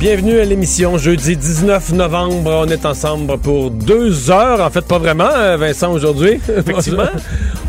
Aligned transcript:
Bienvenue 0.00 0.38
à 0.38 0.44
l'émission 0.44 0.96
jeudi 0.96 1.36
19 1.36 1.92
novembre. 1.94 2.64
On 2.64 2.68
est 2.68 2.86
ensemble 2.86 3.36
pour 3.36 3.72
deux 3.72 4.30
heures. 4.30 4.60
En 4.60 4.70
fait, 4.70 4.86
pas 4.86 4.98
vraiment, 4.98 5.28
euh, 5.28 5.56
Vincent, 5.56 5.92
aujourd'hui. 5.92 6.34
Effectivement. 6.56 7.08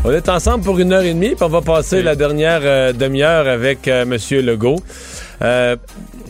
on 0.04 0.12
est 0.12 0.28
ensemble 0.28 0.62
pour 0.62 0.78
une 0.78 0.92
heure 0.92 1.02
et 1.02 1.12
demie, 1.12 1.34
puis 1.34 1.42
on 1.42 1.48
va 1.48 1.60
passer 1.60 2.02
la 2.02 2.14
dernière 2.14 2.60
euh, 2.62 2.92
demi-heure 2.92 3.48
avec 3.48 3.88
euh, 3.88 4.02
M. 4.02 4.16
Legault. 4.46 4.80
Euh, 5.42 5.74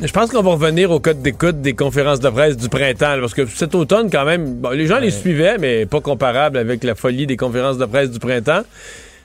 je 0.00 0.10
pense 0.10 0.30
qu'on 0.30 0.42
va 0.42 0.52
revenir 0.52 0.90
au 0.90 1.00
code 1.00 1.20
d'écoute 1.20 1.60
des 1.60 1.74
conférences 1.74 2.20
de 2.20 2.30
presse 2.30 2.56
du 2.56 2.70
printemps, 2.70 3.16
là, 3.16 3.20
parce 3.20 3.34
que 3.34 3.44
cet 3.44 3.74
automne, 3.74 4.08
quand 4.10 4.24
même, 4.24 4.54
bon, 4.54 4.70
les 4.70 4.86
gens 4.86 5.00
les 5.00 5.10
suivaient, 5.10 5.58
mais 5.58 5.84
pas 5.84 6.00
comparable 6.00 6.56
avec 6.56 6.82
la 6.82 6.94
folie 6.94 7.26
des 7.26 7.36
conférences 7.36 7.76
de 7.76 7.84
presse 7.84 8.10
du 8.10 8.18
printemps. 8.18 8.62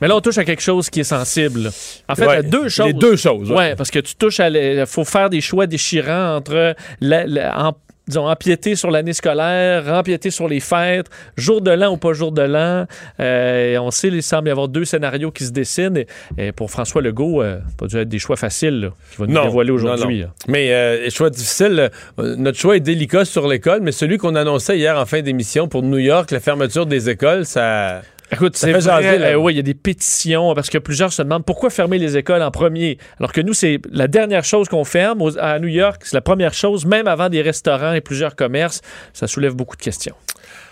Mais 0.02 0.08
là, 0.08 0.16
on 0.16 0.22
touche 0.22 0.38
à 0.38 0.44
quelque 0.46 0.62
chose 0.62 0.90
qui 0.90 1.00
est 1.02 1.04
sensible. 1.06 1.72
En 2.10 2.16
fait, 2.16 2.26
Ouais, 2.26 2.40
il 2.40 2.44
y 2.44 2.48
a 2.48 2.50
deux 2.50 2.70
choses. 2.70 2.88
les 2.88 2.94
deux 2.94 3.16
choses, 3.16 3.50
ouais. 3.52 3.58
Ouais, 3.58 3.76
parce 3.76 3.92
que 3.92 4.00
tu 4.00 4.16
touches 4.16 4.40
à. 4.40 4.50
Il 4.50 4.86
faut 4.86 5.06
faire 5.06 5.30
des 5.30 5.42
choix 5.42 5.68
déchirants 5.68 6.36
entre 6.38 6.76
la- 7.02 7.26
la- 7.26 7.68
en- 7.68 7.74
disons, 8.08 8.28
empiéter 8.30 8.76
sur 8.76 8.92
l'année 8.92 9.14
scolaire, 9.14 9.92
empiéter 9.92 10.30
sur 10.30 10.48
les 10.48 10.60
fêtes, 10.60 11.08
jour 11.38 11.60
de 11.62 11.72
l'an 11.72 11.92
ou 11.94 11.98
pas 11.98 12.14
jour 12.14 12.32
de 12.32 12.44
l'an. 12.44 12.86
Euh, 13.20 13.78
on 13.80 13.90
sait, 13.90 14.10
il 14.10 14.22
semble 14.22 14.48
y 14.50 14.52
avoir 14.52 14.68
deux 14.68 14.86
scénarios 14.86 15.32
qui 15.32 15.44
se 15.44 15.52
dessinent. 15.52 15.98
Et, 15.98 16.08
et 16.38 16.52
pour 16.52 16.70
François 16.70 17.02
Legault, 17.02 17.42
euh, 17.42 17.58
pas 17.80 17.88
dû 17.88 17.98
être 17.98 18.08
des 18.10 18.20
choix 18.20 18.36
faciles 18.36 18.80
là, 18.80 18.90
qu'il 19.10 19.26
va 19.26 19.26
nous 19.26 19.34
dévoiler 19.48 19.72
aujourd'hui. 19.72 20.24
Mais 20.48 20.72
euh, 20.72 21.10
choix 21.10 21.32
difficile. 21.32 21.90
euh, 22.20 22.36
notre 22.38 22.60
choix 22.60 22.76
est 22.78 22.80
délicat 22.82 23.26
sur 23.26 23.48
l'école, 23.48 23.80
mais 23.82 23.92
celui 23.92 24.18
qu'on 24.20 24.36
annonçait 24.36 24.78
hier 24.78 25.00
en 25.00 25.06
fin 25.08 25.22
d'émission 25.24 25.68
pour 25.68 25.82
New 25.82 25.98
York, 25.98 26.30
la 26.30 26.40
fermeture 26.40 26.86
des 26.86 27.10
écoles, 27.10 27.46
ça. 27.46 28.02
Écoute, 28.32 28.58
c'est 28.58 28.74
euh, 28.74 29.36
oui, 29.36 29.54
il 29.54 29.58
y 29.58 29.60
a 29.60 29.64
des 29.64 29.76
pétitions 29.76 30.56
parce 30.56 30.70
que 30.72 30.80
plusieurs 30.80 31.14
se 31.14 31.22
demandent 31.22 31.46
pourquoi 31.46 31.70
fermer 31.70 32.00
les 32.00 32.18
écoles 32.18 32.42
en 32.42 32.50
premier. 32.52 32.98
Alors 33.20 33.32
que 33.32 33.42
nous, 33.42 33.54
c'est 33.54 33.80
la 33.92 34.08
dernière 34.08 34.44
chose 34.44 34.68
qu'on 34.68 34.84
ferme 34.84 35.22
aux- 35.22 35.38
à 35.38 35.60
New 35.60 35.68
York, 35.68 36.02
c'est 36.04 36.16
la 36.16 36.22
première 36.22 36.54
chose, 36.54 36.86
même 36.86 37.08
avant 37.08 37.30
des 37.30 37.42
restaurants 37.44 37.94
et 37.94 38.02
plusieurs 38.02 38.36
commerces. 38.36 38.82
Ça 39.14 39.28
soulève 39.28 39.54
beaucoup 39.54 39.76
de 39.78 39.82
questions. 39.82 40.16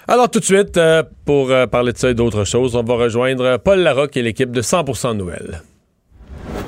Alors 0.07 0.29
tout 0.31 0.39
de 0.39 0.45
suite, 0.45 0.77
euh, 0.77 1.03
pour 1.25 1.51
euh, 1.51 1.67
parler 1.67 1.93
de 1.93 1.97
ça 1.97 2.09
et 2.09 2.13
d'autres 2.15 2.43
choses, 2.43 2.75
on 2.75 2.83
va 2.83 2.95
rejoindre 2.95 3.57
Paul 3.57 3.79
Larocque 3.79 4.17
et 4.17 4.23
l'équipe 4.23 4.51
de 4.51 4.61
100% 4.61 5.15
Nouvelles. 5.15 5.61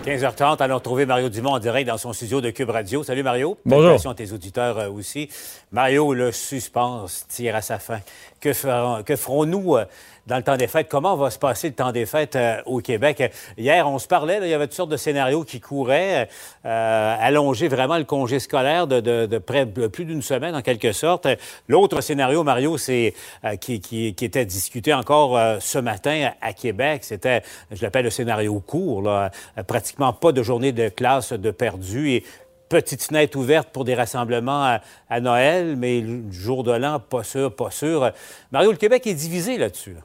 15h30, 0.06 0.61
allons 0.61 0.75
retrouver 0.75 1.06
Mario 1.08 1.30
Dumont 1.30 1.53
en 1.53 1.59
direct 1.59 1.88
dans 1.88 1.97
son 1.97 2.13
studio 2.13 2.39
de 2.39 2.52
Cube 2.52 2.69
Radio. 2.69 3.03
Salut 3.03 3.23
Mario. 3.23 3.58
Bonjour. 3.66 3.86
Salutations 4.00 4.11
à 4.11 4.13
tes 4.16 4.31
auditeurs 4.31 4.78
euh, 4.78 4.89
aussi. 4.89 5.30
Mario, 5.72 6.13
le 6.13 6.31
suspense 6.31 7.25
tire 7.28 7.56
à 7.56 7.61
sa 7.61 7.80
fin. 7.80 8.00
Que, 8.39 8.53
ferons- 8.53 9.02
que 9.03 9.16
ferons-nous 9.16 9.78
euh, 9.78 9.86
dans 10.27 10.37
le 10.37 10.43
temps 10.43 10.57
des 10.57 10.67
fêtes? 10.67 10.87
Comment 10.89 11.15
va 11.15 11.29
se 11.29 11.37
passer 11.39 11.69
le 11.69 11.75
temps 11.75 11.91
des 11.91 12.05
fêtes 12.05 12.35
euh, 12.35 12.61
au 12.65 12.79
Québec? 12.79 13.21
Euh, 13.21 13.27
Hier, 13.57 13.87
on 13.87 13.99
se 13.99 14.07
parlait, 14.07 14.39
là, 14.39 14.47
il 14.47 14.49
y 14.49 14.53
avait 14.53 14.67
toutes 14.67 14.75
sortes 14.75 14.89
de 14.91 14.97
scénarios 14.97 15.43
qui 15.43 15.59
couraient, 15.59 16.27
euh, 16.65 17.15
allonger 17.19 17.67
vraiment 17.67 17.97
le 17.97 18.03
congé 18.05 18.39
scolaire 18.39 18.87
de, 18.87 18.99
de- 18.99 19.25
de 19.25 19.37
près 19.37 19.65
de 19.65 19.87
plus 19.87 20.05
d'une 20.05 20.21
semaine, 20.21 20.55
en 20.55 20.61
quelque 20.61 20.91
sorte. 20.91 21.25
Euh, 21.27 21.35
L'autre 21.67 22.01
scénario, 22.01 22.43
Mario, 22.43 22.77
c'est 22.77 23.13
euh, 23.43 23.55
qui, 23.55 23.79
qui- 23.79 24.15
qui 24.15 24.25
était 24.25 24.45
discuté 24.45 24.93
encore 24.93 25.37
euh, 25.37 25.57
ce 25.59 25.77
matin 25.79 26.31
à, 26.41 26.53
Québec. 26.53 27.03
C'était, 27.03 27.41
je 27.71 27.81
l'appelle 27.83 28.05
le 28.05 28.09
scénario 28.09 28.59
court, 28.59 29.01
là, 29.01 29.31
Euh, 29.57 29.63
pratiquement 29.63 30.13
pas 30.13 30.31
de 30.31 30.41
journée 30.44 30.71
de 30.71 30.89
classe 30.89 31.33
de 31.33 31.51
perdu 31.51 32.11
et 32.11 32.23
petite 32.69 33.03
fenêtre 33.03 33.38
ouverte 33.38 33.69
pour 33.69 33.85
des 33.85 33.94
rassemblements 33.95 34.79
à, 35.09 35.19
Noël, 35.19 35.75
mais 35.77 36.01
le 36.01 36.31
jour 36.31 36.63
de 36.63 36.71
l'an, 36.71 37.00
pas 37.00 37.23
sûr, 37.23 37.55
pas 37.55 37.69
sûr. 37.69 38.11
Mario, 38.51 38.71
le 38.71 38.77
Québec 38.77 39.05
est 39.07 39.13
divisé 39.13 39.57
là-dessus. 39.57 39.94
là. 39.94 40.01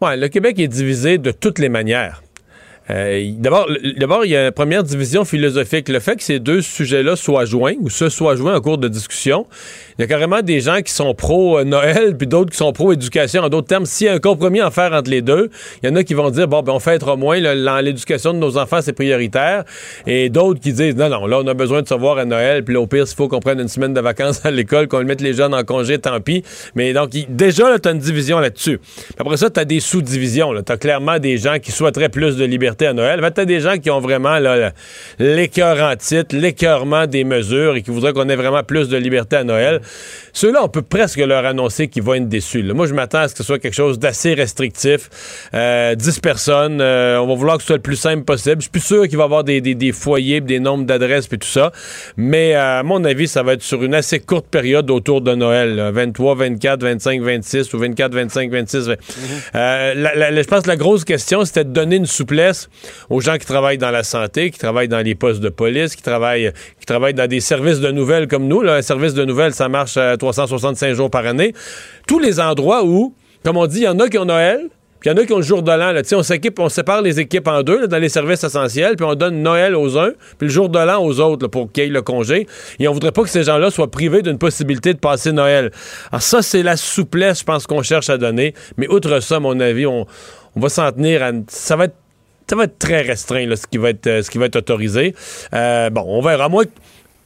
Ouais, 0.00 0.16
le 0.16 0.28
Québec 0.28 0.60
est 0.60 0.68
divisé 0.68 1.18
de 1.18 1.32
toutes 1.32 1.58
les 1.58 1.68
manières. 1.68 2.22
Euh, 2.90 3.30
D'abord, 3.38 3.66
le- 3.68 3.92
d'abord, 3.98 4.24
il 4.24 4.30
y 4.30 4.36
a 4.36 4.46
une 4.46 4.52
première 4.52 4.82
division 4.82 5.24
philosophique. 5.24 5.88
Le 5.88 6.00
fait 6.00 6.16
que 6.16 6.22
ces 6.22 6.38
deux 6.38 6.62
sujets-là 6.62 7.16
soient 7.16 7.44
joints 7.44 7.74
ou 7.80 7.90
se 7.90 8.08
soient 8.08 8.36
joints 8.36 8.56
en 8.56 8.60
cours 8.60 8.78
de 8.78 8.88
discussion, 8.88 9.46
il 9.98 10.02
y 10.02 10.04
a 10.04 10.06
carrément 10.06 10.40
des 10.42 10.60
gens 10.60 10.80
qui 10.80 10.92
sont 10.92 11.14
pro-Noël, 11.14 12.16
puis 12.16 12.26
d'autres 12.26 12.50
qui 12.50 12.56
sont 12.56 12.72
pro-éducation. 12.72 13.42
En 13.42 13.48
d'autres 13.48 13.66
termes, 13.66 13.84
s'il 13.86 14.06
y 14.06 14.10
a 14.10 14.14
un 14.14 14.18
compromis 14.20 14.60
à 14.60 14.70
faire 14.70 14.92
entre 14.92 15.10
les 15.10 15.22
deux, 15.22 15.50
il 15.82 15.88
y 15.88 15.92
en 15.92 15.96
a 15.96 16.04
qui 16.04 16.14
vont 16.14 16.30
dire, 16.30 16.48
bon, 16.48 16.62
ben, 16.62 16.72
on 16.72 16.78
fêtera 16.80 17.16
moins, 17.16 17.40
là, 17.40 17.82
l'éducation 17.82 18.32
de 18.32 18.38
nos 18.38 18.56
enfants, 18.56 18.80
c'est 18.80 18.92
prioritaire. 18.92 19.64
Et 20.06 20.30
d'autres 20.30 20.60
qui 20.60 20.72
disent, 20.72 20.96
non, 20.96 21.08
non, 21.08 21.26
là, 21.26 21.40
on 21.42 21.46
a 21.46 21.54
besoin 21.54 21.82
de 21.82 21.88
savoir 21.88 22.18
à 22.18 22.24
Noël, 22.24 22.64
puis 22.64 22.74
là, 22.74 22.80
au 22.80 22.86
pire, 22.86 23.06
s'il 23.06 23.16
faut 23.16 23.28
qu'on 23.28 23.40
prenne 23.40 23.60
une 23.60 23.68
semaine 23.68 23.92
de 23.94 24.00
vacances 24.00 24.44
à 24.46 24.50
l'école, 24.50 24.88
qu'on 24.88 25.04
mette 25.04 25.20
les 25.20 25.34
jeunes 25.34 25.54
en 25.54 25.64
congé, 25.64 25.98
tant 25.98 26.20
pis. 26.20 26.42
Mais 26.74 26.92
donc, 26.92 27.10
déjà, 27.28 27.78
tu 27.78 27.88
as 27.88 27.92
une 27.92 27.98
division 27.98 28.38
là-dessus. 28.38 28.80
Après 29.18 29.36
ça, 29.36 29.50
tu 29.50 29.60
as 29.60 29.64
des 29.64 29.80
sous-divisions. 29.80 30.54
Tu 30.64 30.72
as 30.72 30.76
clairement 30.76 31.18
des 31.18 31.36
gens 31.36 31.58
qui 31.58 31.72
souhaiteraient 31.72 32.08
plus 32.08 32.36
de 32.36 32.44
liberté 32.44 32.77
à 32.86 32.92
Noël. 32.92 33.20
As 33.24 33.44
des 33.44 33.60
gens 33.60 33.76
qui 33.78 33.90
ont 33.90 34.00
vraiment 34.00 34.38
l'écœur 35.18 35.90
en 35.92 35.96
titre, 35.96 36.34
l'écœurement 36.36 37.06
des 37.06 37.24
mesures 37.24 37.76
et 37.76 37.82
qui 37.82 37.90
voudraient 37.90 38.12
qu'on 38.12 38.28
ait 38.28 38.36
vraiment 38.36 38.62
plus 38.62 38.88
de 38.88 38.96
liberté 38.96 39.36
à 39.36 39.44
Noël? 39.44 39.80
Ceux-là, 40.32 40.60
on 40.64 40.68
peut 40.68 40.82
presque 40.82 41.18
leur 41.18 41.44
annoncer 41.44 41.88
qu'ils 41.88 42.02
vont 42.02 42.14
être 42.14 42.28
déçus. 42.28 42.62
là. 42.62 42.74
Moi, 42.74 42.86
je 42.86 42.94
m'attends 42.94 43.18
à 43.20 43.28
ce 43.28 43.34
que 43.34 43.38
ce 43.38 43.44
soit 43.44 43.58
quelque 43.58 43.74
chose 43.74 43.98
d'assez 43.98 44.34
restrictif. 44.34 45.08
Euh, 45.54 45.94
10 45.94 46.20
personnes, 46.20 46.80
euh, 46.80 47.18
on 47.20 47.26
va 47.26 47.34
vouloir 47.34 47.56
que 47.56 47.62
ce 47.62 47.68
soit 47.68 47.76
le 47.76 47.82
plus 47.82 47.96
simple 47.96 48.24
possible. 48.24 48.56
Je 48.58 48.62
suis 48.62 48.70
plus 48.70 48.80
sûr 48.84 49.06
qu'il 49.08 49.16
va 49.16 49.24
y 49.24 49.26
avoir 49.26 49.44
des, 49.44 49.60
des, 49.60 49.74
des 49.74 49.92
foyers, 49.92 50.40
des 50.40 50.60
nombres 50.60 50.84
d'adresses 50.84 51.28
et 51.32 51.38
tout 51.38 51.48
ça. 51.48 51.72
Mais 52.16 52.54
euh, 52.54 52.80
à 52.80 52.82
mon 52.82 53.04
avis, 53.04 53.28
ça 53.28 53.42
va 53.42 53.54
être 53.54 53.62
sur 53.62 53.82
une 53.82 53.94
assez 53.94 54.20
courte 54.20 54.46
période 54.48 54.90
autour 54.90 55.20
de 55.20 55.34
Noël. 55.34 55.76
là. 55.76 55.90
23, 55.90 56.34
24, 56.36 56.82
25, 56.82 57.22
26 57.22 57.72
ou 57.74 57.78
24, 57.78 58.14
25, 58.14 58.50
26. 58.50 58.86
vingt. 58.88 58.96
Euh, 59.54 59.94
la- 59.94 60.14
la- 60.14 60.30
la- 60.30 60.42
je 60.42 60.46
pense 60.48 60.62
que 60.62 60.68
la 60.68 60.76
grosse 60.76 61.04
question, 61.04 61.44
c'était 61.44 61.64
de 61.64 61.70
donner 61.70 61.96
une 61.96 62.06
souplesse 62.06 62.67
aux 63.10 63.20
gens 63.20 63.36
qui 63.38 63.46
travaillent 63.46 63.78
dans 63.78 63.90
la 63.90 64.02
santé, 64.02 64.50
qui 64.50 64.58
travaillent 64.58 64.88
dans 64.88 65.04
les 65.04 65.14
postes 65.14 65.40
de 65.40 65.48
police, 65.48 65.96
qui 65.96 66.02
travaillent, 66.02 66.52
qui 66.78 66.86
travaillent 66.86 67.14
dans 67.14 67.26
des 67.26 67.40
services 67.40 67.80
de 67.80 67.90
nouvelles 67.90 68.28
comme 68.28 68.46
nous. 68.46 68.62
Là. 68.62 68.74
Un 68.74 68.82
service 68.82 69.14
de 69.14 69.24
nouvelles, 69.24 69.54
ça 69.54 69.68
marche 69.68 69.96
à 69.96 70.16
365 70.16 70.94
jours 70.94 71.10
par 71.10 71.26
année. 71.26 71.54
Tous 72.06 72.18
les 72.18 72.40
endroits 72.40 72.84
où, 72.84 73.14
comme 73.44 73.56
on 73.56 73.66
dit, 73.66 73.78
il 73.78 73.84
y 73.84 73.88
en 73.88 73.98
a 73.98 74.08
qui 74.08 74.18
ont 74.18 74.24
Noël, 74.24 74.68
puis 75.00 75.10
il 75.10 75.12
y 75.12 75.16
en 75.16 75.22
a 75.22 75.24
qui 75.24 75.32
ont 75.32 75.38
le 75.38 75.42
jour 75.42 75.62
de 75.62 75.70
l'an. 75.70 75.92
là. 75.92 76.02
On 76.12 76.22
s'équipe, 76.22 76.58
on 76.58 76.68
sépare 76.68 77.02
les 77.02 77.20
équipes 77.20 77.46
en 77.46 77.62
deux 77.62 77.82
là, 77.82 77.86
dans 77.86 77.98
les 77.98 78.08
services 78.08 78.42
essentiels, 78.42 78.96
puis 78.96 79.06
on 79.06 79.14
donne 79.14 79.42
Noël 79.42 79.76
aux 79.76 79.96
uns, 79.96 80.10
puis 80.38 80.48
le 80.48 80.52
jour 80.52 80.68
de 80.68 80.78
l'an 80.78 81.04
aux 81.04 81.20
autres 81.20 81.44
là, 81.44 81.48
pour 81.48 81.70
qu'ils 81.70 81.84
aient 81.84 81.88
le 81.88 82.02
congé. 82.02 82.46
Et 82.80 82.88
on 82.88 82.92
voudrait 82.92 83.12
pas 83.12 83.22
que 83.22 83.28
ces 83.28 83.44
gens-là 83.44 83.70
soient 83.70 83.90
privés 83.90 84.22
d'une 84.22 84.38
possibilité 84.38 84.94
de 84.94 84.98
passer 84.98 85.30
Noël. 85.30 85.70
Alors 86.10 86.22
ça, 86.22 86.42
c'est 86.42 86.64
la 86.64 86.76
souplesse, 86.76 87.40
je 87.40 87.44
pense, 87.44 87.66
qu'on 87.66 87.82
cherche 87.82 88.10
à 88.10 88.18
donner. 88.18 88.54
Mais 88.76 88.88
outre 88.88 89.20
ça, 89.20 89.36
à 89.36 89.40
mon 89.40 89.60
avis, 89.60 89.86
on, 89.86 90.06
on 90.56 90.60
va 90.60 90.68
s'en 90.68 90.90
tenir 90.90 91.22
à... 91.22 91.30
Ça 91.48 91.76
va 91.76 91.84
être 91.84 91.94
ça 92.48 92.56
va 92.56 92.64
être 92.64 92.78
très 92.78 93.02
restreint, 93.02 93.46
là, 93.46 93.56
ce, 93.56 93.66
qui 93.66 93.78
va 93.78 93.90
être, 93.90 94.06
euh, 94.06 94.22
ce 94.22 94.30
qui 94.30 94.38
va 94.38 94.46
être 94.46 94.56
autorisé. 94.56 95.14
Euh, 95.54 95.90
bon, 95.90 96.04
on 96.06 96.22
verra. 96.22 96.48
Moi, 96.48 96.64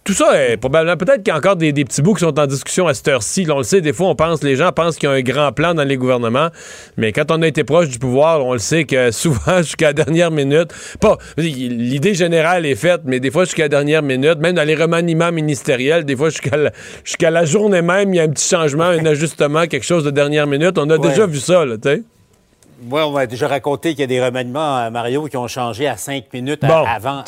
tout 0.05 0.15
ça 0.15 0.37
est 0.49 0.57
probablement. 0.57 0.97
Peut-être 0.97 1.19
qu'il 1.23 1.29
y 1.29 1.31
a 1.31 1.37
encore 1.37 1.55
des, 1.55 1.73
des 1.73 1.85
petits 1.85 2.03
bouts 2.03 2.15
qui 2.15 2.25
sont 2.25 2.37
en 2.37 2.47
discussion 2.49 2.89
à 2.89 2.95
cette 2.95 3.07
heure-ci. 3.07 3.47
On 3.49 3.59
le 3.59 3.63
sait, 3.63 3.81
des 3.81 3.93
fois, 3.93 4.09
on 4.09 4.17
pense, 4.17 4.43
les 4.43 4.57
gens 4.57 4.73
pensent 4.73 4.97
qu'il 4.97 5.09
y 5.09 5.13
a 5.13 5.15
un 5.15 5.21
grand 5.21 5.53
plan 5.53 5.75
dans 5.75 5.85
les 5.85 5.97
gouvernements. 5.97 6.49
Mais 6.97 7.13
quand 7.13 7.31
on 7.31 7.41
a 7.41 7.47
été 7.47 7.63
proche 7.63 7.89
du 7.89 8.01
pouvoir, 8.01 8.45
on 8.45 8.53
le 8.53 8.59
sait 8.59 8.83
que 8.83 9.11
souvent, 9.13 9.59
jusqu'à 9.59 9.87
la 9.87 9.93
dernière 9.93 10.33
minute, 10.33 10.73
pas. 11.01 11.19
L'idée 11.37 12.15
générale 12.15 12.67
est 12.67 12.75
faite, 12.75 13.03
mais 13.05 13.21
des 13.21 13.31
fois, 13.31 13.45
jusqu'à 13.45 13.63
la 13.63 13.69
dernière 13.69 14.03
minute, 14.03 14.39
même 14.41 14.57
dans 14.57 14.67
les 14.67 14.75
remaniements 14.75 15.31
ministériels, 15.31 16.05
des 16.05 16.17
fois, 16.17 16.31
jusqu'à 16.31 16.57
la, 16.57 16.73
jusqu'à 17.05 17.31
la 17.31 17.45
journée 17.45 17.81
même, 17.83 18.13
il 18.13 18.17
y 18.17 18.21
a 18.21 18.25
un 18.25 18.29
petit 18.29 18.49
changement, 18.49 18.87
un 18.87 19.07
ajustement, 19.07 19.69
quelque 19.69 19.87
chose 19.87 20.03
de 20.03 20.11
dernière 20.11 20.49
minute. 20.49 20.79
On 20.79 20.91
a 20.91 20.97
Ouais. 20.99 21.09
déjà 21.11 21.27
vu 21.27 21.39
ça, 21.39 21.65
là, 21.65 21.77
tu 21.81 21.89
sais. 21.89 22.03
Oui, 22.91 23.01
on 23.03 23.13
m'a 23.13 23.27
déjà 23.27 23.47
raconté 23.49 23.91
qu'il 23.91 24.01
y 24.01 24.03
a 24.03 24.07
des 24.07 24.23
remaniements, 24.25 24.91
Mario, 24.91 25.27
qui 25.29 25.37
ont 25.37 25.47
changé 25.47 25.87
à 25.87 25.97
cinq 25.97 26.33
minutes 26.33 26.65
à- 26.65 26.95
avant, 26.95 27.23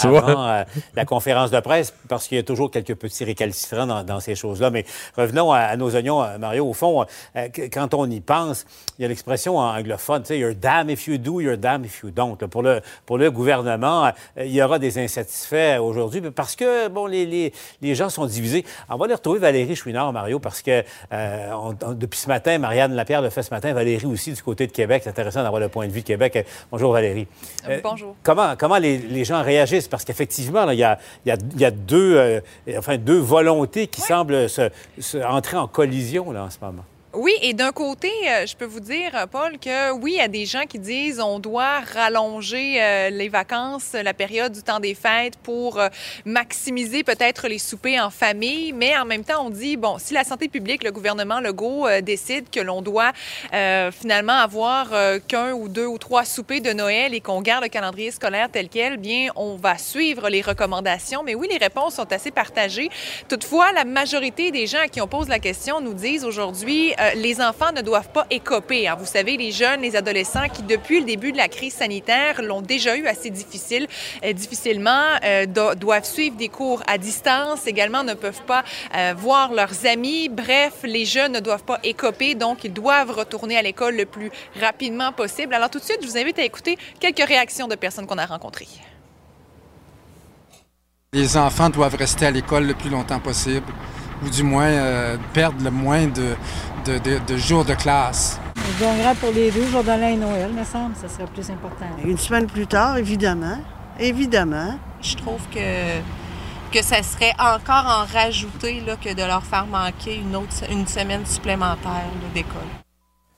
euh, 0.48 0.64
la 0.96 1.04
conférence 1.04 1.50
de 1.50 1.60
presse, 1.60 1.94
parce 2.08 2.26
qu'il 2.26 2.36
y 2.36 2.40
a 2.40 2.42
toujours 2.42 2.70
quelques 2.70 2.94
petits 2.96 3.24
récalcitrants 3.24 3.86
dans, 3.86 4.02
dans 4.02 4.18
ces 4.20 4.34
choses-là. 4.34 4.70
Mais 4.70 4.84
revenons 5.16 5.52
à, 5.52 5.58
à 5.60 5.76
nos 5.76 5.94
oignons, 5.94 6.22
euh, 6.24 6.38
Mario. 6.38 6.66
Au 6.66 6.72
fond, 6.72 7.04
euh, 7.36 7.48
quand 7.72 7.94
on 7.94 8.10
y 8.10 8.20
pense, 8.20 8.66
il 8.98 9.02
y 9.02 9.04
a 9.04 9.08
l'expression 9.08 9.58
anglophone, 9.58 10.22
tu 10.22 10.28
sais, 10.28 10.38
you're 10.38 10.54
damn 10.54 10.90
if 10.90 11.06
you 11.06 11.18
do, 11.18 11.40
you're 11.40 11.56
damn 11.56 11.84
if 11.84 12.00
you 12.02 12.10
don't. 12.10 12.36
Là, 12.40 12.48
Pour 12.48 12.62
le, 12.62 12.80
pour 13.06 13.18
le 13.18 13.30
gouvernement, 13.30 14.06
euh, 14.06 14.10
il 14.44 14.52
y 14.52 14.60
aura 14.62 14.78
des 14.80 14.98
insatisfaits 14.98 15.78
aujourd'hui, 15.80 16.20
parce 16.34 16.56
que, 16.56 16.88
bon, 16.88 17.06
les, 17.06 17.26
les, 17.26 17.52
les 17.80 17.94
gens 17.94 18.08
sont 18.08 18.26
divisés. 18.26 18.64
On 18.88 18.96
va 18.96 19.04
aller 19.04 19.14
retrouver 19.14 19.38
Valérie 19.38 19.76
Chouinard, 19.76 20.12
Mario, 20.12 20.38
parce 20.40 20.62
que 20.62 20.82
on- 21.12 21.76
on- 21.84 21.92
depuis 21.92 22.18
ce 22.18 22.28
matin, 22.28 22.58
Marianne 22.58 22.94
Lapierre 22.94 23.22
le 23.22 23.30
fait 23.30 23.42
ce 23.42 23.50
matin, 23.50 23.72
Valérie 23.72 24.06
aussi 24.06 24.32
du 24.32 24.42
côté 24.42 24.66
de 24.66 24.72
Québec. 24.72 25.02
C'est 25.04 25.10
intéressant 25.10 25.43
d'avoir 25.44 25.60
le 25.60 25.68
point 25.68 25.86
de 25.86 25.92
vue 25.92 26.00
de 26.00 26.06
Québec. 26.06 26.36
Euh, 26.36 26.42
Bonjour 26.70 26.92
Valérie. 26.92 27.26
Euh, 27.68 27.80
Bonjour. 27.82 28.16
Comment, 28.22 28.54
comment 28.58 28.78
les, 28.78 28.98
les 28.98 29.24
gens 29.24 29.42
réagissent? 29.42 29.88
Parce 29.88 30.04
qu'effectivement, 30.04 30.68
il 30.70 30.78
y 30.78 30.84
a, 30.84 30.98
y 31.24 31.30
a- 31.30 31.36
y 31.56 31.64
a 31.64 31.70
deux, 31.70 32.16
euh, 32.16 32.40
enfin, 32.76 32.96
deux 32.98 33.18
volontés 33.20 33.86
qui 33.86 34.00
semblent 34.00 34.48
se, 34.48 34.68
se- 34.98 35.18
entrer 35.24 35.56
en 35.56 35.68
collision 35.68 36.32
là, 36.32 36.44
en 36.44 36.50
ce 36.50 36.58
moment. 36.60 36.84
Oui, 37.16 37.32
et 37.42 37.54
d'un 37.54 37.70
côté, 37.70 38.10
euh, 38.26 38.44
je 38.44 38.56
peux 38.56 38.64
vous 38.64 38.80
dire, 38.80 39.12
Paul, 39.30 39.56
que 39.60 39.92
oui, 39.92 40.14
il 40.14 40.18
y 40.18 40.20
a 40.20 40.26
des 40.26 40.46
gens 40.46 40.64
qui 40.68 40.80
disent 40.80 41.20
on 41.20 41.38
doit 41.38 41.78
rallonger 41.80 42.82
euh, 42.82 43.10
les 43.10 43.28
vacances, 43.28 43.92
la 43.92 44.12
période 44.12 44.52
du 44.52 44.64
temps 44.64 44.80
des 44.80 44.94
fêtes 44.94 45.36
pour 45.36 45.78
euh, 45.78 45.88
maximiser 46.24 47.04
peut-être 47.04 47.46
les 47.46 47.58
soupers 47.58 48.00
en 48.00 48.10
famille, 48.10 48.72
mais 48.72 48.96
en 48.96 49.04
même 49.04 49.22
temps, 49.22 49.46
on 49.46 49.50
dit, 49.50 49.76
bon, 49.76 49.96
si 49.98 50.12
la 50.12 50.24
santé 50.24 50.48
publique, 50.48 50.82
le 50.82 50.90
gouvernement 50.90 51.38
Legault 51.38 51.86
décide 52.02 52.50
que 52.50 52.60
l'on 52.60 52.82
doit 52.82 53.12
finalement 53.52 54.32
avoir 54.32 54.90
qu'un 55.28 55.52
ou 55.52 55.68
deux 55.68 55.86
ou 55.86 55.98
trois 55.98 56.24
soupers 56.24 56.60
de 56.60 56.72
Noël 56.72 57.14
et 57.14 57.20
qu'on 57.20 57.42
garde 57.42 57.64
le 57.64 57.68
calendrier 57.68 58.10
scolaire 58.10 58.48
tel 58.50 58.68
quel, 58.68 58.96
bien, 58.96 59.30
on 59.36 59.56
va 59.56 59.78
suivre 59.78 60.28
les 60.28 60.40
recommandations. 60.42 61.22
Mais 61.22 61.34
oui, 61.34 61.48
les 61.50 61.58
réponses 61.58 61.94
sont 61.94 62.12
assez 62.12 62.30
partagées. 62.30 62.90
Toutefois, 63.28 63.72
la 63.72 63.84
majorité 63.84 64.50
des 64.50 64.66
gens 64.66 64.80
à 64.80 64.88
qui 64.88 65.00
on 65.00 65.08
pose 65.08 65.28
la 65.28 65.38
question 65.38 65.80
nous 65.80 65.94
disent 65.94 66.24
aujourd'hui, 66.24 66.94
euh, 67.03 67.03
les 67.14 67.40
enfants 67.40 67.72
ne 67.72 67.82
doivent 67.82 68.10
pas 68.10 68.26
écoper. 68.30 68.88
Hein. 68.88 68.96
Vous 68.98 69.06
savez, 69.06 69.36
les 69.36 69.52
jeunes, 69.52 69.80
les 69.80 69.96
adolescents 69.96 70.48
qui, 70.48 70.62
depuis 70.62 71.00
le 71.00 71.06
début 71.06 71.32
de 71.32 71.36
la 71.36 71.48
crise 71.48 71.74
sanitaire, 71.74 72.42
l'ont 72.42 72.62
déjà 72.62 72.96
eu 72.96 73.06
assez 73.06 73.30
difficile, 73.30 73.86
euh, 74.24 74.32
difficilement, 74.32 75.02
euh, 75.24 75.46
doivent 75.46 76.04
suivre 76.04 76.36
des 76.36 76.48
cours 76.48 76.82
à 76.86 76.98
distance, 76.98 77.66
également 77.66 78.04
ne 78.04 78.14
peuvent 78.14 78.42
pas 78.42 78.64
voir 79.16 79.52
leurs 79.52 79.86
amis. 79.86 80.28
Bref, 80.28 80.74
les 80.84 81.04
jeunes 81.04 81.32
ne 81.32 81.40
doivent 81.40 81.64
pas 81.64 81.78
écoper, 81.82 82.34
donc 82.34 82.64
ils 82.64 82.72
doivent 82.72 83.10
retourner 83.10 83.56
à 83.56 83.62
l'école 83.62 83.96
le 83.96 84.06
plus 84.06 84.30
rapidement 84.60 85.12
possible. 85.12 85.54
Alors 85.54 85.70
tout 85.70 85.78
de 85.78 85.84
suite, 85.84 85.98
je 86.02 86.06
vous 86.06 86.16
invite 86.16 86.38
à 86.38 86.44
écouter 86.44 86.76
quelques 87.00 87.26
réactions 87.26 87.68
de 87.68 87.74
personnes 87.74 88.06
qu'on 88.06 88.18
a 88.18 88.26
rencontrées. 88.26 88.68
Les 91.12 91.36
enfants 91.36 91.70
doivent 91.70 91.96
rester 91.96 92.26
à 92.26 92.30
l'école 92.30 92.66
le 92.66 92.74
plus 92.74 92.90
longtemps 92.90 93.20
possible, 93.20 93.66
ou 94.24 94.28
du 94.30 94.42
moins 94.42 95.18
perdre 95.32 95.62
le 95.62 95.70
moins 95.70 96.06
de, 96.06 96.34
de, 96.84 96.98
de, 96.98 97.18
de 97.26 97.36
jours 97.36 97.64
de 97.64 97.74
classe. 97.74 98.40
Je 98.56 98.84
donnerais 98.84 99.14
pour 99.14 99.30
les 99.32 99.50
deux, 99.50 99.66
jours 99.68 99.82
de 99.82 99.88
l'an 99.88 100.08
et 100.08 100.16
Noël, 100.16 100.50
me 100.52 100.64
semble, 100.64 100.94
ça 100.96 101.08
serait 101.08 101.26
plus 101.26 101.48
important. 101.50 101.86
Une 102.04 102.18
semaine 102.18 102.46
plus 102.46 102.66
tard, 102.66 102.98
évidemment. 102.98 103.58
Évidemment. 103.98 104.78
Je 105.00 105.14
trouve 105.16 105.40
que, 105.52 106.00
que 106.72 106.82
ça 106.82 107.02
serait 107.02 107.34
encore 107.38 107.86
en 107.86 108.12
rajouter 108.12 108.82
là, 108.86 108.96
que 108.96 109.14
de 109.14 109.22
leur 109.22 109.44
faire 109.44 109.66
manquer 109.66 110.16
une, 110.16 110.34
autre, 110.36 110.64
une 110.70 110.86
semaine 110.86 111.24
supplémentaire 111.26 112.04
d'école. 112.34 112.83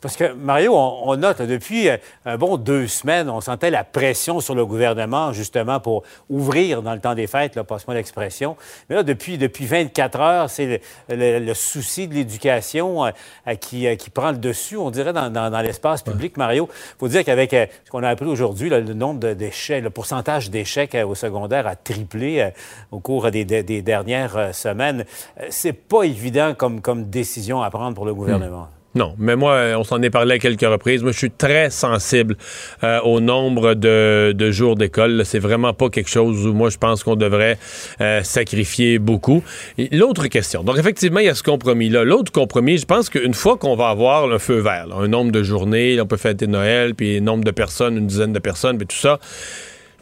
Parce 0.03 0.15
que, 0.15 0.35
Mario, 0.35 0.75
on, 0.77 1.17
note 1.17 1.41
depuis 1.41 1.89
euh, 1.89 1.97
un 2.27 2.37
bon 2.37 2.59
deux 2.59 2.87
semaines, 2.87 3.31
on 3.31 3.41
sentait 3.41 3.71
la 3.71 3.83
pression 3.83 4.41
sur 4.41 4.55
le 4.55 4.67
gouvernement, 4.67 5.33
justement, 5.33 5.81
pour 5.81 6.03
ouvrir 6.29 6.83
dans 6.83 6.93
le 6.93 7.01
temps 7.01 7.15
des 7.15 7.27
fêtes, 7.27 7.61
passe-moi 7.63 7.95
l'expression. 7.95 8.59
Mais 8.91 8.97
là, 8.97 9.03
depuis, 9.03 9.39
depuis 9.39 9.65
24 9.65 10.21
heures, 10.21 10.51
c'est 10.51 10.83
le, 11.09 11.55
souci 11.55 12.09
de 12.09 12.15
l'éducation 12.15 13.07
euh, 13.07 13.11
qui, 13.59 13.87
euh, 13.87 13.97
qui, 13.97 14.11
prend 14.11 14.33
le 14.33 14.37
dessus, 14.37 14.77
on 14.77 14.91
dirait, 14.91 15.15
dans, 15.15 15.31
dans, 15.31 15.61
l'espace 15.63 16.03
public. 16.03 16.37
Mario, 16.37 16.69
il 16.71 16.99
faut 16.99 17.09
dire 17.09 17.25
qu'avec 17.25 17.53
ce 17.53 17.91
qu'on 17.91 18.03
a 18.03 18.11
appris 18.11 18.27
aujourd'hui, 18.27 18.69
le 18.69 18.83
nombre 18.93 19.33
d'échecs, 19.33 19.83
le 19.83 19.91
pourcentage 19.91 20.51
d'échecs 20.51 20.95
au 20.95 21.15
secondaire 21.15 21.67
a 21.67 21.75
triplé 21.75 22.51
au 22.93 23.01
cours 23.01 23.31
des, 23.31 23.47
des, 23.47 23.83
dernières 23.83 24.55
semaines. 24.55 25.07
C'est 25.49 25.73
pas 25.73 26.03
évident 26.03 26.55
comme, 26.55 26.83
comme 26.83 27.09
décision 27.09 27.63
à 27.63 27.71
prendre 27.71 27.95
pour 27.95 28.05
le 28.05 28.15
gouvernement. 28.15 28.69
Non, 28.97 29.15
mais 29.19 29.37
moi, 29.37 29.75
on 29.77 29.85
s'en 29.85 30.01
est 30.01 30.09
parlé 30.09 30.37
à 30.37 30.39
quelques 30.39 30.63
reprises. 30.63 31.03
Moi, 31.03 31.13
je 31.13 31.19
suis 31.19 31.31
très 31.31 31.69
sensible 31.69 32.35
euh, 32.83 32.99
au 33.03 33.21
nombre 33.21 33.75
de, 33.75 34.51
jours 34.51 34.75
d'école. 34.75 35.21
C'est 35.27 35.39
vraiment 35.39 35.75
pas 35.75 35.91
quelque 35.91 36.09
chose 36.09 36.47
où 36.47 36.55
moi, 36.55 36.71
je 36.71 36.79
pense 36.79 37.05
qu'on 37.05 37.15
devrait 37.15 37.59
euh, 38.01 38.23
sacrifier 38.23 38.99
beaucoup. 38.99 39.45
L'autre 39.93 40.29
question. 40.29 40.65
Donc, 40.65 40.79
effectivement, 40.79 41.21
il 41.21 41.27
y 41.27 41.29
a 41.29 41.35
ce 41.35 41.43
compromis-là. 41.43 42.05
L'autre 42.05 42.33
compromis, 42.33 42.79
je 42.79 42.87
pense 42.87 43.11
qu'une 43.11 43.35
fois 43.35 43.59
qu'on 43.59 43.77
va 43.77 43.91
avoir 43.91 44.29
le 44.29 44.39
feu 44.39 44.61
vert, 44.61 44.87
un 44.99 45.09
nombre 45.09 45.31
de 45.31 45.43
journées, 45.43 46.01
on 46.01 46.07
peut 46.07 46.17
fêter 46.17 46.47
Noël, 46.47 46.95
puis 46.95 47.19
un 47.19 47.21
nombre 47.21 47.45
de 47.45 47.51
personnes, 47.51 47.99
une 47.99 48.07
dizaine 48.07 48.33
de 48.33 48.39
personnes, 48.39 48.79
puis 48.79 48.87
tout 48.87 48.97
ça, 48.97 49.19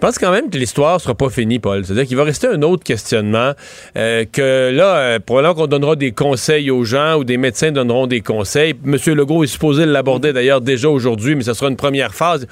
pense 0.05 0.19
quand 0.19 0.33
même 0.33 0.51
que 0.51 0.59
l'histoire 0.59 1.01
sera 1.01 1.15
pas 1.15 1.31
finie, 1.31 1.59
Paul. 1.59 1.83
C'est-à-dire 1.83 2.05
qu'il 2.05 2.19
va 2.19 2.25
rester 2.25 2.47
un 2.47 2.61
autre 2.61 2.85
questionnement, 2.85 3.53
euh, 3.97 4.27
que 4.31 4.71
là, 4.71 4.97
euh, 4.97 5.19
probablement 5.19 5.55
qu'on 5.55 5.67
donnera 5.67 5.97
des 5.97 6.13
conseils 6.13 6.71
aux 6.71 6.85
gens 6.85 7.17
ou 7.17 7.25
des 7.25 7.39
médecins 7.39 7.73
donneront 7.73 8.07
des 8.07 8.21
conseils. 8.21 8.75
Monsieur 8.85 9.15
Legault 9.15 9.45
est 9.45 9.47
supposé 9.47 9.87
l'aborder 9.87 10.35
d'ailleurs 10.35 10.61
déjà 10.61 10.91
aujourd'hui, 10.91 11.37
mais 11.37 11.43
ce 11.43 11.55
sera 11.55 11.71
une 11.71 11.77
première 11.77 12.15
phase 12.15 12.47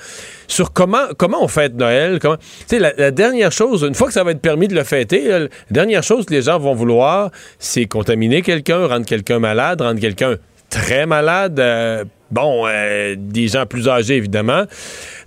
sur 0.49 0.73
comment 0.73 1.09
comment 1.19 1.45
on 1.45 1.49
fête 1.49 1.75
Noël. 1.75 2.21
Comment, 2.21 2.39
tu 2.39 2.45
sais, 2.69 2.79
la, 2.79 3.11
dernière 3.11 3.53
chose, 3.53 3.83
une 3.83 3.95
fois 3.95 4.07
que 4.07 4.15
ça 4.15 4.25
va 4.25 4.31
être 4.31 4.41
permis 4.41 4.67
de 4.67 4.75
le 4.75 4.85
fêter, 4.85 5.29
la 5.29 5.49
dernière 5.71 6.03
chose 6.03 6.25
que 6.25 6.33
les 6.33 6.43
gens 6.43 6.59
vont 6.59 6.75
vouloir, 6.75 7.31
c'est 7.59 7.85
contaminer 7.85 8.41
quelqu'un, 8.41 8.87
rendre 8.87 9.05
quelqu'un 9.05 9.41
malade, 9.41 9.83
rendre 9.83 10.01
quelqu'un 10.01 10.37
très 10.73 11.07
malade. 11.07 11.61
Euh, 11.61 12.05
bon, 12.31 12.65
euh, 12.67 13.15
des 13.17 13.49
gens 13.49 13.67
plus 13.67 13.89
âgés, 13.89 14.17
évidemment. 14.17 14.65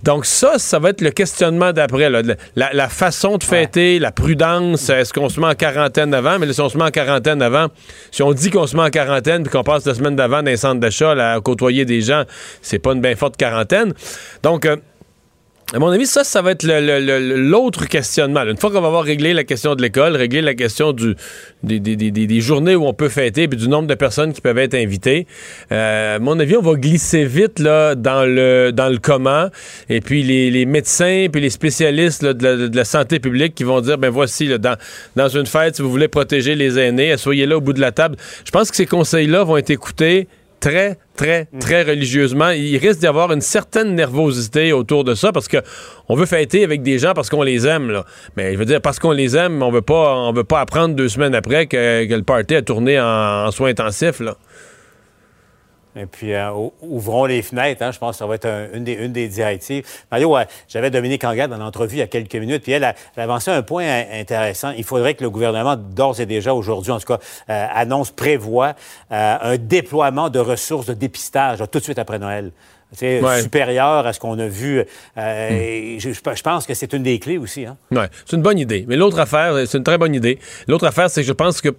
Donc 0.02 0.26
ça, 0.26 0.58
ça 0.58 0.78
va 0.78 0.90
être 0.90 1.00
le 1.00 1.10
questionnement 1.10 1.72
d'après. 1.72 2.10
La, 2.56 2.88
façon 2.88 3.38
de 3.38 3.44
fêter, 3.44 3.98
la 3.98 4.10
prudence, 4.10 4.90
est-ce 4.90 5.12
qu'on 5.12 5.28
se 5.28 5.40
met 5.40 5.46
en 5.46 5.54
quarantaine 5.54 6.12
avant? 6.12 6.38
Mais 6.38 6.46
là, 6.46 6.52
si 6.52 6.60
on 6.60 6.68
se 6.68 6.76
met 6.76 6.84
en 6.84 6.90
quarantaine 6.90 7.40
avant, 7.42 7.68
si 8.10 8.22
on 8.22 8.32
dit 8.32 8.50
qu'on 8.50 8.66
se 8.66 8.76
met 8.76 8.82
en 8.82 8.90
quarantaine 8.90 9.44
puis 9.44 9.52
qu'on 9.52 9.64
passe 9.64 9.86
la 9.86 9.94
semaine 9.94 10.16
d'avant 10.16 10.42
dans 10.42 10.50
les 10.50 10.56
centres 10.56 10.80
d'achat 10.80 11.12
à 11.12 11.40
côtoyer 11.40 11.84
des 11.84 12.00
gens, 12.00 12.24
c'est 12.60 12.80
pas 12.80 12.92
une 12.92 13.00
bien 13.00 13.16
forte 13.16 13.36
quarantaine. 13.36 13.94
Donc... 14.42 14.66
Euh, 14.66 14.76
à 15.74 15.80
mon 15.80 15.88
avis, 15.88 16.06
ça, 16.06 16.22
ça 16.22 16.42
va 16.42 16.52
être 16.52 16.64
l'autre 16.64 17.86
questionnement. 17.86 18.44
Une 18.44 18.56
fois 18.56 18.70
qu'on 18.70 18.80
va 18.80 18.86
avoir 18.86 19.02
réglé 19.02 19.34
la 19.34 19.42
question 19.42 19.74
de 19.74 19.82
l'école, 19.82 20.14
réglé 20.14 20.40
la 20.40 20.54
question 20.54 20.94
des, 21.64 22.40
journées 22.40 22.76
où 22.76 22.86
on 22.86 22.94
peut 22.94 23.08
fêter, 23.08 23.48
puis 23.48 23.58
du 23.58 23.68
nombre 23.68 23.88
de 23.88 23.94
personnes 23.94 24.32
qui 24.32 24.40
peuvent 24.40 24.58
être 24.58 24.74
invitées, 24.74 25.26
euh, 25.72 26.16
à 26.16 26.18
mon 26.20 26.38
avis, 26.38 26.56
on 26.56 26.62
va 26.62 26.74
glisser 26.74 27.24
vite 27.24 27.58
là, 27.58 27.96
dans, 27.96 28.24
le, 28.24 28.70
dans 28.70 28.88
le 28.88 28.98
comment. 28.98 29.48
Et 29.88 30.00
puis 30.00 30.22
les, 30.22 30.66
médecins, 30.66 31.26
puis 31.32 31.40
les 31.40 31.50
spécialistes 31.50 32.24
de, 32.24 32.70
la, 32.72 32.84
santé 32.84 33.18
publique 33.18 33.56
qui 33.56 33.64
vont 33.64 33.80
dire, 33.80 33.98
ben 33.98 34.10
voici, 34.10 34.48
dans, 34.58 34.76
dans 35.16 35.28
une 35.28 35.46
fête, 35.46 35.74
si 35.74 35.82
vous 35.82 35.90
voulez 35.90 36.08
protéger 36.08 36.54
les 36.54 36.78
aînés, 36.78 37.16
soyez 37.16 37.44
là 37.44 37.56
au 37.56 37.60
bout 37.60 37.72
de 37.72 37.80
la 37.80 37.90
table. 37.90 38.16
Je 38.44 38.52
pense 38.52 38.70
que 38.70 38.76
ces 38.76 38.86
conseils-là 38.86 39.42
vont 39.42 39.56
être 39.56 39.70
écoutés 39.70 40.28
très, 40.60 40.98
très, 41.16 41.48
mm. 41.52 41.58
très 41.58 41.82
religieusement. 41.82 42.50
Il 42.50 42.76
risque 42.78 43.00
d'y 43.00 43.06
avoir 43.06 43.32
une 43.32 43.40
certaine 43.40 43.94
nervosité 43.94 44.72
autour 44.72 45.04
de 45.04 45.14
ça 45.14 45.32
parce 45.32 45.48
que 45.48 45.58
on 46.08 46.14
veut 46.14 46.26
fêter 46.26 46.64
avec 46.64 46.82
des 46.82 46.98
gens 46.98 47.14
parce 47.14 47.28
qu'on 47.28 47.42
les 47.42 47.66
aime. 47.66 47.90
Là. 47.90 48.04
Mais 48.36 48.52
je 48.52 48.58
veux 48.58 48.64
dire, 48.64 48.80
parce 48.80 48.98
qu'on 48.98 49.12
les 49.12 49.36
aime, 49.36 49.62
on 49.62 49.70
veut 49.70 49.82
pas, 49.82 50.14
on 50.14 50.32
veut 50.32 50.44
pas 50.44 50.60
apprendre 50.60 50.94
deux 50.94 51.08
semaines 51.08 51.34
après 51.34 51.66
que, 51.66 52.06
le 52.08 52.22
party 52.22 52.56
a 52.56 52.62
tourné 52.62 53.00
en, 53.00 53.46
en 53.46 53.50
soins 53.50 53.70
intensifs. 53.70 54.20
Là. 54.20 54.36
Et 55.96 56.06
puis, 56.06 56.34
euh, 56.34 56.50
ouvrons 56.82 57.24
les 57.24 57.42
fenêtres. 57.42 57.82
Hein, 57.82 57.90
je 57.90 57.98
pense 57.98 58.12
que 58.12 58.18
ça 58.18 58.26
va 58.26 58.34
être 58.34 58.70
une, 58.74 58.84
des, 58.84 59.28
directives. 59.28 59.86
Mario, 60.10 60.36
j'avais 60.68 60.90
Dominique 60.90 61.24
Anglade 61.24 61.50
dans 61.50 61.56
l'entrevue 61.56 61.96
il 61.96 62.00
y 62.00 62.02
a 62.02 62.06
quelques 62.06 62.36
minutes, 62.36 62.62
puis 62.62 62.72
elle 62.72 62.84
a, 62.84 62.94
avancé 63.16 63.50
un 63.50 63.62
point 63.62 64.04
intéressant. 64.12 64.72
Il 64.76 64.84
faudrait 64.84 65.14
que 65.14 65.24
le 65.24 65.30
gouvernement, 65.30 65.76
d'ores 65.76 66.20
et 66.20 66.26
déjà 66.26 66.54
aujourd'hui, 66.54 66.92
en 66.92 66.98
tout 66.98 67.06
cas, 67.06 67.18
euh, 67.48 67.66
annonce, 67.72 68.10
prévoit 68.10 68.74
euh, 69.10 69.36
un 69.40 69.56
déploiement 69.56 70.28
de 70.28 70.38
ressources 70.38 70.86
de 70.86 70.94
dépistage 70.94 71.58
tout 71.70 71.78
de 71.78 71.84
suite 71.84 71.98
après 71.98 72.18
Noël 72.18 72.52
c'est 72.92 73.20
supérieur 73.42 74.06
à 74.06 74.12
ce 74.12 74.20
qu'on 74.20 74.38
a 74.38 74.46
vu. 74.46 74.82
Euh, 75.18 75.98
je, 75.98 76.42
pense 76.42 76.66
que 76.66 76.74
c'est 76.74 76.92
une 76.92 77.02
des 77.02 77.18
clés 77.18 77.36
aussi. 77.36 77.66
Hein? 77.66 77.76
Oui, 77.90 78.04
c'est 78.24 78.36
une 78.36 78.42
bonne 78.42 78.58
idée. 78.58 78.84
Mais 78.88 78.96
l'autre 78.96 79.18
affaire, 79.18 79.66
c'est 79.66 79.78
une 79.78 79.84
très 79.84 79.98
bonne 79.98 80.14
idée. 80.14 80.38
L'autre 80.68 80.86
affaire, 80.86 81.10
c'est 81.10 81.22
que 81.22 81.26
je 81.26 81.32
pense 81.32 81.60
que 81.60 81.70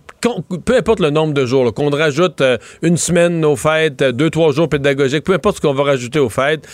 peu 0.66 0.76
importe 0.76 1.00
le 1.00 1.10
nombre 1.10 1.34
de 1.34 1.46
jours, 1.46 1.74
qu'on 1.74 1.90
rajoute 1.90 2.42
euh, 2.42 2.58
une 2.82 2.98
semaine 2.98 3.46
aux 3.46 3.56
fêtes, 3.56 4.02
euh, 4.02 4.12
deux, 4.12 4.30
trois 4.30 4.52
jours 4.52 4.68
pédagogiques, 4.68 5.24
peu 5.24 5.34
importe 5.34 5.58
ce 5.58 5.62
qu'on 5.62 5.74
va 5.74 5.84
rajouter 5.84 6.20
aux 6.20 6.30
fêtes, 6.30 6.68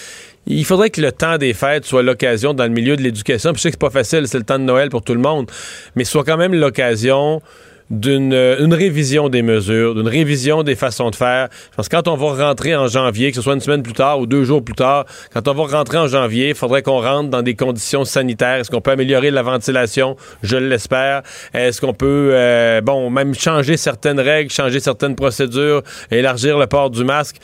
il 0.46 0.66
faudrait 0.66 0.90
que 0.90 1.00
le 1.00 1.12
temps 1.12 1.38
des 1.38 1.54
fêtes 1.54 1.86
soit 1.86 2.04
l'occasion 2.04 2.54
dans 2.54 2.66
le 2.66 2.70
milieu 2.70 2.98
de 2.98 3.02
l'éducation. 3.02 3.52
je 3.56 3.62
sais 3.62 3.70
que 3.70 3.76
c'est 3.76 3.80
pas 3.80 3.90
facile, 3.90 4.28
c'est 4.28 4.38
le 4.38 4.44
temps 4.44 4.60
de 4.60 4.66
Noël 4.66 4.90
pour 4.90 5.04
tout 5.04 5.14
le 5.14 5.22
monde, 5.22 5.50
mais 5.96 6.04
soit 6.04 6.24
quand 6.24 6.38
même 6.38 6.54
l'occasion 6.54 7.42
d'une 7.90 8.34
une 8.34 8.74
révision 8.74 9.30
des 9.30 9.42
mesures, 9.42 9.96
d'une 9.96 10.08
révision 10.08 10.64
des 10.64 10.76
façons 10.76 11.10
de 11.10 11.16
faire. 11.16 11.50
Parce 11.76 11.90
que 11.90 11.96
quand 11.96 12.08
on 12.08 12.16
va 12.16 12.48
rentrer 12.48 12.76
en 12.76 12.88
janvier, 12.88 13.30
que 13.30 13.36
ce 13.36 13.42
soit 13.42 13.54
une 13.54 13.60
semaine 13.60 13.84
plus 13.84 13.94
tard 13.94 14.20
ou 14.20 14.26
deux 14.26 14.44
jours 14.44 14.64
plus 14.64 14.76
tard, 14.76 15.06
quand 15.34 15.48
on 15.48 15.54
va 15.54 15.78
rentrer 15.78 15.98
en 15.98 16.08
janvier, 16.08 16.50
il 16.50 16.56
faudrait 16.56 16.82
qu'on 16.82 17.02
rentre 17.02 17.30
dans 17.30 17.42
des 17.42 17.56
conditions 17.56 18.06
sanitaires. 18.06 18.56
Est-ce 18.56 18.72
qu'on 18.72 18.82
peut 18.82 18.92
améliorer 18.92 19.32
la 19.32 19.42
ventilation? 19.42 20.16
Je 20.42 20.58
l'espère. 20.58 21.24
Est-ce 21.54 21.82
qu'on 21.82 21.94
peut, 21.94 22.32
euh, 22.34 22.82
bon, 22.82 23.10
même 23.10 23.34
changer 23.34 23.78
certaines 23.78 24.20
règles, 24.20 24.52
changer 24.52 24.80
certaines 24.80 25.16
procédures, 25.16 25.84
élargir 26.12 26.58
le 26.58 26.68
port 26.68 26.90
du 26.90 27.04
masque? 27.04 27.38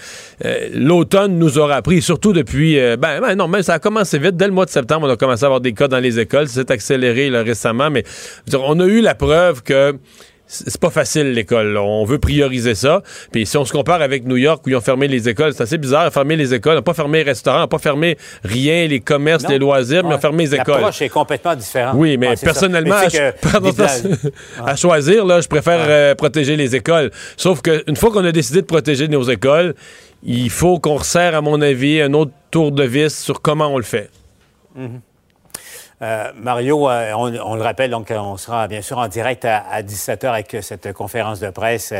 Euh, 0.45 0.69
l'automne 0.73 1.37
nous 1.37 1.57
aura 1.57 1.75
appris, 1.75 2.01
surtout 2.01 2.33
depuis, 2.33 2.79
euh, 2.79 2.97
ben, 2.97 3.19
ben, 3.21 3.35
non, 3.35 3.47
mais 3.47 3.63
ça 3.63 3.75
a 3.75 3.79
commencé 3.79 4.19
vite. 4.19 4.35
Dès 4.35 4.47
le 4.47 4.53
mois 4.53 4.65
de 4.65 4.71
septembre, 4.71 5.07
on 5.07 5.09
a 5.09 5.17
commencé 5.17 5.43
à 5.43 5.47
avoir 5.47 5.61
des 5.61 5.73
cas 5.73 5.87
dans 5.87 5.99
les 5.99 6.19
écoles. 6.19 6.47
C'est 6.47 6.71
accéléré 6.71 7.29
récemment, 7.29 7.89
mais 7.89 8.03
on 8.53 8.79
a 8.79 8.85
eu 8.85 9.01
la 9.01 9.15
preuve 9.15 9.63
que 9.63 9.95
c'est 10.51 10.79
pas 10.81 10.89
facile 10.89 11.31
l'école. 11.33 11.77
On 11.77 12.03
veut 12.05 12.17
prioriser 12.17 12.73
ça. 12.73 13.03
Puis 13.31 13.45
si 13.45 13.55
on 13.55 13.65
se 13.65 13.71
compare 13.71 14.01
avec 14.01 14.25
New 14.25 14.35
York 14.35 14.63
où 14.65 14.69
ils 14.69 14.75
ont 14.75 14.81
fermé 14.81 15.07
les 15.07 15.29
écoles, 15.29 15.53
c'est 15.53 15.61
assez 15.61 15.77
bizarre. 15.77 16.05
Ils 16.05 16.07
ont 16.07 16.11
fermé 16.11 16.35
les 16.35 16.55
écoles, 16.55 16.73
ils 16.73 16.77
n'ont 16.77 16.81
pas 16.81 16.95
fermé 16.95 17.19
les 17.19 17.23
restaurants, 17.29 17.59
ils 17.59 17.61
n'ont 17.61 17.67
pas 17.67 17.77
fermé 17.77 18.17
rien, 18.43 18.87
les 18.87 18.99
commerces, 18.99 19.43
Non. 19.43 19.49
les 19.51 19.59
loisirs, 19.59 20.01
mais 20.03 20.09
ils 20.09 20.13
ont 20.13 20.15
Ouais. 20.15 20.21
fermé 20.21 20.43
les 20.45 20.55
écoles. 20.55 20.75
L'approche 20.75 21.01
est 21.03 21.09
complètement 21.09 21.55
différente. 21.55 21.93
Oui, 21.95 22.17
mais 22.17 22.29
Ouais, 22.29 22.35
personnellement, 22.41 22.95
Mais 23.11 23.19
à, 23.21 23.31
pardon, 23.33 23.71
à 24.65 24.75
choisir, 24.75 25.23
là, 25.25 25.39
je 25.39 25.47
préfère 25.47 25.79
euh, 25.87 26.15
protéger 26.15 26.55
les 26.55 26.75
écoles. 26.75 27.11
Sauf 27.37 27.61
qu'une 27.61 27.95
fois 27.95 28.09
qu'on 28.11 28.25
a 28.25 28.31
décidé 28.31 28.61
de 28.61 28.65
protéger 28.65 29.07
nos 29.07 29.23
écoles, 29.23 29.75
il 30.23 30.49
faut 30.49 30.79
qu'on 30.79 30.95
resserre, 30.95 31.35
à 31.35 31.41
mon 31.41 31.61
avis, 31.61 32.01
un 32.01 32.13
autre 32.13 32.31
tour 32.49 32.71
de 32.71 32.83
vis 32.83 33.15
sur 33.15 33.41
comment 33.41 33.67
on 33.67 33.77
le 33.77 33.83
fait. 33.83 34.09
Euh, 36.01 36.31
Mario, 36.35 36.89
euh, 36.89 37.11
on, 37.17 37.33
on 37.43 37.55
le 37.55 37.61
rappelle, 37.61 37.91
donc 37.91 38.11
on 38.15 38.37
sera 38.37 38.67
bien 38.69 38.81
sûr 38.81 38.97
en 38.97 39.07
direct 39.09 39.43
à, 39.43 39.57
à 39.69 39.81
17h 39.81 40.27
avec 40.27 40.57
cette 40.61 40.93
conférence 40.93 41.39
de 41.41 41.49
presse 41.49 41.93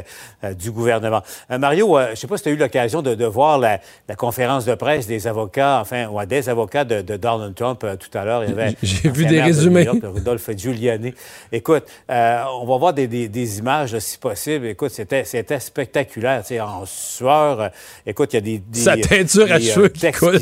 euh, 0.44 0.54
du 0.54 0.72
gouvernement. 0.72 1.22
Mario, 1.50 2.00
je 2.06 2.12
ne 2.12 2.16
sais 2.16 2.28
pas 2.28 2.38
si 2.38 2.44
tu 2.44 2.50
as 2.50 2.52
eu 2.54 2.56
l'occasion 2.56 3.02
de, 3.02 3.14
de 3.16 3.26
voir 3.26 3.58
la, 3.60 3.80
la 4.08 4.16
conférence 4.16 4.64
de 4.66 4.74
presse 4.76 5.06
des 5.06 5.28
avocats, 5.28 5.80
enfin, 5.82 6.08
ou 6.08 6.24
des 6.26 6.48
avocats 6.48 6.86
de, 6.86 7.02
de 7.02 7.18
Donald 7.18 7.54
Trump 7.56 7.86
tout 8.00 8.18
à 8.18 8.24
l'heure. 8.24 8.44
J'ai 8.82 9.10
vu 9.10 9.26
des 9.26 9.38
de 9.38 9.42
résumés. 9.44 9.82
New 9.86 9.94
York, 9.94 10.00
le 10.04 10.10
Rudolph 10.10 10.50
Giuliani. 10.58 11.14
Écoute, 11.52 11.84
on 12.08 12.66
va 12.66 12.78
voir 12.78 12.94
des, 12.94 13.08
des- 13.08 13.28
des 13.28 13.60
images, 13.60 13.98
si 14.00 14.18
possible. 14.18 14.66
Écoute, 14.68 14.92
c'était, 14.92 15.26
spectaculaire, 15.60 16.42
tu 16.42 16.48
sais, 16.50 16.60
en 16.62 16.86
sueur. 16.86 17.70
Écoute, 18.06 18.34
il 18.34 18.36
y 18.36 18.40
a 18.40 18.42
des... 18.42 18.58
des 18.60 18.80
Sa 18.80 18.96
teinture 18.98 19.52
à 19.52 19.60
cheveux 19.60 19.90
qui 19.90 20.12
coule. 20.12 20.40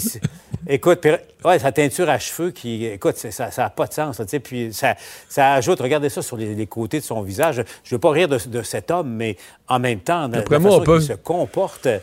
Écoute, 0.70 1.00
puis, 1.02 1.12
ouais, 1.46 1.60
sa 1.60 1.72
teinture 1.72 2.10
à 2.10 2.20
cheveux 2.20 2.52
qui, 2.52 2.86
écoute, 2.86 3.16
c'est- 3.18 3.32
ça 3.52 3.64
n'a 3.64 3.70
pas 3.70 3.88
de 3.88 3.94
sens. 3.94 4.20
là, 4.20 4.26
puis 4.44 4.74
ça, 4.74 4.96
ça 5.30 5.54
ajoute, 5.54 5.80
regardez 5.80 6.10
ça 6.10 6.22
sur 6.22 6.38
les, 6.38 6.56
les 6.56 6.68
côtés 6.68 7.00
de 7.00 7.06
son 7.06 7.22
visage. 7.22 7.56
Je 7.84 7.94
ne 7.94 7.96
veux 7.96 8.00
pas 8.00 8.12
rire 8.12 8.28
de, 8.28 8.38
de 8.48 8.62
cet 8.62 8.92
homme, 8.92 9.10
mais 9.10 9.38
en 9.68 9.80
même 9.80 10.00
temps, 10.00 10.28
de, 10.28 10.36
D'après 10.36 10.56
la 10.56 10.60
moi, 10.60 10.72
façon 10.72 10.84
peut. 10.84 11.02
se 11.02 11.14
comporte. 11.14 11.86
euh, 11.88 12.00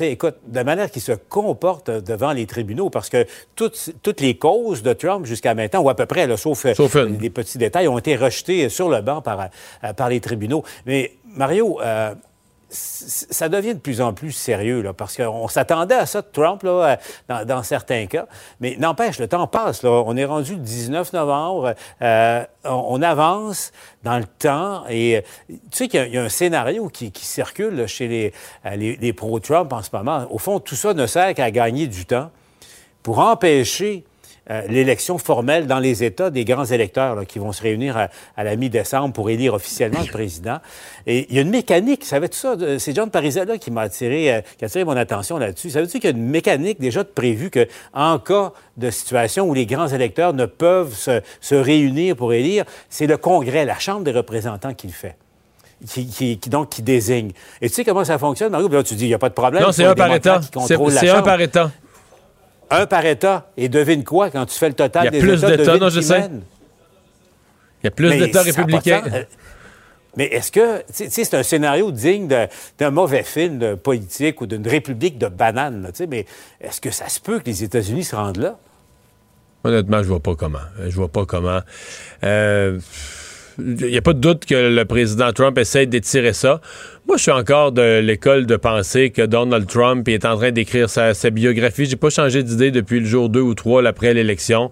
écoute, 0.00 0.36
de 0.46 0.62
manière 0.62 0.90
qu'il 0.90 1.02
se 1.02 1.12
comporte 1.12 1.90
devant 1.90 2.32
les 2.32 2.46
tribunaux, 2.46 2.90
parce 2.90 3.08
que 3.08 3.26
toutes, 3.56 3.90
toutes 4.02 4.20
les 4.20 4.36
causes 4.38 4.82
de 4.82 4.92
Trump 4.92 5.26
jusqu'à 5.26 5.54
maintenant, 5.54 5.80
ou 5.80 5.90
à 5.90 5.96
peu 5.96 6.06
près, 6.06 6.26
là, 6.26 6.36
sauf, 6.36 6.64
euh, 6.66 6.74
Sauf 6.74 6.96
des 6.96 7.30
petits 7.30 7.58
détails, 7.58 7.88
ont 7.88 7.98
été 7.98 8.14
rejetés 8.16 8.68
sur 8.68 8.88
le 8.88 9.00
banc 9.00 9.20
par, 9.20 9.48
euh, 9.84 9.92
par 9.94 10.08
les 10.08 10.20
tribunaux. 10.20 10.62
Mais 10.86 11.12
Mario, 11.26 11.80
euh, 11.82 12.14
ça 12.70 13.48
devient 13.48 13.74
de 13.74 13.80
plus 13.80 14.00
en 14.00 14.12
plus 14.12 14.32
sérieux, 14.32 14.82
là, 14.82 14.92
parce 14.92 15.16
qu'on 15.16 15.48
s'attendait 15.48 15.94
à 15.94 16.06
ça 16.06 16.20
de 16.20 16.26
Trump, 16.30 16.62
là, 16.62 16.98
euh, 17.30 17.44
dans, 17.44 17.62
certains 17.62 18.06
cas. 18.06 18.26
Mais 18.60 18.76
n'empêche, 18.78 19.18
le 19.18 19.26
temps 19.26 19.46
passe. 19.46 19.82
Là. 19.82 19.90
On 19.90 20.16
est 20.16 20.24
rendu 20.24 20.54
le 20.54 20.60
19 20.60 21.12
novembre. 21.12 21.74
euh, 22.02 22.44
on, 22.64 23.00
avance 23.00 23.72
dans 24.02 24.18
le 24.18 24.26
temps. 24.26 24.84
Et 24.88 25.16
euh, 25.16 25.20
tu 25.48 25.56
sais 25.72 25.88
qu'il 25.88 26.12
y 26.12 26.18
a- 26.18 26.22
un 26.22 26.28
scénario 26.28 26.88
qui, 26.88 27.12
circule 27.14 27.86
chez 27.86 28.32
euh, 28.66 28.76
les, 28.76 28.96
les 28.96 29.12
pro-Trump 29.12 29.72
en 29.72 29.82
ce 29.82 29.90
moment. 29.92 30.26
Au 30.30 30.38
fond, 30.38 30.60
tout 30.60 30.74
ça 30.74 30.92
ne 30.92 31.06
sert 31.06 31.32
qu'à 31.34 31.50
gagner 31.50 31.86
du 31.86 32.04
temps 32.04 32.30
pour 33.02 33.20
empêcher 33.20 34.04
euh, 34.50 34.62
l'élection 34.68 35.18
formelle 35.18 35.66
dans 35.66 35.78
les 35.78 36.04
États 36.04 36.30
des 36.30 36.44
grands 36.44 36.64
électeurs 36.64 37.14
là, 37.14 37.24
qui 37.24 37.38
vont 37.38 37.52
se 37.52 37.62
réunir 37.62 37.96
à, 37.96 38.08
à 38.36 38.44
la 38.44 38.56
mi-décembre 38.56 39.12
pour 39.12 39.28
élire 39.30 39.54
officiellement 39.54 40.00
le 40.00 40.10
président. 40.10 40.58
Et 41.06 41.26
il 41.30 41.36
y 41.36 41.38
a 41.38 41.42
une 41.42 41.50
mécanique, 41.50 42.04
ça? 42.04 42.18
De- 42.20 42.78
C'est 42.78 42.94
John 42.94 43.10
Parizella 43.10 43.58
qui 43.58 43.70
m'a 43.70 43.82
attiré, 43.82 44.32
euh, 44.34 44.40
qui 44.58 44.64
a 44.64 44.66
attiré 44.66 44.84
mon 44.84 44.96
attention 44.96 45.38
là-dessus. 45.38 45.70
Savais-tu 45.70 46.00
qu'il 46.00 46.10
y 46.10 46.12
a 46.12 46.16
une 46.16 46.24
mécanique 46.28 46.80
déjà 46.80 47.02
de 47.02 47.08
prévue 47.08 47.50
que, 47.50 47.66
en 47.92 48.18
cas 48.18 48.52
de 48.76 48.90
situation 48.90 49.46
où 49.48 49.54
les 49.54 49.66
grands 49.66 49.88
électeurs 49.88 50.32
ne 50.32 50.46
peuvent 50.46 50.94
se, 50.94 51.20
se 51.40 51.54
réunir 51.54 52.16
pour 52.16 52.32
élire, 52.32 52.64
c'est 52.88 53.06
le 53.06 53.16
Congrès, 53.16 53.64
la 53.64 53.78
Chambre 53.78 54.02
des 54.02 54.12
représentants 54.12 54.74
qui 54.74 54.86
le 54.86 54.92
fait. 54.92 55.16
Qui, 55.86 56.08
qui- 56.08 56.38
qui- 56.38 56.50
donc, 56.50 56.70
qui 56.70 56.82
désigne. 56.82 57.30
Et 57.62 57.68
tu 57.68 57.74
sais 57.76 57.84
comment 57.84 58.04
ça 58.04 58.18
fonctionne, 58.18 58.50
Mario? 58.50 58.66
Là, 58.68 58.82
tu 58.82 58.94
dis, 58.96 59.04
il 59.04 59.08
n'y 59.08 59.14
a 59.14 59.18
pas 59.18 59.28
de 59.28 59.34
problème. 59.34 59.62
Non, 59.62 59.70
c'est 59.72 59.84
un 59.84 59.94
par 59.94 60.08
État. 60.16 60.40
C'est 61.00 61.08
un 61.10 61.22
par 61.22 61.40
État. 61.40 61.70
Un 62.70 62.86
par 62.86 63.04
État. 63.06 63.50
Et 63.56 63.68
devine 63.68 64.04
quoi, 64.04 64.30
quand 64.30 64.44
tu 64.46 64.58
fais 64.58 64.68
le 64.68 64.74
total 64.74 65.02
Il 65.02 65.06
y 65.06 65.08
a 65.08 65.10
des 65.10 65.18
plus 65.20 65.38
États, 65.38 65.56
d'États, 65.56 65.76
non, 65.78 65.88
je 65.88 66.00
sais. 66.00 66.18
mène. 66.20 66.42
Il 67.82 67.86
y 67.86 67.88
a 67.88 67.90
plus 67.90 68.10
d'États 68.10 68.42
républicains. 68.42 69.02
Euh, 69.12 69.22
Mais 70.16 70.24
est-ce 70.26 70.50
que, 70.50 70.78
tu 70.92 71.08
sais- 71.08 71.24
c'est 71.24 71.34
un 71.34 71.42
scénario 71.44 71.92
digne 71.92 72.28
d'un 72.78 72.90
mauvais 72.90 73.22
film 73.22 73.76
politique 73.76 74.40
ou 74.40 74.46
d'une 74.46 74.66
république 74.66 75.16
de 75.18 75.28
bananes, 75.28 75.86
tu 75.92 75.98
sais, 75.98 76.06
mais 76.08 76.26
est-ce 76.60 76.80
que 76.80 76.90
ça 76.90 77.08
se 77.08 77.20
peut 77.20 77.38
que 77.38 77.46
les 77.46 77.62
États-Unis 77.62 78.04
se 78.04 78.16
rendent 78.16 78.38
là? 78.38 78.58
Honnêtement, 79.64 80.02
je 80.02 80.08
vois 80.08 80.20
pas 80.20 80.34
comment. 80.34 80.58
Je 80.88 80.94
vois 80.96 81.08
pas 81.08 81.24
comment. 81.24 81.60
Euh, 82.24 82.78
Il 83.60 83.74
n'y 83.90 83.98
a 83.98 84.02
pas 84.02 84.12
de 84.12 84.20
doute 84.20 84.44
que 84.44 84.54
le 84.54 84.84
président 84.84 85.32
Trump 85.32 85.58
essaie 85.58 85.86
d'étirer 85.86 86.32
ça. 86.32 86.60
Moi, 87.08 87.16
je 87.16 87.22
suis 87.22 87.32
encore 87.32 87.72
de 87.72 88.00
l'école 88.00 88.44
de 88.44 88.56
penser 88.56 89.08
que 89.08 89.22
Donald 89.22 89.66
Trump 89.66 90.06
est 90.08 90.26
en 90.26 90.36
train 90.36 90.50
d'écrire 90.50 90.90
sa, 90.90 91.14
biographie. 91.30 91.86
J'ai 91.86 91.96
pas 91.96 92.10
changé 92.10 92.42
d'idée 92.42 92.70
depuis 92.70 93.00
le 93.00 93.06
jour 93.06 93.30
2 93.30 93.40
ou 93.40 93.54
3 93.54 93.86
après 93.86 94.12
l'élection. 94.12 94.70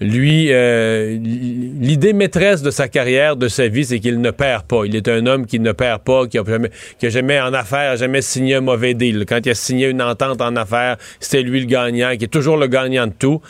Lui, 0.00 0.46
euh, 0.50 1.18
l'idée 1.20 2.14
maîtresse 2.14 2.62
de 2.62 2.70
sa 2.70 2.88
carrière, 2.88 3.36
de 3.36 3.48
sa 3.48 3.68
vie, 3.68 3.84
c'est 3.84 4.00
qu'il 4.00 4.22
ne 4.22 4.30
perd 4.30 4.62
pas. 4.62 4.86
Il 4.86 4.96
est 4.96 5.08
un 5.08 5.26
homme 5.26 5.44
qui 5.44 5.60
ne 5.60 5.72
perd 5.72 6.02
pas, 6.04 6.26
qui 6.26 6.38
a 6.38 6.44
jamais, 6.46 6.70
qui 6.98 7.10
jamais 7.10 7.38
en 7.38 7.52
affaires, 7.52 7.98
jamais 7.98 8.22
signé 8.22 8.54
un 8.54 8.62
mauvais 8.62 8.94
deal. 8.94 9.26
Quand 9.28 9.40
il 9.44 9.50
a 9.50 9.54
signé 9.54 9.88
une 9.88 10.00
entente 10.00 10.40
en 10.40 10.56
affaires, 10.56 10.96
c'était 11.20 11.42
lui 11.42 11.60
le 11.60 11.66
gagnant, 11.66 12.16
qui 12.16 12.24
est 12.24 12.28
toujours 12.28 12.56
le 12.56 12.66
gagnant 12.66 13.08
de 13.08 13.12
tout. 13.12 13.42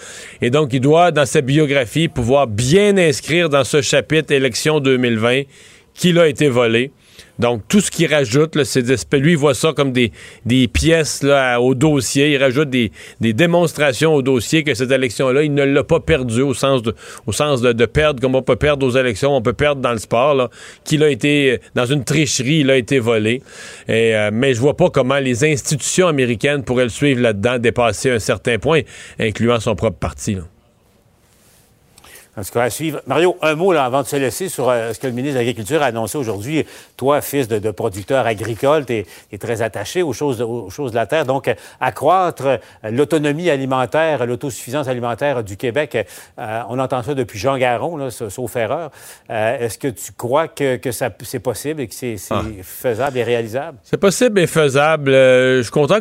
Et 0.42 0.50
donc, 0.50 0.72
il 0.72 0.80
doit, 0.80 1.12
dans 1.12 1.24
sa 1.24 1.40
biographie, 1.40 2.08
pouvoir 2.08 2.48
bien 2.48 2.96
inscrire 2.96 3.48
dans 3.48 3.62
ce 3.62 3.80
chapitre 3.80 4.32
élection 4.32 4.80
2020 4.80 5.42
qu'il 5.94 6.18
a 6.18 6.26
été 6.26 6.48
volé. 6.48 6.90
Donc, 7.38 7.62
tout 7.68 7.80
ce 7.80 7.90
qu'il 7.90 8.12
rajoute, 8.12 8.54
là, 8.54 8.64
c'est 8.64 8.84
lui, 9.14 9.34
voit 9.34 9.54
ça 9.54 9.72
comme 9.72 9.92
des, 9.92 10.12
pièces 10.68 11.24
au 11.58 11.74
dossier. 11.74 12.32
Il 12.32 12.42
rajoute 12.42 12.70
des, 12.70 12.90
démonstrations 13.20 14.14
au 14.14 14.22
dossier 14.22 14.62
que 14.62 14.74
cette 14.74 14.90
élection-là, 14.90 15.42
il 15.42 15.52
ne 15.52 15.64
l'a 15.64 15.84
pas 15.84 16.00
perdu 16.00 16.42
au 16.42 16.54
sens, 16.54 16.82
de, 16.82 17.86
perdre 17.86 18.20
comme 18.20 18.34
on 18.34 18.42
peut 18.42 18.56
perdre 18.56 18.86
aux 18.86 18.96
élections, 18.96 19.34
on 19.34 19.42
peut 19.42 19.52
perdre 19.52 19.80
dans 19.80 19.92
le 19.92 19.98
sport, 19.98 20.48
qu'il 20.84 21.02
a 21.02 21.10
été, 21.10 21.60
dans 21.74 21.86
une 21.86 22.04
tricherie, 22.04 22.60
il 22.60 22.70
a 22.70 22.76
été 22.76 22.98
volé. 22.98 23.42
Euh, 23.88 24.30
mais 24.32 24.54
je 24.54 24.60
vois 24.60 24.76
pas 24.76 24.90
comment 24.90 25.18
les 25.18 25.44
institutions 25.44 26.06
américaines 26.06 26.62
pourraient 26.62 26.84
le 26.84 26.88
suivre 26.90 27.20
là-dedans, 27.20 27.58
dépasser 27.58 28.10
un 28.10 28.18
certain 28.18 28.58
point, 28.58 28.82
incluant 29.18 29.60
son 29.60 29.74
propre 29.74 29.98
parti. 29.98 30.36
En 32.36 32.42
tout 32.42 32.50
cas, 32.52 32.62
à 32.64 32.70
suivre. 32.70 33.00
Mario, 33.06 33.36
un 33.42 33.54
mot 33.54 33.72
là, 33.72 33.84
avant 33.84 34.02
de 34.02 34.06
se 34.08 34.16
laisser 34.16 34.48
sur 34.48 34.68
euh, 34.68 34.92
ce 34.92 34.98
que 34.98 35.06
le 35.06 35.12
ministre 35.12 35.34
de 35.34 35.38
l'Agriculture 35.40 35.82
a 35.82 35.86
annoncé 35.86 36.18
aujourd'hui. 36.18 36.66
Toi, 36.96 37.20
fils 37.20 37.46
de, 37.46 37.58
de 37.60 37.70
producteur 37.70 38.26
agricole, 38.26 38.84
tu 38.86 39.04
es, 39.32 39.38
très 39.38 39.62
attaché 39.62 40.02
aux 40.02 40.12
choses, 40.12 40.38
de- 40.38 40.44
aux 40.44 40.68
choses 40.70 40.90
de 40.90 40.96
la 40.96 41.06
terre. 41.06 41.26
Donc, 41.26 41.46
euh, 41.48 41.54
accroître 41.80 42.44
euh, 42.46 42.56
l'autonomie 42.90 43.50
alimentaire, 43.50 44.26
l'autosuffisance 44.26 44.88
alimentaire 44.88 45.44
du 45.44 45.56
Québec, 45.56 45.96
euh, 46.38 46.60
on 46.68 46.78
entend 46.80 47.02
ça 47.04 47.14
depuis 47.14 47.38
Jean 47.38 47.56
Garon, 47.56 47.96
là, 47.96 48.10
sauf 48.10 48.56
erreur. 48.56 48.90
Euh, 49.30 49.58
Est-ce 49.58 49.78
que 49.78 49.88
tu 49.88 50.10
crois 50.16 50.48
que, 50.48 50.78
c'est 51.22 51.38
possible 51.40 51.82
et 51.82 51.86
que 51.88 51.94
c'est, 51.94 52.16
Ah. 52.30 52.42
faisable 52.62 53.18
et 53.18 53.22
réalisable? 53.22 53.78
C'est 53.84 53.96
possible 53.96 54.40
et 54.40 54.46
faisable. 54.48 55.12
Je 55.12 55.60
suis 55.62 55.70
content 55.70 55.98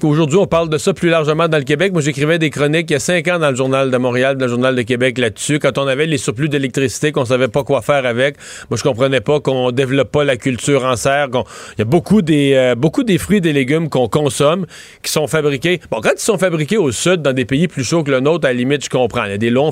qu'aujourd'hui, 0.00 0.38
on 0.38 0.46
parle 0.46 0.68
de 0.68 0.78
ça 0.78 0.92
plus 0.92 1.08
largement 1.08 1.48
dans 1.48 1.58
le 1.58 1.64
Québec. 1.64 1.92
Moi, 1.92 2.02
j'écrivais 2.02 2.38
des 2.38 2.50
chroniques 2.50 2.90
il 2.90 2.94
y 2.94 2.96
a 2.96 3.00
cinq 3.00 3.28
ans 3.28 3.38
dans 3.38 3.50
le 3.50 3.56
Journal 3.56 3.90
de 3.90 3.96
Montréal, 3.96 4.36
dans 4.36 4.44
le 4.46 4.50
Journal 4.50 4.74
de 4.74 4.82
Québec 4.82 5.18
là-dessus. 5.18 5.53
Quand 5.58 5.78
on 5.78 5.86
avait 5.86 6.06
les 6.06 6.18
surplus 6.18 6.48
d'électricité, 6.48 7.12
qu'on 7.12 7.24
savait 7.24 7.48
pas 7.48 7.64
quoi 7.64 7.82
faire 7.82 8.06
avec, 8.06 8.36
moi, 8.70 8.76
je 8.76 8.82
comprenais 8.82 9.20
pas 9.20 9.40
qu'on 9.40 9.70
développe 9.70 10.10
pas 10.10 10.24
la 10.24 10.36
culture 10.36 10.84
en 10.84 10.96
serre. 10.96 11.28
Il 11.32 11.80
y 11.80 11.82
a 11.82 11.84
beaucoup 11.84 12.22
des, 12.22 12.54
euh, 12.54 12.74
beaucoup 12.74 13.02
des 13.04 13.18
fruits 13.18 13.38
et 13.38 13.40
des 13.40 13.52
légumes 13.52 13.88
qu'on 13.88 14.08
consomme 14.08 14.66
qui 15.02 15.10
sont 15.10 15.26
fabriqués. 15.26 15.80
Bon, 15.90 16.00
quand 16.00 16.12
ils 16.14 16.20
sont 16.20 16.38
fabriqués 16.38 16.76
au 16.76 16.92
sud, 16.92 17.22
dans 17.22 17.32
des 17.32 17.44
pays 17.44 17.68
plus 17.68 17.84
chauds 17.84 18.02
que 18.02 18.10
le 18.10 18.20
nôtre, 18.20 18.46
à 18.46 18.50
la 18.50 18.54
limite, 18.54 18.84
je 18.84 18.90
comprends. 18.90 19.24
Il 19.24 19.30
y 19.30 19.34
a 19.34 19.38
des 19.38 19.50
longs, 19.50 19.70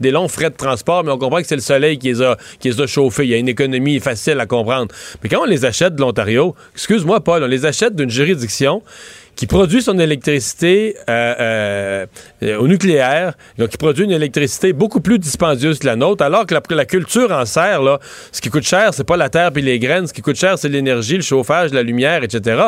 des 0.00 0.10
longs 0.10 0.28
frais 0.28 0.50
de 0.50 0.56
transport, 0.56 1.04
mais 1.04 1.12
on 1.12 1.18
comprend 1.18 1.40
que 1.40 1.46
c'est 1.46 1.56
le 1.56 1.62
soleil 1.62 1.98
qui 1.98 2.08
les, 2.08 2.22
a, 2.22 2.36
qui 2.60 2.68
les 2.70 2.80
a 2.80 2.86
chauffés. 2.86 3.24
Il 3.24 3.30
y 3.30 3.34
a 3.34 3.38
une 3.38 3.48
économie 3.48 4.00
facile 4.00 4.38
à 4.40 4.46
comprendre. 4.46 4.88
Mais 5.22 5.28
quand 5.28 5.42
on 5.42 5.46
les 5.46 5.64
achète 5.64 5.94
de 5.94 6.00
l'Ontario, 6.00 6.54
excuse-moi, 6.74 7.20
Paul, 7.20 7.42
on 7.42 7.46
les 7.46 7.66
achète 7.66 7.94
d'une 7.94 8.10
juridiction 8.10 8.82
qui 9.36 9.46
produit 9.46 9.82
son 9.82 9.98
électricité 9.98 10.96
euh, 11.08 11.34
euh, 11.40 12.06
euh, 12.42 12.58
au 12.58 12.68
nucléaire, 12.68 13.34
donc 13.58 13.70
qui 13.70 13.76
produit 13.76 14.04
une 14.04 14.12
électricité 14.12 14.72
beaucoup 14.72 15.00
plus 15.00 15.18
dispendieuse 15.18 15.78
que 15.78 15.86
la 15.86 15.96
nôtre, 15.96 16.24
alors 16.24 16.46
que 16.46 16.54
la, 16.54 16.62
la 16.70 16.84
culture 16.84 17.32
en 17.32 17.44
serre, 17.44 17.82
là, 17.82 17.98
ce 18.30 18.40
qui 18.40 18.50
coûte 18.50 18.64
cher, 18.64 18.92
c'est 18.92 19.04
pas 19.04 19.16
la 19.16 19.28
terre 19.28 19.52
puis 19.52 19.62
les 19.62 19.78
graines, 19.78 20.06
ce 20.06 20.12
qui 20.12 20.22
coûte 20.22 20.36
cher, 20.36 20.58
c'est 20.58 20.68
l'énergie, 20.68 21.16
le 21.16 21.22
chauffage, 21.22 21.72
la 21.72 21.82
lumière, 21.82 22.22
etc. 22.22 22.62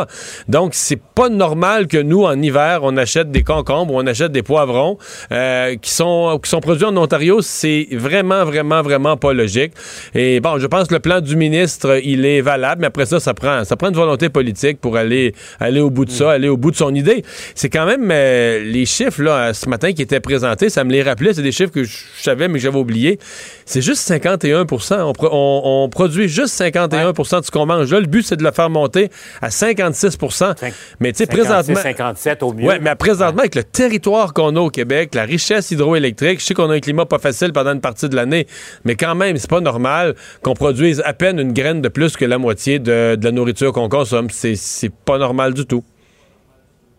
Donc, 0.48 0.74
c'est 0.74 1.00
pas 1.14 1.28
normal 1.28 1.86
que 1.86 1.98
nous, 1.98 2.24
en 2.24 2.40
hiver, 2.40 2.80
on 2.82 2.96
achète 2.96 3.30
des 3.30 3.42
concombres 3.42 3.94
ou 3.94 3.98
on 3.98 4.06
achète 4.06 4.32
des 4.32 4.42
poivrons 4.42 4.98
euh, 5.32 5.76
qui, 5.76 5.90
sont, 5.90 6.38
qui 6.42 6.50
sont 6.50 6.60
produits 6.60 6.86
en 6.86 6.96
Ontario. 6.96 7.40
C'est 7.40 7.88
vraiment, 7.92 8.44
vraiment, 8.44 8.82
vraiment 8.82 9.16
pas 9.16 9.32
logique. 9.32 9.72
Et 10.14 10.40
bon, 10.40 10.58
je 10.58 10.66
pense 10.66 10.88
que 10.88 10.94
le 10.94 11.00
plan 11.00 11.20
du 11.20 11.36
ministre, 11.36 12.00
il 12.02 12.24
est 12.24 12.40
valable, 12.40 12.82
mais 12.82 12.86
après 12.88 13.06
ça, 13.06 13.20
ça 13.20 13.34
prend, 13.34 13.64
ça 13.64 13.76
prend 13.76 13.88
une 13.88 13.96
volonté 13.96 14.28
politique 14.28 14.80
pour 14.80 14.96
aller, 14.96 15.34
aller 15.60 15.80
au 15.80 15.90
bout 15.90 16.04
de 16.04 16.10
ça, 16.10 16.32
aller 16.32 16.48
au 16.48 16.53
au 16.54 16.56
bout 16.56 16.70
de 16.70 16.76
son 16.76 16.94
idée. 16.94 17.24
C'est 17.54 17.68
quand 17.68 17.86
même 17.86 18.08
euh, 18.10 18.60
les 18.64 18.86
chiffres 18.86 19.22
là 19.22 19.52
ce 19.54 19.68
matin 19.68 19.92
qui 19.92 20.02
étaient 20.02 20.20
présentés, 20.20 20.68
ça 20.70 20.84
me 20.84 20.90
les 20.92 21.02
rappelait, 21.02 21.34
c'est 21.34 21.42
des 21.42 21.52
chiffres 21.52 21.72
que 21.72 21.84
je 21.84 21.96
savais 22.20 22.48
mais 22.48 22.54
que 22.54 22.60
j'avais 22.64 22.78
oublié. 22.78 23.18
C'est 23.66 23.82
juste 23.82 24.00
51 24.02 24.62
on, 24.62 24.64
pro- 25.12 25.28
on- 25.30 25.62
on 25.84 25.88
produit 25.88 26.28
juste 26.28 26.58
51% 26.60 27.40
de 27.40 27.44
ce 27.44 27.50
qu'on 27.50 27.66
mange. 27.66 27.90
Là, 27.92 28.00
le 28.00 28.06
but 28.06 28.22
c'est 28.26 28.36
de 28.36 28.42
le 28.44 28.50
faire 28.52 28.70
monter 28.70 29.10
à 29.42 29.48
56% 29.48 30.54
Mais 31.00 31.12
tu 31.12 31.18
sais 31.18 31.24
56, 31.24 31.26
présentement 31.26 31.74
57 31.82 32.42
au 32.42 32.52
mieux. 32.52 32.66
Ouais, 32.66 32.78
mais 32.80 32.94
présentement, 32.94 33.40
avec 33.40 33.54
le 33.54 33.64
territoire 33.64 34.32
qu'on 34.32 34.54
a 34.56 34.60
au 34.60 34.70
Québec, 34.70 35.14
la 35.14 35.24
richesse 35.24 35.70
hydroélectrique, 35.70 36.40
je 36.40 36.44
sais 36.46 36.54
qu'on 36.54 36.70
a 36.70 36.74
un 36.74 36.80
climat 36.80 37.06
pas 37.06 37.18
facile 37.18 37.52
pendant 37.52 37.72
une 37.72 37.80
partie 37.80 38.08
de 38.08 38.16
l'année, 38.16 38.46
mais 38.84 38.94
quand 38.94 39.14
même, 39.14 39.36
c'est 39.36 39.50
pas 39.50 39.60
normal 39.60 40.14
qu'on 40.42 40.54
produise 40.54 41.02
à 41.04 41.12
peine 41.12 41.38
une 41.38 41.52
graine 41.52 41.82
de 41.82 41.88
plus 41.88 42.16
que 42.16 42.24
la 42.24 42.38
moitié 42.38 42.78
de, 42.78 43.16
de 43.16 43.24
la 43.24 43.32
nourriture 43.32 43.72
qu'on 43.72 43.88
consomme. 43.88 44.28
C'est 44.30 44.92
pas 45.04 45.18
normal 45.18 45.54
du 45.54 45.66
tout. 45.66 45.84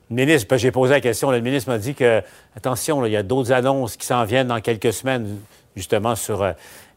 Le 0.10 0.16
ministre, 0.16 0.58
j'ai 0.58 0.72
posé 0.72 0.94
la 0.94 1.02
question, 1.02 1.32
là, 1.32 1.38
le 1.38 1.44
ministre 1.44 1.70
m'a 1.70 1.78
dit 1.78 1.96
que, 1.96 2.22
attention, 2.56 3.02
là, 3.02 3.08
il 3.08 3.12
y 3.12 3.18
a 3.18 3.24
d'autres 3.24 3.52
annonces 3.52 3.98
qui 3.98 4.06
s'en 4.06 4.24
viennent 4.24 4.48
dans 4.48 4.62
quelques 4.62 4.94
semaines, 4.94 5.38
justement, 5.76 6.16
sur 6.16 6.44
euh, 6.44 6.52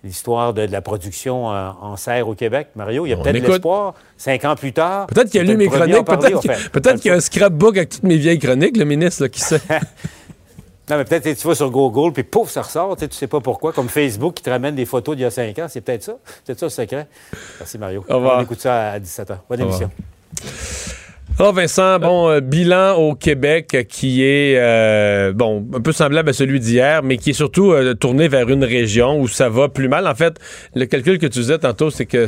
l'histoire 0.05 0.53
de, 0.53 0.67
de 0.67 0.73
la 0.73 0.83
production 0.83 1.53
euh, 1.53 1.71
en 1.81 1.97
serre 1.97 2.29
au 2.29 2.35
Québec. 2.35 2.69
Mario, 2.77 3.07
il 3.07 3.11
y 3.11 3.13
a 3.13 3.17
peut-être 3.17 3.49
l'espoir, 3.49 3.95
cinq 4.17 4.45
ans 4.45 4.57
plus 4.57 4.73
tard. 4.73 5.07
Peut-être 5.07 5.31
qu'il 5.31 5.41
a 5.41 5.45
lu 5.45 5.57
mes 5.57 5.69
chroniques, 5.69 6.05
peut-être 6.05 7.01
qu'il 7.01 7.11
y 7.11 7.15
a 7.15 7.17
un 7.17 7.21
scrapbook 7.21 7.77
avec 7.77 7.89
toutes 7.89 8.03
mes 8.03 8.17
vieilles 8.17 8.39
chroniques, 8.39 8.77
le 8.77 8.85
ministre, 8.85 9.23
là, 9.23 9.29
qui 9.29 9.41
sait. 9.41 9.61
Non, 10.91 10.97
mais 10.97 11.05
peut-être 11.05 11.37
tu 11.37 11.47
vas 11.47 11.55
sur 11.55 11.71
Google, 11.71 12.13
puis 12.13 12.23
pouf, 12.23 12.51
ça 12.51 12.63
ressort. 12.63 12.97
Tu 12.97 13.01
sais, 13.01 13.09
tu 13.09 13.17
sais 13.17 13.27
pas 13.27 13.41
pourquoi. 13.41 13.73
Comme 13.73 13.89
Facebook 13.89 14.35
qui 14.35 14.43
te 14.43 14.49
ramène 14.49 14.75
des 14.75 14.87
photos 14.87 15.17
d'il 15.17 15.23
y 15.23 15.27
a 15.27 15.31
cinq 15.31 15.59
ans. 15.59 15.67
C'est 15.69 15.83
peut-être 15.83 16.03
ça. 16.03 16.17
C'est 16.25 16.47
peut-être 16.47 16.61
ça 16.61 16.67
le 16.67 16.71
secret. 16.71 17.07
Merci, 17.59 17.79
Mario. 17.79 18.05
Au 18.09 18.17
revoir. 18.17 18.39
On 18.39 18.43
écoute 18.43 18.61
ça 18.61 18.93
à 18.93 18.99
17h. 18.99 19.37
Bonne 19.49 19.63
Au 19.63 19.65
émission. 19.67 19.91
Alors 21.41 21.53
Vincent, 21.53 22.01
bon, 22.01 22.29
euh, 22.29 22.41
bilan 22.41 22.97
au 22.97 23.15
Québec 23.15 23.87
qui 23.89 24.25
est 24.25 24.57
euh, 24.59 25.33
bon 25.33 25.65
un 25.73 25.81
peu 25.81 25.93
semblable 25.93 26.31
à 26.31 26.33
celui 26.33 26.59
d'hier, 26.59 27.05
mais 27.05 27.17
qui 27.17 27.31
est 27.31 27.35
surtout 27.35 27.71
euh, 27.71 27.95
tourné 27.95 28.27
vers 28.27 28.49
une 28.49 28.65
région 28.65 29.21
où 29.21 29.29
ça 29.29 29.49
va 29.49 29.69
plus 29.69 29.87
mal. 29.87 30.09
En 30.09 30.17
fait, 30.17 30.35
le 30.75 30.85
calcul 30.87 31.21
que 31.21 31.29
tu 31.29 31.39
faisais 31.39 31.59
tantôt, 31.59 31.91
c'est 31.91 32.07
que 32.07 32.27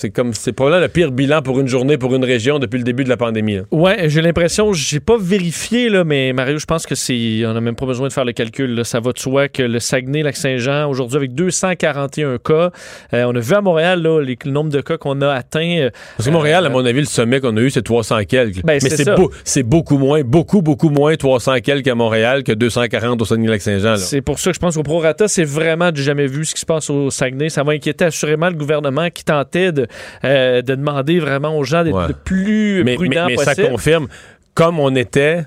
c'est 0.00 0.10
comme 0.10 0.32
c'est 0.32 0.52
probablement 0.52 0.82
le 0.82 0.88
pire 0.88 1.10
bilan 1.10 1.42
pour 1.42 1.58
une 1.58 1.66
journée 1.66 1.98
pour 1.98 2.14
une 2.14 2.24
région 2.24 2.58
depuis 2.60 2.78
le 2.78 2.84
début 2.84 3.02
de 3.04 3.08
la 3.08 3.16
pandémie. 3.16 3.58
Ouais, 3.72 4.08
j'ai 4.08 4.22
l'impression, 4.22 4.72
j'ai 4.72 5.00
pas 5.00 5.16
vérifié, 5.18 5.88
là, 5.88 6.04
mais 6.04 6.32
Mario, 6.32 6.58
je 6.58 6.66
pense 6.66 6.86
que 6.86 6.94
c'est. 6.94 7.42
On 7.46 7.52
n'a 7.52 7.60
même 7.60 7.74
pas 7.74 7.86
besoin 7.86 8.06
de 8.08 8.12
faire 8.12 8.24
le 8.24 8.32
calcul. 8.32 8.74
là. 8.74 8.84
Ça 8.84 9.00
va 9.00 9.12
de 9.12 9.18
soi 9.18 9.48
que 9.48 9.62
le 9.62 9.80
Saguenay-Lac-Saint-Jean, 9.80 10.88
aujourd'hui, 10.88 11.16
avec 11.16 11.34
241 11.34 12.38
cas. 12.38 12.70
euh, 13.14 13.24
on 13.24 13.34
a 13.34 13.40
vu 13.40 13.54
à 13.54 13.60
Montréal 13.60 14.02
là, 14.02 14.20
les- 14.20 14.38
le 14.44 14.50
nombre 14.50 14.70
de 14.70 14.80
cas 14.80 14.96
qu'on 14.98 15.20
a 15.20 15.32
atteint. 15.32 15.78
euh, 15.78 15.90
Parce 16.16 16.28
que 16.28 16.32
Montréal, 16.32 16.64
à 16.66 16.68
mon 16.70 16.84
avis, 16.84 17.00
le 17.00 17.06
sommet 17.06 17.40
qu'on 17.40 17.56
a 17.56 17.60
eu, 17.60 17.70
c'est 17.70 17.82
300 17.82 18.24
quelques. 18.24 18.62
Ben, 18.62 18.74
mais 18.74 18.80
c'est 18.80 18.90
c'est 18.96 19.04
ça. 19.04 19.14
beau- 19.16 19.30
c'est 19.44 19.62
beaucoup 19.62 19.98
moins, 19.98 20.22
beaucoup, 20.22 20.62
beaucoup 20.62 20.90
moins 20.90 21.16
300 21.16 21.60
quelques 21.60 21.88
à 21.88 21.94
Montréal 21.94 22.42
que 22.44 22.52
240 22.52 23.20
au 23.20 23.24
Saguenay-Lac-Saint-Jean. 23.24 23.90
là. 23.92 23.96
C'est 23.96 24.20
pour 24.22 24.38
ça 24.38 24.50
que 24.50 24.54
je 24.54 24.60
pense 24.60 24.76
qu'au 24.76 24.82
prorata, 24.82 25.28
c'est 25.28 25.44
vraiment 25.44 25.90
du 25.90 26.02
jamais 26.02 26.26
vu 26.26 26.44
ce 26.44 26.54
qui 26.54 26.60
se 26.60 26.66
passe 26.66 26.90
au 26.90 27.10
Saguenay. 27.10 27.48
Ça 27.48 27.62
va 27.62 27.72
inquiéter 27.72 28.04
assurément 28.04 28.48
le 28.48 28.54
gouvernement 28.54 29.08
qui 29.10 29.24
tentait 29.24 29.72
de, 29.72 29.82
euh, 29.82 29.86
de 30.22 30.60
demander 30.74 31.18
vraiment 31.20 31.56
aux 31.58 31.64
gens 31.64 31.84
d'être 31.84 31.94
Ouais. 31.96 32.08
le 32.08 32.14
plus 32.14 32.82
mais, 32.84 32.94
prudents 32.96 33.26
mais- 33.26 33.36
mais 33.36 33.44
ça 33.44 33.54
confirme, 33.54 34.08
comme 34.54 34.78
on 34.80 34.94
était 34.94 35.44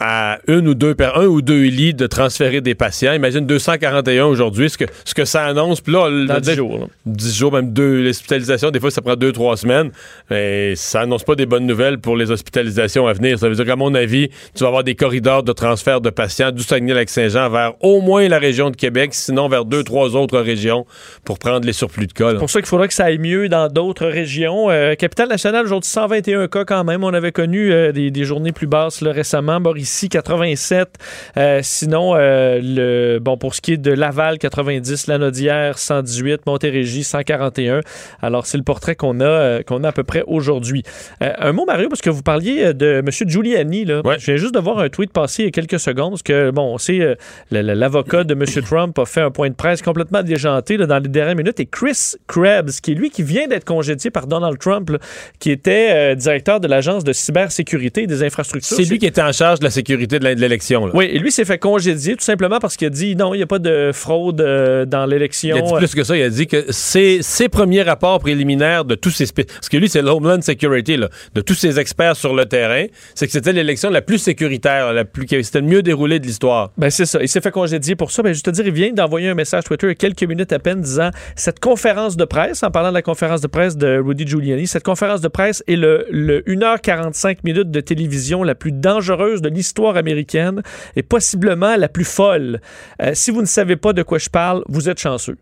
à 0.00 0.38
une 0.48 0.68
ou 0.68 0.74
deux 0.74 0.94
un 1.14 1.26
ou 1.26 1.42
deux 1.42 1.62
lits 1.64 1.94
de 1.94 2.06
transférer 2.06 2.60
des 2.60 2.74
patients. 2.74 3.12
Imagine 3.12 3.46
241 3.46 4.24
aujourd'hui, 4.26 4.70
ce 4.70 4.78
que, 4.78 4.84
ce 5.04 5.14
que 5.14 5.24
ça 5.24 5.44
annonce. 5.44 5.80
Puis 5.80 5.92
là, 5.92 6.08
je 6.10 6.26
Dans 6.26 6.34
veux 6.34 6.40
10 6.40 6.46
dire, 6.46 6.56
jours. 6.56 6.78
là. 6.78 6.86
10 7.06 7.36
jours, 7.36 7.52
même 7.52 7.72
deux 7.72 8.02
l'hospitalisation, 8.02 8.70
des 8.70 8.80
fois 8.80 8.90
ça 8.90 9.02
prend 9.02 9.16
deux, 9.16 9.32
trois 9.32 9.56
semaines. 9.56 9.90
Mais 10.30 10.74
ça 10.76 11.02
annonce 11.02 11.24
pas 11.24 11.34
des 11.34 11.46
bonnes 11.46 11.66
nouvelles 11.66 11.98
pour 11.98 12.16
les 12.16 12.30
hospitalisations 12.30 13.06
à 13.06 13.12
venir. 13.12 13.38
Ça 13.38 13.48
veut 13.48 13.54
dire 13.54 13.64
qu'à 13.66 13.76
mon 13.76 13.94
avis, 13.94 14.28
tu 14.54 14.60
vas 14.62 14.68
avoir 14.68 14.84
des 14.84 14.94
corridors 14.94 15.42
de 15.42 15.52
transfert 15.52 16.00
de 16.00 16.10
patients 16.10 16.50
du 16.50 16.62
Saguenay-Lac-Saint-Jean 16.62 17.50
vers 17.50 17.72
au 17.80 18.00
moins 18.00 18.28
la 18.28 18.38
région 18.38 18.70
de 18.70 18.76
Québec, 18.76 19.10
sinon 19.14 19.48
vers 19.48 19.64
deux, 19.64 19.84
trois 19.84 20.16
autres 20.16 20.38
régions 20.38 20.86
pour 21.24 21.38
prendre 21.38 21.66
les 21.66 21.72
surplus 21.72 22.06
de 22.06 22.12
cas. 22.12 22.30
C'est 22.32 22.38
pour 22.38 22.50
ça 22.50 22.60
qu'il 22.60 22.68
faudra 22.68 22.88
que 22.88 22.94
ça 22.94 23.04
aille 23.06 23.18
mieux 23.18 23.48
dans 23.48 23.68
d'autres 23.68 24.06
régions. 24.06 24.70
Euh, 24.70 24.94
Capitale 24.94 25.28
nationale, 25.28 25.64
aujourd'hui, 25.64 25.90
121 25.90 26.48
cas 26.48 26.64
quand 26.64 26.84
même. 26.84 27.04
On 27.04 27.12
avait 27.14 27.32
connu 27.32 27.72
euh, 27.72 27.92
des, 27.92 28.10
des 28.10 28.24
journées 28.24 28.52
plus 28.52 28.66
basses 28.66 29.00
là, 29.00 29.12
récemment. 29.12 29.60
Mauricie, 29.84 30.08
87. 30.08 30.88
Euh, 31.36 31.60
sinon, 31.62 32.14
euh, 32.16 32.58
le, 32.62 33.18
bon, 33.18 33.36
pour 33.36 33.54
ce 33.54 33.60
qui 33.60 33.74
est 33.74 33.76
de 33.76 33.92
Laval, 33.92 34.38
90. 34.38 35.08
Lanaudière, 35.08 35.78
118. 35.78 36.46
Montérégie, 36.46 37.04
141. 37.04 37.80
Alors, 38.22 38.46
c'est 38.46 38.56
le 38.56 38.64
portrait 38.64 38.96
qu'on 38.96 39.20
a, 39.20 39.24
euh, 39.24 39.62
qu'on 39.62 39.84
a 39.84 39.88
à 39.88 39.92
peu 39.92 40.02
près 40.02 40.24
aujourd'hui. 40.26 40.82
Un 41.20 41.52
mot, 41.52 41.66
Mario, 41.66 41.90
parce 41.90 42.00
que 42.00 42.08
vous 42.08 42.22
parliez 42.22 42.72
de 42.72 43.02
M. 43.04 43.28
Giuliani. 43.28 43.84
Là. 43.84 44.00
Ouais. 44.04 44.16
Je 44.18 44.24
viens 44.24 44.36
juste 44.36 44.54
de 44.54 44.58
voir 44.58 44.78
un 44.78 44.88
tweet 44.88 45.12
passer 45.12 45.42
il 45.42 45.46
y 45.46 45.48
a 45.48 45.50
quelques 45.50 45.78
secondes. 45.78 46.12
Parce 46.12 46.22
que, 46.22 46.50
bon, 46.50 46.74
on 46.74 46.78
sait, 46.78 47.16
l'avocat 47.50 48.24
de 48.24 48.32
M. 48.32 48.44
Trump 48.64 48.98
a 48.98 49.04
fait 49.04 49.20
un 49.20 49.30
point 49.30 49.50
de 49.50 49.54
presse 49.54 49.82
complètement 49.82 50.22
déjanté 50.22 50.78
là, 50.78 50.86
dans 50.86 50.98
les 50.98 51.10
dernières 51.10 51.36
minutes. 51.36 51.60
Et 51.60 51.66
Chris 51.66 52.14
Krebs, 52.26 52.80
qui 52.82 52.92
est 52.92 52.94
lui 52.94 53.10
qui 53.10 53.22
vient 53.22 53.46
d'être 53.48 53.66
congédié 53.66 54.10
par 54.10 54.26
Donald 54.26 54.58
Trump, 54.58 54.88
là, 54.88 54.98
qui 55.38 55.50
était 55.50 56.16
directeur 56.16 56.60
de 56.60 56.68
l'Agence 56.68 57.04
de 57.04 57.12
cybersécurité 57.12 58.04
et 58.04 58.06
des 58.06 58.22
infrastructures. 58.22 58.76
C'est 58.76 58.84
lui 58.84 58.98
qui 58.98 59.06
était 59.06 59.22
en 59.22 59.32
charge 59.32 59.58
de 59.58 59.64
la 59.64 59.70
sécurité 59.74 60.18
de 60.18 60.24
l'élection. 60.26 60.88
Oui, 60.94 61.06
et 61.12 61.18
lui 61.18 61.30
s'est 61.32 61.44
fait 61.44 61.58
congédier 61.58 62.14
tout 62.16 62.24
simplement 62.24 62.58
parce 62.58 62.76
qu'il 62.76 62.86
a 62.86 62.90
dit 62.90 63.16
non, 63.16 63.34
il 63.34 63.38
n'y 63.38 63.42
a 63.42 63.46
pas 63.46 63.58
de 63.58 63.90
fraude 63.92 64.40
euh, 64.40 64.84
dans 64.86 65.06
l'élection. 65.06 65.56
Il 65.56 65.60
a 65.60 65.62
dit 65.62 65.72
plus 65.78 65.94
que 65.94 66.04
ça, 66.04 66.16
il 66.16 66.22
a 66.22 66.30
dit 66.30 66.46
que 66.46 66.64
ses, 66.70 67.20
ses 67.22 67.48
premiers 67.48 67.82
rapports 67.82 68.18
préliminaires 68.20 68.84
de 68.84 68.94
tous 68.94 69.10
spé- 69.24 69.44
Parce 69.44 69.68
que 69.68 69.76
lui, 69.76 69.88
c'est 69.88 70.02
l'Homeland 70.02 70.40
Security, 70.40 70.96
là, 70.96 71.08
de 71.34 71.40
tous 71.40 71.54
ces 71.54 71.78
experts 71.78 72.16
sur 72.16 72.34
le 72.34 72.46
terrain, 72.46 72.86
c'est 73.14 73.26
que 73.26 73.32
c'était 73.32 73.52
l'élection 73.52 73.90
la 73.90 74.02
plus 74.02 74.18
sécuritaire, 74.18 74.92
la 74.92 75.04
plus, 75.04 75.26
c'était 75.42 75.60
le 75.60 75.66
mieux 75.66 75.82
déroulé 75.82 76.18
de 76.20 76.26
l'histoire. 76.26 76.70
Ben 76.78 76.90
c'est 76.90 77.06
ça. 77.06 77.18
Il 77.22 77.28
s'est 77.28 77.40
fait 77.40 77.50
congédier 77.50 77.96
pour 77.96 78.10
ça. 78.10 78.22
Ben, 78.22 78.32
je 78.34 78.42
te 78.42 78.50
dire, 78.50 78.66
il 78.66 78.72
vient 78.72 78.92
d'envoyer 78.92 79.28
un 79.28 79.34
message 79.34 79.64
Twitter 79.64 79.86
il 79.86 79.90
y 79.90 79.92
a 79.92 79.94
quelques 79.94 80.22
minutes 80.24 80.52
à 80.52 80.58
peine 80.58 80.80
disant 80.80 81.10
cette 81.36 81.60
conférence 81.60 82.16
de 82.16 82.24
presse, 82.24 82.62
en 82.62 82.70
parlant 82.70 82.90
de 82.90 82.94
la 82.94 83.02
conférence 83.02 83.40
de 83.40 83.46
presse 83.48 83.76
de 83.76 83.98
Rudy 84.04 84.26
Giuliani, 84.26 84.66
cette 84.66 84.84
conférence 84.84 85.20
de 85.20 85.28
presse 85.28 85.62
est 85.66 85.76
le, 85.76 86.06
le 86.10 86.40
1h45 86.42 87.38
minutes 87.44 87.70
de 87.70 87.80
télévision 87.80 88.42
la 88.42 88.54
plus 88.54 88.72
dangereuse 88.72 89.40
de 89.42 89.48
l'histoire 89.48 89.63
américaine 89.96 90.62
et 90.96 91.02
possiblement 91.02 91.76
la 91.76 91.88
plus 91.88 92.04
folle. 92.04 92.60
Euh, 93.02 93.12
si 93.14 93.30
vous 93.30 93.40
ne 93.40 93.46
savez 93.46 93.76
pas 93.76 93.92
de 93.92 94.02
quoi 94.02 94.18
je 94.18 94.28
parle, 94.28 94.62
vous 94.68 94.88
êtes 94.88 94.98
chanceux. 94.98 95.36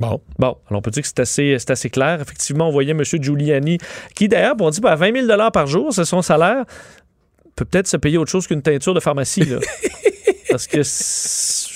Bon. 0.00 0.20
Bon, 0.38 0.56
alors 0.68 0.78
on 0.78 0.82
peut 0.82 0.90
dire 0.90 1.02
que 1.02 1.08
c'est 1.08 1.20
assez, 1.20 1.56
assez 1.68 1.90
clair. 1.90 2.20
Effectivement, 2.20 2.68
on 2.68 2.72
voyait 2.72 2.90
M. 2.90 3.02
Giuliani, 3.04 3.78
qui 4.14 4.28
d'ailleurs, 4.28 4.56
on 4.60 4.70
dit 4.70 4.80
bah, 4.80 4.96
20 4.96 5.26
000 5.26 5.50
par 5.52 5.66
jour, 5.66 5.92
c'est 5.92 6.04
son 6.04 6.22
salaire, 6.22 6.64
peut 7.54 7.64
peut-être 7.64 7.86
se 7.86 7.96
payer 7.96 8.18
autre 8.18 8.30
chose 8.30 8.46
qu'une 8.46 8.62
teinture 8.62 8.94
de 8.94 9.00
pharmacie. 9.00 9.44
Là. 9.44 9.58
Parce 10.50 10.66
que, 10.66 10.82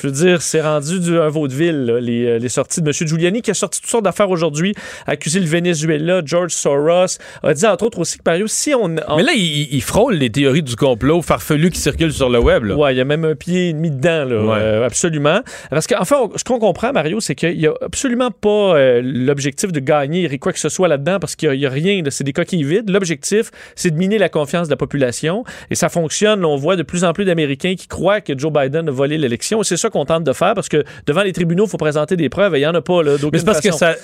je 0.01 0.07
veux 0.07 0.13
dire, 0.13 0.43
c'est 0.43 0.61
rendu 0.61 1.01
du, 1.01 1.19
un 1.19 1.29
vaudeville, 1.29 1.85
là, 1.87 2.01
les, 2.01 2.27
euh, 2.27 2.39
les 2.39 2.49
sorties 2.49 2.83
de 2.83 2.89
M. 2.89 2.93
Giuliani, 3.09 3.43
qui 3.43 3.51
a 3.51 3.55
sorti 3.55 3.81
toutes 3.81 3.91
sortes 3.91 4.05
d'affaires 4.05 4.31
aujourd'hui, 4.31 4.75
accusé 5.07 5.41
le 5.41 5.47
Venezuela, 5.47 6.21
George 6.25 6.51
Soros, 6.53 7.07
a 7.43 7.55
dit 7.55 7.67
entre 7.67 7.85
autres 7.87 7.99
aussi 7.99 8.19
que 8.19 8.23
Mario, 8.27 8.47
si 8.47 8.75
on... 8.75 8.85
on- 9.09 9.17
Mais 9.17 9.23
là, 9.23 9.33
il, 9.35 9.69
il 9.75 9.83
frôle 9.83 10.15
les 10.17 10.31
théories 10.31 10.63
du 10.63 10.77
complot 10.77 11.23
farfelues 11.23 11.71
qui 11.71 11.81
circulent 11.81 12.13
sur 12.13 12.29
le 12.29 12.39
web. 12.39 12.65
Là. 12.65 12.77
Ouais, 12.77 12.95
il 12.95 12.99
y 12.99 13.01
a 13.01 13.05
même 13.05 13.25
un 13.25 13.35
pied 13.35 13.71
et 13.71 13.73
demi 13.73 13.91
dedans, 13.91 14.25
là, 14.25 14.43
Ouais. 14.43 14.59
euh, 14.61 14.85
absolument. 14.87 15.41
Parce 15.71 15.87
qu'enfin, 15.87 16.17
on- 16.23 16.37
ce 16.37 16.45
qu'on 16.45 16.59
comprend, 16.59 16.93
Mario, 16.93 17.21
c'est 17.21 17.35
qu'il 17.35 17.57
n'y 17.57 17.67
a 17.67 17.75
absolument 17.83 18.31
pas 18.31 18.77
euh, 18.77 19.01
l'objectif 19.05 19.73
de 19.73 19.81
gagner 19.81 20.29
quoi 20.39 20.53
que 20.53 20.59
ce 20.59 20.69
soit 20.69 20.89
là-dedans, 20.89 21.19
parce 21.21 21.37
qu'il 21.37 21.51
n'y 21.51 21.67
a, 21.67 21.71
rien, 21.71 22.03
là, 22.03 22.11
c'est 22.11 22.25
des 22.25 22.33
coquilles 22.33 22.65
vides. 22.65 22.91
L'objectif, 22.91 23.51
c'est 23.75 23.91
de 23.91 23.97
miner 23.97 24.19
la 24.19 24.29
confiance 24.29 24.69
de 24.69 24.73
la 24.73 24.77
population, 24.77 25.45
et 25.71 25.75
ça 25.75 25.89
fonctionne. 25.89 26.45
On 26.45 26.57
voit 26.57 26.77
de 26.77 26.83
plus 26.83 27.05
en 27.05 27.13
plus 27.13 27.25
d'Américains 27.25 27.75
qui 27.77 27.87
croient 27.89 28.21
que 28.21 28.37
Joe 28.39 28.53
Biden 28.53 28.89
a 28.89 28.93
volé 28.93 29.17
l'élection, 29.19 29.61
et 29.63 29.65
c'est 29.65 29.77
ça 29.87 29.91
qu'on 29.91 30.05
tente 30.05 30.25
de 30.25 30.33
faire, 30.33 30.55
parce 30.55 30.69
que 30.69 30.85
devant 31.07 31.23
les 31.23 31.33
tribunaux, 31.33 31.65
il 31.67 31.71
faut 31.71 31.77
présenter 31.77 32.17
des 32.17 32.29
preuves, 32.29 32.55
et 32.55 32.59
il 32.59 32.63
n'y 32.63 32.67
en 32.67 32.75
a 32.75 32.83
pas, 32.83 33.03
là, 33.03 33.13
Mais 33.33 33.39
c'est 33.39 33.45
parce 33.45 33.61
que 33.61 33.73
ça. 33.73 33.95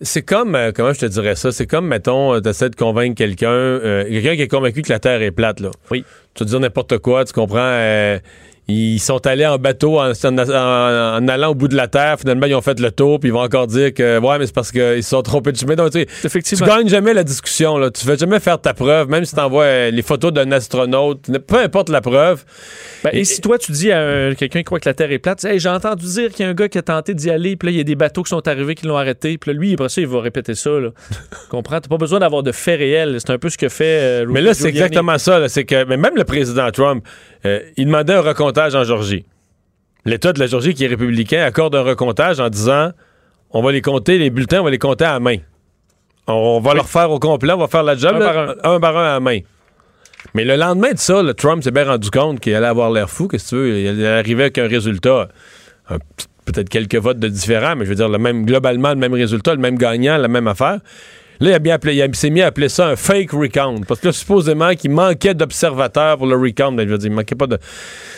C'est 0.00 0.22
comme, 0.22 0.54
euh, 0.56 0.72
comment 0.74 0.92
je 0.92 1.00
te 1.00 1.06
dirais 1.06 1.36
ça? 1.36 1.52
C'est 1.52 1.66
comme, 1.66 1.86
mettons, 1.86 2.40
tu 2.40 2.48
essaies 2.48 2.68
de 2.68 2.74
convaincre 2.74 3.14
quelqu'un, 3.14 3.48
euh, 3.48 4.04
quelqu'un 4.04 4.34
qui 4.34 4.42
est 4.42 4.48
convaincu 4.48 4.82
que 4.82 4.92
la 4.92 4.98
Terre 4.98 5.22
est 5.22 5.30
plate, 5.30 5.60
là. 5.60 5.70
Oui. 5.90 6.04
Tu 6.34 6.42
vas 6.42 6.50
dire 6.50 6.60
n'importe 6.60 6.98
quoi, 6.98 7.24
tu 7.24 7.32
comprends? 7.32 7.58
euh, 7.60 8.18
ils 8.66 8.98
sont 8.98 9.26
allés 9.26 9.46
en 9.46 9.58
bateau 9.58 9.98
en, 10.00 10.10
en- 10.12 10.38
en- 10.38 11.16
en 11.18 11.28
allant 11.28 11.50
au 11.50 11.54
bout 11.54 11.68
de 11.68 11.76
la 11.76 11.86
Terre. 11.88 12.16
Finalement, 12.18 12.46
ils 12.46 12.54
ont 12.54 12.62
fait 12.62 12.80
le 12.80 12.90
tour, 12.90 13.20
puis 13.20 13.28
ils 13.28 13.32
vont 13.32 13.42
encore 13.42 13.66
dire 13.66 13.92
que, 13.92 14.18
ouais, 14.18 14.38
mais 14.38 14.46
c'est 14.46 14.54
parce 14.54 14.72
qu'ils 14.72 15.02
se 15.02 15.10
sont 15.10 15.22
trompés 15.22 15.52
de 15.52 15.56
chemin. 15.58 15.74
Donc, 15.74 15.90
tu 15.90 16.00
sais, 16.00 16.06
tu 16.06 16.26
Effectivement. 16.26 16.66
gagnes 16.66 16.88
jamais 16.88 17.12
la 17.12 17.24
discussion, 17.24 17.76
là. 17.76 17.90
Tu 17.90 18.04
fais 18.06 18.16
jamais 18.16 18.40
faire 18.40 18.60
ta 18.60 18.72
preuve, 18.72 19.08
même 19.08 19.24
si 19.24 19.34
tu 19.34 19.40
envoies 19.40 19.90
les 19.90 20.02
photos 20.02 20.32
d'un 20.32 20.50
astronaute, 20.52 21.26
peu 21.46 21.58
importe 21.58 21.88
la 21.90 22.00
preuve. 22.00 22.44
Ben, 23.02 23.10
et 23.12 23.24
si 23.24 23.40
toi, 23.40 23.58
tu 23.58 23.72
dis 23.72 23.92
à 23.92 24.00
un- 24.00 24.34
quelqu'un 24.34 24.60
qui 24.60 24.64
croit 24.64 24.80
que 24.80 24.88
la 24.88 24.94
Terre 24.94 25.12
est 25.12 25.18
plate, 25.18 25.40
tu 25.40 25.46
dis, 25.46 25.52
Hey, 25.52 25.58
j'ai 25.60 25.68
entendu 25.68 26.06
dire 26.06 26.30
qu'il 26.32 26.44
y 26.44 26.48
a 26.48 26.50
un 26.50 26.54
gars 26.54 26.68
qui 26.68 26.78
a 26.78 26.82
tenté 26.82 27.12
d'y 27.14 27.30
aller, 27.30 27.56
puis 27.56 27.66
là, 27.68 27.72
il 27.72 27.76
y 27.76 27.80
a 27.80 27.84
des 27.84 27.96
bateaux 27.96 28.22
qui 28.22 28.30
sont 28.30 28.46
arrivés 28.48 28.74
qui 28.74 28.86
l'ont 28.86 28.96
arrêté, 28.96 29.36
puis 29.36 29.52
là, 29.52 29.58
lui, 29.58 29.74
après 29.74 29.88
ça, 29.90 30.00
il 30.00 30.06
va 30.06 30.20
répéter 30.20 30.54
ça. 30.54 30.70
Là. 30.70 30.88
Comprends? 31.50 31.80
T'as 31.80 31.88
pas 31.88 31.98
besoin 31.98 32.18
d'avoir 32.18 32.42
de 32.42 32.52
faits 32.52 32.78
réels. 32.78 33.16
C'est 33.18 33.30
un 33.32 33.38
peu 33.38 33.50
ce 33.50 33.58
que 33.58 33.68
fait. 33.68 33.84
euh, 33.84 34.26
Mais 34.28 34.40
là, 34.40 34.54
c'est 34.54 34.68
exactement 34.68 35.18
ça. 35.18 35.38
là. 35.38 35.48
C'est 35.48 35.64
que 35.64 35.84
mais 35.84 35.96
même 35.98 36.16
le 36.16 36.24
président 36.24 36.70
Trump, 36.70 37.04
euh, 37.44 37.60
il 37.76 37.86
demandait 37.86 38.14
un 38.14 38.20
recomptage 38.54 38.74
en 38.74 38.84
Georgie. 38.84 39.24
L'État 40.04 40.32
de 40.32 40.38
la 40.38 40.46
Georgie, 40.46 40.74
qui 40.74 40.84
est 40.84 40.88
républicain, 40.88 41.44
accorde 41.44 41.74
un 41.74 41.82
recomptage 41.82 42.40
en 42.40 42.48
disant 42.48 42.90
on 43.50 43.62
va 43.62 43.72
les 43.72 43.80
compter, 43.80 44.18
les 44.18 44.30
bulletins, 44.30 44.60
on 44.60 44.64
va 44.64 44.70
les 44.70 44.78
compter 44.78 45.04
à 45.04 45.18
main. 45.20 45.36
On 46.26 46.60
va 46.60 46.74
leur 46.74 46.88
faire 46.88 47.10
au 47.10 47.18
complet, 47.18 47.52
on 47.52 47.58
va 47.58 47.68
faire 47.68 47.82
la 47.82 47.96
job, 47.96 48.16
Un 48.16 48.18
là, 48.18 48.32
par 48.32 48.72
un 48.72 48.80
par 48.80 48.96
un 48.96 49.16
à 49.16 49.20
main. 49.20 49.40
Mais 50.34 50.44
le 50.44 50.56
lendemain 50.56 50.92
de 50.92 50.98
ça, 50.98 51.22
le 51.22 51.34
Trump 51.34 51.62
s'est 51.62 51.70
bien 51.70 51.84
rendu 51.84 52.10
compte 52.10 52.40
qu'il 52.40 52.54
allait 52.54 52.66
avoir 52.66 52.90
l'air 52.90 53.10
fou, 53.10 53.28
qu'est-ce 53.28 53.44
que 53.44 53.48
tu 53.50 53.56
veux. 53.56 53.78
Il 53.78 54.06
arriver 54.06 54.44
avec 54.44 54.58
un 54.58 54.66
résultat, 54.66 55.28
peut-être 56.44 56.68
quelques 56.68 56.96
votes 56.96 57.18
de 57.18 57.28
différents, 57.28 57.76
mais 57.76 57.84
je 57.84 57.90
veux 57.90 57.96
dire, 57.96 58.08
le 58.08 58.18
même, 58.18 58.44
globalement, 58.44 58.90
le 58.90 58.96
même 58.96 59.14
résultat, 59.14 59.54
le 59.54 59.60
même 59.60 59.76
gagnant, 59.76 60.16
la 60.16 60.28
même 60.28 60.48
affaire. 60.48 60.80
Là, 61.40 61.50
il, 61.50 61.54
a 61.54 61.58
bien 61.58 61.76
appelé- 61.76 61.94
il 61.94 62.14
s'est 62.16 62.30
mis 62.30 62.42
à 62.42 62.46
appeler 62.46 62.68
ça 62.68 62.88
un 62.88 62.96
fake 62.96 63.32
recount. 63.32 63.80
Parce 63.86 64.00
que 64.00 64.06
là, 64.06 64.12
supposément 64.12 64.74
qu'il 64.74 64.90
manquait 64.90 65.34
d'observateurs 65.34 66.16
pour 66.18 66.26
le 66.26 66.36
recount. 66.36 66.72
Ben, 66.72 66.86
je 66.86 66.92
veux 66.92 66.98
dire, 66.98 67.10
il 67.10 67.14
manquait 67.14 67.34
pas 67.34 67.46
de. 67.46 67.58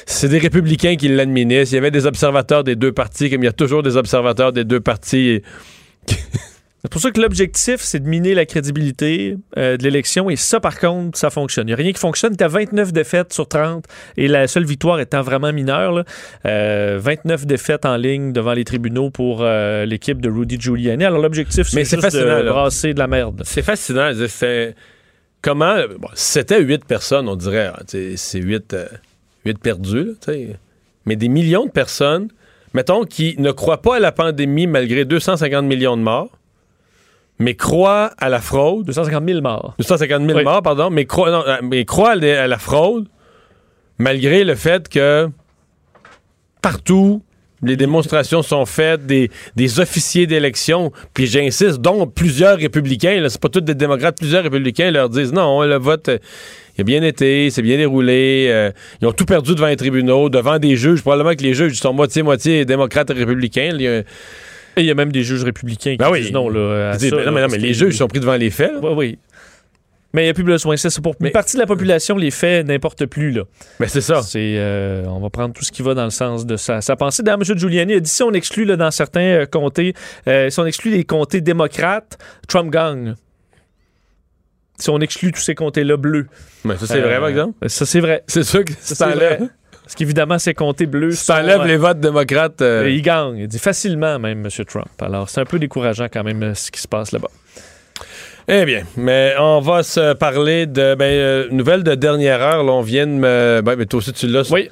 C'est 0.04 0.28
des 0.28 0.38
républicains 0.38 0.96
qui 0.96 1.08
l'administrent. 1.08 1.72
Il 1.72 1.76
y 1.76 1.78
avait 1.78 1.90
des 1.90 2.06
observateurs 2.06 2.62
des 2.64 2.76
deux 2.76 2.92
partis, 2.92 3.30
comme 3.30 3.42
il 3.42 3.46
y 3.46 3.48
a 3.48 3.52
toujours 3.52 3.82
des 3.82 3.96
observateurs 3.96 4.52
des 4.52 4.64
deux 4.64 4.80
partis. 4.80 5.42
C'est 6.86 6.92
pour 6.92 7.00
ça 7.00 7.10
que 7.10 7.20
l'objectif, 7.20 7.80
c'est 7.80 7.98
de 7.98 8.08
miner 8.08 8.32
la 8.34 8.46
crédibilité 8.46 9.36
euh, 9.58 9.76
de 9.76 9.82
l'élection. 9.82 10.30
Et 10.30 10.36
ça, 10.36 10.60
par 10.60 10.78
contre, 10.78 11.18
ça 11.18 11.30
fonctionne. 11.30 11.66
Il 11.66 11.70
n'y 11.70 11.72
a 11.72 11.76
rien 11.76 11.92
qui 11.92 11.98
fonctionne. 11.98 12.36
Tu 12.36 12.44
as 12.44 12.48
29 12.48 12.92
défaites 12.92 13.32
sur 13.32 13.48
30 13.48 13.84
et 14.16 14.28
la 14.28 14.46
seule 14.46 14.64
victoire 14.64 15.00
étant 15.00 15.20
vraiment 15.20 15.52
mineure. 15.52 15.90
là. 15.90 16.04
Euh, 16.46 16.96
29 17.02 17.44
défaites 17.44 17.84
en 17.86 17.96
ligne 17.96 18.32
devant 18.32 18.52
les 18.52 18.62
tribunaux 18.62 19.10
pour 19.10 19.40
euh, 19.40 19.84
l'équipe 19.84 20.20
de 20.20 20.30
Rudy 20.30 20.60
Giuliani. 20.60 21.04
Alors, 21.04 21.20
l'objectif, 21.20 21.66
c'est 21.66 21.74
Mais 21.74 21.84
c'est 21.84 22.00
juste 22.00 22.14
de 22.14 22.20
fascinant, 22.20 22.52
brasser 22.52 22.94
de 22.94 23.00
la 23.00 23.08
merde. 23.08 23.42
C'est 23.44 23.62
fascinant. 23.62 24.12
C'est 24.28 24.76
comment. 25.42 25.74
bon, 25.98 26.08
c'était 26.14 26.62
huit 26.62 26.84
personnes, 26.84 27.28
on 27.28 27.34
dirait 27.34 27.72
sais, 27.88 28.12
c'est 28.14 28.38
huit, 28.38 28.74
euh, 28.74 28.86
huit 29.44 29.58
perdus. 29.58 30.12
Mais 31.04 31.16
des 31.16 31.28
millions 31.28 31.66
de 31.66 31.72
personnes, 31.72 32.28
mettons, 32.74 33.04
qui 33.04 33.34
ne 33.38 33.50
croient 33.50 33.82
pas 33.82 33.96
à 33.96 33.98
la 33.98 34.12
pandémie 34.12 34.68
malgré 34.68 35.04
250 35.04 35.64
millions 35.64 35.96
de 35.96 36.02
morts, 36.02 36.30
mais 37.38 37.54
croient 37.54 38.10
à 38.18 38.28
la 38.28 38.40
fraude. 38.40 38.86
250 38.86 39.24
000 39.28 39.40
morts. 39.40 39.74
250 39.78 40.26
000 40.26 40.38
Oui. 40.38 40.44
morts, 40.44 40.62
pardon, 40.62 40.90
mais 40.90 41.04
croient, 41.04 41.30
non, 41.30 41.42
euh, 41.46 41.56
mais 41.62 41.84
croient 41.84 42.12
à 42.12 42.46
la- 42.46 42.58
fraude 42.58 43.06
malgré 43.98 44.44
le 44.44 44.54
fait 44.54 44.88
que 44.88 45.28
partout, 46.62 47.22
les 47.62 47.76
démonstrations 47.76 48.42
sont 48.42 48.66
faites, 48.66 49.06
des, 49.06 49.30
des 49.56 49.80
officiers 49.80 50.26
d'élection, 50.26 50.92
puis 51.14 51.26
j'insiste, 51.26 51.78
dont 51.80 52.06
plusieurs 52.06 52.58
républicains, 52.58 53.24
c'est 53.28 53.40
pas 53.40 53.48
tous 53.48 53.60
des 53.62 53.74
démocrates, 53.74 54.18
plusieurs 54.18 54.42
républicains 54.42 54.90
leur 54.90 55.08
disent 55.08 55.32
non, 55.32 55.62
le 55.62 55.76
vote 55.76 56.08
euh, 56.10 56.18
il 56.76 56.82
a 56.82 56.84
bien 56.84 57.02
été, 57.02 57.48
c'est 57.48 57.62
bien 57.62 57.78
déroulé, 57.78 58.48
euh, 58.50 58.70
ils 59.00 59.06
ont 59.06 59.12
tout 59.12 59.24
perdu 59.24 59.54
devant 59.54 59.68
les 59.68 59.76
tribunaux, 59.76 60.28
devant 60.28 60.58
des 60.58 60.76
juges, 60.76 61.00
probablement 61.00 61.34
que 61.34 61.42
les 61.42 61.54
juges 61.54 61.78
sont 61.80 61.94
moitié-moitié 61.94 62.66
démocrates 62.66 63.08
et 63.08 63.14
républicains. 63.14 63.70
Il 63.72 63.80
y 63.80 63.88
a- 63.88 64.02
Et 64.76 64.82
il 64.82 64.86
y 64.86 64.90
a 64.90 64.94
même 64.94 65.12
des 65.12 65.22
juges 65.22 65.42
républicains 65.44 65.92
qui 65.92 65.96
Ben 65.96 66.10
oui. 66.10 66.20
disent 66.22 66.32
non. 66.32 66.48
Là, 66.48 66.90
à 66.90 66.98
ça, 66.98 67.10
ben 67.10 67.24
non, 67.24 67.32
mais, 67.32 67.40
non, 67.42 67.48
mais 67.50 67.58
les 67.58 67.72
juges 67.74 67.96
sont 67.96 68.08
pris 68.08 68.20
devant 68.20 68.36
les 68.36 68.50
faits. 68.50 68.72
Oui. 68.82 69.18
Mais 70.12 70.22
il 70.22 70.24
n'y 70.26 70.30
a 70.30 70.34
plus 70.34 70.44
besoin. 70.44 70.76
C'est 70.76 70.88
ça. 70.90 71.00
Pour 71.02 71.14
Mais- 71.20 71.28
une 71.28 71.32
partie 71.32 71.56
de 71.56 71.60
la 71.60 71.66
population, 71.66 72.16
les 72.16 72.30
faits 72.30 72.66
n'importent 72.66 73.04
plus. 73.06 73.32
Là. 73.32 73.42
Ben, 73.80 73.86
c'est 73.88 74.00
ça. 74.00 74.22
C'est, 74.22 74.54
euh, 74.58 75.04
on 75.06 75.20
va 75.20 75.28
prendre 75.30 75.52
tout 75.54 75.64
ce 75.64 75.72
qui 75.72 75.82
va 75.82 75.94
dans 75.94 76.04
le 76.04 76.10
sens 76.10 76.46
de 76.46 76.56
sa, 76.56 76.80
sa 76.80 76.96
pensée. 76.96 77.22
D'ailleurs, 77.22 77.40
M. 77.46 77.58
Giuliani 77.58 77.94
a 77.94 78.00
dit 78.00 78.08
si 78.10 78.22
on 78.22 78.32
exclut 78.32 78.64
là, 78.64 78.76
dans 78.76 78.90
certains 78.90 79.20
euh, 79.20 79.46
comtés, 79.46 79.94
euh, 80.28 80.48
si 80.50 80.58
on 80.60 80.64
exclut 80.66 80.90
les 80.92 81.04
comtés 81.04 81.40
démocrates, 81.40 82.16
Trump 82.48 82.70
gagne. 82.72 83.14
Si 84.78 84.90
on 84.90 85.00
exclut 85.00 85.32
tous 85.32 85.40
ces 85.40 85.54
comtés-là 85.54 85.96
bleus. 85.96 86.26
Mais 86.64 86.76
ça, 86.76 86.86
c'est 86.86 86.98
Euh, 86.98 87.06
vrai, 87.06 87.18
par 87.18 87.28
exemple? 87.28 87.68
Ça, 87.68 87.86
c'est 87.86 88.00
vrai. 88.00 88.22
C'est 88.26 88.42
sûr 88.44 88.62
que 88.64 88.72
Ça, 88.78 88.94
c'est 88.94 89.14
vrai. 89.16 89.40
Parce 89.86 89.94
qu'évidemment, 89.94 90.36
ces 90.40 90.52
comtés 90.52 90.86
bleus. 90.86 91.12
si 91.12 91.28
t'enlèves 91.28 91.58
sont, 91.58 91.62
les 91.62 91.76
votes 91.76 92.00
démocrates. 92.00 92.60
euh, 92.60 92.82
euh, 92.82 92.90
Il 92.90 93.02
gagne. 93.02 93.36
Il 93.38 93.46
dit 93.46 93.60
facilement, 93.60 94.18
même, 94.18 94.44
M. 94.44 94.64
Trump. 94.66 94.88
Alors, 95.00 95.30
c'est 95.30 95.40
un 95.40 95.44
peu 95.44 95.60
décourageant 95.60 96.08
quand 96.12 96.24
même 96.24 96.42
euh, 96.42 96.54
ce 96.54 96.72
qui 96.72 96.80
se 96.80 96.88
passe 96.88 97.12
là-bas. 97.12 97.30
Eh 98.48 98.64
bien, 98.64 98.82
mais 98.96 99.34
on 99.38 99.60
va 99.60 99.84
se 99.84 100.12
parler 100.14 100.66
de 100.66 100.96
ben, 100.96 101.04
euh, 101.04 101.48
nouvelle 101.52 101.84
de 101.84 101.94
dernière 101.94 102.42
heure. 102.42 102.64
Là, 102.64 102.72
on 102.72 102.80
vient 102.80 103.06
de 103.06 103.12
me. 103.12 103.60
Ben, 103.64 103.76
ben, 103.76 103.86
toi 103.86 103.98
aussi, 103.98 104.12
tu 104.12 104.26
l'as. 104.26 104.50
Oui. 104.50 104.70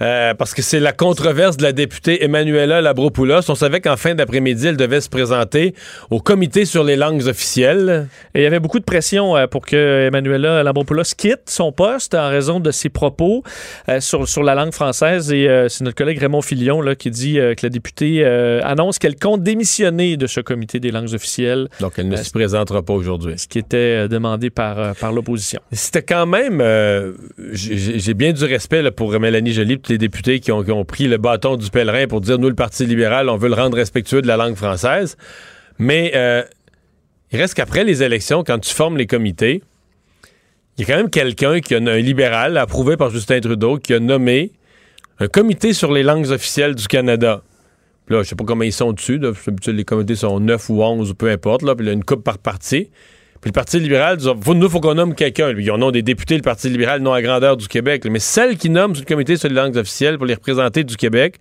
Euh, 0.00 0.34
parce 0.34 0.54
que 0.54 0.62
c'est 0.62 0.80
la 0.80 0.92
controverse 0.92 1.56
de 1.56 1.62
la 1.62 1.72
députée 1.72 2.24
Emmanuela 2.24 2.80
Labropoulos. 2.80 3.50
On 3.50 3.54
savait 3.54 3.80
qu'en 3.80 3.96
fin 3.96 4.14
d'après-midi, 4.14 4.68
elle 4.68 4.76
devait 4.76 5.00
se 5.00 5.08
présenter 5.08 5.74
au 6.10 6.20
comité 6.20 6.64
sur 6.64 6.84
les 6.84 6.96
langues 6.96 7.26
officielles. 7.26 8.08
Et 8.34 8.40
il 8.40 8.42
y 8.42 8.46
avait 8.46 8.60
beaucoup 8.60 8.78
de 8.78 8.84
pression 8.84 9.36
euh, 9.36 9.46
pour 9.46 9.66
que 9.66 10.06
Emmanuela 10.06 10.62
Lambropoulos 10.62 11.14
quitte 11.16 11.42
son 11.48 11.72
poste 11.72 12.14
en 12.14 12.28
raison 12.28 12.60
de 12.60 12.70
ses 12.70 12.88
propos 12.88 13.42
euh, 13.88 14.00
sur, 14.00 14.28
sur 14.28 14.42
la 14.42 14.54
langue 14.54 14.72
française. 14.72 15.32
Et 15.32 15.48
c'est 15.68 15.84
notre 15.84 15.96
collègue 15.96 16.18
Raymond 16.18 16.42
Filion 16.42 16.80
là, 16.80 16.94
qui 16.94 17.10
dit 17.10 17.34
que 17.34 17.56
la 17.62 17.68
députée 17.68 18.24
annonce 18.24 18.98
qu'elle 18.98 19.16
compte 19.16 19.42
démissionner 19.42 20.16
de 20.16 20.26
ce 20.26 20.40
comité 20.40 20.80
des 20.80 20.90
langues 20.90 21.12
officielles, 21.14 21.68
Donc, 21.80 21.94
elle 21.96 22.08
ne 22.08 22.16
se 22.16 22.30
présentera 22.30 22.82
pas 22.82 22.92
aujourd'hui. 22.92 23.34
ce 23.38 23.46
qui 23.46 23.58
était 23.58 24.08
demandé 24.08 24.50
par, 24.50 24.94
par 24.96 25.12
l'opposition. 25.12 25.60
C'était 25.72 26.02
quand 26.02 26.26
même. 26.26 26.62
j'ai 27.52 27.98
j'ai 27.98 28.14
bien 28.14 28.32
du 28.32 28.44
respect 28.44 28.82
là, 28.82 28.90
pour 28.90 29.18
Mélanie 29.18 29.52
Joly 29.52 29.78
les 29.88 29.98
députés 29.98 30.40
qui 30.40 30.52
ont, 30.52 30.62
qui 30.62 30.70
ont 30.70 30.84
pris 30.84 31.08
le 31.08 31.18
bâton 31.18 31.56
du 31.56 31.70
pèlerin 31.70 32.06
pour 32.06 32.20
dire 32.20 32.38
nous, 32.38 32.48
le 32.48 32.54
Parti 32.54 32.86
libéral, 32.86 33.28
on 33.28 33.36
veut 33.36 33.48
le 33.48 33.54
rendre 33.54 33.76
respectueux 33.76 34.22
de 34.22 34.26
la 34.26 34.36
langue 34.36 34.56
française. 34.56 35.16
Mais 35.78 36.12
euh, 36.14 36.42
il 37.32 37.40
reste 37.40 37.54
qu'après 37.54 37.84
les 37.84 38.02
élections, 38.02 38.44
quand 38.44 38.58
tu 38.58 38.72
formes 38.72 38.96
les 38.96 39.06
comités, 39.06 39.62
il 40.76 40.82
y 40.82 40.90
a 40.90 40.94
quand 40.94 40.98
même 40.98 41.10
quelqu'un 41.10 41.60
qui 41.60 41.74
a 41.74 41.78
un 41.78 41.98
libéral 41.98 42.56
approuvé 42.56 42.96
par 42.96 43.10
Justin 43.10 43.40
Trudeau 43.40 43.78
qui 43.78 43.94
a 43.94 44.00
nommé 44.00 44.52
un 45.18 45.28
comité 45.28 45.72
sur 45.72 45.92
les 45.92 46.02
langues 46.02 46.30
officielles 46.30 46.74
du 46.74 46.86
Canada. 46.88 47.42
Puis 48.06 48.14
Là, 48.16 48.22
je 48.22 48.28
sais 48.28 48.36
pas 48.36 48.44
comment 48.44 48.64
ils 48.64 48.72
sont 48.72 48.92
dessus. 48.92 49.18
là. 49.18 49.32
Les 49.66 49.84
comités 49.84 50.16
sont 50.16 50.40
9 50.40 50.70
ou 50.70 50.82
11 50.82 51.10
ou 51.10 51.14
peu 51.14 51.30
importe. 51.30 51.62
Là. 51.62 51.74
Puis 51.74 51.84
il 51.84 51.88
y 51.88 51.90
a 51.90 51.94
une 51.94 52.04
coupe 52.04 52.24
par 52.24 52.38
parti. 52.38 52.90
Puis 53.42 53.48
le 53.48 53.54
Parti 53.54 53.80
libéral 53.80 54.18
dit 54.18 54.28
nous, 54.54 54.68
faut 54.70 54.78
qu'on 54.78 54.94
nomme 54.94 55.16
quelqu'un. 55.16 55.52
Ils 55.58 55.70
ont 55.72 55.76
nom 55.76 55.90
des 55.90 56.02
députés, 56.02 56.36
le 56.36 56.42
Parti 56.42 56.68
libéral, 56.68 57.02
non 57.02 57.12
à 57.12 57.20
grandeur 57.20 57.56
du 57.56 57.66
Québec. 57.66 58.04
Mais 58.08 58.20
celle 58.20 58.56
qui 58.56 58.70
nomme 58.70 58.94
sur 58.94 59.04
le 59.04 59.08
comité 59.08 59.36
sur 59.36 59.48
les 59.48 59.54
langues 59.56 59.76
officielles 59.76 60.16
pour 60.16 60.26
les 60.26 60.34
représenter 60.34 60.84
du 60.84 60.96
Québec, 60.96 61.40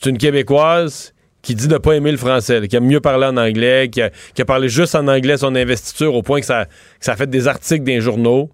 c'est 0.00 0.10
une 0.10 0.18
Québécoise 0.18 1.14
qui 1.40 1.54
dit 1.54 1.66
ne 1.66 1.78
pas 1.78 1.94
aimer 1.94 2.10
le 2.10 2.18
français, 2.18 2.68
qui 2.68 2.76
aime 2.76 2.84
mieux 2.84 3.00
parler 3.00 3.26
en 3.26 3.38
anglais, 3.38 3.88
qui 3.90 4.02
a, 4.02 4.44
parlé 4.44 4.68
juste 4.68 4.94
en 4.94 5.08
anglais 5.08 5.38
son 5.38 5.54
investiture 5.54 6.14
au 6.14 6.22
point 6.22 6.40
que 6.40 6.46
ça, 6.46 6.66
que 6.66 7.04
ça 7.04 7.12
a 7.12 7.16
fait 7.16 7.28
des 7.28 7.48
articles 7.48 7.84
dans 7.84 7.92
les 7.92 8.00
journaux. 8.02 8.50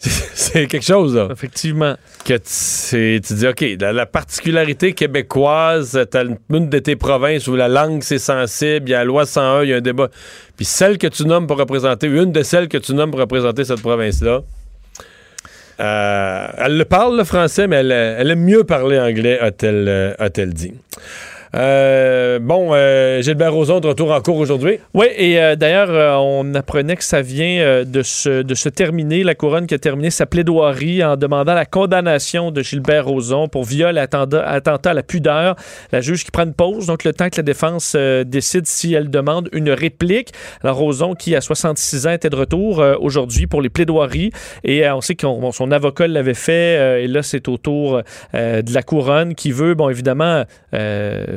C'est 0.34 0.66
quelque 0.66 0.84
chose, 0.84 1.14
là 1.14 1.28
Effectivement. 1.30 1.94
que 2.24 2.34
tu, 2.34 3.20
tu 3.20 3.34
dis, 3.34 3.46
OK, 3.46 3.64
la, 3.78 3.92
la 3.92 4.06
particularité 4.06 4.94
québécoise, 4.94 6.06
t'as 6.10 6.24
une 6.50 6.68
de 6.70 6.78
tes 6.78 6.96
provinces 6.96 7.46
où 7.48 7.54
la 7.54 7.68
langue, 7.68 8.02
c'est 8.02 8.18
sensible, 8.18 8.88
il 8.88 8.92
y 8.92 8.94
a 8.94 8.98
la 9.00 9.04
loi 9.04 9.26
101, 9.26 9.62
il 9.64 9.68
y 9.68 9.72
a 9.74 9.76
un 9.76 9.80
débat. 9.82 10.08
Puis 10.56 10.64
celle 10.64 10.96
que 10.96 11.06
tu 11.06 11.24
nommes 11.26 11.46
pour 11.46 11.58
représenter, 11.58 12.06
une 12.06 12.32
de 12.32 12.42
celles 12.42 12.68
que 12.68 12.78
tu 12.78 12.94
nommes 12.94 13.10
pour 13.10 13.20
représenter 13.20 13.64
cette 13.64 13.82
province-là, 13.82 14.40
euh, 15.80 16.46
elle 16.58 16.76
le 16.76 16.84
parle, 16.84 17.16
le 17.16 17.24
français, 17.24 17.66
mais 17.66 17.76
elle, 17.76 17.92
elle 17.92 18.30
aime 18.30 18.44
mieux 18.44 18.64
parler 18.64 18.98
anglais, 18.98 19.38
a-t-elle 19.38 19.86
euh, 19.88 20.14
a-t-elle 20.18 20.52
dit. 20.52 20.72
Euh, 21.54 22.38
bon, 22.38 22.70
euh, 22.72 23.22
Gilbert 23.22 23.52
Rozon 23.52 23.80
de 23.80 23.88
retour 23.88 24.12
en 24.12 24.20
cours 24.20 24.36
aujourd'hui. 24.36 24.78
Oui, 24.94 25.06
et 25.16 25.40
euh, 25.40 25.56
d'ailleurs, 25.56 25.90
euh, 25.90 26.14
on 26.16 26.54
apprenait 26.54 26.94
que 26.94 27.02
ça 27.02 27.22
vient 27.22 27.60
euh, 27.60 27.84
de, 27.84 28.02
se, 28.02 28.42
de 28.42 28.54
se 28.54 28.68
terminer, 28.68 29.24
la 29.24 29.34
couronne 29.34 29.66
qui 29.66 29.74
a 29.74 29.78
terminé 29.78 30.10
sa 30.10 30.26
plaidoirie 30.26 31.02
en 31.02 31.16
demandant 31.16 31.54
la 31.54 31.66
condamnation 31.66 32.52
de 32.52 32.62
Gilbert 32.62 33.06
Rozon 33.06 33.48
pour 33.48 33.64
viol 33.64 33.98
et 33.98 34.00
attentat, 34.00 34.90
à 34.90 34.94
la 34.94 35.02
pudeur. 35.02 35.56
La 35.90 36.00
juge 36.00 36.24
qui 36.24 36.30
prend 36.30 36.44
une 36.44 36.54
pause, 36.54 36.86
donc 36.86 37.02
le 37.02 37.12
temps 37.12 37.28
que 37.28 37.36
la 37.38 37.42
défense 37.42 37.96
décide 37.96 38.66
si 38.66 38.94
elle 38.94 39.10
demande 39.10 39.48
une 39.52 39.70
réplique. 39.70 40.32
Alors, 40.62 40.76
Rozon, 40.76 41.14
qui 41.14 41.34
à 41.34 41.40
66 41.40 42.06
ans 42.06 42.12
était 42.12 42.30
de 42.30 42.36
retour 42.36 42.82
aujourd'hui 43.00 43.46
pour 43.46 43.60
les 43.60 43.70
plaidoiries, 43.70 44.30
et 44.62 44.88
on 44.90 45.00
sait 45.00 45.14
que 45.16 45.26
son 45.52 45.70
avocat 45.72 46.06
l'avait 46.06 46.34
fait, 46.34 47.04
et 47.04 47.08
là, 47.08 47.22
c'est 47.22 47.48
au 47.48 47.56
tour 47.56 48.02
de 48.34 48.74
la 48.74 48.82
couronne 48.82 49.34
qui 49.34 49.52
veut, 49.52 49.74
bon, 49.74 49.88
évidemment, 49.88 50.44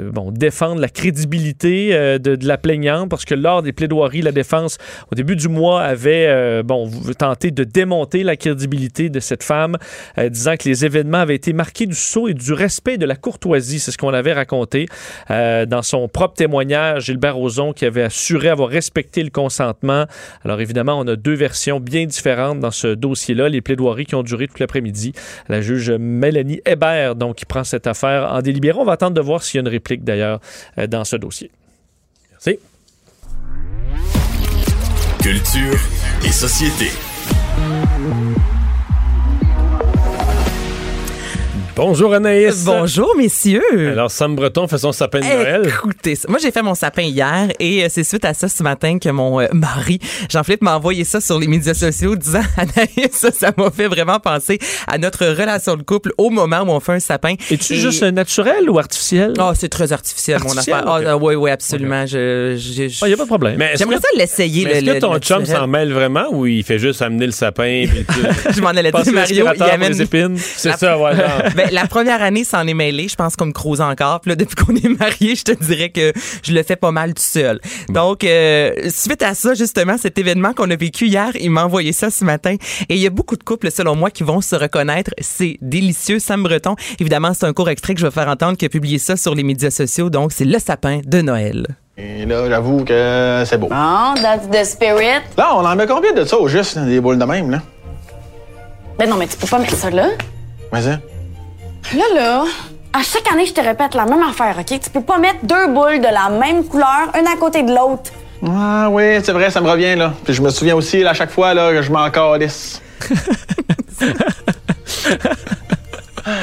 euh, 0.03 0.11
bon, 0.11 0.31
défendre 0.31 0.81
la 0.81 0.89
crédibilité 0.89 1.93
euh, 1.93 2.17
de, 2.17 2.35
de 2.35 2.47
la 2.47 2.57
plaignante 2.57 3.09
parce 3.09 3.25
que 3.25 3.35
lors 3.35 3.61
des 3.61 3.73
plaidoiries, 3.73 4.21
la 4.21 4.31
défense, 4.31 4.77
au 5.11 5.15
début 5.15 5.35
du 5.35 5.47
mois, 5.47 5.81
avait 5.81 6.27
euh, 6.27 6.63
bon, 6.63 6.89
tenté 7.17 7.51
de 7.51 7.63
démonter 7.63 8.23
la 8.23 8.35
crédibilité 8.35 9.09
de 9.09 9.19
cette 9.19 9.43
femme, 9.43 9.77
disant 10.17 10.55
que 10.57 10.67
les 10.67 10.85
événements 10.85 11.19
avaient 11.19 11.35
été 11.35 11.53
marqués 11.53 11.85
du 11.85 11.95
sceau 11.95 12.27
et 12.27 12.33
du 12.33 12.53
respect 12.53 12.97
de 12.97 13.05
la 13.05 13.15
courtoisie. 13.15 13.79
C'est 13.79 13.91
ce 13.91 13.97
qu'on 13.97 14.13
avait 14.13 14.33
raconté 14.33 14.87
dans 15.29 15.81
son 15.81 16.07
propre 16.07 16.35
témoignage. 16.35 17.05
Gilbert 17.05 17.35
Rozon 17.35 17.73
qui 17.73 17.85
avait 17.85 18.03
assuré 18.03 18.49
avoir 18.49 18.69
respecté 18.69 19.23
le 19.23 19.29
consentement. 19.29 20.05
Alors 20.43 20.61
évidemment, 20.61 20.99
on 20.99 21.07
a 21.07 21.15
deux 21.15 21.33
versions 21.33 21.79
bien 21.79 22.05
différentes 22.05 22.59
dans 22.59 22.71
ce 22.71 22.87
dossier-là. 22.87 23.49
Les 23.49 23.61
plaidoiries 23.61 24.05
qui 24.05 24.15
ont 24.15 24.23
duré 24.23 24.47
tout 24.47 24.55
l'après-midi. 24.59 25.13
La 25.49 25.61
juge 25.61 25.91
Mélanie 25.91 26.61
Hébert, 26.65 27.15
donc, 27.15 27.35
qui 27.35 27.45
prend 27.45 27.63
cette 27.63 27.87
affaire 27.87 28.31
en 28.31 28.41
délibéré. 28.41 28.77
On 28.79 28.85
va 28.85 28.93
attendre 28.93 29.15
de 29.15 29.21
voir 29.21 29.43
s'il 29.43 29.57
y 29.57 29.59
a 29.59 29.61
une 29.61 29.67
réplique 29.67 29.92
d'ailleurs 30.01 30.39
euh, 30.77 30.87
dans 30.87 31.03
ce 31.03 31.15
dossier. 31.15 31.51
Merci. 32.31 32.59
Culture 35.21 35.79
et 36.25 36.31
société. 36.31 36.89
Bonjour 41.75 42.13
Anaïs. 42.13 42.65
Bonjour, 42.65 43.15
messieurs. 43.17 43.63
Alors, 43.93 44.11
Sam 44.11 44.35
Breton 44.35 44.67
fait 44.67 44.77
son 44.77 44.91
sapin 44.91 45.21
de 45.21 45.25
Noël. 45.25 45.61
Écoutez, 45.67 46.13
ça. 46.13 46.27
moi 46.29 46.37
j'ai 46.39 46.51
fait 46.51 46.61
mon 46.61 46.75
sapin 46.75 47.01
hier 47.01 47.47
et 47.59 47.83
euh, 47.83 47.87
c'est 47.89 48.03
suite 48.03 48.25
à 48.25 48.35
ça 48.35 48.47
ce 48.47 48.61
matin 48.61 48.99
que 48.99 49.09
mon 49.09 49.41
euh, 49.41 49.47
mari, 49.53 49.97
Jean-Philippe, 50.29 50.61
m'a 50.61 50.75
envoyé 50.77 51.03
ça 51.03 51.19
sur 51.19 51.39
les 51.39 51.47
médias 51.47 51.73
sociaux 51.73 52.15
disant 52.15 52.43
Anaïs, 52.57 53.09
ça, 53.13 53.31
ça 53.31 53.51
m'a 53.57 53.71
fait 53.71 53.87
vraiment 53.87 54.19
penser 54.19 54.59
à 54.87 54.99
notre 54.99 55.25
relation 55.25 55.75
de 55.75 55.81
couple 55.81 56.11
au 56.19 56.29
moment 56.29 56.61
où 56.61 56.69
on 56.69 56.79
fait 56.79 56.91
un 56.93 56.99
sapin. 56.99 57.33
Es-tu 57.49 57.73
Et- 57.73 57.77
juste 57.77 58.03
naturel 58.03 58.69
ou 58.69 58.77
artificiel? 58.77 59.33
Ah, 59.39 59.53
c'est 59.55 59.69
très 59.69 59.91
artificiel, 59.91 60.35
Artificiel, 60.43 60.75
mon 60.75 60.83
affaire. 60.85 61.07
Ah, 61.09 61.15
ok. 61.15 61.23
oui, 61.23 61.33
oui, 61.35 61.49
absolument. 61.49 62.05
Je, 62.05 62.55
je- 62.55 63.05
n'y 63.07 63.13
a 63.13 63.17
pas 63.17 63.23
de 63.23 63.27
problème. 63.27 63.59
J'aimerais 63.75 63.97
ça 63.97 64.07
l'essayer. 64.15 64.67
Est-ce 64.67 64.85
que 64.85 64.99
ton 64.99 65.13
le 65.15 65.19
chum 65.19 65.43
s'en 65.43 65.65
mêle 65.65 65.91
vraiment 65.91 66.25
ou 66.31 66.45
il 66.45 66.63
fait 66.63 66.77
juste 66.77 67.01
amener 67.01 67.25
le 67.25 67.31
sapin 67.31 67.85
puis 67.89 68.03
tout? 68.07 68.51
Je 68.55 68.61
m'en 68.61 68.69
allais 68.69 68.91
dire, 68.91 69.11
Mario, 69.13 69.47
il 69.55 69.63
amène 69.63 69.91
les 69.91 70.01
épines? 70.03 70.37
C'est 70.37 70.77
ça, 70.77 70.95
voilà. 70.97 71.45
Ben, 71.63 71.73
la 71.73 71.87
première 71.87 72.21
année, 72.21 72.43
ça 72.43 72.59
en 72.59 72.67
est 72.67 72.73
mêlé. 72.73 73.07
Je 73.07 73.15
pense 73.15 73.35
qu'on 73.35 73.45
me 73.45 73.51
croise 73.51 73.81
encore. 73.81 74.21
Puis 74.21 74.29
là, 74.29 74.35
depuis 74.35 74.55
qu'on 74.55 74.75
est 74.75 74.99
mariés, 74.99 75.35
je 75.35 75.43
te 75.43 75.51
dirais 75.51 75.89
que 75.89 76.11
je 76.43 76.53
le 76.53 76.63
fais 76.63 76.75
pas 76.75 76.91
mal 76.91 77.13
tout 77.13 77.21
seul. 77.23 77.59
Donc, 77.89 78.23
euh, 78.23 78.71
suite 78.89 79.21
à 79.21 79.33
ça, 79.33 79.53
justement, 79.53 79.97
cet 79.97 80.17
événement 80.17 80.53
qu'on 80.53 80.69
a 80.69 80.75
vécu 80.75 81.07
hier, 81.07 81.31
il 81.39 81.51
m'a 81.51 81.65
envoyé 81.65 81.93
ça 81.93 82.09
ce 82.09 82.23
matin. 82.23 82.55
Et 82.89 82.95
il 82.95 82.99
y 82.99 83.07
a 83.07 83.09
beaucoup 83.09 83.37
de 83.37 83.43
couples, 83.43 83.71
selon 83.71 83.95
moi, 83.95 84.11
qui 84.11 84.23
vont 84.23 84.41
se 84.41 84.55
reconnaître. 84.55 85.11
C'est 85.19 85.57
délicieux. 85.61 86.19
Sam 86.19 86.43
Breton, 86.43 86.75
évidemment, 86.99 87.33
c'est 87.33 87.45
un 87.45 87.53
court 87.53 87.69
extrait 87.69 87.93
que 87.93 87.99
je 87.99 88.05
vais 88.05 88.11
faire 88.11 88.27
entendre 88.27 88.57
qui 88.57 88.65
a 88.65 88.69
publié 88.69 88.97
ça 88.97 89.15
sur 89.15 89.35
les 89.35 89.43
médias 89.43 89.71
sociaux. 89.71 90.09
Donc, 90.09 90.31
c'est 90.31 90.45
le 90.45 90.59
sapin 90.59 91.01
de 91.05 91.21
Noël. 91.21 91.67
Et 91.97 92.25
là, 92.25 92.49
j'avoue 92.49 92.83
que 92.83 93.43
c'est 93.45 93.57
beau. 93.57 93.69
Oh, 93.71 94.13
that's 94.21 94.49
the 94.49 94.65
spirit. 94.65 95.21
Là, 95.37 95.55
on 95.55 95.65
en 95.65 95.75
met 95.75 95.85
combien 95.85 96.11
de 96.11 96.25
ça 96.25 96.37
au 96.37 96.47
juste, 96.47 96.77
des 96.77 96.99
boules 96.99 97.19
de 97.19 97.25
même, 97.25 97.51
là? 97.51 97.61
Ben 98.97 99.09
non, 99.09 99.17
mais 99.17 99.27
tu 99.27 99.37
peux 99.37 99.47
pas 99.47 99.59
mettre 99.59 99.75
ça 99.75 99.89
là. 99.89 100.09
Mais 100.71 100.81
ça. 100.81 100.99
Là, 101.91 102.03
là, 102.15 102.43
à 102.93 103.03
chaque 103.03 103.31
année, 103.31 103.45
je 103.45 103.53
te 103.53 103.61
répète 103.61 103.93
la 103.93 104.05
même 104.05 104.23
affaire, 104.23 104.55
OK? 104.59 104.79
Tu 104.79 104.89
peux 104.89 105.01
pas 105.01 105.17
mettre 105.19 105.39
deux 105.43 105.67
boules 105.67 105.99
de 105.99 106.07
la 106.07 106.29
même 106.29 106.63
couleur, 106.65 107.11
une 107.19 107.27
à 107.27 107.35
côté 107.35 107.61
de 107.63 107.73
l'autre. 107.73 108.11
Ah 108.45 108.87
oui, 108.89 109.19
c'est 109.23 109.31
vrai, 109.31 109.49
ça 109.51 109.61
me 109.61 109.69
revient, 109.69 109.95
là. 109.95 110.13
Puis 110.23 110.33
je 110.33 110.41
me 110.41 110.49
souviens 110.49 110.75
aussi, 110.75 111.01
là, 111.03 111.11
à 111.11 111.13
chaque 111.13 111.31
fois, 111.31 111.53
là, 111.53 111.71
que 111.71 111.81
je 111.81 111.91
m'en 111.91 112.09
calisse. 112.09 112.81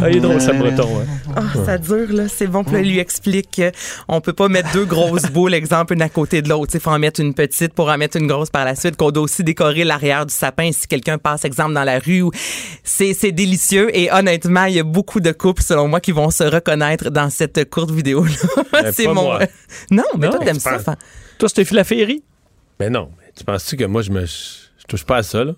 Ah, 0.00 0.10
il 0.10 0.18
est 0.18 0.20
drôle, 0.20 0.40
Sam 0.40 0.58
Breton. 0.58 0.84
ouais. 0.98 1.04
Ah, 1.34 1.42
ça 1.64 1.78
dure, 1.78 2.12
là. 2.12 2.28
C'est 2.28 2.46
bon. 2.46 2.62
Puis 2.62 2.74
là, 2.74 2.80
il 2.80 2.90
lui 2.90 2.98
explique 2.98 3.60
qu'on 4.06 4.20
peut 4.20 4.32
pas 4.32 4.48
mettre 4.48 4.70
deux 4.72 4.84
grosses 4.84 5.24
boules, 5.32 5.54
exemple, 5.54 5.94
une 5.94 6.02
à 6.02 6.08
côté 6.08 6.40
de 6.42 6.48
l'autre. 6.48 6.72
Il 6.74 6.80
faut 6.80 6.90
en 6.90 6.98
mettre 6.98 7.20
une 7.20 7.34
petite 7.34 7.72
pour 7.74 7.88
en 7.88 7.98
mettre 7.98 8.16
une 8.16 8.26
grosse 8.26 8.50
par 8.50 8.64
la 8.64 8.76
suite. 8.76 8.96
Qu'on 8.96 9.10
doit 9.10 9.24
aussi 9.24 9.42
décorer 9.44 9.84
l'arrière 9.84 10.24
du 10.26 10.34
sapin 10.34 10.70
si 10.72 10.86
quelqu'un 10.86 11.18
passe, 11.18 11.44
exemple, 11.44 11.74
dans 11.74 11.84
la 11.84 11.98
rue. 11.98 12.24
C'est, 12.84 13.12
c'est 13.14 13.32
délicieux. 13.32 13.94
Et 13.96 14.12
honnêtement, 14.12 14.64
il 14.64 14.74
y 14.74 14.80
a 14.80 14.84
beaucoup 14.84 15.20
de 15.20 15.32
couples, 15.32 15.62
selon 15.62 15.88
moi, 15.88 16.00
qui 16.00 16.12
vont 16.12 16.30
se 16.30 16.44
reconnaître 16.44 17.10
dans 17.10 17.30
cette 17.30 17.68
courte 17.70 17.90
vidéo-là. 17.90 18.30
Mais 18.72 18.92
c'est 18.92 19.04
pas 19.04 19.14
mon. 19.14 19.22
moi. 19.24 19.38
Non, 19.90 20.04
mais 20.16 20.26
Non, 20.26 20.34
toi, 20.34 20.44
t'aimes 20.44 20.60
ça. 20.60 20.78
Toi, 21.38 21.48
c'était 21.48 21.74
la 21.74 21.84
féerie? 21.84 22.22
Mais 22.78 22.90
non. 22.90 23.10
mais 23.18 23.32
Tu 23.36 23.44
penses-tu 23.44 23.76
que 23.76 23.84
moi, 23.84 24.02
je 24.02 24.10
me. 24.10 24.24
Je 24.26 24.84
touche 24.88 25.04
pas 25.04 25.16
à 25.18 25.22
ça, 25.22 25.44
là? 25.44 25.52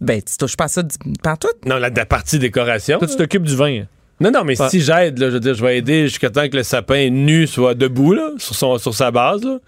Ben, 0.00 0.20
tu 0.22 0.36
touches 0.36 0.56
pas 0.56 0.64
à 0.64 0.68
ça 0.68 0.82
du- 0.82 0.96
partout. 1.22 1.48
Non, 1.66 1.76
la, 1.78 1.90
la 1.90 2.06
partie 2.06 2.38
décoration. 2.38 2.98
Toi, 2.98 3.08
tu 3.08 3.16
t'occupes 3.16 3.42
du 3.44 3.56
vin. 3.56 3.84
Non, 4.20 4.30
non, 4.30 4.44
mais 4.44 4.60
Ouais. 4.60 4.68
si 4.68 4.80
j'aide, 4.80 5.18
je 5.18 5.24
veux 5.26 5.40
dire, 5.40 5.54
je 5.54 5.62
vais 5.64 5.78
aider 5.78 6.04
jusqu'à 6.08 6.30
temps 6.30 6.48
que 6.48 6.56
le 6.56 6.62
sapin 6.62 7.10
nu 7.10 7.46
soit 7.46 7.74
debout, 7.74 8.12
là, 8.12 8.30
sur, 8.38 8.54
son, 8.54 8.78
sur 8.78 8.94
sa 8.94 9.10
base, 9.10 9.42
là. 9.44 9.58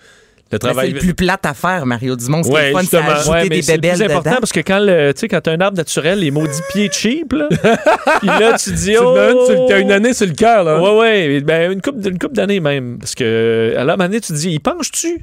Le 0.63 0.75
c'est 0.81 0.87
le 0.89 0.99
plus 1.01 1.15
plate 1.15 1.45
à 1.47 1.55
faire, 1.55 1.87
Mario 1.87 2.17
Dumont. 2.17 2.43
Ce 2.43 2.49
qui 2.49 2.55
Ouais, 2.55 2.65
est 2.67 2.73
le 2.73 2.79
fun, 2.79 2.85
c'est 2.91 2.97
ajouter 2.99 3.31
Ouais, 3.31 3.49
des 3.49 3.63
c'est 3.63 3.73
le 3.75 3.79
bébelles 3.81 3.97
plus 3.97 4.05
important 4.05 4.31
dedans. 4.31 4.41
parce 4.41 4.53
que 4.53 4.61
quand 4.61 4.79
le, 4.81 5.13
tu 5.15 5.21
sais, 5.21 5.29
quand 5.29 5.41
t'as 5.41 5.53
un 5.53 5.61
arbre 5.61 5.77
naturel, 5.77 6.19
les 6.21 6.31
maudits 6.31 6.61
pieds 6.73 6.91
cheap, 6.93 7.33
là, 7.33 7.49
puis 8.21 8.29
là, 8.29 8.57
tu 8.59 8.73
dis, 8.73 8.93
Tu 8.93 8.99
oh! 9.01 9.67
t'as 9.69 9.79
une 9.81 9.93
année 9.93 10.15
sur 10.15 10.27
le 10.27 10.33
cœur, 10.33 10.65
là. 10.65 10.81
Ouais, 10.81 10.99
ouais, 10.99 11.41
ben, 11.41 11.73
une 11.73 11.81
coupe, 11.83 11.97
une 12.07 12.19
coupe 12.19 12.33
d'années 12.35 12.61
même. 12.61 12.99
Parce 12.99 13.15
que, 13.15 13.75
à 13.77 13.85
la 13.85 13.97
manée, 13.97 14.21
tu 14.21 14.33
te 14.33 14.37
dis, 14.39 14.51
il 14.51 14.61
penche-tu? 14.61 15.21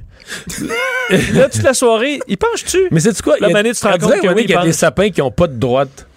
là, 1.33 1.49
toute 1.49 1.63
la 1.63 1.73
soirée, 1.73 2.19
il 2.27 2.37
penche-tu? 2.37 2.87
Mais 2.91 2.99
c'est 2.99 3.19
quoi? 3.21 3.35
La 3.39 3.47
Il 3.47 3.51
y 3.51 3.53
a- 3.53 3.57
manée, 3.57 3.73
tu 3.73 3.79
te 3.81 3.87
rends 3.87 3.93
compte 3.97 4.13
que 4.21 4.27
René, 4.27 4.33
oui, 4.33 4.41
qu'il 4.45 4.51
y 4.51 4.57
a 4.57 4.63
des 4.63 4.73
sapins 4.73 5.09
qui 5.09 5.21
ont 5.21 5.31
pas 5.31 5.47
de 5.47 5.55
droite. 5.57 6.07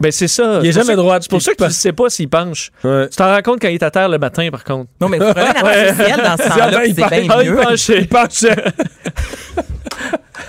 Ben, 0.00 0.12
c'est 0.12 0.28
ça. 0.28 0.60
Il 0.62 0.68
est 0.68 0.72
jamais 0.72 0.94
droit. 0.96 1.18
C'est 1.20 1.30
pour 1.30 1.40
ça 1.42 1.52
que 1.52 1.56
tu 1.56 1.64
ne 1.64 1.68
sais 1.70 1.92
pas 1.92 2.08
s'il 2.10 2.28
penche. 2.28 2.70
Ouais. 2.84 3.08
Tu 3.08 3.16
t'en 3.16 3.34
rends 3.34 3.42
compte 3.42 3.60
quand 3.62 3.68
il 3.68 3.74
est 3.74 3.82
à 3.82 3.90
terre 3.90 4.08
le 4.08 4.18
matin, 4.18 4.48
par 4.50 4.62
contre. 4.64 4.90
Non, 5.00 5.08
mais 5.08 5.18
vraiment, 5.18 5.34
l'artificiel, 5.62 6.20
dans 6.24 6.36
ce 6.36 6.48
temps-là, 6.48 6.86
il 6.86 6.94
c'est 6.94 7.00
penche- 7.02 7.10
bien 7.10 7.42
il 7.42 7.50
mieux. 7.50 7.56
penchait. 7.56 7.98
Il 8.00 8.08
penchait. 8.08 8.56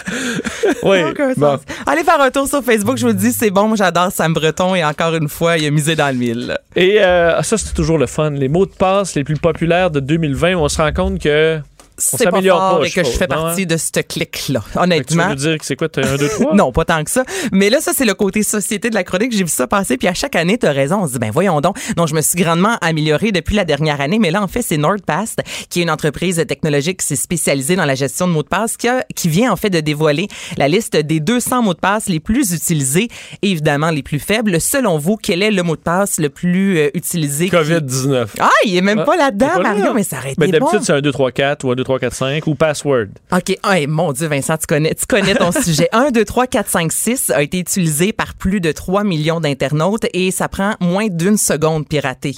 Oui. 0.83 0.99
Bon. 1.35 1.59
Allez 1.85 2.03
faire 2.03 2.21
un 2.21 2.29
tour 2.31 2.47
sur 2.47 2.63
Facebook, 2.63 2.97
je 2.97 3.01
vous 3.03 3.07
le 3.09 3.13
dis, 3.13 3.31
c'est 3.31 3.49
bon, 3.49 3.67
moi 3.67 3.75
j'adore 3.77 4.11
Sam 4.11 4.33
Breton 4.33 4.75
et 4.75 4.83
encore 4.83 5.13
une 5.15 5.27
fois, 5.27 5.57
il 5.57 5.65
a 5.65 5.71
misé 5.71 5.95
dans 5.95 6.07
le 6.07 6.13
mille. 6.13 6.57
Et 6.75 7.01
euh, 7.01 7.41
ça, 7.41 7.57
c'est 7.57 7.73
toujours 7.73 7.97
le 7.97 8.05
fun. 8.05 8.29
Les 8.31 8.47
mots 8.47 8.65
de 8.65 8.71
passe 8.71 9.15
les 9.15 9.23
plus 9.23 9.35
populaires 9.37 9.91
de 9.91 9.99
2020, 9.99 10.55
on 10.55 10.67
se 10.69 10.77
rend 10.81 10.91
compte 10.93 11.19
que 11.19 11.59
C'est 11.99 12.23
pas 12.25 12.31
s'améliore 12.31 12.59
fort 12.59 12.79
pas, 12.81 12.85
et 12.87 12.91
que 12.91 13.03
je 13.03 13.09
fais 13.09 13.27
non, 13.27 13.35
partie 13.43 13.63
hein? 13.63 13.65
de 13.65 13.77
ce 13.77 13.99
clic-là, 14.01 14.61
Fait 14.61 14.67
que 14.67 14.73
Tu 14.73 14.79
honnêtement. 14.83 15.29
veux 15.29 15.35
dire 15.35 15.57
que 15.57 15.65
c'est 15.65 15.75
quoi, 15.75 15.89
t'as 15.89 16.07
un, 16.07 16.15
deux, 16.17 16.29
trois? 16.29 16.53
Non, 16.55 16.71
pas 16.71 16.85
tant 16.85 17.03
que 17.03 17.09
ça. 17.11 17.23
Mais 17.51 17.69
là, 17.69 17.79
ça, 17.81 17.91
c'est 17.95 18.05
le 18.05 18.13
côté 18.13 18.43
société 18.43 18.89
de 18.89 18.95
la 18.95 19.03
chronique. 19.03 19.31
J'ai 19.31 19.43
vu 19.43 19.49
ça 19.49 19.67
passer. 19.67 19.97
Puis 19.97 20.07
à 20.07 20.13
chaque 20.13 20.35
année, 20.35 20.57
tu 20.57 20.65
as 20.67 20.71
raison. 20.71 20.99
On 21.03 21.07
se 21.07 21.13
dit, 21.13 21.19
ben 21.19 21.31
voyons 21.31 21.59
donc. 21.61 21.77
Donc, 21.95 22.07
je 22.07 22.13
me 22.15 22.21
suis 22.21 22.37
grandement 22.39 22.77
améliorée 22.81 23.31
depuis 23.31 23.55
la 23.55 23.65
dernière 23.65 23.99
année. 24.01 24.19
Mais 24.19 24.31
là, 24.31 24.41
en 24.43 24.47
fait, 24.47 24.61
c'est 24.61 24.77
NordPass, 24.77 25.35
qui 25.69 25.79
est 25.79 25.83
une 25.83 25.89
entreprise 25.91 26.43
technologique 26.47 26.99
qui 26.99 27.05
s'est 27.07 27.15
spécialisée 27.15 27.75
dans 27.75 27.85
la 27.85 27.95
gestion 27.95 28.27
de 28.27 28.33
mots 28.33 28.43
de 28.43 28.47
passe, 28.47 28.77
qui, 28.77 28.87
a- 28.87 29.03
qui 29.15 29.27
vient 29.29 29.51
en 29.51 29.55
fait 29.55 29.69
de 29.69 29.79
dévoiler 29.79 30.27
la 30.57 30.67
liste 30.67 30.95
des 30.95 31.19
200 31.19 31.63
mots 31.63 31.73
de 31.73 31.79
passe 31.79 32.07
les 32.07 32.19
plus 32.19 32.53
utilisés 32.53 33.07
et 33.41 33.51
évidemment 33.51 33.89
les 33.89 34.03
plus 34.03 34.19
faibles. 34.19 34.61
Selon 34.61 34.97
vous, 34.97 35.17
quel 35.17 35.41
est 35.43 35.51
le 35.51 35.63
mot 35.63 35.75
de 35.75 35.81
passe 35.81 36.19
le 36.19 36.29
plus 36.29 36.77
euh, 36.77 36.89
utilisé? 36.93 37.47
COVID-19. 37.49 38.27
Ah, 38.39 38.49
il 38.65 38.75
est 38.75 38.81
même 38.81 38.99
Ah, 38.99 39.03
pas 39.05 39.15
là-dedans. 39.17 39.61
Mario, 39.61 39.93
mais 39.93 40.03
ça 40.03 40.17
aurait 40.17 40.33
Ben, 40.37 40.47
été 40.49 40.59
bon. 40.59 40.65
D'habitude, 40.67 40.85
c'est 40.85 40.93
un 40.93 41.01
2, 41.01 41.11
3, 41.11 41.31
4 41.31 41.63
ou 41.65 41.71
un 41.71 41.75
2, 41.75 41.83
3, 41.87 41.99
4, 41.99 42.13
5 42.13 42.47
ou 42.47 42.55
password? 42.55 43.07
OK. 43.31 43.57
Hey, 43.65 43.87
mon 43.87 44.11
Dieu, 44.11 44.27
Vincent, 44.27 44.57
tu 44.57 44.67
connais, 44.67 44.93
tu 44.93 45.05
connais 45.07 45.35
ton 45.35 45.51
sujet. 45.63 45.87
1, 45.93 46.11
2, 46.11 46.25
3, 46.25 46.47
4, 46.47 46.69
5, 46.69 46.91
6 46.91 47.29
a 47.31 47.41
été 47.41 47.59
utilisé 47.59 48.11
par 48.11 48.33
plus 48.35 48.59
de 48.59 48.71
3 48.73 49.05
millions 49.05 49.39
d'internautes 49.39 50.05
et 50.13 50.31
ça 50.31 50.49
prend 50.49 50.73
moins 50.81 51.07
d'une 51.07 51.37
seconde 51.37 51.87
pirater. 51.87 52.35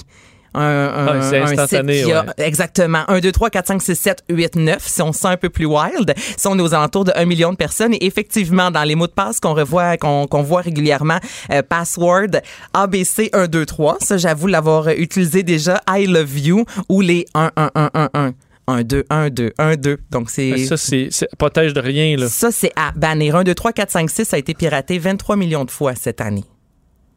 Un, 0.52 0.60
un- 0.62 1.06
Ah, 1.06 1.12
un 1.12 1.66
site 1.66 1.86
qui 1.86 2.12
a- 2.12 2.24
ouais. 2.24 2.32
Exactement. 2.38 3.02
1, 3.08 3.20
2, 3.20 3.30
3, 3.32 3.50
4, 3.50 3.66
5, 3.68 3.82
6, 3.82 3.94
7, 3.96 4.24
8, 4.28 4.56
9. 4.56 4.84
Si 4.84 5.00
on 5.02 5.12
se 5.12 5.20
sent 5.20 5.28
un 5.28 5.36
peu 5.36 5.48
plus 5.48 5.66
wild, 5.66 6.12
si 6.36 6.46
on 6.48 6.56
est 6.58 6.62
aux 6.62 6.74
alentours 6.74 7.04
de 7.04 7.12
1 7.14 7.24
million 7.24 7.50
de 7.52 7.56
personnes. 7.56 7.94
Et 7.94 8.04
effectivement, 8.06 8.70
dans 8.72 8.82
les 8.84 8.94
mots 8.96 9.06
de 9.06 9.12
passe 9.12 9.38
qu'on 9.40 9.54
revoit, 9.54 9.96
qu'on 9.96 10.26
qu'on 10.26 10.42
voit 10.42 10.60
régulièrement, 10.62 11.18
euh, 11.52 11.62
password 11.62 12.40
ABC 12.72 13.30
1, 13.32 13.46
2, 13.46 13.64
3. 13.66 13.98
Ça, 14.00 14.16
j'avoue 14.16 14.46
l'avoir 14.48 14.88
utilisé 14.88 15.42
déjà. 15.44 15.80
I 15.88 16.06
love 16.06 16.36
you 16.38 16.64
ou 16.88 17.00
les 17.00 17.26
1, 17.34 17.50
1, 17.56 17.70
1, 17.76 17.90
1, 17.94 18.10
1. 18.14 18.32
1, 18.66 18.82
2, 18.84 19.04
1, 19.10 19.30
2, 19.30 19.52
1, 19.58 19.76
2. 19.76 19.98
Donc, 20.10 20.30
c'est. 20.30 20.50
Ben, 20.52 20.66
Ça, 20.66 20.76
c'est 20.76 21.08
c'est- 21.10 21.28
protège 21.38 21.72
de 21.74 21.80
rien. 21.80 22.16
Là. 22.16 22.28
Ça, 22.28 22.50
c'est 22.52 22.72
à 22.76 22.92
bannir. 22.92 23.36
1, 23.36 23.44
2, 23.44 23.54
3, 23.54 23.72
4, 23.72 23.90
5, 23.90 24.10
6 24.10 24.32
a 24.34 24.38
été 24.38 24.54
piraté 24.54 24.98
23 24.98 25.36
millions 25.36 25.64
de 25.64 25.70
fois 25.70 25.94
cette 25.94 26.20
année. 26.20 26.44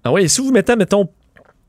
Ah 0.03 0.12
ouais, 0.12 0.23
et 0.23 0.27
si 0.27 0.41
vous 0.41 0.51
mettez, 0.51 0.75
mettons, 0.75 1.08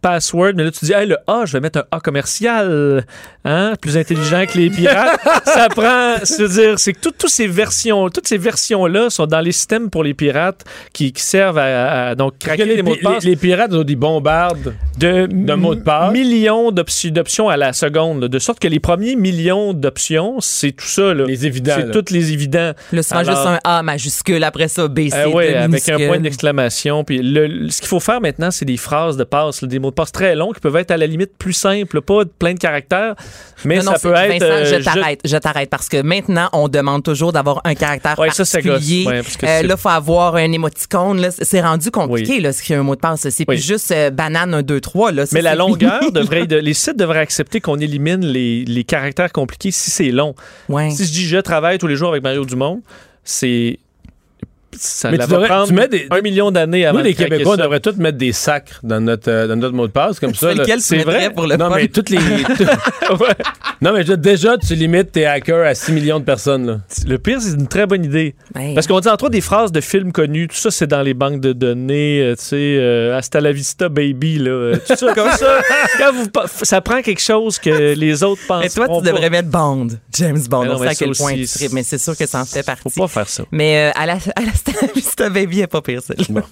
password, 0.08 0.52
mais 0.54 0.64
là, 0.64 0.70
tu 0.70 0.84
dis, 0.84 0.92
hey, 0.92 1.06
le 1.06 1.16
A, 1.26 1.44
je 1.46 1.54
vais 1.54 1.60
mettre 1.60 1.78
un 1.78 1.84
A 1.90 1.98
commercial, 2.00 3.04
hein, 3.44 3.72
plus 3.80 3.96
intelligent 3.96 4.44
que 4.46 4.58
les 4.58 4.68
pirates. 4.70 5.18
ça 5.46 5.68
prend, 5.70 6.16
c'est-à-dire, 6.22 6.78
c'est 6.78 6.92
que 6.92 7.00
toutes, 7.00 7.16
toutes 7.18 7.30
ces 7.30 7.46
versions, 7.46 8.08
toutes 8.10 8.26
ces 8.28 8.36
versions-là 8.38 9.08
sont 9.08 9.26
dans 9.26 9.40
les 9.40 9.52
systèmes 9.52 9.88
pour 9.88 10.04
les 10.04 10.12
pirates 10.14 10.62
qui, 10.92 11.12
qui 11.12 11.22
servent 11.22 11.58
à, 11.58 12.08
à- 12.10 12.14
donc, 12.14 12.38
craquer 12.38 12.62
que 12.64 12.68
les, 12.68 12.76
les 12.76 12.82
mots 12.82 12.96
de 12.96 13.00
passe. 13.00 13.24
les 13.24 13.36
pirates 13.36 13.72
ont 13.72 13.82
des 13.82 13.96
bombardes. 13.96 14.74
de, 14.98 15.26
de 15.26 15.54
mots 15.54 15.74
de 15.74 15.80
passe. 15.82 16.12
millions 16.12 16.70
d'opti- 16.70 17.10
d'options 17.10 17.48
à 17.48 17.56
la 17.56 17.72
seconde, 17.72 18.22
là, 18.22 18.28
de 18.28 18.38
sorte 18.38 18.58
que 18.58 18.68
les 18.68 18.80
premiers 18.80 19.16
millions 19.16 19.72
d'options, 19.72 20.36
c'est 20.40 20.72
tout 20.72 20.84
ça. 20.86 21.14
Là. 21.14 21.24
Les 21.24 21.46
évidents. 21.46 21.74
C'est 21.76 21.90
tous 21.90 22.12
les 22.12 22.32
évidents. 22.32 22.72
Là, 22.92 23.02
souvent 23.02 23.20
Alors- 23.20 23.34
juste 23.36 23.46
un 23.46 23.58
A 23.64 23.82
majuscule, 23.82 24.44
après 24.44 24.68
ça, 24.68 24.86
B, 24.88 25.08
C, 25.08 25.16
Euh, 25.16 25.28
ouais, 25.30 25.54
avec 25.54 25.88
un 25.88 25.96
point 26.06 26.18
d'exclamation. 26.20 27.04
Puis 27.04 27.18
le- 27.22 27.46
le- 27.46 27.70
ce 27.70 27.78
qu'il 27.80 27.88
faut 27.88 28.00
faire 28.00 28.20
maintenant, 28.20 28.50
c'est 28.50 28.64
des 28.64 28.76
phrases 28.76 29.16
de 29.16 29.24
passe, 29.24 29.62
là, 29.62 29.68
des 29.68 29.78
mots 29.78 29.90
de 29.94 30.00
passe 30.02 30.12
très 30.12 30.34
longs 30.34 30.52
qui 30.52 30.60
peuvent 30.60 30.76
être 30.76 30.90
à 30.90 30.96
la 30.96 31.06
limite 31.06 31.30
plus 31.38 31.52
simples, 31.52 32.00
pas 32.02 32.22
plein 32.38 32.54
de 32.54 32.58
caractères, 32.58 33.14
mais 33.64 33.78
Non, 33.78 33.84
non, 33.84 33.92
ça 33.92 33.98
peut 34.00 34.14
être. 34.14 34.32
Vincent, 34.32 34.44
euh, 34.44 34.64
je 34.64 34.74
juste- 34.76 34.84
t'arrête, 34.84 35.20
je 35.24 35.36
t'arrête 35.36 35.70
parce 35.70 35.88
que 35.88 36.02
maintenant 36.02 36.48
on 36.52 36.68
demande 36.68 37.02
toujours 37.02 37.32
d'avoir 37.32 37.60
un 37.64 37.74
caractère 37.74 38.18
Ouais, 38.18 38.30
ça, 38.30 38.44
ça 38.44 38.58
particulier. 38.60 39.04
gosse. 39.04 39.12
Ouais, 39.12 39.22
parce 39.22 39.36
que 39.36 39.46
Euh, 39.46 39.62
là, 39.62 39.76
faut 39.76 39.88
avoir 39.88 40.36
un 40.36 40.52
émoticône. 40.52 41.28
C'est 41.30 41.60
rendu 41.60 41.90
compliqué 41.90 42.32
Oui. 42.34 42.40
là, 42.40 42.52
ce 42.52 42.62
qui 42.62 42.72
est 42.72 42.76
un 42.76 42.82
mot 42.82 42.94
de 42.96 43.00
passe. 43.00 43.28
C'est 43.28 43.44
Oui. 43.48 43.56
plus 43.56 43.64
juste 43.66 43.90
euh, 43.92 44.10
banane 44.10 44.52
1, 44.54 44.62
2, 44.62 44.80
3. 44.80 45.12
Là. 45.12 45.26
Ça, 45.26 45.34
Mais 45.34 45.42
la 45.42 45.54
longueur 45.54 46.00
devrait. 46.12 46.46
de- 46.46 46.56
les 46.56 46.74
sites 46.74 46.96
devraient 46.98 47.20
accepter 47.20 47.60
qu'on 47.60 47.78
élimine 47.78 48.24
les, 48.26 48.64
les 48.64 48.84
caractères 48.84 49.32
compliqués 49.32 49.70
si 49.70 49.90
c'est 49.90 50.10
long. 50.10 50.34
Ouais. 50.68 50.90
Si 50.90 51.04
je 51.06 51.12
dis 51.12 51.26
je 51.26 51.38
travaille 51.38 51.78
tous 51.78 51.86
les 51.86 51.96
jours 51.96 52.10
avec 52.10 52.22
Mario 52.22 52.44
Dumont, 52.44 52.82
c'est. 53.22 53.78
Ça 54.78 55.10
Mais 55.10 55.18
tu 55.18 55.22
va 55.24 55.26
devrais- 55.28 55.48
prendre 55.48 55.66
tu 55.68 55.74
mets 55.74 55.88
des- 55.88 56.06
un 56.10 56.20
million 56.20 56.50
d'années 56.50 56.86
avant 56.86 56.98
Nous, 56.98 57.04
les 57.04 57.14
Québécois, 57.14 57.54
on 57.54 57.56
devrait 57.56 57.80
tous 57.80 57.96
mettre 57.96 58.18
des 58.18 58.32
sacres 58.32 58.80
dans 58.82 59.00
notre, 59.00 59.30
euh, 59.30 59.46
dans 59.46 59.56
notre 59.56 59.74
mot 59.74 59.86
de 59.86 59.92
passe, 59.92 60.20
comme 60.20 60.34
ça. 60.34 60.50
C'est 60.78 60.98
vrai 61.04 61.30
pour 61.30 61.46
le 61.46 61.56
Non, 61.56 61.70
fun? 61.70 61.76
mais 61.76 61.88
toutes 61.88 62.10
les. 62.10 62.18
Ouais. 63.20 63.34
Non, 63.82 63.92
mais 63.92 64.04
je- 64.04 64.14
déjà, 64.14 64.56
tu 64.56 64.74
limites 64.74 65.12
tes 65.12 65.26
hackers 65.26 65.66
à 65.66 65.74
6 65.74 65.92
millions 65.92 66.18
de 66.18 66.24
personnes. 66.24 66.66
Là. 66.66 66.78
Le 67.06 67.18
pire, 67.18 67.38
c'est 67.40 67.52
une 67.54 67.66
très 67.68 67.86
bonne 67.86 68.04
idée. 68.04 68.34
Parce 68.74 68.86
qu'on 68.86 69.00
dit 69.00 69.08
entre 69.08 69.24
autres 69.24 69.32
des 69.32 69.40
phrases 69.40 69.72
de 69.72 69.80
films 69.80 70.10
connus, 70.12 70.48
tout 70.48 70.56
ça, 70.56 70.70
c'est 70.70 70.86
dans 70.86 71.02
les 71.02 71.12
banques 71.14 71.40
de 71.40 71.52
données, 71.52 72.20
euh, 72.22 72.34
tu 72.36 72.44
sais, 72.44 72.56
euh, 72.78 73.16
hasta 73.16 73.40
la 73.40 73.52
vista, 73.52 73.88
baby, 73.88 74.38
là. 74.38 74.50
euh, 74.50 74.76
tout 74.86 74.96
ça, 74.96 75.12
comme 75.14 75.30
ça. 75.32 75.58
Quand 75.98 76.12
vous, 76.14 76.28
pa- 76.28 76.46
ça 76.46 76.80
prend 76.80 77.02
quelque 77.02 77.20
chose 77.20 77.58
que 77.58 77.94
les 77.94 78.22
autres 78.22 78.40
pensent. 78.48 78.62
Mais 78.64 78.70
toi, 78.70 78.86
tu 79.00 79.06
devrais 79.06 79.28
mettre 79.30 79.48
Bond, 79.48 79.88
James 80.12 80.40
Bond. 80.48 80.62
Mais 80.62 80.68
non, 80.68 80.74
on 80.76 80.82
sait 80.82 80.88
à 80.88 80.94
quel 80.94 81.14
ça 81.14 81.24
point 81.24 81.34
aussi, 81.34 81.68
tu 81.68 81.74
Mais 81.74 81.82
c'est 81.82 81.98
sûr 81.98 82.16
que 82.16 82.26
ça 82.26 82.40
en 82.40 82.44
fait 82.46 82.62
partie. 82.64 82.82
Faut 82.82 83.02
pas 83.02 83.08
faire 83.08 83.28
ça. 83.28 83.44
Mais 83.52 83.88
euh, 83.88 84.00
à 84.00 84.06
la, 84.06 84.14
à 84.14 84.40
la 84.40 84.52
Vista 84.94 85.28
Baby, 85.34 85.60
est 85.60 85.66
pas 85.66 85.82
pire, 85.82 86.02
celle-là. 86.02 86.42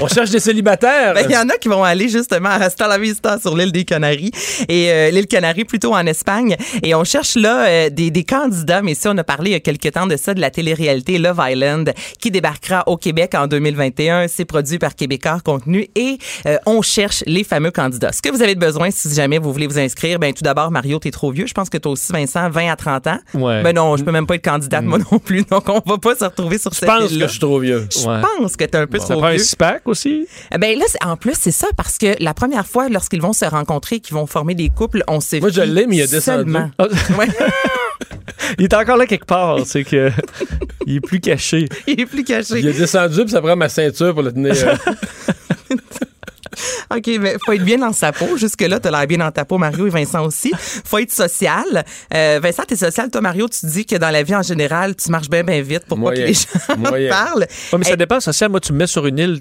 On 0.00 0.08
cherche 0.08 0.30
des 0.30 0.40
célibataires. 0.40 1.14
Ben, 1.14 1.26
il 1.28 1.32
y 1.32 1.36
en 1.36 1.48
a 1.48 1.56
qui 1.56 1.68
vont 1.68 1.84
aller 1.84 2.08
justement 2.08 2.50
à 2.50 2.68
Stella 2.70 2.98
Vista 2.98 3.38
sur 3.38 3.56
l'île 3.56 3.72
des 3.72 3.84
Canaries 3.84 4.32
et 4.68 4.90
euh, 4.90 5.10
l'île 5.10 5.26
Canaries 5.26 5.64
plutôt 5.64 5.94
en 5.94 6.04
Espagne. 6.06 6.56
Et 6.82 6.94
on 6.94 7.04
cherche 7.04 7.36
là 7.36 7.66
euh, 7.66 7.90
des, 7.90 8.10
des 8.10 8.24
candidats, 8.24 8.82
mais 8.82 8.94
ça, 8.94 9.12
on 9.12 9.18
a 9.18 9.24
parlé 9.24 9.50
il 9.50 9.52
y 9.52 9.56
a 9.56 9.60
quelques 9.60 9.92
temps 9.92 10.06
de 10.06 10.16
ça, 10.16 10.34
de 10.34 10.40
la 10.40 10.50
télé-réalité 10.50 11.18
Love 11.18 11.40
Island 11.40 11.92
qui 12.20 12.30
débarquera 12.30 12.84
au 12.86 12.96
Québec 12.96 13.34
en 13.34 13.46
2021. 13.46 14.26
C'est 14.28 14.44
produit 14.44 14.78
par 14.78 14.94
Québécois 14.94 15.38
Contenu 15.44 15.88
et 15.94 16.18
euh, 16.46 16.56
on 16.66 16.82
cherche 16.82 17.22
les 17.26 17.44
fameux 17.44 17.70
candidats. 17.70 18.12
Ce 18.12 18.22
que 18.22 18.30
vous 18.30 18.42
avez 18.42 18.54
besoin 18.54 18.90
si 18.90 19.14
jamais 19.14 19.38
vous 19.38 19.52
voulez 19.52 19.66
vous 19.66 19.78
inscrire, 19.78 20.18
ben 20.18 20.32
tout 20.32 20.42
d'abord, 20.42 20.70
Mario, 20.70 20.98
t'es 20.98 21.10
trop 21.10 21.30
vieux. 21.30 21.46
Je 21.46 21.54
pense 21.54 21.70
que 21.70 21.78
toi 21.78 21.92
aussi, 21.92 22.12
Vincent, 22.12 22.50
20 22.50 22.70
à 22.70 22.76
30 22.76 23.06
ans. 23.06 23.18
Ouais. 23.34 23.62
Ben 23.62 23.74
non, 23.74 23.96
je 23.96 24.04
peux 24.04 24.12
même 24.12 24.26
pas 24.26 24.34
être 24.34 24.44
candidate, 24.44 24.84
moi 24.84 24.98
non 25.10 25.18
plus. 25.18 25.44
Donc, 25.44 25.68
on 25.68 25.80
va 25.84 25.98
pas 25.98 26.14
se 26.14 26.24
retrouver 26.24 26.58
sur 26.58 26.74
cette 26.74 26.88
suis 27.34 27.40
trop 27.40 27.58
vieux. 27.60 27.86
Je 27.90 28.06
Ouais. 28.08 28.20
pense 28.38 28.56
que 28.56 28.64
t'es 28.64 28.76
un 28.78 28.86
peu 28.86 28.98
Ça 28.98 29.04
trop 29.10 29.18
prend 29.18 29.26
un 29.28 29.32
vieux. 29.34 29.38
SPAC 29.44 29.82
aussi? 29.86 30.26
Eh 30.52 30.58
Ben 30.58 30.78
là, 30.78 30.84
en 31.04 31.16
plus, 31.16 31.34
c'est 31.38 31.50
ça, 31.52 31.68
parce 31.76 31.98
que 31.98 32.14
la 32.22 32.34
première 32.34 32.66
fois, 32.66 32.88
lorsqu'ils 32.88 33.20
vont 33.22 33.32
se 33.32 33.44
rencontrer, 33.44 34.00
qu'ils 34.00 34.14
vont 34.14 34.26
former 34.26 34.54
des 34.54 34.68
couples, 34.68 35.02
on 35.08 35.20
se 35.20 35.36
Moi, 35.36 35.50
je 35.50 35.62
l'ai, 35.62 35.86
mais 35.86 35.96
il 35.96 36.02
a 36.02 36.06
descendu. 36.06 36.52
Ah, 36.78 36.86
Ouais. 37.18 37.26
il 38.58 38.64
est 38.64 38.74
encore 38.74 38.96
là 38.96 39.06
quelque 39.06 39.26
part, 39.26 39.60
c'est 39.66 39.84
que 39.84 40.10
il 40.86 40.96
est 40.96 41.00
plus 41.00 41.20
caché. 41.20 41.68
Il 41.86 42.00
est 42.00 42.06
plus 42.06 42.24
caché. 42.24 42.58
Il 42.58 42.66
est 42.68 42.72
descendu, 42.78 43.22
puis 43.22 43.30
ça 43.30 43.40
prend 43.40 43.56
ma 43.56 43.68
ceinture 43.68 44.12
pour 44.14 44.22
le 44.22 44.32
tenir. 44.32 44.52
euh. 44.66 44.76
OK, 46.96 47.10
mais 47.20 47.36
faut 47.44 47.52
être 47.52 47.64
bien 47.64 47.78
dans 47.78 47.92
sa 47.92 48.12
peau. 48.12 48.36
Jusque-là, 48.36 48.80
t'as 48.80 48.90
l'air 48.90 49.06
bien 49.06 49.18
dans 49.18 49.30
ta 49.30 49.44
peau, 49.44 49.58
Mario 49.58 49.86
et 49.86 49.90
Vincent 49.90 50.24
aussi. 50.24 50.52
Faut 50.84 50.98
être 50.98 51.12
social. 51.12 51.84
Euh, 52.12 52.40
Vincent, 52.42 52.62
t'es 52.66 52.76
social. 52.76 53.10
Toi, 53.10 53.20
Mario, 53.20 53.48
tu 53.48 53.66
dis 53.66 53.86
que 53.86 53.96
dans 53.96 54.10
la 54.10 54.22
vie 54.22 54.34
en 54.34 54.42
général, 54.42 54.94
tu 54.96 55.10
marches 55.10 55.28
bien, 55.30 55.42
bien 55.44 55.60
vite 55.62 55.84
pour 55.86 56.02
pas 56.02 56.12
que 56.12 56.18
les 56.20 56.32
gens 56.34 56.76
Moyen. 56.78 57.08
parlent. 57.10 57.46
Ouais, 57.72 57.78
mais 57.78 57.84
ça 57.84 57.96
dépend. 57.96 58.20
Social, 58.20 58.50
moi, 58.50 58.60
tu 58.60 58.72
me 58.72 58.78
mets 58.78 58.86
sur 58.86 59.06
une 59.06 59.18
île. 59.18 59.40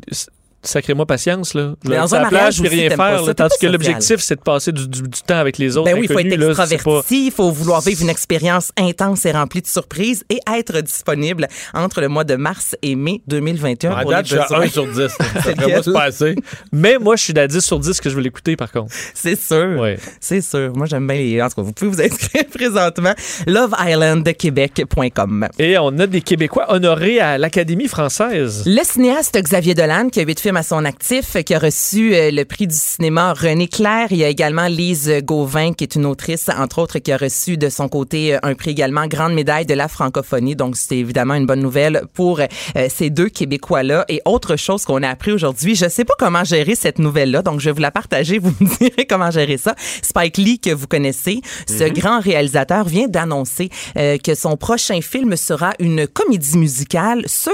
Sacrez-moi 0.66 1.06
patience, 1.06 1.54
là. 1.54 1.74
Je 1.84 1.90
Mais 1.90 1.98
dans 1.98 2.16
un 2.16 2.20
la 2.20 2.24
mariage 2.30 2.60
plage 2.60 2.72
aussi, 2.72 2.80
rien 2.80 2.90
faire. 2.90 3.24
là, 3.26 3.34
tandis 3.34 3.56
que 3.60 3.68
l'objectif, 3.68 4.18
c'est 4.22 4.36
de 4.36 4.42
passer 4.42 4.72
du, 4.72 4.88
du- 4.88 5.02
du 5.02 5.22
temps 5.26 5.38
avec 5.38 5.58
les 5.58 5.76
autres. 5.78 5.90
Ben 5.92 6.00
oui, 6.00 6.08
il 6.10 6.14
faut 6.14 6.20
être 6.20 6.32
extraverti, 6.32 6.84
pas- 6.84 7.02
il 7.12 7.32
faut 7.32 7.52
vouloir 7.52 7.82
vivre 7.82 8.02
une 8.02 8.10
expérience 8.10 8.72
intense 8.78 9.26
et 9.26 9.32
remplie 9.32 9.62
de 9.62 9.68
surprises 9.68 10.24
et 10.30 10.40
être 10.58 10.80
disponible 10.82 11.48
entre 11.74 12.02
le 12.02 12.08
mois 12.08 12.24
de 12.24 12.36
mars 12.36 12.76
et 12.82 12.96
mai 12.96 13.22
2021 13.28 13.92
À 13.92 14.02
pour 14.02 14.12
date, 14.12 14.26
je 14.26 14.36
suis 14.36 14.40
à 14.40 14.44
besoins. 14.60 14.66
1 14.66 14.70
sur 14.70 14.88
10. 14.88 14.96
Ça 15.44 15.54
pas 15.54 15.84
se 15.84 15.90
passer. 15.92 16.36
Mais 16.72 16.98
moi, 17.00 17.16
je 17.18 17.24
suis 17.24 17.38
à 17.40 17.48
10 17.48 17.60
sur 17.60 17.80
10 17.80 18.00
que 18.00 18.10
je 18.10 18.16
veux 18.16 18.22
l'écouter, 18.22 18.56
par 18.56 18.72
contre. 18.72 18.94
C'est 19.14 19.40
sûr. 19.40 19.80
Ouais. 19.80 19.98
C'est 20.22 20.42
sûr. 20.42 20.72
Moi, 20.76 20.88
j'aime 20.88 21.06
bien 21.08 21.18
les. 21.18 21.42
En 21.42 21.50
tout 21.50 21.56
cas, 21.56 21.62
vous 21.62 21.74
pouvez 21.74 21.92
vous 21.92 22.02
inscrire 22.02 22.46
présentement. 22.54 23.14
LoveIslandQuébec.com. 23.48 25.48
Et 25.60 25.78
on 25.78 25.98
a 26.00 26.08
des 26.08 26.22
Québécois 26.22 26.66
honorés 26.74 27.20
à 27.20 27.38
l'Académie 27.38 27.88
française. 27.88 28.64
Le 28.66 28.84
cinéaste 28.84 29.38
Xavier 29.42 29.74
Dolan, 29.74 30.10
qui 30.10 30.20
a 30.20 30.24
huit 30.24 30.40
films 30.40 30.53
à 30.58 30.64
son 30.64 30.86
actif, 30.86 31.38
qui 31.44 31.54
a 31.54 31.60
reçu 31.60 32.16
euh, 32.16 32.32
le 32.32 32.44
prix 32.46 32.68
du 32.68 32.76
cinéma 32.76 33.34
René 33.34 33.68
Clair. 33.68 34.08
Il 34.12 34.18
y 34.18 34.24
a 34.24 34.30
également 34.30 34.68
Lise 34.68 35.12
Gauvin, 35.24 35.74
qui 35.74 35.84
est 35.84 35.96
une 35.96 36.06
autrice, 36.06 36.50
entre 36.50 36.80
autres, 36.80 37.00
qui 37.00 37.12
a 37.12 37.18
reçu 37.18 37.58
de 37.58 37.70
son 37.70 37.90
côté 37.90 38.36
euh, 38.36 38.40
un 38.44 38.54
prix 38.54 38.72
également, 38.72 39.08
Grande 39.08 39.34
médaille 39.34 39.66
de 39.66 39.74
la 39.74 39.88
francophonie. 39.88 40.56
Donc, 40.56 40.76
c'est 40.78 40.98
évidemment 40.98 41.36
une 41.36 41.46
bonne 41.46 41.62
nouvelle 41.62 42.04
pour 42.14 42.40
euh, 42.40 42.48
ces 42.90 43.10
deux 43.10 43.30
Québécois-là. 43.30 44.06
Et 44.10 44.22
autre 44.26 44.56
chose 44.56 44.86
qu'on 44.86 45.04
a 45.04 45.10
appris 45.10 45.32
aujourd'hui, 45.32 45.76
je 45.76 45.90
sais 45.90 46.06
pas 46.06 46.14
comment 46.18 46.44
gérer 46.44 46.76
cette 46.76 47.00
nouvelle-là, 47.00 47.42
donc 47.42 47.60
je 47.60 47.66
vais 47.66 47.74
vous 47.74 47.82
la 47.82 47.92
partager. 47.92 48.40
Vous 48.44 48.54
me 48.60 48.78
direz 48.78 49.06
comment 49.06 49.32
gérer 49.32 49.58
ça. 49.58 49.76
Spike 50.02 50.38
Lee, 50.38 50.60
que 50.60 50.72
vous 50.72 50.88
connaissez, 50.88 51.42
ce 51.68 51.86
grand 51.86 52.20
réalisateur 52.20 52.86
vient 52.86 53.08
d'annoncer 53.08 53.70
euh, 53.98 54.18
que 54.18 54.36
son 54.36 54.58
prochain 54.58 55.02
film 55.02 55.36
sera 55.36 55.74
une 55.80 56.08
comédie 56.08 56.58
musicale 56.58 57.24
sur 57.28 57.54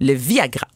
le 0.00 0.12
Viagra. 0.12 0.66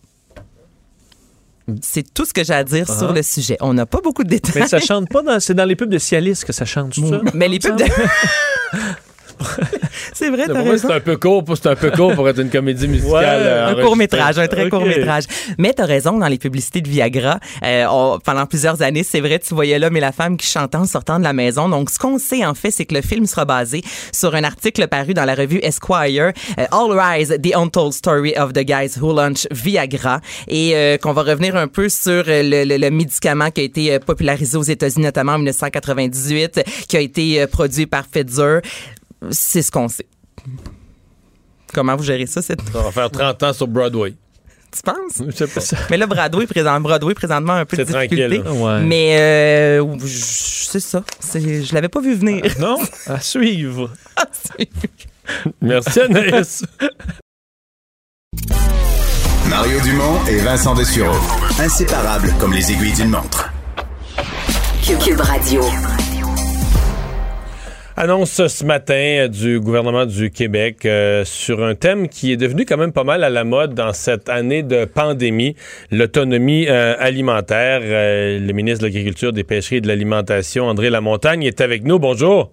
C'est 1.80 2.12
tout 2.12 2.24
ce 2.24 2.32
que 2.32 2.44
j'ai 2.44 2.54
à 2.54 2.64
dire 2.64 2.88
sur 2.88 3.12
le 3.12 3.22
sujet. 3.22 3.56
On 3.60 3.74
n'a 3.74 3.86
pas 3.86 4.00
beaucoup 4.02 4.24
de 4.24 4.28
détails. 4.28 4.62
Mais 4.62 4.68
ça 4.68 4.80
chante 4.80 5.08
pas 5.08 5.22
dans. 5.22 5.40
C'est 5.40 5.54
dans 5.54 5.64
les 5.64 5.76
pubs 5.76 5.90
de 5.90 5.98
Cialis 5.98 6.42
que 6.46 6.52
ça 6.52 6.64
chante, 6.64 6.94
c'est 6.94 7.06
ça? 7.08 7.20
Mais 7.34 7.48
les 7.48 7.58
pubs 7.58 7.76
de... 7.76 7.84
C'est 10.14 10.30
vrai, 10.30 10.46
t'as 10.46 10.62
raison. 10.62 10.88
c'est 10.88 10.94
un 10.94 11.00
peu 11.00 11.16
court 11.16 11.44
c'est 11.56 11.68
un 11.68 11.76
peu 11.76 11.90
court 11.90 12.14
pour 12.14 12.28
être 12.28 12.40
une 12.40 12.50
comédie 12.50 12.88
musicale. 12.88 13.12
Ouais, 13.12 13.24
euh, 13.26 13.68
Un 13.76 13.82
court 13.82 13.96
métrage, 13.96 14.38
un 14.38 14.46
très 14.46 14.68
court 14.68 14.84
métrage. 14.84 15.24
Mais 15.58 15.72
t'as 15.72 15.84
raison, 15.86 16.18
dans 16.18 16.28
les 16.28 16.38
publicités 16.38 16.80
de 16.80 16.88
Viagra, 16.88 17.38
euh, 17.64 17.86
on- 17.90 18.18
pendant 18.18 18.46
plusieurs 18.46 18.82
années, 18.82 19.02
c'est 19.04 19.20
vrai, 19.20 19.38
tu 19.38 19.54
voyais 19.54 19.78
l'homme 19.78 19.96
et 19.96 20.00
la 20.00 20.12
femme 20.12 20.36
qui 20.36 20.46
chantaient 20.46 20.76
en 20.76 20.86
sortant 20.86 21.18
de 21.18 21.24
la 21.24 21.32
maison. 21.32 21.68
Donc, 21.68 21.90
ce 21.90 21.98
qu'on 21.98 22.18
sait 22.18 22.44
en 22.44 22.54
fait, 22.54 22.70
c'est 22.70 22.84
que 22.84 22.94
le 22.94 23.02
film 23.02 23.26
sera 23.26 23.44
basé 23.44 23.82
sur 24.12 24.34
un 24.34 24.44
article 24.44 24.86
paru 24.88 25.14
dans 25.14 25.24
la 25.24 25.34
revue 25.34 25.60
Esquire, 25.62 26.32
euh, 26.58 26.64
All 26.72 26.98
Rise, 26.98 27.36
The 27.42 27.54
Untold 27.56 27.92
Story 27.92 28.34
of 28.36 28.52
the 28.52 28.64
Guys 28.64 28.98
Who 29.00 29.12
Launch 29.14 29.46
Viagra, 29.50 30.20
et 30.48 30.72
euh, 30.74 30.96
qu'on 30.98 31.12
va 31.12 31.22
revenir 31.22 31.56
un 31.56 31.68
peu 31.68 31.88
sur 31.88 32.24
le, 32.26 32.64
le- 32.64 32.76
le 32.76 32.90
médicament 32.90 33.50
qui 33.50 33.60
a 33.60 33.64
été 33.64 33.98
popularisé 33.98 34.56
aux 34.56 34.62
États-Unis, 34.62 35.04
notamment 35.04 35.32
en 35.32 35.38
1998, 35.38 36.62
qui 36.88 36.96
a 36.96 37.00
été 37.00 37.46
produit 37.46 37.86
par 37.86 38.04
Pfizer. 38.06 38.60
C'est 39.30 39.62
ce 39.62 39.70
qu'on 39.70 39.88
sait. 39.88 40.06
Comment 41.72 41.96
vous 41.96 42.02
gérez 42.04 42.26
ça, 42.26 42.42
cette... 42.42 42.60
Ça 42.72 42.82
va 42.82 42.90
faire 42.90 43.10
30 43.10 43.42
ans 43.44 43.52
sur 43.52 43.66
Broadway. 43.66 44.14
tu 44.74 44.82
penses? 44.82 45.22
Je 45.26 45.30
sais 45.30 45.46
pas. 45.46 45.60
Mais 45.90 45.96
là, 45.96 46.06
Broadway, 46.06 46.46
présent, 46.46 46.78
Broadway 46.80 47.14
présentement, 47.14 47.54
un 47.54 47.64
peu 47.64 47.76
de 47.78 47.84
C'est 47.84 47.92
difficulté. 47.92 48.42
tranquille. 48.42 48.62
Ouais. 48.62 48.80
Mais 48.82 49.16
euh, 49.18 49.98
je- 49.98 50.06
c'est 50.06 50.80
ça. 50.80 51.02
C'est- 51.20 51.62
Je 51.64 51.74
l'avais 51.74 51.88
pas 51.88 52.00
vu 52.00 52.14
venir. 52.14 52.42
Non? 52.58 52.76
À 53.06 53.20
suivre. 53.20 53.90
Merci, 55.60 56.00
Anaïs. 56.00 56.64
Mario 59.48 59.80
Dumont 59.80 60.24
et 60.26 60.38
Vincent 60.38 60.74
Dessureau. 60.74 61.16
Inséparables 61.60 62.32
comme 62.40 62.52
les 62.52 62.70
aiguilles 62.72 62.92
d'une 62.94 63.10
montre. 63.10 63.50
Cube 64.84 65.20
Radio. 65.20 65.62
Annonce 67.94 68.46
ce 68.46 68.64
matin 68.64 68.94
euh, 68.94 69.28
du 69.28 69.60
gouvernement 69.60 70.06
du 70.06 70.30
Québec 70.30 70.86
euh, 70.86 71.24
sur 71.26 71.62
un 71.62 71.74
thème 71.74 72.08
qui 72.08 72.32
est 72.32 72.38
devenu 72.38 72.64
quand 72.64 72.78
même 72.78 72.92
pas 72.92 73.04
mal 73.04 73.22
à 73.22 73.28
la 73.28 73.44
mode 73.44 73.74
dans 73.74 73.92
cette 73.92 74.30
année 74.30 74.62
de 74.62 74.86
pandémie, 74.86 75.56
l'autonomie 75.90 76.66
euh, 76.70 76.94
alimentaire. 76.98 77.80
Euh, 77.84 78.38
le 78.38 78.52
ministre 78.54 78.80
de 78.80 78.86
l'Agriculture, 78.86 79.34
des 79.34 79.44
Pêcheries 79.44 79.76
et 79.76 79.80
de 79.82 79.88
l'Alimentation, 79.88 80.68
André 80.68 80.88
Lamontagne, 80.88 81.42
est 81.42 81.60
avec 81.60 81.84
nous. 81.84 81.98
Bonjour. 81.98 82.50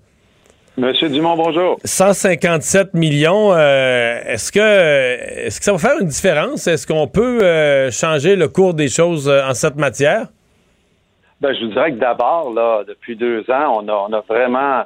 Monsieur 0.75 1.07
Dumont, 1.07 1.37
bonjour. 1.37 1.77
157 1.85 2.93
millions, 2.93 3.55
est-ce 3.55 4.51
que 4.51 4.59
est-ce 4.59 5.59
que 5.59 5.65
ça 5.65 5.71
va 5.71 5.77
faire 5.77 5.99
une 6.01 6.07
différence? 6.07 6.67
Est-ce 6.67 6.85
qu'on 6.85 7.07
peut 7.07 7.89
changer 7.91 8.35
le 8.35 8.47
cours 8.47 8.73
des 8.73 8.87
choses 8.87 9.29
en 9.29 9.53
cette 9.53 9.75
matière? 9.75 10.27
Ben, 11.41 11.53
je 11.53 11.65
vous 11.65 11.71
dirais 11.71 11.91
que 11.91 11.97
d'abord, 11.97 12.53
là, 12.53 12.83
depuis 12.87 13.15
deux 13.15 13.41
ans, 13.49 13.81
on 13.81 13.87
a, 13.89 13.93
on 13.93 14.13
a 14.13 14.21
vraiment 14.21 14.83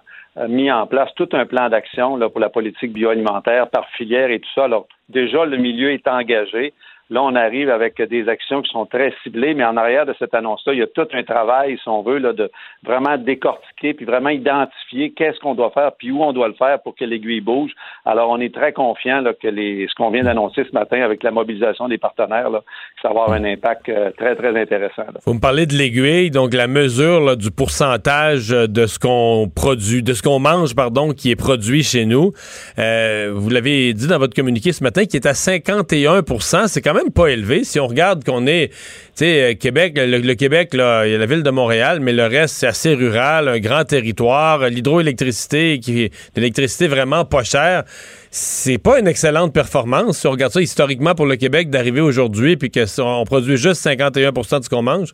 mis 0.48 0.72
en 0.72 0.88
place 0.88 1.14
tout 1.16 1.30
un 1.34 1.46
plan 1.46 1.70
d'action 1.70 2.18
pour 2.30 2.40
la 2.40 2.50
politique 2.50 2.94
bioalimentaire 2.94 3.70
par 3.70 3.88
filière 3.90 4.32
et 4.32 4.40
tout 4.40 4.50
ça. 4.56 4.66
Alors, 4.66 4.88
déjà, 5.10 5.46
le 5.46 5.58
milieu 5.58 5.92
est 5.92 6.08
engagé. 6.08 6.74
Là, 7.10 7.22
on 7.22 7.36
arrive 7.36 7.70
avec 7.70 8.02
des 8.02 8.30
actions 8.30 8.62
qui 8.62 8.72
sont 8.72 8.86
très 8.86 9.14
ciblées, 9.24 9.54
mais 9.54 9.66
en 9.66 9.76
arrière 9.76 10.06
de 10.06 10.16
cette 10.18 10.34
annonce-là, 10.34 10.74
il 10.74 10.80
y 10.80 10.84
a 10.84 10.88
tout 10.88 11.08
un 11.14 11.24
travail, 11.24 11.78
si 11.82 11.90
on 11.90 12.02
veut, 12.02 12.18
là, 12.18 12.32
de 12.34 12.50
vraiment 12.84 13.18
décortiquer 13.18 13.94
puis 13.94 14.06
vraiment 14.06 14.30
identifier 14.30 15.12
qu'est-ce 15.12 15.40
qu'on 15.40 15.54
doit 15.54 15.72
faire 15.72 15.92
puis 15.98 16.12
où 16.12 16.24
on 16.24 16.32
doit 16.32 16.48
le 16.48 16.54
faire 16.54 16.82
pour 16.82 16.96
que 16.96 17.04
l'aiguille 17.04 17.42
bouge. 17.42 17.72
Alors, 18.06 18.30
on 18.30 18.40
est 18.40 18.54
très 18.54 18.72
confiant 18.72 19.22
là, 19.22 19.34
que 19.34 19.50
ce 19.50 19.96
qu'on 19.96 20.12
vient 20.12 20.24
d'annoncer 20.24 20.64
ce 20.64 20.74
matin 20.74 21.02
avec 21.02 21.24
la 21.24 21.32
mobilisation 21.32 21.88
des 21.88 21.98
partenaires, 21.98 22.50
là, 22.50 22.62
ça 23.02 23.10
va 23.10 23.24
avoir 23.24 23.32
un 23.34 23.44
impact 23.44 23.90
euh, 23.90 24.12
très, 24.18 24.36
très 24.36 24.60
intéressant. 24.60 25.04
Vous 25.26 25.34
me 25.34 25.42
parlez 25.42 25.66
de 25.66 25.74
l'aiguille, 25.74 26.32
donc 26.32 26.54
la 26.54 26.68
mesure 26.68 27.36
du 27.36 27.52
pourcentage 27.52 28.50
de 28.50 28.86
ce 28.86 28.98
qu'on 28.98 29.52
produit, 29.54 30.04
de 30.04 30.14
ce 30.14 30.24
qu'on 30.24 30.40
mange, 30.40 30.74
pardon, 30.74 31.12
qui 31.12 31.32
est 31.32 31.36
produit 31.36 31.84
chez 31.84 32.06
nous. 32.06 32.32
Euh, 32.80 33.32
vous 33.36 33.50
l'avez 33.50 33.94
dit 33.94 34.08
dans 34.08 34.20
votre 34.20 34.36
communiqué 34.36 34.72
ce 34.72 34.84
matin, 34.84 35.06
qui 35.06 35.18
est 35.18 35.26
à 35.26 35.34
51 35.34 36.22
C'est 36.68 36.82
quand 36.82 36.93
même 36.94 37.12
pas 37.12 37.28
élevé. 37.28 37.64
Si 37.64 37.80
on 37.80 37.88
regarde 37.88 38.24
qu'on 38.24 38.48
est, 38.48 38.70
tu 38.70 38.76
sais, 39.16 39.52
euh, 39.52 39.54
Québec, 39.56 39.94
le, 39.96 40.34
Québec, 40.34 40.70
il 40.74 40.80
y 40.80 40.82
a 40.82 41.18
la 41.18 41.26
ville 41.26 41.44
de 41.44 41.50
Montréal, 41.50 42.00
mais 42.02 42.14
le 42.14 42.26
reste, 42.26 42.56
c'est 42.56 42.68
assez 42.68 42.94
rural, 42.94 43.48
un 43.48 43.60
grand 43.60 43.84
territoire, 43.84 44.60
l'hydroélectricité, 44.70 45.80
qui 45.80 46.10
l'électricité 46.36 46.88
vraiment 46.88 47.26
pas 47.26 47.44
chère. 47.44 47.84
C'est 48.32 48.82
pas 48.82 49.00
une 49.00 49.08
excellente 49.08 49.54
performance, 49.54 50.20
si 50.20 50.28
on 50.28 50.32
regarde 50.32 50.52
ça 50.52 50.62
historiquement 50.62 51.16
pour 51.16 51.26
le 51.26 51.36
Québec, 51.36 51.70
d'arriver 51.70 52.02
aujourd'hui 52.02 52.58
puis 52.58 52.72
qu'on 52.72 53.24
produit 53.26 53.58
juste 53.58 53.82
51 53.82 54.32
de 54.32 54.42
ce 54.44 54.70
qu'on 54.70 54.82
mange? 54.82 55.14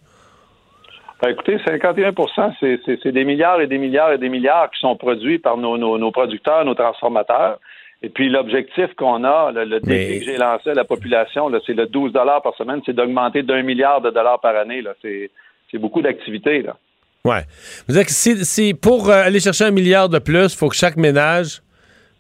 Ben, 1.21 1.29
écoutez, 1.31 1.59
51 1.65 2.13
c'est 2.59 2.79
c'est 2.85 3.11
des 3.11 3.25
milliards 3.25 3.59
et 3.59 3.67
des 3.67 3.77
milliards 3.77 4.13
et 4.13 4.17
des 4.17 4.29
milliards 4.29 4.69
qui 4.71 4.79
sont 4.79 4.95
produits 4.95 5.37
par 5.37 5.57
nos, 5.57 5.77
nos 5.77 6.11
producteurs, 6.11 6.63
nos 6.63 6.75
transformateurs. 6.75 7.59
Et 8.01 8.09
puis 8.09 8.29
l'objectif 8.29 8.93
qu'on 8.95 9.23
a, 9.25 9.51
le, 9.51 9.65
le 9.65 9.79
défi 9.81 10.09
Mais- 10.11 10.19
que 10.19 10.25
j'ai 10.25 10.37
lancé 10.37 10.69
à 10.69 10.73
la 10.73 10.85
population, 10.85 11.51
c'est 11.65 11.73
le 11.73 11.85
12 11.87 12.13
dollars 12.13 12.41
par 12.41 12.55
semaine, 12.55 12.81
c'est 12.85 12.93
d'augmenter 12.93 13.43
d'un 13.43 13.61
milliard 13.61 13.99
de 14.01 14.09
dollars 14.09 14.39
par 14.39 14.55
année. 14.55 14.81
C'est, 15.01 15.29
beaucoup 15.77 16.01
d'activités. 16.01 16.63
Ouais. 17.25 17.41
Vous 17.87 17.93
dire 17.93 18.05
que 18.05 18.11
si, 18.11 18.45
si 18.45 18.73
pour 18.73 19.09
euh, 19.09 19.23
aller 19.23 19.39
chercher 19.41 19.65
un 19.65 19.71
milliard 19.71 20.07
de 20.07 20.19
plus, 20.19 20.53
il 20.53 20.57
faut 20.57 20.69
que 20.69 20.75
chaque 20.75 20.95
ménage 20.95 21.61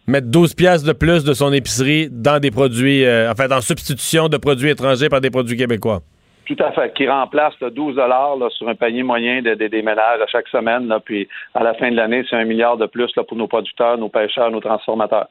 mette 0.05 0.29
12 0.29 0.53
piastres 0.53 0.85
de 0.87 0.91
plus 0.93 1.23
de 1.23 1.33
son 1.33 1.53
épicerie 1.53 2.09
dans 2.11 2.39
des 2.39 2.51
produits, 2.51 3.05
euh, 3.05 3.31
en 3.31 3.35
fait, 3.35 3.51
en 3.53 3.61
substitution 3.61 4.27
de 4.27 4.37
produits 4.37 4.69
étrangers 4.71 5.07
par 5.07 5.21
des 5.21 5.29
produits 5.29 5.55
québécois. 5.55 6.01
Tout 6.45 6.57
à 6.59 6.71
fait. 6.73 6.93
Qui 6.95 7.07
remplace 7.07 7.53
le 7.61 7.69
12 7.71 7.95
dollars 7.95 8.35
sur 8.51 8.67
un 8.67 8.75
panier 8.75 9.03
moyen 9.03 9.41
de, 9.41 9.53
de- 9.53 9.67
des 9.67 9.81
ménages 9.83 10.19
à 10.19 10.27
chaque 10.27 10.47
semaine. 10.49 10.87
Là, 10.87 10.99
puis 10.99 11.27
à 11.53 11.63
la 11.63 11.73
fin 11.75 11.89
de 11.91 11.95
l'année, 11.95 12.23
c'est 12.29 12.35
un 12.35 12.43
milliard 12.45 12.75
de 12.75 12.87
plus 12.87 13.09
là, 13.15 13.23
pour 13.23 13.37
nos 13.37 13.47
producteurs, 13.47 13.97
nos 13.97 14.09
pêcheurs, 14.09 14.49
nos 14.51 14.59
transformateurs. 14.59 15.27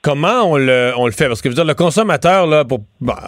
Comment 0.00 0.52
on 0.52 0.56
le, 0.56 0.92
fait? 1.10 1.26
Parce 1.26 1.42
que 1.42 1.48
je 1.48 1.50
veux 1.50 1.56
dire, 1.56 1.64
le 1.64 1.74
consommateur, 1.74 2.46
là, 2.46 2.64
pour 2.64 2.84
bah, 3.00 3.18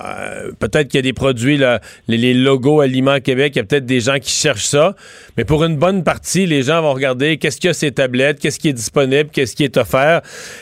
peut-être 0.60 0.86
qu'il 0.86 0.98
y 0.98 1.00
a 1.00 1.02
des 1.02 1.12
produits, 1.12 1.56
là, 1.56 1.80
les, 2.06 2.16
les 2.16 2.32
logos 2.32 2.80
Aliments 2.80 3.18
Québec, 3.18 3.54
il 3.56 3.58
y 3.58 3.60
a 3.60 3.64
peut-être 3.64 3.86
des 3.86 4.00
gens 4.00 4.20
qui 4.20 4.30
cherchent 4.30 4.66
ça. 4.66 4.94
Mais 5.36 5.44
pour 5.44 5.64
une 5.64 5.76
bonne 5.76 6.04
partie, 6.04 6.46
les 6.46 6.62
gens 6.62 6.80
vont 6.80 6.92
regarder 6.92 7.38
qu'est-ce 7.38 7.56
qu'il 7.56 7.68
y 7.68 7.70
a 7.72 7.74
ces 7.74 7.90
tablettes, 7.90 8.38
qu'est-ce 8.38 8.60
qui 8.60 8.68
est 8.68 8.72
disponible, 8.72 9.30
qu'est-ce 9.32 9.56
qui 9.56 9.64
est 9.64 9.76
offert. 9.78 10.20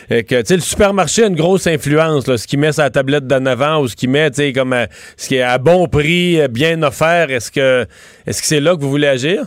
Et 0.09 0.25
que, 0.25 0.37
le 0.51 0.61
supermarché 0.61 1.25
a 1.25 1.27
une 1.27 1.37
grosse 1.37 1.67
influence, 1.67 2.27
là, 2.27 2.39
ce 2.39 2.47
qu'il 2.47 2.59
met 2.59 2.71
la 2.79 2.89
tablette 2.89 3.27
d'en 3.27 3.45
avant 3.45 3.83
ou 3.83 3.89
ce 3.89 3.95
qu'il 3.95 4.09
met, 4.09 4.31
comme 4.55 4.73
euh, 4.73 4.87
ce 5.19 5.29
qui 5.29 5.37
est 5.37 5.43
à 5.43 5.59
bon 5.59 5.89
prix, 5.89 6.41
euh, 6.41 6.49
bien 6.49 6.83
offert. 6.83 7.31
Est-ce 7.31 7.51
que, 7.51 7.87
est-ce 8.27 8.41
que 8.41 8.47
c'est 8.49 8.61
là 8.61 8.75
que 8.77 8.81
vous 8.81 8.91
voulez 8.91 9.09
agir? 9.09 9.45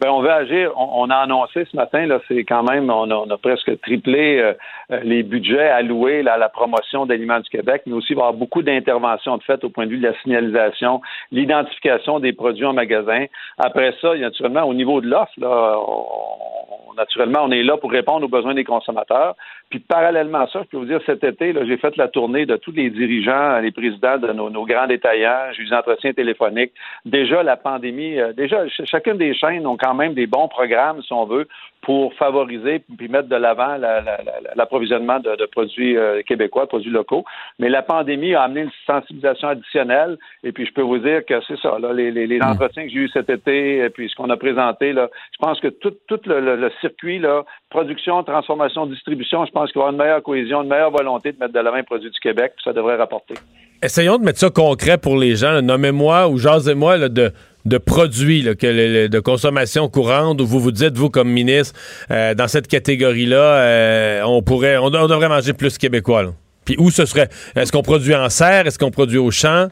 Ben, 0.00 0.10
on 0.10 0.20
veut 0.20 0.30
agir. 0.30 0.72
On, 0.76 1.04
on 1.04 1.10
a 1.10 1.16
annoncé 1.16 1.64
ce 1.64 1.74
matin, 1.74 2.04
là, 2.06 2.20
c'est 2.28 2.44
quand 2.44 2.62
même, 2.62 2.90
on 2.90 3.10
a, 3.10 3.14
on 3.14 3.30
a 3.30 3.38
presque 3.38 3.80
triplé 3.80 4.38
euh, 4.38 4.52
euh, 4.90 5.00
les 5.02 5.22
budgets 5.22 5.68
alloués 5.68 6.22
là, 6.22 6.34
à 6.34 6.38
la 6.38 6.50
promotion 6.50 7.06
d'aliments 7.06 7.40
du 7.40 7.48
Québec, 7.48 7.82
mais 7.86 7.94
aussi 7.94 8.12
il 8.12 8.16
avoir 8.16 8.34
beaucoup 8.34 8.62
d'interventions 8.62 9.38
de 9.38 9.42
fait 9.42 9.64
au 9.64 9.70
point 9.70 9.86
de 9.86 9.90
vue 9.92 9.98
de 9.98 10.06
la 10.06 10.18
signalisation, 10.20 11.00
l'identification 11.32 12.20
des 12.20 12.32
produits 12.34 12.66
en 12.66 12.74
magasin. 12.74 13.24
Après 13.58 13.94
ça, 14.02 14.14
naturellement, 14.16 14.64
au 14.64 14.74
niveau 14.74 15.00
de 15.00 15.08
l'offre, 15.08 15.32
là, 15.38 15.76
on- 15.78 16.92
naturellement, 16.96 17.40
on 17.44 17.50
est 17.50 17.62
là 17.62 17.76
pour 17.76 17.90
répondre 17.90 18.24
aux 18.24 18.28
besoins 18.28 18.54
des 18.54 18.64
consommateurs. 18.64 19.34
Puis 19.70 19.80
parallèlement 19.80 20.42
à 20.42 20.46
ça, 20.46 20.62
je 20.64 20.68
peux 20.68 20.76
vous 20.76 20.84
dire, 20.84 21.00
cet 21.06 21.24
été, 21.24 21.52
là, 21.52 21.64
j'ai 21.66 21.76
fait 21.76 21.96
la 21.96 22.06
tournée 22.08 22.46
de 22.46 22.56
tous 22.56 22.70
les 22.72 22.88
dirigeants, 22.88 23.58
les 23.58 23.72
présidents 23.72 24.16
de 24.16 24.32
nos, 24.32 24.48
nos 24.48 24.64
grands 24.64 24.86
détaillants, 24.86 25.52
j'ai 25.52 25.62
eu 25.62 25.66
des 25.68 25.74
entretiens 25.74 26.12
téléphoniques. 26.12 26.72
Déjà, 27.04 27.42
la 27.42 27.56
pandémie, 27.56 28.18
euh, 28.18 28.32
déjà, 28.32 28.58
ch- 28.68 28.82
chacune 28.84 29.18
des 29.18 29.34
chaînes 29.34 29.66
ont 29.66 29.76
quand 29.76 29.94
même 29.94 30.14
des 30.14 30.26
bons 30.28 30.46
programmes, 30.48 31.02
si 31.02 31.12
on 31.12 31.24
veut, 31.24 31.48
pour 31.82 32.14
favoriser 32.14 32.82
puis 32.98 33.08
mettre 33.08 33.28
de 33.28 33.36
l'avant 33.36 33.76
la- 33.76 34.00
la- 34.00 34.18
la- 34.24 34.54
l'approvisionnement 34.56 35.20
de, 35.20 35.36
de 35.36 35.46
produits 35.46 35.96
euh, 35.96 36.22
québécois, 36.22 36.62
de 36.64 36.68
produits 36.68 36.90
locaux. 36.90 37.24
Mais 37.58 37.68
la 37.68 37.82
pandémie 37.82 38.34
a 38.34 38.42
amené 38.42 38.62
une 38.62 38.70
sensibilisation 38.86 39.48
additionnelle. 39.48 40.16
Et 40.42 40.52
puis, 40.52 40.66
je 40.66 40.72
peux 40.72 40.82
vous 40.82 40.98
dire 40.98 41.24
que 41.24 41.40
c'est 41.46 41.58
ça, 41.60 41.78
là, 41.80 41.92
les, 41.92 42.10
les- 42.10 42.26
les 42.26 42.40
entretiens 42.42 42.84
que 42.84 42.90
j'ai 42.90 43.00
eus 43.00 43.08
cet 43.08 43.30
été, 43.30 43.78
et 43.78 43.90
puis 43.90 44.08
ce 44.08 44.14
qu'on 44.16 44.30
a 44.30 44.36
présenté, 44.36 44.92
là, 44.92 45.08
je 45.32 45.38
pense 45.38 45.60
que 45.60 45.68
tout, 45.68 45.94
tout 46.08 46.20
le, 46.26 46.40
le- 46.40 46.56
le 46.56 46.70
circuit, 46.80 47.18
là, 47.18 47.44
production, 47.70 48.22
transformation, 48.22 48.86
distribution, 48.86 49.44
je 49.44 49.52
pense 49.58 49.72
qu'il 49.72 49.78
y 49.80 49.82
avoir 49.82 49.92
une 49.92 49.98
meilleure 49.98 50.22
cohésion, 50.22 50.62
une 50.62 50.68
meilleure 50.68 50.90
volonté 50.90 51.32
de 51.32 51.38
mettre 51.38 51.52
de 51.54 51.58
l'avant 51.60 51.76
les 51.76 51.82
produits 51.82 52.10
du 52.10 52.20
Québec, 52.20 52.52
puis 52.56 52.64
ça 52.64 52.72
devrait 52.72 52.96
rapporter. 52.96 53.34
Essayons 53.82 54.18
de 54.18 54.24
mettre 54.24 54.38
ça 54.38 54.50
concret 54.50 54.98
pour 54.98 55.16
les 55.16 55.34
gens. 55.36 55.60
Nommez-moi 55.62 56.28
ou 56.28 56.38
jasez-moi 56.38 57.08
de, 57.08 57.32
de 57.64 57.78
produits 57.78 58.42
là, 58.42 58.54
que 58.54 58.66
le- 58.66 58.92
le- 58.92 59.08
de 59.08 59.20
consommation 59.20 59.88
courante 59.88 60.40
où 60.40 60.46
vous 60.46 60.60
vous 60.60 60.72
dites, 60.72 60.96
vous, 60.96 61.10
comme 61.10 61.28
ministre, 61.30 61.78
euh, 62.10 62.34
dans 62.34 62.48
cette 62.48 62.68
catégorie-là, 62.68 63.36
euh, 63.36 64.22
on 64.24 64.42
pourrait, 64.42 64.76
on, 64.78 64.90
de- 64.90 64.98
on 64.98 65.06
devrait 65.08 65.28
manger 65.28 65.52
plus 65.52 65.76
québécois. 65.78 66.22
là. 66.22 66.30
Puis 66.64 66.76
où 66.78 66.90
ce 66.90 67.04
serait? 67.06 67.28
Est-ce 67.54 67.70
qu'on 67.72 67.82
produit 67.82 68.14
en 68.14 68.28
serre? 68.28 68.66
Est-ce 68.66 68.78
qu'on 68.78 68.90
produit 68.90 69.18
au 69.18 69.30
champ? 69.30 69.68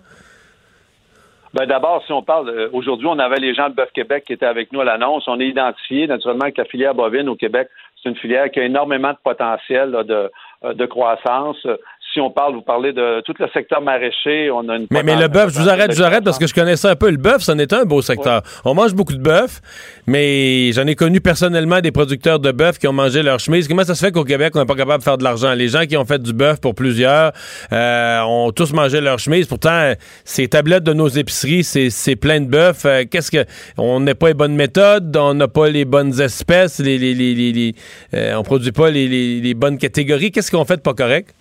Ben 1.54 1.66
d'abord, 1.66 2.02
si 2.04 2.12
on 2.12 2.22
parle, 2.22 2.48
euh, 2.50 2.68
aujourd'hui, 2.72 3.06
on 3.06 3.18
avait 3.18 3.36
les 3.38 3.54
gens 3.54 3.68
de 3.68 3.74
Bœuf 3.74 3.90
Québec 3.94 4.24
qui 4.26 4.32
étaient 4.32 4.44
avec 4.46 4.72
nous 4.72 4.80
à 4.80 4.84
l'annonce. 4.84 5.24
On 5.28 5.38
est 5.38 5.46
identifié 5.46 6.06
naturellement 6.08 6.50
que 6.50 6.58
la 6.60 6.64
filière 6.64 6.94
bovine 6.96 7.28
au 7.28 7.36
Québec, 7.36 7.68
c'est 8.04 8.10
une 8.10 8.16
filière 8.16 8.50
qui 8.50 8.60
a 8.60 8.64
énormément 8.64 9.12
de 9.12 9.18
potentiel 9.24 9.90
de, 9.90 10.30
euh, 10.64 10.74
de 10.74 10.86
croissance. 10.86 11.66
Si 12.14 12.20
on 12.20 12.30
parle, 12.30 12.54
vous 12.54 12.62
parlez 12.62 12.92
de 12.92 13.20
tout 13.22 13.34
le 13.40 13.46
secteur 13.52 13.80
maraîcher, 13.82 14.48
on 14.52 14.68
a 14.68 14.76
une 14.76 14.86
Mais, 14.92 15.02
mais 15.02 15.16
le 15.16 15.26
bœuf, 15.26 15.52
je 15.52 15.58
vous 15.60 15.68
arrête, 15.68 15.90
je 15.90 15.96
vous 15.96 16.02
arrête 16.04 16.22
parce 16.22 16.38
que 16.38 16.46
je 16.46 16.54
connais 16.54 16.76
ça 16.76 16.90
un 16.92 16.94
peu. 16.94 17.10
Le 17.10 17.16
bœuf, 17.16 17.42
c'en 17.42 17.58
est 17.58 17.72
un 17.72 17.84
beau 17.84 18.02
secteur. 18.02 18.42
On 18.64 18.72
mange 18.72 18.94
beaucoup 18.94 19.14
de 19.14 19.20
bœuf, 19.20 19.60
mais 20.06 20.70
j'en 20.72 20.86
ai 20.86 20.94
connu 20.94 21.20
personnellement 21.20 21.80
des 21.80 21.90
producteurs 21.90 22.38
de 22.38 22.52
bœuf 22.52 22.78
qui 22.78 22.86
ont 22.86 22.92
mangé 22.92 23.22
leur 23.24 23.40
chemise. 23.40 23.66
Comment 23.66 23.82
ça 23.84 23.96
se 23.96 24.04
fait 24.06 24.12
qu'au 24.12 24.22
Québec, 24.22 24.52
on 24.54 24.60
n'est 24.60 24.64
pas 24.66 24.76
capable 24.76 24.98
de 25.00 25.02
faire 25.04 25.18
de 25.18 25.24
l'argent? 25.24 25.52
Les 25.54 25.66
gens 25.68 25.86
qui 25.86 25.96
ont 25.96 26.04
fait 26.04 26.22
du 26.22 26.32
bœuf 26.32 26.60
pour 26.60 26.76
plusieurs 26.76 27.32
euh, 27.72 28.20
ont 28.22 28.52
tous 28.52 28.72
mangé 28.72 29.00
leur 29.00 29.18
chemise. 29.18 29.48
Pourtant, 29.48 29.92
ces 30.24 30.46
tablettes 30.46 30.84
de 30.84 30.92
nos 30.92 31.08
épiceries, 31.08 31.64
c'est 31.64 32.16
plein 32.16 32.40
de 32.40 32.46
bœuf. 32.46 32.84
Euh, 32.84 33.04
Qu'est-ce 33.10 33.30
que. 33.32 33.44
On 33.76 33.98
n'a 33.98 34.14
pas 34.14 34.28
les 34.28 34.34
bonnes 34.34 34.54
méthodes, 34.54 35.16
on 35.16 35.34
n'a 35.34 35.48
pas 35.48 35.68
les 35.68 35.84
bonnes 35.84 36.20
espèces, 36.20 36.78
les, 36.78 36.96
les, 36.96 37.12
les, 37.14 37.34
les- 37.34 37.52
les- 37.52 37.74
euh, 38.14 38.34
on 38.36 38.44
produit 38.44 38.70
pas 38.72 38.88
les 38.90 39.54
bonnes 39.54 39.78
catégories. 39.78 40.30
Qu'est-ce 40.30 40.52
qu'on 40.52 40.64
fait 40.64 40.76
de 40.76 40.82
pas 40.82 40.94
correct? 40.94 41.34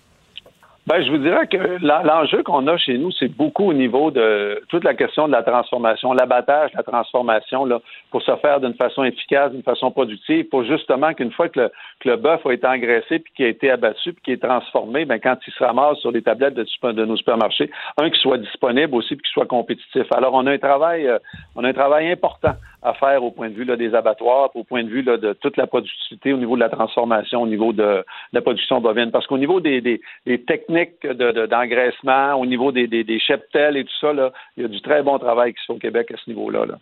Ben, 0.86 1.02
je 1.02 1.10
vous 1.10 1.16
dirais 1.16 1.46
que 1.46 1.56
l'en- 1.82 2.02
l'enjeu 2.02 2.42
qu'on 2.42 2.66
a 2.66 2.76
chez 2.76 2.98
nous, 2.98 3.10
c'est 3.12 3.28
beaucoup 3.34 3.70
au 3.70 3.72
niveau 3.72 4.10
de 4.10 4.62
toute 4.68 4.84
la 4.84 4.92
question 4.92 5.26
de 5.26 5.32
la 5.32 5.42
transformation, 5.42 6.12
l'abattage, 6.12 6.72
la 6.74 6.82
transformation, 6.82 7.64
là, 7.64 7.80
pour 8.10 8.20
se 8.20 8.36
faire 8.36 8.60
d'une 8.60 8.74
façon 8.74 9.02
efficace, 9.02 9.50
d'une 9.52 9.62
façon 9.62 9.90
productive, 9.90 10.44
pour 10.50 10.62
justement 10.64 11.14
qu'une 11.14 11.32
fois 11.32 11.48
que 11.48 11.58
le, 11.60 11.72
que 12.00 12.10
le 12.10 12.16
bœuf 12.16 12.44
a 12.44 12.52
été 12.52 12.66
engraissé 12.66 13.18
puis 13.18 13.32
qu'il 13.34 13.46
a 13.46 13.48
été 13.48 13.70
abattu 13.70 14.12
puis 14.12 14.22
qu'il 14.22 14.34
est 14.34 14.42
transformé, 14.46 15.06
ben, 15.06 15.18
quand 15.18 15.38
il 15.46 15.52
se 15.54 15.64
ramasse 15.64 15.96
sur 16.00 16.10
les 16.10 16.20
tablettes 16.20 16.52
de 16.54 17.04
nos 17.06 17.16
supermarchés, 17.16 17.70
un 17.96 18.10
qui 18.10 18.20
soit 18.20 18.36
disponible 18.36 18.94
aussi 18.94 19.16
puis 19.16 19.22
qu'il 19.22 19.32
soit 19.32 19.46
compétitif. 19.46 20.04
Alors, 20.14 20.34
on 20.34 20.46
a 20.46 20.52
un 20.52 20.58
travail, 20.58 21.06
euh, 21.06 21.18
on 21.56 21.64
a 21.64 21.68
un 21.68 21.72
travail 21.72 22.10
important 22.12 22.52
à 22.84 22.92
faire 22.92 23.24
au 23.24 23.30
point 23.30 23.48
de 23.48 23.54
vue 23.54 23.64
des 23.64 23.94
abattoirs, 23.94 24.50
au 24.54 24.62
point 24.62 24.84
de 24.84 24.90
vue 24.90 25.02
de 25.02 25.32
toute 25.40 25.56
la 25.56 25.66
productivité 25.66 26.34
au 26.34 26.36
niveau 26.36 26.54
de 26.54 26.60
la 26.60 26.68
transformation, 26.68 27.42
au 27.42 27.46
niveau 27.46 27.72
de, 27.72 28.04
la 28.32 28.40
production 28.42 28.80
bovine. 28.80 29.10
Parce 29.10 29.26
qu'au 29.26 29.38
niveau 29.38 29.60
des, 29.60 30.00
techniques 30.46 31.02
de- 31.02 31.32
de- 31.32 31.46
d'engraissement, 31.46 32.34
au 32.34 32.44
niveau 32.44 32.72
des, 32.72 33.18
cheptels 33.26 33.78
et 33.78 33.84
tout 33.84 33.98
ça, 34.00 34.12
il 34.56 34.62
y 34.62 34.66
a 34.66 34.68
du 34.68 34.82
très 34.82 35.02
bon 35.02 35.18
travail 35.18 35.54
qui 35.54 35.60
se 35.60 35.66
fait 35.66 35.72
au 35.72 35.78
Québec 35.78 36.10
à 36.12 36.16
ce 36.22 36.30
niveau-là. 36.30 36.66
Là. 36.66 36.74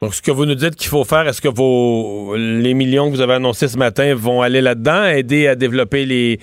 Donc, 0.00 0.14
ce 0.14 0.22
que 0.22 0.30
vous 0.30 0.46
nous 0.46 0.54
dites 0.54 0.76
qu'il 0.76 0.88
faut 0.88 1.02
faire, 1.02 1.26
est-ce 1.26 1.40
que 1.40 1.48
vos 1.48 2.36
les 2.36 2.74
millions 2.74 3.06
que 3.06 3.16
vous 3.16 3.20
avez 3.20 3.34
annoncés 3.34 3.66
ce 3.66 3.76
matin 3.76 4.14
vont 4.14 4.42
aller 4.42 4.60
là-dedans, 4.60 5.04
aider 5.06 5.48
à 5.48 5.56
développer 5.56 6.04
les, 6.04 6.38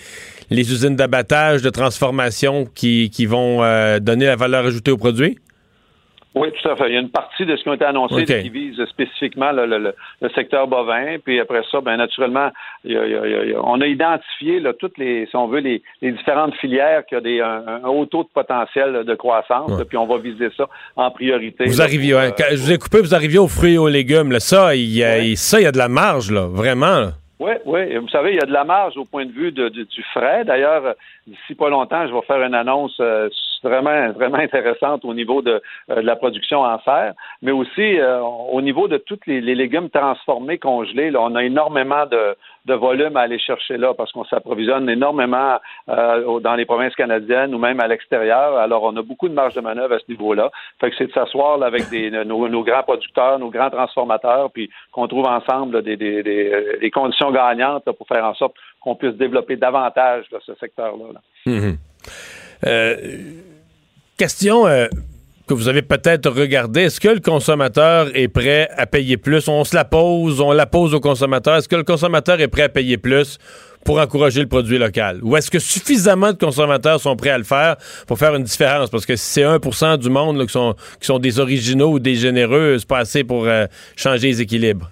usines 0.51 0.97
d'abattage, 0.97 1.61
de 1.61 1.69
transformation 1.69 2.65
qui, 2.65 3.09
qui 3.09 3.25
vont 3.25 3.63
euh, 3.63 3.99
donner 3.99 4.25
la 4.25 4.35
valeur 4.35 4.65
ajoutée 4.65 4.91
aux 4.91 4.97
produits? 4.97 5.37
Oui, 6.35 6.49
tout 6.51 6.69
à 6.69 6.75
fait. 6.75 6.89
Il 6.89 6.93
y 6.93 6.97
a 6.97 6.99
une 6.99 7.09
partie 7.11 7.45
de 7.45 7.55
ce 7.55 7.63
qui 7.63 7.69
a 7.69 7.73
été 7.75 7.85
annoncé 7.85 8.25
qui 8.25 8.49
vise 8.49 8.83
spécifiquement 8.85 9.53
le, 9.53 9.65
le- 9.65 9.93
le- 10.21 10.29
secteur 10.35 10.67
bovin. 10.67 11.15
Puis 11.23 11.39
après 11.39 11.61
ça, 11.71 11.79
ben 11.79 11.95
naturellement, 11.95 12.51
il 12.83 12.91
y 12.91 12.97
a- 12.97 13.05
il 13.05 13.49
y 13.51 13.55
on 13.57 13.79
a 13.79 13.87
identifié 13.87 14.59
là, 14.59 14.73
toutes 14.73 14.97
les, 14.97 15.27
si 15.27 15.35
on 15.37 15.47
veut, 15.47 15.59
les, 15.59 15.81
les 16.01 16.11
différentes 16.11 16.53
filières 16.55 17.05
qui 17.05 17.15
ont 17.15 17.21
des, 17.21 17.39
un, 17.39 17.63
un 17.85 17.87
haut 17.87 18.05
taux 18.05 18.23
de 18.23 18.29
potentiel 18.33 19.05
de 19.05 19.15
croissance. 19.15 19.71
Ouais. 19.71 19.77
là, 19.79 19.85
puis 19.85 19.97
on 19.97 20.05
va 20.07 20.17
viser 20.17 20.49
ça 20.57 20.67
en 20.97 21.09
priorité. 21.09 21.65
Vous 21.65 21.77
là, 21.77 21.85
arriviez, 21.85 22.11
pour, 22.11 22.21
ouais, 22.21 22.33
quand 22.37 22.43
je 22.51 22.57
vous 22.57 22.71
ai 22.73 22.77
coupé, 22.77 22.99
vous 22.99 23.15
arriviez 23.15 23.39
aux 23.39 23.47
fruits 23.47 23.75
et 23.75 23.77
aux 23.77 23.87
légumes. 23.87 24.31
là. 24.33 24.41
Ça, 24.41 24.75
il 24.75 24.93
y 24.93 25.03
a, 25.05 25.35
ça, 25.37 25.61
il 25.61 25.63
y 25.63 25.67
a 25.67 25.71
de 25.71 25.77
la 25.77 25.87
marge, 25.87 26.31
là, 26.31 26.47
vraiment. 26.47 27.11
Oui, 27.39 27.51
oui. 27.65 27.95
Vous 27.97 28.07
savez, 28.09 28.31
il 28.31 28.35
y 28.35 28.41
a 28.41 28.45
de 28.45 28.51
la 28.53 28.63
marge 28.63 28.97
au 28.97 29.05
point 29.05 29.25
de 29.25 29.31
vue 29.31 29.51
de- 29.51 29.67
de- 29.69 29.83
du 29.83 30.03
frais. 30.13 30.43
D'ailleurs, 30.45 30.95
d'ici 31.27 31.53
pas 31.55 31.69
longtemps, 31.69 32.07
je 32.07 32.13
vais 32.13 32.21
faire 32.27 32.41
une 32.41 32.53
annonce 32.55 32.95
euh, 33.01 33.27
vraiment, 33.67 34.11
vraiment 34.11 34.37
intéressante 34.37 35.03
au 35.05 35.13
niveau 35.13 35.41
de, 35.41 35.61
euh, 35.89 36.01
la 36.01 36.15
production 36.15 36.61
en 36.61 36.79
serre, 36.81 37.13
mais 37.41 37.51
aussi 37.51 37.99
euh, 37.99 38.21
au 38.21 38.61
niveau 38.61 38.87
de 38.87 38.97
tous 38.97 39.19
les, 39.27 39.41
légumes 39.41 39.89
transformés, 39.89 40.57
congelés. 40.57 41.11
On 41.17 41.35
a 41.35 41.43
énormément 41.43 42.05
de, 42.05 42.35
de 42.65 42.73
volume 42.73 43.17
à 43.17 43.21
aller 43.21 43.39
chercher 43.39 43.77
là 43.77 43.93
parce 43.93 44.11
qu'on 44.11 44.25
s'approvisionne 44.25 44.89
énormément 44.89 45.57
euh, 45.89 46.39
dans 46.39 46.55
les 46.55 46.65
provinces 46.65 46.95
canadiennes 46.95 47.53
ou 47.55 47.57
même 47.57 47.79
à 47.79 47.87
l'extérieur. 47.87 48.57
Alors, 48.57 48.83
on 48.83 48.95
a 48.97 49.01
beaucoup 49.01 49.29
de 49.29 49.33
marge 49.33 49.55
de 49.55 49.61
manœuvre 49.61 49.95
à 49.95 49.99
ce 49.99 50.09
niveau-là. 50.09 50.51
Fait 50.79 50.89
que 50.89 50.95
c'est 50.97 51.07
de 51.07 51.11
s'asseoir 51.11 51.61
avec 51.63 51.83
nos, 51.91 52.63
grands 52.63 52.83
producteurs, 52.83 53.39
nos 53.39 53.49
grands 53.49 53.69
transformateurs, 53.69 54.51
puis 54.51 54.69
qu'on 54.91 55.07
trouve 55.07 55.25
ensemble 55.25 55.81
des, 55.81 56.91
conditions 56.93 57.31
gagnantes 57.31 57.89
pour 57.97 58.07
faire 58.07 58.25
en 58.25 58.33
sorte 58.35 58.55
qu'on 58.81 58.95
puisse 58.95 59.15
développer 59.15 59.55
davantage 59.55 60.25
ce 60.45 60.53
secteur-là. 60.55 61.05
là. 61.13 61.21
Mhm. 61.45 61.77
Euh, 62.65 62.95
question 64.17 64.67
euh, 64.67 64.87
que 65.47 65.53
vous 65.53 65.67
avez 65.67 65.81
peut-être 65.81 66.29
regardée. 66.29 66.81
Est-ce 66.81 66.99
que 66.99 67.09
le 67.09 67.19
consommateur 67.19 68.09
est 68.15 68.27
prêt 68.27 68.69
à 68.77 68.85
payer 68.85 69.17
plus? 69.17 69.47
On 69.47 69.63
se 69.63 69.75
la 69.75 69.85
pose, 69.85 70.41
on 70.41 70.51
la 70.51 70.65
pose 70.65 70.93
au 70.93 70.99
consommateur. 70.99 71.57
Est-ce 71.57 71.69
que 71.69 71.75
le 71.75 71.83
consommateur 71.83 72.39
est 72.41 72.47
prêt 72.47 72.63
à 72.63 72.69
payer 72.69 72.97
plus 72.97 73.37
pour 73.83 73.99
encourager 73.99 74.41
le 74.41 74.47
produit 74.47 74.77
local? 74.77 75.19
Ou 75.21 75.35
est-ce 75.37 75.51
que 75.51 75.59
suffisamment 75.59 76.31
de 76.33 76.37
consommateurs 76.37 76.99
sont 76.99 77.15
prêts 77.15 77.29
à 77.29 77.37
le 77.37 77.43
faire 77.43 77.75
pour 78.07 78.17
faire 78.17 78.35
une 78.35 78.43
différence? 78.43 78.89
Parce 78.89 79.05
que 79.05 79.15
si 79.15 79.25
c'est 79.25 79.43
1% 79.43 79.97
du 79.97 80.09
monde 80.09 80.37
là, 80.37 80.45
qui, 80.45 80.53
sont, 80.53 80.75
qui 80.99 81.05
sont 81.05 81.19
des 81.19 81.39
originaux 81.39 81.91
ou 81.91 81.99
des 81.99 82.15
généreux, 82.15 82.77
c'est 82.79 82.87
pas 82.87 82.99
assez 82.99 83.23
pour 83.23 83.45
euh, 83.45 83.65
changer 83.95 84.27
les 84.27 84.41
équilibres. 84.41 84.89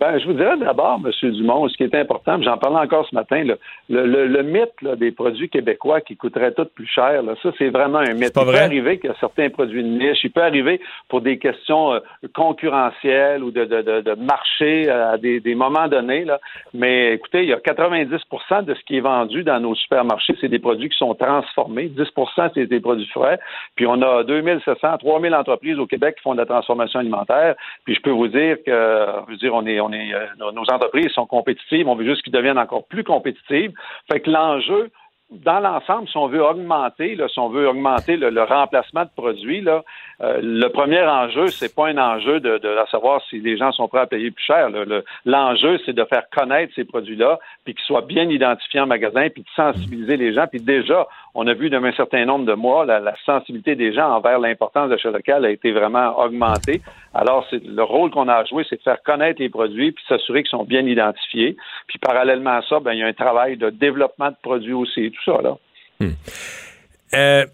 Ben, 0.00 0.18
je 0.18 0.24
vous 0.24 0.32
dirais 0.32 0.56
d'abord, 0.56 0.98
M. 1.04 1.30
Dumont, 1.32 1.68
ce 1.68 1.76
qui 1.76 1.82
est 1.82 1.94
important, 1.94 2.40
j'en 2.40 2.56
parlais 2.56 2.78
encore 2.78 3.06
ce 3.06 3.14
matin, 3.14 3.44
là, 3.44 3.56
le, 3.90 4.06
le, 4.06 4.28
le, 4.28 4.42
mythe 4.42 4.72
là, 4.80 4.96
des 4.96 5.12
produits 5.12 5.50
québécois 5.50 6.00
qui 6.00 6.16
coûteraient 6.16 6.54
tout 6.54 6.64
plus 6.74 6.86
cher, 6.86 7.22
là, 7.22 7.34
ça, 7.42 7.50
c'est 7.58 7.68
vraiment 7.68 7.98
un 7.98 8.14
mythe. 8.14 8.32
Pas 8.32 8.40
il 8.40 8.46
vrai? 8.46 8.58
peut 8.60 8.64
arriver 8.64 8.98
qu'il 8.98 9.10
y 9.10 9.12
a 9.12 9.16
certains 9.20 9.50
produits 9.50 9.82
de 9.82 9.88
niche, 9.88 10.24
il 10.24 10.30
peut 10.30 10.42
arriver 10.42 10.80
pour 11.10 11.20
des 11.20 11.36
questions 11.36 11.92
euh, 11.92 12.00
concurrentielles 12.34 13.44
ou 13.44 13.50
de, 13.50 13.66
de, 13.66 13.82
de, 13.82 14.00
de 14.00 14.14
marché 14.14 14.88
euh, 14.88 15.12
à 15.12 15.18
des, 15.18 15.38
des, 15.38 15.54
moments 15.54 15.86
donnés, 15.86 16.24
là. 16.24 16.40
mais 16.72 17.12
écoutez, 17.12 17.42
il 17.42 17.50
y 17.50 17.52
a 17.52 17.60
90 17.60 18.08
de 18.10 18.74
ce 18.74 18.84
qui 18.86 18.96
est 18.96 19.00
vendu 19.00 19.44
dans 19.44 19.60
nos 19.60 19.74
supermarchés, 19.74 20.34
c'est 20.40 20.48
des 20.48 20.58
produits 20.58 20.88
qui 20.88 20.96
sont 20.96 21.14
transformés, 21.14 21.88
10% 21.88 22.50
c'est 22.54 22.66
des 22.66 22.80
produits 22.80 23.06
frais, 23.08 23.38
puis 23.76 23.86
on 23.86 24.00
a 24.00 24.24
2700, 24.24 24.96
3000 24.96 25.34
entreprises 25.34 25.78
au 25.78 25.86
Québec 25.86 26.14
qui 26.16 26.22
font 26.22 26.32
de 26.32 26.38
la 26.38 26.46
transformation 26.46 27.00
alimentaire, 27.00 27.54
puis 27.84 27.94
je 27.94 28.00
peux 28.00 28.10
vous 28.10 28.28
dire 28.28 28.56
que, 28.64 29.06
je 29.26 29.32
veux 29.32 29.36
dire, 29.36 29.54
on 29.54 29.66
est, 29.66 29.78
on 29.78 29.89
euh, 29.92 30.26
nos 30.38 30.64
entreprises 30.70 31.10
sont 31.12 31.26
compétitives, 31.26 31.88
on 31.88 31.94
veut 31.94 32.04
juste 32.04 32.22
qu'ils 32.22 32.32
deviennent 32.32 32.58
encore 32.58 32.86
plus 32.86 33.04
compétitives. 33.04 33.72
Fait 34.10 34.20
que 34.20 34.30
l'enjeu, 34.30 34.90
dans 35.30 35.60
l'ensemble, 35.60 36.08
si 36.08 36.16
on 36.16 36.26
veut 36.26 36.44
augmenter, 36.44 37.14
là, 37.14 37.28
si 37.28 37.38
on 37.38 37.48
veut 37.48 37.68
augmenter 37.68 38.16
le, 38.16 38.30
le 38.30 38.42
remplacement 38.42 39.04
de 39.04 39.10
produits, 39.14 39.60
là, 39.60 39.84
euh, 40.22 40.40
le 40.42 40.68
premier 40.68 41.02
enjeu, 41.02 41.46
c'est 41.48 41.74
pas 41.74 41.86
un 41.88 41.98
enjeu 41.98 42.40
de, 42.40 42.58
de, 42.58 42.76
savoir 42.90 43.22
si 43.30 43.38
les 43.38 43.56
gens 43.56 43.70
sont 43.72 43.88
prêts 43.88 44.00
à 44.00 44.06
payer 44.06 44.30
plus 44.30 44.44
cher. 44.44 44.68
L'enjeu, 45.24 45.78
c'est 45.86 45.94
de 45.94 46.04
faire 46.04 46.24
connaître 46.36 46.74
ces 46.74 46.84
produits-là, 46.84 47.38
puis 47.64 47.74
qu'ils 47.74 47.84
soient 47.84 48.02
bien 48.02 48.28
identifiés 48.28 48.80
en 48.80 48.86
magasin, 48.86 49.28
puis 49.28 49.42
de 49.42 49.48
sensibiliser 49.54 50.16
les 50.16 50.34
gens. 50.34 50.46
Puis 50.48 50.60
déjà, 50.60 51.06
on 51.34 51.46
a 51.46 51.54
vu 51.54 51.70
dans 51.70 51.82
un 51.82 51.92
certain 51.92 52.24
nombre 52.26 52.44
de 52.44 52.54
mois, 52.54 52.84
la, 52.84 52.98
la 52.98 53.14
sensibilité 53.24 53.76
des 53.76 53.92
gens 53.92 54.10
envers 54.10 54.40
l'importance 54.40 54.88
de 54.88 54.94
l'achat 54.94 55.10
local 55.10 55.44
a 55.44 55.50
été 55.50 55.70
vraiment 55.70 56.18
augmentée. 56.18 56.82
Alors, 57.14 57.46
le 57.52 57.82
rôle 57.82 58.10
qu'on 58.10 58.28
a 58.28 58.34
à 58.34 58.44
jouer, 58.44 58.64
c'est 58.68 58.76
de 58.76 58.82
faire 58.82 59.02
connaître 59.02 59.40
les 59.40 59.48
produits, 59.48 59.92
puis 59.92 60.04
s'assurer 60.08 60.42
qu'ils 60.42 60.50
sont 60.50 60.64
bien 60.64 60.84
identifiés. 60.86 61.56
Puis 61.86 61.98
parallèlement 61.98 62.58
à 62.58 62.62
ça, 62.62 62.80
ben, 62.80 62.92
il 62.92 62.98
y 62.98 63.02
a 63.02 63.06
un 63.06 63.12
travail 63.12 63.56
de 63.56 63.70
développement 63.70 64.30
de 64.30 64.36
produits 64.42 64.72
aussi, 64.72 65.10
ça 65.24 65.40
là. 65.42 65.56
Hmm. 66.00 66.12
Euh 67.14 67.46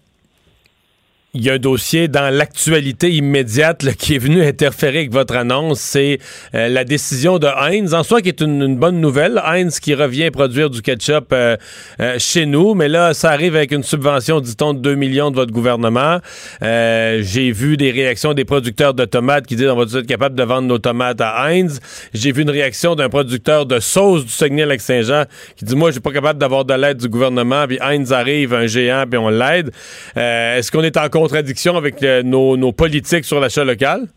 il 1.37 1.43
y 1.43 1.51
a 1.51 1.53
un 1.53 1.59
dossier 1.59 2.07
dans 2.07 2.33
l'actualité 2.33 3.11
immédiate 3.11 3.85
qui 3.95 4.15
est 4.15 4.17
venu 4.17 4.43
interférer 4.43 4.99
avec 4.99 5.11
votre 5.11 5.35
annonce, 5.35 5.79
c'est 5.79 6.17
euh, 6.55 6.67
la 6.67 6.83
décision 6.83 7.37
de 7.37 7.45
Heinz, 7.45 7.93
en 7.93 8.01
soi 8.01 8.21
qui 8.23 8.29
est 8.29 8.41
une, 8.41 8.63
une, 8.63 8.77
bonne 8.77 8.99
nouvelle. 8.99 9.39
Heinz 9.45 9.79
qui 9.79 9.93
revient 9.93 10.31
produire 10.31 10.71
du 10.71 10.81
ketchup 10.81 11.27
euh, 11.31 11.55
euh, 11.99 12.15
chez 12.17 12.47
nous, 12.47 12.73
mais 12.73 12.87
là, 12.87 13.13
ça 13.13 13.29
arrive 13.29 13.55
avec 13.55 13.71
une 13.71 13.83
subvention, 13.83 14.41
dit-on, 14.41 14.73
de 14.73 14.79
2 14.79 14.95
millions 14.95 15.29
de 15.29 15.35
votre 15.35 15.51
gouvernement. 15.51 16.19
J'ai 16.61 17.51
vu 17.51 17.77
des 17.77 17.91
réactions 17.91 18.33
des 18.33 18.45
producteurs 18.45 18.95
de 18.95 19.05
tomates 19.05 19.45
qui 19.45 19.55
disent 19.55 19.69
on 19.69 19.75
va 19.75 19.83
être 19.83 20.07
capable 20.07 20.35
de 20.35 20.43
vendre 20.43 20.67
nos 20.67 20.79
tomates 20.79 21.21
à 21.21 21.45
Heinz. 21.45 21.79
J'ai 22.15 22.31
vu 22.31 22.41
une 22.41 22.49
réaction 22.49 22.95
d'un 22.95 23.09
producteur 23.09 23.67
de 23.67 23.79
sauce 23.79 24.25
du 24.25 24.31
Saguenay-Lac-Saint-Jean 24.31 25.25
qui 25.55 25.65
dit 25.65 25.75
moi, 25.75 25.89
je 25.89 25.93
suis 25.93 26.01
pas 26.01 26.11
capable 26.11 26.39
d'avoir 26.39 26.65
de 26.65 26.73
l'aide 26.73 26.97
du 26.97 27.09
gouvernement, 27.09 27.67
puis 27.67 27.77
Heinz 27.79 28.11
arrive, 28.11 28.55
un 28.55 28.65
géant, 28.65 29.03
puis 29.07 29.19
on 29.19 29.29
l'aide. 29.29 29.71
Est-ce 30.15 30.71
qu'on 30.71 30.83
est 30.83 30.97
en 30.97 31.09
contradiction 31.27 31.75
avec 31.75 32.01
euh, 32.03 32.23
nos, 32.23 32.55
nos, 32.55 32.71
politiques 32.71 33.25
sur 33.25 33.39
l'achat 33.39 33.65
local? 33.65 34.07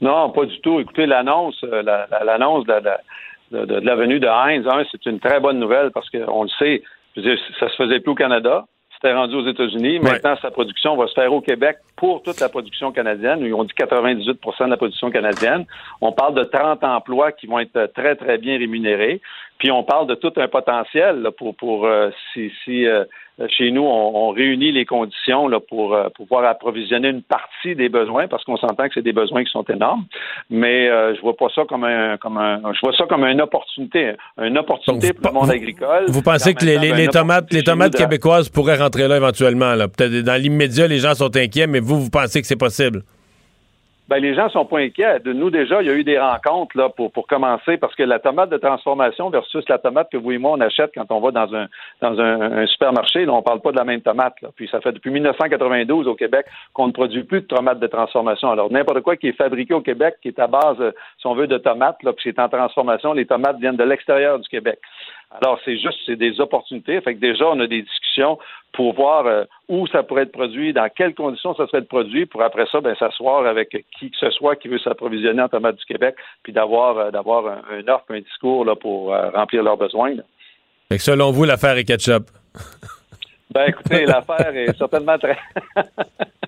Non, 0.00 0.30
pas 0.30 0.44
du 0.44 0.60
tout. 0.60 0.78
Écoutez, 0.80 1.06
l'annonce, 1.06 1.58
euh, 1.64 1.82
l'annonce 1.82 2.66
de, 2.66 2.80
de, 3.50 3.64
de, 3.64 3.80
de, 3.80 3.86
la 3.86 3.96
venue 3.96 4.20
de 4.20 4.26
Heinz, 4.26 4.66
hein, 4.70 4.82
c'est 4.90 5.06
une 5.06 5.20
très 5.20 5.40
bonne 5.40 5.58
nouvelle 5.58 5.90
parce 5.90 6.08
qu'on 6.10 6.42
le 6.42 6.50
sait, 6.58 6.82
dire, 7.16 7.38
ça 7.58 7.68
se 7.68 7.76
faisait 7.76 8.00
plus 8.00 8.12
au 8.12 8.14
Canada. 8.14 8.66
C'était 8.94 9.14
rendu 9.14 9.34
aux 9.34 9.48
États-Unis. 9.48 9.98
Maintenant, 10.00 10.32
ouais. 10.32 10.40
sa 10.42 10.50
production 10.50 10.94
va 10.94 11.06
se 11.06 11.14
faire 11.14 11.32
au 11.32 11.40
Québec 11.40 11.78
pour 11.96 12.22
toute 12.22 12.38
la 12.38 12.50
production 12.50 12.92
canadienne. 12.92 13.50
On 13.54 13.64
dit 13.64 13.72
98 13.74 14.26
de 14.26 14.64
la 14.66 14.76
production 14.76 15.10
canadienne. 15.10 15.64
On 16.02 16.12
parle 16.12 16.34
de 16.34 16.44
30 16.44 16.84
emplois 16.84 17.32
qui 17.32 17.46
vont 17.46 17.58
être 17.60 17.90
très, 17.94 18.14
très 18.16 18.36
bien 18.36 18.58
rémunérés. 18.58 19.22
Puis 19.58 19.70
on 19.70 19.84
parle 19.84 20.06
de 20.06 20.16
tout 20.16 20.32
un 20.36 20.48
potentiel 20.48 21.22
là, 21.22 21.30
pour, 21.30 21.56
pour 21.56 21.86
euh, 21.86 22.10
si, 22.34 22.52
si 22.62 22.86
euh, 22.86 23.04
chez 23.48 23.70
nous, 23.70 23.82
on, 23.82 24.28
on, 24.28 24.30
réunit 24.30 24.72
les 24.72 24.84
conditions 24.84 25.48
là, 25.48 25.60
pour, 25.60 25.94
euh, 25.94 26.08
pouvoir 26.14 26.44
approvisionner 26.44 27.08
une 27.08 27.22
partie 27.22 27.74
des 27.74 27.88
besoins, 27.88 28.28
parce 28.28 28.44
qu'on 28.44 28.56
s'entend 28.56 28.88
que 28.88 28.94
c'est 28.94 29.02
des 29.02 29.12
besoins 29.12 29.44
qui 29.44 29.50
sont 29.50 29.64
énormes. 29.64 30.04
Mais 30.50 30.88
euh, 30.88 31.14
je 31.14 31.20
vois 31.20 31.36
pas 31.36 31.46
ça 31.54 31.62
comme 31.68 31.84
un, 31.84 32.16
comme 32.18 32.38
un, 32.38 32.60
je 32.74 32.80
vois 32.80 32.92
ça 32.96 33.04
comme 33.06 33.24
une 33.24 33.40
opportunité, 33.40 34.12
une 34.38 34.58
opportunité 34.58 35.08
Donc, 35.08 35.20
pour 35.20 35.30
le 35.32 35.34
monde 35.34 35.46
vous, 35.46 35.52
agricole. 35.52 36.04
Vous 36.08 36.22
pensez 36.22 36.54
que 36.54 36.64
les, 36.64 36.78
les, 36.78 36.92
les 36.92 37.08
tomates, 37.08 37.52
les 37.52 37.62
tomates 37.62 37.94
québécoises 37.94 38.48
pourraient 38.48 38.78
rentrer 38.78 39.08
là 39.08 39.16
éventuellement 39.16 39.74
là 39.74 39.88
Peut-être 39.88 40.22
dans 40.22 40.40
l'immédiat, 40.40 40.86
les 40.86 40.98
gens 40.98 41.14
sont 41.14 41.34
inquiets, 41.36 41.66
mais 41.66 41.80
vous, 41.80 42.00
vous 42.00 42.10
pensez 42.10 42.40
que 42.40 42.46
c'est 42.46 42.58
possible? 42.58 43.02
Ben, 44.10 44.18
les 44.18 44.34
gens 44.34 44.48
sont 44.50 44.64
pas 44.64 44.78
inquiets. 44.78 45.20
Nous, 45.24 45.50
déjà, 45.50 45.80
il 45.80 45.86
y 45.86 45.90
a 45.90 45.94
eu 45.94 46.02
des 46.02 46.18
rencontres 46.18 46.76
là, 46.76 46.88
pour, 46.88 47.12
pour 47.12 47.28
commencer, 47.28 47.76
parce 47.76 47.94
que 47.94 48.02
la 48.02 48.18
tomate 48.18 48.50
de 48.50 48.56
transformation 48.56 49.30
versus 49.30 49.64
la 49.68 49.78
tomate 49.78 50.10
que 50.10 50.16
vous 50.16 50.32
et 50.32 50.38
moi, 50.38 50.50
on 50.56 50.60
achète 50.60 50.90
quand 50.92 51.06
on 51.10 51.20
va 51.20 51.30
dans 51.30 51.54
un, 51.54 51.68
dans 52.00 52.20
un, 52.20 52.62
un 52.62 52.66
supermarché, 52.66 53.24
là, 53.24 53.32
on 53.32 53.42
parle 53.42 53.60
pas 53.60 53.70
de 53.70 53.76
la 53.76 53.84
même 53.84 54.00
tomate. 54.00 54.34
Là. 54.42 54.48
Puis 54.56 54.68
ça 54.68 54.80
fait 54.80 54.90
depuis 54.90 55.12
1992 55.12 56.08
au 56.08 56.16
Québec 56.16 56.44
qu'on 56.72 56.88
ne 56.88 56.92
produit 56.92 57.22
plus 57.22 57.42
de 57.42 57.46
tomates 57.46 57.78
de 57.78 57.86
transformation. 57.86 58.50
Alors, 58.50 58.72
n'importe 58.72 59.02
quoi 59.02 59.14
qui 59.14 59.28
est 59.28 59.36
fabriqué 59.36 59.74
au 59.74 59.80
Québec, 59.80 60.16
qui 60.20 60.28
est 60.28 60.40
à 60.40 60.48
base, 60.48 60.78
si 61.18 61.26
on 61.28 61.36
veut, 61.36 61.46
de 61.46 61.58
tomates, 61.58 62.02
là, 62.02 62.12
puis 62.12 62.24
c'est 62.24 62.40
en 62.40 62.48
transformation, 62.48 63.12
les 63.12 63.26
tomates 63.26 63.58
viennent 63.60 63.76
de 63.76 63.84
l'extérieur 63.84 64.40
du 64.40 64.48
Québec. 64.48 64.80
Alors, 65.30 65.60
c'est 65.64 65.78
juste, 65.78 65.98
c'est 66.06 66.16
des 66.16 66.40
opportunités. 66.40 67.00
Fait 67.00 67.14
que 67.14 67.20
déjà, 67.20 67.46
on 67.46 67.60
a 67.60 67.66
des 67.66 67.82
discussions 67.82 68.38
pour 68.72 68.94
voir 68.94 69.26
euh, 69.26 69.44
où 69.68 69.86
ça 69.86 70.02
pourrait 70.02 70.24
être 70.24 70.32
produit, 70.32 70.72
dans 70.72 70.88
quelles 70.88 71.14
conditions 71.14 71.54
ça 71.54 71.66
serait 71.68 71.82
produit, 71.82 72.26
pour 72.26 72.42
après 72.42 72.66
ça, 72.70 72.80
ben, 72.80 72.94
s'asseoir 72.96 73.46
avec 73.46 73.70
qui 73.98 74.10
que 74.10 74.16
ce 74.16 74.30
soit 74.30 74.56
qui 74.56 74.68
veut 74.68 74.78
s'approvisionner 74.78 75.42
en 75.42 75.48
tomates 75.48 75.76
du 75.76 75.84
Québec, 75.84 76.16
puis 76.42 76.52
d'avoir 76.52 76.98
euh, 76.98 77.10
d'avoir 77.10 77.46
un, 77.46 77.62
un, 77.70 77.88
offre, 77.88 78.06
un 78.10 78.20
discours 78.20 78.64
là, 78.64 78.74
pour 78.74 79.14
euh, 79.14 79.30
remplir 79.30 79.62
leurs 79.62 79.76
besoins. 79.76 80.14
Là. 80.14 80.22
Fait 80.88 80.96
que 80.96 81.02
selon 81.02 81.30
vous, 81.30 81.44
l'affaire 81.44 81.76
est 81.76 81.84
ketchup. 81.84 82.24
Ben 83.52 83.66
écoutez, 83.66 84.06
l'affaire 84.06 84.54
est 84.54 84.76
certainement 84.78 85.18
très... 85.18 85.36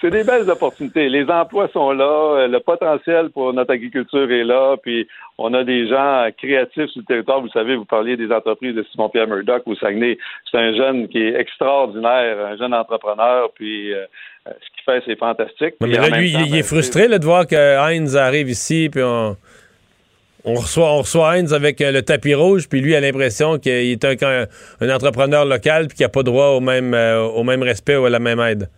C'est 0.00 0.10
des 0.10 0.24
belles 0.24 0.48
opportunités. 0.50 1.08
Les 1.08 1.24
emplois 1.30 1.68
sont 1.72 1.92
là, 1.92 2.46
le 2.46 2.60
potentiel 2.60 3.30
pour 3.30 3.52
notre 3.52 3.72
agriculture 3.72 4.30
est 4.30 4.44
là, 4.44 4.76
puis 4.82 5.06
on 5.38 5.52
a 5.54 5.64
des 5.64 5.88
gens 5.88 6.28
créatifs 6.36 6.90
sur 6.90 7.00
le 7.00 7.04
territoire. 7.04 7.40
Vous 7.40 7.48
savez, 7.48 7.76
vous 7.76 7.84
parliez 7.84 8.16
des 8.16 8.30
entreprises 8.30 8.74
de 8.74 8.84
Simon-Pierre 8.92 9.26
Murdoch 9.26 9.62
au 9.66 9.74
Saguenay. 9.74 10.18
C'est 10.50 10.58
un 10.58 10.74
jeune 10.74 11.08
qui 11.08 11.18
est 11.18 11.34
extraordinaire, 11.34 12.46
un 12.46 12.56
jeune 12.56 12.74
entrepreneur, 12.74 13.50
puis 13.54 13.92
euh, 13.92 14.04
ce 14.46 14.50
qu'il 14.50 14.84
fait, 14.84 15.02
c'est 15.06 15.18
fantastique. 15.18 15.74
mais 15.80 15.88
là, 15.88 16.08
lui, 16.18 16.32
temps, 16.32 16.40
il, 16.44 16.50
ben, 16.50 16.58
est 16.58 16.62
frustré 16.62 17.08
là, 17.08 17.18
de 17.18 17.24
voir 17.24 17.46
que 17.46 17.56
Heinz 17.56 18.16
arrive 18.16 18.48
ici, 18.48 18.88
puis 18.90 19.02
on... 19.02 19.36
On 20.46 20.56
reçoit, 20.56 20.92
on 20.92 20.98
reçoit 20.98 21.36
Heinz 21.36 21.54
avec 21.54 21.80
euh, 21.80 21.90
le 21.90 22.02
tapis 22.02 22.34
rouge, 22.34 22.68
puis 22.68 22.82
lui 22.82 22.94
a 22.94 23.00
l'impression 23.00 23.58
qu'il 23.58 23.72
est 23.72 24.04
un, 24.04 24.46
entrepreneur 24.90 25.46
local 25.46 25.88
puis 25.88 25.96
qu'il 25.96 26.04
n'a 26.04 26.10
pas 26.10 26.22
droit 26.22 26.48
au 26.48 26.60
même, 26.60 26.92
euh, 26.92 27.22
au 27.22 27.44
même 27.44 27.62
respect 27.62 27.96
ou 27.96 28.04
à 28.04 28.10
la 28.10 28.18
même 28.18 28.40
aide. 28.40 28.68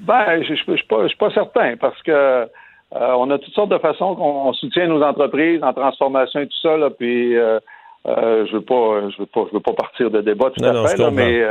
Ben, 0.00 0.42
je 0.42 0.52
ne 0.52 0.56
suis, 0.56 0.76
suis 0.76 1.16
pas 1.18 1.30
certain 1.30 1.76
parce 1.76 2.00
que 2.02 2.10
euh, 2.10 2.46
on 2.92 3.30
a 3.30 3.38
toutes 3.38 3.54
sortes 3.54 3.70
de 3.70 3.78
façons 3.78 4.14
qu'on 4.14 4.52
soutient 4.54 4.86
nos 4.86 5.02
entreprises 5.02 5.62
en 5.62 5.72
transformation 5.72 6.40
et 6.40 6.46
tout 6.46 6.60
ça, 6.62 6.76
là, 6.76 6.90
puis 6.90 7.36
euh, 7.36 7.60
je 8.06 8.52
veux 8.52 8.62
pas, 8.62 9.10
je 9.10 9.18
veux 9.18 9.26
pas, 9.26 9.44
je 9.48 9.54
veux 9.54 9.62
pas 9.62 9.74
partir 9.74 10.10
de 10.10 10.20
débat 10.20 10.50
tout 10.50 10.64
non, 10.64 10.70
à 10.70 10.72
non, 10.72 10.86
fait, 10.86 10.96
là, 10.96 11.10
mais 11.10 11.44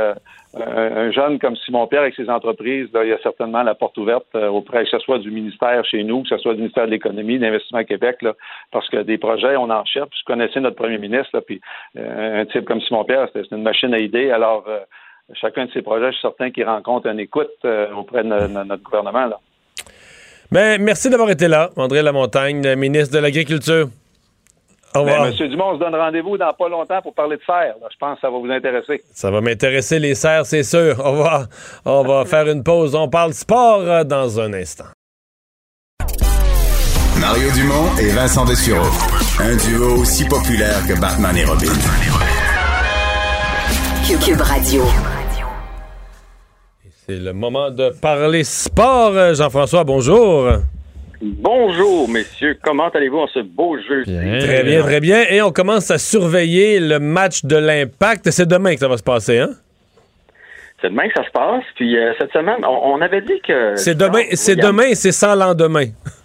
un, 0.54 0.96
un, 0.96 1.10
jeune 1.10 1.38
comme 1.38 1.56
Simon 1.56 1.86
Pierre 1.86 2.02
avec 2.02 2.14
ses 2.14 2.28
entreprises, 2.30 2.88
là, 2.92 3.04
il 3.04 3.10
y 3.10 3.12
a 3.12 3.18
certainement 3.22 3.62
la 3.62 3.74
porte 3.74 3.98
ouverte 3.98 4.26
euh, 4.34 4.48
auprès, 4.48 4.84
que 4.84 4.90
ce 4.90 4.98
soit 5.00 5.18
du 5.18 5.30
ministère 5.30 5.84
chez 5.84 6.02
nous, 6.04 6.22
que 6.22 6.28
ce 6.28 6.38
soit 6.38 6.54
du 6.54 6.60
ministère 6.60 6.86
de 6.86 6.90
l'Économie, 6.90 7.38
d'Investissement 7.38 7.84
Québec, 7.84 8.22
là, 8.22 8.34
parce 8.72 8.88
que 8.88 9.02
des 9.02 9.18
projets, 9.18 9.56
on 9.56 9.70
en 9.70 9.84
cherche. 9.84 10.08
Je 10.18 10.24
connaissais 10.24 10.60
notre 10.60 10.76
premier 10.76 10.98
ministre, 10.98 11.30
là, 11.34 11.40
puis 11.40 11.60
euh, 11.96 12.42
un 12.42 12.46
type 12.46 12.64
comme 12.64 12.80
Simon 12.80 13.04
Pierre, 13.04 13.28
c'est 13.32 13.50
une 13.50 13.62
machine 13.62 13.92
à 13.92 13.98
idées. 13.98 14.30
Alors, 14.30 14.64
euh, 14.68 14.80
chacun 15.34 15.66
de 15.66 15.70
ces 15.72 15.82
projets, 15.82 16.06
je 16.06 16.12
suis 16.12 16.22
certain 16.22 16.50
qu'il 16.50 16.64
rencontre 16.64 17.06
une 17.08 17.20
écoute 17.20 17.48
auprès 17.96 18.24
de, 18.24 18.28
de, 18.28 18.64
notre 18.64 18.82
gouvernement. 18.82 19.26
Là. 19.26 19.38
Mais 20.50 20.78
merci 20.78 21.10
d'avoir 21.10 21.30
été 21.30 21.48
là, 21.48 21.70
André 21.76 22.02
Lamontagne, 22.02 22.74
ministre 22.74 23.14
de 23.14 23.20
l'Agriculture. 23.20 23.88
Au 24.94 25.00
revoir. 25.00 25.22
Mais, 25.22 25.30
Monsieur 25.30 25.48
Dumont, 25.48 25.72
on 25.72 25.74
se 25.74 25.80
donne 25.80 25.94
rendez-vous 25.94 26.38
dans 26.38 26.52
pas 26.52 26.68
longtemps 26.68 27.02
pour 27.02 27.14
parler 27.14 27.36
de 27.36 27.42
serre. 27.44 27.74
Je 27.90 27.96
pense 27.98 28.14
que 28.16 28.20
ça 28.22 28.30
va 28.30 28.38
vous 28.38 28.50
intéresser. 28.50 29.02
Ça 29.12 29.30
va 29.30 29.40
m'intéresser, 29.40 29.98
les 29.98 30.14
serres, 30.14 30.46
c'est 30.46 30.62
sûr. 30.62 30.98
Au 31.00 31.12
revoir. 31.12 31.46
On 31.84 32.02
va 32.02 32.24
faire 32.26 32.48
une 32.48 32.64
pause. 32.64 32.94
On 32.94 33.08
parle 33.08 33.34
sport 33.34 33.80
euh, 33.80 34.04
dans 34.04 34.40
un 34.40 34.52
instant. 34.54 34.86
Mario 37.20 37.50
Dumont 37.52 37.96
et 38.00 38.10
Vincent 38.10 38.44
Dessureau. 38.44 38.86
Un 39.40 39.56
duo 39.56 40.00
aussi 40.00 40.26
populaire 40.26 40.86
que 40.88 40.98
Batman 40.98 41.36
et 41.36 41.44
Robin. 41.44 41.74
Cube 44.24 44.40
Radio. 44.40 44.84
C'est 47.10 47.16
le 47.16 47.32
moment 47.32 47.70
de 47.70 47.88
parler 48.02 48.44
sport. 48.44 49.16
Euh, 49.16 49.32
Jean-François, 49.32 49.82
bonjour. 49.82 50.46
Bonjour, 51.22 52.06
messieurs. 52.06 52.58
Comment 52.62 52.90
allez-vous 52.90 53.20
en 53.20 53.26
ce 53.28 53.38
beau 53.38 53.78
jeu? 53.78 54.02
Très 54.04 54.62
bien, 54.62 54.82
très 54.82 55.00
bien. 55.00 55.24
Et 55.30 55.40
on 55.40 55.50
commence 55.50 55.90
à 55.90 55.96
surveiller 55.96 56.80
le 56.80 56.98
match 56.98 57.46
de 57.46 57.56
l'Impact. 57.56 58.30
C'est 58.30 58.46
demain 58.46 58.74
que 58.74 58.80
ça 58.80 58.88
va 58.88 58.98
se 58.98 59.02
passer, 59.02 59.38
hein? 59.38 59.52
C'est 60.82 60.90
demain 60.90 61.08
que 61.08 61.14
ça 61.14 61.24
se 61.24 61.30
passe. 61.30 61.64
Puis 61.76 61.96
euh, 61.96 62.12
cette 62.18 62.30
semaine, 62.30 62.62
on, 62.62 62.92
on 62.92 63.00
avait 63.00 63.22
dit 63.22 63.40
que. 63.40 63.74
C'est 63.76 63.96
demain, 63.96 64.24
c'est 64.32 64.56
demain 64.56 64.88
et 64.88 64.94
c'est 64.94 65.12
sans 65.12 65.34
lendemain. 65.34 65.86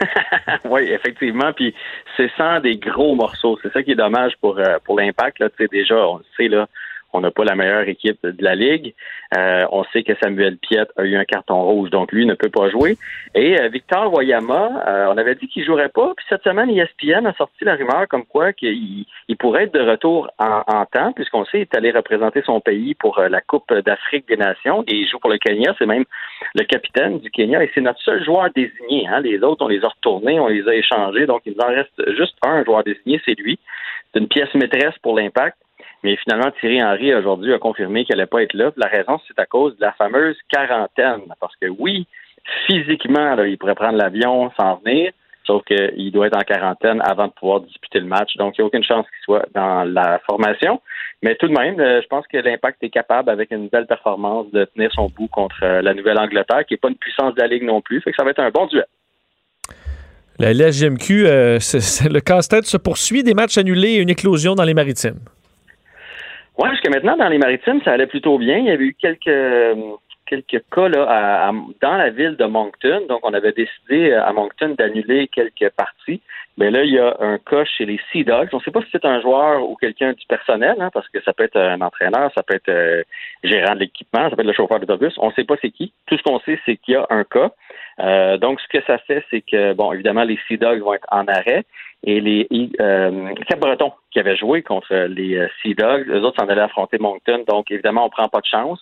oui, 0.66 0.90
effectivement. 0.92 1.54
Puis 1.54 1.74
c'est 2.18 2.30
sans 2.36 2.60
des 2.60 2.76
gros 2.76 3.14
morceaux. 3.14 3.58
C'est 3.62 3.72
ça 3.72 3.82
qui 3.82 3.92
est 3.92 3.96
dommage 3.96 4.32
pour, 4.42 4.58
euh, 4.58 4.76
pour 4.84 5.00
l'impact. 5.00 5.38
Là. 5.38 5.48
Tu 5.48 5.56
sais, 5.64 5.68
déjà, 5.72 5.94
on 5.94 6.18
le 6.18 6.24
sait, 6.36 6.48
là, 6.48 6.68
on 7.12 7.20
n'a 7.20 7.30
pas 7.30 7.44
la 7.44 7.54
meilleure 7.54 7.88
équipe 7.88 8.24
de 8.26 8.42
la 8.42 8.54
Ligue. 8.54 8.94
Euh, 9.36 9.66
on 9.70 9.84
sait 9.84 10.02
que 10.02 10.12
Samuel 10.22 10.56
Piet 10.58 10.86
a 10.96 11.04
eu 11.04 11.16
un 11.16 11.24
carton 11.24 11.62
rouge, 11.62 11.90
donc 11.90 12.12
lui 12.12 12.26
ne 12.26 12.34
peut 12.34 12.50
pas 12.50 12.70
jouer. 12.70 12.96
Et 13.34 13.60
euh, 13.60 13.68
Victor 13.68 14.12
Wayama, 14.12 14.84
euh, 14.86 15.06
on 15.10 15.16
avait 15.16 15.34
dit 15.34 15.48
qu'il 15.48 15.64
jouerait 15.64 15.88
pas. 15.88 16.12
Puis 16.16 16.26
cette 16.28 16.42
semaine, 16.42 16.70
ESPN 16.70 17.26
a 17.26 17.32
sorti 17.34 17.64
la 17.64 17.74
rumeur 17.74 18.08
comme 18.08 18.24
quoi 18.24 18.52
qu'il 18.52 19.06
il 19.28 19.36
pourrait 19.36 19.64
être 19.64 19.74
de 19.74 19.80
retour 19.80 20.30
en, 20.38 20.84
temps, 20.86 21.12
puisqu'on 21.12 21.44
sait 21.44 21.52
qu'il 21.52 21.60
est 21.60 21.76
allé 21.76 21.90
représenter 21.90 22.42
son 22.44 22.60
pays 22.60 22.94
pour 22.94 23.20
la 23.20 23.40
Coupe 23.40 23.72
d'Afrique 23.72 24.28
des 24.28 24.36
Nations. 24.36 24.84
Et 24.86 24.96
il 24.96 25.08
joue 25.08 25.18
pour 25.18 25.30
le 25.30 25.38
Kenya. 25.38 25.74
C'est 25.78 25.86
même 25.86 26.04
le 26.54 26.64
capitaine 26.64 27.18
du 27.18 27.30
Kenya. 27.30 27.62
Et 27.62 27.70
c'est 27.74 27.80
notre 27.80 28.00
seul 28.00 28.22
joueur 28.24 28.48
désigné. 28.54 29.06
Hein. 29.08 29.20
Les 29.20 29.42
autres, 29.42 29.64
on 29.64 29.68
les 29.68 29.84
a 29.84 29.88
retournés, 29.88 30.40
on 30.40 30.48
les 30.48 30.66
a 30.68 30.74
échangés. 30.74 31.26
Donc 31.26 31.42
il 31.46 31.54
en 31.60 31.68
reste 31.68 32.16
juste 32.16 32.36
un 32.42 32.64
joueur 32.64 32.84
désigné, 32.84 33.20
c'est 33.24 33.38
lui. 33.38 33.58
C'est 34.12 34.20
une 34.20 34.28
pièce 34.28 34.52
maîtresse 34.54 34.98
pour 35.02 35.16
l'impact. 35.16 35.56
Mais 36.02 36.16
finalement, 36.16 36.50
Thierry 36.60 36.82
Henry 36.82 37.14
aujourd'hui 37.14 37.54
a 37.54 37.58
confirmé 37.58 38.04
qu'elle 38.04 38.16
n'allait 38.16 38.26
pas 38.26 38.42
être 38.42 38.54
là. 38.54 38.72
La 38.76 38.88
raison, 38.88 39.20
c'est 39.26 39.38
à 39.38 39.46
cause 39.46 39.76
de 39.76 39.82
la 39.82 39.92
fameuse 39.92 40.36
quarantaine. 40.48 41.22
Parce 41.40 41.54
que 41.56 41.66
oui, 41.66 42.06
physiquement, 42.66 43.36
il 43.44 43.56
pourrait 43.58 43.74
prendre 43.74 43.98
l'avion 43.98 44.50
sans 44.58 44.80
venir, 44.84 45.12
sauf 45.46 45.62
qu'il 45.64 46.10
doit 46.10 46.26
être 46.26 46.36
en 46.36 46.40
quarantaine 46.40 47.00
avant 47.02 47.28
de 47.28 47.32
pouvoir 47.32 47.60
disputer 47.60 48.00
le 48.00 48.06
match. 48.06 48.36
Donc, 48.36 48.58
il 48.58 48.60
n'y 48.60 48.64
a 48.64 48.66
aucune 48.66 48.84
chance 48.84 49.06
qu'il 49.06 49.24
soit 49.24 49.46
dans 49.54 49.84
la 49.84 50.20
formation. 50.28 50.80
Mais 51.22 51.36
tout 51.36 51.46
de 51.46 51.52
même, 51.52 51.78
euh, 51.78 52.02
je 52.02 52.06
pense 52.08 52.26
que 52.26 52.36
l'Impact 52.36 52.82
est 52.82 52.90
capable, 52.90 53.30
avec 53.30 53.52
une 53.52 53.68
belle 53.68 53.86
performance, 53.86 54.50
de 54.50 54.64
tenir 54.64 54.90
son 54.92 55.08
bout 55.08 55.28
contre 55.28 55.56
euh, 55.62 55.80
la 55.80 55.94
Nouvelle-Angleterre, 55.94 56.66
qui 56.66 56.74
n'est 56.74 56.78
pas 56.78 56.88
une 56.88 56.96
puissance 56.96 57.34
de 57.36 57.40
la 57.40 57.46
Ligue 57.46 57.62
non 57.62 57.80
plus. 57.80 58.00
Fait 58.00 58.10
que 58.10 58.16
ça 58.16 58.24
va 58.24 58.30
être 58.30 58.40
un 58.40 58.50
bon 58.50 58.66
duel. 58.66 58.86
La 60.40 60.52
LGMQ, 60.52 61.26
euh, 61.26 61.58
le 62.10 62.18
casse-tête 62.18 62.64
se 62.64 62.76
poursuit, 62.76 63.22
des 63.22 63.34
matchs 63.34 63.56
annulés 63.56 63.92
et 63.92 63.98
une 63.98 64.10
éclosion 64.10 64.56
dans 64.56 64.64
les 64.64 64.74
maritimes. 64.74 65.20
Oui, 66.58 66.68
jusqu'à 66.70 66.90
maintenant, 66.90 67.16
dans 67.16 67.28
les 67.28 67.38
maritimes, 67.38 67.80
ça 67.84 67.92
allait 67.92 68.06
plutôt 68.06 68.38
bien. 68.38 68.58
Il 68.58 68.66
y 68.66 68.70
avait 68.70 68.84
eu 68.84 68.94
quelques 68.94 69.76
quelques 70.32 70.64
cas 70.70 70.88
là, 70.88 71.52
dans 71.82 71.96
la 71.96 72.10
ville 72.10 72.36
de 72.36 72.46
Moncton. 72.46 73.02
Donc, 73.08 73.20
on 73.22 73.34
avait 73.34 73.52
décidé 73.52 74.12
euh, 74.12 74.24
à 74.24 74.32
Moncton 74.32 74.74
d'annuler 74.78 75.28
quelques 75.28 75.70
parties. 75.76 76.22
Mais 76.56 76.70
là, 76.70 76.84
il 76.84 76.92
y 76.92 76.98
a 76.98 77.16
un 77.20 77.38
cas 77.38 77.64
chez 77.64 77.84
les 77.84 78.00
Sea 78.10 78.24
Dogs. 78.24 78.48
On 78.52 78.58
ne 78.58 78.62
sait 78.62 78.70
pas 78.70 78.80
si 78.82 78.88
c'est 78.92 79.04
un 79.04 79.20
joueur 79.20 79.68
ou 79.68 79.76
quelqu'un 79.76 80.12
du 80.12 80.26
personnel, 80.26 80.76
hein, 80.80 80.90
parce 80.92 81.08
que 81.08 81.22
ça 81.22 81.32
peut 81.32 81.44
être 81.44 81.58
un 81.58 81.80
entraîneur, 81.80 82.30
ça 82.34 82.42
peut 82.42 82.54
être 82.54 82.68
euh, 82.68 83.02
gérant 83.42 83.74
de 83.74 83.80
l'équipement, 83.80 84.28
ça 84.28 84.36
peut 84.36 84.42
être 84.42 84.46
le 84.46 84.52
chauffeur 84.52 84.80
d'autobus. 84.80 85.14
On 85.18 85.28
ne 85.28 85.32
sait 85.32 85.44
pas 85.44 85.56
c'est 85.60 85.70
qui. 85.70 85.92
Tout 86.06 86.16
ce 86.16 86.22
qu'on 86.22 86.40
sait, 86.40 86.58
c'est 86.64 86.76
qu'il 86.76 86.94
y 86.94 86.96
a 86.96 87.06
un 87.10 87.24
cas. 87.24 87.50
Euh, 88.00 88.38
donc, 88.38 88.60
ce 88.60 88.68
que 88.68 88.84
ça 88.86 88.98
fait, 88.98 89.24
c'est 89.30 89.42
que, 89.42 89.74
bon, 89.74 89.92
évidemment, 89.92 90.24
les 90.24 90.38
Sea 90.48 90.56
Dogs 90.56 90.80
vont 90.80 90.94
être 90.94 91.08
en 91.10 91.26
arrêt 91.26 91.64
et 92.04 92.20
les 92.20 92.48
euh, 92.80 93.32
Cap-Breton 93.48 93.92
qui 94.10 94.18
avaient 94.18 94.36
joué 94.36 94.62
contre 94.62 94.94
les 94.94 95.36
euh, 95.36 95.48
Sea 95.62 95.74
Dogs, 95.74 96.08
eux 96.08 96.22
autres 96.22 96.40
s'en 96.40 96.48
allaient 96.48 96.62
affronter 96.62 96.98
Moncton. 96.98 97.44
Donc, 97.46 97.70
évidemment, 97.70 98.06
on 98.06 98.10
prend 98.10 98.28
pas 98.28 98.40
de 98.40 98.46
chance. 98.46 98.80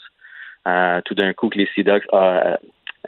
Euh, 0.69 1.01
tout 1.05 1.15
d'un 1.15 1.33
coup 1.33 1.49
que 1.49 1.59
les 1.59 1.67
Sea 1.75 1.83
Dogs 1.83 2.05
euh, 2.13 2.57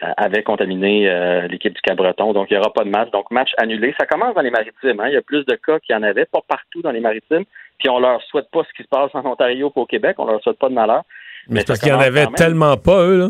avaient 0.00 0.42
contaminé 0.42 1.08
l'équipe 1.48 1.74
du 1.74 1.80
Cap-Breton. 1.82 2.32
Donc, 2.32 2.50
il 2.50 2.54
n'y 2.54 2.58
aura 2.60 2.72
pas 2.72 2.84
de 2.84 2.88
match. 2.88 3.10
Donc, 3.10 3.30
match 3.30 3.50
annulé. 3.58 3.94
Ça 4.00 4.06
commence 4.06 4.34
dans 4.34 4.40
les 4.40 4.50
maritimes. 4.50 5.00
Hein. 5.00 5.08
Il 5.08 5.14
y 5.14 5.18
a 5.18 5.22
plus 5.22 5.44
de 5.44 5.54
cas 5.54 5.78
qu'il 5.80 5.94
y 5.94 5.98
en 5.98 6.02
avait, 6.02 6.24
pas 6.24 6.40
partout 6.48 6.82
dans 6.82 6.90
les 6.90 7.00
maritimes. 7.00 7.44
Puis, 7.78 7.90
on 7.90 8.00
leur 8.00 8.22
souhaite 8.22 8.50
pas 8.50 8.62
ce 8.64 8.72
qui 8.74 8.82
se 8.82 8.88
passe 8.88 9.10
en 9.14 9.24
Ontario 9.26 9.70
qu'au 9.70 9.86
Québec. 9.86 10.16
On 10.18 10.26
leur 10.26 10.42
souhaite 10.42 10.58
pas 10.58 10.70
de 10.70 10.74
malheur. 10.74 11.02
Mais, 11.48 11.56
Mais 11.56 11.64
parce 11.66 11.78
qu'il 11.78 11.92
n'y 11.92 11.98
en 11.98 12.00
avait 12.00 12.26
tellement 12.36 12.76
pas, 12.76 13.04
eux, 13.04 13.18
là. 13.18 13.28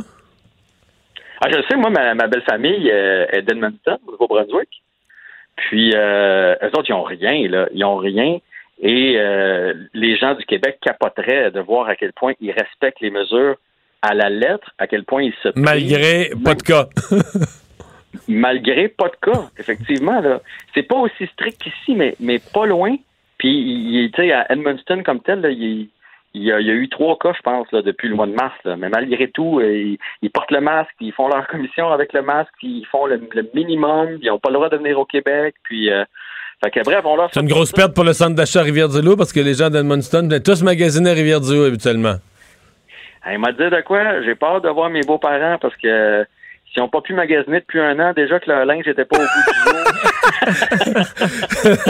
Ah, 1.44 1.48
je 1.50 1.60
sais, 1.68 1.76
moi, 1.76 1.90
ma, 1.90 2.14
ma 2.14 2.28
belle 2.28 2.42
famille 2.42 2.88
est 2.88 3.42
d'Edmonton, 3.42 3.98
au 4.06 4.12
Nouveau-Brunswick. 4.12 4.82
Puis, 5.56 5.92
euh, 5.94 6.54
eux 6.62 6.70
autres, 6.76 6.88
ils 6.88 6.92
n'ont 6.92 7.02
rien, 7.02 7.48
là. 7.48 7.68
Ils 7.72 7.80
n'ont 7.80 7.96
rien. 7.96 8.38
Et 8.80 9.14
euh, 9.16 9.74
les 9.94 10.16
gens 10.16 10.34
du 10.34 10.44
Québec 10.44 10.78
capoteraient 10.80 11.50
de 11.50 11.60
voir 11.60 11.88
à 11.88 11.94
quel 11.94 12.12
point 12.12 12.32
ils 12.40 12.50
respectent 12.50 13.00
les 13.00 13.10
mesures 13.10 13.56
à 14.02 14.14
la 14.14 14.28
lettre, 14.28 14.70
à 14.78 14.86
quel 14.86 15.04
point 15.04 15.22
ils 15.22 15.34
se 15.42 15.48
Malgré 15.56 16.32
pas 16.44 16.54
de 16.54 16.62
cas. 16.62 16.88
malgré 18.28 18.88
pas 18.88 19.08
de 19.08 19.32
cas, 19.32 19.48
effectivement. 19.58 20.20
Là. 20.20 20.40
C'est 20.74 20.82
pas 20.82 20.96
aussi 20.96 21.26
strict 21.32 21.62
qu'ici, 21.62 21.94
mais, 21.94 22.14
mais 22.20 22.40
pas 22.52 22.66
loin. 22.66 22.96
Puis, 23.38 24.10
tu 24.14 24.22
sais, 24.22 24.32
à 24.32 24.50
Edmundston 24.52 25.02
comme 25.02 25.20
tel, 25.20 25.40
là, 25.40 25.50
il, 25.50 25.88
il 26.34 26.42
y, 26.44 26.52
a, 26.52 26.60
eu 26.60 26.88
trois 26.88 27.18
cas, 27.18 27.32
je 27.36 27.42
pense, 27.42 27.70
là, 27.72 27.82
depuis 27.82 28.08
le 28.08 28.14
mois 28.14 28.26
de 28.26 28.34
mars. 28.34 28.56
Mais 28.64 28.88
malgré 28.88 29.28
tout, 29.28 29.60
euh, 29.60 29.96
ils, 30.22 30.30
portent 30.30 30.50
le 30.50 30.60
masque, 30.60 30.94
ils 31.00 31.12
font 31.12 31.28
leur 31.28 31.46
commission 31.46 31.90
avec 31.90 32.12
le 32.12 32.22
masque, 32.22 32.52
ils 32.62 32.86
font 32.86 33.06
le, 33.06 33.20
minimum, 33.54 34.18
ils 34.22 34.28
n'ont 34.28 34.38
pas 34.38 34.50
le 34.50 34.54
droit 34.54 34.68
de 34.68 34.76
venir 34.76 34.98
au 34.98 35.04
Québec. 35.04 35.54
Puis, 35.64 35.90
euh, 35.90 36.04
fait 36.64 36.70
que, 36.70 36.84
bref, 36.84 37.02
on 37.04 37.16
leur 37.16 37.30
C'est 37.32 37.40
une 37.40 37.48
grosse 37.48 37.72
perte 37.72 37.94
pour 37.94 38.04
le 38.04 38.12
centre 38.12 38.34
d'achat 38.34 38.62
Rivière-du-Loup 38.62 39.16
parce 39.16 39.32
que 39.32 39.40
les 39.40 39.54
gens 39.54 39.68
d'Edmundston 39.68 40.22
venaient 40.22 40.40
tous 40.40 40.62
magasiner 40.62 41.10
à 41.10 41.14
Rivière-du-Loup 41.14 41.64
habituellement. 41.64 42.14
Il 43.30 43.38
m'a 43.38 43.52
dit 43.52 43.58
de 43.58 43.80
quoi? 43.82 44.22
J'ai 44.22 44.34
peur 44.34 44.60
de 44.60 44.68
voir 44.68 44.90
mes 44.90 45.02
beaux-parents 45.02 45.58
parce 45.60 45.76
que 45.76 46.26
S'ils 46.72 46.82
n'ont 46.82 46.88
pas 46.88 47.02
pu 47.02 47.12
magasiner 47.12 47.60
depuis 47.60 47.80
un 47.80 47.98
an, 48.00 48.14
déjà 48.16 48.40
que 48.40 48.48
leur 48.48 48.64
linge 48.64 48.86
n'était 48.86 49.04
pas 49.04 49.18
au 49.18 49.20
bout 49.20 49.26
du 49.52 49.58
jour. 49.62 49.74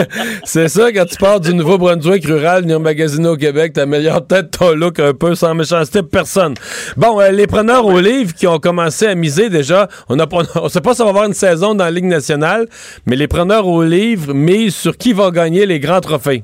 c'est 0.43 0.67
ça, 0.67 0.91
quand 0.91 1.05
tu 1.05 1.15
pars 1.15 1.39
du 1.39 1.53
Nouveau-Brunswick 1.53 2.25
rural, 2.25 2.63
venir 2.63 2.81
magasiner 2.81 3.29
au 3.29 3.37
Québec, 3.37 3.71
t'améliores 3.71 4.27
peut-être 4.27 4.59
ton 4.59 4.75
look 4.75 4.99
un 4.99 5.13
peu 5.13 5.35
sans 5.35 5.55
méchanceté 5.55 6.03
personne. 6.03 6.55
Bon, 6.97 7.21
euh, 7.21 7.31
les 7.31 7.47
preneurs 7.47 7.85
au 7.85 7.97
livre 8.01 8.33
qui 8.33 8.45
ont 8.45 8.59
commencé 8.59 9.07
à 9.07 9.15
miser 9.15 9.49
déjà, 9.49 9.87
on 10.09 10.15
ne 10.17 10.67
sait 10.67 10.81
pas 10.81 10.91
si 10.91 10.97
ça 10.97 11.05
va 11.05 11.11
avoir 11.11 11.25
une 11.25 11.33
saison 11.33 11.75
dans 11.75 11.85
la 11.85 11.91
Ligue 11.91 12.03
nationale, 12.03 12.67
mais 13.05 13.15
les 13.15 13.29
preneurs 13.29 13.67
au 13.67 13.83
livre 13.83 14.33
misent 14.33 14.75
sur 14.75 14.97
qui 14.97 15.13
va 15.13 15.31
gagner 15.31 15.65
les 15.65 15.79
grands 15.79 16.01
trophées. 16.01 16.43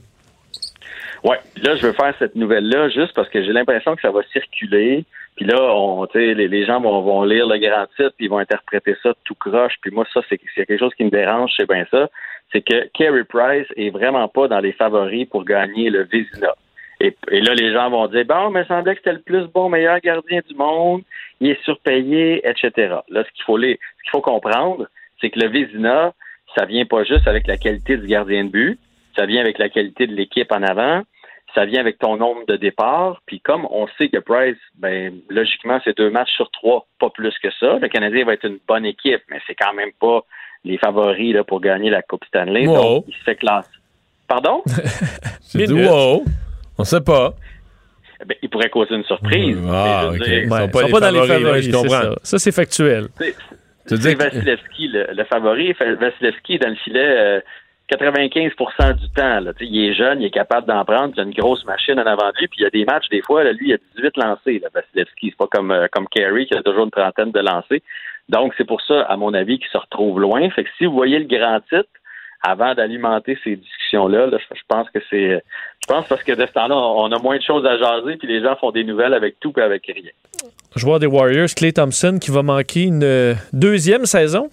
Oui, 1.24 1.36
là, 1.62 1.76
je 1.76 1.88
veux 1.88 1.94
faire 1.94 2.14
cette 2.20 2.36
nouvelle-là 2.36 2.90
juste 2.90 3.14
parce 3.14 3.30
que 3.30 3.44
j'ai 3.44 3.52
l'impression 3.52 3.96
que 3.96 4.02
ça 4.02 4.12
va 4.12 4.22
circuler. 4.32 5.06
Puis 5.36 5.46
là, 5.46 5.58
on, 5.62 6.08
les, 6.14 6.34
les 6.34 6.66
gens 6.66 6.82
vont, 6.82 7.24
lire 7.24 7.48
le 7.48 7.58
grand 7.58 7.86
titre, 7.98 8.14
puis 8.18 8.26
ils 8.26 8.30
vont 8.30 8.40
interpréter 8.40 8.96
ça 9.04 9.14
tout 9.24 9.36
croche. 9.36 9.74
Puis 9.82 9.92
moi, 9.92 10.06
ça, 10.14 10.22
c'est 10.30 10.38
quelque 10.38 10.78
chose 10.78 10.94
qui 10.96 11.04
me 11.04 11.10
dérange, 11.10 11.52
c'est 11.58 11.68
bien 11.68 11.86
ça. 11.92 12.10
C'est 12.52 12.62
que 12.62 12.88
Carey 12.94 13.24
Price 13.24 13.68
est 13.76 13.90
vraiment 13.90 14.28
pas 14.28 14.48
dans 14.48 14.60
les 14.60 14.74
favoris 14.74 15.28
pour 15.28 15.46
gagner 15.46 15.90
le 15.90 16.04
Vizina. 16.04 16.54
Et, 17.00 17.16
là, 17.32 17.54
les 17.54 17.72
gens 17.72 17.90
vont 17.90 18.08
dire 18.08 18.26
bon, 18.26 18.50
mais 18.50 18.64
il 18.64 18.68
semblait 18.68 18.96
que 18.96 19.02
c'était 19.02 19.14
le 19.14 19.22
plus 19.22 19.46
bon, 19.48 19.70
meilleur 19.70 20.00
gardien 20.00 20.42
du 20.48 20.56
monde, 20.56 21.04
il 21.40 21.52
est 21.52 21.64
surpayé, 21.64 22.42
etc. 22.48 22.96
Là, 23.08 23.24
ce 23.24 23.32
qu'il 23.32 23.46
faut, 23.46 23.58
les, 23.58 23.80
ce 23.98 24.04
qu'il 24.04 24.12
faut 24.12 24.22
comprendre, 24.22 24.88
c'est 25.22 25.30
que 25.30 25.40
le 25.40 25.48
Vizina, 25.48 26.14
ça 26.58 26.66
vient 26.66 26.86
pas 26.86 27.04
juste 27.04 27.28
avec 27.28 27.48
la 27.48 27.58
qualité 27.58 27.96
du 27.96 28.08
gardien 28.08 28.44
de 28.44 28.50
but, 28.50 28.80
ça 29.16 29.26
vient 29.26 29.42
avec 29.42 29.58
la 29.58 29.70
qualité 29.70 30.08
de 30.08 30.14
l'équipe 30.14 30.52
en 30.52 30.64
avant, 30.64 31.04
ça 31.56 31.66
vient 31.66 31.80
avec 31.80 31.98
ton 31.98 32.18
nombre 32.18 32.46
de 32.48 32.56
départs. 32.56 33.22
Puis 33.26 33.40
comme 33.40 33.68
on 33.72 33.88
sait 33.98 34.10
que 34.10 34.20
Price, 34.20 34.58
ben 34.76 35.14
logiquement, 35.30 35.80
c'est 35.84 35.98
deux 35.98 36.10
matchs 36.10 36.32
sur 36.36 36.50
trois, 36.52 36.86
pas 37.00 37.10
plus 37.10 37.34
que 37.42 37.50
ça. 37.60 37.80
Le 37.80 37.88
Canadien 37.88 38.26
va 38.26 38.34
être 38.34 38.46
une 38.46 38.60
bonne 38.68 38.86
équipe, 38.86 39.22
mais 39.30 39.40
c'est 39.48 39.56
quand 39.56 39.74
même 39.74 39.92
pas 40.00 40.24
les 40.64 40.78
favoris 40.78 41.34
là, 41.34 41.44
pour 41.44 41.62
gagner 41.62 41.90
la 41.90 42.02
Coupe 42.02 42.26
Stanley. 42.26 42.66
Donc, 42.66 43.06
il 43.08 43.14
se 43.14 43.24
fait 43.24 43.36
classe. 43.36 43.70
Pardon? 44.28 44.62
C'est 45.42 45.66
du 45.66 45.86
wow. 45.86 46.24
On 46.78 46.84
sait 46.84 47.02
pas. 47.02 47.34
Ben, 48.26 48.36
il 48.42 48.50
pourrait 48.50 48.70
causer 48.70 48.96
une 48.96 49.04
surprise. 49.06 49.58
Ah, 49.72 50.10
OK. 50.10 50.28
Ils 50.28 50.50
sont 50.50 50.68
pas, 50.68 50.88
sont 50.88 51.00
dans 51.00 51.10
les 51.10 51.28
favoris, 51.28 51.66
je 51.66 51.72
comprends. 51.72 52.02
Ça, 52.02 52.16
ça 52.24 52.40
c'est 52.40 52.52
factuel. 52.52 53.08
C'est 53.86 54.14
Vasilevski, 54.14 54.90
le, 54.90 55.08
le, 55.14 55.24
favori. 55.24 55.74
Vasilevski 55.74 56.56
est 56.56 56.60
dans 56.60 56.70
le 56.70 56.76
filet 56.76 57.00
euh, 57.00 57.40
95% 57.90 58.94
du 58.98 59.10
temps. 59.10 59.40
Là, 59.40 59.52
il 59.60 59.86
est 59.86 59.94
jeune, 59.94 60.22
il 60.22 60.26
est 60.26 60.32
capable 60.32 60.68
d'en 60.68 60.86
prendre, 60.86 61.14
il 61.16 61.20
a 61.20 61.24
une 61.24 61.34
grosse 61.34 61.66
machine 61.66 62.00
en 62.00 62.06
avant 62.06 62.30
de 62.30 62.38
lui, 62.40 62.48
puis 62.48 62.60
il 62.60 62.64
y 62.64 62.68
a 62.68 62.70
des 62.70 62.86
matchs, 62.86 63.10
des 63.10 63.22
fois, 63.22 63.44
là, 63.44 63.52
lui, 63.52 63.70
il 63.70 63.74
a 63.74 63.78
18 63.96 64.18
lancés, 64.18 64.62
Vasilevski. 64.74 65.30
C'est 65.30 65.38
pas 65.38 65.48
comme, 65.48 65.72
euh, 65.72 65.88
comme 65.92 66.08
Carey 66.08 66.46
qui 66.46 66.56
a 66.56 66.62
toujours 66.62 66.86
une 66.86 66.92
trentaine 66.92 67.32
de 67.32 67.40
lancés. 67.40 67.82
Donc, 68.30 68.54
c'est 68.58 68.66
pour 68.66 68.82
ça, 68.82 69.02
à 69.02 69.18
mon 69.18 69.34
avis, 69.34 69.58
qu'il 69.58 69.70
se 69.70 69.78
retrouve 69.78 70.20
loin. 70.20 70.50
Fait 70.52 70.64
que 70.64 70.70
si 70.78 70.86
vous 70.86 70.94
voyez 70.94 71.20
le 71.20 71.26
grand 71.26 71.60
titre, 71.62 71.90
avant 72.42 72.74
d'alimenter 72.74 73.38
ces 73.44 73.56
discussions-là, 73.56 74.30
je 74.32 74.62
pense 74.68 74.90
que 74.92 75.00
c'est. 75.10 75.44
Je 75.82 75.88
pense 75.88 76.08
parce 76.08 76.24
que 76.24 76.32
de 76.32 76.46
ce 76.46 76.52
temps-là, 76.54 76.76
on 76.76 77.12
a 77.12 77.20
moins 77.22 77.38
de 77.38 77.42
choses 77.42 77.66
à 77.66 77.78
jaser, 77.78 78.18
puis 78.18 78.28
les 78.28 78.42
gens 78.42 78.56
font 78.56 78.72
des 78.72 78.84
nouvelles 78.84 79.14
avec 79.14 79.40
tout 79.40 79.52
et 79.58 79.62
avec 79.62 79.86
rien. 79.88 80.12
Joueur 80.76 81.00
des 81.00 81.08
Warriors, 81.08 81.50
Clay 81.56 81.74
Thompson, 81.74 82.18
qui 82.22 82.32
va 82.32 82.44
manquer 82.44 82.84
une 82.84 83.04
euh, 83.04 83.34
deuxième 83.52 84.06
saison. 84.06 84.50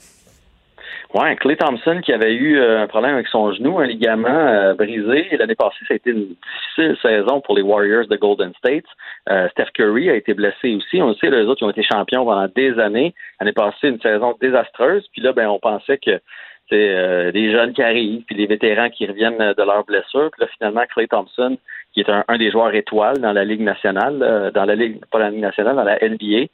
Ouais, 1.17 1.35
Clay 1.37 1.57
Thompson 1.57 2.01
qui 2.05 2.13
avait 2.13 2.35
eu 2.35 2.59
euh, 2.59 2.83
un 2.83 2.87
problème 2.87 3.15
avec 3.15 3.27
son 3.29 3.51
genou, 3.51 3.79
un 3.79 3.87
ligament 3.87 4.29
euh, 4.29 4.75
brisé. 4.75 5.29
L'année 5.39 5.55
passée, 5.55 5.79
ça 5.89 5.95
a 5.95 5.97
été 5.97 6.11
une 6.11 6.27
difficile 6.27 6.95
saison 7.01 7.41
pour 7.41 7.57
les 7.57 7.63
Warriors 7.63 8.07
de 8.07 8.17
Golden 8.17 8.53
State. 8.59 8.85
Euh, 9.31 9.49
Steph 9.49 9.71
Curry 9.73 10.11
a 10.11 10.15
été 10.15 10.35
blessé 10.35 10.75
aussi. 10.75 11.01
On 11.01 11.09
le 11.09 11.15
sait, 11.15 11.31
les 11.31 11.45
autres 11.45 11.61
qui 11.61 11.65
ont 11.65 11.71
été 11.71 11.83
champions 11.83 12.27
pendant 12.27 12.47
des 12.55 12.79
années. 12.79 13.15
L'année 13.41 13.55
passée, 13.55 13.89
une 13.89 14.01
saison 14.01 14.37
désastreuse. 14.43 15.07
Puis 15.13 15.23
là, 15.23 15.33
ben, 15.33 15.49
on 15.49 15.59
pensait 15.59 15.97
que 15.97 16.21
c'est 16.69 16.91
euh, 16.95 17.33
des 17.33 17.51
jeunes 17.51 17.73
qui 17.73 17.83
arrivent, 17.83 18.25
puis 18.27 18.37
les 18.37 18.47
vétérans 18.47 18.91
qui 18.91 19.07
reviennent 19.07 19.39
de 19.39 19.63
leurs 19.63 19.85
blessures. 19.85 20.31
Puis 20.33 20.43
là, 20.43 20.49
finalement, 20.59 20.83
Clay 20.93 21.07
Thompson, 21.07 21.57
qui 21.95 22.01
est 22.01 22.11
un, 22.11 22.25
un 22.29 22.37
des 22.37 22.51
joueurs 22.51 22.75
étoiles 22.75 23.19
dans 23.19 23.33
la 23.33 23.45
Ligue 23.45 23.63
nationale, 23.63 24.19
euh, 24.23 24.51
dans 24.51 24.67
la 24.67 24.75
Ligue, 24.75 25.03
pas 25.11 25.21
la 25.21 25.31
Ligue 25.31 25.41
nationale, 25.41 25.77
dans 25.77 25.85
la 25.85 25.97
NBA, 25.97 26.49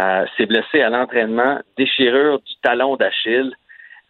euh, 0.00 0.26
s'est 0.36 0.46
blessé 0.46 0.82
à 0.82 0.90
l'entraînement, 0.90 1.58
déchirure 1.76 2.38
du 2.38 2.52
talon 2.62 2.96
d'Achille. 2.96 3.52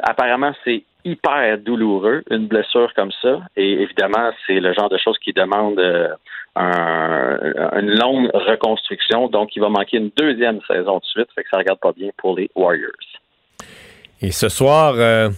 Apparemment, 0.01 0.53
c'est 0.65 0.83
hyper 1.05 1.59
douloureux, 1.59 2.23
une 2.31 2.47
blessure 2.47 2.93
comme 2.95 3.13
ça. 3.23 3.41
Et 3.57 3.73
évidemment, 3.83 4.31
c'est 4.47 4.61
le 4.61 4.73
genre 4.73 4.89
de 4.89 4.99
choses 4.99 5.19
qui 5.19 5.33
demande 5.33 5.79
euh, 5.79 6.09
un- 6.57 7.39
une 7.81 7.91
longue 7.99 8.31
reconstruction. 8.35 9.29
Donc, 9.29 9.55
il 9.57 9.61
va 9.61 9.69
manquer 9.69 9.99
une 9.99 10.11
deuxième 10.17 10.61
saison 10.67 10.99
de 10.99 11.05
suite. 11.05 11.29
Fait 11.35 11.43
que 11.43 11.49
ça 11.51 11.59
regarde 11.59 11.79
pas 11.81 11.93
bien 11.93 12.11
pour 12.17 12.37
les 12.37 12.51
Warriors. 12.55 12.91
Et 14.21 14.31
ce 14.31 14.49
soir, 14.49 14.95
euh, 14.97 15.29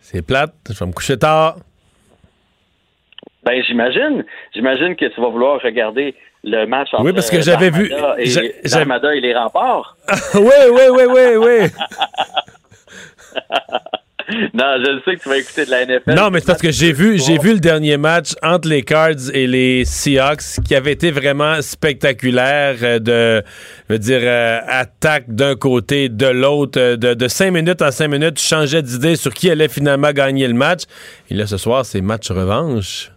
c'est 0.00 0.24
plate. 0.26 0.54
Je 0.68 0.78
vais 0.78 0.86
me 0.86 0.92
coucher 0.92 1.18
tard. 1.18 1.56
Ben, 3.44 3.62
j'imagine. 3.64 4.24
J'imagine 4.54 4.94
que 4.94 5.06
tu 5.06 5.20
vas 5.20 5.28
vouloir 5.28 5.60
regarder 5.60 6.14
le 6.44 6.64
match 6.66 6.88
entre 6.92 7.04
Oui, 7.04 7.12
parce 7.12 7.30
que 7.30 7.40
j'avais 7.40 7.70
vu- 7.70 7.90
et, 8.18 8.28
et 9.10 9.20
les 9.20 9.34
remparts. 9.34 9.96
oui, 10.34 10.40
oui, 10.70 10.82
oui, 10.90 11.02
oui, 11.08 11.36
oui. 11.36 11.68
non, 14.54 14.76
je 14.84 14.90
le 14.90 15.02
sais 15.04 15.16
que 15.16 15.22
tu 15.22 15.28
vas 15.28 15.38
écouter 15.38 15.64
de 15.64 15.70
la 15.70 15.84
NFL. 15.84 16.14
Non, 16.14 16.30
mais 16.30 16.40
c'est 16.40 16.46
parce 16.46 16.62
que 16.62 16.70
j'ai 16.70 16.92
vu, 16.92 17.18
j'ai 17.18 17.38
vu 17.38 17.54
le 17.54 17.60
dernier 17.60 17.96
match 17.96 18.32
entre 18.42 18.68
les 18.68 18.82
Cards 18.82 19.30
et 19.32 19.46
les 19.46 19.84
Seahawks 19.84 20.60
qui 20.66 20.74
avait 20.74 20.92
été 20.92 21.10
vraiment 21.10 21.60
spectaculaire 21.60 22.76
euh, 22.82 22.98
de, 22.98 23.42
je 23.88 23.94
veux 23.94 23.98
dire, 23.98 24.20
euh, 24.22 24.60
attaque 24.66 25.24
d'un 25.28 25.56
côté, 25.56 26.08
de 26.08 26.26
l'autre, 26.26 26.78
euh, 26.80 26.96
de, 26.96 27.14
de 27.14 27.28
cinq 27.28 27.50
minutes 27.50 27.82
en 27.82 27.90
cinq 27.90 28.08
minutes, 28.08 28.34
tu 28.34 28.46
changeais 28.46 28.82
d'idée 28.82 29.16
sur 29.16 29.32
qui 29.32 29.50
allait 29.50 29.68
finalement 29.68 30.12
gagner 30.12 30.46
le 30.46 30.54
match. 30.54 30.82
Et 31.30 31.34
là, 31.34 31.46
ce 31.46 31.56
soir, 31.56 31.84
c'est 31.84 32.00
match 32.00 32.30
revanche. 32.30 33.10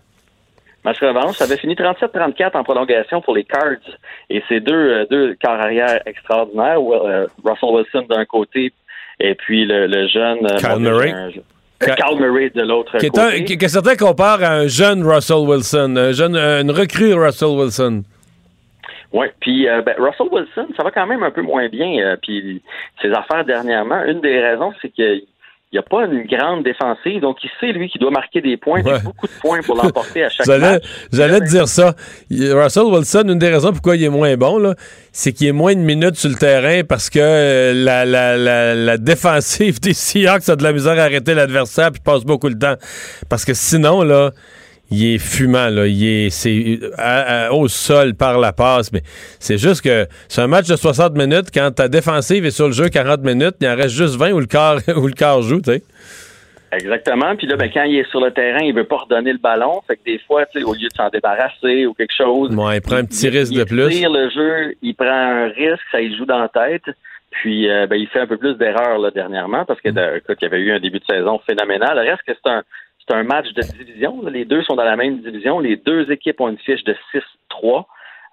Match 0.83 0.99
revanche, 1.01 1.37
ça 1.37 1.45
avait 1.45 1.57
fini 1.57 1.73
37-34 1.73 2.55
en 2.57 2.63
prolongation 2.63 3.21
pour 3.21 3.35
les 3.35 3.43
Cards. 3.43 3.77
Et 4.29 4.43
c'est 4.47 4.59
deux, 4.59 5.07
deux 5.09 5.33
quarts 5.35 5.59
arrière 5.59 5.99
extraordinaires. 6.05 6.79
Russell 7.43 7.69
Wilson 7.69 8.05
d'un 8.07 8.25
côté 8.25 8.71
et 9.19 9.35
puis 9.35 9.65
le, 9.65 9.87
le 9.87 10.07
jeune... 10.07 10.45
euh, 10.45 10.57
Kyle 10.57 10.69
bon, 10.69 10.79
Murray. 10.79 11.11
un- 11.11 11.29
euh, 11.29 11.93
Kyle 11.95 12.19
Murray 12.19 12.49
de 12.55 12.61
l'autre 12.61 12.93
côté. 12.97 13.19
un- 13.21 13.43
qui- 13.43 13.57
que 13.57 13.67
certains 13.67 13.95
comparent 13.95 14.43
à 14.43 14.51
un 14.53 14.67
jeune 14.67 15.03
Russell 15.05 15.45
Wilson, 15.47 15.95
un 15.97 16.11
jeune, 16.11 16.35
une 16.35 16.71
recrue 16.71 17.13
Russell 17.13 17.49
Wilson. 17.49 18.03
Oui, 19.13 19.27
puis 19.39 19.67
euh, 19.69 19.81
ben, 19.81 19.95
Russell 19.97 20.27
Wilson, 20.31 20.67
ça 20.75 20.83
va 20.83 20.91
quand 20.91 21.07
même 21.07 21.23
un 21.23 21.31
peu 21.31 21.41
moins 21.41 21.69
bien. 21.69 21.99
euh, 21.99 22.15
puis 22.21 22.61
ses 23.01 23.11
affaires 23.11 23.45
dernièrement, 23.45 24.03
une 24.05 24.19
des 24.21 24.39
raisons, 24.41 24.73
c'est 24.81 24.89
qu'il 24.89 25.21
n'y 25.75 25.79
a 25.79 25.83
pas 25.83 26.05
une 26.05 26.23
grande 26.25 26.63
défensive, 26.63 27.21
donc 27.21 27.37
il 27.43 27.49
sait, 27.59 27.71
lui, 27.71 27.89
qu'il 27.89 28.01
doit 28.01 28.11
marquer 28.11 28.41
des 28.41 28.57
points, 28.57 28.81
Ouais. 28.83 28.99
beaucoup 29.03 29.27
de 29.27 29.31
points 29.41 29.59
pour 29.65 29.75
l'emporter 29.75 30.23
à 30.25 30.29
chaque 30.29 30.47
match. 30.47 30.83
j'allais 31.11 31.39
te 31.39 31.45
dire 31.49 31.67
ça. 31.67 31.93
Il- 32.29 32.51
Russell 32.53 32.83
Wilson, 32.83 33.23
une 33.27 33.39
des 33.39 33.49
raisons 33.49 33.71
pourquoi 33.71 33.95
il 33.95 34.03
est 34.03 34.09
moins 34.09 34.35
bon, 34.37 34.57
là, 34.57 34.75
c'est 35.11 35.31
qu'il 35.31 35.47
est 35.47 35.51
moins 35.51 35.73
de 35.75 35.79
minutes 35.79 36.15
sur 36.15 36.29
le 36.29 36.35
terrain 36.35 36.81
parce 36.87 37.09
que 37.09 37.19
euh, 37.21 37.73
la, 37.73 38.05
la, 38.05 38.35
la, 38.37 38.75
la 38.75 38.97
défensive 38.97 39.79
des 39.79 39.93
Seahawks 39.93 40.49
a 40.49 40.55
de 40.55 40.63
la 40.63 40.73
misère 40.73 40.99
à 40.99 41.03
arrêter 41.03 41.33
l'adversaire 41.33 41.91
puis 41.91 42.01
passe 42.03 42.23
beaucoup 42.23 42.47
le 42.49 42.57
temps. 42.57 42.75
Parce 43.29 43.45
que 43.45 43.53
sinon, 43.53 44.01
là, 44.03 44.31
il 44.91 45.15
est 45.15 45.17
fumant, 45.17 45.69
là. 45.69 45.87
Il 45.87 46.05
est 46.05 46.29
c'est, 46.29 46.79
à- 46.97 47.47
à- 47.47 47.51
au 47.51 47.67
sol 47.67 48.13
par 48.15 48.39
la 48.39 48.53
passe. 48.53 48.91
Mais 48.91 49.01
c'est 49.39 49.57
juste 49.57 49.81
que 49.81 50.05
c'est 50.27 50.41
un 50.41 50.47
match 50.47 50.67
de 50.67 50.75
60 50.75 51.13
minutes. 51.17 51.47
Quand 51.53 51.71
ta 51.71 51.87
défensive 51.87 52.45
est 52.45 52.51
sur 52.51 52.67
le 52.67 52.73
jeu 52.73 52.89
40 52.89 53.21
minutes, 53.21 53.55
il 53.61 53.67
en 53.67 53.75
reste 53.75 53.95
juste 53.95 54.15
20 54.15 54.31
où 54.31 54.39
le 54.39 54.45
quart, 54.45 54.77
où 54.95 55.07
le 55.07 55.13
quart 55.13 55.41
joue, 55.41 55.61
tu 55.61 55.71
sais. 55.71 55.83
Exactement. 56.71 57.35
Puis 57.37 57.47
là, 57.47 57.55
ben, 57.55 57.69
quand 57.73 57.83
il 57.83 57.97
est 57.99 58.09
sur 58.09 58.19
le 58.19 58.31
terrain, 58.31 58.59
il 58.61 58.73
veut 58.75 58.83
pas 58.83 58.97
redonner 58.97 59.31
le 59.31 59.37
ballon. 59.37 59.81
Fait 59.87 59.95
que 59.95 60.03
des 60.05 60.19
fois, 60.27 60.45
tu 60.47 60.59
sais, 60.59 60.65
au 60.65 60.73
lieu 60.73 60.89
de 60.89 60.93
s'en 60.95 61.09
débarrasser 61.09 61.85
ou 61.85 61.93
quelque 61.93 62.13
chose, 62.15 62.53
Ouais, 62.53 62.77
il 62.77 62.81
prend 62.81 62.95
un 62.97 63.05
petit 63.05 63.27
il- 63.27 63.37
risque 63.37 63.53
il 63.53 63.59
de 63.59 63.63
plus. 63.63 63.89
tire 63.89 64.09
le 64.11 64.29
jeu, 64.29 64.75
il 64.81 64.93
prend 64.95 65.07
un 65.07 65.45
risque, 65.47 65.83
ça 65.91 66.01
il 66.01 66.17
joue 66.17 66.25
dans 66.25 66.39
la 66.39 66.49
tête. 66.49 66.83
Puis 67.31 67.69
euh, 67.69 67.85
ben, 67.87 67.95
il 67.95 68.07
fait 68.07 68.19
un 68.19 68.27
peu 68.27 68.37
plus 68.37 68.55
d'erreurs 68.55 68.97
là, 68.97 69.11
dernièrement 69.11 69.63
parce 69.65 69.79
que 69.79 69.89
de- 69.89 70.17
écoute, 70.17 70.37
il 70.41 70.43
y 70.43 70.47
avait 70.47 70.59
eu 70.59 70.71
un 70.73 70.79
début 70.79 70.99
de 70.99 71.05
saison 71.05 71.39
phénoménal. 71.45 71.95
Le 71.97 72.09
reste 72.09 72.23
que 72.27 72.33
c'est 72.33 72.49
un 72.49 72.63
c'est 73.07 73.15
un 73.15 73.23
match 73.23 73.51
de 73.53 73.61
division. 73.61 74.21
Les 74.27 74.45
deux 74.45 74.63
sont 74.63 74.75
dans 74.75 74.83
la 74.83 74.95
même 74.95 75.19
division. 75.19 75.59
Les 75.59 75.75
deux 75.75 76.11
équipes 76.11 76.41
ont 76.41 76.49
une 76.49 76.57
fiche 76.57 76.83
de 76.83 76.95
6-3. 77.13 77.85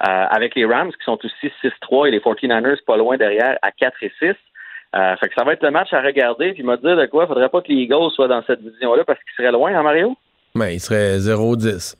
euh, 0.04 0.26
avec 0.30 0.54
les 0.56 0.64
Rams 0.64 0.90
qui 0.90 1.04
sont 1.04 1.18
aussi 1.22 1.52
6-3 1.62 2.08
et 2.08 2.10
les 2.10 2.18
49ers 2.18 2.82
pas 2.84 2.96
loin 2.96 3.16
derrière 3.16 3.58
à 3.62 3.70
4 3.70 4.02
et 4.02 4.12
6. 4.18 4.34
Euh, 4.94 5.16
fait 5.16 5.28
que 5.28 5.34
ça 5.36 5.44
va 5.44 5.52
être 5.52 5.62
le 5.62 5.70
match 5.70 5.92
à 5.92 6.00
regarder. 6.00 6.52
Puis 6.52 6.62
m'a 6.62 6.76
dit 6.76 6.82
de 6.82 7.06
quoi, 7.06 7.26
faudrait 7.26 7.48
pas 7.48 7.60
que 7.60 7.68
les 7.68 7.82
Eagles 7.82 8.10
soient 8.14 8.28
dans 8.28 8.42
cette 8.46 8.62
division-là 8.62 9.04
parce 9.04 9.18
qu'ils 9.20 9.34
seraient 9.36 9.52
loin, 9.52 9.74
hein, 9.74 9.82
Mario? 9.82 10.16
Mais 10.54 10.74
il 10.74 10.80
serait 10.80 11.18
0-10. 11.18 11.96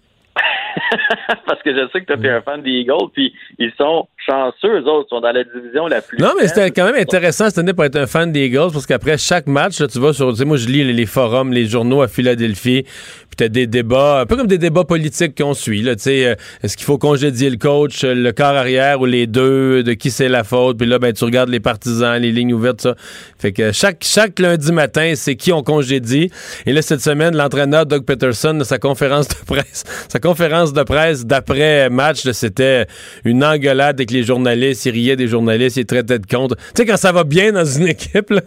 parce 1.47 1.63
que 1.63 1.75
je 1.75 1.89
sais 1.93 2.05
que 2.05 2.13
tu 2.13 2.27
es 2.27 2.31
un 2.31 2.43
fan 2.43 2.63
des 2.63 2.71
Eagles, 2.71 3.11
puis 3.13 3.33
ils 3.59 3.73
sont 3.79 4.09
chanceux, 4.27 4.81
eux 4.81 4.85
autres, 4.87 5.09
ils 5.11 5.15
sont 5.15 5.21
dans 5.21 5.33
la 5.33 5.45
division 5.45 5.87
la 5.87 6.01
plus. 6.01 6.19
Non, 6.19 6.31
mais 6.39 6.49
c'était 6.49 6.71
quand 6.71 6.85
même 6.85 7.01
intéressant 7.01 7.47
cette 7.47 7.59
année 7.59 7.73
pour 7.73 7.85
être 7.85 7.97
un 7.97 8.07
fan 8.07 8.31
des 8.33 8.47
Eagles 8.47 8.71
parce 8.73 8.87
qu'après 8.87 9.19
chaque 9.19 9.47
match, 9.47 9.81
là, 9.81 9.89
tu 9.89 9.99
vas 9.99 10.13
sur. 10.13 10.31
Tu 10.31 10.37
sais, 10.37 10.45
moi, 10.45 10.57
je 10.57 10.69
lis 10.69 10.85
les, 10.93 11.07
forums, 11.07 11.53
les 11.53 11.67
journaux 11.67 12.03
à 12.03 12.09
Philadelphie, 12.09 12.83
puis 12.85 13.37
tu 13.37 13.45
as 13.45 13.49
des 13.49 13.67
débats, 13.67 14.21
un 14.21 14.27
peu 14.27 14.37
comme 14.37 14.47
des 14.47 14.59
débats 14.59 14.85
politiques 14.85 15.37
qu'on 15.37 15.55
suit. 15.55 15.83
Tu 15.83 15.95
sais, 15.99 16.27
euh, 16.27 16.35
est-ce 16.63 16.77
qu'il 16.77 16.87
faut 16.87 16.99
congédier 16.99 17.51
le 17.51 17.57
coach, 17.57 18.05
euh, 18.05 18.15
le 18.15 18.33
corps 18.33 18.47
arrière 18.47 19.01
ou 19.01 19.07
les 19.07 19.27
deux, 19.27 19.83
de 19.83 19.93
qui 19.95 20.11
c'est 20.11 20.29
la 20.29 20.45
faute? 20.45 20.79
Puis 20.79 20.87
là, 20.87 20.99
ben, 20.99 21.13
tu 21.13 21.25
regardes 21.25 21.49
les 21.49 21.61
partisans, 21.61 22.21
les 22.21 22.33
lignes 22.33 22.53
ouvertes, 22.53 22.81
ça. 22.81 22.95
Fait 23.39 23.53
que 23.53 23.73
chaque, 23.73 23.99
chaque 24.03 24.39
lundi 24.39 24.73
matin, 24.73 25.13
c'est 25.17 25.37
qui 25.37 25.53
on 25.53 25.63
congédie. 25.63 26.31
Et 26.67 26.73
là, 26.73 26.83
cette 26.83 27.01
semaine, 27.01 27.37
l'entraîneur 27.37 27.87
Doug 27.87 28.05
Peterson, 28.05 28.59
sa 28.63 28.79
conférence 28.79 29.29
de 29.29 29.35
presse, 29.47 29.85
sa 30.09 30.21
conférence 30.21 30.62
de 30.73 30.83
presse 30.83 31.27
d'après 31.27 31.89
match, 31.91 32.25
là, 32.25 32.33
c'était 32.33 32.87
une 33.25 33.43
engueulade 33.45 33.97
avec 33.97 34.11
les 34.11 34.23
journalistes. 34.23 34.85
Il 34.87 34.93
riait 34.93 35.17
des 35.17 35.29
journalistes, 35.29 35.77
il 35.77 35.87
traitait 35.87 36.19
de 36.19 36.27
contre. 36.27 36.57
Tu 36.57 36.63
sais, 36.77 36.87
quand 36.87 36.97
ça 36.97 37.11
va 37.13 37.25
bien 37.25 37.53
dans 37.53 37.65
une 37.65 37.89
équipe, 37.97 38.31
là. 38.31 38.41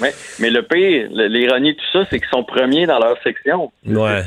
Mais, 0.00 0.12
mais 0.40 0.50
le 0.50 0.62
pire, 0.62 1.06
l'ironie 1.12 1.72
de 1.74 1.76
tout 1.78 1.84
ça, 1.92 2.04
c'est 2.10 2.18
qu'ils 2.18 2.28
sont 2.28 2.42
premiers 2.42 2.84
dans 2.84 2.98
leur 2.98 3.16
section. 3.22 3.70
C'est- 3.86 3.92
Ouais. 3.94 4.24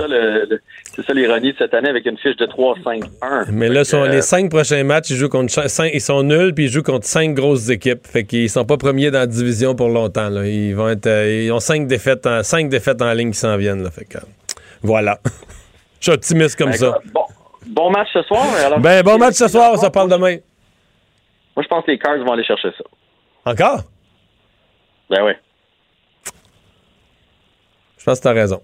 C'est 0.95 1.05
ça, 1.05 1.13
l'ironie 1.13 1.51
de 1.51 1.57
cette 1.59 1.73
année 1.75 1.89
avec 1.89 2.05
une 2.07 2.17
fiche 2.17 2.37
de 2.37 2.45
3-5-1. 2.45 3.45
Mais 3.51 3.67
là, 3.69 3.83
sont, 3.83 4.01
euh, 4.03 4.07
les 4.07 4.21
cinq 4.23 4.49
prochains 4.49 4.83
matchs, 4.83 5.09
ils 5.11 5.17
jouent 5.17 5.27
contre 5.29 5.51
cinq- 5.69 5.91
ils 5.93 6.01
sont 6.01 6.23
nuls, 6.23 6.53
puis 6.55 6.65
ils 6.65 6.71
jouent 6.71 6.81
contre 6.83 7.05
cinq 7.05 7.35
grosses 7.35 7.69
équipes. 7.69 8.07
Fait 8.07 8.23
qu'ils 8.23 8.49
sont 8.49 8.65
pas 8.65 8.77
premiers 8.77 9.11
dans 9.11 9.19
la 9.19 9.27
division 9.27 9.75
pour 9.75 9.89
longtemps. 9.89 10.29
Là. 10.29 10.47
Ils 10.47 10.73
vont 10.73 10.89
être, 10.89 11.05
euh, 11.05 11.43
ils 11.45 11.51
ont 11.51 11.59
cinq 11.59 11.85
défaites, 11.85 12.25
en, 12.25 12.41
cinq 12.43 12.69
défaites 12.69 13.01
en 13.01 13.13
ligne 13.13 13.31
qui 13.31 13.37
s'en 13.37 13.57
viennent. 13.57 13.83
Là. 13.83 13.91
Fait 13.91 14.05
que, 14.05 14.17
euh, 14.17 14.21
voilà. 14.81 15.19
Je 15.99 16.05
suis 16.05 16.11
optimiste 16.11 16.55
comme 16.57 16.71
ben, 16.71 16.77
ça. 16.77 16.99
Bon, 17.13 17.25
bon 17.67 17.89
match 17.91 18.09
ce 18.13 18.21
soir. 18.23 18.45
Alors, 18.65 18.79
Ben, 18.79 19.03
bon 19.03 19.17
match 19.17 19.35
ce 19.35 19.47
soir, 19.47 19.71
on 19.73 19.77
se 19.77 19.87
parle 19.87 20.09
demain. 20.09 20.37
Moi, 21.55 21.63
je 21.63 21.67
pense 21.67 21.85
que 21.85 21.91
les 21.91 21.99
Cards 21.99 22.19
vont 22.19 22.33
aller 22.33 22.43
chercher 22.43 22.69
ça. 22.77 22.83
Encore? 23.51 23.81
Ben 25.09 25.23
oui. 25.23 25.31
Je 27.97 28.03
pense 28.03 28.19
que 28.19 28.23
t'as 28.23 28.33
raison. 28.33 28.61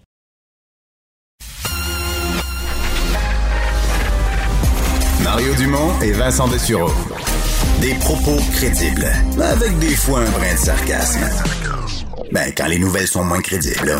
Mario 5.24 5.54
Dumont 5.56 6.00
et 6.02 6.12
Vincent 6.12 6.48
Dessureau. 6.48 6.92
Des 7.82 7.96
propos 7.96 8.38
crédibles, 8.54 9.08
avec 9.42 9.78
des 9.80 9.96
fois 9.96 10.20
un 10.20 10.30
brin 10.32 10.54
de 10.54 10.58
sarcasme. 10.60 11.26
Ben, 12.32 12.52
quand 12.56 12.68
les 12.68 12.80
nouvelles 12.80 13.08
sont 13.08 13.24
moins 13.24 13.42
crédibles. 13.42 13.86
là. 13.86 14.00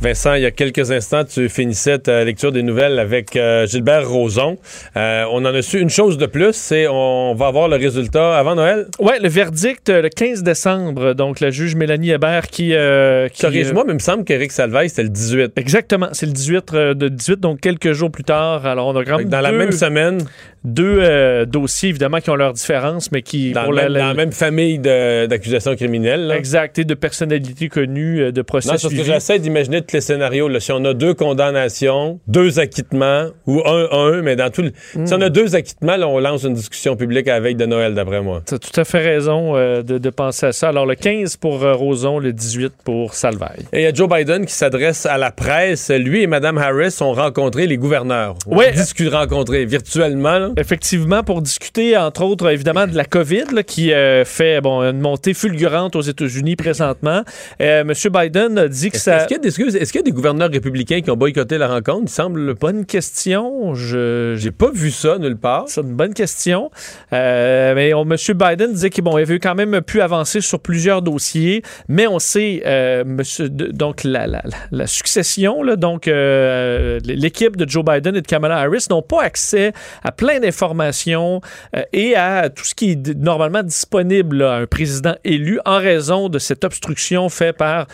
Vincent, 0.00 0.34
il 0.34 0.42
y 0.42 0.46
a 0.46 0.52
quelques 0.52 0.92
instants, 0.92 1.24
tu 1.24 1.48
finissais 1.48 1.98
ta 1.98 2.22
lecture 2.22 2.52
des 2.52 2.62
nouvelles 2.62 3.00
avec 3.00 3.34
euh, 3.34 3.66
Gilbert 3.66 4.08
Rozon. 4.08 4.56
Euh, 4.96 5.24
on 5.32 5.38
en 5.44 5.52
a 5.52 5.60
su 5.60 5.80
une 5.80 5.90
chose 5.90 6.18
de 6.18 6.26
plus, 6.26 6.52
c'est 6.54 6.86
on 6.86 7.34
va 7.34 7.48
avoir 7.48 7.66
le 7.66 7.74
résultat 7.74 8.38
avant 8.38 8.54
Noël? 8.54 8.86
Oui, 9.00 9.14
le 9.20 9.28
verdict 9.28 9.88
euh, 9.88 10.02
le 10.02 10.08
15 10.08 10.44
décembre. 10.44 11.14
Donc, 11.14 11.40
la 11.40 11.50
juge 11.50 11.74
Mélanie 11.74 12.10
Hébert 12.12 12.46
qui. 12.46 12.74
euh, 12.74 13.26
qui, 13.28 13.42
Corrige-moi, 13.42 13.82
mais 13.86 13.92
il 13.92 13.96
me 13.96 13.98
semble 13.98 14.22
qu'Éric 14.22 14.52
Salvaille, 14.52 14.88
c'était 14.88 15.02
le 15.02 15.08
18. 15.08 15.52
Exactement, 15.56 16.08
c'est 16.12 16.26
le 16.26 16.32
18 16.32 16.74
euh, 16.74 16.94
de 16.94 17.08
18, 17.08 17.40
donc 17.40 17.60
quelques 17.60 17.90
jours 17.92 18.12
plus 18.12 18.22
tard. 18.24 18.66
Alors, 18.66 18.86
on 18.86 18.94
a 18.96 19.04
quand 19.04 19.18
même 19.18 19.28
Dans 19.28 19.40
la 19.40 19.50
même 19.50 19.72
semaine, 19.72 20.18
deux 20.62 20.98
euh, 21.00 21.44
dossiers, 21.44 21.88
évidemment, 21.88 22.20
qui 22.20 22.30
ont 22.30 22.36
leurs 22.36 22.52
différences, 22.52 23.10
mais 23.10 23.22
qui. 23.22 23.50
dans, 23.50 23.64
pour 23.64 23.72
la- 23.72 23.82
même, 23.84 23.92
la- 23.94 24.00
dans 24.00 24.06
la 24.08 24.14
même 24.14 24.32
famille 24.32 24.78
d'accusations 24.78 25.74
criminelles. 25.74 26.28
là. 26.28 26.36
Exact, 26.36 26.78
et 26.78 26.84
de 26.84 26.94
personnalités 26.94 27.68
connues, 27.68 28.20
euh, 28.20 28.30
de 28.30 28.40
Non, 28.40 28.44
procès 28.44 28.68
c'est 28.76 28.82
parce 28.82 28.94
que 28.94 29.02
j'essaie 29.02 29.40
d'imaginer 29.40 29.82
tous 29.88 29.96
les 29.96 30.00
scénarios. 30.00 30.48
Là, 30.48 30.60
si 30.60 30.70
on 30.72 30.84
a 30.84 30.94
deux 30.94 31.14
condamnations, 31.14 32.20
deux 32.26 32.58
acquittements 32.58 33.26
ou 33.46 33.60
un, 33.64 33.88
un, 33.90 34.22
mais 34.22 34.36
dans 34.36 34.50
tout 34.50 34.62
le... 34.62 34.72
Si 35.06 35.14
on 35.14 35.20
a 35.20 35.30
deux 35.30 35.54
acquittements, 35.56 35.96
là, 35.96 36.06
on 36.08 36.18
lance 36.18 36.44
une 36.44 36.54
discussion 36.54 36.96
publique 36.96 37.26
à 37.28 37.34
la 37.34 37.40
veille 37.40 37.54
de 37.54 37.66
Noël, 37.66 37.94
d'après 37.94 38.20
moi. 38.20 38.42
Tu 38.46 38.54
as 38.54 38.58
tout 38.58 38.78
à 38.80 38.84
fait 38.84 38.98
raison 38.98 39.56
euh, 39.56 39.82
de, 39.82 39.98
de 39.98 40.10
penser 40.10 40.46
à 40.46 40.52
ça. 40.52 40.68
Alors, 40.68 40.86
le 40.86 40.94
15 40.94 41.36
pour 41.36 41.64
euh, 41.64 41.72
Roson, 41.74 42.18
le 42.18 42.32
18 42.32 42.72
pour 42.84 43.14
Salvaille. 43.14 43.64
Et 43.72 43.80
il 43.80 43.82
y 43.82 43.86
a 43.86 43.92
Joe 43.94 44.08
Biden 44.08 44.44
qui 44.46 44.52
s'adresse 44.52 45.06
à 45.06 45.16
la 45.18 45.30
presse. 45.30 45.90
Lui 45.90 46.22
et 46.22 46.26
Mme 46.26 46.58
Harris 46.58 46.98
ont 47.00 47.12
rencontré 47.12 47.66
les 47.66 47.78
gouverneurs. 47.78 48.34
Oui. 48.46 48.66
Discuté, 48.74 49.08
rencontré 49.08 49.64
virtuellement. 49.64 50.38
là. 50.38 50.50
Effectivement, 50.58 51.22
pour 51.22 51.40
discuter, 51.42 51.96
entre 51.96 52.22
autres, 52.24 52.48
évidemment, 52.50 52.86
de 52.86 52.94
la 52.96 53.04
COVID 53.04 53.44
là, 53.54 53.62
qui 53.62 53.92
euh, 53.92 54.24
fait 54.24 54.60
bon, 54.60 54.82
une 54.82 55.00
montée 55.00 55.32
fulgurante 55.34 55.96
aux 55.96 56.02
États-Unis 56.02 56.56
présentement. 56.56 57.22
M. 57.58 57.92
Biden 58.12 58.58
a 58.58 58.68
dit 58.68 58.90
que 58.90 58.98
ça. 58.98 59.18
est-ce 59.18 59.26
qu'il 59.28 59.36
y, 59.36 59.40
a 59.40 59.42
des- 59.42 59.48
excuse, 59.48 59.77
est-ce 59.78 59.92
qu'il 59.92 60.00
y 60.00 60.02
a 60.02 60.04
des 60.04 60.12
gouverneurs 60.12 60.50
républicains 60.50 61.00
qui 61.00 61.10
ont 61.10 61.16
boycotté 61.16 61.56
la 61.56 61.68
rencontre? 61.68 62.02
Il 62.06 62.08
semble. 62.08 62.54
Bonne 62.54 62.84
question. 62.84 63.74
Je 63.74 64.34
J'ai 64.36 64.50
pas 64.50 64.70
vu 64.72 64.90
ça 64.90 65.18
nulle 65.18 65.36
part. 65.36 65.64
C'est 65.68 65.82
une 65.82 65.94
bonne 65.94 66.14
question. 66.14 66.70
Euh, 67.12 67.74
mais 67.74 67.94
on- 67.94 68.02
M. 68.04 68.16
Biden 68.34 68.72
disait 68.72 68.90
qu'il 68.90 69.04
bon, 69.04 69.16
avait 69.16 69.38
quand 69.38 69.54
même 69.54 69.80
pu 69.82 70.00
avancer 70.00 70.40
sur 70.40 70.60
plusieurs 70.60 71.02
dossiers, 71.02 71.62
mais 71.88 72.06
on 72.06 72.18
sait, 72.18 72.62
euh, 72.66 73.04
monsieur, 73.04 73.48
donc 73.48 74.02
la, 74.04 74.42
succession, 74.86 75.64
donc 75.76 76.08
euh, 76.08 76.98
l'équipe 77.04 77.56
de 77.56 77.68
Joe 77.68 77.84
Biden 77.84 78.16
et 78.16 78.22
de 78.22 78.26
Kamala 78.26 78.58
Harris 78.58 78.86
n'ont 78.90 79.02
pas 79.02 79.22
accès 79.22 79.72
à 80.02 80.10
plein 80.12 80.40
d'informations 80.40 81.40
euh, 81.76 81.82
et 81.92 82.16
à 82.16 82.48
tout 82.48 82.64
ce 82.64 82.74
qui 82.74 82.92
est 82.92 83.14
normalement 83.16 83.62
disponible 83.62 84.42
à 84.42 84.54
un 84.56 84.66
président 84.66 85.14
élu 85.24 85.60
en 85.64 85.78
raison 85.78 86.28
de 86.28 86.38
cette 86.38 86.64
obstruction 86.64 87.28
faite 87.28 87.56
par 87.56 87.86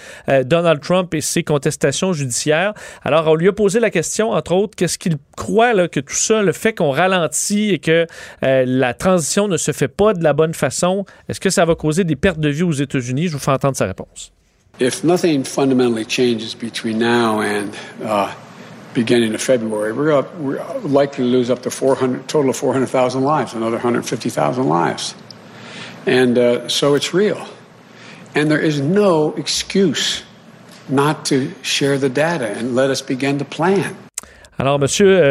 Donald 0.44 0.80
Trump 0.80 1.12
et 1.14 1.20
ses 1.20 1.42
contestations 1.42 1.73
judiciaires. 2.12 2.74
Alors, 3.02 3.28
on 3.28 3.34
lui 3.34 3.48
a 3.48 3.52
posé 3.52 3.80
la 3.80 3.90
question, 3.90 4.30
entre 4.30 4.52
autres, 4.52 4.74
qu'est-ce 4.76 4.98
qu'il 4.98 5.16
croit 5.36 5.72
là, 5.72 5.88
que 5.88 6.00
tout 6.00 6.14
ça, 6.14 6.42
le 6.42 6.52
fait 6.52 6.74
qu'on 6.74 6.90
ralentit 6.90 7.70
et 7.70 7.78
que 7.78 8.06
euh, 8.44 8.64
la 8.66 8.94
transition 8.94 9.48
ne 9.48 9.56
se 9.56 9.72
fait 9.72 9.88
pas 9.88 10.14
de 10.14 10.22
la 10.22 10.32
bonne 10.32 10.54
façon, 10.54 11.04
est-ce 11.28 11.40
que 11.40 11.50
ça 11.50 11.64
va 11.64 11.74
causer 11.74 12.04
des 12.04 12.16
pertes 12.16 12.40
de 12.40 12.48
vie 12.48 12.62
aux 12.62 12.72
États-Unis? 12.72 13.28
Je 13.28 13.32
vous 13.32 13.38
fais 13.38 13.52
entendre 13.52 13.76
sa 13.76 13.86
réponse. 13.86 14.32
If 14.80 15.04
nothing 15.04 15.44
fundamentally 15.44 16.04
changes 16.04 16.56
between 16.56 16.98
now 16.98 17.40
and 17.40 17.70
uh, 18.02 18.32
beginning 18.92 19.32
of 19.34 19.40
February, 19.40 19.92
we're, 19.92 20.12
up, 20.12 20.34
we're 20.36 20.60
likely 20.82 21.24
to 21.24 21.30
lose 21.30 21.48
up 21.48 21.62
to 21.62 21.70
400, 21.70 22.26
total 22.26 22.50
of 22.50 22.56
400,000 22.56 23.22
lives, 23.22 23.54
another 23.54 23.76
150,000 23.76 24.68
lives. 24.68 25.14
And 26.06 26.36
uh, 26.36 26.68
so 26.68 26.96
it's 26.96 27.14
real. 27.14 27.46
And 28.34 28.50
there 28.50 28.58
is 28.58 28.80
no 28.80 29.32
excuse 29.34 30.24
not 30.88 31.24
to 31.26 31.52
share 31.62 31.98
the 31.98 32.08
data 32.08 32.48
and 32.48 32.74
let 32.74 32.90
us 32.90 33.02
begin 33.02 33.38
to 33.38 33.44
plan. 33.44 33.96
Alors, 34.58 34.80
M. 34.80 34.86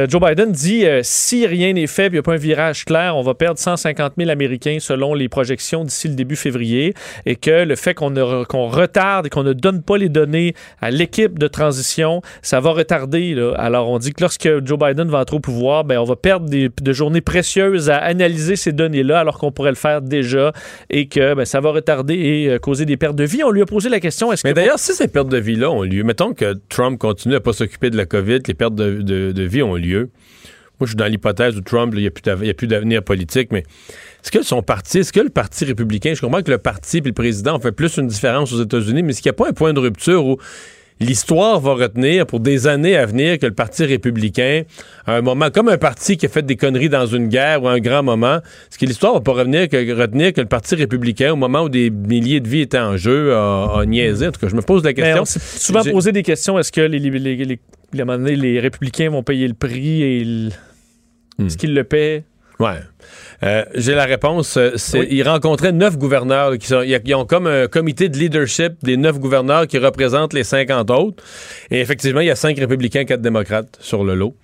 Joe 0.09 0.21
Biden 0.21 0.51
dit 0.51 0.85
euh, 0.85 0.99
si 1.03 1.47
rien 1.47 1.73
n'est 1.73 1.87
fait, 1.87 2.07
il 2.07 2.13
n'y 2.13 2.17
a 2.17 2.21
pas 2.21 2.33
un 2.33 2.37
virage 2.37 2.83
clair, 2.83 3.15
on 3.15 3.21
va 3.21 3.33
perdre 3.33 3.57
150 3.59 4.13
000 4.17 4.29
Américains 4.29 4.77
selon 4.81 5.13
les 5.13 5.29
projections 5.29 5.83
d'ici 5.85 6.09
le 6.09 6.15
début 6.15 6.35
février, 6.35 6.93
et 7.25 7.35
que 7.37 7.63
le 7.63 7.75
fait 7.75 7.93
qu'on 7.93 8.13
qu'on 8.45 8.67
retarde 8.67 9.27
et 9.27 9.29
qu'on 9.29 9.43
ne 9.43 9.53
donne 9.53 9.81
pas 9.81 9.97
les 9.97 10.09
données 10.09 10.53
à 10.81 10.91
l'équipe 10.91 11.39
de 11.39 11.47
transition, 11.47 12.21
ça 12.41 12.59
va 12.59 12.71
retarder. 12.71 13.33
là. 13.33 13.53
Alors, 13.57 13.89
on 13.89 13.97
dit 13.97 14.11
que 14.11 14.21
lorsque 14.21 14.49
Joe 14.65 14.77
Biden 14.77 15.07
va 15.09 15.19
entrer 15.19 15.37
au 15.37 15.39
pouvoir, 15.39 15.83
ben, 15.85 15.99
on 15.99 16.03
va 16.03 16.15
perdre 16.17 16.49
des, 16.49 16.69
de 16.81 16.93
journées 16.93 17.21
précieuses 17.21 17.89
à 17.89 17.97
analyser 17.97 18.55
ces 18.57 18.73
données-là, 18.73 19.19
alors 19.21 19.37
qu'on 19.39 19.51
pourrait 19.51 19.71
le 19.71 19.75
faire 19.77 20.01
déjà, 20.01 20.51
et 20.89 21.07
que 21.07 21.33
ben, 21.33 21.45
ça 21.45 21.61
va 21.61 21.71
retarder 21.71 22.15
et 22.15 22.49
euh, 22.49 22.59
causer 22.59 22.85
des 22.85 22.97
pertes 22.97 23.15
de 23.15 23.23
vie. 23.23 23.41
On 23.43 23.51
lui 23.51 23.61
a 23.61 23.65
posé 23.65 23.87
la 23.87 24.01
question 24.01 24.33
est-ce 24.33 24.45
Mais 24.45 24.51
que 24.51 24.55
d'ailleurs, 24.57 24.79
si 24.79 24.93
ces 24.93 25.07
pertes 25.07 25.29
de 25.29 25.37
vie-là 25.37 25.71
ont 25.71 25.83
lieu, 25.83 26.03
mettons 26.03 26.33
que 26.33 26.55
Trump 26.67 26.99
continue 26.99 27.35
à 27.35 27.39
pas 27.39 27.53
s'occuper 27.53 27.89
de 27.89 27.95
la 27.95 28.05
COVID, 28.05 28.39
les 28.47 28.53
pertes 28.53 28.75
de, 28.75 29.01
de- 29.01 29.12
de 29.31 29.43
vie 29.43 29.63
ont 29.63 29.75
lieu. 29.75 30.09
Moi, 30.79 30.87
je 30.87 30.91
suis 30.91 30.95
dans 30.95 31.05
l'hypothèse 31.05 31.55
où 31.55 31.61
Trump, 31.61 31.93
il 31.95 32.01
n'y 32.01 32.49
a 32.49 32.53
plus 32.53 32.67
d'avenir 32.67 33.03
politique, 33.03 33.51
mais 33.51 33.59
est-ce 33.59 34.31
que 34.31 34.41
son 34.41 34.63
parti, 34.63 34.99
est-ce 34.99 35.13
que 35.13 35.19
le 35.19 35.29
Parti 35.29 35.65
républicain, 35.65 36.13
je 36.15 36.21
comprends 36.21 36.41
que 36.41 36.51
le 36.51 36.57
parti 36.57 36.97
et 36.97 37.01
le 37.01 37.13
président 37.13 37.57
ont 37.57 37.59
fait 37.59 37.71
plus 37.71 37.97
une 37.97 38.07
différence 38.07 38.51
aux 38.53 38.61
États-Unis, 38.61 39.03
mais 39.03 39.11
est-ce 39.11 39.21
qu'il 39.21 39.29
n'y 39.29 39.35
a 39.35 39.37
pas 39.37 39.49
un 39.49 39.53
point 39.53 39.73
de 39.73 39.79
rupture 39.79 40.25
où 40.25 40.37
l'histoire 40.99 41.59
va 41.59 41.73
retenir 41.73 42.25
pour 42.25 42.39
des 42.39 42.67
années 42.67 42.95
à 42.95 43.05
venir 43.05 43.39
que 43.39 43.45
le 43.45 43.53
Parti 43.53 43.83
républicain, 43.85 44.63
à 45.05 45.15
un 45.15 45.21
moment, 45.21 45.49
comme 45.49 45.69
un 45.69 45.77
parti 45.77 46.17
qui 46.17 46.25
a 46.25 46.29
fait 46.29 46.45
des 46.45 46.55
conneries 46.55 46.89
dans 46.89 47.05
une 47.05 47.27
guerre 47.27 47.63
ou 47.63 47.67
un 47.67 47.79
grand 47.79 48.03
moment, 48.03 48.37
est-ce 48.37 48.77
que 48.77 48.85
l'histoire 48.85 49.13
va 49.13 49.21
pas 49.21 49.33
revenir 49.33 49.67
que, 49.69 49.93
retenir 49.99 50.33
que 50.33 50.41
le 50.41 50.47
Parti 50.47 50.75
républicain, 50.75 51.33
au 51.33 51.35
moment 51.35 51.63
où 51.63 51.69
des 51.69 51.89
milliers 51.89 52.39
de 52.39 52.47
vies 52.47 52.61
étaient 52.61 52.79
en 52.79 52.95
jeu, 52.97 53.33
a, 53.33 53.79
a 53.79 53.85
niaisé? 53.85 54.27
En 54.27 54.31
tout 54.31 54.39
cas, 54.39 54.47
je 54.47 54.55
me 54.55 54.61
pose 54.61 54.83
la 54.83 54.89
Mais 54.89 54.93
question. 54.95 55.23
souvent 55.25 55.83
posé 55.83 56.11
des 56.11 56.23
questions. 56.23 56.57
Est-ce 56.59 56.71
que 56.71 56.81
les, 56.81 56.99
les, 56.99 57.09
les, 57.19 57.35
les- 58.35 58.59
républicains 58.59 59.09
vont 59.09 59.23
payer 59.23 59.47
le 59.47 59.53
prix 59.53 60.01
et 60.03 60.17
il- 60.19 60.51
Hmm. 61.39 61.47
est-ce 61.47 61.57
qu'ils 61.57 61.73
le 61.73 61.83
paient? 61.83 62.25
Ouais. 62.59 62.79
Euh, 63.43 63.65
J'ai 63.75 63.93
la 63.95 64.05
réponse. 64.05 64.57
euh, 64.57 64.71
Oui. 64.93 65.07
Ils 65.09 65.27
rencontraient 65.27 65.71
neuf 65.71 65.97
gouverneurs. 65.97 66.51
là, 66.51 66.57
qui 66.57 66.67
sont, 66.67 66.81
ils 66.81 66.99
ils 67.03 67.15
ont 67.15 67.25
comme 67.25 67.47
un 67.47 67.67
comité 67.67 68.07
de 68.09 68.17
leadership 68.17 68.73
des 68.83 68.95
neuf 68.95 69.19
gouverneurs 69.19 69.67
qui 69.67 69.77
représentent 69.77 70.33
les 70.33 70.43
50 70.43 70.89
autres. 70.91 71.23
Et 71.71 71.79
effectivement, 71.81 72.21
il 72.21 72.27
y 72.27 72.31
a 72.31 72.35
cinq 72.35 72.57
républicains, 72.57 73.03
quatre 73.05 73.21
démocrates 73.21 73.77
sur 73.81 74.03
le 74.03 74.15
lot. 74.15 74.35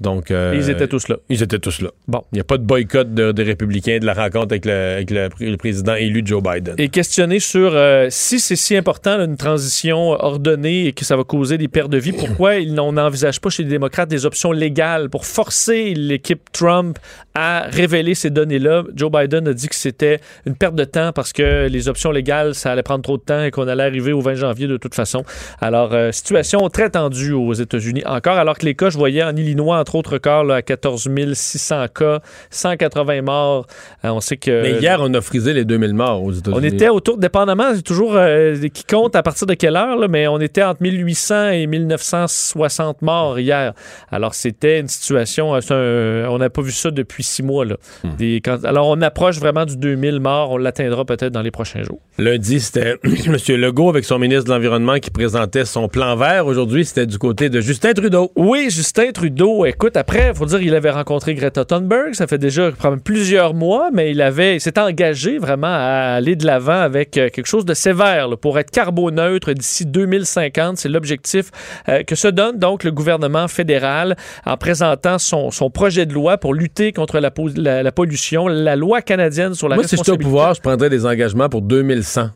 Donc, 0.00 0.30
euh, 0.30 0.52
ils 0.54 0.68
étaient 0.68 0.88
tous 0.88 1.08
là. 1.08 1.16
Ils 1.30 1.42
étaient 1.42 1.58
tous 1.58 1.80
là. 1.80 1.88
Bon. 2.06 2.22
Il 2.32 2.36
n'y 2.36 2.40
a 2.40 2.44
pas 2.44 2.58
de 2.58 2.62
boycott 2.64 3.14
de- 3.14 3.32
des 3.32 3.42
républicains 3.42 3.98
de 3.98 4.04
la 4.06 4.12
rencontre 4.12 4.48
avec 4.52 4.64
le, 4.66 4.72
avec 4.72 5.10
le 5.10 5.28
le 5.40 5.56
président 5.56 5.94
élu 5.94 6.22
Joe 6.24 6.42
Biden. 6.42 6.74
Et 6.78 6.88
questionné 6.88 7.40
sur 7.40 7.70
euh, 7.74 8.08
si 8.10 8.38
c'est 8.40 8.56
si 8.56 8.76
important 8.76 9.16
là, 9.16 9.24
une 9.24 9.36
transition 9.38 10.10
ordonnée 10.10 10.86
et 10.86 10.92
que 10.92 11.04
ça 11.04 11.16
va 11.16 11.24
causer 11.24 11.56
des 11.58 11.68
pertes 11.68 11.90
de 11.90 11.98
vie, 11.98 12.12
pourquoi 12.12 12.52
on 12.78 12.92
n'envisage 12.92 13.40
pas 13.40 13.48
chez 13.50 13.62
les 13.62 13.70
démocrates 13.70 14.08
des 14.08 14.26
options 14.26 14.52
légales 14.52 15.08
pour 15.08 15.24
forcer 15.24 15.94
l'équipe 15.94 16.40
Trump 16.52 16.98
à 17.34 17.66
révéler 17.70 18.14
ces 18.14 18.30
données-là? 18.30 18.84
Joe 18.94 19.10
Biden 19.10 19.48
a 19.48 19.52
dit 19.54 19.68
que 19.68 19.74
c'était 19.74 20.20
une 20.46 20.54
perte 20.56 20.74
de 20.74 20.84
temps 20.84 21.12
parce 21.14 21.32
que 21.32 21.68
les 21.68 21.88
options 21.88 22.10
légales, 22.10 22.54
ça 22.54 22.72
allait 22.72 22.82
prendre 22.82 23.02
trop 23.02 23.16
de 23.16 23.22
temps 23.22 23.42
et 23.44 23.50
qu'on 23.50 23.66
allait 23.68 23.84
arriver 23.84 24.12
au 24.12 24.20
20 24.20 24.34
janvier 24.34 24.66
de 24.66 24.76
toute 24.76 24.94
façon. 24.94 25.24
Alors, 25.60 25.94
euh, 25.94 26.12
situation 26.12 26.68
très 26.68 26.90
tendue 26.90 27.32
aux 27.32 27.52
États-Unis 27.54 28.02
encore, 28.06 28.36
alors 28.36 28.58
que 28.58 28.66
les 28.66 28.74
cas, 28.74 28.90
je 28.90 28.98
voyais 28.98 29.22
en 29.22 29.34
Illinois, 29.36 29.78
entre 29.86 29.94
autres 29.94 30.18
cas, 30.18 30.42
là, 30.42 30.56
à 30.56 30.62
14 30.62 31.08
600 31.34 31.86
cas, 31.94 32.20
180 32.50 33.22
morts. 33.22 33.66
Euh, 34.04 34.08
on 34.08 34.20
sait 34.20 34.36
que... 34.36 34.62
Mais 34.62 34.72
hier, 34.80 34.98
on 35.00 35.12
a 35.14 35.20
frisé 35.20 35.52
les 35.52 35.64
2000 35.64 35.94
morts 35.94 36.22
aux 36.24 36.32
États-Unis. 36.32 36.58
On 36.60 36.64
était 36.64 36.88
autour, 36.88 37.18
dépendamment, 37.18 37.72
c'est 37.74 37.82
toujours 37.82 38.14
euh, 38.16 38.56
qui 38.74 38.82
compte 38.84 39.14
à 39.14 39.22
partir 39.22 39.46
de 39.46 39.54
quelle 39.54 39.76
heure, 39.76 39.96
là, 39.96 40.08
mais 40.08 40.26
on 40.26 40.40
était 40.40 40.64
entre 40.64 40.82
1800 40.82 41.50
et 41.50 41.66
1960 41.68 43.02
morts 43.02 43.38
hier. 43.38 43.74
Alors, 44.10 44.34
c'était 44.34 44.80
une 44.80 44.88
situation, 44.88 45.54
euh, 45.70 46.26
un- 46.26 46.30
on 46.30 46.38
n'a 46.38 46.50
pas 46.50 46.62
vu 46.62 46.72
ça 46.72 46.90
depuis 46.90 47.22
six 47.22 47.42
mois. 47.44 47.64
Là. 47.64 47.76
Hmm. 48.02 48.16
Des- 48.18 48.40
quand- 48.44 48.64
alors, 48.64 48.88
on 48.88 49.00
approche 49.02 49.38
vraiment 49.38 49.64
du 49.66 49.76
2000 49.76 50.18
morts. 50.18 50.50
On 50.50 50.56
l'atteindra 50.56 51.04
peut-être 51.04 51.32
dans 51.32 51.42
les 51.42 51.52
prochains 51.52 51.82
jours. 51.84 52.00
Lundi, 52.18 52.58
c'était 52.60 52.96
M. 53.04 53.36
Legault 53.56 53.88
avec 53.88 54.04
son 54.04 54.18
ministre 54.18 54.44
de 54.46 54.50
l'Environnement 54.50 54.98
qui 54.98 55.10
présentait 55.10 55.64
son 55.64 55.86
plan 55.88 56.16
vert. 56.16 56.46
Aujourd'hui, 56.46 56.84
c'était 56.84 57.06
du 57.06 57.18
côté 57.18 57.48
de 57.50 57.60
Justin 57.60 57.92
Trudeau. 57.92 58.32
Oui, 58.36 58.68
Justin 58.70 59.12
Trudeau, 59.12 59.64
écoute, 59.76 59.96
après, 59.96 60.28
il 60.30 60.34
faut 60.34 60.46
dire, 60.46 60.60
il 60.60 60.74
avait 60.74 60.90
rencontré 60.90 61.34
Greta 61.34 61.64
Thunberg, 61.64 62.14
ça 62.14 62.26
fait 62.26 62.38
déjà 62.38 62.70
plusieurs 63.04 63.54
mois, 63.54 63.90
mais 63.92 64.10
il 64.10 64.20
avait, 64.22 64.58
s'est 64.58 64.78
engagé 64.78 65.38
vraiment 65.38 65.66
à 65.68 66.14
aller 66.16 66.34
de 66.34 66.44
l'avant 66.46 66.80
avec 66.80 67.16
euh, 67.18 67.28
quelque 67.28 67.46
chose 67.46 67.64
de 67.64 67.74
sévère 67.74 68.28
là, 68.28 68.36
pour 68.36 68.58
être 68.58 68.70
carboneutre 68.70 69.52
d'ici 69.52 69.86
2050. 69.86 70.78
C'est 70.78 70.88
l'objectif 70.88 71.50
euh, 71.88 72.02
que 72.02 72.14
se 72.14 72.28
donne 72.28 72.58
donc 72.58 72.84
le 72.84 72.90
gouvernement 72.90 73.48
fédéral 73.48 74.16
en 74.44 74.56
présentant 74.56 75.18
son, 75.18 75.50
son 75.50 75.70
projet 75.70 76.06
de 76.06 76.12
loi 76.14 76.38
pour 76.38 76.54
lutter 76.54 76.92
contre 76.92 77.20
la, 77.20 77.30
po- 77.30 77.50
la- 77.54 77.82
la 77.82 77.92
pollution, 77.92 78.48
la 78.48 78.76
loi 78.76 79.02
canadienne 79.02 79.54
sur 79.54 79.68
la 79.68 79.76
Moi, 79.76 79.84
si 79.84 79.90
j'étais 79.90 80.08
au 80.10 80.14
responsabilité. 80.14 80.24
pouvoir, 80.24 80.54
je 80.54 80.60
prendrais 80.62 80.90
des 80.90 81.04
engagements 81.06 81.48
pour 81.48 81.62
2100. 81.62 82.30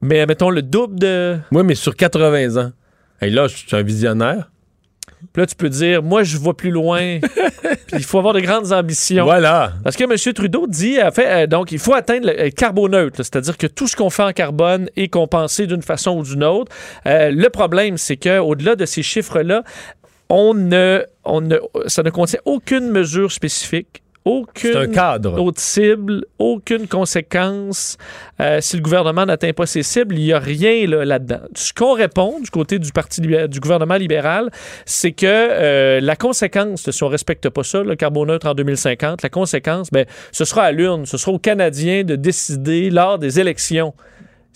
Mais 0.00 0.26
mettons 0.26 0.50
le 0.50 0.62
double 0.62 0.98
de... 0.98 1.38
Oui, 1.52 1.62
mais 1.64 1.74
sur 1.74 1.94
80 1.94 2.56
ans. 2.62 2.72
Et 3.22 3.30
là, 3.30 3.46
je 3.48 3.56
suis 3.56 3.76
un 3.76 3.82
visionnaire. 3.82 4.50
Puis 5.32 5.42
là, 5.42 5.46
tu 5.46 5.54
peux 5.54 5.68
dire, 5.68 6.02
moi, 6.02 6.22
je 6.22 6.36
vois 6.36 6.56
plus 6.56 6.70
loin. 6.70 7.18
Puis 7.62 7.98
il 7.98 8.04
faut 8.04 8.18
avoir 8.18 8.34
de 8.34 8.40
grandes 8.40 8.72
ambitions. 8.72 9.24
Voilà. 9.24 9.72
Parce 9.82 9.96
que 9.96 10.04
M. 10.04 10.34
Trudeau 10.34 10.66
dit, 10.66 11.02
en 11.02 11.10
fait, 11.10 11.26
euh, 11.26 11.46
donc, 11.46 11.72
il 11.72 11.78
faut 11.78 11.94
atteindre 11.94 12.26
le 12.26 12.40
euh, 12.40 12.50
carboneutre, 12.50 13.16
c'est-à-dire 13.16 13.56
que 13.56 13.66
tout 13.66 13.88
ce 13.88 13.96
qu'on 13.96 14.10
fait 14.10 14.22
en 14.22 14.32
carbone 14.32 14.88
est 14.96 15.08
compensé 15.08 15.66
d'une 15.66 15.82
façon 15.82 16.18
ou 16.18 16.22
d'une 16.22 16.44
autre. 16.44 16.70
Euh, 17.06 17.30
le 17.30 17.48
problème, 17.50 17.98
c'est 17.98 18.16
qu'au-delà 18.16 18.76
de 18.76 18.86
ces 18.86 19.02
chiffres-là, 19.02 19.64
on 20.28 20.54
ne, 20.54 21.04
on 21.24 21.40
ne, 21.40 21.56
ça 21.86 22.02
ne 22.02 22.10
contient 22.10 22.40
aucune 22.44 22.88
mesure 22.88 23.32
spécifique. 23.32 24.03
Aucune 24.24 24.72
C'est 24.72 24.76
un 24.78 24.86
cadre. 24.86 25.38
autre 25.38 25.60
cible, 25.60 26.24
aucune 26.38 26.88
conséquence. 26.88 27.98
Euh, 28.40 28.58
si 28.62 28.76
le 28.76 28.82
gouvernement 28.82 29.26
n'atteint 29.26 29.52
pas 29.52 29.66
ses 29.66 29.82
cibles, 29.82 30.16
il 30.16 30.24
n'y 30.24 30.32
a 30.32 30.38
rien 30.38 30.86
là, 30.86 31.04
là-dedans. 31.04 31.40
Ce 31.54 31.74
qu'on 31.74 31.92
répond 31.92 32.40
du 32.40 32.50
côté 32.50 32.78
du 32.78 32.90
parti 32.90 33.20
du 33.20 33.60
gouvernement 33.60 33.96
libéral, 33.96 34.50
c'est 34.86 35.12
que 35.12 35.26
euh, 35.26 36.00
la 36.00 36.16
conséquence, 36.16 36.90
si 36.90 37.02
on 37.02 37.06
ne 37.06 37.12
respecte 37.12 37.50
pas 37.50 37.62
ça, 37.64 37.82
le 37.82 37.96
carboneutre 37.96 38.46
en 38.46 38.54
2050, 38.54 39.22
la 39.22 39.28
conséquence, 39.28 39.90
ben, 39.90 40.06
ce 40.32 40.46
sera 40.46 40.62
à 40.62 40.72
l'urne, 40.72 41.04
ce 41.04 41.18
sera 41.18 41.32
aux 41.32 41.38
Canadiens 41.38 42.02
de 42.02 42.16
décider 42.16 42.88
lors 42.88 43.18
des 43.18 43.40
élections 43.40 43.92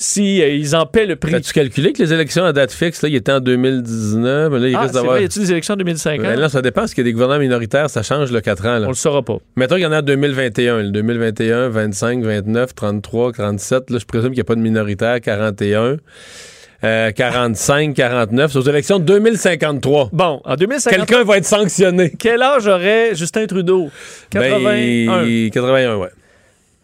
si 0.00 0.40
euh, 0.40 0.48
ils 0.48 0.76
en 0.76 0.86
paient 0.86 1.06
le 1.06 1.16
prix. 1.16 1.34
As-tu 1.34 1.52
calculé 1.52 1.92
que 1.92 2.00
les 2.00 2.12
élections 2.12 2.44
à 2.44 2.52
date 2.52 2.70
fixe, 2.72 3.02
là, 3.02 3.08
il 3.08 3.16
était 3.16 3.32
en 3.32 3.40
2019? 3.40 4.52
mais 4.52 4.58
Là, 4.60 4.68
il 4.68 4.74
Ah, 4.76 4.80
risque 4.82 4.94
d'avoir. 4.94 5.20
y 5.20 5.24
a-tu 5.24 5.40
des 5.40 5.50
élections 5.50 5.74
en 5.74 5.76
2050? 5.76 6.24
Ben 6.24 6.38
là, 6.38 6.48
ça 6.48 6.62
dépend, 6.62 6.82
parce 6.82 6.94
qu'il 6.94 7.02
y 7.02 7.06
a 7.06 7.10
des 7.10 7.12
gouvernements 7.12 7.40
minoritaires, 7.40 7.90
ça 7.90 8.02
change 8.04 8.30
le 8.30 8.40
4 8.40 8.64
ans. 8.66 8.78
Là. 8.78 8.86
On 8.86 8.90
le 8.90 8.94
saura 8.94 9.22
pas. 9.22 9.38
Mettons 9.56 9.74
qu'il 9.74 9.82
y 9.84 9.86
en 9.86 9.92
a 9.92 9.98
en 9.98 10.02
2021. 10.02 10.82
le 10.82 10.90
2021, 10.90 11.68
25, 11.68 12.22
29, 12.22 12.74
33, 12.76 13.32
47. 13.32 13.90
Là, 13.90 13.98
je 13.98 14.04
présume 14.06 14.28
qu'il 14.28 14.36
n'y 14.36 14.40
a 14.40 14.44
pas 14.44 14.54
de 14.54 14.60
minoritaire. 14.60 15.20
41. 15.20 15.96
euh, 16.84 17.10
45, 17.10 17.92
49. 17.94 18.52
C'est 18.52 18.58
aux 18.58 18.62
élections 18.62 19.00
de 19.00 19.04
2053. 19.04 20.10
Bon, 20.12 20.40
en 20.44 20.54
2050. 20.54 20.96
Quelqu'un 21.06 21.24
va 21.24 21.38
être 21.38 21.44
sanctionné. 21.44 22.12
Quel 22.16 22.40
âge 22.40 22.68
aurait 22.68 23.16
Justin 23.16 23.46
Trudeau? 23.46 23.90
81. 24.30 25.24
Ben, 25.24 25.50
81, 25.50 25.96
ouais. 25.96 26.08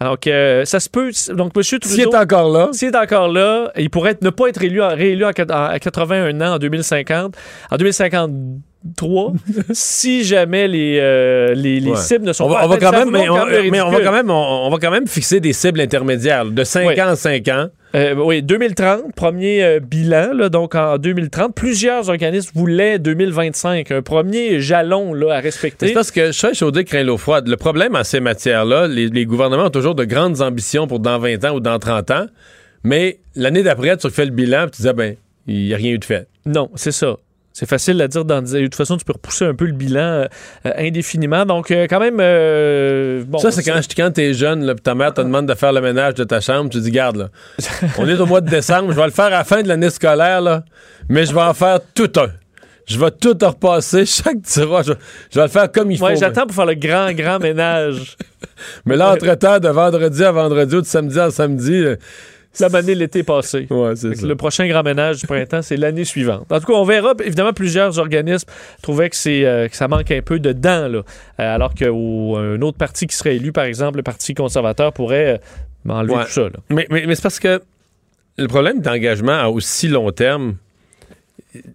Alors 0.05 0.21
que 0.21 0.63
ça 0.67 0.81
se 0.81 0.91
peut. 0.91 1.11
Donc, 1.35 1.53
M. 1.57 1.63
Trudeau. 1.63 1.89
S'il 1.89 2.01
est 2.03 2.15
encore 2.15 2.51
là. 2.53 2.69
S'il 2.73 2.89
est 2.89 2.97
encore 2.97 3.29
là, 3.29 3.73
il 3.79 3.89
pourrait 3.89 4.11
être- 4.11 4.23
ne 4.23 4.29
pas 4.29 4.49
être 4.49 4.63
élu, 4.63 4.83
réélu 4.83 5.25
à 5.25 5.33
81 5.33 6.39
ans 6.43 6.55
en 6.55 6.59
2050. 6.59 7.35
En 7.71 7.77
2053, 7.79 9.33
si 9.73 10.23
jamais 10.25 10.69
les, 10.69 10.99
euh, 11.01 11.55
les, 11.55 11.81
les 11.81 11.91
Ouais. 11.93 11.97
cibles 11.97 12.27
ne 12.27 12.33
sont 12.35 12.45
on 12.45 12.49
va, 12.49 12.57
pas 12.61 12.65
on 12.67 12.69
va 12.69 12.77
quand 12.77 12.93
même, 12.93 13.11
va 13.11 13.19
mais, 13.19 13.29
on, 13.31 13.47
mais 13.47 13.79
va 13.81 14.01
quand 14.03 14.13
même, 14.13 14.31
on, 14.31 14.67
on 14.67 14.71
va 14.71 14.77
quand 14.79 14.91
même 14.91 15.07
fixer 15.07 15.41
des 15.41 15.53
cibles 15.55 15.81
intermédiaires, 15.81 16.45
de 16.45 16.65
5 16.65 16.87
Oui. 16.89 17.01
ans 17.01 17.11
en 17.13 17.17
5 17.17 17.49
ans. 17.49 17.69
Euh, 17.95 18.15
oui, 18.17 18.43
2030, 18.43 19.15
premier 19.15 19.63
euh, 19.63 19.81
bilan, 19.81 20.33
là, 20.33 20.49
donc 20.49 20.75
en 20.75 20.99
2030. 20.99 21.55
Plusieurs 21.55 22.09
organismes 22.09 22.51
voulaient 22.55 22.99
2025, 22.99 23.91
un 23.93 24.03
premier 24.03 24.61
jalon 24.61 25.15
là, 25.15 25.35
à 25.37 25.41
respecter. 25.41 25.89
C'est 25.89 25.95
parce 25.95 26.11
que 26.11 26.33
chaud 26.33 26.55
chaudé 26.55 26.85
craint 26.85 27.05
l'eau 27.05 27.19
froide. 27.19 27.47
Le 27.47 27.57
problème 27.57 27.95
en 27.95 28.03
ces 28.03 28.19
matières-là, 28.19 28.89
les, 28.89 29.09
les 29.09 29.27
gouvernements 29.27 29.67
ont 29.67 29.71
toujours 29.71 29.95
de 29.95 30.05
grandes 30.05 30.43
ambitions 30.43 30.89
pour 30.89 30.99
dans 30.99 31.19
20 31.21 31.45
ans 31.45 31.55
ou 31.55 31.61
dans 31.61 31.79
30 31.79 32.11
ans, 32.11 32.27
mais 32.83 33.21
l'année 33.37 33.63
d'après, 33.63 33.97
tu 33.97 34.09
refais 34.09 34.25
le 34.25 34.33
bilan 34.33 34.67
et 34.67 34.71
tu 34.71 34.83
dis, 34.83 34.89
ah 34.89 34.93
ben, 34.93 35.15
il 35.47 35.67
n'y 35.67 35.75
a 35.75 35.77
rien 35.77 35.93
eu 35.93 35.99
de 35.99 36.05
fait. 36.05 36.27
Non, 36.47 36.71
c'est 36.75 36.93
ça. 36.93 37.17
C'est 37.57 37.69
facile 37.69 38.03
à 38.03 38.09
dire. 38.09 38.25
Dans, 38.25 38.43
de 38.43 38.65
toute 38.65 38.75
façon, 38.75 38.97
tu 38.97 39.05
peux 39.05 39.13
repousser 39.13 39.45
un 39.45 39.55
peu 39.55 39.65
le 39.67 39.73
bilan 39.73 40.01
euh, 40.01 40.25
euh, 40.67 40.73
indéfiniment. 40.77 41.47
Donc, 41.47 41.71
euh, 41.71 41.87
quand 41.89 42.01
même, 42.01 42.19
euh, 42.19 43.23
bon. 43.29 43.39
ça, 43.39 43.53
c'est 43.53 43.63
quand, 43.63 43.81
quand 43.97 44.11
t'es 44.13 44.35
jeune, 44.35 44.65
là, 44.65 44.75
ta 44.75 44.97
mère 44.97 45.15
te 45.15 45.21
demande 45.21 45.47
de 45.47 45.55
faire 45.55 45.73
le 45.73 45.81
ménage 45.81 46.15
de 46.15 46.25
ta 46.25 46.41
chambre, 46.41 46.69
tu 46.69 46.81
dis, 46.81 46.91
garde, 46.91 47.17
là, 47.17 47.29
on 47.99 48.09
est 48.09 48.19
au 48.21 48.27
mois 48.27 48.41
de 48.41 48.51
décembre, 48.51 48.91
je 48.91 48.97
vais 48.97 49.07
le 49.07 49.13
faire 49.13 49.27
à 49.27 49.31
la 49.31 49.45
fin 49.45 49.63
de 49.63 49.69
l'année 49.69 49.91
scolaire, 49.91 50.41
là, 50.41 50.65
mais 51.09 51.27
je 51.27 51.33
vais 51.33 51.43
en 51.43 51.55
faire 51.55 51.79
tout 51.95 52.11
un. 52.17 52.27
Je 52.87 52.99
vais 52.99 53.13
tout 53.13 53.37
repasser, 53.41 54.05
chaque 54.05 54.43
tiroir, 54.43 54.83
je, 54.83 54.93
je 55.31 55.39
vais 55.39 55.47
le 55.47 55.51
faire 55.51 55.71
comme 55.71 55.93
il 55.93 55.97
faut. 55.97 56.07
Ouais, 56.07 56.15
mais- 56.15 56.19
j'attends 56.19 56.47
pour 56.47 56.57
faire 56.57 56.67
le 56.67 56.75
grand, 56.75 57.13
grand 57.13 57.39
ménage. 57.39 58.17
Mais 58.85 58.97
là, 58.97 59.13
entre-temps, 59.13 59.59
de 59.59 59.69
vendredi 59.69 60.23
à 60.23 60.31
vendredi 60.31 60.77
ou 60.77 60.81
de 60.81 60.87
samedi 60.87 61.19
à 61.19 61.31
samedi, 61.31 61.85
La 62.61 62.67
année 62.79 62.95
l'été 62.95 63.23
passé. 63.23 63.67
ouais, 63.71 63.97
c'est 63.97 64.09
Fait 64.11 64.15
que 64.15 64.21
ça. 64.21 64.27
Le 64.27 64.37
prochain 64.37 64.67
grand 64.69 64.83
ménage 64.83 65.21
du 65.21 65.27
printemps, 65.27 65.63
c'est 65.63 65.77
l'année 65.77 66.05
suivante. 66.05 66.47
En 66.51 66.61
tout 66.61 66.67
cas, 66.67 66.73
on 66.75 66.85
verra. 66.85 67.13
Évidemment, 67.25 67.53
plusieurs 67.53 67.99
organismes 67.99 68.49
trouvaient 68.83 69.11
que, 69.11 69.17
c'est, 69.17 69.45
euh, 69.45 69.69
que 69.69 69.77
ça 69.77 69.89
manque 69.89 70.11
un 70.11 70.23
peu 70.23 70.39
de 70.39 70.53
dents, 70.53 70.89
là. 70.89 70.99
Euh, 70.99 71.03
alors 71.39 71.75
qu'un 71.75 71.91
autre 72.63 72.79
parti 72.79 73.07
qui 73.07 73.17
serait 73.17 73.37
élu, 73.37 73.53
par 73.53 73.65
exemple, 73.65 73.97
le 73.97 74.03
Parti 74.03 74.35
conservateur, 74.35 74.93
pourrait 74.93 75.41
euh, 75.87 75.91
enlever 75.93 76.15
Ouais. 76.15 76.25
tout 76.25 76.31
ça. 76.31 76.43
là. 76.43 76.51
Mais, 76.71 76.87
mais, 76.91 77.05
mais 77.07 77.15
c'est 77.15 77.23
parce 77.23 77.41
que 77.41 77.61
le 78.37 78.49
problème 78.49 78.81
d'engagement 78.81 79.33
à 79.39 79.49
aussi 79.49 79.89
long 79.89 80.11
terme, 80.11 80.57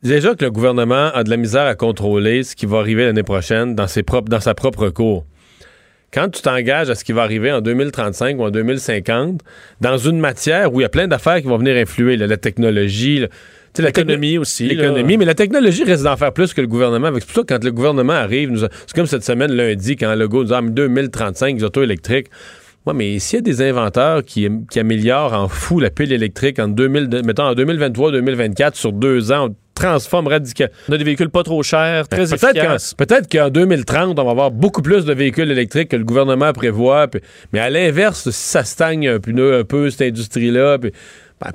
déjà 0.03 0.35
que 0.35 0.43
le 0.45 0.51
gouvernement 0.51 1.09
a 1.13 1.23
de 1.23 1.29
la 1.29 1.37
misère 1.37 1.65
à 1.65 1.75
contrôler 1.75 2.43
ce 2.43 2.55
qui 2.55 2.65
va 2.65 2.79
arriver 2.79 3.05
l'année 3.05 3.23
prochaine 3.23 3.75
dans, 3.75 3.87
ses 3.87 4.03
propres, 4.03 4.29
dans 4.29 4.39
sa 4.39 4.53
propre 4.53 4.89
cour. 4.89 5.25
Quand 6.13 6.29
tu 6.29 6.41
t'engages 6.41 6.89
à 6.89 6.95
ce 6.95 7.03
qui 7.03 7.11
va 7.11 7.21
arriver 7.23 7.51
en 7.51 7.61
2035 7.61 8.37
ou 8.39 8.43
en 8.43 8.49
2050, 8.51 9.41
dans 9.81 9.97
une 9.97 10.19
matière 10.19 10.73
où 10.73 10.79
il 10.79 10.83
y 10.83 10.85
a 10.85 10.89
plein 10.89 11.07
d'affaires 11.07 11.37
qui 11.41 11.47
vont 11.47 11.57
venir 11.57 11.75
influer, 11.75 12.17
là, 12.17 12.25
la 12.27 12.37
technologie, 12.37 13.25
L'économie 13.77 14.37
aussi. 14.39 14.67
L'économie, 14.67 15.15
mais 15.17 15.25
la 15.25 15.35
technologie 15.35 15.83
risque 15.83 16.03
d'en 16.03 16.17
faire 16.17 16.33
plus 16.33 16.53
que 16.53 16.59
le 16.61 16.67
gouvernement. 16.67 17.11
C'est 17.13 17.25
pour 17.25 17.35
ça 17.35 17.41
que 17.43 17.53
quand 17.53 17.63
le 17.63 17.71
gouvernement 17.71 18.13
arrive, 18.13 18.51
c'est 18.57 18.93
comme 18.95 19.05
cette 19.05 19.23
semaine 19.23 19.51
lundi, 19.53 19.95
quand 19.95 20.13
Legault 20.15 20.43
nous 20.43 20.53
a 20.53 20.61
mis 20.61 20.71
2035 20.71 21.55
les 21.57 21.63
autos 21.63 21.83
électriques. 21.83 22.27
Ouais, 22.87 22.93
mais 22.95 23.19
s'il 23.19 23.37
y 23.37 23.39
a 23.39 23.41
des 23.43 23.61
inventeurs 23.61 24.23
qui, 24.25 24.49
qui 24.71 24.79
améliorent 24.79 25.33
en 25.33 25.47
fou 25.47 25.79
la 25.79 25.91
pile 25.91 26.11
électrique 26.11 26.57
en 26.59 26.67
2000, 26.67 27.07
de- 27.09 27.21
mettons 27.21 27.43
en 27.43 27.53
2023-2024 27.53 28.73
sur 28.75 28.91
deux 28.91 29.31
ans, 29.31 29.49
transforme 29.79 30.27
radicalement. 30.27 30.73
On 30.89 30.93
a 30.93 30.97
des 30.97 31.03
véhicules 31.03 31.29
pas 31.29 31.43
trop 31.43 31.63
chers, 31.63 32.07
très 32.07 32.25
Ben, 32.25 32.29
Peut-être 32.29 32.55
efficaces. 32.57 32.93
qu'en, 32.97 33.05
peut-être 33.05 33.31
qu'en 33.31 33.49
2030, 33.49 34.19
on 34.19 34.23
va 34.23 34.31
avoir 34.31 34.51
beaucoup 34.51 34.81
plus 34.81 35.05
de 35.05 35.13
véhicules 35.13 35.49
électriques 35.49 35.89
que 35.89 35.95
le 35.95 36.03
gouvernement 36.03 36.53
prévoit. 36.53 37.07
puis- 37.07 37.21
mais 37.53 37.59
à 37.59 37.69
l'inverse, 37.69 38.29
si 38.29 38.49
ça 38.49 38.63
stagne 38.63 39.07
un 39.07 39.19
peu, 39.19 39.57
un 39.59 39.63
peu 39.63 39.89
cette 39.89 40.01
industrie-là, 40.09 40.77
ben, 40.77 40.91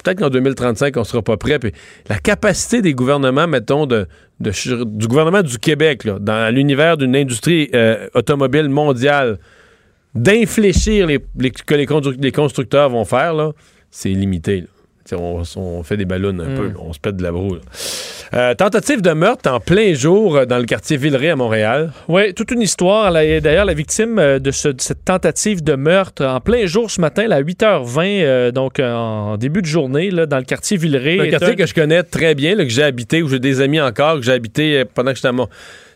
peut-être 0.03 0.19
qu'en 0.19 0.31
2035, 0.31 0.97
on 0.97 1.05
sera 1.05 1.23
pas 1.23 1.37
prêt. 1.37 1.59
Puis 1.59 1.73
la 2.09 2.19
capacité 2.19 2.81
des 2.83 2.95
gouvernements, 2.95 3.47
mettons, 3.47 3.87
de, 3.87 4.07
du 4.41 5.07
gouvernement 5.07 5.43
du 5.43 5.59
Québec, 5.59 6.05
là, 6.05 6.19
dans 6.21 6.53
l'univers 6.55 6.97
d'une 6.97 7.15
industrie 7.15 7.69
euh, 7.75 8.09
automobile 8.15 8.69
mondiale, 8.69 9.39
d'infléchir 10.15 11.07
les, 11.07 11.19
les- 11.39 11.51
que 11.51 11.75
les, 11.75 12.33
constructeurs 12.33 12.89
vont 12.91 13.05
faire, 13.05 13.35
c'est 13.91 14.09
limité. 14.11 14.61
là. 14.63 14.67
On, 15.13 15.43
on 15.57 15.83
fait 15.83 15.97
des 15.97 16.05
ballons 16.07 16.39
un 16.41 16.49
Mm. 16.49 16.55
peu, 16.57 16.71
on 16.79 16.93
se 16.93 16.99
pète 16.99 17.17
de 17.17 17.23
la 17.23 17.31
broue. 17.33 17.57
Euh, 18.33 18.55
tentative 18.55 19.03
de 19.03 19.13
meurtre 19.13 19.51
en 19.51 19.61
plein 19.61 19.93
jour 19.95 20.37
euh, 20.37 20.45
dans 20.47 20.59
le 20.59 20.65
quartier 20.65 20.97
Villeray 20.97 21.31
à 21.31 21.37
Montréal. 21.37 21.93
Oui, 22.09 22.33
toute 22.35 22.51
une 22.51 22.63
histoire. 22.63 23.13
D'ailleurs, 23.13 23.65
la 23.67 23.75
victime 23.75 24.19
euh, 24.19 24.39
de, 24.39 24.51
ce- 24.51 24.69
de 24.69 24.81
cette 24.81 25.05
tentative 25.05 25.63
de 25.63 25.75
meurtre 25.75 26.25
en 26.25 26.41
plein 26.41 26.67
jour 26.67 26.91
ce 26.91 27.01
matin, 27.01 27.27
là, 27.29 27.37
à 27.37 27.43
8h20, 27.43 28.23
euh, 28.23 28.51
donc 28.51 28.81
en 28.81 29.37
début 29.37 29.61
de 29.61 29.67
journée, 29.67 30.11
là, 30.11 30.27
dans 30.27 30.39
le 30.39 30.45
quartier 30.45 30.77
Villeray. 30.77 31.21
un 31.21 31.29
quartier 31.31 31.51
un- 31.51 31.55
que 31.57 31.67
je 31.67 31.75
connais 31.75 32.03
très 32.03 32.35
bien, 32.35 32.55
là, 32.57 32.65
que 32.65 32.71
j'ai 32.71 32.83
habité, 32.83 33.23
où 33.23 33.29
j'ai 33.29 33.39
des 33.39 33.61
amis 33.61 33.81
encore, 33.81 34.17
que 34.17 34.23
j'ai 34.23 34.33
habité 34.33 34.85
pendant 34.95 35.11
que 35.11 35.17
j'étais 35.17 35.29
à 35.29 35.33
Mont- 35.33 35.49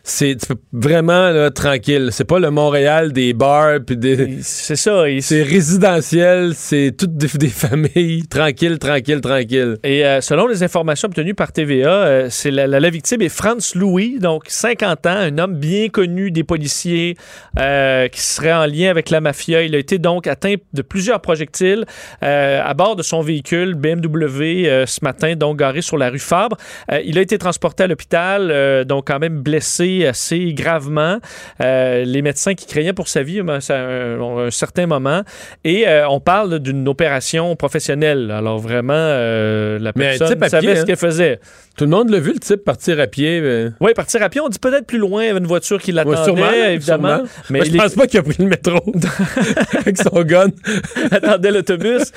C'est 0.09 0.37
vraiment 0.73 1.29
là, 1.29 1.51
tranquille. 1.51 2.09
C'est 2.11 2.23
pas 2.25 2.39
le 2.39 2.49
Montréal 2.49 3.13
des 3.13 3.33
bars 3.33 3.79
puis 3.85 3.95
des. 3.95 4.39
C'est 4.41 4.75
ça. 4.75 5.03
C'est 5.21 5.43
résidentiel, 5.43 6.53
c'est 6.55 6.95
toutes 6.97 7.15
des, 7.15 7.27
des 7.37 7.47
familles. 7.47 8.23
Tranquille, 8.29 8.79
tranquille, 8.79 9.21
tranquille. 9.21 9.77
Et 9.83 10.03
euh, 10.05 10.19
selon 10.21 10.47
les 10.47 10.63
informations 10.63 11.07
obtenues 11.07 11.35
par 11.35 11.51
TVA, 11.51 11.89
euh, 11.89 12.27
c'est 12.31 12.49
la, 12.49 12.65
la- 12.65 12.79
la 12.79 12.89
victime 12.89 13.21
est 13.21 13.29
Franz 13.29 13.77
Louis, 13.77 14.17
donc 14.19 14.45
50 14.47 15.05
ans, 15.05 15.09
un 15.11 15.37
homme 15.37 15.55
bien 15.55 15.89
connu 15.89 16.31
des 16.31 16.43
policiers 16.43 17.15
euh, 17.59 18.07
qui 18.07 18.21
serait 18.21 18.51
en 18.53 18.65
lien 18.65 18.89
avec 18.89 19.11
la 19.11 19.21
mafia. 19.21 19.61
Il 19.61 19.75
a 19.75 19.77
été 19.77 19.99
donc 19.99 20.25
atteint 20.25 20.55
de 20.73 20.81
plusieurs 20.81 21.21
projectiles 21.21 21.85
à 22.21 22.73
bord 22.73 22.95
de 22.95 23.03
son 23.03 23.21
véhicule 23.21 23.75
BMW 23.75 24.85
ce 24.87 25.03
matin, 25.03 25.35
donc 25.35 25.57
garé 25.59 25.81
sur 25.81 25.97
la 25.97 26.09
rue 26.09 26.17
Fabre. 26.19 26.57
Il 27.05 27.17
a 27.17 27.21
été 27.21 27.37
transporté 27.37 27.83
à 27.83 27.87
l'hôpital, 27.87 28.85
donc 28.85 29.05
quand 29.07 29.19
même 29.19 29.39
blessé 29.41 29.98
assez 30.05 30.53
gravement. 30.53 31.19
Euh, 31.61 32.03
les 32.05 32.21
médecins 32.21 32.53
qui 32.53 32.65
craignaient 32.65 32.93
pour 32.93 33.07
sa 33.07 33.23
vie 33.23 33.41
ben, 33.41 33.59
ça, 33.59 33.77
un, 33.77 34.19
un 34.19 34.51
certain 34.51 34.87
moment. 34.87 35.23
Et 35.63 35.87
euh, 35.87 36.07
on 36.09 36.19
parle 36.19 36.59
d'une 36.59 36.87
opération 36.87 37.55
professionnelle. 37.55 38.31
Alors 38.31 38.59
vraiment, 38.59 38.93
euh, 38.95 39.79
la 39.79 39.93
personne 39.93 40.41
à 40.43 40.49
savait 40.49 40.67
pied, 40.67 40.75
ce 40.75 40.81
hein? 40.81 40.85
qu'elle 40.85 40.95
faisait. 40.97 41.39
Tout 41.79 41.85
le 41.85 41.91
monde 41.91 42.09
l'a 42.09 42.19
vu, 42.19 42.33
le 42.33 42.39
type 42.39 42.65
partir 42.65 42.99
à 42.99 43.07
pied. 43.07 43.39
euh. 43.41 43.69
Oui, 43.79 43.93
partir 43.95 44.21
à 44.21 44.27
pied, 44.27 44.41
on 44.41 44.49
dit 44.49 44.59
peut-être 44.59 44.85
plus 44.85 44.97
loin, 44.97 45.23
il 45.23 45.27
y 45.27 45.29
avait 45.29 45.39
une 45.39 45.47
voiture 45.47 45.79
qui 45.81 45.91
Ouais, 45.91 45.95
l'attendait, 45.95 46.23
sûrement, 46.25 46.41
là, 46.51 46.71
évidemment. 46.71 47.07
sûrement. 47.15 47.29
Mais 47.49 47.59
Moi, 47.59 47.65
je 47.65 47.69
il 47.71 47.75
est- 47.75 47.79
pense 47.79 47.95
pas 47.95 48.05
qu'il 48.07 48.19
a 48.19 48.23
pris 48.23 48.35
le 48.37 48.45
métro 48.49 48.79
avec 49.79 49.97
son 49.97 50.21
gun. 50.23 50.47
attendait 51.11 51.51
l'autobus, 51.51 52.11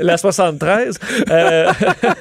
la 0.00 0.16
73. 0.16 0.98
Euh, 1.30 1.66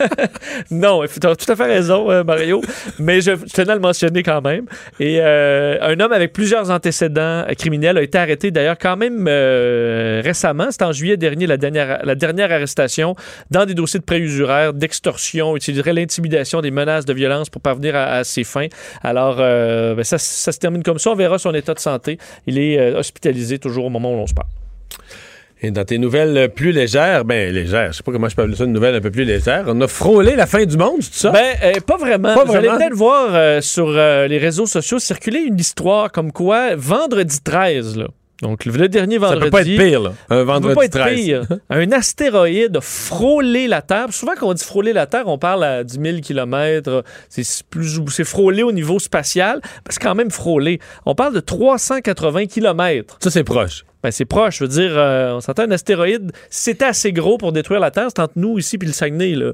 non, 0.70 1.02
tu 1.20 1.28
as 1.28 1.36
tout 1.36 1.52
à 1.52 1.56
fait 1.56 1.66
raison, 1.66 2.12
euh, 2.12 2.24
Mario, 2.24 2.62
mais 3.00 3.22
je, 3.22 3.32
je 3.38 3.52
tenais 3.54 3.72
à 3.72 3.76
le 3.76 3.82
mentionner 3.82 4.22
quand 4.22 4.42
même. 4.44 4.66
Et 5.00 5.18
euh, 5.20 5.78
un 5.82 6.00
homme 6.00 6.12
avec 6.14 6.32
plusieurs 6.32 6.70
antécédents 6.70 7.44
criminels 7.58 7.98
a 7.98 8.04
été 8.04 8.20
arrêté 8.20 8.52
d'ailleurs 8.52 8.78
quand 8.80 8.98
même 8.98 9.26
euh, 9.28 10.22
récemment. 10.24 10.68
C'était 10.70 10.86
en 10.86 10.92
juillet 10.92 11.18
dernier, 11.18 11.48
la 11.48 11.58
dernière, 11.58 12.02
la 12.06 12.14
dernière 12.14 12.52
arrestation 12.52 13.16
dans 13.50 13.66
des 13.66 13.74
dossiers 13.74 14.00
de 14.00 14.06
préusuraire, 14.06 14.74
d'extorsion, 14.74 15.56
utiliserait 15.56 15.94
l'intimidation, 15.94 16.62
des 16.62 16.70
menaces 16.86 17.06
de 17.06 17.14
violence 17.14 17.50
pour 17.50 17.62
parvenir 17.62 17.96
à, 17.96 18.04
à 18.04 18.24
ses 18.24 18.44
fins. 18.44 18.68
Alors, 19.02 19.38
euh, 19.40 19.96
ben, 19.96 20.04
ça, 20.04 20.18
ça 20.18 20.52
se 20.52 20.60
termine 20.60 20.84
comme 20.84 21.00
ça. 21.00 21.12
On 21.12 21.16
verra 21.16 21.38
son 21.38 21.54
état 21.54 21.74
de 21.74 21.80
santé. 21.80 22.18
Il 22.48 22.58
est 22.58 22.78
euh, 22.78 23.00
hospitalisé 23.00 23.60
toujours 23.60 23.86
au 23.86 23.90
moment 23.90 24.14
où 24.14 24.18
l'on 24.18 24.28
se 24.28 24.34
parle. 24.34 24.50
Et 25.66 25.72
dans 25.72 25.86
tes 25.86 25.98
nouvelles 25.98 26.50
plus 26.50 26.74
légères, 26.74 27.24
ben 27.24 27.54
légères, 27.54 27.94
je 27.94 27.98
sais 27.98 28.04
pas 28.04 28.12
comment 28.12 28.28
je 28.28 28.36
peux 28.36 28.42
appeler 28.42 28.58
ça 28.58 28.66
une 28.66 28.74
nouvelle 28.74 28.96
un 28.96 29.00
peu 29.00 29.12
plus 29.12 29.24
légère, 29.24 29.64
on 29.68 29.80
a 29.80 29.88
frôlé 29.88 30.36
la 30.36 30.46
fin 30.46 30.66
du 30.66 30.76
monde, 30.76 30.98
c'est 31.00 31.14
ça? 31.14 31.32
Ben, 31.32 31.56
euh, 31.64 31.80
pas 31.80 31.96
vraiment. 31.96 32.36
Pas 32.36 32.44
Vous 32.44 32.54
allez 32.54 32.68
peut-être 32.68 32.94
voir 32.94 33.30
euh, 33.32 33.62
sur 33.62 33.88
euh, 33.88 34.28
les 34.28 34.40
réseaux 34.40 34.66
sociaux 34.66 35.00
circuler 35.00 35.40
une 35.40 35.58
histoire 35.58 36.12
comme 36.12 36.34
quoi 36.34 36.76
vendredi 36.76 37.40
13, 37.42 37.96
là, 37.96 38.08
Donc, 38.42 38.66
le 38.66 38.90
dernier 38.90 39.16
Ça 39.20 39.28
vendredi. 39.28 39.44
peut 39.46 39.50
pas 39.52 39.62
être 39.62 39.68
pire, 39.78 40.02
là. 40.02 40.10
Un 40.10 40.14
Ça 40.14 40.36
peut 40.36 40.42
vendredi 40.42 40.76
pas 40.76 40.86
être 40.86 40.92
13. 41.00 41.16
pire. 41.16 41.44
Un 41.70 41.92
astéroïde 41.92 42.76
a 42.78 42.82
frôlé 42.82 43.68
la 43.68 43.82
Terre. 43.82 44.08
Souvent, 44.12 44.34
quand 44.38 44.48
on 44.50 44.54
dit 44.54 44.64
frôler 44.64 44.92
la 44.92 45.06
Terre, 45.06 45.28
on 45.28 45.38
parle 45.38 45.64
à 45.64 45.84
10 45.84 46.00
000 46.02 46.18
km. 46.22 47.04
C'est 47.30 47.46
plus 47.70 48.00
ou- 48.00 48.10
c'est 48.10 48.24
frôlé 48.26 48.64
au 48.64 48.72
niveau 48.74 49.00
spatial. 49.00 49.60
Ben, 49.64 49.70
C'est 49.92 50.02
quand 50.02 50.16
même 50.16 50.32
frôlé. 50.32 50.80
On 51.06 51.16
parle 51.16 51.34
de 51.36 51.40
380 51.40 52.48
km. 52.48 53.18
Ça, 53.22 53.30
c'est 53.32 53.44
proche. 53.44 53.86
Ben, 54.02 54.12
c'est 54.12 54.26
proche. 54.26 54.58
Je 54.58 54.64
veux 54.66 54.70
dire, 54.70 54.92
euh, 54.98 55.36
on 55.36 55.40
s'entend 55.40 55.64
un 55.64 55.72
astéroïde. 55.72 56.32
C'était 56.50 56.86
assez 56.86 57.14
gros 57.14 57.38
pour 57.38 57.54
détruire 57.54 57.80
la 57.80 57.92
Terre, 57.92 58.08
c'est 58.14 58.22
entre 58.22 58.34
nous 58.36 58.58
ici 58.60 58.78
puis 58.78 58.88
le 58.88 58.94
Saguenay. 58.94 59.36
là. 59.36 59.54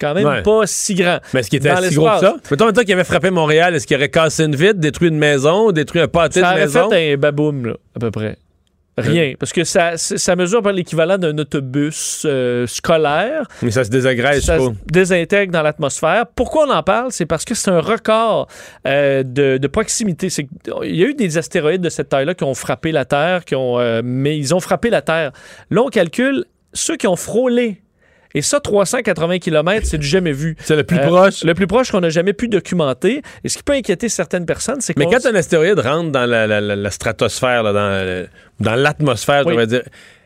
Quand 0.00 0.14
même 0.14 0.26
Ouais. 0.26 0.42
pas 0.42 0.62
si 0.66 0.94
grand. 0.94 1.18
Mais 1.34 1.40
est-ce 1.40 1.50
qu'il 1.50 1.58
était 1.58 1.74
si 1.88 1.94
gros 1.96 2.08
que 2.08 2.18
ça? 2.20 2.36
Mettons 2.50 2.66
maintenant 2.66 2.82
qu'il 2.82 2.92
avait 2.92 3.04
frappé 3.04 3.30
Montréal, 3.30 3.74
est-ce 3.74 3.86
qu'il 3.86 3.96
aurait 3.96 4.08
cassé 4.10 4.44
une 4.44 4.54
vitre, 4.56 4.74
détruit 4.78 5.08
une 5.08 5.18
maison, 5.18 5.72
détruit 5.72 6.00
un 6.00 6.08
pâté 6.08 6.40
Ça 6.40 6.46
de 6.48 6.52
aurait 6.52 6.60
maison? 6.66 6.90
fait 6.90 7.12
un 7.14 7.16
baboum, 7.16 7.66
là, 7.66 7.74
à 7.96 7.98
peu 7.98 8.10
près. 8.10 8.36
Rien. 9.00 9.34
Parce 9.38 9.52
que 9.52 9.62
ça, 9.62 9.96
ça 9.96 10.34
mesure 10.34 10.60
pas 10.60 10.72
l'équivalent 10.72 11.18
d'un 11.18 11.38
autobus 11.38 12.22
euh, 12.24 12.66
scolaire. 12.66 13.46
Mais 13.62 13.70
ça 13.70 13.84
se 13.84 13.90
désagrège 13.90 14.42
ça 14.42 14.56
pas. 14.56 14.64
se 14.64 14.70
désintègre 14.90 15.52
dans 15.52 15.62
l'atmosphère. 15.62 16.24
Pourquoi 16.34 16.66
on 16.66 16.70
en 16.72 16.82
parle? 16.82 17.12
C'est 17.12 17.24
parce 17.26 17.44
que 17.44 17.54
c'est 17.54 17.70
un 17.70 17.78
record 17.80 18.48
euh, 18.88 19.22
de, 19.22 19.56
de 19.58 19.66
proximité. 19.68 20.26
Que- 20.28 20.84
Il 20.84 20.96
y 20.96 21.04
a 21.04 21.06
eu 21.06 21.14
des 21.14 21.38
astéroïdes 21.38 21.80
de 21.80 21.90
cette 21.90 22.08
taille-là 22.08 22.34
qui 22.34 22.42
ont 22.42 22.54
frappé 22.54 22.90
la 22.90 23.04
Terre, 23.04 23.44
qui 23.44 23.54
ont, 23.54 23.78
euh, 23.78 24.00
mais 24.04 24.36
ils 24.36 24.52
ont 24.52 24.58
frappé 24.60 24.90
la 24.90 25.00
Terre. 25.00 25.30
Là, 25.70 25.82
on 25.82 25.88
calcule 25.90 26.44
ceux 26.72 26.96
qui 26.96 27.06
ont 27.06 27.14
frôlé. 27.14 27.80
Et 28.38 28.42
ça, 28.42 28.60
380 28.60 29.40
km, 29.40 29.84
c'est 29.84 29.98
du 29.98 30.06
jamais 30.06 30.30
vu. 30.30 30.56
C'est 30.62 30.76
le 30.76 30.84
plus 30.84 30.96
Euh, 30.98 31.06
proche. 31.06 31.42
Le 31.42 31.54
plus 31.54 31.66
proche 31.66 31.90
qu'on 31.90 32.00
n'a 32.00 32.08
jamais 32.08 32.32
pu 32.32 32.46
documenter. 32.46 33.22
Et 33.42 33.48
ce 33.48 33.56
qui 33.56 33.64
peut 33.64 33.72
inquiéter 33.72 34.08
certaines 34.08 34.46
personnes, 34.46 34.80
c'est 34.80 34.96
Mais 34.96 35.06
qu'on- 35.06 35.10
quand 35.10 35.26
un 35.26 35.34
astéroïde 35.34 35.80
rentre 35.80 36.12
dans 36.12 36.24
la, 36.24 36.46
la- 36.46 36.60
la- 36.60 36.76
la 36.76 36.90
stratosphère, 36.92 37.64
là, 37.64 37.72
dans, 37.72 38.74
l'atmosphère, 38.76 39.44
Oui. 39.44 39.54
je 39.54 39.56
dire, 39.66 39.82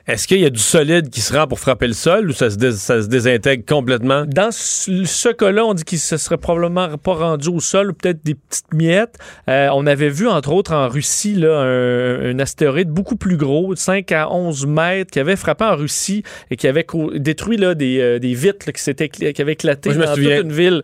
est-ce 0.08 0.26
qu'il 0.26 0.40
y 0.40 0.44
a 0.44 0.50
du 0.50 0.58
solide 0.60 1.10
qui 1.10 1.20
se 1.20 1.32
rend 1.32 1.46
pour 1.46 1.60
frapper 1.60 1.86
le 1.86 1.92
sol 1.92 2.28
ou 2.30 2.32
ça 2.32 2.50
se, 2.50 2.56
dés- 2.56 2.72
ça 2.72 3.00
se 3.02 3.06
désintègre 3.08 3.64
complètement? 3.66 4.24
Dans 4.26 4.50
ce 4.50 5.04
ce 5.04 5.28
cas-là, 5.28 5.64
on 5.64 5.74
dit 5.74 5.84
qu'il 5.84 5.98
se 5.98 6.16
serait 6.16 6.38
probablement 6.38 6.96
pas 6.98 7.14
rendu 7.14 7.48
au 7.48 7.60
sol 7.60 7.90
ou 7.90 7.92
peut-être 7.94 8.24
des 8.24 8.34
petites 8.34 8.72
miettes. 8.74 9.16
Euh, 9.48 9.68
on 9.72 9.86
avait 9.86 10.08
vu, 10.08 10.26
entre 10.28 10.52
autres, 10.52 10.72
en 10.74 10.88
Russie, 10.88 11.34
là, 11.34 11.60
un, 11.60 12.30
un 12.34 12.38
astéroïde 12.40 12.88
beaucoup 12.88 13.16
plus 13.16 13.36
gros, 13.36 13.74
de 13.74 13.78
5 13.78 14.10
à 14.12 14.30
11 14.32 14.66
mètres, 14.66 15.10
qui 15.10 15.20
avait 15.20 15.36
frappé 15.36 15.64
en 15.64 15.76
Russie 15.76 16.22
et 16.50 16.56
qui 16.56 16.66
avait 16.66 16.86
détruit 17.14 17.56
là, 17.56 17.74
des, 17.74 18.00
euh, 18.00 18.18
des 18.18 18.34
vitres 18.34 18.66
là, 18.66 18.72
qui, 18.72 19.32
qui 19.32 19.42
avaient 19.42 19.52
éclaté 19.52 19.90
Moi, 19.90 19.94
je 19.94 20.00
me 20.00 20.06
dans 20.06 20.14
souviens. 20.14 20.36
toute 20.38 20.46
une 20.46 20.52
ville. 20.52 20.82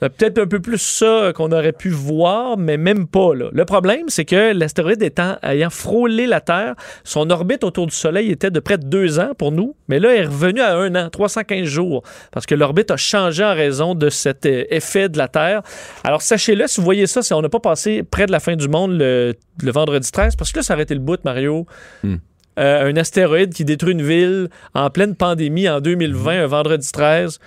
C'est 0.00 0.08
Peut-être 0.16 0.38
un 0.38 0.46
peu 0.46 0.60
plus 0.60 0.78
ça 0.80 1.32
qu'on 1.34 1.50
aurait 1.52 1.72
pu 1.72 1.88
voir, 1.90 2.56
mais 2.56 2.76
même 2.76 3.06
pas. 3.06 3.34
Là. 3.34 3.48
Le 3.52 3.64
problème, 3.64 4.04
c'est 4.08 4.24
que 4.24 4.52
l'astéroïde 4.52 5.02
étant, 5.02 5.36
ayant 5.42 5.70
frôlé 5.70 6.26
la 6.26 6.40
Terre, 6.40 6.74
son 7.04 7.30
orbite 7.30 7.64
autour 7.64 7.86
du 7.86 7.94
Soleil 7.94 8.30
était 8.30 8.50
de 8.50 8.60
près 8.60 8.78
de 8.78 8.84
deux 8.86 9.18
ans 9.18 9.30
pour 9.36 9.50
nous, 9.52 9.74
mais 9.88 9.98
là, 9.98 10.14
il 10.14 10.20
est 10.20 10.26
revenu 10.26 10.60
à 10.60 10.76
un 10.76 10.94
an, 10.94 11.10
315 11.10 11.64
jours, 11.64 12.02
parce 12.32 12.46
que 12.46 12.54
l'orbite 12.54 12.90
a 12.90 12.96
changé 12.96 13.42
en 13.44 13.54
raison 13.54 13.94
de 13.94 14.08
cet 14.08 14.46
euh, 14.46 14.64
effet 14.70 15.08
de 15.08 15.18
la 15.18 15.28
Terre. 15.28 15.62
Alors, 16.04 16.22
sachez-le, 16.22 16.66
si 16.68 16.80
vous 16.80 16.84
voyez 16.84 17.06
ça, 17.06 17.22
c'est- 17.22 17.34
on 17.34 17.42
n'a 17.42 17.48
pas 17.48 17.60
passé 17.60 18.02
près 18.02 18.26
de 18.26 18.32
la 18.32 18.40
fin 18.40 18.54
du 18.56 18.68
monde 18.68 18.92
le, 18.98 19.34
le 19.62 19.70
vendredi 19.72 20.10
13, 20.12 20.36
parce 20.36 20.52
que 20.52 20.58
là, 20.58 20.62
ça 20.62 20.74
aurait 20.74 20.84
été 20.84 20.94
le 20.94 21.00
bout, 21.00 21.18
Mario. 21.24 21.66
Euh, 22.04 22.90
un 22.90 22.96
astéroïde 22.96 23.52
qui 23.54 23.64
détruit 23.64 23.92
une 23.92 24.02
ville 24.02 24.48
en 24.74 24.90
pleine 24.90 25.14
pandémie 25.14 25.68
en 25.68 25.80
2020, 25.80 26.42
un 26.42 26.46
vendredi 26.46 26.90
13. 26.90 27.38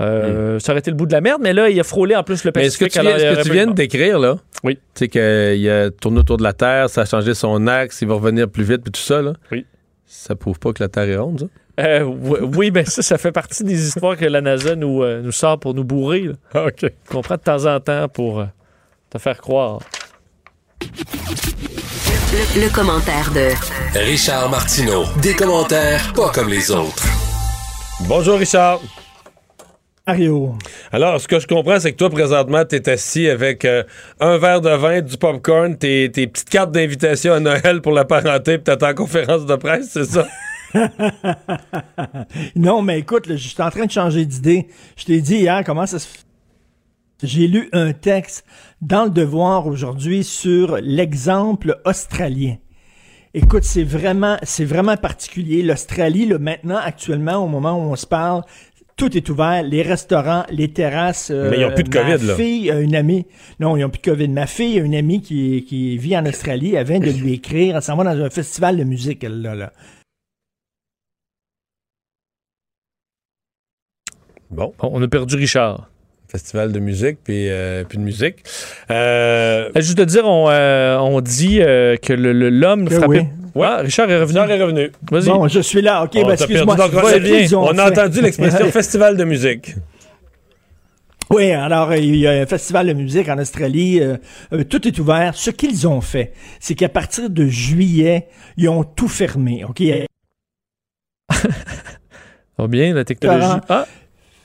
Euh, 0.00 0.58
Ça 0.58 0.72
aurait 0.72 0.80
été 0.80 0.90
le 0.90 0.96
bout 0.96 1.06
de 1.06 1.12
la 1.12 1.20
merde, 1.20 1.40
mais 1.42 1.52
là, 1.52 1.68
il 1.68 1.78
a 1.78 1.84
frôlé 1.84 2.16
en 2.16 2.22
plus 2.24 2.44
le 2.44 2.52
Mais 2.56 2.70
ce 2.70 2.78
que 2.78 2.84
Pacifique. 2.84 2.92
tu 2.92 2.98
alors 2.98 3.16
viens, 3.16 3.30
il 3.30 3.36
ce 3.36 3.40
que 3.42 3.46
tu 3.48 3.52
viens 3.52 3.66
de 3.66 3.72
décrire, 3.72 4.18
là, 4.18 4.36
oui. 4.64 4.78
c'est 4.94 5.08
qu'il 5.08 5.70
a 5.70 5.90
tourné 5.90 6.18
autour 6.20 6.38
de 6.38 6.42
la 6.42 6.52
Terre, 6.52 6.88
ça 6.90 7.02
a 7.02 7.04
changé 7.04 7.34
son 7.34 7.66
axe, 7.66 8.00
il 8.02 8.08
va 8.08 8.14
revenir 8.14 8.48
plus 8.48 8.64
vite, 8.64 8.82
puis 8.82 8.90
tout 8.92 9.00
ça, 9.00 9.22
là. 9.22 9.34
Oui. 9.52 9.64
Ça 10.06 10.34
prouve 10.34 10.58
pas 10.58 10.72
que 10.72 10.82
la 10.82 10.88
Terre 10.88 11.08
est 11.08 11.16
ronde, 11.16 11.40
ça? 11.40 11.46
Euh, 11.80 12.02
oui, 12.04 12.70
ben 12.70 12.84
ça, 12.84 13.00
ça 13.00 13.16
fait 13.16 13.32
partie 13.32 13.64
des 13.64 13.86
histoires 13.88 14.16
que 14.16 14.26
la 14.26 14.42
NASA 14.42 14.76
nous, 14.76 15.02
euh, 15.02 15.22
nous 15.22 15.32
sort 15.32 15.58
pour 15.58 15.72
nous 15.72 15.84
bourrer. 15.84 16.30
là. 16.54 16.66
OK. 16.66 16.84
Qu'on 17.08 17.22
prend 17.22 17.36
de 17.36 17.40
temps 17.40 17.64
en 17.64 17.80
temps 17.80 18.08
pour 18.08 18.40
euh, 18.40 18.44
te 19.08 19.16
faire 19.18 19.38
croire. 19.40 19.78
Le, 20.82 22.60
le 22.66 22.74
commentaire 22.74 23.30
de 23.34 23.98
Richard 23.98 24.50
Martineau. 24.50 25.04
Des 25.22 25.34
commentaires 25.34 26.12
pas 26.14 26.30
comme 26.30 26.48
les 26.50 26.70
autres. 26.70 27.04
Bonjour, 28.06 28.38
Richard. 28.38 28.80
Mario. 30.06 30.54
Alors, 30.90 31.20
ce 31.20 31.28
que 31.28 31.38
je 31.38 31.46
comprends, 31.46 31.78
c'est 31.78 31.92
que 31.92 31.96
toi, 31.96 32.10
présentement, 32.10 32.64
tu 32.64 32.76
es 32.76 32.88
assis 32.88 33.28
avec 33.28 33.64
euh, 33.64 33.84
un 34.18 34.36
verre 34.36 34.60
de 34.60 34.70
vin, 34.70 35.00
du 35.00 35.16
popcorn, 35.16 35.76
tes, 35.76 36.10
tes 36.10 36.26
petites 36.26 36.50
cartes 36.50 36.72
d'invitation 36.72 37.34
à 37.34 37.40
Noël 37.40 37.80
pour 37.80 37.92
la 37.92 38.04
parenté, 38.04 38.58
puis 38.58 38.64
t'attends 38.64 38.94
conférence 38.94 39.46
de 39.46 39.54
presse, 39.54 39.90
c'est 39.92 40.04
ça? 40.04 40.26
non, 42.56 42.82
mais 42.82 42.98
écoute, 42.98 43.24
je 43.28 43.36
suis 43.36 43.62
en 43.62 43.70
train 43.70 43.86
de 43.86 43.90
changer 43.90 44.24
d'idée. 44.24 44.66
Je 44.96 45.04
t'ai 45.04 45.20
dit 45.20 45.36
hier 45.36 45.62
comment 45.64 45.86
ça 45.86 45.98
se 45.98 46.08
fait. 46.08 46.24
J'ai 47.22 47.46
lu 47.46 47.68
un 47.72 47.92
texte 47.92 48.44
dans 48.80 49.04
le 49.04 49.10
Devoir 49.10 49.68
aujourd'hui 49.68 50.24
sur 50.24 50.78
l'exemple 50.82 51.80
australien. 51.84 52.56
Écoute, 53.34 53.62
c'est 53.62 53.84
vraiment, 53.84 54.36
c'est 54.42 54.64
vraiment 54.64 54.96
particulier. 54.96 55.62
L'Australie, 55.62 56.26
là, 56.26 56.38
maintenant, 56.38 56.76
actuellement, 56.76 57.36
au 57.36 57.46
moment 57.46 57.78
où 57.78 57.92
on 57.92 57.96
se 57.96 58.06
parle, 58.06 58.42
tout 58.96 59.16
est 59.16 59.28
ouvert, 59.30 59.62
les 59.62 59.82
restaurants, 59.82 60.44
les 60.50 60.72
terrasses. 60.72 61.30
euh, 61.30 61.50
Mais 61.50 61.60
ils 61.60 61.64
ont 61.64 61.72
plus 61.74 61.84
de 61.84 61.88
ma 61.98 62.12
COVID, 62.12 62.26
là. 62.26 62.34
fille 62.36 62.70
a 62.70 62.78
une 62.80 62.94
amie. 62.94 63.26
Non, 63.60 63.76
ils 63.76 63.84
ont 63.84 63.90
plus 63.90 64.00
de 64.00 64.04
COVID. 64.10 64.28
Ma 64.28 64.46
fille 64.46 64.78
a 64.78 64.82
une 64.82 64.94
amie 64.94 65.20
qui, 65.22 65.64
qui 65.66 65.96
vit 65.98 66.16
en 66.16 66.24
Australie. 66.26 66.74
Elle 66.74 66.86
vient 66.86 67.00
de 67.00 67.10
lui 67.10 67.34
écrire. 67.34 67.76
Elle 67.76 67.82
s'en 67.82 67.96
va 67.96 68.04
dans 68.04 68.22
un 68.22 68.30
festival 68.30 68.76
de 68.76 68.84
musique, 68.84 69.24
elle, 69.24 69.40
là. 69.42 69.54
là. 69.54 69.72
Bon. 74.50 74.74
on 74.80 75.02
a 75.02 75.08
perdu 75.08 75.36
Richard. 75.36 75.88
Festival 76.32 76.72
de 76.72 76.78
musique, 76.80 77.18
puis, 77.22 77.50
euh, 77.50 77.84
puis 77.84 77.98
de 77.98 78.02
musique. 78.02 78.36
Euh, 78.90 79.68
Euh, 79.76 79.80
Juste 79.82 79.98
de 79.98 80.04
dire, 80.04 80.26
on, 80.26 80.48
euh, 80.48 80.96
on 80.98 81.20
dit 81.20 81.58
euh, 81.60 81.96
que 81.96 82.14
le- 82.14 82.32
le- 82.32 82.48
l'homme 82.48 82.88
frappé. 82.88 83.26
oui. 83.54 83.62
Ah, 83.66 83.76
Richard 83.82 84.10
est 84.10 84.18
revenu. 84.18 84.38
Richard 84.40 84.50
est 84.58 84.62
revenu. 84.62 84.90
Vas-y. 85.10 85.26
Bon, 85.28 85.46
je 85.46 85.60
suis 85.60 85.82
là. 85.82 86.02
OK, 86.04 86.12
on 86.14 86.20
ben, 86.22 86.28
t'a 86.28 86.44
excuse-moi. 86.44 86.74
On 86.78 87.78
a 87.78 87.84
fait. 87.86 87.98
entendu 88.00 88.22
l'expression 88.22 88.64
festival 88.70 89.18
de 89.18 89.24
musique. 89.24 89.74
Oui, 91.30 91.50
alors 91.52 91.94
il 91.94 92.16
y 92.16 92.26
a 92.26 92.30
un 92.32 92.46
festival 92.46 92.86
de 92.86 92.92
musique 92.94 93.28
en 93.28 93.38
Australie, 93.38 94.00
euh, 94.00 94.16
euh, 94.54 94.64
tout 94.64 94.86
est 94.88 94.98
ouvert. 94.98 95.34
Ce 95.34 95.50
qu'ils 95.50 95.86
ont 95.86 96.00
fait, 96.00 96.32
c'est 96.60 96.74
qu'à 96.74 96.88
partir 96.88 97.28
de 97.28 97.46
juillet, 97.46 98.28
ils 98.56 98.68
ont 98.70 98.84
tout 98.84 99.08
fermé. 99.08 99.64
Ok, 99.68 99.82
Va 102.58 102.66
bien, 102.68 102.94
la 102.94 103.04
technologie. 103.04 103.60
Ah, 103.68 103.86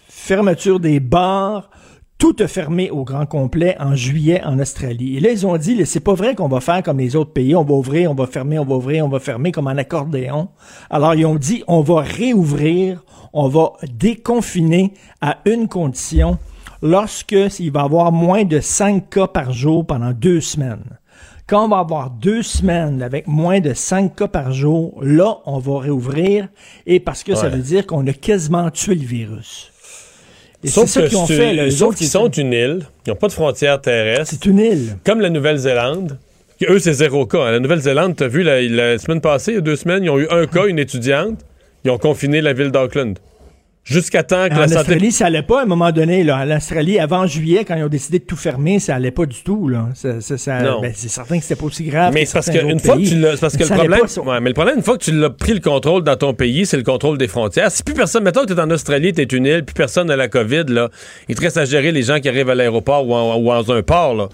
fermeture 0.10 0.80
des 0.80 1.00
bars, 1.00 1.70
tout 2.18 2.36
a 2.40 2.48
fermé 2.48 2.90
au 2.90 3.04
grand 3.04 3.26
complet 3.26 3.76
en 3.80 3.96
juillet 3.96 4.42
en 4.44 4.58
Australie. 4.60 5.18
Et 5.18 5.20
là, 5.20 5.32
ils 5.32 5.46
ont 5.46 5.58
dit, 5.58 5.86
c'est 5.86 6.00
pas 6.00 6.16
vrai 6.16 6.34
qu'on 6.34 6.48
va 6.48 6.62
faire 6.62 6.82
comme 6.82 6.98
les 6.98 7.16
autres 7.16 7.32
pays, 7.32 7.56
on 7.56 7.64
va 7.64 7.74
ouvrir, 7.74 8.12
on 8.12 8.16
va 8.16 8.26
fermer, 8.26 8.58
on 8.58 8.66
va 8.66 8.76
ouvrir, 8.76 9.06
on 9.06 9.10
va 9.10 9.20
fermer 9.20 9.52
comme 9.52 9.68
en 9.68 9.78
accordéon. 9.78 10.50
Alors, 10.90 11.14
ils 11.14 11.26
ont 11.26 11.36
dit, 11.36 11.64
on 11.68 11.82
va 11.82 12.02
réouvrir, 12.02 13.04
on 13.34 13.48
va 13.48 13.74
déconfiner 13.92 14.94
à 15.22 15.38
une 15.46 15.68
condition, 15.68 16.40
lorsque 16.82 17.36
il 17.60 17.72
va 17.72 17.82
y 17.82 17.86
avoir 17.86 18.12
moins 18.12 18.46
de 18.46 18.60
5 18.60 19.10
cas 19.10 19.28
par 19.28 19.52
jour 19.52 19.86
pendant 19.86 20.12
deux 20.12 20.42
semaines. 20.42 20.98
Quand 21.46 21.66
on 21.66 21.70
va 21.70 21.80
avoir 21.80 22.10
deux 22.10 22.42
semaines 22.42 23.02
avec 23.02 23.28
moins 23.28 23.62
de 23.62 23.74
5 23.74 24.16
cas 24.16 24.28
par 24.28 24.52
jour, 24.52 24.98
là, 25.02 25.38
on 25.46 25.60
va 25.60 25.80
réouvrir, 25.80 26.50
et 26.86 27.00
parce 27.00 27.24
que 27.24 27.36
ça 27.36 27.48
veut 27.48 27.62
dire 27.62 27.86
qu'on 27.86 28.06
a 28.08 28.14
quasiment 28.14 28.70
tué 28.70 28.96
le 28.96 29.06
virus. 29.06 29.72
Et 30.64 30.68
Sauf 30.70 30.94
que 30.94 31.08
qu'ils 31.08 31.18
ont 31.18 31.28
fait. 31.28 31.54
là. 31.54 31.70
Sauf 31.72 31.96
qu'ils 31.96 32.08
ils- 32.08 32.10
sont 32.10 32.30
une 32.30 32.52
île. 32.54 32.80
Ils 33.06 33.10
n'ont 33.12 33.16
pas 33.16 33.28
de 33.28 33.34
frontières 33.34 33.80
terrestres. 33.80 34.26
C'est 34.32 34.46
une 34.46 34.60
île. 34.60 34.98
Comme 35.06 35.22
la 35.22 35.30
Nouvelle-Zélande. 35.30 36.18
qui, 36.58 36.66
Eux, 36.68 36.80
c'est 36.80 36.94
zéro 36.94 37.26
cas. 37.28 37.44
hein. 37.46 37.52
La 37.52 37.60
Nouvelle-Zélande, 37.60 38.16
tu 38.16 38.24
as 38.24 38.28
vu, 38.28 38.42
la, 38.42 38.62
la 38.62 38.98
semaine 38.98 39.22
passée, 39.22 39.52
il 39.52 39.56
y 39.56 39.58
a 39.60 39.62
deux 39.62 39.76
semaines, 39.76 40.04
ils 40.04 40.10
ont 40.10 40.18
eu 40.20 40.28
un 40.32 40.48
cas, 40.48 40.66
une 40.66 40.80
étudiante. 40.80 41.40
Ils 41.86 41.92
ont 41.92 42.00
confiné 42.00 42.42
la 42.42 42.54
ville 42.54 42.72
d'Auckland. 42.72 43.20
Jusqu'à 43.90 44.22
temps 44.22 44.50
que 44.50 44.54
En 44.54 44.60
la 44.60 44.68
santé... 44.68 44.80
Australie, 44.80 45.12
ça 45.14 45.28
allait 45.28 45.44
pas 45.44 45.60
à 45.62 45.64
un 45.64 45.66
moment 45.66 45.92
donné. 45.94 46.24
Là. 46.24 46.40
En 46.46 46.58
Australie, 46.58 47.00
avant 47.00 47.26
juillet, 47.26 47.64
quand 47.66 47.76
ils 47.76 47.84
ont 47.84 47.88
décidé 47.88 48.20
de 48.20 48.26
tout 48.26 48.36
fermer, 48.36 48.80
ça 48.80 48.96
allait 48.96 49.12
pas 49.12 49.26
du 49.26 49.42
tout. 49.44 49.70
Là. 49.70 49.88
Ça, 49.96 50.20
ça- 50.20 50.38
ça- 50.38 50.62
Non. 50.62 50.82
ben, 50.82 50.92
c'est 50.94 51.08
certain 51.08 51.38
que 51.38 51.44
c'était 51.44 51.56
pas 51.60 51.68
aussi 51.68 51.86
grave. 51.86 52.14
Mais 52.14 52.24
que 52.24 52.28
c'est 52.28 52.34
parce 52.34 52.50
qu'une 52.50 52.72
autres 52.74 52.84
fois 52.86 52.98
que 52.98 53.08
tu 53.08 53.16
l'as, 53.18 53.38
parce 53.38 53.56
que 53.56 53.64
le 53.64 53.70
problème, 53.70 54.02
pas, 54.02 54.22
ouais, 54.22 54.40
mais 54.42 54.50
le 54.50 54.54
problème, 54.54 54.76
une 54.78 54.84
fois 54.84 54.98
que 54.98 55.04
tu 55.06 55.12
l'as 55.12 55.30
pris 55.30 55.54
le 55.54 55.62
contrôle 55.62 56.04
dans 56.04 56.18
ton 56.18 56.34
pays, 56.34 56.66
c'est 56.66 56.76
le 56.78 56.84
contrôle 56.84 57.18
des 57.18 57.30
frontières. 57.30 57.72
Si 57.72 57.82
plus 57.82 57.94
personne, 57.96 58.24
mettons 58.26 58.42
que 58.42 58.48
tu 58.48 58.54
es 58.54 58.60
en 58.60 58.70
Australie, 58.72 59.14
tu 59.14 59.22
es 59.22 59.24
une 59.24 59.46
île, 59.46 59.64
puis 59.64 59.74
personne 59.74 60.08
n'a 60.08 60.18
la 60.18 60.28
COVID, 60.28 60.66
là, 60.68 60.90
il 61.30 61.36
te 61.36 61.42
reste 61.42 61.56
à 61.58 61.64
gérer 61.64 61.94
les 61.94 62.04
gens 62.04 62.20
qui 62.20 62.28
arrivent 62.28 62.50
à 62.50 62.56
l'aéroport 62.56 63.08
ou, 63.08 63.14
en- 63.14 63.38
ou 63.38 63.46
dans 63.46 63.72
un 63.72 63.82
port, 63.84 64.16
là. 64.16 64.28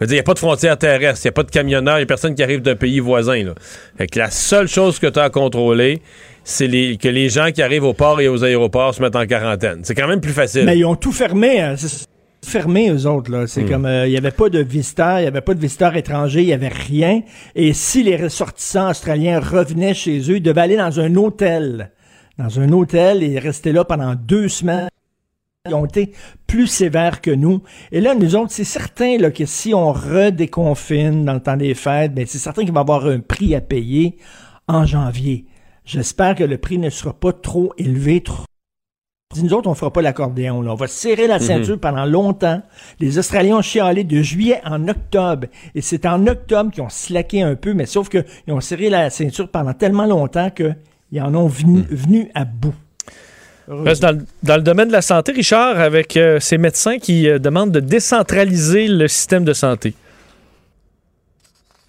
Il 0.00 0.08
n'y 0.08 0.18
a 0.18 0.22
pas 0.24 0.34
de 0.34 0.38
frontières 0.40 0.76
terrestres, 0.76 1.20
il 1.24 1.28
n'y 1.28 1.30
a 1.30 1.32
pas 1.32 1.42
de 1.44 1.50
camionneurs, 1.50 1.96
il 1.96 2.00
n'y 2.00 2.04
a 2.04 2.06
personne 2.06 2.34
qui 2.34 2.42
arrive 2.42 2.60
d'un 2.60 2.74
pays 2.76 2.98
voisin, 3.00 3.44
là. 3.44 3.52
Fait 3.96 4.08
que 4.08 4.18
la 4.18 4.30
seule 4.30 4.66
chose 4.68 4.98
que 4.98 5.06
tu 5.06 5.18
as 5.18 5.22
à 5.24 5.30
contrôler, 5.30 6.02
c'est 6.48 6.68
les, 6.68 6.96
que 6.96 7.08
les 7.08 7.28
gens 7.28 7.50
qui 7.52 7.60
arrivent 7.60 7.82
au 7.84 7.92
port 7.92 8.20
et 8.20 8.28
aux 8.28 8.44
aéroports 8.44 8.94
se 8.94 9.02
mettent 9.02 9.16
en 9.16 9.26
quarantaine. 9.26 9.80
C'est 9.82 9.96
quand 9.96 10.06
même 10.06 10.20
plus 10.20 10.32
facile. 10.32 10.64
Mais 10.64 10.78
ils 10.78 10.84
ont 10.84 10.94
tout 10.94 11.10
fermé. 11.12 11.60
hein. 11.60 11.74
Fermés, 12.44 12.90
eux 12.90 13.06
autres. 13.06 13.32
Là. 13.32 13.48
C'est 13.48 13.64
Hmm. 13.64 13.68
comme, 13.68 13.86
euh, 13.86 14.06
il 14.06 14.12
y 14.12 14.16
avait 14.16 14.30
pas 14.30 14.48
de 14.48 14.60
visiteurs, 14.60 15.18
il 15.18 15.24
y 15.24 15.26
avait 15.26 15.40
pas 15.40 15.54
de 15.54 15.60
visiteurs 15.60 15.96
étrangers, 15.96 16.42
il 16.42 16.48
y 16.48 16.52
avait 16.52 16.68
rien. 16.68 17.22
Et 17.56 17.72
si 17.72 18.04
les 18.04 18.16
ressortissants 18.16 18.90
australiens 18.90 19.40
revenaient 19.40 19.94
chez 19.94 20.20
eux, 20.30 20.36
ils 20.36 20.42
devaient 20.42 20.60
aller 20.60 20.76
dans 20.76 21.00
un 21.00 21.16
hôtel. 21.16 21.90
Dans 22.38 22.60
un 22.60 22.70
hôtel 22.72 23.24
et 23.24 23.38
rester 23.40 23.72
là 23.72 23.84
pendant 23.84 24.14
deux 24.14 24.48
semaines. 24.48 24.88
Ils 25.68 25.74
ont 25.74 25.86
été 25.86 26.12
plus 26.46 26.68
sévères 26.68 27.20
que 27.20 27.32
nous. 27.32 27.60
Et 27.90 28.00
là, 28.00 28.14
nous 28.14 28.36
autres, 28.36 28.52
c'est 28.52 28.62
certain 28.62 29.18
là, 29.18 29.32
que 29.32 29.46
si 29.46 29.74
on 29.74 29.92
redéconfine 29.92 31.24
dans 31.24 31.32
le 31.34 31.40
temps 31.40 31.56
des 31.56 31.74
fêtes, 31.74 32.14
ben, 32.14 32.24
c'est 32.28 32.38
certain 32.38 32.62
qu'il 32.64 32.72
va 32.72 32.80
y 32.80 32.82
avoir 32.82 33.06
un 33.06 33.18
prix 33.18 33.54
à 33.56 33.60
payer 33.60 34.16
en 34.68 34.86
janvier. 34.86 35.46
J'espère 35.86 36.34
que 36.34 36.44
le 36.44 36.58
prix 36.58 36.78
ne 36.78 36.90
sera 36.90 37.12
pas 37.14 37.32
trop 37.32 37.72
élevé, 37.78 38.20
trop 38.20 38.44
Nous 39.42 39.52
autres, 39.52 39.68
on 39.68 39.74
fera 39.74 39.92
pas 39.92 40.02
l'accordéon. 40.02 40.62
là. 40.62 40.72
On 40.72 40.76
va 40.76 40.86
serrer 40.86 41.26
la 41.26 41.38
Mhm. 41.38 41.44
ceinture 41.44 41.78
pendant 41.80 42.04
longtemps. 42.06 42.62
Les 43.00 43.18
Australiens 43.18 43.56
ont 43.58 43.62
chialé 43.62 44.02
de 44.04 44.22
juillet 44.22 44.60
en 44.64 44.86
octobre. 44.88 45.48
Et 45.74 45.80
c'est 45.82 46.06
en 46.06 46.26
octobre 46.26 46.70
qu'ils 46.70 46.82
ont 46.82 46.88
slacké 46.88 47.42
un 47.42 47.54
peu, 47.56 47.74
mais 47.74 47.86
sauf 47.86 48.08
qu'ils 48.08 48.24
ont 48.48 48.60
serré 48.60 48.88
la 48.88 49.10
ceinture 49.10 49.50
pendant 49.50 49.74
tellement 49.74 50.06
longtemps 50.06 50.50
qu'ils 50.50 51.20
en 51.20 51.34
ont 51.34 51.48
venu, 51.48 51.82
venu 51.90 52.30
à 52.34 52.44
bout. 52.44 52.74
Reste 53.68 54.00
dans, 54.02 54.12
le- 54.12 54.24
dans 54.44 54.56
le 54.56 54.62
domaine 54.62 54.88
de 54.88 54.92
la 54.92 55.02
santé, 55.02 55.32
Richard, 55.32 55.80
avec 55.80 56.16
euh, 56.16 56.38
ces 56.38 56.56
médecins 56.56 56.98
qui 56.98 57.28
euh, 57.28 57.38
demandent 57.40 57.72
de 57.72 57.80
décentraliser 57.80 58.86
le 58.86 59.08
système 59.08 59.44
de 59.44 59.52
santé. 59.52 59.94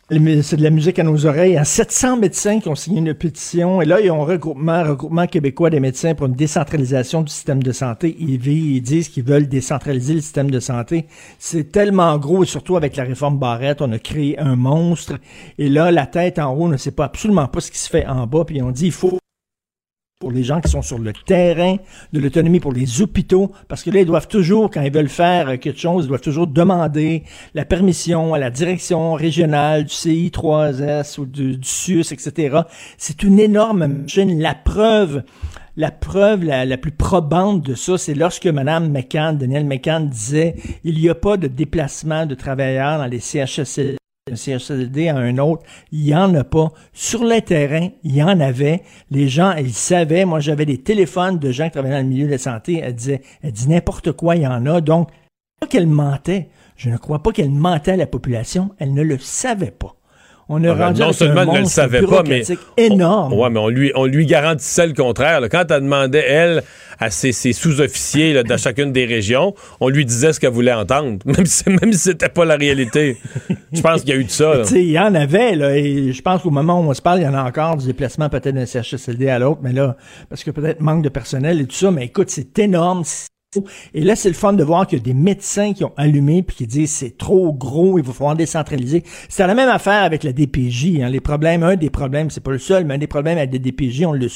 C'est 0.10 0.56
de 0.56 0.64
la 0.64 0.70
musique 0.70 1.00
à 1.00 1.04
nos 1.04 1.26
oreilles. 1.26 1.52
Il 1.52 1.56
y 1.56 1.58
a 1.58 1.66
700 1.66 2.16
médecins 2.16 2.62
qui 2.62 2.70
ont 2.70 2.76
signé 2.76 3.00
une 3.00 3.14
pétition. 3.14 3.82
Et 3.82 3.86
là, 3.86 4.00
ils 4.00 4.10
ont 4.10 4.22
un 4.22 4.26
regroupement, 4.26 4.82
regroupement 4.82 5.28
québécois 5.28 5.70
des 5.70 5.82
médecins 5.82 6.16
pour 6.16 6.28
une 6.28 6.34
décentralisation 6.34 7.24
du 7.24 7.32
système 7.32 7.62
de 7.62 7.74
santé. 7.74 8.16
Ils, 8.18 8.48
ils 8.48 8.82
disent 8.82 9.10
qu'ils 9.10 9.26
veulent 9.26 9.50
décentraliser 9.50 10.14
le 10.14 10.22
système 10.22 10.50
de 10.50 10.62
santé. 10.62 11.08
C'est 11.40 11.74
tellement 11.74 12.18
gros, 12.20 12.44
et 12.44 12.46
surtout 12.46 12.78
avec 12.78 12.96
la 12.96 13.04
réforme 13.04 13.38
Barrette, 13.38 13.82
on 13.82 13.92
a 13.92 14.00
créé 14.00 14.40
un 14.40 14.56
monstre. 14.56 15.20
Et 15.58 15.68
là, 15.68 15.92
la 15.92 16.06
tête 16.06 16.40
en 16.40 16.54
haut 16.54 16.70
ne 16.70 16.78
sait 16.78 16.92
pas 16.92 17.04
absolument 17.04 17.50
pas 17.50 17.60
ce 17.60 17.70
qui 17.70 17.80
se 17.80 17.90
fait 17.90 18.08
en 18.08 18.28
bas. 18.28 18.46
Puis 18.46 18.62
on 18.62 18.72
dit, 18.72 18.86
il 18.86 18.92
faut 18.94 19.20
pour 20.20 20.32
les 20.32 20.44
gens 20.44 20.62
qui 20.62 20.72
sont 20.72 20.82
sur 20.82 20.98
le 20.98 21.14
terrain, 21.14 21.76
de 22.12 22.20
l'autonomie 22.20 22.60
pour 22.60 22.74
les 22.74 23.04
hôpitaux, 23.04 23.52
parce 23.68 23.84
que 23.84 23.92
là, 23.92 24.00
ils 24.00 24.06
doivent 24.06 24.28
toujours, 24.28 24.72
quand 24.72 24.82
ils 24.82 24.92
veulent 24.92 25.10
faire 25.10 25.60
quelque 25.60 25.80
chose, 25.80 26.06
ils 26.06 26.08
doivent 26.08 26.22
toujours 26.22 26.48
demander 26.48 27.24
la 27.54 27.66
permission 27.66 28.34
à 28.34 28.40
la 28.40 28.50
direction 28.50 29.14
régionale 29.14 29.84
du 29.84 29.94
CI3S 29.94 31.20
ou 31.20 31.28
du, 31.28 31.58
du 31.58 31.68
SUS, 31.68 32.12
etc. 32.12 32.62
C'est 32.98 33.22
une 33.22 33.40
énorme 33.40 33.86
machine. 33.86 34.40
La 34.40 34.56
preuve, 34.56 35.22
la 35.76 35.92
preuve 35.92 36.44
la, 36.44 36.66
la 36.66 36.78
plus 36.78 36.92
probante 36.92 37.62
de 37.62 37.76
ça, 37.76 38.00
c'est 38.00 38.16
lorsque 38.16 38.48
Mme 38.48 38.90
McCann, 38.90 39.38
Danielle 39.38 39.66
McCann 39.66 40.10
disait, 40.10 40.56
il 40.84 41.00
n'y 41.00 41.10
a 41.10 41.16
pas 41.16 41.38
de 41.38 41.48
déplacement 41.48 42.26
de 42.26 42.34
travailleurs 42.34 42.98
dans 42.98 43.06
les 43.06 43.20
CHSLD 43.20 43.98
un 44.32 45.16
à 45.16 45.20
un 45.20 45.38
autre, 45.38 45.64
il 45.92 46.06
y 46.06 46.16
en 46.16 46.34
a 46.36 46.44
pas. 46.44 46.72
Sur 46.94 47.24
le 47.24 47.42
terrain, 47.42 47.90
il 48.04 48.16
y 48.16 48.24
en 48.24 48.40
avait. 48.40 48.84
Les 49.12 49.28
gens, 49.28 49.54
ils 49.58 49.74
savaient. 49.74 50.26
Moi, 50.26 50.40
j'avais 50.40 50.66
des 50.66 50.82
téléphones 50.82 51.40
de 51.40 51.52
gens 51.52 51.66
qui 51.66 51.72
travaillaient 51.72 51.96
dans 51.96 52.02
le 52.02 52.10
milieu 52.10 52.26
de 52.26 52.32
la 52.32 52.38
santé. 52.38 52.82
Elle 52.84 52.96
disait, 52.96 53.22
elle 53.42 53.52
dit 53.52 53.70
n'importe 53.70 54.12
quoi, 54.12 54.36
il 54.36 54.44
y 54.44 54.48
en 54.48 54.66
a. 54.66 54.82
Donc, 54.82 55.10
pas 55.60 55.68
qu'elle 55.68 55.88
mentait. 55.88 56.50
Je 56.76 56.90
ne 56.90 56.98
crois 56.98 57.24
pas 57.24 57.32
qu'elle 57.32 57.50
mentait 57.50 57.92
à 57.92 57.98
la 57.98 58.08
population. 58.08 58.70
Elle 58.78 58.94
ne 58.94 59.02
le 59.02 59.18
savait 59.18 59.72
pas. 59.72 59.97
On 60.50 60.64
a 60.64 60.72
Ah 60.72 60.86
rendu 60.88 61.02
non 61.02 61.12
seulement 61.12 61.42
un 61.42 61.48
elle 61.48 61.54
ne 61.54 61.60
le 61.60 61.66
savait 61.66 62.02
pas, 62.04 62.24
mais 62.26 62.44
énorme. 62.78 63.34
Ouais, 63.34 63.50
mais 63.50 63.60
on 63.60 63.68
lui, 63.68 63.92
on 63.96 64.06
lui 64.06 64.26
garantissait 64.26 64.88
le 64.88 64.94
contraire. 64.94 65.42
là. 65.42 65.50
Quand 65.50 65.66
elle 65.70 65.82
demandait, 65.82 66.24
elle, 66.26 66.64
à 67.00 67.10
ses, 67.10 67.32
ses 67.34 67.52
sous-officiers 67.54 68.44
dans 68.44 68.58
chacune 68.58 68.92
des 68.92 69.06
régions, 69.06 69.54
on 69.82 69.90
lui 69.90 70.06
disait 70.06 70.32
ce 70.34 70.40
qu'elle 70.40 70.52
voulait 70.52 70.74
entendre, 70.74 71.18
même 71.26 71.46
si, 71.46 71.70
même 71.70 71.92
si 71.92 72.00
c'était 72.00 72.30
pas 72.30 72.46
la 72.46 72.56
réalité. 72.56 73.18
Je 73.74 73.82
pense 73.82 74.02
qu'il 74.02 74.10
y 74.12 74.14
a 74.14 74.16
eu 74.16 74.24
de 74.24 74.30
ça. 74.30 74.62
il 74.72 74.90
y 74.90 75.00
en 75.00 75.14
avait, 75.16 75.56
là, 75.56 75.76
et 75.76 76.14
je 76.14 76.22
pense 76.22 76.42
qu'au 76.42 76.50
moment 76.50 76.80
où 76.80 76.90
on 76.90 76.94
se 76.94 77.02
parle, 77.02 77.20
il 77.20 77.24
y 77.24 77.28
en 77.28 77.34
a 77.34 77.44
encore 77.44 77.76
du 77.78 77.86
déplacement 77.86 78.30
peut-être 78.30 78.56
d'un 78.56 78.66
CHSLD 78.66 79.28
à 79.30 79.40
l'autre, 79.40 79.60
mais 79.62 79.74
là, 79.74 79.98
parce 80.30 80.44
que 80.44 80.52
peut-être 80.52 80.80
manque 80.80 81.04
de 81.04 81.10
personnel 81.10 81.60
et 81.62 81.66
tout 81.66 81.76
ça, 81.76 81.92
mais 81.92 82.06
écoute, 82.06 82.30
c'est 82.30 82.58
énorme. 82.60 83.04
Et 83.94 84.02
là, 84.02 84.16
c'est 84.16 84.30
le 84.30 84.36
fun 84.36 84.54
de 84.54 84.64
voir 84.64 84.88
qu'il 84.88 85.00
y 85.00 85.02
a 85.02 85.04
des 85.04 85.14
médecins 85.14 85.74
qui 85.74 85.84
ont 85.84 85.94
allumé 85.98 86.44
puis 86.44 86.56
qui 86.56 86.68
disent 86.68 86.92
c'est 86.92 87.18
trop 87.18 87.54
gros, 87.54 87.98
il 87.98 88.06
va 88.06 88.14
falloir 88.14 88.36
décentraliser. 88.36 89.04
C'est 89.30 89.46
la 89.46 89.56
même 89.56 89.70
affaire 89.70 90.04
avec 90.04 90.24
la 90.24 90.34
DPJ. 90.34 91.02
Hein. 91.02 91.10
Les 91.10 91.22
problèmes, 91.22 91.64
un 91.64 91.76
des 91.76 91.90
problèmes, 91.90 92.30
c'est 92.30 92.44
pas 92.44 92.52
le 92.52 92.60
seul, 92.60 92.86
mais 92.86 92.96
un 92.96 93.00
des 93.00 93.08
problèmes 93.08 93.38
avec 93.38 93.54
la 93.54 93.60
DPJ, 93.60 94.06
on 94.06 94.14
le 94.14 94.28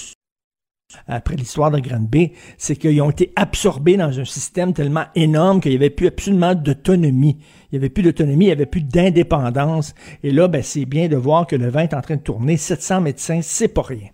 après 1.08 1.36
l'histoire 1.36 1.72
de 1.72 1.80
Granby, 1.80 2.34
c'est 2.58 2.76
qu'ils 2.76 3.02
ont 3.02 3.10
été 3.10 3.32
absorbés 3.36 3.98
dans 3.98 4.20
un 4.20 4.26
système 4.26 4.74
tellement 4.74 5.06
énorme 5.16 5.62
qu'il 5.62 5.72
n'y 5.72 5.78
avait 5.78 5.90
plus 5.90 6.08
absolument 6.08 6.56
d'autonomie. 6.56 7.38
Il 7.72 7.76
n'y 7.76 7.78
avait 7.78 7.90
plus 7.90 8.04
d'autonomie, 8.04 8.46
il 8.46 8.50
n'y 8.50 8.54
avait 8.54 8.66
plus 8.66 8.82
d'indépendance. 8.82 9.94
Et 10.24 10.32
là, 10.32 10.48
ben, 10.48 10.62
c'est 10.62 10.86
bien 10.86 11.08
de 11.08 11.16
voir 11.16 11.48
que 11.48 11.56
le 11.56 11.70
vin 11.70 11.84
est 11.84 11.94
en 11.94 12.02
train 12.02 12.18
de 12.18 12.22
tourner. 12.22 12.58
700 12.58 13.02
médecins, 13.02 13.40
c'est 13.42 13.70
pas 13.70 13.84
rien. 13.84 14.10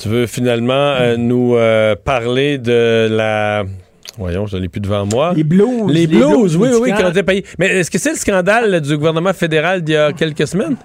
Tu 0.00 0.08
veux 0.08 0.26
finalement 0.26 0.72
euh, 0.72 1.18
nous 1.18 1.56
euh, 1.56 1.94
parler 1.94 2.56
de 2.56 3.06
la. 3.10 3.64
Voyons, 4.16 4.46
je 4.46 4.56
l'ai 4.56 4.68
plus 4.68 4.80
devant 4.80 5.04
moi. 5.04 5.34
Les 5.36 5.44
blues. 5.44 5.92
Les 5.92 6.06
blues, 6.06 6.56
oui, 6.56 6.68
oui, 6.72 6.74
oui, 6.74 6.80
médicales. 6.80 6.98
qui 6.98 7.04
ont 7.04 7.10
été 7.10 7.22
payés. 7.22 7.44
Mais 7.58 7.66
est-ce 7.66 7.90
que 7.90 7.98
c'est 7.98 8.12
le 8.12 8.16
scandale 8.16 8.70
là, 8.70 8.80
du 8.80 8.96
gouvernement 8.96 9.34
fédéral 9.34 9.82
d'il 9.82 9.94
y 9.94 9.98
a 9.98 10.12
quelques 10.14 10.46
semaines? 10.46 10.76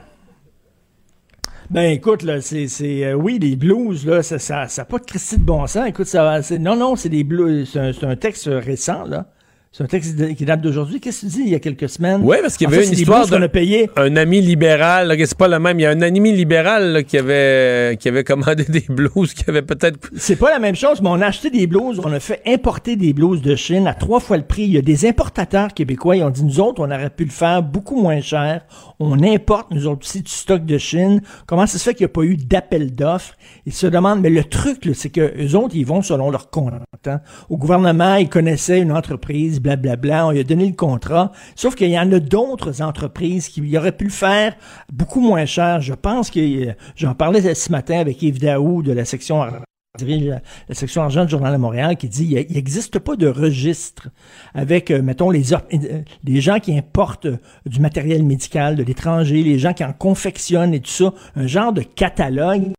Ben 1.70 1.92
écoute, 1.92 2.24
là, 2.24 2.42
c'est, 2.42 2.68
c'est 2.68 3.06
euh, 3.06 3.14
oui, 3.14 3.40
les 3.40 3.56
blues, 3.56 4.06
là, 4.06 4.22
ça, 4.22 4.38
ça, 4.38 4.68
ça 4.68 4.82
a 4.82 4.86
pas 4.86 5.00
de 5.00 5.06
Christie 5.06 5.38
de 5.38 5.44
bon 5.44 5.66
sens. 5.66 5.88
Écoute, 5.88 6.08
ça 6.08 6.24
va, 6.24 6.42
c'est, 6.42 6.60
non, 6.60 6.76
non, 6.76 6.98
c'est 6.98 7.10
des 7.10 7.24
blues, 7.24 7.70
c'est 7.72 7.80
un, 7.80 7.94
c'est 7.94 8.06
un 8.06 8.18
texte 8.18 8.50
récent, 8.52 9.06
là. 9.06 9.28
C'est 9.78 9.84
un 9.84 9.88
texte 9.88 10.36
qui 10.36 10.46
date 10.46 10.62
d'aujourd'hui. 10.62 11.02
Qu'est-ce 11.02 11.26
que 11.26 11.26
tu 11.26 11.34
dis 11.34 11.42
il 11.42 11.50
y 11.50 11.56
a 11.56 11.60
quelques 11.60 11.90
semaines? 11.90 12.22
Oui, 12.24 12.38
parce 12.42 12.56
qu'il 12.56 12.64
y 12.64 12.70
En 12.70 12.72
avait 12.72 12.84
fait, 12.84 12.94
une 12.94 12.98
histoire 12.98 13.28
d'un 13.28 13.46
payé. 13.50 13.90
un 13.98 14.16
ami 14.16 14.40
libéral, 14.40 15.14
c'est 15.20 15.38
pas 15.38 15.50
le 15.50 15.60
même. 15.60 15.78
Il 15.82 15.84
y 15.84 15.86
a 15.86 15.90
un 15.90 16.02
ami 16.02 16.32
libéral 16.32 16.94
là, 16.94 17.04
qui, 17.04 17.18
avait, 17.18 17.98
qui 17.98 18.08
avait 18.08 18.24
commandé 18.24 18.64
des 18.70 18.86
blues, 18.88 19.34
qui 19.34 19.44
avait 19.50 19.64
peut-être. 19.64 20.00
C'est 20.16 20.38
pas 20.38 20.50
la 20.52 20.60
même 20.60 20.78
chose, 20.78 21.02
mais 21.02 21.10
on 21.10 21.20
a 21.20 21.26
acheté 21.26 21.50
des 21.50 21.68
blouses, 21.68 22.00
on 22.02 22.14
a 22.14 22.22
fait 22.22 22.42
importer 22.48 22.96
des 22.96 23.12
blouses 23.12 23.42
de 23.42 23.54
Chine 23.58 23.86
à 23.86 23.94
trois 23.94 24.22
fois 24.22 24.38
le 24.38 24.44
prix. 24.46 24.64
Il 24.64 24.72
y 24.72 24.78
a 24.78 24.82
des 24.82 25.06
importateurs 25.10 25.74
québécois, 25.74 26.16
ils 26.16 26.24
ont 26.24 26.30
dit, 26.30 26.46
nous 26.46 26.62
autres, 26.62 26.82
on 26.82 26.90
aurait 26.90 27.10
pu 27.10 27.26
le 27.26 27.32
faire 27.32 27.62
beaucoup 27.62 28.02
moins 28.02 28.22
cher. 28.22 28.62
On 29.02 29.22
importe, 29.24 29.72
nous 29.72 29.88
autres 29.88 30.06
aussi, 30.08 30.22
du 30.22 30.32
stock 30.32 30.66
de 30.66 30.78
Chine. 30.78 31.22
Comment 31.48 31.68
ça 31.68 31.78
se 31.80 31.84
fait 31.84 31.94
qu'il 31.96 32.06
n'y 32.06 32.12
a 32.12 32.14
pas 32.14 32.22
eu 32.24 32.38
d'appel 32.38 32.96
d'offres? 32.96 33.34
Ils 33.66 33.74
se 33.74 33.88
demandent, 33.88 34.22
mais 34.22 34.30
le 34.30 34.46
truc, 34.46 34.90
c'est 34.94 35.10
que 35.10 35.34
eux 35.38 35.54
autres, 35.58 35.76
ils 35.76 35.86
vont 35.86 36.02
selon 36.02 36.32
leur 36.32 36.50
compte. 36.50 36.72
hein. 37.08 37.20
Au 37.50 37.58
gouvernement, 37.58 38.16
ils 38.16 38.30
connaissaient 38.30 38.80
une 38.80 38.94
entreprise, 38.94 39.60
blablabla, 39.66 40.28
on 40.28 40.32
lui 40.32 40.40
a 40.40 40.44
donné 40.44 40.68
le 40.68 40.76
contrat. 40.76 41.32
Sauf 41.56 41.76
qu'il 41.76 41.90
y 41.90 42.00
en 42.00 42.12
a 42.12 42.20
d'autres 42.20 42.82
entreprises 42.82 43.50
qui 43.50 43.78
auraient 43.78 43.92
pu 43.92 44.06
le 44.06 44.12
faire 44.12 44.56
beaucoup 44.92 45.22
moins 45.22 45.46
cher. 45.46 45.82
Je 45.82 45.94
pense 45.94 46.30
que, 46.30 46.40
euh, 46.40 46.74
j'en 46.96 47.16
parlais 47.16 47.54
ce 47.54 47.72
matin 47.72 48.00
avec 48.00 48.22
Yves 48.22 48.40
Daou 48.40 48.84
de 48.84 48.92
la 48.92 49.06
section 49.06 49.44
la, 50.02 50.42
section 50.72 51.04
argent 51.04 51.24
du 51.24 51.32
Journal 51.32 51.54
de 51.54 51.58
Montréal 51.58 51.96
qui 51.96 52.10
dit 52.10 52.36
il 52.50 52.56
n'existe 52.56 53.00
pas 53.00 53.16
de 53.16 53.28
registre 53.28 54.10
avec, 54.54 54.92
euh, 54.92 55.02
mettons, 55.02 55.32
euh, 55.32 56.04
les 56.24 56.42
gens 56.42 56.60
qui 56.60 56.78
importent 56.78 57.28
du 57.66 57.80
matériel 57.80 58.24
médical 58.24 58.76
de 58.76 58.84
l'étranger, 58.84 59.42
les 59.42 59.58
gens 59.58 59.74
qui 59.74 59.86
en 59.86 59.94
confectionnent 59.94 60.74
et 60.74 60.82
tout 60.82 60.92
ça, 60.92 61.14
un 61.36 61.48
genre 61.48 61.72
de 61.72 61.82
catalogue 61.82 62.74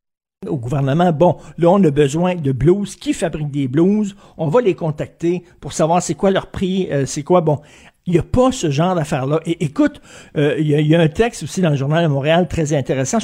au 0.46 0.56
gouvernement, 0.56 1.12
bon, 1.12 1.36
là, 1.58 1.70
on 1.70 1.82
a 1.82 1.90
besoin 1.90 2.34
de 2.34 2.52
blues. 2.52 2.96
Qui 2.96 3.12
fabrique 3.12 3.50
des 3.50 3.68
blues? 3.68 4.16
On 4.36 4.48
va 4.48 4.60
les 4.60 4.74
contacter 4.74 5.44
pour 5.60 5.72
savoir 5.72 6.02
c'est 6.02 6.14
quoi 6.14 6.30
leur 6.30 6.48
prix, 6.48 6.88
euh, 6.90 7.06
c'est 7.06 7.22
quoi, 7.22 7.40
bon. 7.40 7.60
Il 8.06 8.12
n'y 8.12 8.18
a 8.18 8.22
pas 8.22 8.52
ce 8.52 8.70
genre 8.70 8.94
d'affaires-là. 8.94 9.40
Et 9.46 9.64
écoute, 9.64 10.00
euh, 10.36 10.56
il 10.58 10.66
y, 10.66 10.88
y 10.88 10.94
a 10.94 11.00
un 11.00 11.08
texte 11.08 11.42
aussi 11.42 11.60
dans 11.60 11.70
le 11.70 11.76
Journal 11.76 12.04
de 12.04 12.08
Montréal 12.08 12.46
très 12.48 12.72
intéressant 12.72 13.18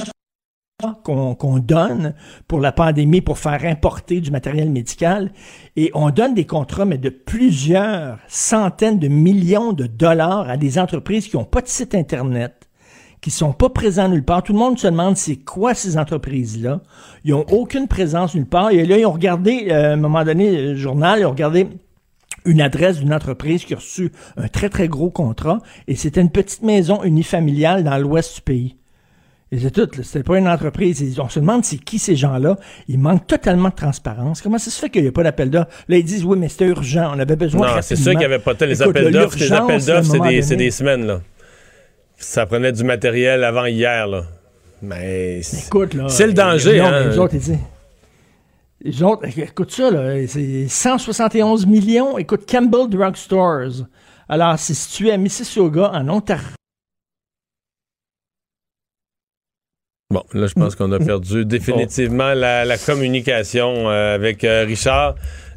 qu'on 1.05 1.37
qu'on 1.37 1.59
donne 1.59 2.15
pour 2.49 2.59
la 2.59 2.73
pandémie 2.73 3.21
pour 3.21 3.39
faire 3.39 3.65
importer 3.65 4.21
du 4.21 4.33
matériel 4.33 4.71
médical. 4.71 5.33
Et 5.77 5.93
on 5.95 6.11
donne 6.11 6.35
des 6.35 6.47
contrats, 6.47 6.85
mais 6.85 6.99
de 6.99 7.11
plusieurs 7.11 8.19
centaines 8.27 8.99
de 8.99 9.07
millions 9.07 9.73
de 9.73 9.87
dollars 9.87 10.51
à 10.51 10.57
des 10.57 10.81
entreprises 10.81 11.29
qui 11.29 11.37
n'ont 11.37 11.45
pas 11.45 11.61
de 11.61 11.69
site 11.69 11.95
Internet, 11.95 12.62
qui 13.23 13.31
sont 13.31 13.53
pas 13.53 13.71
présents 13.71 14.09
nulle 14.09 14.25
part. 14.25 14.43
Tout 14.43 14.53
le 14.53 14.59
monde 14.59 14.79
se 14.79 14.89
demande 14.89 15.17
c'est 15.17 15.37
quoi 15.37 15.75
ces 15.75 15.97
entreprises-là. 15.97 16.81
Ils 17.25 17.33
ont 17.33 17.47
aucune 17.51 17.87
présence 17.87 18.35
nulle 18.35 18.47
part. 18.47 18.73
Et 18.73 18.85
là, 18.85 18.99
ils 18.99 19.07
ont 19.07 19.13
regardé, 19.13 19.69
euh, 19.71 19.91
à 19.91 19.93
un 19.93 19.97
moment 19.97 20.25
donné, 20.25 20.51
le 20.51 20.75
journal, 20.75 21.21
ils 21.21 21.25
ont 21.25 21.31
regardé 21.31 21.69
une 22.45 22.61
adresse 22.61 22.99
d'une 22.99 23.15
entreprise 23.15 23.65
qui 23.65 23.75
a 23.75 23.77
reçu 23.77 24.11
un 24.37 24.49
très, 24.49 24.69
très 24.69 24.89
gros 24.89 25.09
contrat. 25.09 25.61
Et 25.87 25.95
c'était 25.95 26.21
une 26.21 26.31
petite 26.31 26.63
maison 26.63 27.05
unifamiliale 27.05 27.85
dans 27.85 27.97
l'ouest 27.97 28.35
du 28.35 28.41
pays. 28.43 28.77
Et 29.53 29.59
c'est 29.59 29.71
tout, 29.71 29.87
c'était 30.03 30.25
pas 30.25 30.39
une 30.39 30.49
entreprise. 30.49 31.21
On 31.21 31.29
se 31.29 31.39
demande 31.39 31.63
c'est 31.65 31.77
qui 31.77 32.01
ces 32.01 32.17
gens-là. 32.17 32.57
Ils 32.89 32.99
manquent 32.99 33.27
totalement 33.27 33.69
de 33.69 33.75
transparence. 33.75 34.41
Comment 34.43 34.59
ça 34.59 34.71
se 34.71 34.81
fait 34.81 34.89
qu'il 34.91 35.03
n'y 35.03 35.09
a 35.09 35.13
pas 35.13 35.23
d'appel 35.23 35.51
d'offres? 35.51 35.69
Là, 35.89 35.99
ils 35.99 36.05
disent 36.05 36.25
oui, 36.25 36.39
mais 36.41 36.49
c'était 36.49 36.67
urgent. 36.67 37.13
On 37.15 37.19
avait 37.21 37.37
besoin 37.37 37.77
Non, 37.77 37.83
c'est 37.83 37.95
sûr 37.95 38.13
qu'il 38.13 38.21
n'y 38.21 38.25
avait 38.25 38.39
pas 38.41 38.55
tant 38.55 38.65
les 38.67 38.83
Écoute, 38.83 38.97
appels 38.97 39.13
d'offres. 39.13 39.39
Les 39.39 39.53
appels 39.53 39.85
d'offres, 39.85 40.11
c'est 40.43 40.57
des, 40.57 40.65
des 40.65 40.71
semaines, 40.71 41.07
là. 41.07 41.21
Ça 42.23 42.47
prenait 42.47 42.73
du 42.73 42.85
matériel 42.85 43.45
avant 43.45 43.67
hier, 43.67 44.07
là. 44.07 44.25
Mais. 44.81 45.43
c'est- 45.43 45.67
Écoute, 45.67 45.95
là. 45.95 46.09
C'est 46.09 46.27
le 46.27 46.33
danger, 46.33 46.79
non, 46.79 46.87
hein. 46.87 47.05
mais 47.09 47.15
eux 47.17 47.21
autres, 47.21 47.35
ils 47.35 47.41
disent- 47.41 47.59
Les 48.81 49.03
autres, 49.03 49.27
écoute 49.39 49.71
ça, 49.71 49.91
là, 49.91 50.27
c'est 50.27 50.67
171 50.69 51.67
millions. 51.67 52.19
Écoute, 52.19 52.51
Campbell 52.51 52.89
Drug 52.89 53.15
Stores. 53.17 53.87
Alors, 54.29 54.59
c'est 54.59 54.75
situé 54.75 55.13
à 55.13 55.17
Mississauga, 55.19 55.91
en 55.93 56.09
Ontario. 56.09 56.47
Bon, 60.11 60.25
là, 60.35 60.47
je 60.47 60.53
pense 60.55 60.75
qu'on 60.75 60.93
a 60.93 60.99
perdu 61.05 61.45
définitivement 61.47 62.35
la, 62.35 62.65
la 62.65 62.77
communication 62.79 63.89
euh, 63.89 64.15
avec 64.15 64.45
euh, 64.45 64.65
Richard. 64.65 65.15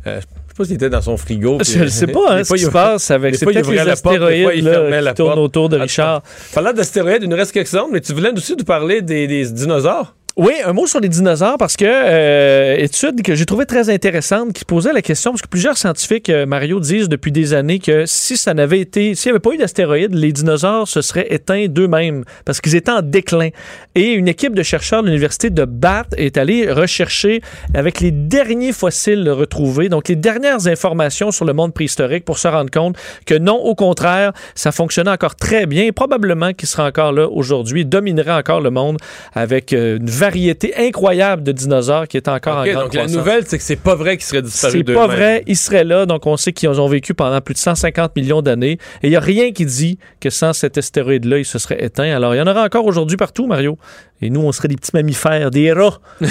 Euh, 0.08 0.22
sais 0.56 0.64
pas 0.64 0.66
s'il 0.66 0.76
était 0.76 0.90
dans 0.90 1.02
son 1.02 1.18
frigo. 1.18 1.58
Je 1.62 1.84
ne 1.84 1.88
sais 1.88 2.08
pas 2.08 2.20
hein, 2.30 2.44
ce 2.44 2.54
qui 2.54 2.62
se 2.62 2.70
passe 2.70 3.12
avec 3.12 3.36
c'est 3.36 3.46
peut-être 3.46 3.70
les 3.70 3.80
astéroïdes 3.80 4.64
là, 4.64 5.14
qui 5.14 5.16
tournent 5.16 5.40
autour 5.40 5.70
de 5.70 5.78
Richard. 5.78 6.22
Parlant 6.54 6.74
d'astéroïdes, 6.74 7.24
il 7.24 7.30
nous 7.30 7.36
reste 7.36 7.52
quelques 7.52 7.68
secondes, 7.68 7.90
mais 7.92 8.02
tu 8.02 8.14
voulais 8.14 8.32
aussi 8.32 8.56
nous 8.58 8.64
parler 8.64 9.02
des, 9.02 9.28
des 9.28 9.46
dinosaures? 9.52 10.16
Oui, 10.38 10.52
un 10.66 10.74
mot 10.74 10.86
sur 10.86 11.00
les 11.00 11.08
dinosaures 11.08 11.56
parce 11.58 11.78
que 11.78 11.86
euh, 11.88 12.76
étude 12.76 13.22
que 13.22 13.36
j'ai 13.36 13.46
trouvé 13.46 13.66
très 13.66 13.90
intéressante 13.90 14.52
qui 14.52 14.66
posait 14.66 14.92
la 14.92 15.02
question 15.02 15.32
parce 15.32 15.42
que 15.42 15.48
plusieurs 15.48 15.78
scientifiques 15.78 16.30
euh, 16.30 16.46
Mario 16.46 16.82
disent 16.82 17.08
depuis 17.08 17.32
des 17.32 17.54
années 17.54 17.80
que 17.80 18.06
si 18.06 18.36
ça 18.36 18.54
n'avait 18.54 18.82
été 18.82 19.16
s'il 19.16 19.30
n'y 19.32 19.36
avait 19.36 19.40
pas 19.40 19.52
eu 19.54 19.58
d'astéroïdes, 19.58 20.14
les 20.14 20.34
dinosaures 20.34 20.90
se 20.90 21.02
seraient 21.02 21.28
éteints 21.30 21.68
d'eux-mêmes 21.70 22.26
parce 22.44 22.60
qu'ils 22.60 22.76
étaient 22.76 22.92
en 22.92 23.02
déclin. 23.02 23.48
Et 23.96 24.12
une 24.12 24.28
équipe 24.28 24.54
de 24.54 24.62
chercheurs 24.62 25.04
de 25.04 25.08
l'université 25.08 25.50
de 25.50 25.64
Bath 25.64 26.14
est 26.18 26.36
allée 26.36 26.70
rechercher 26.70 27.40
avec 27.74 28.02
les 28.02 28.12
derniers 28.12 28.74
fossiles 28.74 29.30
retrouvés, 29.30 29.88
donc 29.88 30.10
les 30.10 30.18
dernières 30.18 30.68
informations 30.68 31.32
sur 31.32 31.46
le 31.46 31.54
monde 31.54 31.74
préhistorique 31.74 32.26
pour 32.26 32.40
se 32.40 32.50
rendre 32.50 32.72
compte 32.72 32.98
que 33.26 33.36
non, 33.36 33.56
au 33.56 33.74
contraire, 33.74 34.34
ça 34.54 34.74
fonctionnait 34.74 35.12
encore 35.12 35.38
très 35.38 35.66
bien, 35.66 35.86
et 35.86 35.94
probablement 35.94 36.52
qu'il 36.52 36.68
sera 36.68 36.88
encore 36.88 37.14
là 37.14 37.30
aujourd'hui, 37.30 37.86
dominerait 37.86 38.34
encore 38.34 38.60
le 38.60 38.70
monde 38.70 38.98
avec 39.34 39.72
euh, 39.72 39.96
une 39.96 40.10
variété 40.26 40.74
incroyable 40.76 41.44
de 41.44 41.52
dinosaures 41.52 42.08
qui 42.08 42.18
est 42.18 42.28
encore 42.28 42.60
okay, 42.60 42.72
en 42.72 42.80
grande 42.80 42.84
donc 42.86 42.94
la 42.94 43.08
nouvelle, 43.08 43.44
c'est 43.46 43.58
que 43.58 43.64
c'est 43.64 43.76
pas 43.76 43.96
vrai 43.96 44.18
qu'ils 44.18 44.26
seraient 44.26 44.42
disparus 44.42 44.84
C'est 44.86 44.94
pas 44.94 45.08
vrai, 45.08 45.44
ils 45.48 45.58
seraient 45.58 45.84
là. 45.84 46.06
Donc 46.06 46.26
on 46.26 46.38
sait 46.38 46.54
qu'ils 46.54 46.70
ont 46.70 46.88
vécu 46.88 47.14
pendant 47.14 47.40
plus 47.42 47.54
de 47.54 47.60
150 47.60 48.16
millions 48.16 48.42
d'années. 48.42 48.78
Et 49.02 49.08
il 49.08 49.10
n'y 49.10 49.16
a 49.16 49.20
rien 49.20 49.52
qui 49.52 49.66
dit 49.66 50.00
que 50.20 50.30
sans 50.30 50.54
cet 50.54 50.78
astéroïde-là, 50.78 51.38
il 51.40 51.46
se 51.46 51.60
serait 51.60 51.84
éteint. 51.84 52.16
Alors 52.16 52.34
il 52.34 52.38
y 52.40 52.42
en 52.42 52.48
aura 52.48 52.64
encore 52.64 52.86
aujourd'hui 52.86 53.18
partout, 53.18 53.46
Mario. 53.46 53.78
Et 54.22 54.30
nous, 54.30 54.42
on 54.42 54.52
serait 54.52 54.68
des 54.68 54.78
petits 54.78 54.92
mammifères, 54.94 55.52
des 55.52 55.72
rats 55.72 56.00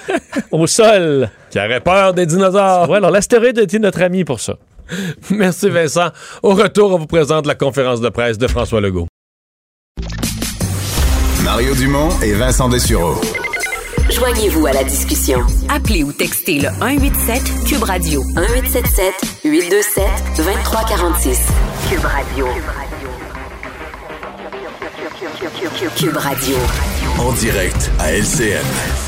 au 0.50 0.66
sol. 0.66 1.30
Qui 1.50 1.58
auraient 1.58 1.80
peur 1.80 2.12
des 2.12 2.26
dinosaures. 2.26 2.88
Ouais, 2.90 2.98
alors 2.98 3.10
l'astéroïde 3.10 3.58
était 3.58 3.78
notre 3.78 4.02
ami 4.02 4.24
pour 4.24 4.40
ça. 4.40 4.58
Merci 5.30 5.70
Vincent. 5.70 6.10
Au 6.42 6.54
retour, 6.54 6.92
on 6.92 6.98
vous 6.98 7.06
présente 7.06 7.46
la 7.46 7.54
conférence 7.54 8.00
de 8.00 8.08
presse 8.10 8.36
de 8.36 8.46
François 8.46 8.80
Legault. 8.80 9.08
Mario 11.44 11.74
Dumont 11.74 12.08
et 12.22 12.32
Vincent 12.32 12.70
Dessureau. 12.70 13.20
Joignez-vous 14.10 14.66
à 14.66 14.72
la 14.72 14.82
discussion. 14.82 15.40
Appelez 15.68 16.02
ou 16.02 16.10
textez 16.10 16.58
le 16.58 16.68
187 16.70 17.66
Cube 17.66 17.82
Radio 17.82 18.24
1877 18.24 19.14
827 19.44 20.04
2346. 20.38 21.40
Cube 21.90 22.04
Radio. 22.04 22.46
Cube 25.96 26.16
Radio. 26.16 26.56
En 27.18 27.32
direct 27.32 27.90
à 27.98 28.12
LCN. 28.12 29.03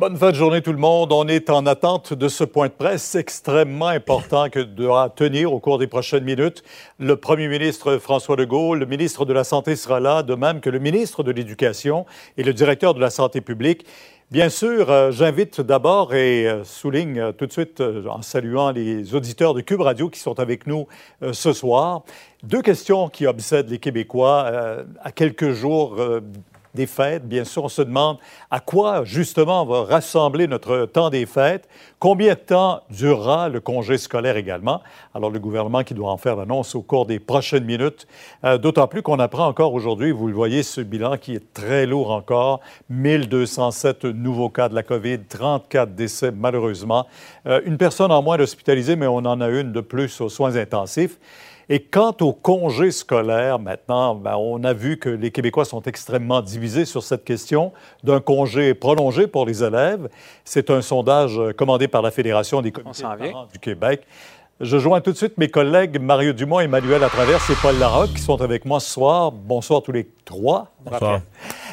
Bonne 0.00 0.16
fin 0.16 0.30
de 0.30 0.34
journée 0.34 0.62
tout 0.62 0.72
le 0.72 0.78
monde. 0.78 1.12
On 1.12 1.28
est 1.28 1.50
en 1.50 1.66
attente 1.66 2.14
de 2.14 2.28
ce 2.28 2.42
point 2.42 2.68
de 2.68 2.72
presse 2.72 3.16
extrêmement 3.16 3.88
important 3.88 4.48
que 4.48 4.60
devra 4.60 5.10
tenir 5.10 5.52
au 5.52 5.60
cours 5.60 5.76
des 5.76 5.88
prochaines 5.88 6.24
minutes. 6.24 6.62
Le 6.98 7.16
premier 7.16 7.48
ministre 7.48 7.98
François 7.98 8.34
Legault, 8.34 8.74
le 8.76 8.86
ministre 8.86 9.26
de 9.26 9.34
la 9.34 9.44
Santé 9.44 9.76
sera 9.76 10.00
là, 10.00 10.22
de 10.22 10.34
même 10.34 10.62
que 10.62 10.70
le 10.70 10.78
ministre 10.78 11.22
de 11.22 11.30
l'Éducation 11.30 12.06
et 12.38 12.44
le 12.44 12.54
directeur 12.54 12.94
de 12.94 13.00
la 13.00 13.10
Santé 13.10 13.42
publique. 13.42 13.84
Bien 14.30 14.48
sûr, 14.48 14.90
euh, 14.90 15.10
j'invite 15.10 15.60
d'abord 15.60 16.14
et 16.14 16.46
euh, 16.46 16.64
souligne 16.64 17.18
euh, 17.18 17.32
tout 17.32 17.44
de 17.44 17.52
suite 17.52 17.82
en 18.08 18.22
saluant 18.22 18.70
les 18.70 19.14
auditeurs 19.14 19.52
de 19.52 19.60
Cube 19.60 19.82
Radio 19.82 20.08
qui 20.08 20.20
sont 20.20 20.40
avec 20.40 20.66
nous 20.66 20.86
ce 21.32 21.52
soir. 21.52 22.04
Deux 22.42 22.62
questions 22.62 23.10
qui 23.10 23.26
obsèdent 23.26 23.68
les 23.68 23.78
Québécois 23.78 24.50
à 25.02 25.12
quelques 25.12 25.50
jours 25.50 25.96
des 26.74 26.86
fêtes. 26.86 27.26
Bien 27.26 27.44
sûr, 27.44 27.64
on 27.64 27.68
se 27.68 27.82
demande 27.82 28.18
à 28.50 28.60
quoi 28.60 29.04
justement 29.04 29.62
on 29.62 29.66
va 29.66 29.84
rassembler 29.84 30.46
notre 30.46 30.86
temps 30.86 31.10
des 31.10 31.26
fêtes, 31.26 31.68
combien 31.98 32.34
de 32.34 32.38
temps 32.38 32.82
durera 32.90 33.48
le 33.48 33.60
congé 33.60 33.98
scolaire 33.98 34.36
également. 34.36 34.80
Alors 35.14 35.30
le 35.30 35.38
gouvernement 35.38 35.82
qui 35.82 35.94
doit 35.94 36.10
en 36.10 36.16
faire 36.16 36.36
l'annonce 36.36 36.74
au 36.74 36.82
cours 36.82 37.06
des 37.06 37.18
prochaines 37.18 37.64
minutes, 37.64 38.06
euh, 38.44 38.58
d'autant 38.58 38.86
plus 38.86 39.02
qu'on 39.02 39.18
apprend 39.18 39.46
encore 39.46 39.74
aujourd'hui, 39.74 40.10
vous 40.10 40.28
le 40.28 40.34
voyez, 40.34 40.62
ce 40.62 40.80
bilan 40.80 41.16
qui 41.16 41.34
est 41.34 41.52
très 41.52 41.86
lourd 41.86 42.10
encore, 42.10 42.60
1207 42.88 44.04
nouveaux 44.04 44.50
cas 44.50 44.68
de 44.68 44.74
la 44.74 44.82
COVID, 44.82 45.20
34 45.28 45.94
décès 45.94 46.30
malheureusement, 46.30 47.06
euh, 47.46 47.60
une 47.64 47.76
personne 47.76 48.12
en 48.12 48.22
moins 48.22 48.38
hospitalisée, 48.38 48.96
mais 48.96 49.06
on 49.06 49.16
en 49.18 49.40
a 49.40 49.48
une 49.48 49.72
de 49.72 49.80
plus 49.80 50.20
aux 50.20 50.28
soins 50.28 50.56
intensifs. 50.56 51.18
Et 51.72 51.78
quant 51.78 52.16
au 52.20 52.32
congé 52.32 52.90
scolaire, 52.90 53.60
maintenant, 53.60 54.16
ben, 54.16 54.34
on 54.36 54.64
a 54.64 54.72
vu 54.72 54.96
que 54.96 55.08
les 55.08 55.30
Québécois 55.30 55.64
sont 55.64 55.82
extrêmement 55.82 56.42
divisés 56.42 56.84
sur 56.84 57.04
cette 57.04 57.22
question 57.22 57.72
d'un 58.02 58.18
congé 58.18 58.74
prolongé 58.74 59.28
pour 59.28 59.46
les 59.46 59.62
élèves. 59.62 60.08
C'est 60.44 60.68
un 60.70 60.82
sondage 60.82 61.38
euh, 61.38 61.52
commandé 61.52 61.86
par 61.86 62.02
la 62.02 62.10
Fédération 62.10 62.60
des 62.60 62.72
comités 62.72 63.04
de 63.04 63.06
parents 63.06 63.46
du 63.52 63.60
Québec. 63.60 64.02
Je 64.60 64.78
joins 64.78 65.00
tout 65.00 65.12
de 65.12 65.16
suite 65.16 65.38
mes 65.38 65.46
collègues 65.46 66.00
Mario 66.00 66.32
Dumont, 66.32 66.58
Emmanuel 66.58 67.02
Travers 67.02 67.40
et 67.48 67.54
Paul 67.62 67.78
Larocque 67.78 68.14
qui 68.14 68.20
sont 68.20 68.42
avec 68.42 68.64
moi 68.64 68.80
ce 68.80 68.90
soir. 68.90 69.30
Bonsoir 69.30 69.80
tous 69.80 69.92
les 69.92 70.08
trois. 70.24 70.72
Bonsoir. 70.84 71.20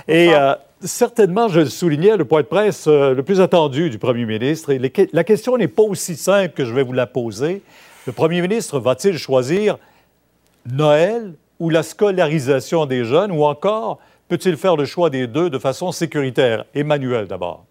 Et 0.07 0.29
euh, 0.31 0.53
certainement, 0.79 1.47
je 1.47 1.61
le 1.61 1.69
soulignais, 1.69 2.17
le 2.17 2.25
point 2.25 2.41
de 2.41 2.47
presse 2.47 2.85
euh, 2.85 3.15
le 3.15 3.23
plus 3.23 3.41
attendu 3.41 3.89
du 3.89 3.97
premier 3.97 4.25
ministre. 4.25 4.69
Et 4.69 4.77
les, 4.77 4.93
la 5.11 5.23
question 5.23 5.57
n'est 5.57 5.67
pas 5.67 5.81
aussi 5.81 6.15
simple 6.15 6.53
que 6.53 6.65
je 6.65 6.73
vais 6.75 6.83
vous 6.83 6.93
la 6.93 7.07
poser. 7.07 7.63
Le 8.05 8.13
premier 8.13 8.41
ministre 8.41 8.79
va-t-il 8.79 9.17
choisir 9.17 9.77
Noël 10.71 11.33
ou 11.59 11.69
la 11.69 11.83
scolarisation 11.83 12.85
des 12.85 13.03
jeunes 13.03 13.31
ou 13.31 13.43
encore 13.43 13.99
peut-il 14.27 14.57
faire 14.57 14.75
le 14.75 14.85
choix 14.85 15.09
des 15.09 15.27
deux 15.27 15.49
de 15.49 15.59
façon 15.59 15.91
sécuritaire? 15.91 16.65
Emmanuel 16.75 17.27
d'abord. 17.27 17.65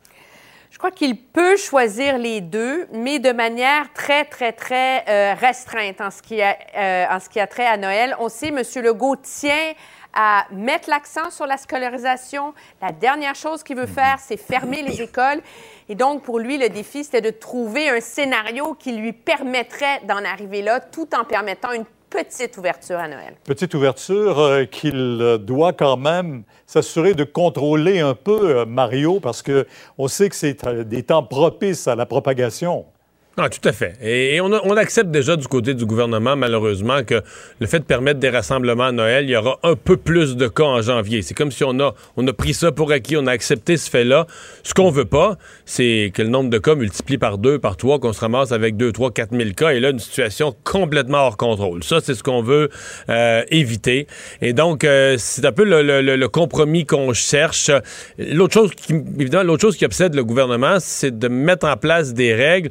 Je 0.70 0.78
crois 0.78 0.90
qu'il 0.90 1.16
peut 1.16 1.56
choisir 1.56 2.18
les 2.18 2.42
deux, 2.42 2.86
mais 2.92 3.18
de 3.18 3.32
manière 3.32 3.90
très, 3.94 4.26
très, 4.26 4.52
très 4.52 5.04
euh, 5.08 5.34
restreinte 5.34 6.02
en 6.02 6.10
ce, 6.10 6.20
qui 6.20 6.42
a, 6.42 6.54
euh, 6.76 7.06
en 7.10 7.18
ce 7.18 7.30
qui 7.30 7.40
a 7.40 7.46
trait 7.46 7.66
à 7.66 7.78
Noël. 7.78 8.14
On 8.20 8.28
sait, 8.28 8.48
M. 8.48 8.62
Legault 8.84 9.16
tient 9.16 9.72
à 10.12 10.44
mettre 10.52 10.90
l'accent 10.90 11.30
sur 11.30 11.46
la 11.46 11.56
scolarisation. 11.56 12.52
La 12.82 12.92
dernière 12.92 13.34
chose 13.34 13.62
qu'il 13.62 13.76
veut 13.76 13.86
faire, 13.86 14.18
c'est 14.18 14.36
fermer 14.36 14.82
les 14.82 15.00
écoles. 15.00 15.40
Et 15.88 15.94
donc, 15.94 16.22
pour 16.22 16.38
lui, 16.38 16.58
le 16.58 16.68
défi, 16.68 17.04
c'était 17.04 17.22
de 17.22 17.30
trouver 17.30 17.88
un 17.88 18.00
scénario 18.00 18.74
qui 18.74 18.92
lui 18.92 19.14
permettrait 19.14 20.00
d'en 20.06 20.24
arriver 20.24 20.60
là, 20.60 20.80
tout 20.80 21.08
en 21.14 21.24
permettant 21.24 21.72
une 21.72 21.86
petite 22.10 22.56
ouverture 22.56 22.98
à 22.98 23.08
Noël. 23.08 23.34
Petite 23.44 23.74
ouverture 23.74 24.38
euh, 24.38 24.64
qu'il 24.64 25.38
doit 25.40 25.72
quand 25.72 25.96
même 25.96 26.44
s'assurer 26.66 27.14
de 27.14 27.24
contrôler 27.24 28.00
un 28.00 28.14
peu, 28.14 28.58
euh, 28.58 28.66
Mario, 28.66 29.20
parce 29.20 29.42
que 29.42 29.66
on 29.98 30.08
sait 30.08 30.28
que 30.28 30.36
c'est 30.36 30.66
euh, 30.66 30.84
des 30.84 31.02
temps 31.02 31.22
propices 31.22 31.88
à 31.88 31.94
la 31.94 32.06
propagation. 32.06 32.86
Ah, 33.38 33.50
tout 33.50 33.68
à 33.68 33.72
fait. 33.72 33.92
Et, 34.00 34.40
on, 34.40 34.50
a- 34.50 34.62
on 34.64 34.78
accepte 34.78 35.10
déjà 35.10 35.36
du 35.36 35.46
côté 35.46 35.74
du 35.74 35.84
gouvernement, 35.84 36.36
malheureusement, 36.36 37.04
que 37.04 37.20
le 37.60 37.66
fait 37.66 37.80
de 37.80 37.84
permettre 37.84 38.18
des 38.18 38.30
rassemblements 38.30 38.84
à 38.86 38.92
Noël, 38.92 39.24
il 39.26 39.30
y 39.30 39.36
aura 39.36 39.58
un 39.62 39.74
peu 39.74 39.98
plus 39.98 40.36
de 40.36 40.48
cas 40.48 40.64
en 40.64 40.80
janvier. 40.80 41.20
C'est 41.20 41.34
comme 41.34 41.50
si 41.52 41.62
on 41.62 41.78
a, 41.80 41.94
on 42.16 42.26
a 42.26 42.32
pris 42.32 42.54
ça 42.54 42.72
pour 42.72 42.92
acquis, 42.92 43.14
on 43.18 43.26
a 43.26 43.32
accepté 43.32 43.76
ce 43.76 43.90
fait-là. 43.90 44.26
Ce 44.62 44.72
qu'on 44.72 44.90
veut 44.90 45.04
pas, 45.04 45.36
c'est 45.66 46.12
que 46.14 46.22
le 46.22 46.28
nombre 46.30 46.48
de 46.48 46.56
cas 46.56 46.74
multiplie 46.76 47.18
par 47.18 47.36
deux, 47.36 47.58
par 47.58 47.76
trois, 47.76 47.98
qu'on 47.98 48.14
se 48.14 48.20
ramasse 48.20 48.52
avec 48.52 48.78
deux, 48.78 48.90
trois, 48.90 49.10
quatre 49.10 49.32
mille 49.32 49.54
cas, 49.54 49.72
et 49.72 49.80
là, 49.80 49.90
une 49.90 49.98
situation 49.98 50.56
complètement 50.64 51.18
hors 51.18 51.36
contrôle. 51.36 51.84
Ça, 51.84 51.98
c'est 52.02 52.14
ce 52.14 52.22
qu'on 52.22 52.40
veut 52.42 52.70
euh, 53.10 53.42
éviter. 53.50 54.06
Et 54.40 54.54
donc, 54.54 54.82
euh, 54.82 55.16
c'est 55.18 55.44
un 55.44 55.52
peu 55.52 55.64
le, 55.64 55.82
le- 55.82 56.00
le- 56.16 56.28
compromis 56.28 56.86
qu'on 56.86 57.12
cherche. 57.12 57.70
L'autre 58.18 58.54
chose 58.54 58.70
qui, 58.74 58.94
évidemment, 59.20 59.44
l'autre 59.44 59.60
chose 59.60 59.76
qui 59.76 59.84
obsède 59.84 60.14
le 60.14 60.24
gouvernement, 60.24 60.78
c'est 60.80 61.18
de 61.18 61.28
mettre 61.28 61.66
en 61.66 61.76
place 61.76 62.14
des 62.14 62.34
règles 62.34 62.70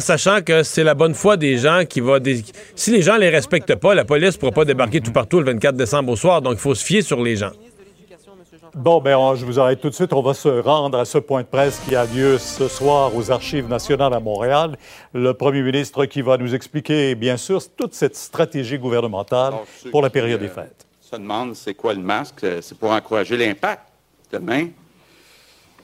sachant 0.00 0.42
que 0.42 0.62
c'est 0.62 0.84
la 0.84 0.94
bonne 0.94 1.14
foi 1.14 1.36
des 1.36 1.58
gens 1.58 1.84
qui 1.88 2.00
va... 2.00 2.18
dé- 2.20 2.44
Si 2.74 2.90
les 2.90 3.02
gens 3.02 3.16
les 3.16 3.28
respectent 3.28 3.74
pas, 3.76 3.94
la 3.94 4.04
police 4.04 4.34
ne 4.34 4.38
pourra 4.40 4.52
pas 4.52 4.64
débarquer 4.64 5.00
tout 5.00 5.12
partout 5.12 5.38
le 5.38 5.44
24 5.46 5.76
décembre 5.76 6.12
au 6.12 6.16
soir, 6.16 6.42
donc 6.42 6.54
il 6.54 6.58
faut 6.60 6.74
se 6.74 6.84
fier 6.84 7.02
sur 7.02 7.22
les 7.22 7.36
gens. 7.36 7.50
Bon, 8.74 9.00
ben, 9.00 9.16
on- 9.16 9.34
je 9.34 9.44
vous 9.44 9.58
arrête 9.58 9.80
tout 9.80 9.90
de 9.90 9.94
suite. 9.94 10.12
On 10.12 10.22
va 10.22 10.32
se 10.32 10.48
rendre 10.48 10.98
à 10.98 11.04
ce 11.04 11.18
point 11.18 11.42
de 11.42 11.46
presse 11.46 11.80
qui 11.86 11.96
a 11.96 12.04
lieu 12.04 12.38
ce 12.38 12.68
soir 12.68 13.14
aux 13.16 13.30
Archives 13.32 13.68
nationales 13.68 14.14
à 14.14 14.20
Montréal. 14.20 14.76
Le 15.12 15.32
premier 15.34 15.62
ministre 15.62 16.04
qui 16.04 16.22
va 16.22 16.36
nous 16.36 16.54
expliquer, 16.54 17.16
bien 17.16 17.36
sûr, 17.36 17.60
toute 17.76 17.94
cette 17.94 18.14
stratégie 18.16 18.78
gouvernementale 18.78 19.54
Alors, 19.54 19.66
pour 19.90 20.02
la 20.02 20.08
qui, 20.08 20.12
période 20.12 20.40
des 20.40 20.46
euh, 20.46 20.50
fêtes. 20.50 20.86
se 21.00 21.16
demandent 21.16 21.56
c'est 21.56 21.74
quoi 21.74 21.94
le 21.94 22.00
masque. 22.00 22.44
Euh, 22.44 22.60
C'est 22.62 22.78
pour 22.78 22.90
encourager 22.92 23.36
l'impact. 23.36 23.82
Demain, 24.32 24.68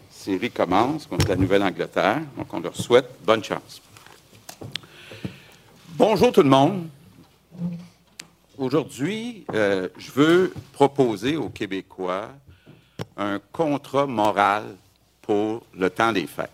série 0.09 0.51
commence 0.51 1.07
contre 1.07 1.29
la 1.29 1.35
Nouvelle-Angleterre. 1.37 2.21
Donc, 2.39 2.47
on 2.53 2.61
leur 2.61 2.77
souhaite 2.77 3.09
bonne 3.25 3.43
chance. 3.43 3.83
Bonjour 5.99 6.31
tout 6.31 6.43
le 6.43 6.51
monde. 6.51 6.91
Aujourd'hui, 8.59 9.47
euh, 9.55 9.89
je 9.97 10.11
veux 10.11 10.53
proposer 10.75 11.39
aux 11.39 11.49
Québécois 11.49 12.29
un 13.17 13.41
contrat 13.51 14.07
moral 14.07 14.77
pour 15.23 15.65
le 15.75 15.89
temps 15.89 16.13
des 16.13 16.27
fêtes. 16.27 16.51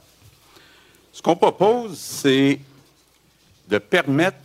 Ce 1.13 1.21
qu'on 1.21 1.35
propose, 1.35 1.99
c'est 1.99 2.61
de 3.67 3.79
permettre 3.79 4.39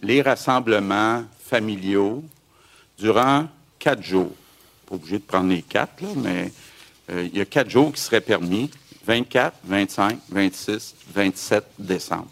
les 0.00 0.22
rassemblements 0.22 1.24
familiaux 1.40 2.22
durant 2.96 3.48
quatre 3.80 4.04
jours. 4.04 4.32
Pas 4.88 4.94
obligé 4.94 5.18
de 5.18 5.24
prendre 5.24 5.50
les 5.50 5.62
quatre, 5.62 6.04
mais 6.18 6.52
euh, 7.10 7.28
il 7.32 7.36
y 7.36 7.40
a 7.40 7.46
quatre 7.46 7.68
jours 7.68 7.92
qui 7.92 8.00
seraient 8.00 8.20
permis, 8.20 8.70
24, 9.06 9.56
25, 9.64 10.18
26, 10.30 10.94
27 11.12 11.64
décembre. 11.80 12.28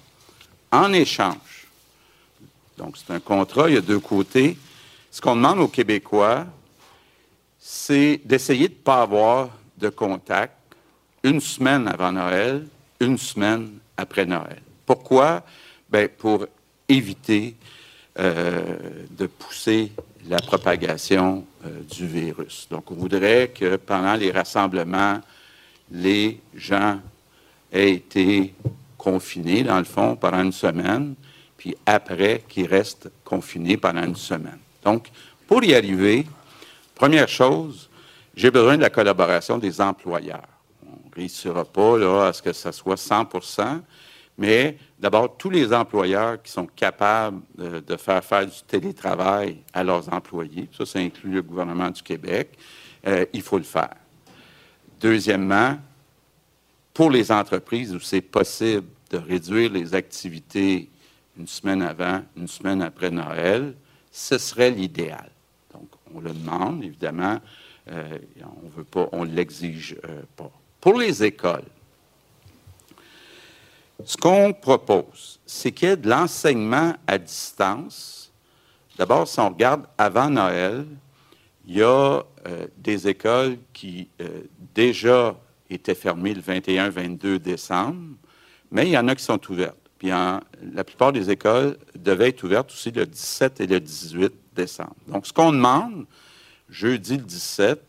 En 0.70 0.93
échange, 0.93 1.53
donc 2.76 2.96
c'est 2.96 3.12
un 3.12 3.20
contrat, 3.20 3.68
il 3.68 3.74
y 3.74 3.78
a 3.78 3.82
deux 3.82 4.01
côtés. 4.01 4.56
Ce 5.10 5.20
qu'on 5.20 5.36
demande 5.36 5.60
aux 5.60 5.68
Québécois, 5.68 6.46
c'est 7.59 8.20
d'essayer 8.24 8.68
de 8.68 8.74
ne 8.74 8.78
pas 8.78 9.02
avoir 9.02 9.51
de 9.78 9.88
contact 9.88 10.55
une 11.22 11.40
semaine 11.40 11.88
avant 11.88 12.12
Noël, 12.12 12.66
une 13.01 13.16
semaine 13.16 13.78
après 13.96 14.26
Noël. 14.26 14.60
Pourquoi? 14.84 15.42
Ben, 15.88 16.09
pour 16.09 16.46
éviter 16.88 17.56
euh, 18.18 18.62
de 19.10 19.26
pousser 19.26 19.92
la 20.28 20.38
propagation 20.38 21.44
euh, 21.64 21.80
du 21.90 22.06
virus. 22.06 22.66
Donc, 22.70 22.90
on 22.90 22.94
voudrait 22.94 23.48
que 23.48 23.76
pendant 23.76 24.14
les 24.14 24.30
rassemblements, 24.30 25.20
les 25.90 26.40
gens 26.55 27.01
aient 27.72 27.92
été 27.92 28.55
confinés, 28.98 29.62
dans 29.62 29.78
le 29.78 29.84
fond, 29.84 30.16
pendant 30.16 30.42
une 30.42 30.52
semaine, 30.52 31.14
puis 31.65 31.74
après 31.86 32.45
qu'ils 32.47 32.66
restent 32.66 33.11
confinés 33.24 33.78
pendant 33.78 34.05
une 34.05 34.16
semaine. 34.16 34.59
Donc, 34.85 35.09
pour 35.47 35.65
y 35.65 35.74
arriver, 35.74 36.27
première 36.95 37.27
chose, 37.27 37.89
j'ai 38.36 38.51
besoin 38.51 38.77
de 38.77 38.82
la 38.82 38.91
collaboration 38.91 39.57
des 39.57 39.81
employeurs. 39.81 40.47
On 40.86 41.09
ne 41.09 41.15
réussira 41.15 41.65
pas 41.65 41.97
là, 41.97 42.27
à 42.27 42.32
ce 42.35 42.43
que 42.43 42.53
ce 42.53 42.70
soit 42.70 42.97
100% 42.97 43.81
mais 44.36 44.77
d'abord, 44.99 45.39
tous 45.39 45.49
les 45.49 45.73
employeurs 45.73 46.43
qui 46.43 46.53
sont 46.53 46.66
capables 46.66 47.41
de, 47.57 47.97
faire 47.97 48.23
faire 48.23 48.45
du 48.45 48.62
télétravail 48.66 49.62
à 49.73 49.82
leurs 49.85 50.12
employés, 50.12 50.69
ça, 50.77 50.85
ça 50.85 50.99
inclut 50.99 51.31
le 51.31 51.43
gouvernement 51.43 51.89
du 51.89 52.03
Québec, 52.03 52.51
euh, 53.07 53.24
il 53.32 53.41
faut 53.41 53.59
le 53.59 53.65
faire. 53.65 53.95
Deuxièmement, 55.01 55.78
pour 56.93 57.11
les 57.11 57.32
entreprises 57.32 57.95
où 57.95 58.01
c'est 58.01 58.20
possible 58.20 58.89
de 59.11 59.16
réduire 59.16 59.73
les 59.73 59.95
activités 59.95 60.91
une 61.39 61.47
semaine 61.47 61.82
avant, 61.82 62.23
une 62.36 62.48
semaine 62.48 62.82
après 62.82 63.11
Noël, 63.11 63.74
ce 64.11 64.39
serait 64.39 64.70
l'idéal. 64.70 65.31
Donc, 65.73 65.89
on 66.15 66.20
le 66.20 66.32
demande, 66.32 66.85
évidemment, 66.85 67.40
euh, 67.90 68.19
on 68.65 68.69
veut 68.69 68.85
pas, 68.85 69.09
on 69.12 69.24
l'exige 69.24 69.97
euh, 70.09 70.23
pas. 70.36 70.51
Pour 70.81 70.98
les 70.98 71.24
écoles, 71.24 71.65
ce 74.05 74.16
qu'on 74.16 74.52
propose, 74.52 75.40
c'est 75.44 75.73
qu'il 75.73 75.89
y 75.89 75.93
ait 75.93 75.97
de 75.97 76.09
l'enseignement 76.09 76.94
à 77.06 77.19
distance. 77.19 78.32
D'abord, 78.97 79.27
si 79.27 79.40
on 79.40 79.48
regarde 79.48 79.86
avant 79.98 80.31
Noël, 80.31 80.86
il 81.66 81.77
y 81.77 81.82
a 81.82 82.23
euh, 82.47 82.66
des 82.77 83.09
écoles 83.09 83.59
qui 83.73 84.09
déjà 84.74 85.35
étaient 85.70 85.94
fermées 85.94 86.35
le 86.35 86.43
21-22 86.43 87.39
décembre, 87.39 88.16
mais 88.70 88.86
il 88.86 88.90
y 88.90 88.98
en 88.98 89.09
a 89.09 89.15
qui 89.15 89.24
sont 89.24 89.40
ouvertes. 89.51 89.84
Puis 89.98 90.08
la 90.08 90.84
plupart 90.84 91.12
des 91.12 91.30
écoles 91.30 91.76
devaient 91.94 92.28
être 92.28 92.42
ouvertes 92.42 92.70
aussi 92.70 92.90
le 92.90 93.06
17 93.06 93.60
et 93.60 93.66
le 93.66 93.80
18 93.80 94.32
décembre. 94.54 94.94
Donc, 95.08 95.26
ce 95.26 95.32
qu'on 95.32 95.52
demande, 95.52 96.06
jeudi 96.68 97.16
le 97.16 97.22
17, 97.22 97.80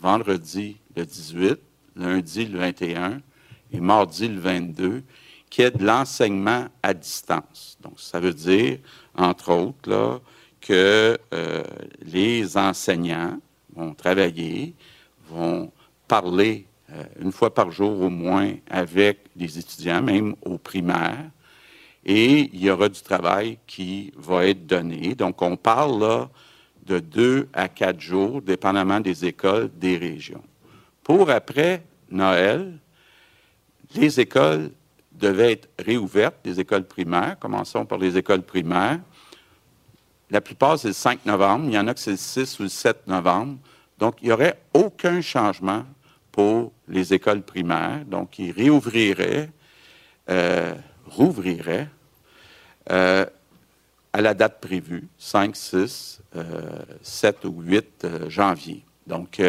vendredi 0.00 0.76
le 0.96 1.04
18, 1.04 1.58
lundi 1.96 2.46
le 2.46 2.58
21, 2.58 3.20
et 3.72 3.80
mardi 3.80 4.28
le 4.28 4.40
22, 4.40 5.02
qui 5.48 5.62
est 5.62 5.76
de 5.76 5.84
l'enseignement 5.84 6.68
à 6.82 6.94
distance. 6.94 7.76
Donc, 7.82 7.94
ça 7.98 8.20
veut 8.20 8.34
dire, 8.34 8.78
entre 9.14 9.52
autres, 9.52 9.90
là, 9.90 10.18
que 10.60 11.18
euh, 11.32 11.62
les 12.02 12.56
enseignants 12.56 13.38
vont 13.74 13.94
travailler, 13.94 14.74
vont 15.28 15.72
parler 16.06 16.66
une 17.20 17.32
fois 17.32 17.54
par 17.54 17.70
jour 17.70 18.00
au 18.00 18.10
moins 18.10 18.52
avec 18.68 19.18
les 19.36 19.58
étudiants, 19.58 20.02
même 20.02 20.34
au 20.42 20.58
primaire, 20.58 21.30
et 22.04 22.50
il 22.52 22.64
y 22.64 22.70
aura 22.70 22.88
du 22.88 23.00
travail 23.00 23.58
qui 23.66 24.12
va 24.16 24.46
être 24.46 24.66
donné. 24.66 25.14
Donc, 25.14 25.42
on 25.42 25.56
parle 25.56 26.00
là 26.00 26.30
de 26.86 26.98
deux 26.98 27.48
à 27.52 27.68
quatre 27.68 28.00
jours, 28.00 28.40
dépendamment 28.40 29.00
des 29.00 29.24
écoles, 29.26 29.70
des 29.74 29.96
régions. 29.96 30.42
Pour 31.04 31.30
après 31.30 31.82
Noël, 32.10 32.78
les 33.94 34.18
écoles 34.20 34.70
devaient 35.12 35.52
être 35.52 35.68
réouvertes, 35.78 36.36
les 36.44 36.58
écoles 36.58 36.84
primaires. 36.84 37.38
Commençons 37.38 37.84
par 37.84 37.98
les 37.98 38.16
écoles 38.16 38.42
primaires. 38.42 39.00
La 40.30 40.40
plupart, 40.40 40.78
c'est 40.78 40.88
le 40.88 40.94
5 40.94 41.26
novembre. 41.26 41.66
Il 41.68 41.74
y 41.74 41.78
en 41.78 41.86
a 41.88 41.94
que 41.94 42.00
c'est 42.00 42.12
le 42.12 42.16
6 42.16 42.60
ou 42.60 42.62
le 42.64 42.68
7 42.68 43.06
novembre. 43.06 43.58
Donc, 43.98 44.16
il 44.22 44.26
n'y 44.26 44.32
aurait 44.32 44.58
aucun 44.72 45.20
changement 45.20 45.84
pour 46.32 46.72
les 46.88 47.14
écoles 47.14 47.42
primaires. 47.42 48.04
Donc, 48.06 48.38
ils 48.38 48.52
réouvriraient, 48.52 49.50
euh, 50.28 50.74
rouvriraient 51.06 51.88
euh, 52.90 53.26
à 54.12 54.20
la 54.20 54.34
date 54.34 54.60
prévue, 54.60 55.08
5, 55.18 55.54
6, 55.54 56.22
7 57.02 57.44
ou 57.44 57.62
8 57.62 58.04
euh, 58.04 58.30
janvier. 58.30 58.84
Donc, 59.06 59.42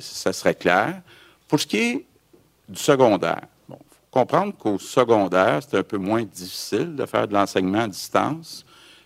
ça 0.00 0.32
serait 0.32 0.54
clair. 0.54 1.02
Pour 1.46 1.60
ce 1.60 1.66
qui 1.66 1.76
est 1.76 2.06
du 2.68 2.80
secondaire. 2.80 3.42
Bon, 3.68 3.76
faut 3.90 4.20
comprendre 4.20 4.54
qu'au 4.56 4.78
secondaire, 4.78 5.60
c'est 5.62 5.76
un 5.76 5.82
peu 5.82 5.98
moins 5.98 6.22
difficile 6.22 6.96
de 6.96 7.06
faire 7.06 7.28
de 7.28 7.34
l'enseignement 7.34 7.80
à 7.80 7.88
distance. 7.88 8.64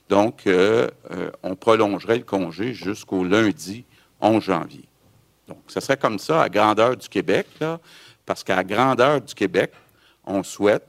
Donc, 0.09 0.47
euh, 0.47 0.89
euh, 1.11 1.31
on 1.43 1.57
prolongerait 1.57 2.19
le 2.19 2.25
congé 2.25 2.75
jusqu'au 2.75 3.25
lundi 3.25 3.85
11 4.21 4.43
janvier. 4.43 4.85
Donc, 5.48 5.59
ce 5.68 5.81
serait 5.81 5.97
comme 5.97 6.18
ça 6.18 6.43
à 6.43 6.48
grandeur 6.48 6.97
du 6.97 7.09
Québec, 7.09 7.47
parce 8.24 8.43
qu'à 8.43 8.64
grandeur 8.64 9.20
du 9.20 9.35
Québec, 9.35 9.73
on 10.24 10.43
souhaite 10.43 10.86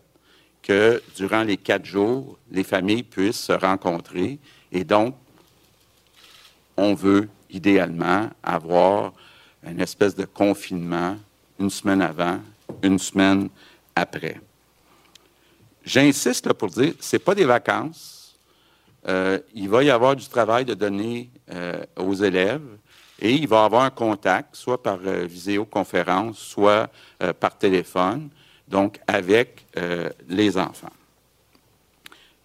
que 0.61 1.01
durant 1.15 1.43
les 1.43 1.57
quatre 1.57 1.85
jours, 1.85 2.37
les 2.51 2.63
familles 2.63 3.03
puissent 3.03 3.39
se 3.39 3.53
rencontrer 3.53 4.39
et 4.71 4.83
donc, 4.83 5.15
on 6.75 6.93
veut 6.93 7.29
idéalement 7.49 8.29
avoir 8.43 9.13
une 9.65 9.79
espèce 9.79 10.15
de 10.15 10.25
confinement 10.25 11.17
une 11.59 11.69
semaine 11.69 12.01
avant 12.01 12.39
une 12.81 12.99
semaine 12.99 13.49
après. 13.95 14.39
J'insiste 15.83 16.51
pour 16.53 16.69
dire, 16.69 16.93
ce 16.99 17.15
n'est 17.15 17.19
pas 17.19 17.33
des 17.33 17.45
vacances. 17.45 18.35
Euh, 19.07 19.39
il 19.53 19.69
va 19.69 19.83
y 19.83 19.89
avoir 19.89 20.15
du 20.15 20.27
travail 20.27 20.65
de 20.65 20.73
donner 20.73 21.29
euh, 21.51 21.83
aux 21.95 22.13
élèves 22.13 22.67
et 23.19 23.33
il 23.33 23.47
va 23.47 23.63
avoir 23.63 23.83
un 23.83 23.89
contact, 23.89 24.55
soit 24.55 24.81
par 24.81 24.99
euh, 25.05 25.25
visioconférence, 25.25 26.37
soit 26.37 26.89
par 27.39 27.57
téléphone, 27.57 28.29
donc 28.67 28.99
avec 29.07 29.65
les 30.27 30.55
enfants. 30.57 30.91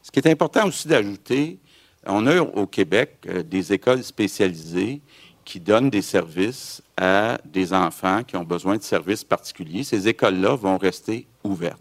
Ce 0.02 0.10
qui 0.10 0.18
est 0.18 0.28
important 0.28 0.66
aussi 0.66 0.88
d'ajouter, 0.88 1.58
on 2.06 2.26
a 2.26 2.40
au 2.40 2.66
Québec 2.66 3.28
des 3.46 3.72
écoles 3.72 4.02
spécialisées 4.02 5.02
qui 5.44 5.60
donnent 5.60 5.90
des 5.90 6.02
services 6.02 6.82
à 6.96 7.38
des 7.44 7.72
enfants 7.72 8.22
qui 8.22 8.36
ont 8.36 8.44
besoin 8.44 8.76
de 8.76 8.82
services 8.82 9.24
particuliers. 9.24 9.84
Ces 9.84 10.08
écoles-là 10.08 10.54
vont 10.54 10.78
rester 10.78 11.26
ouvertes 11.44 11.80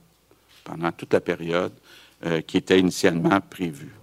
pendant 0.64 0.92
toute 0.92 1.14
la 1.14 1.22
période 1.22 1.74
euh, 2.26 2.42
qui 2.42 2.58
était 2.58 2.80
initialement 2.80 3.40
prévue. 3.42 3.94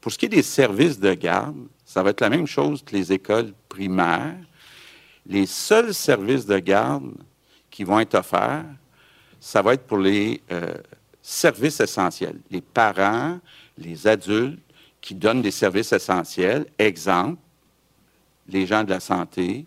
Pour 0.00 0.12
ce 0.12 0.18
qui 0.18 0.26
est 0.26 0.30
des 0.30 0.42
services 0.42 0.98
de 0.98 1.14
garde, 1.14 1.56
ça 1.90 2.04
va 2.04 2.10
être 2.10 2.20
la 2.20 2.30
même 2.30 2.46
chose 2.46 2.84
que 2.84 2.94
les 2.94 3.12
écoles 3.12 3.52
primaires. 3.68 4.36
Les 5.26 5.44
seuls 5.44 5.92
services 5.92 6.46
de 6.46 6.56
garde 6.60 7.10
qui 7.68 7.82
vont 7.82 7.98
être 7.98 8.14
offerts, 8.14 8.64
ça 9.40 9.60
va 9.60 9.74
être 9.74 9.88
pour 9.88 9.98
les 9.98 10.40
euh, 10.52 10.72
services 11.20 11.80
essentiels. 11.80 12.38
Les 12.48 12.60
parents, 12.60 13.40
les 13.76 14.06
adultes 14.06 14.60
qui 15.00 15.16
donnent 15.16 15.42
des 15.42 15.50
services 15.50 15.92
essentiels. 15.92 16.66
Exemple, 16.78 17.40
les 18.46 18.66
gens 18.66 18.84
de 18.84 18.90
la 18.90 19.00
santé, 19.00 19.66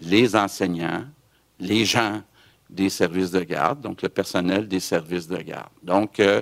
les 0.00 0.34
enseignants, 0.34 1.04
les 1.60 1.84
gens 1.84 2.22
des 2.70 2.88
services 2.88 3.30
de 3.30 3.42
garde, 3.42 3.82
donc 3.82 4.00
le 4.00 4.08
personnel 4.08 4.68
des 4.68 4.80
services 4.80 5.28
de 5.28 5.36
garde. 5.36 5.68
Donc, 5.82 6.18
euh, 6.18 6.40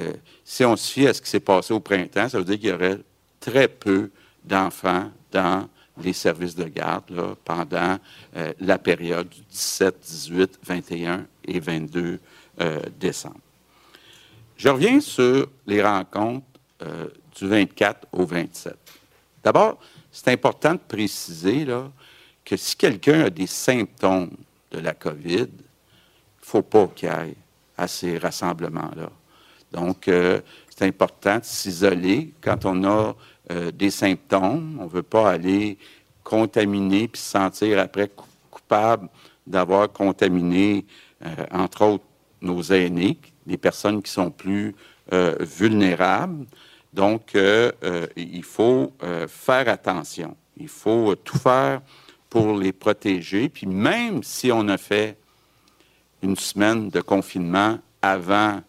euh, 0.00 0.14
si 0.42 0.64
on 0.64 0.74
se 0.74 0.92
fie 0.92 1.06
à 1.06 1.14
ce 1.14 1.22
qui 1.22 1.30
s'est 1.30 1.38
passé 1.38 1.72
au 1.72 1.78
printemps, 1.78 2.28
ça 2.28 2.38
veut 2.38 2.44
dire 2.44 2.58
qu'il 2.58 2.70
y 2.70 2.72
aurait 2.72 2.98
très 3.38 3.68
peu 3.68 4.10
d'enfants 4.48 5.10
dans 5.30 5.68
les 6.00 6.12
services 6.12 6.54
de 6.54 6.64
garde 6.64 7.36
pendant 7.44 7.98
euh, 8.36 8.52
la 8.60 8.78
période 8.78 9.28
du 9.28 9.40
17, 9.50 10.00
18, 10.00 10.58
21 10.64 11.26
et 11.44 11.60
22 11.60 12.20
décembre. 12.98 13.38
Je 14.56 14.68
reviens 14.68 15.00
sur 15.00 15.48
les 15.64 15.80
rencontres 15.80 16.44
du 17.36 17.46
24 17.46 18.08
au 18.10 18.26
27. 18.26 18.76
D'abord, 19.44 19.78
c'est 20.10 20.32
important 20.32 20.72
de 20.72 20.80
préciser 20.80 21.64
que 22.44 22.56
si 22.56 22.76
quelqu'un 22.76 23.26
a 23.26 23.30
des 23.30 23.46
symptômes 23.46 24.36
de 24.72 24.80
la 24.80 24.94
COVID, 24.94 25.36
il 25.36 25.42
ne 25.42 25.46
faut 26.40 26.62
pas 26.62 26.88
qu'il 26.88 27.08
aille 27.08 27.36
à 27.76 27.86
ces 27.86 28.18
rassemblements-là. 28.18 29.10
Donc, 29.72 30.08
euh, 30.08 30.40
c'est 30.68 30.86
important 30.86 31.38
de 31.38 31.44
s'isoler 31.44 32.32
quand 32.40 32.64
on 32.64 32.84
a 32.84 33.14
euh, 33.50 33.70
des 33.70 33.90
symptômes. 33.90 34.78
On 34.80 34.84
ne 34.84 34.90
veut 34.90 35.02
pas 35.02 35.30
aller 35.30 35.78
contaminer 36.22 37.08
puis 37.08 37.20
se 37.20 37.30
sentir 37.30 37.78
après 37.78 38.10
coupable 38.50 39.08
d'avoir 39.46 39.90
contaminé, 39.90 40.84
euh, 41.24 41.28
entre 41.50 41.84
autres, 41.84 42.04
nos 42.40 42.62
aînés, 42.62 43.18
les 43.46 43.56
personnes 43.56 44.02
qui 44.02 44.12
sont 44.12 44.30
plus 44.30 44.74
vulnérables. 45.40 46.44
Donc, 46.92 47.34
il 47.34 48.44
faut 48.44 48.92
faire 49.26 49.68
attention. 49.68 50.36
Il 50.58 50.68
faut 50.68 51.14
tout 51.16 51.38
faire 51.38 51.80
pour 52.28 52.56
les 52.56 52.72
protéger. 52.72 53.48
Puis 53.48 53.66
même 53.66 54.22
si 54.22 54.52
on 54.52 54.68
a 54.68 54.76
fait 54.76 55.16
une 56.22 56.36
semaine 56.36 56.90
de 56.90 57.00
confinement 57.00 57.78
avant 58.02 58.60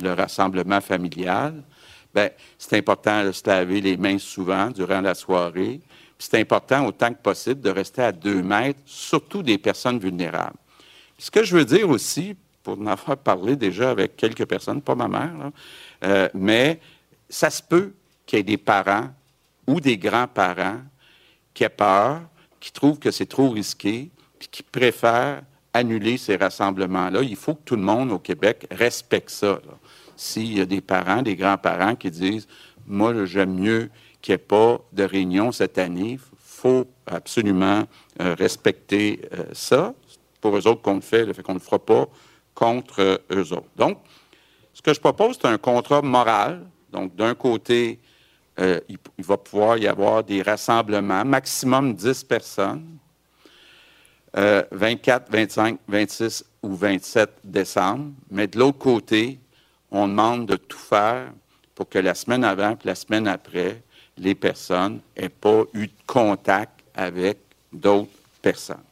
le 0.00 0.12
rassemblement 0.12 0.80
familial, 0.80 1.62
ben, 2.14 2.30
c'est 2.58 2.76
important 2.76 3.24
de 3.24 3.32
se 3.32 3.42
laver 3.46 3.80
les 3.80 3.96
mains 3.96 4.18
souvent 4.18 4.70
durant 4.70 5.00
la 5.00 5.14
soirée. 5.14 5.80
C'est 6.18 6.38
important 6.40 6.86
autant 6.86 7.12
que 7.12 7.22
possible 7.22 7.60
de 7.60 7.70
rester 7.70 8.02
à 8.02 8.12
deux 8.12 8.42
mètres, 8.42 8.80
surtout 8.86 9.42
des 9.42 9.58
personnes 9.58 9.98
vulnérables. 9.98 10.56
ce 11.18 11.30
que 11.30 11.44
je 11.44 11.56
veux 11.56 11.64
dire 11.64 11.88
aussi, 11.88 12.36
pour 12.62 12.78
en 12.78 12.86
avoir 12.86 13.16
parlé 13.16 13.56
déjà 13.56 13.90
avec 13.90 14.16
quelques 14.16 14.44
personnes, 14.46 14.82
pas 14.82 14.94
ma 14.94 15.08
mère, 15.08 15.50
euh, 16.04 16.28
mais 16.34 16.80
ça 17.28 17.50
se 17.50 17.62
peut 17.62 17.92
qu'il 18.26 18.38
y 18.38 18.40
ait 18.40 18.44
des 18.44 18.56
parents 18.58 19.08
ou 19.66 19.80
des 19.80 19.96
grands-parents 19.96 20.80
qui 21.54 21.64
aient 21.64 21.68
peur, 21.68 22.20
qui 22.60 22.72
trouvent 22.72 22.98
que 22.98 23.10
c'est 23.10 23.26
trop 23.26 23.50
risqué, 23.50 24.10
puis 24.38 24.48
qui 24.48 24.62
préfèrent 24.62 25.42
annuler 25.72 26.16
ces 26.16 26.36
rassemblements-là. 26.36 27.22
Il 27.22 27.36
faut 27.36 27.54
que 27.54 27.62
tout 27.64 27.76
le 27.76 27.82
monde 27.82 28.10
au 28.10 28.18
Québec 28.18 28.66
respecte 28.70 29.30
ça. 29.30 29.60
S'il 30.18 30.58
y 30.58 30.60
a 30.60 30.66
des 30.66 30.80
parents, 30.80 31.22
des 31.22 31.36
grands-parents 31.36 31.94
qui 31.94 32.10
disent 32.10 32.48
Moi, 32.88 33.24
j'aime 33.24 33.54
mieux 33.54 33.88
qu'il 34.20 34.32
n'y 34.32 34.34
ait 34.34 34.38
pas 34.38 34.80
de 34.92 35.04
réunion 35.04 35.52
cette 35.52 35.78
année, 35.78 36.18
il 36.18 36.18
faut 36.38 36.86
absolument 37.06 37.84
euh, 38.20 38.34
respecter 38.34 39.20
euh, 39.32 39.44
ça. 39.52 39.94
Pour 40.40 40.56
eux 40.56 40.66
autres 40.66 40.82
qu'on 40.82 40.96
le 40.96 41.00
fait, 41.00 41.24
le 41.24 41.32
fait 41.32 41.42
qu'on 41.42 41.54
ne 41.54 41.60
le 41.60 41.64
fera 41.64 41.78
pas 41.78 42.08
contre 42.52 43.00
euh, 43.00 43.18
eux 43.30 43.52
autres. 43.52 43.70
Donc, 43.76 43.98
ce 44.74 44.82
que 44.82 44.92
je 44.92 44.98
propose, 44.98 45.38
c'est 45.40 45.46
un 45.46 45.56
contrat 45.56 46.02
moral. 46.02 46.66
Donc, 46.90 47.14
d'un 47.14 47.34
côté, 47.34 48.00
il, 48.58 48.98
va 49.18 49.36
pouvoir 49.36 49.78
y 49.78 49.86
avoir 49.86 50.24
des 50.24 50.42
rassemblements, 50.42 51.24
maximum 51.24 51.94
10 51.94 52.24
personnes. 52.24 52.98
24, 54.34 55.30
25, 55.30 55.78
26 55.86 56.44
ou 56.62 56.74
27 56.74 57.30
décembre. 57.44 58.10
Mais 58.30 58.46
de 58.46 58.58
l'autre 58.58 58.78
côté, 58.78 59.38
on 59.90 60.08
demande 60.08 60.46
de 60.46 60.56
tout 60.56 60.78
faire 60.78 61.32
pour 61.74 61.88
que 61.88 61.98
la 61.98 62.14
semaine 62.14 62.44
avant 62.44 62.72
et 62.72 62.76
la 62.84 62.94
semaine 62.94 63.28
après, 63.28 63.82
les 64.16 64.34
personnes 64.34 65.00
n'aient 65.16 65.28
pas 65.28 65.62
eu 65.74 65.86
de 65.86 65.92
contact 66.06 66.80
avec 66.94 67.38
d'autres 67.72 68.10
personnes. 68.42 68.82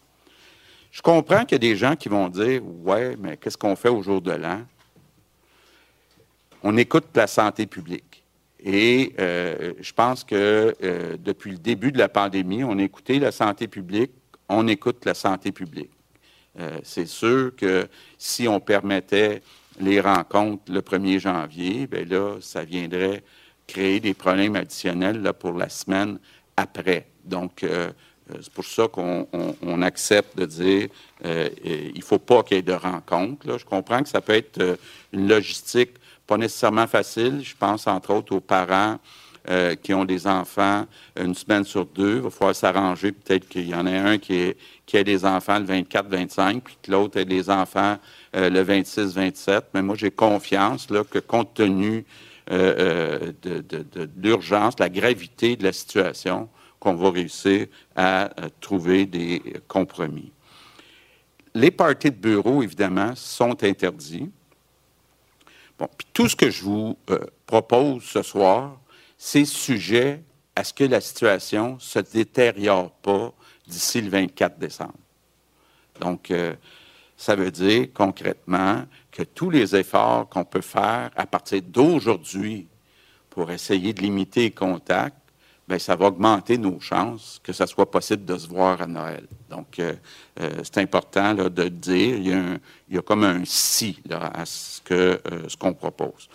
Je 0.93 1.02
comprends 1.02 1.44
qu'il 1.44 1.52
y 1.52 1.56
a 1.56 1.59
des 1.59 1.77
gens 1.77 1.97
qui 1.97 2.09
vont 2.09 2.28
dire 2.28 2.62
Ouais, 2.64 3.16
mais 3.18 3.36
qu'est-ce 3.36 3.59
qu'on 3.59 3.77
fait 3.77 3.89
au 3.89 4.02
jour 4.02 4.23
de 4.23 4.32
l'an? 4.32 4.62
On 6.62 6.77
écoute 6.77 7.05
la 7.14 7.27
santé 7.27 7.66
publique. 7.66 8.24
Et 8.64 9.12
euh, 9.20 9.74
je 9.78 9.93
pense 9.93 10.24
que 10.24 10.74
euh, 10.82 11.16
depuis 11.18 11.51
le 11.51 11.59
début 11.59 11.93
de 11.93 11.98
la 11.98 12.09
pandémie, 12.09 12.64
on 12.64 12.78
a 12.78 12.82
écouté 12.82 13.18
la 13.18 13.31
santé 13.31 13.68
publique, 13.68 14.12
on 14.48 14.66
écoute 14.68 15.05
la 15.05 15.14
santé 15.14 15.52
publique. 15.52 15.90
Euh, 16.59 16.78
c'est 16.82 17.06
sûr 17.06 17.55
que 17.55 17.86
si 18.16 18.48
on 18.48 18.59
permettait 18.59 19.43
les 19.81 20.01
rencontres 20.01 20.70
le 20.70 20.81
1er 20.81 21.19
janvier, 21.19 21.86
bien 21.86 22.05
là, 22.05 22.36
ça 22.40 22.65
viendrait 22.65 23.23
créer 23.66 24.01
des 24.01 24.15
problèmes 24.15 24.57
additionnels 24.57 25.23
là, 25.23 25.32
pour 25.32 25.53
la 25.53 25.69
semaine 25.69 26.19
après. 26.57 27.09
Donc, 27.24 27.62
euh, 27.62 27.90
euh, 28.31 28.36
c'est 28.40 28.53
pour 28.53 28.65
ça 28.65 28.89
qu'on 28.89 29.82
accepte 29.82 30.36
de 30.36 30.47
dire 30.47 30.89
euh, 31.24 31.48
il 31.65 31.97
ne 31.97 32.03
faut 32.03 32.19
pas 32.19 32.43
qu'il 32.43 32.57
y 32.57 32.61
ait 32.61 32.62
de 32.62 32.73
rencontres. 32.73 33.59
Je 33.59 33.65
comprends 33.65 34.03
que 34.03 34.09
ça 34.09 34.20
peut 34.20 34.35
être 34.35 34.78
une 35.12 35.28
logistique 35.28 35.90
pas 36.27 36.36
nécessairement 36.36 36.86
facile. 36.86 37.40
Je 37.43 37.55
pense 37.57 37.86
entre 37.86 38.12
autres 38.12 38.35
aux 38.35 38.40
parents 38.40 38.98
euh, 39.48 39.77
qui 39.77 39.94
ont 39.94 40.05
des 40.05 40.27
enfants 40.27 40.86
une 41.16 41.35
semaine 41.35 41.65
sur 41.65 41.86
deux. 41.86 42.16
Il 42.16 42.23
va 42.23 42.31
falloir 42.31 42.57
s'arranger. 42.57 43.12
Peut-être 43.12 43.48
qu'il 43.48 43.69
y 43.69 43.74
en 43.74 43.86
a 43.86 43.93
un 43.93 44.19
qui, 44.19 44.35
est, 44.35 44.57
qui 44.85 44.97
a 44.97 45.05
des 45.05 45.24
enfants 45.24 45.61
le 45.61 45.66
24-25, 45.66 46.61
puis 46.61 46.77
que 46.82 46.90
l'autre 46.90 47.20
a 47.20 47.24
des 47.24 47.48
enfants 47.48 47.97
euh, 48.36 48.50
le 48.50 48.62
26-27. 48.62 49.62
Mais 49.74 49.82
moi, 49.82 49.96
j'ai 49.96 50.10
confiance 50.10 50.90
là, 50.90 51.04
que 51.04 51.18
compte 51.18 51.54
tenu 51.54 52.04
euh, 52.50 53.32
de, 53.42 53.60
de, 53.60 54.10
l'urgence, 54.16 54.78
la 54.78 54.88
gravité 54.88 55.56
de 55.56 55.64
la 55.64 55.72
situation, 55.72 56.48
qu'on 56.78 56.94
va 56.94 57.10
réussir 57.10 57.66
à 57.96 58.30
trouver 58.60 59.06
des 59.06 59.42
compromis. 59.66 60.30
Les 61.54 61.70
parties 61.70 62.10
de 62.10 62.16
bureau, 62.16 62.62
évidemment, 62.62 63.14
sont 63.16 63.64
interdits. 63.64 64.30
Bon, 65.78 65.88
puis 65.96 66.06
tout 66.12 66.28
ce 66.28 66.36
que 66.36 66.50
je 66.50 66.62
vous 66.62 66.96
propose 67.46 68.02
ce 68.04 68.22
soir, 68.22 68.78
c'est 69.18 69.44
sujet 69.44 70.22
à 70.54 70.64
ce 70.64 70.72
que 70.72 70.84
la 70.84 71.00
situation 71.00 71.74
ne 71.74 71.80
se 71.80 71.98
détériore 71.98 72.90
pas 72.90 73.32
d'ici 73.66 74.00
le 74.00 74.08
24 74.08 74.58
décembre. 74.58 74.94
Donc, 76.00 76.30
euh, 76.30 76.54
ça 77.16 77.34
veut 77.34 77.51
dire 77.51 77.88
concrètement 77.94 78.84
que 79.10 79.22
tous 79.22 79.51
les 79.51 79.74
efforts 79.74 80.28
qu'on 80.28 80.44
peut 80.44 80.60
faire 80.60 81.10
à 81.16 81.26
partir 81.26 81.62
d'aujourd'hui 81.62 82.68
pour 83.30 83.51
essayer 83.51 83.93
de 83.93 84.02
limiter 84.02 84.43
les 84.43 84.51
contacts, 84.51 85.16
bien, 85.68 85.78
ça 85.78 85.97
va 85.97 86.06
augmenter 86.06 86.59
nos 86.59 86.80
chances 86.80 87.40
que 87.43 87.52
ça 87.52 87.66
soit 87.66 87.90
possible 87.90 88.24
de 88.24 88.36
se 88.36 88.47
voir 88.47 88.80
à 88.80 88.86
Noël. 88.86 89.26
Donc, 89.51 89.78
euh, 89.78 89.94
euh, 90.40 90.60
c'est 90.62 90.78
important 90.78 91.32
là, 91.32 91.48
de 91.48 91.68
dire, 91.68 92.16
il 92.16 92.28
y, 92.28 92.32
a 92.32 92.59
il 92.88 92.94
y, 92.94 92.98
a 92.98 93.02
comme 93.02 93.24
un 93.24 93.43
si 93.44 93.98
là, 94.09 94.30
à 94.32 94.47
ce 94.47 94.80
qu'on 94.80 95.48
ce 95.48 95.56
qu'on 95.56 95.74
propose. 95.74 96.28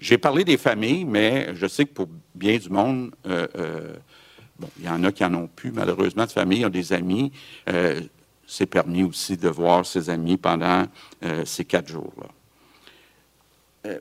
J'ai 0.00 0.16
parlé 0.16 0.44
des 0.44 0.56
familles, 0.56 1.04
mais 1.04 1.54
je 1.54 1.66
sais 1.66 1.84
que 1.84 1.92
pour 1.92 2.08
bien 2.34 2.56
du 2.56 2.70
monde, 2.70 3.10
euh, 3.26 3.46
euh, 3.56 3.94
bon, 4.58 4.68
il 4.78 4.86
y 4.86 4.88
en 4.88 5.04
a 5.04 5.12
qui 5.12 5.22
n'en 5.24 5.42
ont 5.42 5.46
plus, 5.46 5.72
malheureusement, 5.72 6.24
de 6.24 6.30
famille, 6.30 6.64
ont 6.64 6.70
des 6.70 6.94
amis. 6.94 7.32
Euh, 8.50 8.56
c'est 8.56 8.66
permis 8.66 9.04
aussi 9.04 9.36
de 9.36 9.48
voir 9.48 9.86
ses 9.86 10.10
amis 10.10 10.36
pendant 10.36 10.86
ces 11.44 11.64
quatre 11.64 11.88
jours-là. 11.88 12.28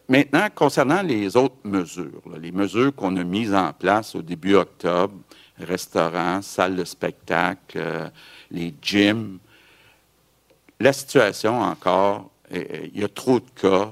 maintenant, 0.07 0.47
concernant 0.53 1.01
les 1.01 1.37
autres 1.37 1.55
mesures, 1.63 2.21
les 2.39 2.51
mesures 2.51 2.93
qu'on 2.95 3.15
a 3.17 3.23
mises 3.23 3.53
en 3.53 3.71
place 3.73 4.15
au 4.15 4.21
début 4.21 4.55
octobre, 4.55 5.13
restaurants, 5.57 6.41
salles 6.41 6.75
de 6.75 6.83
spectacle, 6.83 8.11
les 8.51 8.73
gyms, 8.81 9.39
la 10.79 10.93
situation 10.93 11.61
encore, 11.61 12.31
il 12.51 12.99
y 12.99 13.03
a 13.03 13.09
trop 13.09 13.39
de 13.39 13.49
cas, 13.61 13.91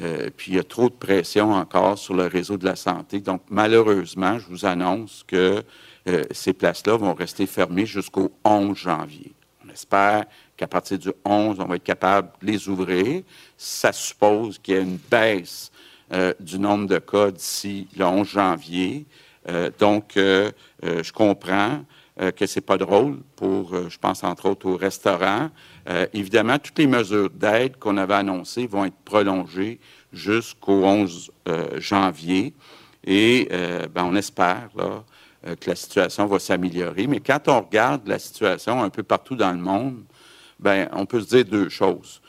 euh, 0.00 0.30
puis 0.34 0.52
il 0.52 0.54
y 0.56 0.58
a 0.58 0.64
trop 0.64 0.88
de 0.88 0.94
pression 0.94 1.52
encore 1.52 1.98
sur 1.98 2.14
le 2.14 2.26
réseau 2.26 2.56
de 2.56 2.64
la 2.64 2.76
santé. 2.76 3.20
Donc, 3.20 3.42
malheureusement, 3.50 4.38
je 4.38 4.48
vous 4.48 4.64
annonce 4.64 5.22
que 5.26 5.62
euh, 6.08 6.24
ces 6.30 6.54
places-là 6.54 6.96
vont 6.96 7.12
rester 7.12 7.46
fermées 7.46 7.84
jusqu'au 7.84 8.32
11 8.44 8.76
janvier. 8.76 9.31
Espère 9.72 10.24
qu'à 10.56 10.66
partir 10.66 10.98
du 10.98 11.10
11, 11.24 11.58
on 11.60 11.64
va 11.64 11.76
être 11.76 11.82
capable 11.82 12.30
de 12.40 12.46
les 12.46 12.68
ouvrir. 12.68 13.22
Ça 13.56 13.92
suppose 13.92 14.58
qu'il 14.58 14.74
y 14.74 14.78
a 14.78 14.80
une 14.80 14.98
baisse 15.10 15.70
euh, 16.12 16.34
du 16.40 16.58
nombre 16.58 16.86
de 16.86 16.98
cas 16.98 17.30
d'ici 17.30 17.88
le 17.96 18.04
11 18.04 18.28
janvier. 18.28 19.06
donc, 19.78 20.12
je 20.16 21.12
comprends 21.12 21.84
que 22.36 22.46
c'est 22.46 22.60
pas 22.60 22.78
drôle 22.78 23.18
pour, 23.34 23.74
je 23.88 23.98
pense 23.98 24.22
entre 24.22 24.48
autres 24.50 24.68
aux 24.68 24.76
restaurants, 24.76 25.50
euh, 25.88 26.06
évidemment, 26.12 26.58
toutes 26.58 26.78
les 26.78 26.86
mesures 26.86 27.30
d'aide 27.30 27.76
qu'on 27.78 27.96
avait 27.96 28.14
annoncées 28.14 28.66
vont 28.66 28.84
être 28.84 28.96
prolongées 29.04 29.80
jusqu'au 30.12 30.84
11 30.84 31.30
euh, 31.48 31.80
janvier. 31.80 32.54
Et 33.04 33.48
euh, 33.50 33.88
ben, 33.92 34.04
on 34.04 34.14
espère 34.14 34.68
là, 34.76 35.02
que 35.42 35.70
la 35.70 35.76
situation 35.76 36.26
va 36.26 36.38
s'améliorer. 36.38 37.06
Mais 37.06 37.20
quand 37.20 37.48
on 37.48 37.60
regarde 37.60 38.06
la 38.06 38.18
situation 38.18 38.82
un 38.82 38.90
peu 38.90 39.02
partout 39.02 39.36
dans 39.36 39.52
le 39.52 39.58
monde, 39.58 40.02
ben, 40.58 40.88
on 40.92 41.06
peut 41.06 41.20
se 41.20 41.28
dire 41.28 41.44
deux 41.44 41.68
choses. 41.68 42.20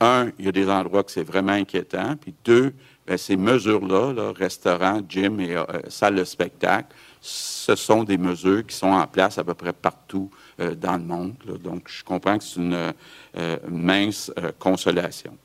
un, 0.00 0.30
il 0.38 0.46
y 0.46 0.48
a 0.48 0.52
des 0.52 0.68
endroits 0.68 1.04
que 1.04 1.10
c'est 1.12 1.22
vraiment 1.22 1.52
inquiétant. 1.52 2.16
Puis 2.16 2.34
deux, 2.44 2.74
ben, 3.06 3.16
ces 3.16 3.36
mesures-là, 3.36 4.12
là, 4.12 4.32
restaurants, 4.32 5.00
gym 5.08 5.40
et 5.40 5.56
salles 5.88 6.16
de 6.16 6.24
spectacle, 6.24 6.88
ce 7.20 7.74
sont 7.74 8.04
des 8.04 8.18
mesures 8.18 8.66
qui 8.66 8.76
sont 8.76 8.88
en 8.90 9.06
place 9.06 9.38
à 9.38 9.44
peu 9.44 9.54
près 9.54 9.72
partout 9.72 10.30
euh, 10.60 10.74
dans 10.74 10.96
le 10.96 11.04
monde. 11.04 11.34
Donc, 11.62 11.88
je 11.88 12.04
comprends 12.04 12.38
que 12.38 12.44
c'est 12.44 12.60
une 12.60 12.92
euh, 13.36 13.56
mince 13.68 14.32
euh, 14.38 14.52
consolation. 14.58 15.36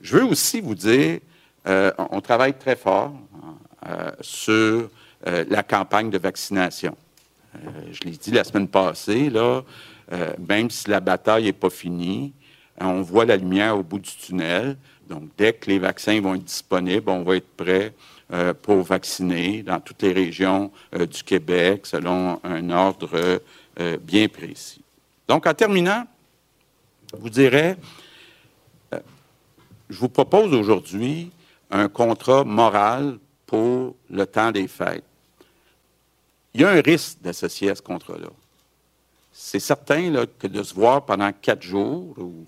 Je 0.00 0.18
veux 0.18 0.24
aussi 0.24 0.60
vous 0.60 0.74
dire, 0.74 1.20
on 1.66 2.20
travaille 2.20 2.58
très 2.58 2.76
fort 2.76 3.14
euh, 3.86 4.10
sur 4.20 4.52
euh, 4.54 4.88
la 5.24 5.62
campagne 5.62 6.10
de 6.10 6.18
vaccination. 6.18 6.96
Euh, 7.56 7.70
je 7.92 8.00
l'ai 8.00 8.16
dit 8.16 8.30
la 8.30 8.44
semaine 8.44 8.68
passée, 8.68 9.30
là, 9.30 9.62
euh, 10.12 10.32
même 10.48 10.70
si 10.70 10.90
la 10.90 11.00
bataille 11.00 11.44
n'est 11.44 11.52
pas 11.52 11.70
finie, 11.70 12.32
on 12.80 13.02
voit 13.02 13.24
la 13.24 13.36
lumière 13.36 13.78
au 13.78 13.82
bout 13.82 13.98
du 13.98 14.10
tunnel. 14.10 14.76
Donc, 15.08 15.28
dès 15.36 15.52
que 15.52 15.70
les 15.70 15.78
vaccins 15.78 16.20
vont 16.20 16.34
être 16.34 16.44
disponibles, 16.44 17.08
on 17.10 17.22
va 17.22 17.36
être 17.36 17.56
prêt 17.56 17.92
euh, 18.32 18.54
pour 18.54 18.82
vacciner 18.82 19.62
dans 19.62 19.80
toutes 19.80 20.02
les 20.02 20.12
régions 20.12 20.72
euh, 20.94 21.06
du 21.06 21.22
Québec 21.22 21.86
selon 21.86 22.40
un 22.42 22.70
ordre 22.70 23.40
euh, 23.80 23.98
bien 23.98 24.28
précis. 24.28 24.82
Donc, 25.28 25.46
en 25.46 25.54
terminant, 25.54 26.04
je 27.12 27.20
vous 27.20 27.30
dirais, 27.30 27.76
euh, 28.92 28.98
je 29.88 29.98
vous 29.98 30.08
propose 30.08 30.52
aujourd'hui 30.52 31.30
un 31.70 31.88
contrat 31.88 32.44
moral 32.44 33.18
pour 33.46 33.94
le 34.10 34.26
temps 34.26 34.50
des 34.50 34.68
fêtes. 34.68 35.04
Il 36.54 36.60
y 36.60 36.64
a 36.64 36.70
un 36.70 36.80
risque 36.80 37.20
d'associer 37.20 37.70
à 37.70 37.74
ce 37.74 37.82
contrat-là. 37.82 38.28
C'est 39.32 39.58
certain 39.58 40.26
que 40.38 40.46
de 40.46 40.62
se 40.62 40.72
voir 40.72 41.04
pendant 41.04 41.32
quatre 41.32 41.62
jours, 41.62 42.14
ou 42.16 42.46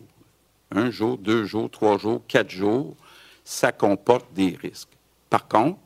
un 0.70 0.91
jour, 0.91 1.19
deux 1.19 1.45
jours, 1.45 1.69
trois 1.69 1.99
jours, 1.99 2.23
quatre 2.28 2.51
jours, 2.51 2.95
ça 3.45 3.73
comporte 3.73 4.33
des 4.33 4.57
risques. 4.62 4.97
Par 5.28 5.49
contre, 5.49 5.78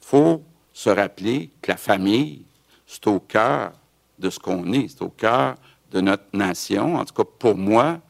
il 0.00 0.06
faut 0.06 0.42
se 0.72 0.90
rappeler 0.90 1.50
que 1.60 1.72
la 1.72 1.76
famille, 1.76 2.44
c'est 2.86 3.06
au 3.08 3.18
cœur 3.18 3.72
de 4.18 4.30
ce 4.30 4.38
qu'on 4.38 4.72
est, 4.72 4.88
c'est 4.88 5.02
au 5.02 5.08
cœur 5.08 5.56
de 5.90 6.00
notre 6.00 6.24
nation. 6.32 6.96
En 6.96 7.04
tout 7.04 7.14
cas, 7.14 7.24
pour 7.24 7.56
moi, 7.56 8.00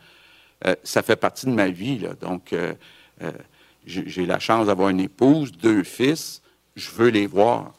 euh, 0.66 0.74
ça 0.82 1.02
fait 1.02 1.16
partie 1.16 1.46
de 1.46 1.52
ma 1.52 1.68
vie. 1.68 2.06
Donc, 2.20 2.52
euh, 2.52 2.74
euh, 3.22 3.32
j'ai 3.86 4.26
la 4.26 4.38
chance 4.38 4.66
d'avoir 4.66 4.88
une 4.88 5.00
épouse, 5.00 5.52
deux 5.52 5.82
fils, 5.82 6.42
je 6.76 6.90
veux 6.90 7.08
les 7.08 7.26
voir. 7.26 7.72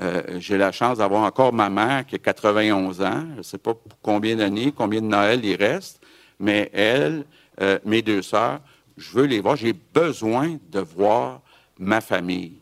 Euh, 0.00 0.22
j'ai 0.40 0.58
la 0.58 0.72
chance 0.72 0.98
d'avoir 0.98 1.22
encore 1.22 1.52
ma 1.52 1.70
mère 1.70 2.04
qui 2.06 2.16
a 2.16 2.18
91 2.18 3.00
ans. 3.02 3.24
Je 3.32 3.38
ne 3.38 3.42
sais 3.42 3.58
pas 3.58 3.74
pour 3.74 3.98
combien 4.02 4.36
d'années, 4.36 4.72
combien 4.76 5.00
de 5.00 5.06
Noël 5.06 5.44
il 5.44 5.56
reste, 5.56 6.00
mais 6.40 6.70
elle, 6.72 7.24
euh, 7.60 7.78
mes 7.84 8.02
deux 8.02 8.22
sœurs, 8.22 8.60
je 8.96 9.10
veux 9.12 9.26
les 9.26 9.40
voir. 9.40 9.56
J'ai 9.56 9.72
besoin 9.72 10.58
de 10.70 10.80
voir 10.80 11.40
ma 11.78 12.00
famille. 12.00 12.58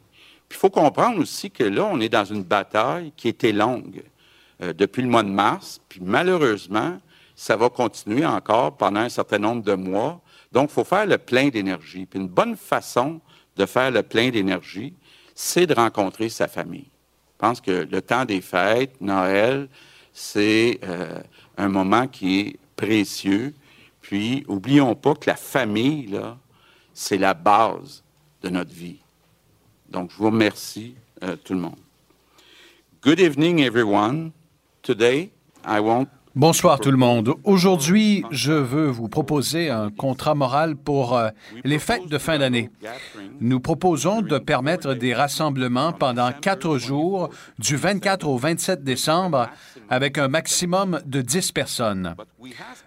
Puis 0.48 0.58
il 0.58 0.60
faut 0.60 0.70
comprendre 0.70 1.20
aussi 1.20 1.50
que 1.50 1.64
là, 1.64 1.88
on 1.90 2.00
est 2.00 2.10
dans 2.10 2.24
une 2.24 2.42
bataille 2.42 3.12
qui 3.16 3.28
était 3.28 3.52
longue 3.52 4.02
euh, 4.62 4.74
depuis 4.74 5.02
le 5.02 5.08
mois 5.08 5.22
de 5.22 5.30
mars, 5.30 5.80
puis 5.88 6.00
malheureusement, 6.02 6.98
ça 7.34 7.56
va 7.56 7.70
continuer 7.70 8.26
encore 8.26 8.76
pendant 8.76 9.00
un 9.00 9.08
certain 9.08 9.38
nombre 9.38 9.62
de 9.62 9.74
mois. 9.74 10.20
Donc, 10.52 10.68
il 10.70 10.74
faut 10.74 10.84
faire 10.84 11.06
le 11.06 11.16
plein 11.16 11.48
d'énergie. 11.48 12.04
Puis 12.04 12.20
une 12.20 12.28
bonne 12.28 12.56
façon 12.56 13.20
de 13.56 13.64
faire 13.64 13.90
le 13.90 14.02
plein 14.02 14.28
d'énergie, 14.28 14.94
c'est 15.34 15.66
de 15.66 15.74
rencontrer 15.74 16.28
sa 16.28 16.46
famille. 16.46 16.91
Je 17.42 17.48
pense 17.48 17.60
que 17.60 17.88
le 17.90 18.00
temps 18.00 18.24
des 18.24 18.40
fêtes, 18.40 19.00
Noël, 19.00 19.68
c'est 20.12 20.78
euh, 20.84 21.20
un 21.56 21.68
moment 21.68 22.06
qui 22.06 22.38
est 22.38 22.56
précieux. 22.76 23.52
Puis, 24.00 24.44
oublions 24.46 24.94
pas 24.94 25.16
que 25.16 25.28
la 25.28 25.34
famille, 25.34 26.06
là, 26.06 26.38
c'est 26.94 27.18
la 27.18 27.34
base 27.34 28.04
de 28.42 28.48
notre 28.48 28.72
vie. 28.72 29.00
Donc, 29.88 30.12
je 30.12 30.18
vous 30.18 30.26
remercie, 30.26 30.94
euh, 31.24 31.34
tout 31.34 31.54
le 31.54 31.58
monde. 31.58 31.80
Good 33.02 33.18
evening, 33.18 33.58
everyone. 33.58 34.30
Today, 34.82 35.32
I 35.66 35.80
won't 35.80 36.10
Bonsoir 36.34 36.80
tout 36.80 36.90
le 36.90 36.96
monde. 36.96 37.34
Aujourd'hui, 37.44 38.24
je 38.30 38.54
veux 38.54 38.86
vous 38.86 39.08
proposer 39.08 39.68
un 39.68 39.90
contrat 39.90 40.34
moral 40.34 40.76
pour 40.76 41.14
euh, 41.14 41.28
les 41.62 41.78
fêtes 41.78 42.08
de 42.08 42.16
fin 42.16 42.38
d'année. 42.38 42.70
Nous 43.42 43.60
proposons 43.60 44.22
de 44.22 44.38
permettre 44.38 44.94
des 44.94 45.12
rassemblements 45.12 45.92
pendant 45.92 46.32
quatre 46.32 46.78
jours, 46.78 47.28
du 47.58 47.76
24 47.76 48.26
au 48.26 48.38
27 48.38 48.82
décembre, 48.82 49.50
avec 49.90 50.16
un 50.16 50.28
maximum 50.28 51.00
de 51.04 51.20
10 51.20 51.52
personnes. 51.52 52.14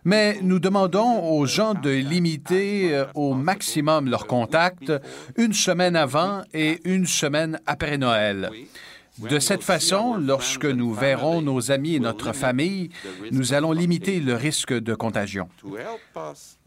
Mais 0.05 0.39
nous 0.41 0.57
demandons 0.57 1.23
aux 1.30 1.45
gens 1.45 1.76
de 1.76 1.91
limiter 1.91 2.95
euh, 2.95 3.05
au 3.13 3.35
maximum 3.35 4.09
leurs 4.09 4.26
contacts 4.26 4.91
une 5.38 5.53
semaine 5.53 5.95
avant 5.95 6.41
et 6.51 6.80
une 6.84 7.05
semaine 7.05 7.59
après 7.67 7.99
Noël. 7.99 8.49
De 9.19 9.39
cette 9.39 9.63
façon, 9.63 10.17
lorsque 10.17 10.65
nous 10.65 10.93
verrons 10.93 11.41
nos 11.41 11.71
amis 11.71 11.95
et 11.95 11.99
notre 11.99 12.33
famille, 12.33 12.89
nous 13.31 13.53
allons 13.53 13.71
limiter 13.71 14.19
le 14.19 14.35
risque 14.35 14.73
de 14.73 14.93
contagion. 14.93 15.47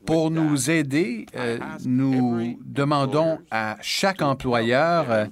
Pour 0.07 0.31
nous 0.31 0.71
aider, 0.71 1.27
euh, 1.37 1.59
nous 1.85 2.59
demandons 2.65 3.39
à 3.51 3.77
chaque 3.83 4.23
employeur 4.23 5.11
euh, 5.11 5.27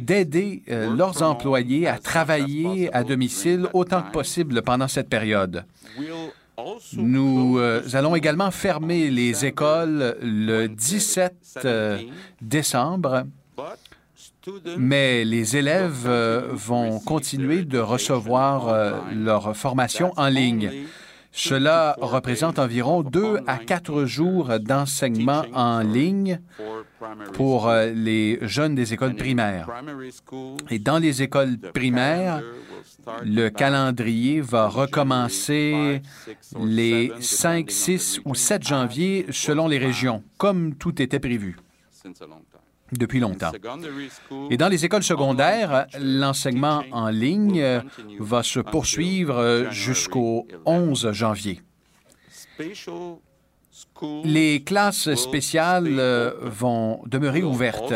d'aider 0.00 0.62
euh, 0.68 0.94
leurs 0.94 1.22
employés 1.22 1.86
à 1.86 1.98
travailler 1.98 2.94
à 2.94 3.02
domicile 3.04 3.66
autant 3.72 4.02
que 4.02 4.10
possible 4.10 4.60
pendant 4.62 4.88
cette 4.88 5.08
période. 5.08 5.64
Nous 6.94 7.58
euh, 7.58 7.82
allons 7.92 8.16
également 8.16 8.50
fermer 8.50 9.10
les 9.10 9.44
écoles 9.44 10.16
le 10.20 10.66
17 10.66 11.60
euh, 11.64 11.98
décembre, 12.40 13.24
mais 14.78 15.24
les 15.24 15.56
élèves 15.56 16.04
euh, 16.06 16.48
vont 16.52 17.00
continuer 17.00 17.64
de 17.64 17.78
recevoir 17.78 18.68
euh, 18.68 18.92
leur 19.14 19.56
formation 19.56 20.12
en 20.16 20.28
ligne. 20.28 20.70
Cela 21.30 21.96
représente 22.00 22.58
environ 22.58 23.02
deux 23.02 23.40
à 23.46 23.58
quatre 23.58 24.04
jours 24.06 24.58
d'enseignement 24.58 25.44
en 25.52 25.80
ligne 25.80 26.40
pour 27.34 27.68
euh, 27.68 27.90
les 27.94 28.38
jeunes 28.42 28.74
des 28.74 28.94
écoles 28.94 29.14
primaires. 29.14 29.68
Et 30.70 30.78
dans 30.78 30.98
les 30.98 31.22
écoles 31.22 31.58
primaires, 31.74 32.42
le 33.24 33.50
calendrier 33.50 34.40
va 34.40 34.68
recommencer 34.68 36.02
les 36.58 37.12
5, 37.20 37.70
6 37.70 38.20
ou 38.24 38.34
7 38.34 38.66
janvier 38.66 39.26
selon 39.30 39.68
les 39.68 39.78
régions, 39.78 40.22
comme 40.38 40.74
tout 40.74 41.00
était 41.00 41.20
prévu 41.20 41.56
depuis 42.92 43.20
longtemps. 43.20 43.52
Et 44.50 44.56
dans 44.56 44.68
les 44.68 44.84
écoles 44.84 45.02
secondaires, 45.02 45.86
l'enseignement 46.00 46.84
en 46.92 47.08
ligne 47.08 47.82
va 48.18 48.42
se 48.42 48.60
poursuivre 48.60 49.36
euh, 49.38 49.70
jusqu'au 49.70 50.46
11 50.64 51.12
janvier. 51.12 51.60
Les 54.24 54.62
classes 54.62 55.14
spéciales 55.14 55.98
euh, 55.98 56.32
vont 56.42 57.00
demeurer 57.06 57.42
ouvertes. 57.42 57.94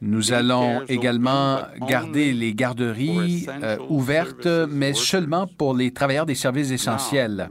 Nous 0.00 0.32
allons 0.32 0.82
également 0.88 1.60
garder 1.88 2.32
les 2.32 2.54
garderies 2.54 3.46
euh, 3.62 3.76
ouvertes, 3.88 4.46
mais 4.68 4.94
seulement 4.94 5.46
pour 5.46 5.74
les 5.74 5.92
travailleurs 5.92 6.26
des 6.26 6.34
services 6.34 6.70
essentiels. 6.70 7.48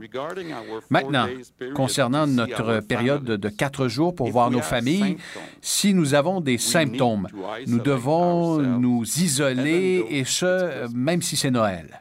Maintenant, 0.90 1.26
concernant 1.74 2.26
notre 2.26 2.80
période 2.80 3.24
de 3.24 3.48
quatre 3.48 3.88
jours 3.88 4.14
pour 4.14 4.30
voir 4.30 4.50
nos 4.50 4.60
familles, 4.60 5.16
si 5.60 5.94
nous 5.94 6.14
avons 6.14 6.40
des 6.40 6.58
symptômes, 6.58 7.28
nous 7.66 7.80
devons 7.80 8.58
nous 8.58 9.04
isoler, 9.18 10.04
et 10.10 10.24
ce, 10.24 10.92
même 10.94 11.22
si 11.22 11.36
c'est 11.36 11.50
Noël. 11.50 12.00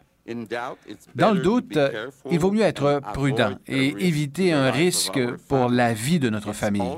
Dans 1.16 1.32
le 1.32 1.40
doute, 1.40 1.78
il 2.30 2.40
vaut 2.40 2.52
mieux 2.52 2.62
être 2.62 3.02
prudent 3.14 3.56
et 3.68 3.88
éviter 4.00 4.54
un 4.54 4.70
risque 4.70 5.20
pour 5.48 5.70
la 5.70 5.94
vie 5.94 6.20
de 6.20 6.30
notre 6.30 6.54
famille. 6.54 6.98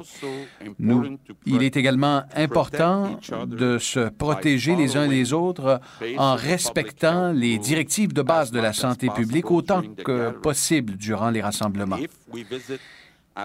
Nous, 0.79 1.17
il 1.45 1.63
est 1.63 1.77
également 1.77 2.23
important 2.35 3.19
de 3.45 3.77
se 3.77 4.09
protéger 4.09 4.75
les 4.75 4.97
uns 4.97 5.07
les 5.07 5.33
autres 5.33 5.79
en 6.17 6.35
respectant 6.35 7.31
les 7.31 7.57
directives 7.57 8.13
de 8.13 8.21
base 8.21 8.51
de 8.51 8.59
la 8.59 8.73
santé 8.73 9.09
publique 9.09 9.49
autant 9.51 9.81
que 9.81 10.31
possible 10.31 10.97
durant 10.97 11.29
les 11.29 11.41
rassemblements. 11.41 11.99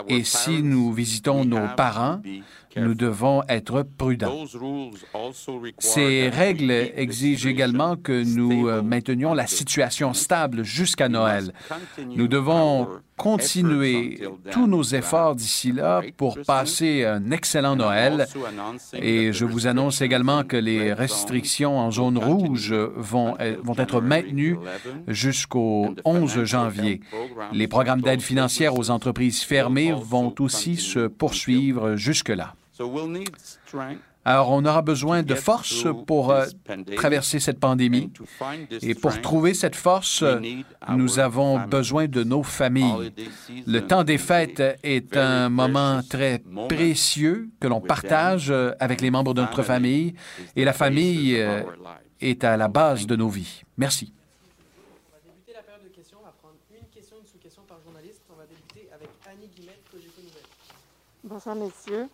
Et 0.09 0.25
si 0.25 0.63
nous 0.63 0.93
visitons 0.93 1.45
nos 1.45 1.69
parents, 1.77 2.21
nous 2.77 2.95
devons 2.95 3.43
être 3.49 3.83
prudents. 3.83 4.45
Ces 5.79 6.29
règles 6.29 6.71
exigent 6.71 7.49
également 7.49 7.97
que 7.97 8.25
nous 8.25 8.69
euh, 8.69 8.83
maintenions 8.83 9.35
la 9.35 9.47
situation 9.47 10.13
stable 10.15 10.63
jusqu'à 10.63 11.09
Noël. 11.09 11.53
Nous 12.15 12.29
devons 12.29 12.89
continuer 13.17 14.21
tous 14.53 14.67
nos 14.67 14.83
efforts 14.83 15.35
d'ici 15.35 15.73
là 15.73 16.03
pour 16.17 16.39
passer 16.47 17.05
un 17.05 17.31
excellent 17.31 17.77
Noël. 17.77 18.27
Et 18.93 19.33
je 19.33 19.45
vous 19.45 19.67
annonce 19.67 20.03
également 20.03 20.45
que 20.45 20.57
les 20.57 20.93
restrictions 20.93 21.79
en 21.79 21.91
zone 21.91 22.19
rouge 22.19 22.73
vont, 22.73 23.37
vont 23.63 23.77
être 23.79 24.01
maintenues 24.01 24.59
jusqu'au 25.09 25.95
11 26.05 26.45
janvier. 26.45 27.01
Les 27.53 27.69
programmes 27.69 28.03
d'aide 28.03 28.23
financière 28.23 28.79
aux 28.79 28.91
entreprises 28.91 29.43
fermées 29.43 29.93
vont 29.93 30.35
aussi 30.39 30.77
se 30.77 31.07
poursuivre 31.07 31.97
jusque-là. 31.97 32.55
Alors, 34.29 34.51
on 34.51 34.65
aura 34.65 34.83
besoin 34.83 35.23
de 35.23 35.35
force 35.37 35.87
pour 36.05 36.33
euh, 36.33 36.47
traverser 36.97 37.39
cette 37.39 37.61
pandémie. 37.61 38.13
Et 38.83 38.97
pour 38.97 39.21
trouver 39.21 39.55
cette 39.55 39.77
force, 39.77 40.25
nous 40.89 41.21
avons 41.21 41.61
besoin 41.61 42.09
de 42.09 42.25
nos 42.25 42.43
familles. 42.43 43.13
Le 43.69 43.87
temps 43.87 44.03
des 44.03 44.19
fêtes 44.19 44.61
est 44.83 45.17
un 45.17 45.49
moment 45.49 46.03
très 46.03 46.43
précieux 46.69 47.51
que 47.61 47.69
l'on 47.69 47.81
partage 47.81 48.51
euh, 48.51 48.73
avec 48.81 49.01
les 49.01 49.13
membres 49.13 49.33
de 49.33 49.43
notre 49.43 49.63
famille. 49.63 50.15
Et 50.57 50.65
la 50.65 50.73
famille 50.73 51.41
euh, 51.41 51.63
est 52.21 52.43
à 52.43 52.57
la 52.57 52.67
base 52.67 53.07
de 53.07 53.15
nos 53.15 53.29
vies. 53.29 53.63
Merci. 53.77 54.13
Bonsoir, 61.23 61.55
messieurs. 61.55 62.09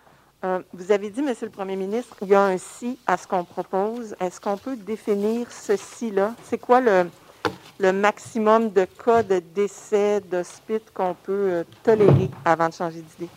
Euh, 0.45 0.61
vous 0.73 0.91
avez 0.91 1.11
dit, 1.11 1.23
Monsieur 1.23 1.47
le 1.47 1.53
Premier 1.53 1.77
ministre, 1.77 2.17
il 2.23 2.29
y 2.29 2.35
a 2.35 2.43
un 2.43 2.59
si 2.59 2.99
à 3.07 3.17
ce 3.17 3.29
qu'on 3.29 3.45
propose. 3.45 4.17
Est-ce 4.19 4.41
qu'on 4.41 4.57
peut 4.57 4.77
définir 4.77 5.47
ce 5.53 5.77
si-là? 5.77 6.35
C'est 6.43 6.59
quoi 6.59 6.81
le, 6.81 7.93
maximum 7.93 8.71
de 8.71 8.85
cas 9.05 9.23
de 9.23 9.41
décès 9.55 10.21
d'hospice 10.21 10.81
qu'on 10.93 11.15
peut 11.15 11.33
euh, 11.33 11.65
tolérer 11.85 12.29
avant 12.45 12.69
de 12.69 12.75
changer 12.75 13.03
d'idée? 13.03 13.31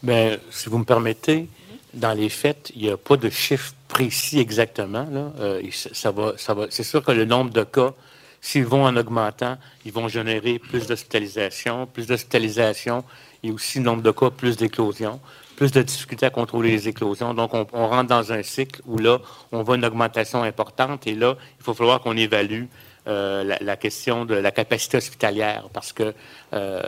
Bien, 0.00 0.38
si 0.50 0.68
vous 0.68 0.78
me 0.78 0.84
permettez, 0.84 1.48
dans 1.92 2.12
les 2.12 2.28
faits, 2.28 2.70
il 2.76 2.82
n'y 2.82 2.90
a 2.90 2.96
pas 2.96 3.16
de 3.16 3.28
chiffre 3.28 3.72
précis 3.88 4.38
exactement. 4.38 5.06
Euh, 5.40 5.60
ça 5.72 6.12
va, 6.12 6.34
ça 6.36 6.54
va. 6.54 6.66
C'est 6.70 6.84
sûr 6.84 7.02
que 7.02 7.10
le 7.10 7.24
nombre 7.24 7.50
de 7.50 7.64
cas, 7.64 7.92
s'ils 8.40 8.66
vont 8.66 8.84
en 8.84 8.96
augmentant, 8.96 9.56
ils 9.84 9.92
vont 9.92 10.06
générer 10.06 10.60
plus 10.60 10.86
d'hospitalisation, 10.86 11.86
plus 11.86 12.06
d'hospitalisation 12.06 13.02
et 13.42 13.50
aussi 13.50 13.80
nombre 13.80 14.02
de 14.02 14.12
cas, 14.12 14.30
plus 14.30 14.56
d'éclosions 14.56 15.20
plus 15.58 15.72
de 15.72 15.82
difficultés 15.82 16.24
à 16.24 16.30
contrôler 16.30 16.70
les 16.70 16.86
éclosions. 16.86 17.34
Donc, 17.34 17.52
on, 17.52 17.88
rentre 17.88 18.08
dans 18.08 18.32
un 18.32 18.44
cycle 18.44 18.80
où 18.86 18.96
là, 18.96 19.18
on 19.50 19.64
voit 19.64 19.74
une 19.74 19.84
augmentation 19.84 20.44
importante 20.44 21.08
et 21.08 21.16
là, 21.16 21.36
il 21.58 21.64
faut 21.64 21.74
falloir 21.74 22.00
qu'on 22.00 22.16
évalue 22.16 22.66
euh, 23.08 23.56
la, 23.60 23.76
question 23.76 24.24
de 24.24 24.36
la 24.36 24.52
capacité 24.52 24.98
hospitalière 24.98 25.64
parce 25.72 25.92
que 25.92 26.14
euh, 26.52 26.80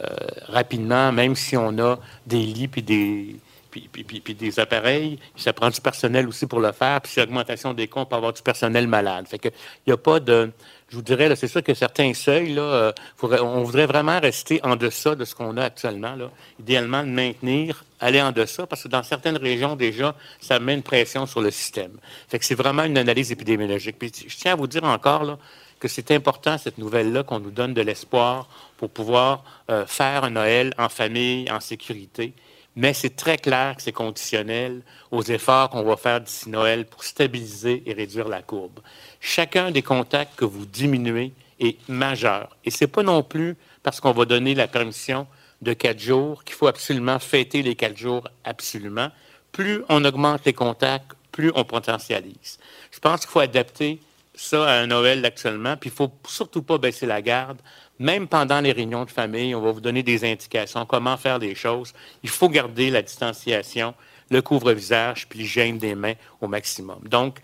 rapidement, 0.47 1.11
même 1.11 1.35
si 1.35 1.57
on 1.57 1.77
a 1.81 1.99
des 2.29 2.39
lits 2.39 2.69
puis 2.69 2.83
des, 2.83 3.37
puis, 3.71 4.35
des 4.35 4.61
appareils, 4.61 5.19
ça 5.37 5.53
prend 5.53 5.71
du 5.71 5.81
personnel 5.81 6.27
aussi 6.29 6.47
pour 6.47 6.61
le 6.61 6.73
faire. 6.73 7.01
Puis, 7.01 7.13
c'est 7.15 7.21
l'augmentation 7.21 7.73
des 7.75 7.89
comptes, 7.89 8.11
peut 8.11 8.17
avoir 8.17 8.33
du 8.33 8.43
personnel 8.43 8.87
malade. 8.87 9.27
Fait 9.29 9.39
que, 9.39 9.49
il 9.49 9.89
n'y 9.89 9.93
a 9.93 9.97
pas 9.97 10.21
de 10.21 10.51
je 10.91 10.97
vous 10.97 11.03
dirais, 11.03 11.35
c'est 11.37 11.47
sûr 11.47 11.63
que 11.63 11.73
certains 11.73 12.13
seuils, 12.15 12.53
là, 12.53 12.63
euh, 12.63 12.93
on 13.23 13.63
voudrait 13.63 13.87
vraiment 13.87 14.19
rester 14.19 14.61
en 14.65 14.75
deçà 14.75 15.15
de 15.15 15.25
ce 15.25 15.37
qu'on 15.37 15.57
a 15.57 15.65
actuellement. 15.67 16.17
Idéalement, 16.59 17.05
maintenir, 17.05 17.85
aller 18.01 18.21
en 18.21 18.33
deçà, 18.33 18.67
parce 18.67 18.83
que 18.83 18.89
dans 18.89 19.05
certaines 19.05 19.37
régions, 19.37 19.77
déjà, 19.77 20.17
ça 20.41 20.59
met 20.59 20.75
une 20.75 20.83
pression 20.83 21.27
sur 21.27 21.43
le 21.43 21.53
système. 21.53 21.93
Fait 22.29 22.41
que 22.41 22.45
c'est 22.45 22.57
vraiment 22.57 22.83
une 22.83 22.99
analyse 22.99 23.31
épidémiologique. 23.31 24.01
Puis 24.01 24.11
je 24.27 24.37
tiens 24.37 24.55
à 24.55 24.57
vous 24.57 24.67
dire 24.67 24.83
encore 24.83 25.39
que 25.79 25.87
c'est 25.87 26.11
important, 26.11 26.59
cette 26.59 26.77
nouvelle-là, 26.77 27.23
qu'on 27.23 27.39
nous 27.39 27.53
donne 27.53 27.73
de 27.73 27.83
l'espoir 27.83 28.49
pour 28.77 28.91
pouvoir 28.91 29.45
euh, 29.71 29.87
faire 29.87 30.25
un 30.25 30.31
Noël 30.31 30.75
en 30.77 30.89
famille, 30.89 31.49
en 31.53 31.61
sécurité. 31.61 32.35
Mais 32.77 32.95
c'est 32.95 33.17
très 33.17 33.37
clair 33.37 33.77
que 33.77 33.83
c'est 33.83 33.93
conditionnel 33.93 34.83
aux 35.11 35.23
efforts 35.23 35.71
qu'on 35.71 35.83
va 35.83 35.97
faire 35.97 36.21
d'ici 36.21 36.49
Noël 36.49 36.87
pour 36.87 37.05
stabiliser 37.05 37.83
et 37.87 37.93
réduire 37.93 38.29
la 38.29 38.43
courbe 38.43 38.81
chacun 39.21 39.71
des 39.71 39.83
contacts 39.83 40.35
que 40.37 40.45
vous 40.45 40.67
diminuez 40.67 41.33
est 41.61 41.77
majeur. 41.89 42.57
Et 42.65 42.71
ce 42.71 42.85
n'est 42.85 42.89
pas 42.89 43.03
non 43.03 43.23
plus 43.23 43.57
parce 43.83 44.01
qu'on 44.01 44.13
va 44.13 44.25
donner 44.25 44.55
la 44.55 44.67
permission 44.67 45.27
de 45.61 45.75
quatre 45.75 46.01
jours 46.01 46.43
qu'il 46.45 46.57
faut 46.57 46.67
absolument 46.67 47.19
fêter 47.19 47.63
les 47.63 47.77
quatre 47.77 47.97
jours 47.97 48.27
absolument. 48.45 49.11
Plus 49.53 49.83
on 49.89 50.05
augmente 50.05 50.45
les 50.47 50.55
contacts, 50.55 51.13
plus 51.33 51.53
on 51.55 51.65
potentialise. 51.65 52.59
Je 52.91 52.99
pense 52.99 53.21
qu'il 53.21 53.31
faut 53.31 53.41
adapter 53.41 54.01
ça 54.35 54.67
à 54.67 54.81
un 54.81 54.87
Noël 54.87 55.25
actuellement, 55.25 55.77
puis 55.77 55.91
il 55.91 55.93
ne 55.93 55.97
faut 55.97 56.13
surtout 56.27 56.63
pas 56.63 56.79
baisser 56.79 57.05
la 57.05 57.21
garde. 57.21 57.59
Même 58.01 58.27
pendant 58.27 58.63
les 58.63 58.73
réunions 58.73 59.05
de 59.05 59.11
famille, 59.11 59.55
on 59.55 59.61
va 59.61 59.73
vous 59.73 59.83
donner 59.83 60.03
des 60.03 60.25
indications, 60.25 60.87
comment 60.87 61.19
faire 61.19 61.39
les 61.39 61.55
choses. 61.55 61.93
Il 62.23 62.31
faut 62.31 62.49
garder 62.49 62.91
la 62.91 63.03
distanciation, 63.03 63.95
le 64.31 64.41
couvre-visage, 64.41 65.29
puis 65.29 65.41
l'hygiène 65.41 65.77
des 65.77 65.95
mains 65.95 66.15
au 66.41 66.49
maximum. 66.49 67.01
Donc, 67.07 67.41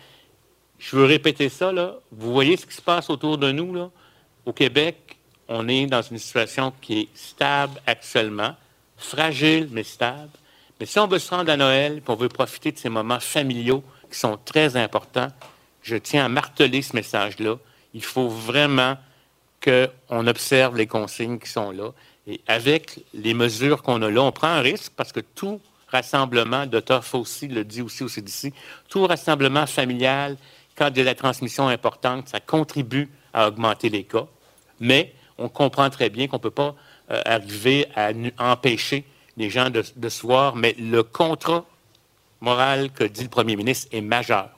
je 0.79 0.97
veux 0.97 1.05
répéter 1.05 1.51
ça, 1.51 1.73
là. 1.73 1.97
Vous 2.11 2.33
voyez 2.33 2.57
ce 2.57 2.65
qui 2.65 2.75
se 2.75 2.81
passe 2.81 3.11
autour 3.11 3.37
de 3.37 3.53
nous, 3.53 3.75
là? 3.75 3.91
Au 4.47 4.55
Québec, 4.55 5.19
on 5.47 5.69
est 5.69 5.85
dans 5.85 6.01
une 6.01 6.19
situation 6.19 6.73
qui 6.81 7.01
est 7.01 7.09
stable 7.15 7.79
actuellement, 7.87 8.57
fragile, 8.97 9.69
mais 9.71 9.85
stable. 9.85 10.31
Mais 10.81 10.87
si 10.87 10.99
on 10.99 11.07
veut 11.07 11.19
se 11.19 11.35
rendre 11.35 11.53
à 11.53 11.59
Noël, 11.59 11.99
et 11.99 12.03
on 12.09 12.15
veut 12.15 12.31
profiter 12.31 12.73
de 12.73 12.79
ces 12.79 12.89
moments 12.89 13.21
familiaux 13.21 13.85
qui 14.11 14.19
sont 14.19 14.39
très 14.43 14.79
importants, 14.79 15.29
je 15.83 15.97
tiens 15.97 16.25
à 16.25 16.29
marteler 16.31 16.81
ce 16.81 16.97
message-là. 16.97 17.59
Il 17.93 18.03
faut 18.03 18.29
vraiment 18.29 18.97
qu'on 19.67 20.27
observe 20.27 20.77
les 20.77 20.87
consignes 20.87 21.39
qui 21.39 21.49
sont 21.49 21.71
là. 21.71 21.91
Et 22.27 22.41
avec 22.47 23.01
les 23.15 23.35
mesures 23.35 23.83
qu'on 23.83 24.03
a 24.03 24.11
là, 24.11 24.23
on 24.23 24.33
prend 24.33 24.49
un 24.49 24.61
risque 24.61 24.93
parce 24.97 25.13
que 25.13 25.21
tout 25.21 25.61
rassemblement, 25.89 26.67
Dr. 26.67 27.03
Fauci 27.03 27.49
le 27.49 27.65
dit 27.65 27.83
aussi 27.83 28.03
au 28.03 28.09
CDC, 28.09 28.53
tout 28.89 29.07
rassemblement 29.07 29.67
familial 29.67 30.37
quand 30.77 30.89
il 30.91 30.99
y 30.99 31.01
a 31.01 31.05
la 31.05 31.15
transmission 31.15 31.69
importante, 31.69 32.29
ça 32.29 32.41
contribue 32.41 33.09
à 33.33 33.49
augmenter 33.49 33.89
les 33.89 34.05
cas. 34.05 34.27
Mais 34.79 35.13
on 35.39 35.49
comprend 35.49 35.89
très 35.91 36.11
bien 36.11 36.29
qu'on 36.29 36.37
ne 36.37 36.43
peut 36.43 36.51
pas 36.51 36.75
euh, 37.11 37.23
arriver 37.25 37.87
à 37.95 38.11
empêcher 38.39 39.05
les 39.37 39.51
gens 39.51 39.71
de, 39.71 39.83
se 39.83 40.23
voir, 40.23 40.57
mais 40.57 40.75
le 40.79 41.03
contrat 41.03 41.65
moral 42.41 42.91
que 42.91 43.05
dit 43.05 43.23
le 43.23 43.29
premier 43.29 43.57
ministre 43.57 43.89
est 43.93 44.01
majeur. 44.01 44.51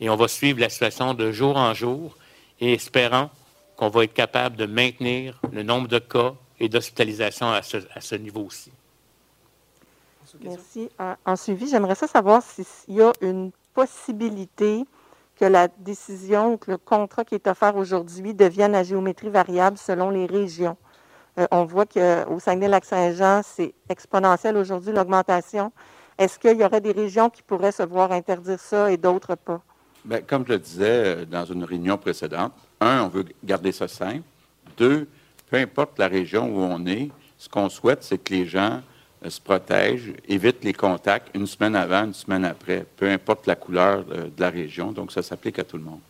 Et 0.00 0.10
on 0.10 0.16
va 0.16 0.28
suivre 0.28 0.60
la 0.60 0.68
situation 0.68 1.14
de 1.14 1.32
jour 1.32 1.56
en 1.56 1.74
jour 1.74 2.16
et 2.60 2.72
espérant 2.72 3.30
qu'on 3.76 3.88
va 3.88 4.04
être 4.04 4.14
capable 4.14 4.56
de 4.56 4.66
maintenir 4.66 5.40
le 5.52 5.62
nombre 5.62 5.88
de 5.88 5.98
cas 5.98 6.34
et 6.58 6.68
d'hospitalisation 6.68 7.50
à 7.50 7.62
ce, 7.62 7.78
à 7.94 8.00
ce 8.00 8.14
niveau 8.14 8.42
aussi. 8.42 8.72
Merci. 10.42 10.90
En 11.24 11.36
suivi, 11.36 11.68
j'aimerais 11.68 11.94
savoir 11.94 12.42
s'il 12.42 12.94
y 12.94 13.02
a 13.02 13.12
une 13.20 13.52
possibilité 13.74 14.84
que 15.36 15.44
la 15.44 15.68
décision 15.68 16.54
ou 16.54 16.56
que 16.56 16.70
le 16.70 16.78
contrat 16.78 17.24
qui 17.24 17.34
est 17.34 17.46
offert 17.46 17.76
aujourd'hui 17.76 18.34
devienne 18.34 18.74
à 18.74 18.82
géométrie 18.82 19.28
variable 19.28 19.76
selon 19.76 20.10
les 20.10 20.26
régions. 20.26 20.76
Euh, 21.38 21.46
on 21.50 21.64
voit 21.64 21.84
qu'au 21.84 22.40
Saguenay-Lac-Saint-Jean, 22.40 23.42
c'est 23.44 23.74
exponentiel 23.90 24.56
aujourd'hui 24.56 24.92
l'augmentation. 24.92 25.72
Est-ce 26.16 26.38
qu'il 26.38 26.58
y 26.58 26.64
aurait 26.64 26.80
des 26.80 26.92
régions 26.92 27.28
qui 27.28 27.42
pourraient 27.42 27.72
se 27.72 27.82
voir 27.82 28.12
interdire 28.12 28.58
ça 28.58 28.90
et 28.90 28.96
d'autres 28.96 29.34
pas? 29.34 29.60
Bien, 30.06 30.22
comme 30.22 30.46
je 30.46 30.52
le 30.52 30.58
disais 30.58 30.84
euh, 31.04 31.24
dans 31.26 31.44
une 31.44 31.64
réunion 31.64 31.98
précédente, 31.98 32.54
un, 32.80 33.02
on 33.02 33.08
veut 33.08 33.24
garder 33.44 33.72
ça 33.72 33.88
simple. 33.88 34.22
Deux, 34.76 35.08
peu 35.50 35.56
importe 35.56 35.98
la 35.98 36.08
région 36.08 36.48
où 36.48 36.60
on 36.60 36.84
est, 36.86 37.10
ce 37.38 37.48
qu'on 37.48 37.68
souhaite, 37.68 38.02
c'est 38.02 38.18
que 38.18 38.34
les 38.34 38.46
gens 38.46 38.80
euh, 39.24 39.30
se 39.30 39.40
protège, 39.40 40.12
évite 40.28 40.64
les 40.64 40.72
contacts 40.72 41.28
une 41.34 41.46
semaine 41.46 41.76
avant, 41.76 42.04
une 42.04 42.14
semaine 42.14 42.44
après, 42.44 42.84
peu 42.96 43.08
importe 43.08 43.46
la 43.46 43.56
couleur 43.56 44.04
euh, 44.10 44.24
de 44.24 44.40
la 44.40 44.50
région. 44.50 44.92
Donc, 44.92 45.12
ça 45.12 45.22
s'applique 45.22 45.58
à 45.58 45.64
tout 45.64 45.76
le 45.76 45.84
monde. 45.84 46.00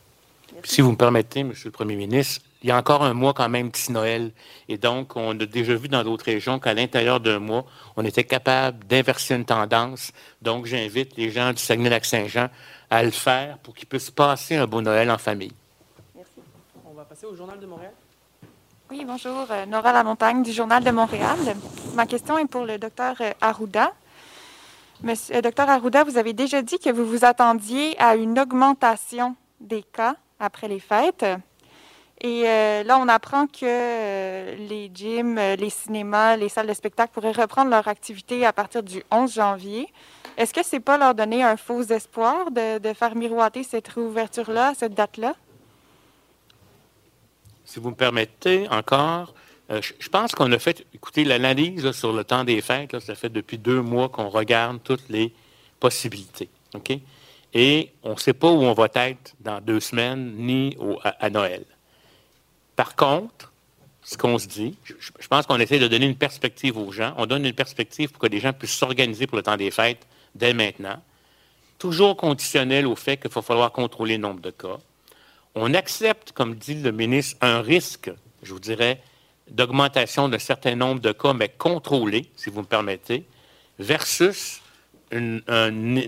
Si 0.65 0.81
vous 0.81 0.93
me 0.93 0.97
permettez, 0.97 1.45
Monsieur 1.45 1.69
le 1.69 1.73
Premier 1.73 1.97
ministre, 1.97 2.45
il 2.63 2.69
y 2.69 2.73
a 2.73 2.79
encore 2.79 3.05
un 3.05 3.13
mois 3.13 3.35
quand 3.35 3.49
même 3.49 3.71
petit 3.71 3.93
Noël. 3.93 4.33
Et 4.69 4.79
donc, 4.79 5.15
on 5.17 5.39
a 5.39 5.47
déjà 5.47 5.75
vu 5.75 5.89
dans 5.89 6.03
d'autres 6.03 6.25
régions 6.25 6.59
qu'à 6.59 6.73
l'intérieur 6.73 7.21
d'un 7.21 7.39
mois, 7.39 7.67
on 7.97 8.05
était 8.05 8.25
capable 8.25 8.85
d'inverser 8.87 9.35
une 9.35 9.45
tendance. 9.45 10.13
Donc, 10.41 10.67
j'invite 10.67 11.17
les 11.17 11.31
gens 11.31 11.53
du 11.53 11.63
Saguenay-Lac-Saint-Jean 11.63 12.49
à 12.89 13.03
le 13.03 13.11
faire 13.11 13.59
pour 13.59 13.75
qu'ils 13.75 13.87
puissent 13.87 14.11
passer 14.11 14.57
un 14.57 14.67
beau 14.67 14.81
Noël 14.81 15.11
en 15.11 15.19
famille. 15.19 15.53
Oui, 18.91 19.03
bonjour. 19.07 19.47
Euh, 19.51 19.65
Nora 19.65 19.91
Lamontagne 19.91 20.43
du 20.43 20.53
Journal 20.53 20.85
de 20.85 20.91
Montréal. 20.91 21.39
Ma 21.95 22.05
question 22.05 22.37
est 22.37 22.45
pour 22.45 22.67
le 22.67 22.77
docteur 22.77 23.17
euh, 23.23 23.31
Arruda. 23.41 23.95
Monsieur, 25.03 25.37
euh, 25.37 25.41
docteur 25.41 25.71
Arruda, 25.71 26.05
vous 26.05 26.19
avez 26.19 26.35
déjà 26.35 26.61
dit 26.61 26.79
que 26.79 26.91
vous 26.91 27.07
vous 27.07 27.25
attendiez 27.25 27.99
à 27.99 28.17
une 28.17 28.39
augmentation 28.39 29.35
des 29.61 29.83
cas 29.83 30.17
après 30.39 30.69
les 30.69 30.79
fêtes. 30.79 31.25
Et 32.21 32.43
là, 32.43 32.99
on 32.99 33.09
apprend 33.09 33.47
que 33.47 34.57
les 34.69 34.91
gyms, 34.93 35.39
les 35.59 35.71
cinémas, 35.71 36.37
les 36.37 36.49
salles 36.49 36.67
de 36.67 36.73
spectacle 36.73 37.13
pourraient 37.13 37.33
reprendre 37.33 37.71
leur 37.71 37.89
activité 37.89 38.47
à 38.47 38.55
partir 38.55 38.83
du 38.83 39.03
11 39.11 39.35
janvier. 39.35 39.93
Est-ce 40.39 40.55
que 40.55 40.65
c'est 40.65 40.81
pas 40.81 40.97
leur 40.97 41.15
donner 41.15 41.43
un 41.43 41.59
faux 41.59 41.83
espoir 41.83 42.51
de, 42.51 42.79
de 42.79 42.93
faire 42.95 43.15
miroiter 43.17 43.63
cette 43.65 43.89
réouverture-là, 43.89 44.73
cette 44.75 44.95
date-là? 44.95 45.35
Si 47.67 47.81
vous 47.81 47.91
me 47.91 47.95
permettez 47.95 48.67
encore, 48.71 49.35
euh, 49.71 49.81
je 49.99 50.09
pense 50.09 50.33
qu'on 50.35 50.51
a 50.53 50.59
fait, 50.59 50.87
écoutez, 50.95 51.25
l'analyse 51.25 51.91
sur 51.91 52.13
le 52.13 52.25
temps 52.25 52.45
des 52.45 52.61
fêtes, 52.61 52.99
ça 53.01 53.15
fait 53.15 53.29
depuis 53.29 53.59
deux 53.59 53.83
mois 53.83 54.09
qu'on 54.09 54.29
regarde 54.29 54.79
toutes 54.83 55.09
les 55.09 55.33
possibilités. 55.81 56.49
OK? 56.75 56.99
Et 57.53 57.91
on 58.03 58.13
ne 58.13 58.19
sait 58.19 58.33
pas 58.33 58.51
où 58.51 58.63
on 58.63 58.73
va 58.73 58.89
être 58.95 59.35
dans 59.41 59.61
deux 59.61 59.81
semaines 59.81 60.35
ni 60.37 60.77
à, 61.03 61.31
Noël. 61.31 61.65
Par 62.77 62.95
contre, 62.95 63.53
ce 64.03 64.17
qu'on 64.17 64.39
se 64.39 64.47
dit, 64.47 64.77
je, 64.85 64.95
je 65.19 65.29
pense 65.29 65.47
qu'on 65.47 65.59
essaie 65.59 65.79
de 65.79 65.89
donner 65.89 66.07
une 66.07 66.17
perspective 66.17 66.79
aux 66.79 66.93
gens. 66.93 67.15
On 67.17 67.27
donne 67.27 67.45
une 67.45 67.53
perspective 67.53 68.11
pour 68.11 68.21
que 68.21 68.27
les 68.29 68.39
gens 68.39 68.53
puissent 68.53 68.77
s'organiser 68.77 69.27
pour 69.27 69.37
le 69.37 69.43
temps 69.43 69.57
des 69.57 69.71
fêtes 69.71 70.07
dès 70.35 70.55
maintenant. 70.55 71.03
toujours 71.79 72.17
conditionnel 72.17 72.87
au 72.87 72.95
fait 72.95 73.17
qu'il 73.17 73.31
va 73.31 73.43
falloir 73.43 73.73
contrôler 73.73 74.17
le 74.17 74.23
nombre 74.23 74.41
de 74.41 74.51
cas. 74.51 74.79
On 75.59 75.73
accepte, 75.73 76.33
comme 76.33 76.55
dit 76.55 76.75
le 76.75 76.93
ministre, 76.93 77.39
un 77.41 77.63
risque, 77.63 78.11
je 78.43 78.53
vous 78.53 78.61
dirais, 78.61 79.01
d'augmentation 79.51 80.29
d'un 80.29 80.39
certain 80.39 80.75
nombre 80.77 81.01
de 81.01 81.13
cas, 81.13 81.33
mais 81.33 81.49
contrôlé, 81.49 82.31
si 82.37 82.51
vous 82.51 82.61
me 82.61 82.67
permettez, 82.67 83.25
versus 83.79 84.61
une, 85.11 85.41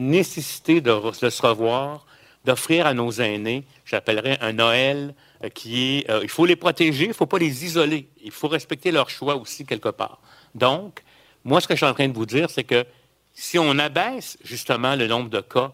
nécessité 0.01 0.83
de, 0.83 0.91
se 1.12 1.47
revoir, 1.47 2.05
d'offrir 2.45 2.87
à 2.87 2.93
nos 2.93 3.11
aînés, 3.11 3.65
j'appellerais 3.87 4.37
un 4.43 4.53
Noël 4.53 5.15
euh, 5.43 5.49
qui 5.49 5.99
est... 5.99 6.11
Euh, 6.11 6.20
il 6.23 6.29
faut 6.29 6.45
les 6.45 6.57
protéger, 6.57 7.05
il 7.05 7.09
ne 7.09 7.15
faut 7.15 7.27
pas 7.27 7.39
les 7.39 7.65
isoler. 7.65 8.07
Il 8.23 8.33
faut 8.33 8.49
respecter 8.49 8.91
leur 8.91 9.09
choix 9.09 9.37
aussi 9.37 9.65
quelque 9.65 9.89
part. 9.89 10.20
Donc, 10.55 11.03
moi, 11.45 11.62
ce 11.62 11.69
que 11.69 11.75
je 11.75 11.79
suis 11.79 11.87
en 11.87 11.95
train 11.95 12.09
de 12.09 12.15
vous 12.15 12.27
dire, 12.27 12.51
c'est 12.51 12.65
que 12.65 12.85
si 13.33 13.59
on 13.59 13.79
abaisse 13.79 14.37
justement 14.45 14.95
le 14.95 15.07
nombre 15.07 15.31
de 15.31 15.41
cas 15.41 15.73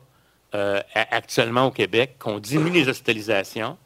euh, 0.55 0.81
actuellement 0.95 1.67
au 1.67 1.71
Québec, 1.71 2.17
qu'on 2.19 2.39
diminue 2.39 2.81
les 2.83 2.89
hospitalisations, 2.89 3.77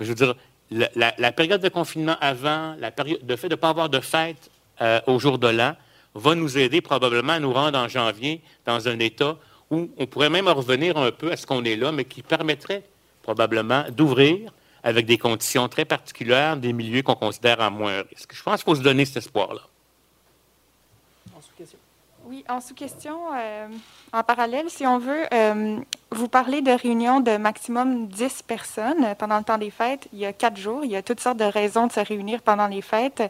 je 0.00 0.06
veux 0.06 0.14
dire, 0.14 0.34
la, 0.70 1.32
période 1.32 1.60
de 1.60 1.68
confinement 1.68 2.16
avant, 2.20 2.74
la 2.78 2.90
période, 2.90 3.20
le 3.26 3.36
fait 3.36 3.48
de 3.48 3.54
ne 3.54 3.60
pas 3.60 3.70
avoir 3.70 3.88
de 3.88 4.00
fête 4.00 4.50
euh, 4.80 5.00
au 5.06 5.18
jour 5.18 5.38
de 5.38 5.48
l'an, 5.48 5.74
va 6.14 6.34
nous 6.34 6.58
aider 6.58 6.80
probablement 6.80 7.34
à 7.34 7.40
nous 7.40 7.52
rendre 7.52 7.78
en 7.78 7.88
janvier 7.88 8.42
dans 8.66 8.88
un 8.88 8.98
état 8.98 9.36
où 9.70 9.90
on 9.96 10.06
pourrait 10.06 10.30
même 10.30 10.48
revenir 10.48 10.96
un 10.96 11.10
peu 11.10 11.30
à 11.30 11.36
ce 11.36 11.46
qu'on 11.46 11.64
est 11.64 11.76
là, 11.76 11.92
mais 11.92 12.04
qui 12.04 12.22
permettrait 12.22 12.82
probablement 13.22 13.84
d'ouvrir 13.90 14.52
avec 14.82 15.06
des 15.06 15.18
conditions 15.18 15.68
très 15.68 15.84
particulières 15.84 16.56
des 16.56 16.72
milieux 16.72 17.02
qu'on 17.02 17.14
considère 17.14 17.60
en 17.60 17.70
moins 17.70 18.02
risque. 18.10 18.34
Je 18.34 18.42
pense 18.42 18.62
qu'il 18.62 18.72
faut 18.72 18.78
se 18.78 18.82
donner 18.82 19.04
cet 19.04 19.18
espoir-là. 19.18 19.60
Oui, 22.28 22.44
en 22.46 22.60
sous-question, 22.60 23.16
euh, 23.34 23.68
en 24.12 24.22
parallèle, 24.22 24.68
si 24.68 24.86
on 24.86 24.98
veut, 24.98 25.24
euh, 25.32 25.78
vous 26.10 26.28
parlez 26.28 26.60
de 26.60 26.72
réunions 26.72 27.20
de 27.20 27.38
maximum 27.38 28.06
10 28.08 28.42
personnes 28.42 29.14
pendant 29.18 29.38
le 29.38 29.44
temps 29.44 29.56
des 29.56 29.70
fêtes. 29.70 30.08
Il 30.12 30.18
y 30.18 30.26
a 30.26 30.34
quatre 30.34 30.58
jours, 30.58 30.84
il 30.84 30.90
y 30.90 30.96
a 30.96 31.00
toutes 31.00 31.20
sortes 31.20 31.38
de 31.38 31.46
raisons 31.46 31.86
de 31.86 31.92
se 31.92 32.00
réunir 32.00 32.42
pendant 32.42 32.66
les 32.66 32.82
fêtes. 32.82 33.22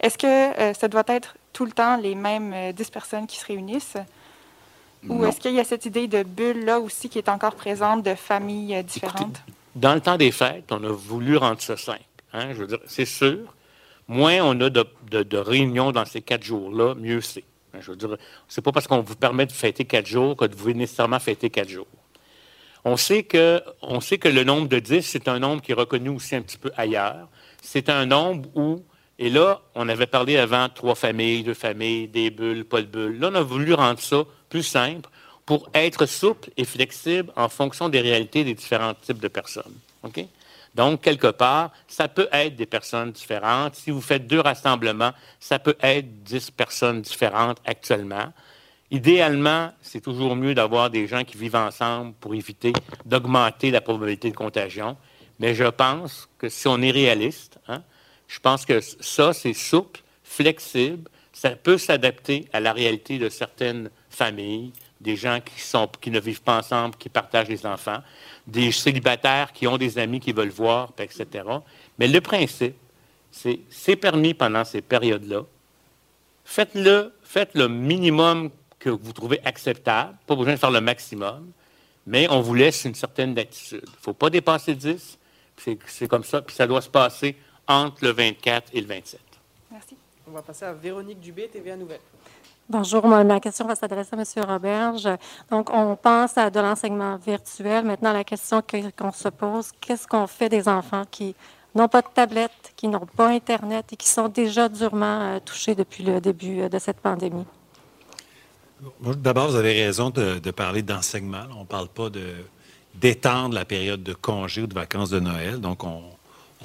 Est-ce 0.00 0.16
que 0.16 0.26
euh, 0.26 0.72
ça 0.72 0.88
doit 0.88 1.04
être 1.08 1.36
tout 1.52 1.66
le 1.66 1.72
temps 1.72 1.98
les 1.98 2.14
mêmes 2.14 2.72
10 2.72 2.88
personnes 2.88 3.26
qui 3.26 3.36
se 3.36 3.44
réunissent? 3.44 3.98
Ou 5.06 5.26
est-ce 5.26 5.40
qu'il 5.40 5.52
y 5.52 5.60
a 5.60 5.64
cette 5.64 5.84
idée 5.84 6.08
de 6.08 6.22
bulle 6.22 6.64
là 6.64 6.80
aussi 6.80 7.10
qui 7.10 7.18
est 7.18 7.28
encore 7.28 7.54
présente, 7.54 8.02
de 8.02 8.14
familles 8.14 8.82
différentes? 8.82 9.42
dans 9.76 9.94
le 9.94 10.00
temps 10.00 10.16
des 10.16 10.32
fêtes, 10.32 10.72
on 10.72 10.82
a 10.84 10.90
voulu 10.90 11.36
rendre 11.36 11.60
ça 11.60 11.76
simple. 11.76 12.00
Hein? 12.32 12.54
Je 12.54 12.60
veux 12.60 12.66
dire, 12.66 12.80
c'est 12.86 13.04
sûr, 13.04 13.40
moins 14.08 14.38
on 14.40 14.58
a 14.62 14.70
de 14.70 15.36
réunions 15.36 15.92
dans 15.92 16.06
ces 16.06 16.22
quatre 16.22 16.44
jours-là, 16.44 16.94
mieux 16.94 17.20
c'est. 17.20 17.44
Ben, 17.72 17.80
je 17.80 17.90
veux 17.90 17.96
dire, 17.96 18.16
c'est 18.48 18.62
pas 18.62 18.72
parce 18.72 18.86
qu'on 18.86 19.00
vous 19.00 19.16
permet 19.16 19.46
de 19.46 19.52
fêter 19.52 19.84
quatre 19.84 20.06
jours 20.06 20.36
que 20.36 20.44
vous 20.44 20.56
pouvez 20.56 20.74
nécessairement 20.74 21.18
fêter 21.18 21.50
quatre 21.50 21.68
jours. 21.68 21.86
On 22.84 22.96
sait 22.96 23.24
que, 23.24 23.62
on 23.82 24.00
sait 24.00 24.18
que 24.18 24.28
le 24.28 24.44
nombre 24.44 24.68
de 24.68 24.78
10, 24.78 25.02
c'est 25.02 25.28
un 25.28 25.38
nombre 25.38 25.60
qui 25.60 25.72
est 25.72 25.74
reconnu 25.74 26.08
aussi 26.08 26.34
un 26.36 26.42
petit 26.42 26.58
peu 26.58 26.70
ailleurs. 26.76 27.28
C'est 27.60 27.88
un 27.88 28.06
nombre 28.06 28.48
où, 28.54 28.82
et 29.18 29.30
là, 29.30 29.60
on 29.74 29.88
avait 29.88 30.06
parlé 30.06 30.36
avant 30.36 30.68
trois 30.68 30.94
familles, 30.94 31.42
deux 31.42 31.54
familles, 31.54 32.08
des 32.08 32.30
bulles, 32.30 32.64
pas 32.64 32.80
de 32.80 32.86
bulles. 32.86 33.18
Là, 33.18 33.30
on 33.32 33.34
a 33.34 33.42
voulu 33.42 33.74
rendre 33.74 34.00
ça 34.00 34.24
plus 34.48 34.62
simple 34.62 35.10
pour 35.44 35.68
être 35.74 36.06
souple 36.06 36.50
et 36.56 36.64
flexible 36.64 37.32
en 37.36 37.48
fonction 37.48 37.88
des 37.88 38.00
réalités 38.00 38.44
des 38.44 38.54
différents 38.54 38.94
types 38.94 39.18
de 39.18 39.28
personnes. 39.28 39.74
Donc, 40.78 41.00
quelque 41.00 41.26
part, 41.26 41.72
ça 41.88 42.06
peut 42.06 42.28
être 42.30 42.54
des 42.54 42.64
personnes 42.64 43.10
différentes. 43.10 43.74
Si 43.74 43.90
vous 43.90 44.00
faites 44.00 44.28
deux 44.28 44.38
rassemblements, 44.38 45.10
ça 45.40 45.58
peut 45.58 45.76
être 45.82 46.22
dix 46.22 46.52
personnes 46.52 47.02
différentes 47.02 47.58
actuellement. 47.66 48.32
Idéalement, 48.92 49.72
c'est 49.82 50.00
toujours 50.00 50.36
mieux 50.36 50.54
d'avoir 50.54 50.88
des 50.88 51.08
gens 51.08 51.24
qui 51.24 51.36
vivent 51.36 51.56
ensemble 51.56 52.14
pour 52.20 52.32
éviter 52.32 52.72
d'augmenter 53.04 53.72
la 53.72 53.80
probabilité 53.80 54.30
de 54.30 54.36
contagion. 54.36 54.96
Mais 55.40 55.52
je 55.52 55.64
pense 55.64 56.28
que 56.38 56.48
si 56.48 56.68
on 56.68 56.80
est 56.80 56.92
réaliste, 56.92 57.58
hein, 57.66 57.82
je 58.28 58.38
pense 58.38 58.64
que 58.64 58.78
ça, 58.80 59.32
c'est 59.32 59.54
souple, 59.54 60.00
flexible, 60.22 61.10
ça 61.32 61.50
peut 61.50 61.78
s'adapter 61.78 62.46
à 62.52 62.60
la 62.60 62.72
réalité 62.72 63.18
de 63.18 63.28
certaines 63.28 63.90
familles, 64.10 64.70
des 65.00 65.16
gens 65.16 65.40
qui, 65.40 65.60
sont, 65.60 65.88
qui 66.00 66.10
ne 66.10 66.18
vivent 66.18 66.42
pas 66.42 66.58
ensemble, 66.58 66.96
qui 66.96 67.08
partagent 67.08 67.48
les 67.48 67.64
enfants 67.66 68.02
des 68.48 68.72
célibataires 68.72 69.52
qui 69.52 69.66
ont 69.66 69.76
des 69.76 69.98
amis 69.98 70.20
qui 70.20 70.32
veulent 70.32 70.48
voir, 70.48 70.92
etc. 70.98 71.44
Mais 71.98 72.08
le 72.08 72.20
principe, 72.20 72.74
c'est 73.30 73.60
c'est 73.68 73.96
permis 73.96 74.34
pendant 74.34 74.64
ces 74.64 74.80
périodes-là. 74.80 75.42
Faites-le, 76.44 77.12
faites 77.22 77.54
le 77.54 77.68
minimum 77.68 78.50
que 78.78 78.88
vous 78.88 79.12
trouvez 79.12 79.38
acceptable, 79.44 80.16
pas 80.26 80.34
besoin 80.34 80.54
de 80.54 80.58
faire 80.58 80.70
le 80.70 80.80
maximum, 80.80 81.50
mais 82.06 82.26
on 82.30 82.40
vous 82.40 82.54
laisse 82.54 82.84
une 82.84 82.94
certaine 82.94 83.38
attitude. 83.38 83.82
Il 83.84 83.90
ne 83.90 84.02
faut 84.02 84.14
pas 84.14 84.30
dépasser 84.30 84.74
10, 84.74 85.18
c'est 85.86 86.08
comme 86.08 86.24
ça, 86.24 86.40
puis 86.40 86.56
ça 86.56 86.66
doit 86.66 86.80
se 86.80 86.88
passer 86.88 87.36
entre 87.66 88.02
le 88.02 88.12
24 88.12 88.70
et 88.72 88.80
le 88.80 88.86
27. 88.86 89.20
Merci. 89.70 89.96
On 90.26 90.30
va 90.30 90.40
passer 90.40 90.64
à 90.64 90.72
Véronique 90.72 91.20
Dubé, 91.20 91.48
TVA 91.48 91.76
Nouvelle. 91.76 92.00
Bonjour, 92.70 93.06
ma 93.06 93.40
question 93.40 93.66
va 93.66 93.74
s'adresser 93.74 94.14
à 94.14 94.18
M. 94.18 94.44
Roberge. 94.46 95.08
Donc, 95.50 95.70
on 95.72 95.96
pense 95.96 96.36
à 96.36 96.50
de 96.50 96.60
l'enseignement 96.60 97.16
virtuel. 97.16 97.86
Maintenant, 97.86 98.12
la 98.12 98.24
question 98.24 98.62
qu'on 98.62 99.10
se 99.10 99.30
pose, 99.30 99.70
qu'est-ce 99.80 100.06
qu'on 100.06 100.26
fait 100.26 100.50
des 100.50 100.68
enfants 100.68 101.04
qui 101.10 101.34
n'ont 101.74 101.88
pas 101.88 102.02
de 102.02 102.08
tablette, 102.12 102.74
qui 102.76 102.88
n'ont 102.88 103.06
pas 103.06 103.28
Internet 103.28 103.86
et 103.94 103.96
qui 103.96 104.06
sont 104.06 104.28
déjà 104.28 104.68
durement 104.68 105.20
euh, 105.22 105.38
touchés 105.42 105.74
depuis 105.74 106.04
le 106.04 106.20
début 106.20 106.60
euh, 106.60 106.68
de 106.68 106.78
cette 106.78 107.00
pandémie? 107.00 107.46
D'abord, 109.00 109.48
vous 109.48 109.56
avez 109.56 109.72
raison 109.72 110.10
de, 110.10 110.50
parler 110.50 110.82
d'enseignement. 110.82 111.44
On 111.56 111.60
ne 111.60 111.66
parle 111.66 111.88
pas 111.88 112.10
d'étendre 112.94 113.54
la 113.54 113.64
période 113.64 114.02
de 114.02 114.12
congé 114.12 114.60
ou 114.60 114.66
de 114.66 114.74
vacances 114.74 115.08
de 115.08 115.20
Noël. 115.20 115.58
Donc, 115.58 115.84
on, 115.84 116.02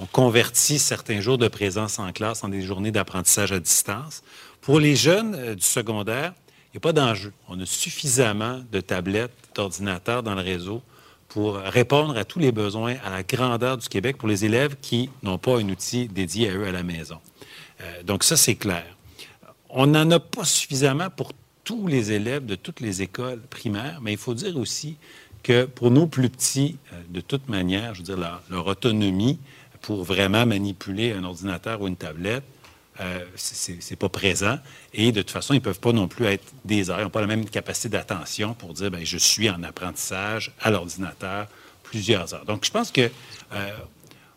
on 0.01 0.05
convertit 0.07 0.79
certains 0.79 1.21
jours 1.21 1.37
de 1.37 1.47
présence 1.47 1.99
en 1.99 2.11
classe 2.11 2.43
en 2.43 2.49
des 2.49 2.61
journées 2.61 2.91
d'apprentissage 2.91 3.51
à 3.51 3.59
distance. 3.59 4.21
Pour 4.63 4.79
les 4.79 4.95
jeunes 4.95 5.35
euh, 5.35 5.55
du 5.55 5.61
secondaire, 5.61 6.33
il 6.67 6.75
n'y 6.75 6.77
a 6.77 6.79
pas 6.79 6.93
d'enjeu. 6.93 7.33
On 7.49 7.59
a 7.59 7.65
suffisamment 7.65 8.61
de 8.71 8.79
tablettes, 8.79 9.33
d'ordinateurs 9.55 10.23
dans 10.23 10.35
le 10.35 10.41
réseau 10.41 10.81
pour 11.27 11.55
répondre 11.55 12.17
à 12.17 12.23
tous 12.23 12.39
les 12.39 12.53
besoins 12.53 12.95
à 13.03 13.09
la 13.09 13.23
grandeur 13.23 13.77
du 13.77 13.89
Québec 13.89 14.17
pour 14.17 14.29
les 14.29 14.45
élèves 14.45 14.77
qui 14.81 15.09
n'ont 15.21 15.37
pas 15.37 15.59
un 15.59 15.67
outil 15.67 16.07
dédié 16.07 16.49
à 16.49 16.53
eux 16.53 16.65
à 16.65 16.71
la 16.71 16.81
maison. 16.81 17.19
Euh, 17.81 18.03
donc 18.03 18.23
ça, 18.23 18.37
c'est 18.37 18.55
clair. 18.55 18.85
On 19.69 19.85
n'en 19.85 20.09
a 20.11 20.19
pas 20.21 20.45
suffisamment 20.45 21.09
pour 21.09 21.33
tous 21.65 21.87
les 21.87 22.13
élèves 22.13 22.45
de 22.45 22.55
toutes 22.55 22.79
les 22.79 23.01
écoles 23.01 23.41
primaires, 23.49 23.99
mais 24.01 24.13
il 24.13 24.17
faut 24.17 24.33
dire 24.33 24.55
aussi 24.55 24.95
que 25.43 25.65
pour 25.65 25.91
nos 25.91 26.07
plus 26.07 26.29
petits, 26.29 26.77
euh, 26.93 27.01
de 27.09 27.19
toute 27.19 27.49
manière, 27.49 27.95
je 27.95 27.99
veux 27.99 28.15
dire, 28.15 28.39
leur 28.49 28.67
autonomie 28.67 29.39
pour 29.81 30.05
vraiment 30.05 30.45
manipuler 30.45 31.11
un 31.11 31.25
ordinateur 31.25 31.81
ou 31.81 31.89
une 31.89 31.97
tablette, 31.97 32.45
euh, 32.99 33.25
c'est 33.35 33.95
pas 33.95 34.09
présent. 34.09 34.57
Et 34.93 35.11
de 35.11 35.21
toute 35.21 35.31
façon, 35.31 35.53
ils 35.53 35.61
peuvent 35.61 35.79
pas 35.79 35.93
non 35.93 36.07
plus 36.07 36.25
être 36.25 36.45
des 36.63 36.89
heures. 36.89 36.99
Ils 36.99 37.03
n'ont 37.03 37.09
pas 37.09 37.21
la 37.21 37.27
même 37.27 37.45
capacité 37.45 37.89
d'attention 37.89 38.53
pour 38.53 38.73
dire 38.73 38.91
ben, 38.91 39.03
je 39.03 39.17
suis 39.17 39.49
en 39.49 39.63
apprentissage 39.63 40.51
à 40.61 40.69
l'ordinateur 40.69 41.47
plusieurs 41.83 42.33
heures. 42.33 42.45
Donc, 42.45 42.65
je 42.65 42.71
pense 42.71 42.91
que 42.91 43.09
euh, 43.53 43.71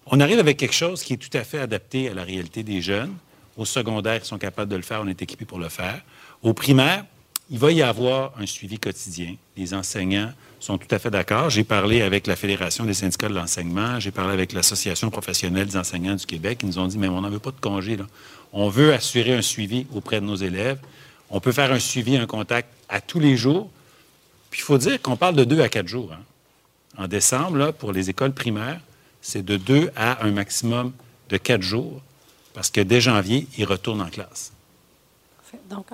on 0.06 0.20
arrive 0.20 0.38
avec 0.38 0.56
quelque 0.56 0.74
chose 0.74 1.02
qui 1.02 1.14
est 1.14 1.16
tout 1.16 1.36
à 1.36 1.44
fait 1.44 1.58
adapté 1.58 2.08
à 2.08 2.14
la 2.14 2.24
réalité 2.24 2.62
des 2.62 2.80
jeunes. 2.80 3.14
Au 3.56 3.64
secondaire, 3.64 4.20
ils 4.22 4.26
sont 4.26 4.38
capables 4.38 4.70
de 4.70 4.76
le 4.76 4.82
faire, 4.82 5.00
on 5.02 5.08
est 5.08 5.20
équipés 5.20 5.46
pour 5.46 5.58
le 5.58 5.68
faire. 5.68 6.02
Au 6.42 6.52
primaire, 6.52 7.04
il 7.48 7.58
va 7.58 7.70
y 7.70 7.82
avoir 7.82 8.32
un 8.38 8.46
suivi 8.46 8.78
quotidien. 8.78 9.36
Les 9.56 9.72
enseignants 9.72 10.32
sont 10.58 10.78
tout 10.78 10.92
à 10.92 10.98
fait 10.98 11.10
d'accord. 11.10 11.48
J'ai 11.48 11.64
parlé 11.64 12.02
avec 12.02 12.26
la 12.26 12.36
Fédération 12.36 12.84
des 12.84 12.94
syndicats 12.94 13.28
de 13.28 13.34
l'enseignement, 13.34 14.00
j'ai 14.00 14.10
parlé 14.10 14.32
avec 14.32 14.52
l'Association 14.52 15.10
professionnelle 15.10 15.66
des 15.66 15.76
enseignants 15.76 16.16
du 16.16 16.26
Québec. 16.26 16.60
Ils 16.62 16.68
nous 16.68 16.78
ont 16.78 16.86
dit, 16.86 16.98
mais 16.98 17.08
on 17.08 17.20
n'en 17.20 17.30
veut 17.30 17.38
pas 17.38 17.52
de 17.52 17.60
congé. 17.60 17.96
Là. 17.96 18.06
On 18.52 18.68
veut 18.68 18.92
assurer 18.92 19.34
un 19.34 19.42
suivi 19.42 19.86
auprès 19.94 20.20
de 20.20 20.26
nos 20.26 20.36
élèves. 20.36 20.78
On 21.30 21.40
peut 21.40 21.52
faire 21.52 21.72
un 21.72 21.78
suivi, 21.78 22.16
un 22.16 22.26
contact 22.26 22.68
à 22.88 23.00
tous 23.00 23.20
les 23.20 23.36
jours. 23.36 23.68
Puis 24.50 24.60
il 24.60 24.64
faut 24.64 24.78
dire 24.78 25.00
qu'on 25.02 25.16
parle 25.16 25.34
de 25.34 25.44
deux 25.44 25.60
à 25.60 25.68
quatre 25.68 25.88
jours. 25.88 26.10
Hein. 26.12 26.22
En 26.98 27.08
décembre, 27.08 27.72
pour 27.72 27.92
les 27.92 28.08
écoles 28.08 28.32
primaires, 28.32 28.80
c'est 29.20 29.44
de 29.44 29.56
deux 29.56 29.90
à 29.96 30.24
un 30.24 30.30
maximum 30.30 30.92
de 31.28 31.36
quatre 31.36 31.62
jours, 31.62 32.00
parce 32.54 32.70
que 32.70 32.80
dès 32.80 33.00
janvier, 33.00 33.48
ils 33.58 33.64
retournent 33.64 34.00
en 34.00 34.08
classe. 34.08 34.52
Donc, 35.68 35.86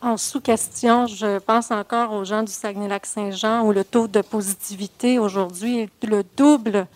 en, 0.00 0.16
sous-question, 0.16 1.06
je 1.06 1.38
pense 1.38 1.70
encore 1.70 2.12
aux 2.12 2.24
gens 2.24 2.42
du 2.42 2.52
Saguenay-Lac-Saint-Jean 2.52 3.64
où 3.64 3.72
le 3.72 3.84
taux 3.84 4.08
de 4.08 4.20
positivité 4.20 5.18
aujourd'hui 5.18 5.80
est 5.80 6.04
le 6.04 6.24
double 6.36 6.86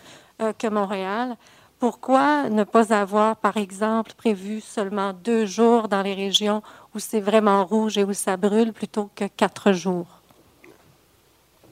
euh, 0.42 0.52
que 0.52 0.66
Montréal. 0.66 1.36
Pourquoi 1.78 2.48
ne 2.48 2.64
pas 2.64 2.94
avoir, 2.94 3.36
par 3.36 3.56
exemple, 3.56 4.12
prévu 4.16 4.60
seulement 4.60 5.12
deux 5.12 5.44
jours 5.46 5.88
dans 5.88 6.02
les 6.02 6.14
régions 6.14 6.62
où 6.94 6.98
c'est 6.98 7.20
vraiment 7.20 7.64
rouge 7.64 7.98
et 7.98 8.05
où 8.05 8.12
ça 8.12 8.36
brûle 8.36 8.72
plutôt 8.72 9.10
que 9.14 9.24
quatre 9.26 9.72
jours? 9.72 10.06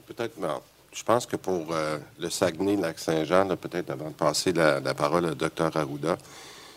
Peut-être, 0.06 0.38
non. 0.38 0.60
Je 0.92 1.02
pense 1.02 1.24
que 1.24 1.36
pour 1.36 1.68
euh, 1.70 1.98
le 2.18 2.28
Saguenay-Lac-Saint-Jean, 2.28 3.56
peut-être 3.56 3.90
avant 3.90 4.08
de 4.08 4.14
passer 4.14 4.52
la, 4.52 4.80
parole 4.94 5.24
au 5.24 5.34
docteur 5.34 5.74
Arruda, 5.74 6.18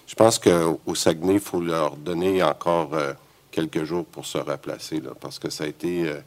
je 0.08 0.16
pense 0.16 0.40
qu'au 0.40 0.96
Saguenay, 0.96 1.34
il 1.34 1.40
faut 1.42 1.60
leur 1.60 1.98
donner 1.98 2.42
encore 2.42 2.94
euh, 2.94 3.14
quelques 3.52 3.84
jours 3.84 4.06
pour 4.06 4.26
se 4.26 4.38
replacer, 4.38 5.02
parce 5.20 5.40
que 5.40 5.50
ça 5.50 5.66
a 5.66 5.68
été 5.68 6.08
euh, 6.08 6.22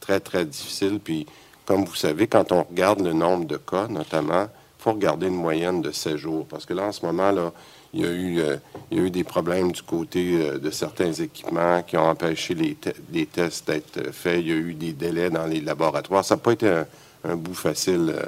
très, 0.00 0.20
très 0.20 0.46
difficile. 0.46 1.00
Puis 1.02 1.26
comme 1.66 1.84
vous 1.84 1.94
savez, 1.94 2.26
quand 2.26 2.52
on 2.52 2.62
regarde 2.62 3.00
le 3.00 3.12
nombre 3.12 3.46
de 3.46 3.56
cas, 3.56 3.88
notamment, 3.88 4.48
faut 4.84 4.92
regarder 4.92 5.28
une 5.28 5.36
moyenne 5.36 5.80
de 5.80 5.90
7 5.92 6.16
jours. 6.18 6.44
Parce 6.46 6.66
que 6.66 6.74
là, 6.74 6.84
en 6.84 6.92
ce 6.92 7.06
moment, 7.06 7.32
là, 7.32 7.52
il 7.94 8.02
y 8.02 8.04
a 8.06 8.10
eu, 8.10 8.38
euh, 8.40 8.56
il 8.90 8.98
y 8.98 9.00
a 9.00 9.04
eu 9.04 9.10
des 9.10 9.24
problèmes 9.24 9.72
du 9.72 9.82
côté 9.82 10.36
euh, 10.42 10.58
de 10.58 10.70
certains 10.70 11.12
équipements 11.12 11.82
qui 11.82 11.96
ont 11.96 12.06
empêché 12.10 12.54
les, 12.54 12.74
te- 12.74 12.90
les 13.10 13.24
tests 13.24 13.66
d'être 13.66 14.12
faits. 14.12 14.40
Il 14.42 14.48
y 14.48 14.52
a 14.52 14.56
eu 14.56 14.74
des 14.74 14.92
délais 14.92 15.30
dans 15.30 15.46
les 15.46 15.60
laboratoires. 15.62 16.22
Ça 16.22 16.34
n'a 16.34 16.40
pas 16.42 16.52
été 16.52 16.68
un, 16.68 16.86
un 17.24 17.36
bout 17.36 17.54
facile. 17.54 18.12
euh. 18.14 18.26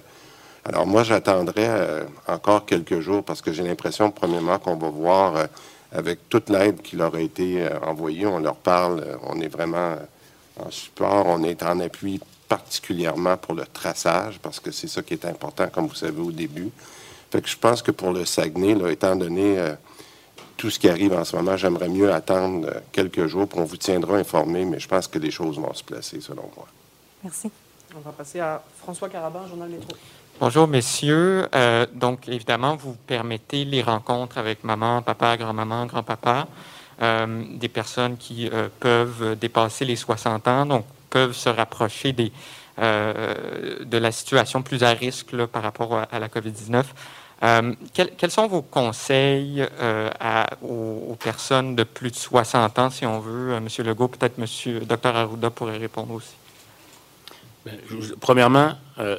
Alors 0.64 0.86
moi, 0.86 1.02
j'attendrai 1.02 1.66
euh, 1.68 2.04
encore 2.26 2.64
quelques 2.64 3.00
jours 3.00 3.22
parce 3.22 3.42
que 3.42 3.52
j'ai 3.52 3.62
l'impression, 3.62 4.10
premièrement, 4.10 4.58
qu'on 4.58 4.76
va 4.76 4.88
voir 4.88 5.36
euh, 5.36 5.46
avec 5.92 6.28
toute 6.30 6.48
l'aide 6.48 6.80
qui 6.80 6.96
leur 6.96 7.14
a 7.14 7.20
été 7.20 7.62
euh, 7.62 7.78
envoyée, 7.86 8.24
on 8.26 8.38
leur 8.40 8.56
parle, 8.56 9.00
euh, 9.00 9.16
on 9.24 9.40
est 9.42 9.48
vraiment 9.48 9.76
euh, 9.92 10.64
en 10.64 10.70
support, 10.70 11.26
on 11.26 11.42
est 11.44 11.62
en 11.62 11.80
appui 11.80 12.18
particulièrement 12.48 13.36
pour 13.36 13.54
le 13.54 13.64
traçage 13.66 14.38
parce 14.38 14.60
que 14.60 14.70
c'est 14.70 14.88
ça 14.88 15.02
qui 15.02 15.14
est 15.14 15.24
important, 15.24 15.68
comme 15.68 15.86
vous 15.86 15.94
savez 15.94 16.20
au 16.20 16.30
début. 16.30 16.70
Fait 17.30 17.42
que 17.42 17.48
je 17.48 17.56
pense 17.56 17.82
que 17.82 17.90
pour 17.90 18.12
le 18.12 18.24
Saguenay, 18.24 18.74
là, 18.74 18.90
étant 18.90 19.16
donné 19.16 19.58
euh, 19.58 19.74
tout 20.56 20.70
ce 20.70 20.78
qui 20.78 20.88
arrive 20.88 21.12
en 21.12 21.24
ce 21.24 21.36
moment, 21.36 21.56
j'aimerais 21.56 21.88
mieux 21.88 22.12
attendre 22.12 22.68
euh, 22.68 22.80
quelques 22.92 23.26
jours, 23.26 23.48
puis 23.48 23.58
on 23.58 23.64
vous 23.64 23.76
tiendra 23.76 24.16
informé, 24.16 24.64
mais 24.64 24.78
je 24.78 24.88
pense 24.88 25.08
que 25.08 25.18
les 25.18 25.30
choses 25.30 25.58
vont 25.58 25.74
se 25.74 25.82
placer, 25.82 26.20
selon 26.20 26.48
moi. 26.56 26.66
Merci. 27.24 27.50
On 27.96 28.00
va 28.00 28.12
passer 28.12 28.40
à 28.40 28.62
François 28.78 29.08
Caraban, 29.08 29.46
Journal 29.48 29.68
Métro. 29.68 29.96
Bonjour, 30.38 30.68
messieurs. 30.68 31.48
Euh, 31.54 31.86
donc, 31.94 32.28
évidemment, 32.28 32.76
vous 32.76 32.94
permettez 33.06 33.64
les 33.64 33.80
rencontres 33.80 34.36
avec 34.36 34.64
maman, 34.64 35.00
papa, 35.00 35.38
grand-maman, 35.38 35.86
grand-papa, 35.86 36.46
euh, 37.00 37.44
des 37.54 37.68
personnes 37.68 38.18
qui 38.18 38.46
euh, 38.48 38.68
peuvent 38.78 39.34
dépasser 39.36 39.86
les 39.86 39.96
60 39.96 40.46
ans, 40.46 40.66
donc 40.66 40.84
peuvent 41.16 41.32
se 41.32 41.48
rapprocher 41.48 42.12
des, 42.12 42.30
euh, 42.78 43.34
de 43.80 43.96
la 43.96 44.12
situation 44.12 44.60
plus 44.60 44.82
à 44.82 44.90
risque 44.90 45.34
par 45.46 45.62
rapport 45.62 45.98
à, 46.12 46.18
la 46.18 46.28
COVID-19. 46.28 46.84
Euh, 47.42 47.72
quels, 47.94 48.30
sont 48.30 48.46
vos 48.48 48.60
conseils 48.60 49.64
euh, 49.80 50.10
aux, 50.60 51.16
personnes 51.18 51.74
de 51.74 51.84
plus 51.84 52.10
de 52.10 52.16
60 52.16 52.78
ans, 52.78 52.90
si 52.90 53.06
on 53.06 53.18
veut? 53.18 53.58
Monsieur 53.60 53.82
Legault, 53.82 54.08
peut-être 54.08 54.36
Monsieur 54.36 54.80
Dr 54.80 55.16
Arruda 55.16 55.48
pourrait 55.48 55.78
répondre 55.78 56.12
aussi. 56.12 56.34
Ben, 57.64 57.78
premièrement, 58.20 58.74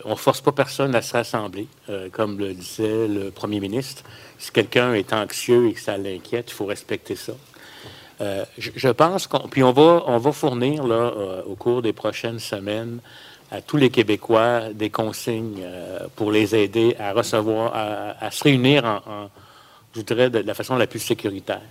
on 0.06 0.11
ne 0.11 0.15
force 0.15 0.41
pas 0.41 0.52
personne 0.52 0.94
à 0.94 1.02
se 1.02 1.14
rassembler. 1.14 1.68
Comme 2.11 2.38
le 2.38 2.53
disait 2.53 3.07
le 3.07 3.32
premier 3.32 3.60
ministre, 3.60 4.03
si 4.38 4.52
quelqu'un 4.52 4.94
est 4.94 5.14
anxieux 5.14 5.68
et 5.68 5.74
que 5.74 5.82
ça 5.82 5.98
l'inquiète, 5.98 6.52
il 6.52 6.53
faut 6.53 6.68
respecter 6.68 7.15
ça. 7.15 7.34
Euh, 8.19 8.45
je, 8.57 8.89
pense 8.89 9.27
qu'on 9.27 9.48
puis 9.48 9.61
on 9.61 9.72
va 9.72 10.03
on 10.07 10.18
va 10.18 10.31
fournir 10.31 10.88
là 10.88 10.95
euh, 10.95 11.44
au 11.45 11.53
cours 11.53 11.84
des 11.84 11.94
prochaines 11.94 12.39
semaines 12.39 12.99
à 13.52 13.61
tous 13.61 13.77
les 13.77 13.91
Québécois 13.91 14.73
des 14.73 14.89
consignes 14.89 15.61
euh, 15.61 16.07
pour 16.15 16.31
les 16.31 16.56
aider 16.56 16.95
à 16.98 17.14
recevoir 17.14 17.73
à, 17.76 18.31
se 18.31 18.44
réunir 18.44 18.85
en, 18.85 19.30
je 19.95 20.02
dirais 20.02 20.31
de 20.31 20.39
la 20.39 20.53
façon 20.56 20.76
la 20.77 20.88
plus 20.88 20.99
sécuritaire. 20.99 21.61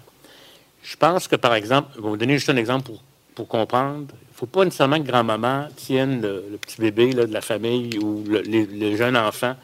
Je 0.85 0.97
pense 0.97 1.27
que 1.27 1.35
par 1.35 1.55
exemple, 1.55 1.89
je 1.97 2.01
vais 2.01 2.09
vous 2.09 2.17
donner 2.17 2.35
juste 2.35 2.51
un 2.51 2.57
exemple 2.57 2.87
pour 2.87 3.03
pour 3.35 3.49
comprendre. 3.49 4.07
Il 4.11 4.33
ne 4.33 4.39
faut 4.39 4.47
pas 4.47 4.65
nécessairement 4.65 4.99
que 4.99 5.07
grand-maman 5.07 5.67
tienne 5.77 6.23
le, 6.23 6.57
petit 6.59 6.81
bébé 6.81 7.13
là, 7.13 7.27
de 7.27 7.33
la 7.33 7.43
famille 7.43 7.99
ou 7.99 8.25
le 8.27 8.97
jeune 8.97 9.17
enfant 9.17 9.57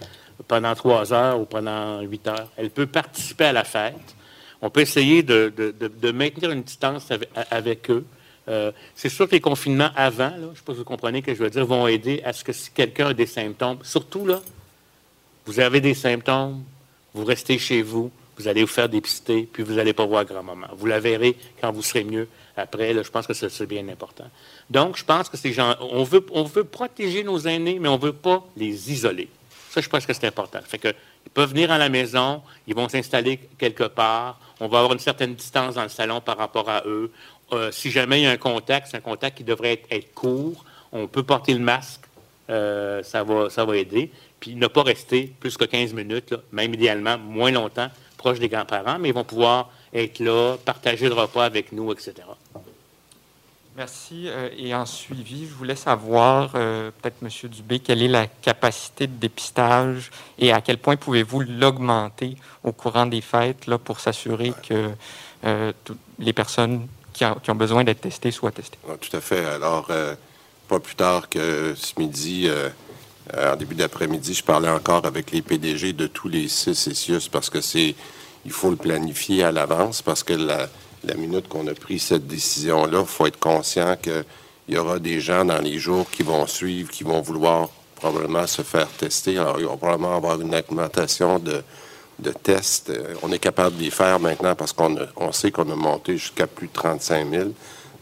pendant 0.48 0.74
trois 0.74 1.12
heures 1.12 1.40
ou 1.40 1.44
pendant 1.44 2.00
huit 2.00 2.26
heures. 2.26 2.48
Elle 2.56 2.70
peut 2.70 2.86
participer 2.86 3.44
à 3.44 3.52
la 3.52 3.64
fête. 3.64 4.14
On 4.62 4.70
peut 4.70 4.80
essayer 4.80 5.22
de, 5.24 5.52
maintenir 6.12 6.52
une 6.52 6.62
distance 6.62 7.08
avec, 7.50 7.90
eux. 7.90 8.04
Euh, 8.48 8.70
c'est 8.94 9.08
sûr 9.08 9.26
que 9.26 9.32
les 9.32 9.40
confinements 9.40 9.90
avant, 9.96 10.32
je 10.36 10.46
ne 10.46 10.54
sais 10.54 10.62
pas 10.64 10.72
si 10.72 10.78
vous 10.78 10.84
comprenez 10.84 11.20
ce 11.20 11.26
que 11.26 11.34
je 11.34 11.42
veux 11.42 11.50
dire, 11.50 11.66
vont 11.66 11.86
aider 11.88 12.22
à 12.24 12.32
ce 12.32 12.44
que 12.44 12.52
si 12.52 12.70
quelqu'un 12.70 13.08
a 13.08 13.14
des 13.14 13.26
symptômes, 13.26 13.78
surtout 13.82 14.24
là, 14.24 14.40
vous 15.46 15.58
avez 15.58 15.80
des 15.80 15.94
symptômes, 15.94 16.62
vous 17.12 17.24
restez 17.24 17.58
chez 17.58 17.82
vous, 17.82 18.10
vous 18.38 18.48
allez 18.48 18.62
vous 18.62 18.68
faire 18.68 18.88
dépister, 18.88 19.48
puis 19.52 19.62
vous 19.62 19.74
n'allez 19.74 19.92
pas 19.92 20.06
voir 20.06 20.24
grand-maman. 20.24 20.68
Vous 20.76 20.86
la 20.86 21.00
verrez 21.00 21.36
quand 21.60 21.72
vous 21.72 21.82
serez 21.82 22.04
mieux 22.04 22.28
après. 22.56 22.94
Je 22.94 23.10
pense 23.10 23.26
que 23.26 23.34
c'est 23.34 23.66
bien 23.66 23.86
important. 23.88 24.28
Donc, 24.70 24.96
je 24.96 25.04
pense 25.04 25.28
que 25.28 25.36
ces 25.36 25.52
gens, 25.52 25.74
on 25.80 26.04
veut, 26.04 26.24
on 26.32 26.44
veut 26.44 26.64
protéger 26.64 27.24
nos 27.24 27.38
aînés, 27.40 27.78
mais 27.80 27.88
on 27.88 27.98
ne 27.98 28.02
veut 28.02 28.12
pas 28.12 28.44
les 28.56 28.92
isoler. 28.92 29.28
Ça, 29.70 29.80
je 29.80 29.88
pense 29.88 30.06
que 30.06 30.12
c'est 30.12 30.26
important. 30.26 30.60
Fait 30.64 30.78
que, 30.78 30.88
ils 31.24 31.30
peuvent 31.30 31.50
venir 31.50 31.70
à 31.70 31.78
la 31.78 31.88
maison, 31.88 32.42
ils 32.66 32.74
vont 32.74 32.88
s'installer 32.88 33.38
quelque 33.58 33.84
part, 33.84 34.38
on 34.62 34.68
va 34.68 34.78
avoir 34.78 34.92
une 34.92 35.00
certaine 35.00 35.34
distance 35.34 35.74
dans 35.74 35.82
le 35.82 35.88
salon 35.88 36.20
par 36.20 36.38
rapport 36.38 36.68
à 36.68 36.84
eux. 36.86 37.10
Euh, 37.52 37.72
si 37.72 37.90
jamais 37.90 38.20
il 38.20 38.22
y 38.22 38.26
a 38.26 38.30
un 38.30 38.36
contact, 38.36 38.86
c'est 38.90 38.96
un 38.96 39.00
contact 39.00 39.36
qui 39.36 39.44
devrait 39.44 39.82
être, 39.90 40.14
court, 40.14 40.64
on 40.92 41.08
peut 41.08 41.24
porter 41.24 41.52
le 41.52 41.58
masque, 41.58 42.02
euh, 42.48 43.02
ça, 43.02 43.24
va, 43.24 43.50
ça 43.50 43.66
aider. 43.74 44.12
Puis 44.38 44.54
ne 44.54 44.68
pas 44.68 44.84
rester 44.84 45.32
plus 45.40 45.56
que 45.56 45.64
15 45.64 45.94
minutes, 45.94 46.34
même 46.52 46.72
idéalement 46.74 47.18
moins 47.18 47.50
longtemps, 47.50 47.88
proche 48.16 48.38
des 48.38 48.48
grands-parents, 48.48 49.00
mais 49.00 49.08
ils 49.08 49.14
vont 49.14 49.24
pouvoir 49.24 49.68
être 49.92 50.20
là, 50.20 50.56
partager 50.64 51.08
le 51.08 51.14
repas 51.14 51.44
avec 51.44 51.72
nous, 51.72 51.92
etc. 51.92 52.14
Merci. 53.76 54.24
Euh, 54.26 54.50
et 54.56 54.74
en 54.74 54.84
suivi, 54.84 55.46
je 55.46 55.54
voulais 55.54 55.76
savoir, 55.76 56.52
euh, 56.54 56.90
peut-être, 57.00 57.16
M. 57.22 57.48
Dubé, 57.48 57.78
quelle 57.78 58.02
est 58.02 58.08
la 58.08 58.26
capacité 58.26 59.06
de 59.06 59.14
dépistage 59.14 60.10
et 60.38 60.52
à 60.52 60.60
quel 60.60 60.76
point 60.76 60.96
pouvez-vous 60.96 61.40
l'augmenter 61.40 62.36
au 62.64 62.72
courant 62.72 63.06
des 63.06 63.22
fêtes 63.22 63.66
là, 63.66 63.78
pour 63.78 64.00
s'assurer 64.00 64.52
que 64.68 64.90
euh, 65.44 65.72
toutes 65.84 65.98
les 66.18 66.34
personnes 66.34 66.86
qui, 67.14 67.24
ont 67.24 67.54
besoin 67.54 67.82
d'être 67.84 68.02
testées 68.02 68.30
soient 68.30 68.52
testées? 68.52 68.78
Ah, 68.88 68.96
tout 69.00 69.16
à 69.16 69.20
fait. 69.20 69.44
Alors, 69.46 69.86
euh, 69.88 70.14
pas 70.68 70.78
plus 70.78 70.94
tard 70.94 71.30
que 71.30 71.74
ce 71.74 71.98
midi, 71.98 72.48
en 73.34 73.56
début 73.56 73.74
d'après-midi, 73.74 74.34
je 74.34 74.44
parlais 74.44 74.70
encore 74.70 75.06
avec 75.06 75.30
les 75.30 75.42
PDG 75.42 75.92
de 75.92 76.06
tous 76.06 76.28
les 76.28 76.48
six 76.48 77.28
parce 77.30 77.50
que 77.50 77.60
c'est, 77.60 77.94
il 78.44 78.52
faut 78.52 78.70
le 78.70 78.76
planifier 78.76 79.44
à 79.44 79.52
l'avance 79.52 80.02
parce 80.02 80.22
que 80.22 80.32
la, 80.32 80.68
la 81.04 81.14
minute 81.14 81.48
qu'on 81.48 81.66
a 81.66 81.74
pris 81.74 81.98
cette 81.98 82.26
décision-là, 82.26 83.00
il 83.00 83.06
faut 83.06 83.26
être 83.26 83.38
conscient 83.40 83.96
qu'il 84.00 84.24
y 84.68 84.76
aura 84.76 84.98
des 84.98 85.20
gens 85.20 85.44
dans 85.44 85.58
les 85.60 85.78
jours 85.78 86.08
qui 86.10 86.22
vont 86.22 86.46
suivre, 86.46 86.90
qui 86.90 87.02
vont 87.04 87.20
vouloir 87.20 87.68
probablement 87.96 88.46
se 88.46 88.62
faire 88.62 88.88
tester. 88.88 89.38
Alors, 89.38 89.58
il 89.58 89.66
va 89.66 89.76
probablement 89.76 90.16
avoir 90.16 90.40
une 90.40 90.54
augmentation 90.54 91.38
de, 91.38 91.62
de 92.18 92.30
tests. 92.32 92.90
Euh, 92.90 93.14
On 93.22 93.30
est 93.32 93.38
capable 93.38 93.76
de 93.76 93.82
les 93.82 93.90
faire 93.90 94.18
maintenant 94.20 94.54
parce 94.54 94.72
qu'on 94.72 94.96
on 95.16 95.32
sait 95.32 95.50
qu'on 95.50 95.70
a 95.70 95.74
monté 95.76 96.16
jusqu'à 96.18 96.46
plus 96.46 96.68
de 96.68 96.72
35 96.72 97.30
000. 97.30 97.48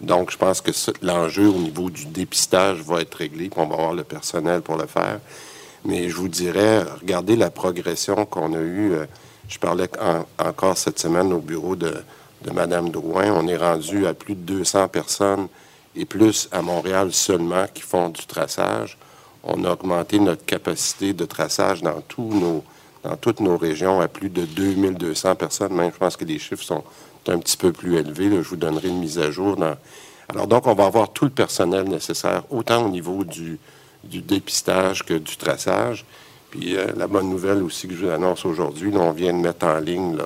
Donc, 0.01 0.31
je 0.31 0.39
pense 0.39 0.63
que 0.63 0.71
l'enjeu 1.03 1.47
au 1.49 1.59
niveau 1.59 1.91
du 1.91 2.07
dépistage 2.07 2.79
va 2.81 3.03
être 3.03 3.15
réglé, 3.17 3.51
puis 3.51 3.61
on 3.61 3.67
va 3.67 3.75
avoir 3.75 3.93
le 3.93 4.05
personnel 4.05 4.63
pour 4.63 4.77
le 4.77 4.87
faire. 4.87 5.21
Mais 5.85 6.09
je 6.09 6.17
vous 6.17 6.29
dirais, 6.29 6.83
regardez 7.01 7.37
la 7.37 7.51
progression 7.51 8.25
qu'on 8.27 8.55
a 8.55 8.59
eue. 8.61 8.93
Euh, 8.95 9.07
Je 9.49 9.59
parlais 9.59 9.89
en- 10.01 10.25
encore 10.39 10.79
cette 10.79 10.99
semaine 11.01 11.33
au 11.33 11.41
bureau 11.41 11.75
de, 11.75 11.93
de 12.43 12.51
Mme 12.51 12.91
Drouin. 12.91 13.33
On 13.33 13.47
est 13.47 13.57
rendu 13.57 14.07
à 14.07 14.15
plus 14.15 14.35
de 14.35 14.41
200 14.41 14.89
personnes 14.89 15.49
et 15.97 16.05
plus 16.05 16.49
à 16.53 16.63
Montréal 16.63 17.13
seulement 17.13 17.67
qui 17.73 17.83
font 17.83 18.09
du 18.09 18.25
traçage. 18.27 18.97
On 19.43 19.65
a 19.65 19.73
augmenté 19.73 20.19
notre 20.19 20.45
capacité 20.45 21.13
de 21.13 21.25
traçage 21.25 21.83
dans, 21.83 22.01
toutes 22.03 23.41
nos 23.41 23.57
régions 23.57 24.01
à 24.01 24.09
plus 24.09 24.29
de 24.29 24.45
2200 24.45 25.35
personnes. 25.37 25.73
Même, 25.73 25.91
je 25.93 25.99
pense 25.99 26.17
que 26.17 26.25
les 26.25 26.39
chiffres 26.39 26.63
sont 26.63 26.85
un 27.29 27.39
petit 27.39 27.57
peu 27.57 27.73
plus 27.73 27.97
élevés. 27.97 28.31
Je 28.31 28.49
vous 28.49 28.57
donnerai 28.57 28.89
une 28.89 28.99
mise 28.99 29.19
à 29.19 29.31
jour. 29.31 29.57
Alors, 30.29 30.47
donc, 30.47 30.67
on 30.67 30.75
va 30.75 30.87
avoir 30.87 31.13
tout 31.13 31.25
le 31.25 31.31
personnel 31.31 31.89
nécessaire, 31.89 32.43
autant 32.51 32.85
au 32.85 32.89
niveau 32.89 33.25
du, 33.25 33.59
dépistage 34.05 35.05
que 35.05 35.15
du 35.15 35.37
traçage. 35.37 36.05
Puis 36.51 36.77
euh, 36.77 36.87
la 36.97 37.07
bonne 37.07 37.31
nouvelle 37.31 37.63
aussi 37.63 37.87
que 37.87 37.95
je 37.95 38.07
vous 38.07 38.11
annonce 38.11 38.45
aujourd'hui, 38.45 38.93
on 38.95 39.13
vient 39.13 39.33
de 39.33 39.39
mettre 39.39 39.67
en 39.67 39.79
ligne 39.79 40.17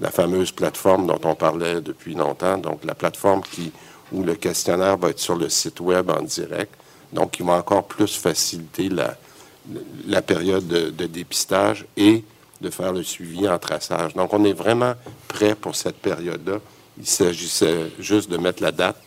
la 0.00 0.10
fameuse 0.10 0.50
plateforme 0.52 1.06
dont 1.06 1.20
on 1.24 1.34
parlait 1.34 1.80
depuis 1.80 2.14
longtemps, 2.14 2.58
donc 2.58 2.84
la 2.84 2.94
plateforme 2.94 3.42
qui, 3.42 3.72
où 4.12 4.22
le 4.22 4.34
questionnaire 4.34 4.96
va 4.96 5.10
être 5.10 5.18
sur 5.18 5.36
le 5.36 5.48
site 5.48 5.80
web 5.80 6.10
en 6.10 6.22
direct, 6.22 6.72
donc 7.12 7.32
qui 7.32 7.42
va 7.42 7.54
encore 7.54 7.86
plus 7.86 8.16
faciliter 8.16 8.88
la, 8.88 9.16
la 10.06 10.22
période 10.22 10.66
de, 10.66 11.06
dépistage 11.06 11.84
et 11.96 12.24
de 12.60 12.70
faire 12.70 12.92
le 12.92 13.02
suivi 13.02 13.48
en 13.48 13.58
traçage. 13.58 14.14
Donc 14.14 14.32
on 14.32 14.44
est 14.44 14.52
vraiment 14.52 14.94
prêt 15.28 15.54
pour 15.54 15.76
cette 15.76 15.96
période-là. 15.96 16.58
Il 16.98 17.06
s'agissait 17.06 17.90
juste 17.98 18.30
de 18.30 18.36
mettre 18.36 18.62
la 18.62 18.72
date, 18.72 19.00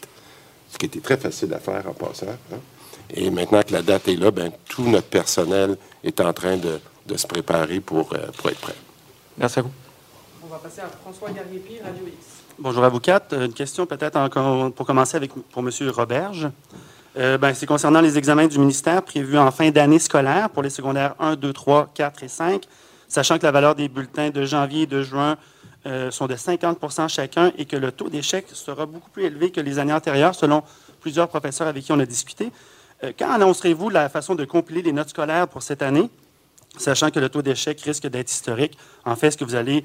ce 0.72 0.78
qui 0.78 0.86
était 0.88 1.02
très 1.02 1.18
facile 1.18 1.54
à 1.54 1.60
faire 1.60 1.84
en 1.88 1.94
passant. 1.94 2.28
hein. 2.28 2.58
Et 3.16 3.30
maintenant 3.30 3.62
que 3.62 3.74
la 3.74 3.82
date 3.82 4.08
est 4.08 4.16
là, 4.16 4.32
ben, 4.32 4.52
tout 4.68 4.84
notre 4.84 5.08
personnel 5.08 5.78
est 6.04 6.20
en 6.20 6.34
train 6.34 6.58
de, 6.58 6.80
de 7.06 7.18
se 7.18 7.28
préparer 7.28 7.80
pour, 7.80 8.14
euh, 8.14 8.28
pour 8.38 8.50
être 8.50 8.60
prêt. 8.60 8.76
Merci 9.38 9.60
à 9.60 9.62
vous. 9.64 9.83
Va 10.54 10.60
passer 10.60 10.82
à 10.82 10.88
François 10.88 11.32
Gariepi, 11.32 11.80
Radio 11.84 12.06
X. 12.06 12.44
Bonjour 12.60 12.84
avocate. 12.84 13.34
Euh, 13.34 13.48
Une 13.48 13.54
question 13.54 13.88
peut-être 13.88 14.30
pour 14.76 14.86
commencer 14.86 15.18
avec 15.18 15.32
pour 15.34 15.64
M. 15.64 15.90
Roberge. 15.90 16.48
Euh, 17.18 17.40
ben, 17.40 17.56
c'est 17.56 17.66
concernant 17.66 18.02
les 18.02 18.20
examens 18.20 18.46
du 18.46 18.60
ministère 18.60 19.02
prévus 19.02 19.40
en 19.40 19.50
fin 19.50 19.72
d'année 19.72 19.98
scolaire 19.98 20.52
pour 20.52 20.62
les 20.62 20.70
secondaires 20.70 21.16
1, 21.18 21.38
2, 21.38 21.54
3, 21.54 21.90
4 21.96 22.24
et 22.24 22.28
5, 22.28 22.66
sachant 23.08 23.40
que 23.40 23.44
la 23.44 23.52
valeur 23.52 23.74
des 23.74 23.88
bulletins 23.88 24.30
de 24.30 24.46
janvier 24.46 24.84
et 24.84 24.86
de 24.86 25.02
juin 25.02 25.38
euh, 25.88 26.12
sont 26.12 26.28
de 26.28 26.36
50% 26.36 27.10
chacun 27.10 27.52
et 27.58 27.66
que 27.66 27.76
le 27.76 27.92
taux 27.92 28.10
d'échec 28.10 28.46
sera 28.54 28.86
beaucoup 28.86 29.10
plus 29.10 29.24
élevé 29.24 29.50
que 29.50 29.60
les 29.60 29.80
années 29.80 29.94
antérieures, 29.94 30.36
selon 30.36 30.62
plusieurs 31.00 31.30
professeurs 31.30 31.68
avec 31.68 31.84
qui 31.84 31.92
on 31.94 32.00
a 32.00 32.06
discuté. 32.06 32.52
Quand 33.18 33.32
annoncerez-vous 33.32 33.90
la 33.90 34.08
façon 34.08 34.36
de 34.36 34.46
compiler 34.46 34.84
les 34.84 34.94
notes 34.94 35.10
scolaires 35.10 35.48
pour 35.48 35.64
cette 35.64 35.82
année, 35.82 36.12
sachant 36.78 37.10
que 37.10 37.20
le 37.20 37.30
taux 37.30 37.42
d'échec 37.42 37.82
risque 37.82 38.06
d'être 38.08 38.32
historique? 38.32 38.78
En 39.04 39.16
fait, 39.16 39.28
est-ce 39.28 39.38
que 39.38 39.46
vous 39.46 39.56
allez 39.56 39.84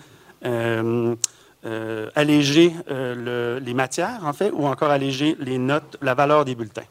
alléger 2.15 2.73
euh, 2.91 3.59
le- 3.59 3.65
les 3.65 3.75
matières, 3.75 4.21
en 4.25 4.33
fait, 4.33 4.51
ou 4.53 4.67
encore 4.67 4.91
alléger 4.91 5.37
les 5.41 5.59
notes, 5.59 5.97
la 6.03 6.15
valeur 6.15 6.45
des 6.45 6.55
bulletins? 6.55 6.83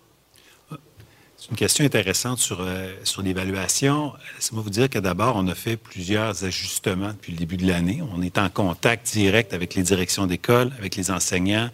C'est 1.40 1.52
une 1.52 1.56
question 1.56 1.86
intéressante 1.86 2.40
sur, 2.40 2.62
euh, 2.62 2.96
sur 3.04 3.22
l'évaluation. 3.22 4.12
Laissez-moi 4.36 4.64
vous 4.64 4.72
dire 4.72 4.90
que 4.90 4.98
d'abord, 4.98 5.36
on 5.36 5.48
a 5.48 5.54
fait 5.54 5.78
plusieurs 5.78 6.44
ajustements 6.44 7.10
depuis 7.10 7.32
le 7.32 7.38
début 7.38 7.58
de 7.58 7.68
l'année. 7.68 8.02
On 8.16 8.24
est 8.24 8.40
en 8.40 8.50
contact 8.50 9.14
direct 9.14 9.54
avec 9.54 9.76
les 9.76 9.84
directions 9.84 10.26
d'école, 10.26 10.72
avec 10.80 10.96
les 10.96 11.12
enseignants, 11.12 11.70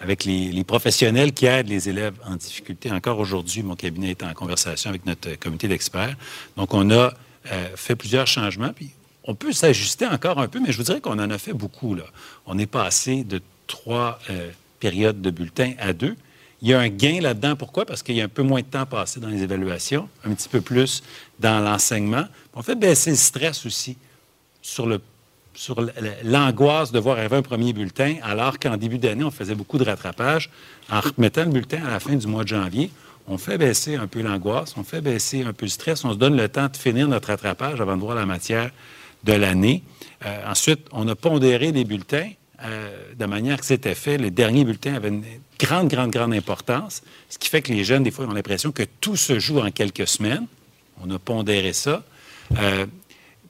avec 0.00 0.24
les, 0.24 0.62
professionnels 0.64 1.32
qui 1.32 1.46
aident 1.46 1.68
les 1.68 1.88
élèves 1.88 2.14
en 2.26 2.36
difficulté. 2.36 2.92
Encore 2.92 3.18
aujourd'hui, 3.18 3.62
mon 3.62 3.74
cabinet 3.74 4.10
est 4.10 4.22
en 4.22 4.34
conversation 4.34 4.90
avec 4.90 5.06
notre 5.06 5.34
comité 5.36 5.66
d'experts. 5.66 6.14
Donc, 6.58 6.74
on 6.74 6.90
a 6.90 7.14
euh, 7.52 7.68
fait 7.74 7.96
plusieurs 7.96 8.26
changements. 8.26 8.72
On 9.26 9.34
peut 9.34 9.52
s'ajuster 9.52 10.06
encore 10.06 10.38
un 10.38 10.48
peu, 10.48 10.60
mais 10.60 10.72
je 10.72 10.76
vous 10.76 10.84
dirais 10.84 11.00
qu'on 11.00 11.18
en 11.18 11.30
a 11.30 11.38
fait 11.38 11.52
beaucoup. 11.52 11.94
Là. 11.94 12.04
On 12.46 12.58
est 12.58 12.66
passé 12.66 13.24
de 13.24 13.40
trois 13.66 14.18
euh, 14.30 14.50
périodes 14.80 15.20
de 15.20 15.30
bulletins 15.30 15.72
à 15.78 15.92
deux. 15.92 16.16
Il 16.62 16.68
y 16.68 16.74
a 16.74 16.80
un 16.80 16.88
gain 16.88 17.20
là-dedans. 17.20 17.56
Pourquoi? 17.56 17.84
Parce 17.84 18.02
qu'il 18.02 18.14
y 18.16 18.20
a 18.20 18.24
un 18.24 18.28
peu 18.28 18.42
moins 18.42 18.60
de 18.60 18.66
temps 18.66 18.86
passé 18.86 19.20
dans 19.20 19.28
les 19.28 19.42
évaluations, 19.42 20.08
un 20.24 20.32
petit 20.32 20.48
peu 20.48 20.60
plus 20.60 21.02
dans 21.38 21.62
l'enseignement. 21.62 22.24
On 22.54 22.62
fait 22.62 22.76
baisser 22.76 23.10
le 23.10 23.16
stress 23.16 23.66
aussi 23.66 23.96
sur 24.62 24.86
sur 25.56 25.76
l'angoisse 26.22 26.92
de 26.92 26.98
voir 26.98 27.16
arriver 27.16 27.36
un 27.36 27.42
premier 27.42 27.72
bulletin, 27.72 28.16
alors 28.22 28.58
qu'en 28.58 28.76
début 28.76 28.98
d'année, 28.98 29.24
on 29.24 29.30
faisait 29.30 29.54
beaucoup 29.54 29.78
de 29.78 29.84
rattrapage. 29.84 30.50
En 30.90 31.00
remettant 31.00 31.44
le 31.44 31.50
bulletin 31.50 31.82
à 31.86 31.90
la 31.90 31.98
fin 31.98 32.14
du 32.14 32.26
mois 32.26 32.42
de 32.42 32.48
janvier, 32.48 32.90
on 33.26 33.38
fait 33.38 33.58
baisser 33.58 33.96
un 33.96 34.06
peu 34.06 34.20
l'angoisse, 34.20 34.74
on 34.76 34.84
fait 34.84 35.00
baisser 35.00 35.44
un 35.44 35.52
peu 35.52 35.64
le 35.64 35.70
stress, 35.70 36.04
on 36.04 36.12
se 36.12 36.18
donne 36.18 36.36
le 36.36 36.48
temps 36.48 36.68
de 36.68 36.76
finir 36.76 37.08
notre 37.08 37.28
rattrapage 37.28 37.80
avant 37.80 37.96
de 37.96 38.02
voir 38.02 38.14
la 38.14 38.26
matière 38.26 38.70
de 39.26 39.32
l'année. 39.32 39.82
Euh, 40.24 40.50
ensuite, 40.50 40.86
on 40.92 41.06
a 41.08 41.14
pondéré 41.14 41.72
les 41.72 41.84
bulletins 41.84 42.30
euh, 42.64 43.12
de 43.14 43.26
manière 43.26 43.60
que 43.60 43.66
c'était 43.66 43.94
fait. 43.94 44.16
Les 44.16 44.30
derniers 44.30 44.64
bulletins 44.64 44.94
avaient 44.94 45.08
une 45.08 45.24
grande, 45.58 45.88
grande, 45.88 46.10
grande 46.10 46.32
importance, 46.32 47.02
ce 47.28 47.38
qui 47.38 47.48
fait 47.48 47.60
que 47.60 47.72
les 47.72 47.84
jeunes, 47.84 48.02
des 48.02 48.10
fois, 48.10 48.26
ont 48.26 48.32
l'impression 48.32 48.72
que 48.72 48.84
tout 49.00 49.16
se 49.16 49.38
joue 49.38 49.58
en 49.60 49.70
quelques 49.70 50.06
semaines. 50.06 50.46
On 51.02 51.10
a 51.10 51.18
pondéré 51.18 51.74
ça. 51.74 52.02
Euh, 52.58 52.86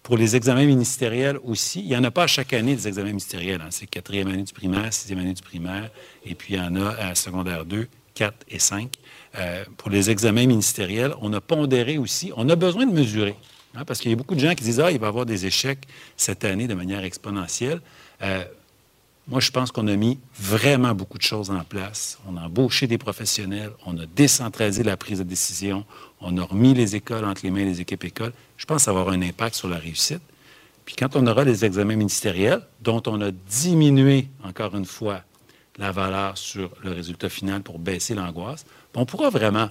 pour 0.03 0.17
les 0.17 0.37
examens 0.37 0.65
ministériels 0.65 1.39
aussi, 1.45 1.81
il 1.81 1.89
n'y 1.89 1.97
en 1.97 2.05
a 2.05 2.11
pas 2.11 2.25
à 2.25 2.27
chaque 2.27 2.53
année 2.53 2.75
des 2.75 2.89
examens 2.89 3.09
ministériels. 3.09 3.61
hein. 3.61 3.69
C'est 3.71 3.87
quatrième 3.87 4.29
année 4.29 4.45
du 4.45 4.53
primaire, 4.53 4.93
sixième 4.93 5.19
année 5.19 5.35
du 5.35 5.43
primaire, 5.43 5.91
et 6.25 6.35
puis 6.35 6.55
il 6.55 6.57
y 6.59 6.61
en 6.61 6.77
a 6.77 6.91
à 6.91 7.15
secondaire 7.15 7.65
2, 7.65 7.89
4 8.15 8.35
et 8.49 8.59
5. 8.59 8.89
Euh, 9.39 9.65
pour 9.77 9.91
les 9.91 10.09
examens 10.11 10.47
ministériels, 10.47 11.13
on 11.21 11.33
a 11.33 11.41
pondéré 11.41 11.99
aussi, 11.99 12.33
on 12.37 12.49
a 12.49 12.57
besoin 12.57 12.87
de 12.87 12.93
mesurer, 12.93 13.35
hein, 13.77 13.85
parce 13.85 14.01
qu'il 14.01 14.11
y 14.11 14.15
a 14.15 14.17
beaucoup 14.17 14.35
de 14.35 14.41
gens 14.41 14.55
qui 14.55 14.65
disent, 14.65 14.81
ah, 14.81 14.91
il 14.91 14.99
va 14.99 15.07
y 15.07 15.09
avoir 15.09 15.27
des 15.27 15.47
échecs 15.47 15.87
cette 16.17 16.45
année 16.45 16.67
de 16.67 16.75
manière 16.75 17.05
exponentielle. 17.05 17.81
Euh, 18.23 18.45
moi, 19.29 19.41
je 19.41 19.51
pense 19.51 19.73
qu'on 19.73 19.89
a 19.89 19.97
mis 19.97 20.21
vraiment 20.39 20.95
beaucoup 20.95 21.19
de 21.19 21.23
choses 21.23 21.51
en 21.51 21.65
place. 21.65 22.19
On 22.29 22.37
a 22.37 22.43
embauché 22.43 22.87
des 22.87 22.99
professionnels, 22.99 23.71
on 23.85 23.99
a 23.99 24.07
décentralisé 24.07 24.85
la 24.85 24.97
prise 24.97 25.19
de 25.19 25.25
décision, 25.25 25.85
on 26.21 26.39
a 26.39 26.45
remis 26.45 26.75
les 26.75 26.95
écoles 26.95 27.25
entre 27.25 27.43
les 27.43 27.51
mains 27.51 27.65
des 27.65 27.81
équipes 27.81 28.05
écoles. 28.05 28.33
Je 28.57 28.67
pense 28.67 28.87
avoir 28.87 29.09
un 29.09 29.21
impact 29.23 29.57
sur 29.57 29.69
la 29.69 29.79
réussite. 29.79 30.23
Puis 30.85 30.95
quand 30.95 31.17
on 31.17 31.27
aura 31.27 31.43
les 31.43 31.65
examens 31.65 31.97
ministériels, 31.97 32.61
dont 32.81 33.03
on 33.07 33.21
a 33.21 33.33
diminué, 33.33 34.29
encore 34.45 34.77
une 34.77 34.85
fois, 34.85 35.23
la 35.79 35.91
valeur 35.91 36.39
sur 36.39 36.71
le 36.85 36.93
résultat 36.93 37.29
final 37.29 37.63
pour 37.63 37.81
baisser 37.81 38.15
l'angoisse, 38.15 38.65
on 38.95 39.05
pourra 39.05 39.29
vraiment 39.29 39.69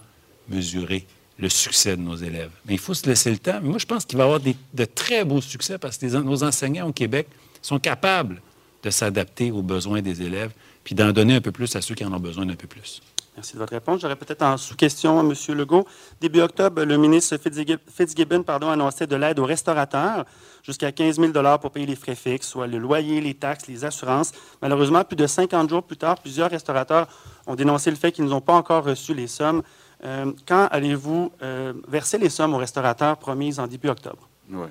mesurer 0.49 1.07
le 1.37 1.49
succès 1.49 1.97
de 1.97 2.01
nos 2.01 2.15
élèves. 2.15 2.51
Mais 2.65 2.73
il 2.75 2.79
faut 2.79 2.93
se 2.93 3.05
laisser 3.07 3.29
le 3.31 3.37
temps. 3.37 3.59
Mais 3.61 3.69
moi, 3.69 3.77
je 3.77 3.85
pense 3.85 4.05
qu'il 4.05 4.17
va 4.17 4.23
y 4.23 4.27
avoir 4.27 4.39
de 4.39 4.85
très 4.85 5.25
beaux 5.25 5.41
succès 5.41 5.77
parce 5.77 5.97
que 5.97 6.05
nos 6.05 6.43
enseignants 6.43 6.87
au 6.87 6.93
Québec 6.93 7.27
sont 7.61 7.79
capables 7.79 8.41
de 8.83 8.89
s'adapter 8.89 9.51
aux 9.51 9.61
besoins 9.63 10.01
des 10.01 10.21
élèves 10.21 10.51
puis 10.83 10.95
d'en 10.95 11.11
donner 11.11 11.35
un 11.35 11.41
peu 11.41 11.51
plus 11.51 11.75
à 11.75 11.81
ceux 11.81 11.95
qui 11.95 12.05
en 12.05 12.13
ont 12.13 12.19
besoin 12.19 12.45
d'un 12.45 12.55
peu 12.55 12.67
plus. 12.67 13.01
Merci 13.35 13.53
de 13.53 13.57
votre 13.57 13.73
réponse. 13.73 13.99
J'aurais 13.99 14.15
peut-être 14.15 14.43
en 14.43 14.55
sous-question, 14.55 15.19
M. 15.19 15.33
Legault. 15.57 15.85
Début 16.21 16.39
octobre, 16.39 16.83
le 16.83 16.95
ministre 16.97 17.35
Fitzgib- 17.35 17.79
Fitzgibbon 17.93 18.43
pardon, 18.43 18.69
annonçait 18.69 19.07
de 19.07 19.15
l'aide 19.17 19.39
aux 19.39 19.45
restaurateurs, 19.45 20.23
jusqu'à 20.63 20.93
15 20.93 21.19
000 21.19 21.33
pour 21.59 21.71
payer 21.71 21.85
les 21.85 21.97
frais 21.97 22.15
fixes, 22.15 22.47
soit 22.47 22.67
le 22.67 22.77
loyer, 22.77 23.19
les 23.19 23.33
taxes, 23.33 23.67
les 23.67 23.83
assurances. 23.83 24.31
Malheureusement, 24.61 25.03
plus 25.03 25.17
de 25.17 25.27
50 25.27 25.69
jours 25.69 25.83
plus 25.83 25.97
tard, 25.97 26.17
plusieurs 26.21 26.49
restaurateurs 26.49 27.07
ont 27.45 27.55
dénoncé 27.55 27.89
le 27.89 27.97
fait 27.97 28.13
qu'ils 28.13 28.23
n'ont 28.25 28.39
pas 28.39 28.53
encore 28.53 28.85
reçu 28.85 29.13
les 29.13 29.27
sommes. 29.27 29.63
Euh, 30.03 30.31
quand 30.47 30.67
allez-vous 30.71 31.31
euh, 31.41 31.73
verser 31.87 32.17
les 32.17 32.29
sommes 32.29 32.53
aux 32.53 32.57
restaurateurs 32.57 33.17
promises 33.17 33.59
en 33.59 33.67
début 33.67 33.89
octobre? 33.89 34.27
Oui. 34.49 34.67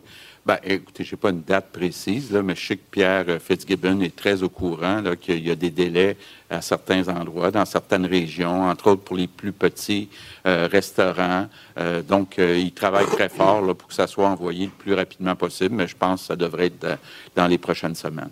Ben, 0.46 0.58
écoutez, 0.62 1.04
je 1.04 1.14
n'ai 1.14 1.20
pas 1.20 1.30
une 1.30 1.40
date 1.40 1.72
précise, 1.72 2.30
là, 2.30 2.42
mais 2.42 2.54
je 2.54 2.66
sais 2.66 2.76
que 2.76 2.82
Pierre 2.90 3.24
euh, 3.28 3.38
Fitzgibbon 3.38 4.00
est 4.02 4.14
très 4.14 4.42
au 4.42 4.50
courant 4.50 5.00
là, 5.00 5.16
qu'il 5.16 5.44
y 5.44 5.50
a 5.50 5.54
des 5.54 5.70
délais 5.70 6.18
à 6.50 6.60
certains 6.60 7.08
endroits, 7.08 7.50
dans 7.50 7.64
certaines 7.64 8.04
régions, 8.04 8.68
entre 8.68 8.90
autres 8.90 9.02
pour 9.02 9.16
les 9.16 9.26
plus 9.26 9.52
petits 9.52 10.10
euh, 10.46 10.68
restaurants. 10.70 11.48
Euh, 11.78 12.02
donc, 12.02 12.38
euh, 12.38 12.58
il 12.58 12.72
travaille 12.72 13.06
très 13.06 13.30
fort 13.30 13.62
là, 13.62 13.74
pour 13.74 13.88
que 13.88 13.94
ça 13.94 14.06
soit 14.06 14.28
envoyé 14.28 14.66
le 14.66 14.72
plus 14.72 14.92
rapidement 14.92 15.34
possible, 15.34 15.74
mais 15.74 15.88
je 15.88 15.96
pense 15.96 16.20
que 16.20 16.26
ça 16.26 16.36
devrait 16.36 16.66
être 16.66 16.78
dans, 16.78 16.98
dans 17.34 17.46
les 17.46 17.58
prochaines 17.58 17.94
semaines. 17.94 18.30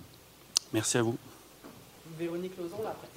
Merci 0.73 0.98
à 0.98 1.02
vous. 1.02 1.16
Véronique 2.19 2.52
Lauzon, 2.59 2.82
la 2.85 2.90
presse. 2.90 3.11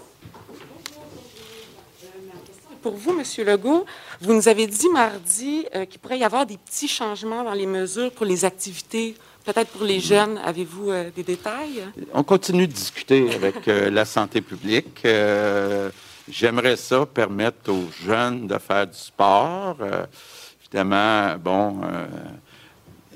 Pour 2.85 2.97
vous, 2.97 3.19
M. 3.19 3.45
Legault, 3.47 3.83
vous 4.21 4.35
nous 4.35 4.47
avez 4.47 4.67
dit 4.67 4.89
mardi 4.89 5.65
euh, 5.73 5.85
qu'il 5.85 5.99
pourrait 5.99 6.19
y 6.19 6.23
avoir 6.23 6.45
des 6.45 6.59
petits 6.59 6.87
changements 6.87 7.43
dans 7.43 7.55
les 7.55 7.65
mesures 7.65 8.11
pour 8.11 8.27
les 8.27 8.45
activités, 8.45 9.15
peut-être 9.43 9.71
pour 9.71 9.83
les 9.83 9.99
jeunes. 9.99 10.37
Avez-vous 10.37 10.91
euh, 10.91 11.09
des 11.09 11.23
détails? 11.23 11.81
On 12.13 12.21
continue 12.21 12.67
de 12.67 12.73
discuter 12.73 13.33
avec 13.33 13.67
euh, 13.67 13.89
la 13.89 14.05
santé 14.05 14.39
publique. 14.39 15.01
J'aimerais 16.29 16.75
ça 16.75 17.07
permettre 17.07 17.71
aux 17.71 17.89
jeunes 18.05 18.45
de 18.45 18.57
faire 18.59 18.85
du 18.85 18.97
sport. 18.99 19.77
Évidemment, 20.61 21.37
bon, 21.43 21.81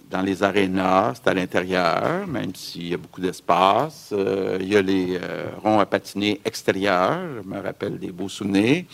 dans 0.09 0.21
les 0.23 0.41
arénas, 0.41 1.13
c'est 1.13 1.29
à 1.29 1.33
l'intérieur, 1.35 2.25
même 2.25 2.55
s'il 2.55 2.87
y 2.87 2.93
a 2.95 2.97
beaucoup 2.97 3.21
d'espace. 3.21 4.11
Il 4.59 4.67
y 4.67 4.75
a 4.75 4.81
les 4.81 5.19
ronds 5.63 5.79
à 5.79 5.85
patiner 5.85 6.41
extérieurs. 6.43 7.19
Je 7.43 7.47
me 7.47 7.61
rappelle 7.61 7.99
des 7.99 8.11
beaux 8.11 8.29
souvenirs. 8.29 8.85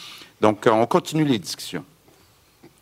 Donc, 0.46 0.68
euh, 0.68 0.72
on 0.72 0.86
continue 0.86 1.26
les 1.26 1.40
discussions. 1.40 1.84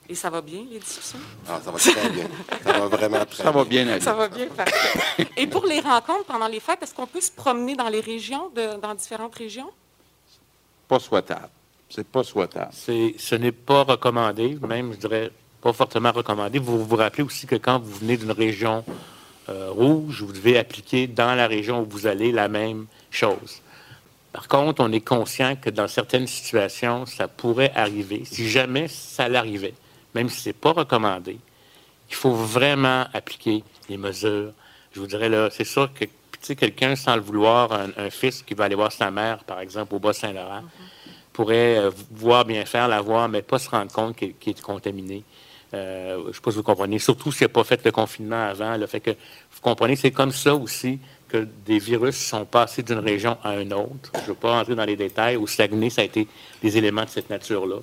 Et 0.09 0.15
ça 0.15 0.29
va 0.29 0.41
bien, 0.41 0.63
les 0.69 0.79
discussions? 0.79 1.17
Ah, 1.47 1.61
ça 1.63 1.71
va 1.71 1.77
très 1.79 2.09
bien. 2.09 2.27
Ça 2.61 2.73
va 2.73 2.87
vraiment 2.89 3.25
très 3.25 3.41
Ça 3.43 3.51
va 3.51 3.63
bien 3.63 3.87
aller. 3.87 4.01
Ça 4.01 4.13
va 4.13 4.27
bien, 4.27 4.47
parfait. 4.47 5.27
Et 5.37 5.47
pour 5.47 5.65
les 5.65 5.79
rencontres 5.79 6.25
pendant 6.25 6.49
les 6.49 6.59
fêtes, 6.59 6.79
est-ce 6.83 6.93
qu'on 6.93 7.07
peut 7.07 7.21
se 7.21 7.31
promener 7.31 7.77
dans 7.77 7.87
les 7.87 8.01
régions, 8.01 8.49
de- 8.53 8.75
dans 8.81 8.93
différentes 8.95 9.33
régions? 9.35 9.71
Pas 10.89 10.99
souhaitable. 10.99 11.47
C'est 11.89 12.05
pas 12.05 12.25
souhaitable. 12.25 12.71
C'est- 12.73 13.15
Ce 13.17 13.35
n'est 13.35 13.53
pas 13.53 13.83
recommandé, 13.83 14.57
même, 14.67 14.91
je 14.91 14.97
dirais, 14.97 15.31
pas 15.61 15.71
fortement 15.71 16.11
recommandé. 16.11 16.59
Vous 16.59 16.83
vous 16.85 16.95
rappelez 16.97 17.23
aussi 17.23 17.47
que 17.47 17.55
quand 17.55 17.79
vous 17.79 17.93
venez 17.99 18.17
d'une 18.17 18.31
région 18.33 18.83
euh, 19.47 19.69
rouge, 19.71 20.21
vous 20.21 20.33
devez 20.33 20.57
appliquer 20.57 21.07
dans 21.07 21.33
la 21.33 21.47
région 21.47 21.81
où 21.81 21.85
vous 21.89 22.07
allez 22.07 22.33
la 22.33 22.49
même 22.49 22.87
chose. 23.09 23.61
Par 24.33 24.47
contre, 24.47 24.83
on 24.83 24.91
est 24.91 25.05
conscient 25.05 25.55
que 25.55 25.69
dans 25.69 25.87
certaines 25.87 26.25
situations, 26.25 27.05
ça 27.05 27.27
pourrait 27.27 27.71
arriver. 27.75 28.23
Si 28.25 28.49
jamais 28.49 28.87
ça 28.87 29.29
l'arrivait, 29.29 29.75
même 30.15 30.27
si 30.27 30.41
ce 30.41 30.49
n'est 30.49 30.53
pas 30.53 30.73
recommandé, 30.73 31.37
il 32.09 32.15
faut 32.15 32.33
vraiment 32.33 33.05
appliquer 33.13 33.63
les 33.89 33.97
mesures. 33.97 34.51
Je 34.91 34.99
vous 34.99 35.07
dirais, 35.07 35.29
là, 35.29 35.49
c'est 35.51 35.63
sûr 35.63 35.91
que 35.93 36.05
quelqu'un, 36.53 36.95
sans 36.95 37.15
le 37.15 37.21
vouloir, 37.21 37.71
un, 37.73 38.09
fils 38.09 38.41
qui 38.41 38.55
va 38.55 38.65
aller 38.65 38.75
voir 38.75 38.91
sa 38.91 39.11
mère, 39.11 39.43
par 39.43 39.59
exemple, 39.59 39.93
au 39.95 39.99
Bas-Saint-Laurent, 39.99 40.63
pourrait 41.31 41.77
euh, 41.77 41.91
voir 42.11 42.43
bien 42.45 42.65
faire, 42.65 42.87
la 42.87 43.01
voir, 43.01 43.29
mais 43.29 43.41
pas 43.41 43.59
se 43.59 43.69
rendre 43.69 43.91
compte 43.91 44.15
qu'il 44.15 44.35
qu'il 44.35 44.51
est 44.51 44.61
contaminé. 44.61 45.23
Euh, 45.73 46.21
je 46.23 46.27
ne 46.27 46.33
sais 46.33 46.41
pas 46.41 46.51
si 46.51 46.57
vous 46.57 46.63
comprenez. 46.63 46.99
Surtout 46.99 47.31
s'il 47.31 47.45
n'a 47.45 47.49
pas 47.49 47.63
fait 47.63 47.83
le 47.83 47.91
confinement 47.91 48.43
avant. 48.43 48.77
Le 48.77 48.85
fait 48.85 48.99
que 48.99 49.11
vous 49.11 49.61
comprenez, 49.61 49.95
c'est 49.95 50.11
comme 50.11 50.31
ça 50.31 50.53
aussi 50.53 50.99
que 51.33 51.47
des 51.65 51.79
virus 51.79 52.15
sont 52.15 52.45
passés 52.45 52.83
d'une 52.83 52.99
région 52.99 53.37
à 53.43 53.55
une 53.59 53.73
autre. 53.73 54.11
Je 54.17 54.21
ne 54.21 54.25
veux 54.27 54.33
pas 54.35 54.59
entrer 54.61 54.75
dans 54.75 54.85
les 54.85 54.95
détails. 54.95 55.35
Au 55.35 55.47
Saguenay, 55.47 55.89
ça 55.89 56.01
a 56.01 56.05
été 56.05 56.27
des 56.61 56.77
éléments 56.77 57.05
de 57.05 57.09
cette 57.09 57.29
nature-là. 57.29 57.77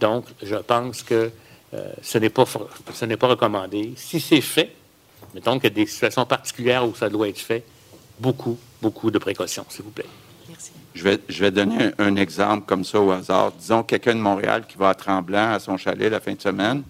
Donc, 0.00 0.24
je 0.42 0.56
pense 0.56 1.02
que 1.04 1.30
euh, 1.74 1.88
ce 2.02 2.18
n'est 2.18 2.30
pas, 2.30 2.44
for- 2.44 2.68
ce 2.92 3.04
n'est 3.04 3.16
pas 3.16 3.28
recommandé. 3.28 3.92
Si 3.96 4.18
c'est 4.18 4.40
fait, 4.40 4.72
mettons 5.34 5.54
qu'il 5.60 5.70
y 5.70 5.72
a 5.72 5.76
des 5.76 5.86
situations 5.86 6.26
particulières 6.26 6.84
où 6.86 6.96
ça 6.96 7.08
doit 7.08 7.28
être 7.28 7.38
fait, 7.38 7.62
beaucoup, 8.18 8.58
beaucoup 8.82 9.12
de 9.12 9.18
précautions, 9.18 9.64
s'il 9.68 9.84
vous 9.84 9.90
plaît. 9.90 10.04
Je 10.94 11.02
vais, 11.04 11.18
je 11.28 11.40
vais 11.44 11.50
donner 11.52 11.92
un, 11.98 12.06
un 12.06 12.16
exemple 12.16 12.66
comme 12.66 12.82
ça 12.82 13.00
au 13.00 13.10
hasard. 13.12 13.52
Disons 13.52 13.84
quelqu'un 13.84 14.14
de 14.16 14.20
Montréal 14.20 14.64
qui 14.66 14.76
va 14.78 14.88
à 14.88 14.94
Tremblant 14.94 15.52
à 15.52 15.60
son 15.60 15.76
chalet 15.76 16.10
la 16.10 16.18
fin 16.20 16.32
de 16.32 16.40
semaine. 16.40 16.82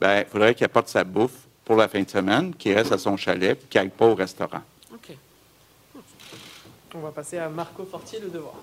Ben, 0.00 0.20
il 0.20 0.30
faudrait 0.30 0.54
qu'il 0.54 0.64
apporte 0.64 0.88
sa 0.88 1.04
bouffe 1.04 1.32
pour 1.66 1.76
la 1.76 1.86
fin 1.88 2.00
de 2.00 2.08
semaine, 2.08 2.54
qu'il 2.54 2.72
reste 2.72 2.92
à 2.92 2.98
son 2.98 3.16
chalet, 3.18 3.58
puis 3.58 3.68
qu'il 3.68 3.80
n'aille 3.80 3.90
pas 3.90 4.06
au 4.06 4.14
restaurant. 4.14 4.60
On 6.94 7.00
va 7.00 7.12
passer 7.12 7.38
à 7.38 7.48
Marco 7.48 7.84
Fortier, 7.84 8.18
le 8.20 8.28
devoir. 8.30 8.54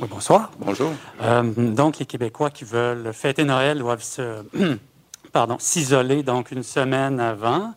Oui, 0.00 0.06
bonsoir. 0.08 0.52
Bonjour. 0.58 0.92
Euh, 1.20 1.42
donc, 1.42 1.98
les 1.98 2.06
Québécois 2.06 2.50
qui 2.50 2.64
veulent 2.64 3.12
fêter 3.12 3.44
Noël 3.44 3.78
doivent 3.78 4.02
se, 4.02 4.44
pardon, 5.32 5.56
s'isoler 5.58 6.22
donc 6.22 6.52
une 6.52 6.62
semaine 6.62 7.18
avant. 7.18 7.74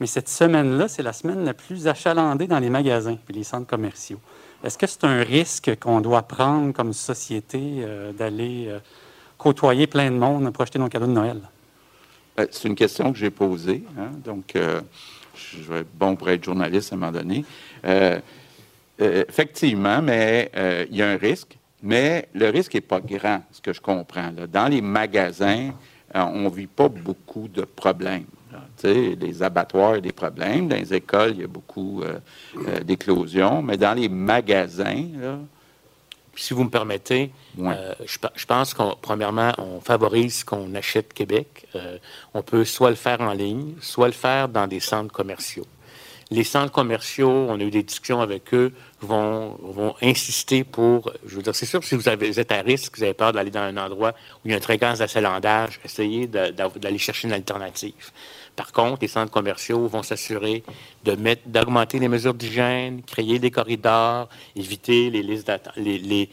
Mais 0.00 0.06
cette 0.06 0.28
semaine-là, 0.28 0.88
c'est 0.88 1.02
la 1.02 1.12
semaine 1.14 1.44
la 1.44 1.54
plus 1.54 1.86
achalandée 1.86 2.46
dans 2.46 2.58
les 2.58 2.68
magasins 2.70 3.16
et 3.28 3.32
les 3.32 3.44
centres 3.44 3.66
commerciaux. 3.66 4.20
Est-ce 4.64 4.76
que 4.76 4.86
c'est 4.86 5.04
un 5.04 5.22
risque 5.22 5.78
qu'on 5.80 6.00
doit 6.02 6.22
prendre 6.22 6.72
comme 6.72 6.92
société 6.92 7.76
euh, 7.78 8.12
d'aller 8.12 8.66
euh, 8.68 8.78
côtoyer 9.38 9.86
plein 9.86 10.10
de 10.10 10.16
monde 10.16 10.50
pour 10.52 10.62
acheter 10.62 10.78
nos 10.78 10.88
cadeaux 10.88 11.06
de 11.06 11.12
Noël? 11.12 11.40
Ben, 12.36 12.46
c'est 12.50 12.68
une 12.68 12.74
question 12.74 13.12
que 13.12 13.18
j'ai 13.18 13.30
posée. 13.30 13.82
hein. 13.98 14.10
Donc, 14.24 14.56
euh, 14.56 14.82
je 15.34 15.62
vais 15.72 15.80
être 15.80 15.94
bon 15.94 16.16
pour 16.16 16.28
être 16.28 16.44
journaliste 16.44 16.92
à 16.92 16.96
un 16.96 16.98
moment 16.98 17.12
donné. 17.12 17.44
Euh, 19.00 19.24
effectivement, 19.28 20.02
mais 20.02 20.50
euh, 20.56 20.84
il 20.90 20.96
y 20.96 21.02
a 21.02 21.08
un 21.08 21.16
risque, 21.16 21.56
mais 21.82 22.28
le 22.34 22.48
risque 22.50 22.74
n'est 22.74 22.80
pas 22.80 23.00
grand, 23.00 23.42
ce 23.52 23.60
que 23.60 23.72
je 23.72 23.80
comprends. 23.80 24.30
là. 24.36 24.46
Dans 24.46 24.68
les 24.68 24.80
magasins, 24.82 25.70
euh, 26.14 26.20
on 26.20 26.40
ne 26.42 26.50
vit 26.50 26.66
pas 26.66 26.88
beaucoup 26.88 27.48
de 27.48 27.62
problèmes. 27.62 28.26
les 28.84 29.42
abattoirs, 29.42 29.92
il 29.92 29.94
y 29.96 29.98
a 29.98 30.00
des 30.02 30.12
problèmes. 30.12 30.68
Dans 30.68 30.76
les 30.76 30.92
écoles, 30.94 31.32
il 31.34 31.40
y 31.40 31.44
a 31.44 31.46
beaucoup 31.46 32.02
d'éclosions. 32.84 33.62
Mais 33.62 33.76
dans 33.76 33.94
les 33.94 34.08
magasins, 34.08 35.06
là, 35.18 35.38
Si 36.36 36.54
vous 36.54 36.64
me 36.64 36.70
permettez, 36.70 37.32
euh, 37.58 37.92
je, 38.06 38.18
pe- 38.18 38.32
je 38.34 38.46
pense 38.46 38.72
qu'on, 38.72 38.94
premièrement, 39.02 39.52
on 39.58 39.80
favorise 39.80 40.42
qu'on 40.44 40.74
achète 40.74 41.12
Québec. 41.12 41.66
Euh, 41.74 41.98
on 42.32 42.42
peut 42.42 42.64
soit 42.64 42.88
le 42.90 42.96
faire 42.96 43.20
en 43.20 43.32
ligne, 43.34 43.74
soit 43.80 44.06
le 44.06 44.14
faire 44.14 44.48
dans 44.48 44.66
des 44.66 44.80
centres 44.80 45.12
commerciaux. 45.12 45.66
Les 46.30 46.44
centres 46.44 46.72
commerciaux, 46.72 47.46
on 47.50 47.58
a 47.60 47.62
eu 47.62 47.70
des 47.70 47.82
discussions 47.82 48.20
avec 48.20 48.54
eux, 48.54 48.72
vont, 49.00 49.56
vont 49.62 49.94
insister 50.02 50.64
pour, 50.64 51.12
je 51.26 51.36
veux 51.36 51.42
dire, 51.42 51.54
c'est 51.54 51.66
sûr 51.66 51.82
si 51.82 51.94
vous, 51.94 52.08
avez, 52.08 52.38
êtes 52.38 52.52
à 52.52 52.60
risque, 52.60 52.96
vous 52.98 53.02
avez 53.02 53.14
peur 53.14 53.32
d'aller 53.32 53.50
dans 53.50 53.60
un 53.60 53.76
endroit 53.76 54.14
où 54.36 54.40
il 54.46 54.50
y 54.50 54.54
a 54.54 54.56
une 54.56 54.62
fréquence 54.62 54.98
d'achalandage, 54.98 55.80
essayez 55.84 56.26
d'aller 56.26 56.98
chercher 56.98 57.28
une 57.28 57.34
alternative. 57.34 58.10
Par 58.56 58.72
contre, 58.72 58.98
les 59.02 59.08
centres 59.08 59.32
commerciaux 59.32 59.86
vont 59.86 60.02
s'assurer 60.02 60.62
d'augmenter 61.04 61.98
les 61.98 62.08
mesures 62.08 62.34
d'hygiène, 62.34 63.02
créer 63.02 63.38
des 63.38 63.50
corridors, 63.50 64.28
éviter 64.54 65.08
les 65.10 65.22
listes 65.22 65.46
d'attente, 65.46 65.76
lignes 65.76 66.26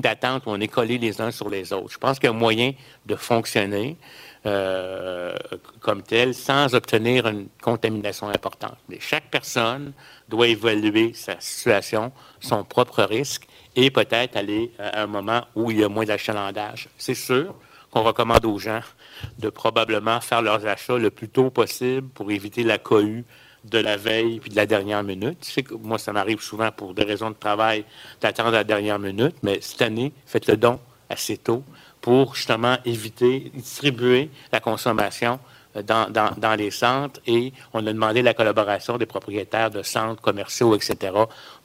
d'attente 0.00 0.46
où 0.46 0.50
on 0.50 0.60
est 0.60 0.68
collés 0.68 0.98
les 0.98 1.20
uns 1.20 1.30
sur 1.30 1.48
les 1.48 1.72
autres. 1.72 1.92
Je 1.92 1.98
pense 1.98 2.18
qu'il 2.18 2.28
y 2.28 2.32
a 2.32 2.34
un 2.34 2.38
moyen 2.38 2.72
de 3.06 3.14
fonctionner 3.14 3.96
euh, 4.46 5.34
comme 5.80 6.02
tel 6.02 6.34
sans 6.34 6.74
obtenir 6.74 7.26
une 7.26 7.48
contamination 7.62 8.28
importante. 8.28 8.76
Mais 8.88 8.98
chaque 9.00 9.30
personne 9.30 9.92
doit 10.28 10.48
évaluer 10.48 11.12
sa 11.14 11.40
situation, 11.40 12.12
son 12.40 12.62
propre 12.64 13.02
risque 13.04 13.46
et 13.74 13.90
peut-être 13.90 14.36
aller 14.36 14.70
à 14.78 15.02
un 15.02 15.06
moment 15.06 15.44
où 15.54 15.70
il 15.70 15.80
y 15.80 15.84
a 15.84 15.88
moins 15.88 16.04
d'achalandage. 16.04 16.88
C'est 16.98 17.14
sûr 17.14 17.54
qu'on 17.90 18.02
recommande 18.02 18.44
aux 18.44 18.58
gens 18.58 18.80
de 19.38 19.48
probablement 19.48 20.20
faire 20.20 20.42
leurs 20.42 20.66
achats 20.66 20.98
le 20.98 21.10
plus 21.10 21.28
tôt 21.28 21.50
possible 21.50 22.08
pour 22.08 22.30
éviter 22.30 22.64
la 22.64 22.78
cohue 22.78 23.24
de 23.64 23.78
la 23.78 23.96
veille 23.96 24.40
puis 24.40 24.50
de 24.50 24.56
la 24.56 24.66
dernière 24.66 25.02
minute. 25.02 25.38
Je 25.42 25.52
sais 25.52 25.62
que 25.62 25.74
moi, 25.74 25.98
ça 25.98 26.12
m'arrive 26.12 26.40
souvent 26.40 26.70
pour 26.70 26.92
des 26.92 27.04
raisons 27.04 27.30
de 27.30 27.36
travail 27.36 27.84
d'attendre 28.20 28.50
la 28.50 28.64
dernière 28.64 28.98
minute, 28.98 29.36
mais 29.42 29.58
cette 29.60 29.82
année, 29.82 30.12
faites 30.26 30.46
le 30.48 30.56
don 30.56 30.78
assez 31.08 31.36
tôt 31.36 31.62
pour 32.04 32.34
justement 32.34 32.76
éviter, 32.84 33.50
distribuer 33.54 34.28
la 34.52 34.60
consommation 34.60 35.40
euh, 35.74 35.82
dans, 35.82 36.54
les 36.54 36.70
centres 36.70 37.18
et 37.26 37.54
on 37.72 37.78
a 37.86 37.90
demandé 37.94 38.20
la 38.20 38.34
collaboration 38.34 38.98
des 38.98 39.06
propriétaires 39.06 39.70
de 39.70 39.82
centres 39.82 40.20
commerciaux, 40.20 40.76
etc., 40.76 41.14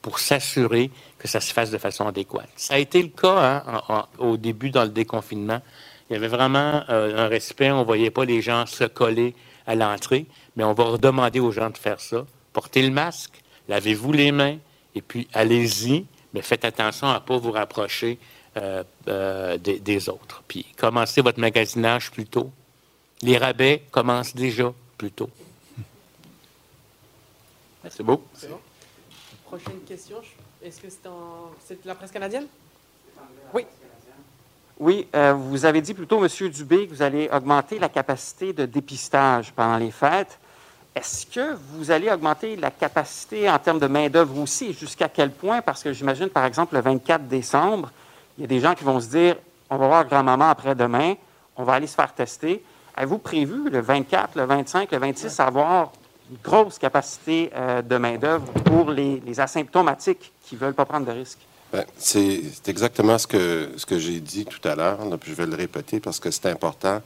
pour 0.00 0.18
s'assurer 0.18 0.90
que 1.18 1.28
ça 1.28 1.42
se 1.42 1.52
fasse 1.52 1.70
de 1.70 1.76
façon 1.76 2.06
adéquate. 2.06 2.48
Ça 2.56 2.72
a 2.72 2.78
été 2.78 3.02
le 3.02 3.08
cas 3.08 3.62
hein, 3.66 4.06
au 4.16 4.38
début 4.38 4.70
dans 4.70 4.84
le 4.84 4.88
déconfinement. 4.88 5.60
Il 6.08 6.14
y 6.14 6.16
avait 6.16 6.28
vraiment 6.28 6.84
euh, 6.88 7.26
un 7.26 7.28
respect, 7.28 7.70
on 7.70 7.80
ne 7.80 7.84
voyait 7.84 8.10
pas 8.10 8.24
les 8.24 8.40
gens 8.40 8.64
se 8.64 8.84
coller 8.84 9.34
à 9.66 9.74
l'entrée, 9.74 10.24
mais 10.56 10.64
on 10.64 10.72
va 10.72 10.84
redemander 10.84 11.40
aux 11.40 11.52
gens 11.52 11.68
de 11.68 11.76
faire 11.76 12.00
ça. 12.00 12.24
Portez 12.54 12.80
le 12.80 12.90
masque, 12.90 13.42
lavez-vous 13.68 14.12
les 14.12 14.32
mains, 14.32 14.56
et 14.94 15.02
puis 15.02 15.28
allez-y, 15.34 16.06
mais 16.32 16.40
faites 16.40 16.64
attention 16.64 17.08
à 17.08 17.16
ne 17.16 17.18
pas 17.18 17.36
vous 17.36 17.52
rapprocher 17.52 18.18
euh, 18.56 18.82
euh, 19.08 19.58
des, 19.58 19.78
des 19.78 20.08
autres. 20.08 20.42
Puis 20.48 20.66
commencez 20.76 21.22
votre 21.22 21.38
magasinage 21.38 22.10
plus 22.10 22.26
tôt. 22.26 22.50
Les 23.22 23.38
rabais 23.38 23.84
commencent 23.90 24.34
déjà 24.34 24.72
plus 24.98 25.12
tôt. 25.12 25.30
c'est 27.88 28.02
beau. 28.02 28.24
Prochaine 29.44 29.80
question. 29.86 30.16
Est-ce 30.62 30.80
que 30.80 30.88
c'est 30.90 31.06
en... 31.06 31.52
la 31.84 31.94
presse 31.94 32.10
canadienne? 32.10 32.46
Oui. 33.54 33.66
Oui, 34.78 35.06
euh, 35.14 35.34
vous 35.34 35.64
avez 35.64 35.80
dit 35.80 35.92
plutôt, 35.92 36.24
M. 36.24 36.48
Dubé, 36.48 36.86
que 36.86 36.94
vous 36.94 37.02
allez 37.02 37.28
augmenter 37.30 37.78
la 37.78 37.88
capacité 37.88 38.52
de 38.52 38.64
dépistage 38.64 39.52
pendant 39.52 39.76
les 39.76 39.90
fêtes. 39.90 40.38
Est-ce 40.94 41.26
que 41.26 41.54
vous 41.54 41.90
allez 41.90 42.10
augmenter 42.10 42.56
la 42.56 42.70
capacité 42.70 43.48
en 43.48 43.58
termes 43.58 43.78
de 43.78 43.86
main-d'œuvre 43.86 44.38
aussi? 44.38 44.72
Jusqu'à 44.72 45.08
quel 45.08 45.30
point? 45.30 45.62
Parce 45.62 45.82
que 45.82 45.92
j'imagine, 45.92 46.28
par 46.30 46.46
exemple, 46.46 46.74
le 46.74 46.80
24 46.80 47.28
décembre, 47.28 47.92
il 48.40 48.44
y 48.44 48.44
a 48.44 48.48
des 48.48 48.60
gens 48.60 48.74
qui 48.74 48.84
vont 48.84 48.98
se 49.00 49.08
dire 49.08 49.36
on 49.68 49.76
va 49.76 49.86
voir 49.86 50.06
grand-maman 50.06 50.48
après-demain, 50.48 51.14
on 51.56 51.62
va 51.62 51.74
aller 51.74 51.86
se 51.86 51.94
faire 51.94 52.12
tester. 52.14 52.64
Avez-vous 52.96 53.18
prévu 53.18 53.68
le 53.68 53.80
24, 53.80 54.34
le 54.36 54.44
25, 54.44 54.90
le 54.90 54.98
26 54.98 55.40
avoir 55.40 55.92
une 56.30 56.38
grosse 56.42 56.78
capacité 56.78 57.50
euh, 57.54 57.82
de 57.82 57.96
main-d'œuvre 57.98 58.50
pour 58.64 58.90
les, 58.90 59.22
les 59.26 59.40
asymptomatiques 59.40 60.32
qui 60.42 60.54
ne 60.54 60.60
veulent 60.60 60.74
pas 60.74 60.86
prendre 60.86 61.04
de 61.04 61.12
risques? 61.12 61.40
Ben, 61.70 61.84
c'est 61.98 62.40
c'est 62.54 62.68
exactement 62.68 63.18
ce 63.18 63.26
que, 63.26 63.68
ce 63.76 63.84
que 63.84 63.98
j'ai 63.98 64.20
dit 64.20 64.46
tout 64.46 64.66
à 64.66 64.74
l'heure, 64.74 65.04
là, 65.04 65.18
puis 65.18 65.32
je 65.32 65.36
vais 65.36 65.46
le 65.46 65.54
répéter 65.54 66.00
parce 66.00 66.18
que 66.18 66.30
c'est 66.30 66.46
important. 66.46 67.02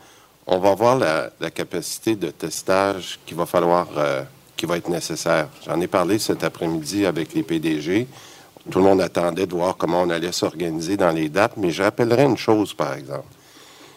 On 0.47 0.59
va 0.59 0.75
voir 0.75 0.97
la, 0.97 1.31
la 1.41 1.51
capacité 1.51 2.15
de 2.15 2.31
testage 2.31 3.19
qu'il 3.27 3.37
va 3.37 3.45
falloir, 3.45 3.89
euh, 3.97 4.23
qui 4.57 4.67
va 4.67 4.77
être 4.77 4.89
nécessaire. 4.89 5.49
J'en 5.67 5.81
ai 5.81 5.89
parlé 5.89 6.21
cet 6.21 6.45
après-midi 6.45 7.07
avec 7.07 7.35
les 7.35 7.43
PDG. 7.43 8.07
Tout 8.71 8.79
le 8.79 8.85
monde 8.85 9.01
attendait 9.01 9.47
de 9.47 9.55
voir 9.55 9.77
comment 9.77 10.03
on 10.03 10.11
allait 10.11 10.33
s'organiser 10.33 10.97
dans 10.97 11.11
les 11.11 11.29
dates, 11.29 11.57
mais 11.57 11.71
je 11.71 11.83
rappellerai 11.83 12.25
une 12.25 12.39
chose, 12.39 12.73
par 12.73 12.95
exemple. 12.95 13.29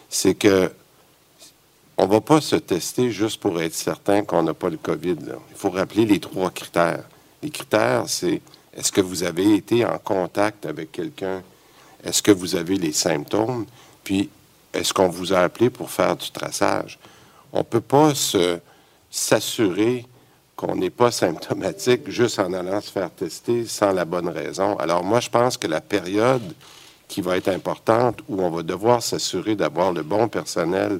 C'est 0.08 0.34
que 0.34 0.70
on 2.00 2.06
ne 2.06 2.12
va 2.12 2.20
pas 2.20 2.40
se 2.40 2.54
tester 2.54 3.10
juste 3.10 3.40
pour 3.40 3.60
être 3.60 3.74
certain 3.74 4.22
qu'on 4.22 4.44
n'a 4.44 4.54
pas 4.54 4.68
le 4.68 4.76
COVID. 4.76 5.16
Il 5.50 5.56
faut 5.56 5.70
rappeler 5.70 6.06
les 6.06 6.20
trois 6.20 6.50
critères. 6.50 7.02
Les 7.42 7.50
critères, 7.50 8.04
c'est 8.06 8.40
est-ce 8.72 8.92
que 8.92 9.00
vous 9.00 9.24
avez 9.24 9.56
été 9.56 9.84
en 9.84 9.98
contact 9.98 10.64
avec 10.64 10.92
quelqu'un? 10.92 11.42
Est-ce 12.04 12.22
que 12.22 12.30
vous 12.30 12.54
avez 12.54 12.76
les 12.76 12.92
symptômes? 12.92 13.66
Puis, 14.04 14.30
est-ce 14.72 14.92
qu'on 14.92 15.08
vous 15.08 15.32
a 15.32 15.40
appelé 15.40 15.70
pour 15.70 15.90
faire 15.90 16.14
du 16.14 16.30
traçage? 16.30 17.00
On 17.52 17.58
ne 17.58 17.64
peut 17.64 17.80
pas 17.80 18.12
s'assurer 19.10 20.06
qu'on 20.58 20.74
n'est 20.74 20.90
pas 20.90 21.12
symptomatique 21.12 22.10
juste 22.10 22.40
en 22.40 22.52
allant 22.52 22.80
se 22.80 22.90
faire 22.90 23.12
tester 23.12 23.64
sans 23.64 23.92
la 23.92 24.04
bonne 24.04 24.28
raison. 24.28 24.76
Alors 24.78 25.04
moi, 25.04 25.20
je 25.20 25.30
pense 25.30 25.56
que 25.56 25.68
la 25.68 25.80
période 25.80 26.42
qui 27.06 27.20
va 27.20 27.36
être 27.36 27.46
importante, 27.46 28.18
où 28.28 28.42
on 28.42 28.50
va 28.50 28.64
devoir 28.64 29.00
s'assurer 29.00 29.54
d'avoir 29.54 29.92
le 29.92 30.02
bon 30.02 30.26
personnel 30.26 30.98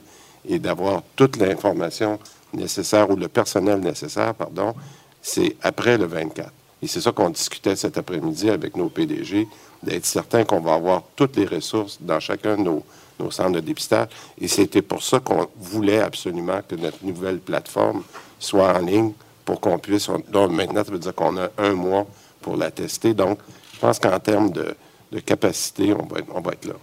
et 0.49 0.61
d'avoir 0.61 1.03
toute 1.17 1.37
l'information 1.39 2.21
nécessaire 2.55 3.11
ou 3.11 3.17
le 3.17 3.27
personnel 3.27 3.81
nécessaire, 3.81 4.33
pardon, 4.33 4.75
c'est 5.21 5.57
après 5.61 5.99
le 5.99 6.07
24. 6.07 6.53
Et 6.81 6.87
c'est 6.87 7.01
ça 7.01 7.11
qu'on 7.11 7.31
discutait 7.31 7.75
cet 7.75 7.99
après-midi 7.99 8.51
avec 8.51 8.77
nos 8.77 8.89
PDG, 8.89 9.49
d'être 9.83 10.07
certain 10.07 10.45
qu'on 10.45 10.61
va 10.61 10.75
avoir 10.75 11.03
toutes 11.17 11.37
les 11.37 11.47
ressources 11.47 11.99
dans 12.01 12.21
chacun 12.21 12.57
de 12.57 12.63
nos, 12.63 12.85
nos 13.19 13.33
centres 13.33 13.55
de 13.55 13.61
dépistage. 13.61 14.07
Et 14.41 14.47
c'était 14.47 14.83
pour 14.83 15.03
ça 15.03 15.19
qu'on 15.19 15.49
voulait 15.59 16.01
absolument 16.01 16.61
que 16.67 16.77
notre 16.77 17.05
nouvelle 17.05 17.41
plateforme 17.41 18.05
soit 18.39 18.73
en 18.73 18.79
ligne 18.79 19.13
pour 19.49 19.63
qu'on 19.63 19.79
puisse... 19.79 20.11
on- 20.11 20.23
donc 20.29 20.51
maintenant, 20.53 20.85
ça 20.85 20.91
veut 20.93 20.99
dire 20.99 21.15
qu'on 21.15 21.35
a 21.39 21.49
un 21.57 21.73
mois 21.73 22.07
pour 22.43 22.55
la 22.59 22.71
tester. 22.71 23.15
Donc, 23.15 23.39
je 23.73 23.79
pense 23.79 23.99
qu'en 23.99 24.19
termes 24.21 24.51
de, 24.53 24.75
de 25.11 25.21
capacité, 25.21 25.95
on 25.95 26.05
va 26.05 26.19
être, 26.19 26.29
on 26.35 26.43
va 26.43 26.53
être 26.53 26.67
là. 26.67 26.75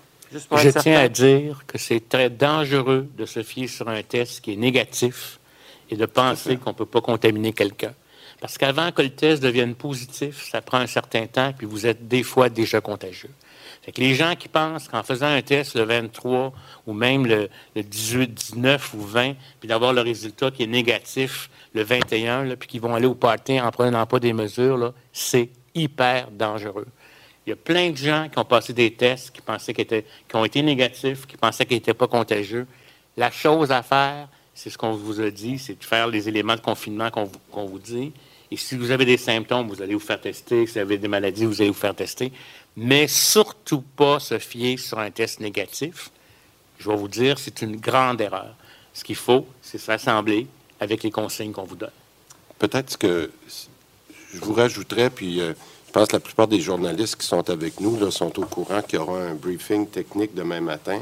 Je 0.64 0.70
tiens 0.82 0.98
à 1.00 1.08
dire 1.08 1.64
que 1.68 1.78
c'est 1.78 2.10
très 2.10 2.32
dangereux 2.32 3.08
de 3.16 3.26
se 3.28 3.44
fier 3.44 3.68
sur 3.68 3.88
un 3.88 4.02
test 4.02 4.42
qui 4.42 4.54
est 4.54 4.56
négatif 4.56 5.40
et 5.92 5.96
de 5.96 6.08
penser 6.08 6.58
qu'on 6.58 6.72
ne 6.72 6.76
peut 6.76 6.88
pas 6.88 7.02
contaminer 7.02 7.54
quelqu'un. 7.54 7.94
Parce 8.42 8.58
qu'avant 8.58 8.92
que 8.92 9.04
le 9.04 9.12
test 9.12 9.44
devienne 9.44 9.76
positif, 9.76 10.50
ça 10.52 10.60
prend 10.62 10.80
un 10.80 10.88
certain 10.88 11.28
temps, 11.28 11.54
puis 11.56 11.68
vous 11.68 11.86
êtes 11.86 12.08
des 12.08 12.24
fois 12.24 12.50
déjà 12.50 12.82
contagieux. 12.82 13.30
Fait 13.86 13.92
que 13.92 14.02
les 14.02 14.16
gens 14.16 14.36
qui 14.36 14.48
pensent 14.48 14.88
qu'en 14.88 15.04
faisant 15.04 15.28
un 15.28 15.44
test 15.44 15.76
le 15.76 15.84
23 15.84 16.52
ou 16.88 16.94
même 16.94 17.28
le, 17.28 17.50
le 17.76 17.84
18, 17.84 18.34
19 18.34 18.94
ou 18.96 19.02
20, 19.02 19.34
puis 19.60 19.70
d'avoir 19.70 19.94
le 19.94 20.02
résultat 20.02 20.50
qui 20.50 20.64
est 20.64 20.68
négatif 20.68 21.52
le 21.76 21.84
21, 21.84 22.46
là, 22.46 22.56
puis 22.56 22.68
qui 22.68 22.80
vont 22.80 22.96
aller 22.96 23.06
au 23.06 23.14
party 23.14 23.62
en 23.62 23.70
prenant 23.70 24.04
pas 24.08 24.20
des 24.20 24.34
mesures, 24.34 24.92
c'est 25.14 25.50
hyper 25.76 26.32
dangereux. 26.32 26.88
Il 27.46 27.52
y 27.52 27.54
a 27.54 27.56
plein 27.56 27.92
de 27.92 27.98
gens 27.98 28.28
qui 28.32 28.40
ont 28.40 28.46
passé 28.46 28.74
des 28.74 28.92
tests, 28.92 29.30
qui 29.30 29.42
pensaient 29.42 29.74
qu'ils 29.74 29.84
étaient, 29.84 30.06
qui 30.28 30.36
ont 30.36 30.46
été 30.46 30.64
négatifs, 30.64 31.28
qui 31.28 31.38
pensaient 31.38 31.66
qu'ils 31.66 31.78
n'étaient 31.78 31.94
pas 31.94 32.08
contagieux. 32.08 32.66
La 33.18 33.30
chose 33.30 33.72
à 33.72 33.84
faire, 33.84 34.28
c'est 34.56 34.72
ce 34.72 34.80
qu'on 34.80 34.94
vous 34.94 35.22
a 35.22 35.30
dit, 35.30 35.60
c'est 35.60 35.78
de 35.78 35.84
faire 35.84 36.08
les 36.08 36.28
éléments 36.28 36.56
de 36.56 36.62
confinement 36.62 37.12
qu'on 37.12 37.66
vous 37.66 37.80
dit 37.80 38.14
Et 38.50 38.58
si 38.58 38.76
vous 38.76 38.90
avez 38.90 39.06
des 39.06 39.18
symptômes, 39.18 39.68
vous 39.68 39.82
allez 39.84 39.94
vous 39.94 40.00
faire 40.00 40.20
tester. 40.20 40.66
Si 40.66 40.74
vous 40.74 40.80
avez 40.80 40.98
des 40.98 41.08
maladies, 41.08 41.46
vous 41.46 41.62
allez 41.62 41.70
vous 41.70 41.76
faire 41.76 41.94
tester. 41.94 42.32
Mais 42.78 43.08
surtout 43.08 43.82
pas 43.82 44.20
se 44.20 44.38
fier 44.38 44.78
sur 44.78 45.00
un 45.00 45.12
test 45.12 45.40
négatif. 45.40 46.12
Je 46.78 46.90
vais 46.90 46.96
vous 46.96 47.08
dire, 47.08 47.40
c'est 47.40 47.62
une 47.62 47.78
grande 47.78 48.20
erreur. 48.20 48.56
Ce 48.94 49.04
qu'il 49.04 49.16
faut, 49.16 49.46
c'est 49.62 49.78
s'assembler 49.78 50.48
avec 50.80 51.04
les 51.04 51.12
consignes 51.12 51.52
qu'on 51.52 51.64
vous 51.64 51.76
donne. 51.76 51.92
Peut-être 52.60 52.98
que 52.98 53.32
je 54.34 54.40
vous 54.40 54.54
rajouterais, 54.54 55.10
puis 55.10 55.42
euh, 55.42 55.54
je 55.88 55.92
pense 55.92 56.08
que 56.08 56.18
la 56.18 56.20
plupart 56.20 56.48
des 56.48 56.60
journalistes 56.60 57.16
qui 57.16 57.26
sont 57.26 57.50
avec 57.50 57.80
nous 57.80 58.12
sont 58.12 58.38
au 58.40 58.46
courant 58.46 58.82
qu'il 58.82 59.00
y 59.00 59.02
aura 59.02 59.20
un 59.20 59.34
briefing 59.34 59.88
technique 59.88 60.34
demain 60.34 60.60
matin. 60.60 61.00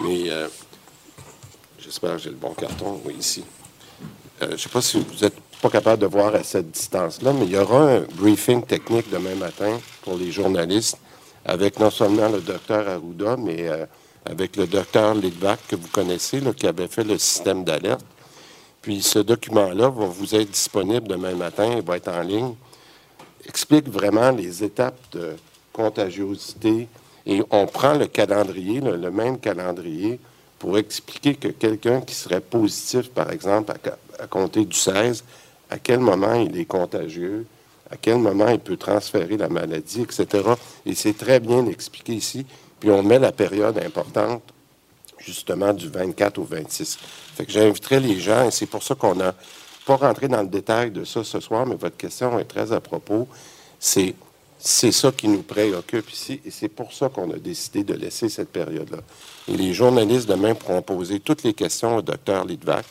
Mais 0.00 0.30
euh, 0.30 0.48
j'espère 1.78 2.16
que 2.16 2.22
j'ai 2.22 2.30
le 2.30 2.36
bon 2.36 2.54
carton, 2.54 3.00
oui, 3.04 3.14
ici. 3.18 3.44
Euh, 4.42 4.48
je 4.48 4.52
ne 4.52 4.56
sais 4.56 4.68
pas 4.68 4.82
si 4.82 4.98
vous 4.98 5.24
n'êtes 5.24 5.38
pas 5.60 5.70
capable 5.70 6.02
de 6.02 6.06
voir 6.06 6.34
à 6.34 6.42
cette 6.42 6.72
distance-là, 6.72 7.32
mais 7.32 7.44
il 7.44 7.52
y 7.52 7.56
aura 7.56 7.90
un 7.90 8.00
briefing 8.00 8.64
technique 8.64 9.08
demain 9.10 9.36
matin 9.36 9.78
pour 10.02 10.16
les 10.16 10.32
journalistes 10.32 10.98
avec 11.44 11.78
non 11.78 11.90
seulement 11.90 12.28
le 12.28 12.40
docteur 12.40 12.88
Arruda, 12.88 13.36
mais 13.36 13.68
avec 14.24 14.56
le 14.56 14.66
docteur 14.66 15.14
Lidvac 15.14 15.60
que 15.68 15.76
vous 15.76 15.88
connaissez, 15.88 16.40
qui 16.56 16.66
avait 16.66 16.88
fait 16.88 17.04
le 17.04 17.18
système 17.18 17.64
d'alerte. 17.64 18.04
Puis 18.80 19.00
ce 19.02 19.20
document-là 19.20 19.88
va 19.88 20.06
vous 20.06 20.34
être 20.34 20.50
disponible 20.50 21.06
demain 21.06 21.34
matin, 21.34 21.74
il 21.76 21.82
va 21.82 21.96
être 21.96 22.08
en 22.08 22.22
ligne. 22.22 22.54
Explique 23.46 23.88
vraiment 23.88 24.30
les 24.30 24.64
étapes 24.64 25.00
de 25.12 25.36
contagiosité 25.72 26.88
et 27.24 27.42
on 27.50 27.66
prend 27.66 27.94
le 27.94 28.06
calendrier, 28.06 28.80
le, 28.80 29.10
même 29.10 29.38
calendrier, 29.38 30.18
pour 30.58 30.78
expliquer 30.78 31.34
que 31.34 31.48
quelqu'un 31.48 32.00
qui 32.00 32.14
serait 32.14 32.40
positif, 32.40 33.10
par 33.10 33.30
exemple, 33.30 33.72
à 34.18 34.26
compter 34.26 34.64
du 34.64 34.76
16, 34.76 35.24
à 35.70 35.78
quel 35.78 36.00
moment 36.00 36.34
il 36.34 36.58
est 36.58 36.64
contagieux, 36.64 37.46
à 37.92 37.96
quel 37.96 38.16
moment 38.16 38.48
il 38.48 38.58
peut 38.58 38.78
transférer 38.78 39.36
la 39.36 39.48
maladie, 39.48 40.00
etc. 40.02 40.26
Et 40.86 40.94
c'est 40.94 41.16
très 41.16 41.40
bien 41.40 41.66
expliqué 41.66 42.14
ici. 42.14 42.46
Puis 42.80 42.90
on 42.90 43.02
met 43.02 43.18
la 43.18 43.32
période 43.32 43.78
importante, 43.78 44.42
justement, 45.18 45.72
du 45.74 45.88
24 45.88 46.38
au 46.38 46.44
26. 46.44 46.98
Fait 47.34 47.44
que 47.44 47.52
j'inviterai 47.52 48.00
les 48.00 48.18
gens, 48.18 48.48
et 48.48 48.50
c'est 48.50 48.66
pour 48.66 48.82
ça 48.82 48.94
qu'on 48.94 49.14
n'a 49.14 49.34
pas 49.84 49.96
rentré 49.96 50.26
dans 50.28 50.40
le 50.40 50.48
détail 50.48 50.90
de 50.90 51.04
ça 51.04 51.22
ce 51.22 51.38
soir, 51.38 51.66
mais 51.66 51.74
votre 51.74 51.96
question 51.96 52.38
est 52.38 52.44
très 52.44 52.72
à 52.72 52.80
propos. 52.80 53.28
C'est 53.78 54.14
c'est 54.64 54.92
ça 54.92 55.10
qui 55.10 55.26
nous 55.26 55.42
préoccupe 55.42 56.08
ici, 56.12 56.40
et 56.44 56.50
c'est 56.52 56.68
pour 56.68 56.92
ça 56.92 57.08
qu'on 57.08 57.28
a 57.32 57.36
décidé 57.36 57.82
de 57.82 57.94
laisser 57.94 58.28
cette 58.28 58.50
période-là. 58.50 58.98
Et 59.48 59.56
les 59.56 59.74
journalistes 59.74 60.28
demain 60.28 60.54
pourront 60.54 60.82
poser 60.82 61.18
toutes 61.18 61.42
les 61.42 61.52
questions 61.52 61.96
au 61.96 62.02
docteur 62.02 62.44
Lidvac, 62.44 62.86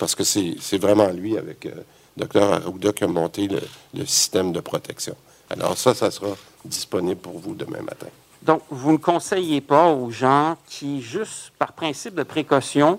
parce 0.00 0.16
que 0.16 0.24
c'est 0.24 0.78
vraiment 0.78 1.10
lui, 1.10 1.38
avec 1.38 1.66
euh, 1.66 1.74
docteur 2.16 2.52
a 2.54 3.06
monté 3.06 3.48
le, 3.48 3.60
le 3.94 4.06
système 4.06 4.52
de 4.52 4.60
protection. 4.60 5.16
Alors 5.50 5.76
ça, 5.76 5.94
ça 5.94 6.10
sera 6.10 6.34
disponible 6.64 7.20
pour 7.20 7.38
vous 7.38 7.54
demain 7.54 7.80
matin. 7.82 8.06
Donc, 8.42 8.62
vous 8.70 8.92
ne 8.92 8.96
conseillez 8.96 9.60
pas 9.60 9.88
aux 9.92 10.10
gens 10.10 10.56
qui, 10.66 11.00
juste 11.00 11.52
par 11.58 11.72
principe 11.74 12.14
de 12.14 12.22
précaution, 12.24 12.98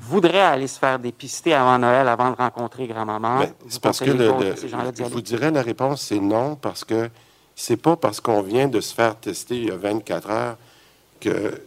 voudraient 0.00 0.40
aller 0.40 0.66
se 0.66 0.78
faire 0.78 0.98
dépister 0.98 1.52
avant 1.54 1.78
Noël, 1.78 2.06
avant 2.08 2.30
de 2.30 2.36
rencontrer 2.36 2.86
grand-maman? 2.86 3.38
Ben, 3.40 3.52
C'est 3.68 3.80
parce 3.80 3.98
que 4.00 4.10
le, 4.10 4.28
le- 4.28 4.54
je 4.56 5.04
vous 5.04 5.20
dirais 5.20 5.50
la 5.50 5.62
réponse, 5.62 6.02
c'est 6.02 6.20
non, 6.20 6.56
parce 6.56 6.84
que 6.84 7.08
c'est 7.56 7.76
pas 7.76 7.96
parce 7.96 8.20
qu'on 8.20 8.42
vient 8.42 8.68
de 8.68 8.80
se 8.80 8.94
faire 8.94 9.16
tester 9.16 9.56
il 9.56 9.64
y 9.68 9.70
a 9.70 9.76
24 9.76 10.30
heures 10.30 10.56
que 11.20 11.60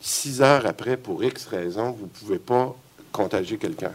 six 0.00 0.40
heures 0.42 0.66
après, 0.66 0.96
pour 0.96 1.22
X 1.22 1.46
raison, 1.46 1.90
vous 1.92 2.04
ne 2.04 2.10
pouvez 2.10 2.38
pas 2.38 2.74
contagier 3.12 3.58
quelqu'un. 3.58 3.92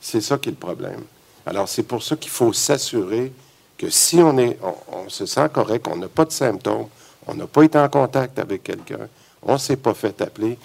C'est 0.00 0.20
ça 0.20 0.38
qui 0.38 0.48
est 0.48 0.52
le 0.52 0.58
problème. 0.58 1.02
Alors, 1.48 1.66
c'est 1.66 1.82
pour 1.82 2.02
ça 2.02 2.14
qu'il 2.14 2.30
faut 2.30 2.52
s'assurer 2.52 3.32
que 3.78 3.88
si 3.88 4.16
on, 4.16 4.36
est, 4.36 4.58
on, 4.92 5.08
se 5.08 5.24
sent 5.24 5.48
correct, 5.50 5.88
on 5.90 5.96
n'a 5.96 6.08
pas 6.08 6.26
de 6.26 6.30
symptômes, 6.30 6.88
on 7.26 7.32
n'a 7.32 7.46
pas 7.46 7.62
été 7.62 7.78
en 7.78 7.88
contact 7.88 8.38
avec 8.38 8.64
quelqu'un, 8.64 9.08
on 9.42 9.54
ne 9.54 9.58
s'est 9.58 9.78
pas 9.78 9.94
fait 9.94 10.20
appeler, 10.20 10.58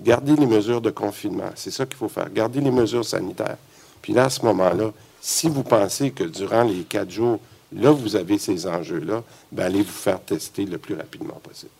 gardez 0.00 0.34
les 0.34 0.46
mesures 0.46 0.80
de 0.80 0.90
confinement. 0.90 1.50
C'est 1.54 1.70
ça 1.70 1.86
qu'il 1.86 1.96
faut 1.96 2.08
faire. 2.08 2.28
Gardez 2.30 2.60
les 2.60 2.72
mesures 2.72 3.04
sanitaires. 3.04 3.58
Puis 4.02 4.12
là, 4.12 4.24
à 4.24 4.30
ce 4.30 4.44
moment-là, 4.44 4.90
si 5.20 5.48
vous 5.48 5.62
pensez 5.62 6.10
que 6.10 6.24
durant 6.24 6.64
les 6.64 6.82
quatre 6.82 7.12
jours, 7.12 7.38
là, 7.72 7.92
vous 7.92 8.16
avez 8.16 8.38
ces 8.38 8.66
enjeux-là, 8.66 9.22
ben, 9.52 9.66
allez 9.66 9.82
vous 9.82 9.92
faire 9.92 10.20
tester 10.20 10.64
le 10.64 10.78
plus 10.78 10.96
rapidement 10.96 11.40
possible. 11.44 11.70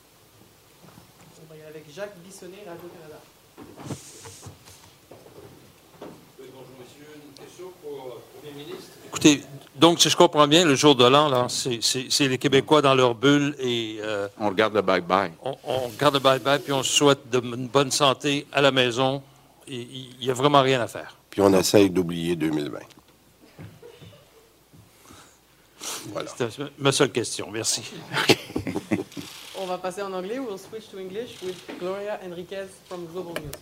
Écoutez, 9.15 9.43
donc, 9.77 10.01
si 10.01 10.11
je 10.11 10.17
comprends 10.17 10.49
bien, 10.49 10.65
le 10.65 10.75
jour 10.75 10.97
de 10.97 11.05
l'an, 11.05 11.29
là, 11.29 11.47
c'est- 11.49 11.79
c'est 11.83 12.07
c'est 12.11 12.27
les 12.27 12.37
Québécois 12.37 12.83
dans 12.83 12.97
leur 12.97 13.15
bulle 13.15 13.55
et... 13.61 13.99
euh, 14.03 14.27
On 14.41 14.49
regarde 14.49 14.75
le 14.75 14.83
bye-bye. 14.83 15.31
on, 15.45 15.57
on 15.63 15.79
regarde 15.89 16.15
le 16.15 16.21
bye-bye, 16.21 16.59
puis 16.59 16.73
on 16.73 16.83
se 16.83 16.91
souhaite 16.93 17.31
de, 17.31 17.39
une 17.41 17.69
bonne 17.69 17.93
santé 17.93 18.45
à 18.53 18.61
la 18.61 18.73
maison. 18.73 19.23
Il 19.69 20.17
n'y 20.21 20.31
a 20.31 20.35
vraiment 20.35 20.63
rien 20.63 20.81
à 20.81 20.89
faire. 20.89 21.17
Puis 21.31 21.41
on 21.41 21.53
essaye 21.55 21.91
d'oublier 21.91 22.35
2020. 22.35 22.81
Voilà. 26.09 26.29
C'était 26.37 26.65
ma 26.79 26.91
seule 26.91 27.13
question. 27.13 27.49
Merci. 27.53 27.83
On 29.59 29.67
va 29.67 29.79
passer 29.79 30.03
en 30.03 30.13
anglais. 30.13 30.39
We'll 30.41 30.59
switch 30.59 30.91
to 30.91 30.99
English 30.99 31.41
with 31.43 31.57
Gloria 31.79 32.19
Enriquez 32.27 32.67
from 32.89 33.07
Global 33.07 33.33
News? 33.35 33.53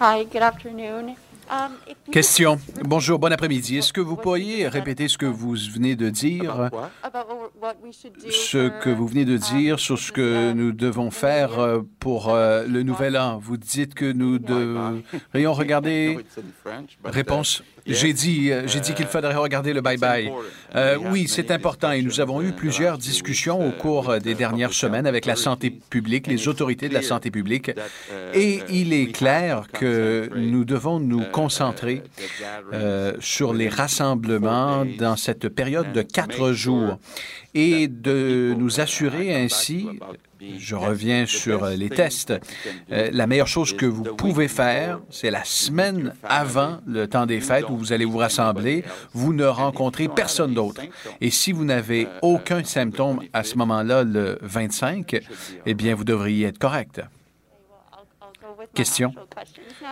Hi, 0.00 0.24
good 0.24 0.42
afternoon. 0.42 1.16
Question. 2.12 2.58
Bonjour, 2.82 3.18
bon 3.18 3.32
après-midi. 3.32 3.78
Est-ce 3.78 3.92
que 3.92 4.00
vous 4.00 4.16
pourriez 4.16 4.68
répéter 4.68 5.08
ce 5.08 5.18
que 5.18 5.26
vous 5.26 5.54
venez 5.72 5.96
de 5.96 6.08
dire, 6.08 6.70
ce 8.30 8.68
que 8.80 8.90
vous 8.90 9.06
venez 9.06 9.24
de 9.24 9.36
dire 9.36 9.78
sur 9.78 9.98
ce 9.98 10.12
que 10.12 10.52
nous 10.52 10.72
devons 10.72 11.10
faire 11.10 11.58
euh, 11.58 11.80
pour 11.98 12.30
euh, 12.30 12.64
le 12.66 12.82
nouvel 12.82 13.16
an? 13.16 13.38
Vous 13.38 13.56
dites 13.56 13.94
que 13.94 14.10
nous 14.10 14.38
devrions 14.38 15.52
regarder... 15.52 16.18
Réponse. 17.04 17.62
J'ai 17.90 18.12
dit, 18.12 18.50
euh, 18.50 18.66
j'ai 18.66 18.80
dit 18.80 18.94
qu'il 18.94 19.06
faudrait 19.06 19.34
regarder 19.34 19.72
le 19.72 19.80
bye-bye. 19.80 20.30
Euh, 20.76 20.96
oui, 21.10 21.26
c'est 21.28 21.50
important 21.50 21.90
et 21.90 22.02
nous 22.02 22.20
avons 22.20 22.40
eu 22.40 22.52
plusieurs 22.52 22.98
discussions 22.98 23.66
au 23.66 23.72
cours 23.72 24.10
euh, 24.10 24.18
des 24.20 24.34
dernières 24.34 24.72
semaines 24.72 25.06
avec 25.06 25.26
la 25.26 25.36
santé 25.36 25.70
publique, 25.70 26.26
les 26.28 26.46
autorités 26.48 26.88
de 26.88 26.94
la 26.94 27.02
santé 27.02 27.30
publique, 27.30 27.72
et 28.32 28.60
il 28.70 28.92
est 28.92 29.10
clair 29.12 29.64
que 29.72 30.30
nous 30.36 30.64
devons 30.64 31.00
nous 31.00 31.24
concentrer 31.32 32.02
euh, 32.72 33.14
sur 33.20 33.52
les 33.52 33.68
rassemblements 33.68 34.84
dans 34.84 35.16
cette 35.16 35.48
période 35.48 35.92
de 35.92 36.02
quatre 36.02 36.52
jours 36.52 36.98
et 37.54 37.88
de 37.88 38.54
nous 38.56 38.80
assurer 38.80 39.34
ainsi, 39.34 39.88
je 40.58 40.74
reviens 40.74 41.26
sur 41.26 41.64
euh, 41.64 41.74
les 41.74 41.90
tests, 41.90 42.32
euh, 42.92 43.10
la 43.12 43.26
meilleure 43.26 43.46
chose 43.46 43.76
que 43.76 43.86
vous 43.86 44.04
pouvez 44.14 44.48
faire, 44.48 45.00
c'est 45.10 45.30
la 45.30 45.44
semaine 45.44 46.14
avant 46.24 46.78
le 46.86 47.06
temps 47.06 47.26
des 47.26 47.40
fêtes 47.40 47.68
où 47.68 47.76
vous 47.76 47.92
allez 47.92 48.04
vous 48.04 48.18
rassembler, 48.18 48.84
vous 49.12 49.32
ne 49.32 49.44
rencontrez 49.44 50.08
personne 50.08 50.54
d'autre. 50.54 50.82
Et 51.20 51.30
si 51.30 51.52
vous 51.52 51.64
n'avez 51.64 52.06
aucun 52.22 52.64
symptôme 52.64 53.20
à 53.32 53.42
ce 53.42 53.56
moment-là, 53.56 54.04
le 54.04 54.38
25, 54.42 55.20
eh 55.66 55.74
bien, 55.74 55.94
vous 55.94 56.04
devriez 56.04 56.46
être 56.46 56.58
correct. 56.58 57.00
Question? 58.74 59.12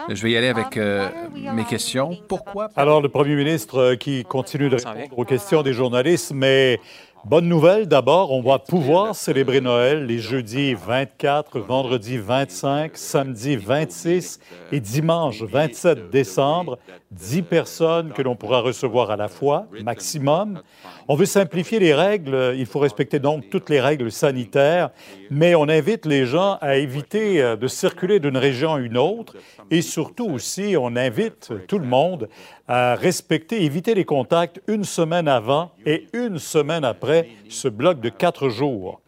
Je 0.09 0.23
vais 0.23 0.33
y 0.33 0.37
aller 0.37 0.49
avec 0.49 0.77
euh, 0.77 1.09
mes 1.55 1.65
questions. 1.65 2.17
Pourquoi? 2.29 2.71
Alors, 2.77 3.01
le 3.01 3.09
premier 3.09 3.35
ministre 3.35 3.95
qui 3.95 4.25
continue 4.25 4.69
de 4.69 4.77
répondre 4.77 5.19
aux 5.19 5.25
questions 5.25 5.63
des 5.63 5.73
journalistes, 5.73 6.33
mais 6.35 6.81
bonne 7.25 7.49
nouvelle 7.49 7.87
d'abord, 7.87 8.33
on 8.33 8.43
va 8.43 8.59
pouvoir 8.59 9.15
célébrer 9.15 9.61
Noël 9.61 10.07
les 10.07 10.19
jeudis 10.19 10.75
24, 10.75 11.61
vendredi 11.61 12.19
25, 12.19 12.97
samedi 12.97 13.57
26 13.57 14.41
et 14.73 14.81
dimanche 14.81 15.43
27 15.43 16.11
décembre. 16.11 16.79
10 17.11 17.43
personnes 17.43 18.13
que 18.13 18.21
l'on 18.21 18.37
pourra 18.37 18.61
recevoir 18.61 19.11
à 19.11 19.17
la 19.17 19.29
fois, 19.29 19.67
maximum. 19.83 20.61
On 21.09 21.15
veut 21.15 21.27
simplifier 21.27 21.79
les 21.79 21.95
règles. 21.95 22.55
Il 22.59 22.67
faut 22.67 22.81
respecter 22.81 23.19
donc 23.19 23.49
toutes 23.49 23.71
les 23.71 23.81
règles 23.81 24.13
sanitaires, 24.13 24.91
mais 25.31 25.55
on 25.55 25.69
invite 25.69 26.07
les 26.07 26.27
gens 26.27 26.59
à 26.61 26.77
éviter 26.77 27.43
euh, 27.43 27.57
de 27.57 27.67
circuler 27.67 28.21
d'une 28.21 28.37
région 28.37 28.75
à 28.75 28.81
une 28.81 28.97
autre 28.97 29.37
et 29.71 29.83
surtout 29.83 30.29
aussi, 30.29 30.77
on 30.79 30.97
invite 30.97 31.53
tout 31.67 31.79
le 31.79 31.87
monde 31.87 32.29
à 32.67 32.95
respecter, 32.95 33.65
éviter 33.65 33.95
les 33.95 34.05
contacts 34.05 34.61
une 34.67 34.85
semaine 34.85 35.29
avant 35.29 35.73
et 35.87 36.07
une 36.13 36.39
semaine 36.39 36.85
après 36.85 37.29
ce 37.49 37.69
bloc 37.69 38.01
de 38.01 38.09
quatre 38.09 38.49
jours. 38.49 39.01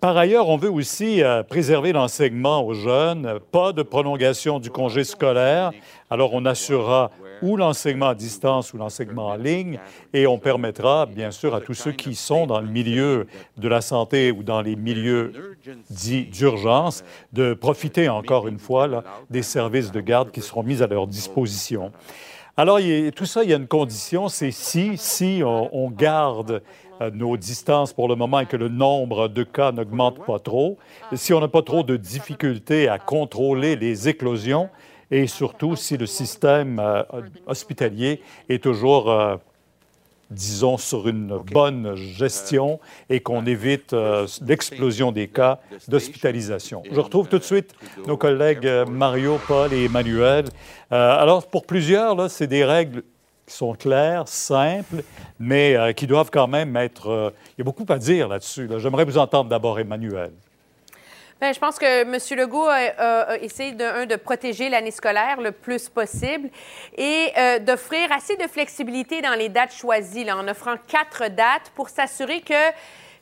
Par 0.00 0.16
ailleurs, 0.16 0.48
on 0.48 0.56
veut 0.56 0.70
aussi 0.70 1.22
euh, 1.22 1.42
préserver 1.42 1.92
l'enseignement 1.92 2.64
aux 2.64 2.72
jeunes, 2.72 3.38
pas 3.52 3.72
de 3.72 3.82
prolongation 3.82 4.58
du 4.58 4.70
congé 4.70 5.04
scolaire. 5.04 5.72
Alors, 6.08 6.32
on 6.32 6.46
assurera 6.46 7.10
ou 7.42 7.56
l'enseignement 7.56 8.08
à 8.08 8.14
distance 8.14 8.72
ou 8.72 8.78
l'enseignement 8.78 9.28
en 9.28 9.36
ligne 9.36 9.78
et 10.12 10.26
on 10.26 10.38
permettra, 10.38 11.06
bien 11.06 11.30
sûr, 11.30 11.54
à 11.54 11.60
tous 11.60 11.74
ceux 11.74 11.92
qui 11.92 12.14
sont 12.14 12.46
dans 12.46 12.60
le 12.60 12.68
milieu 12.68 13.26
de 13.56 13.68
la 13.68 13.80
santé 13.80 14.30
ou 14.30 14.42
dans 14.42 14.62
les 14.62 14.76
milieux 14.76 15.56
dits 15.88 16.26
d'urgence 16.26 17.04
de 17.32 17.54
profiter 17.54 18.08
encore 18.08 18.48
une 18.48 18.58
fois 18.58 19.04
des 19.30 19.42
services 19.42 19.92
de 19.92 20.00
garde 20.00 20.30
qui 20.30 20.40
seront 20.40 20.62
mis 20.62 20.82
à 20.82 20.86
leur 20.86 21.06
disposition. 21.06 21.92
Alors, 22.56 22.78
tout 23.14 23.26
ça, 23.26 23.42
il 23.42 23.50
y 23.50 23.54
a 23.54 23.56
une 23.56 23.68
condition, 23.68 24.28
c'est 24.28 24.50
si, 24.50 24.98
si 24.98 25.40
on, 25.44 25.74
on 25.74 25.90
garde 25.90 26.62
euh, 27.00 27.10
nos 27.10 27.38
distances 27.38 27.94
pour 27.94 28.08
le 28.08 28.14
moment 28.14 28.40
et 28.40 28.46
que 28.46 28.56
le 28.56 28.68
nombre 28.68 29.28
de 29.28 29.42
cas 29.42 29.72
n'augmente 29.72 30.22
pas 30.26 30.38
trop, 30.38 30.76
si 31.14 31.32
on 31.32 31.40
n'a 31.40 31.48
pas 31.48 31.62
trop 31.62 31.82
de 31.82 31.96
difficultés 31.96 32.88
à 32.88 32.98
contrôler 32.98 33.76
les 33.76 34.08
éclosions 34.08 34.68
et 35.10 35.26
surtout 35.26 35.76
si 35.76 35.96
le 35.96 36.06
système 36.06 36.78
euh, 36.78 37.02
hospitalier 37.46 38.22
est 38.48 38.62
toujours, 38.62 39.10
euh, 39.10 39.36
disons, 40.30 40.76
sur 40.78 41.08
une 41.08 41.38
bonne 41.52 41.96
gestion 41.96 42.78
et 43.08 43.20
qu'on 43.20 43.44
évite 43.46 43.92
euh, 43.92 44.26
l'explosion 44.46 45.10
des 45.10 45.26
cas 45.26 45.58
d'hospitalisation. 45.88 46.82
Je 46.90 47.00
retrouve 47.00 47.28
tout 47.28 47.38
de 47.38 47.44
suite 47.44 47.74
nos 48.06 48.16
collègues 48.16 48.66
euh, 48.66 48.86
Mario, 48.86 49.38
Paul 49.48 49.72
et 49.72 49.86
Emmanuel. 49.86 50.44
Euh, 50.92 51.18
alors, 51.18 51.46
pour 51.48 51.66
plusieurs, 51.66 52.14
là, 52.14 52.28
c'est 52.28 52.46
des 52.46 52.64
règles 52.64 53.02
qui 53.46 53.56
sont 53.56 53.74
claires, 53.74 54.28
simples, 54.28 55.02
mais 55.40 55.74
euh, 55.74 55.92
qui 55.92 56.06
doivent 56.06 56.30
quand 56.30 56.46
même 56.46 56.76
être... 56.76 57.08
euh, 57.10 57.30
il 57.48 57.54
y 57.58 57.62
a 57.62 57.64
beaucoup 57.64 57.86
à 57.88 57.98
dire 57.98 58.28
là-dessus. 58.28 58.68
là. 58.68 58.78
J'aimerais 58.78 59.04
vous 59.04 59.18
entendre 59.18 59.50
d'abord, 59.50 59.80
Emmanuel. 59.80 60.30
Bien, 61.40 61.52
je 61.54 61.58
pense 61.58 61.78
que 61.78 62.02
M. 62.02 62.38
Legault 62.38 62.68
a, 62.68 62.74
a- 62.74 63.36
essayé 63.38 63.72
de, 63.72 64.16
protéger 64.16 64.68
l'année 64.68 64.90
scolaire 64.90 65.40
le 65.40 65.52
plus 65.52 65.88
possible 65.88 66.50
et 66.98 67.32
euh, 67.38 67.58
d'offrir 67.60 68.12
assez 68.12 68.36
de 68.36 68.46
flexibilité 68.46 69.22
dans 69.22 69.32
les 69.34 69.48
dates 69.48 69.72
choisies, 69.72 70.30
en 70.30 70.46
offrant 70.48 70.74
quatre 70.86 71.28
dates 71.30 71.70
pour 71.74 71.88
s'assurer 71.88 72.42
que 72.42 72.52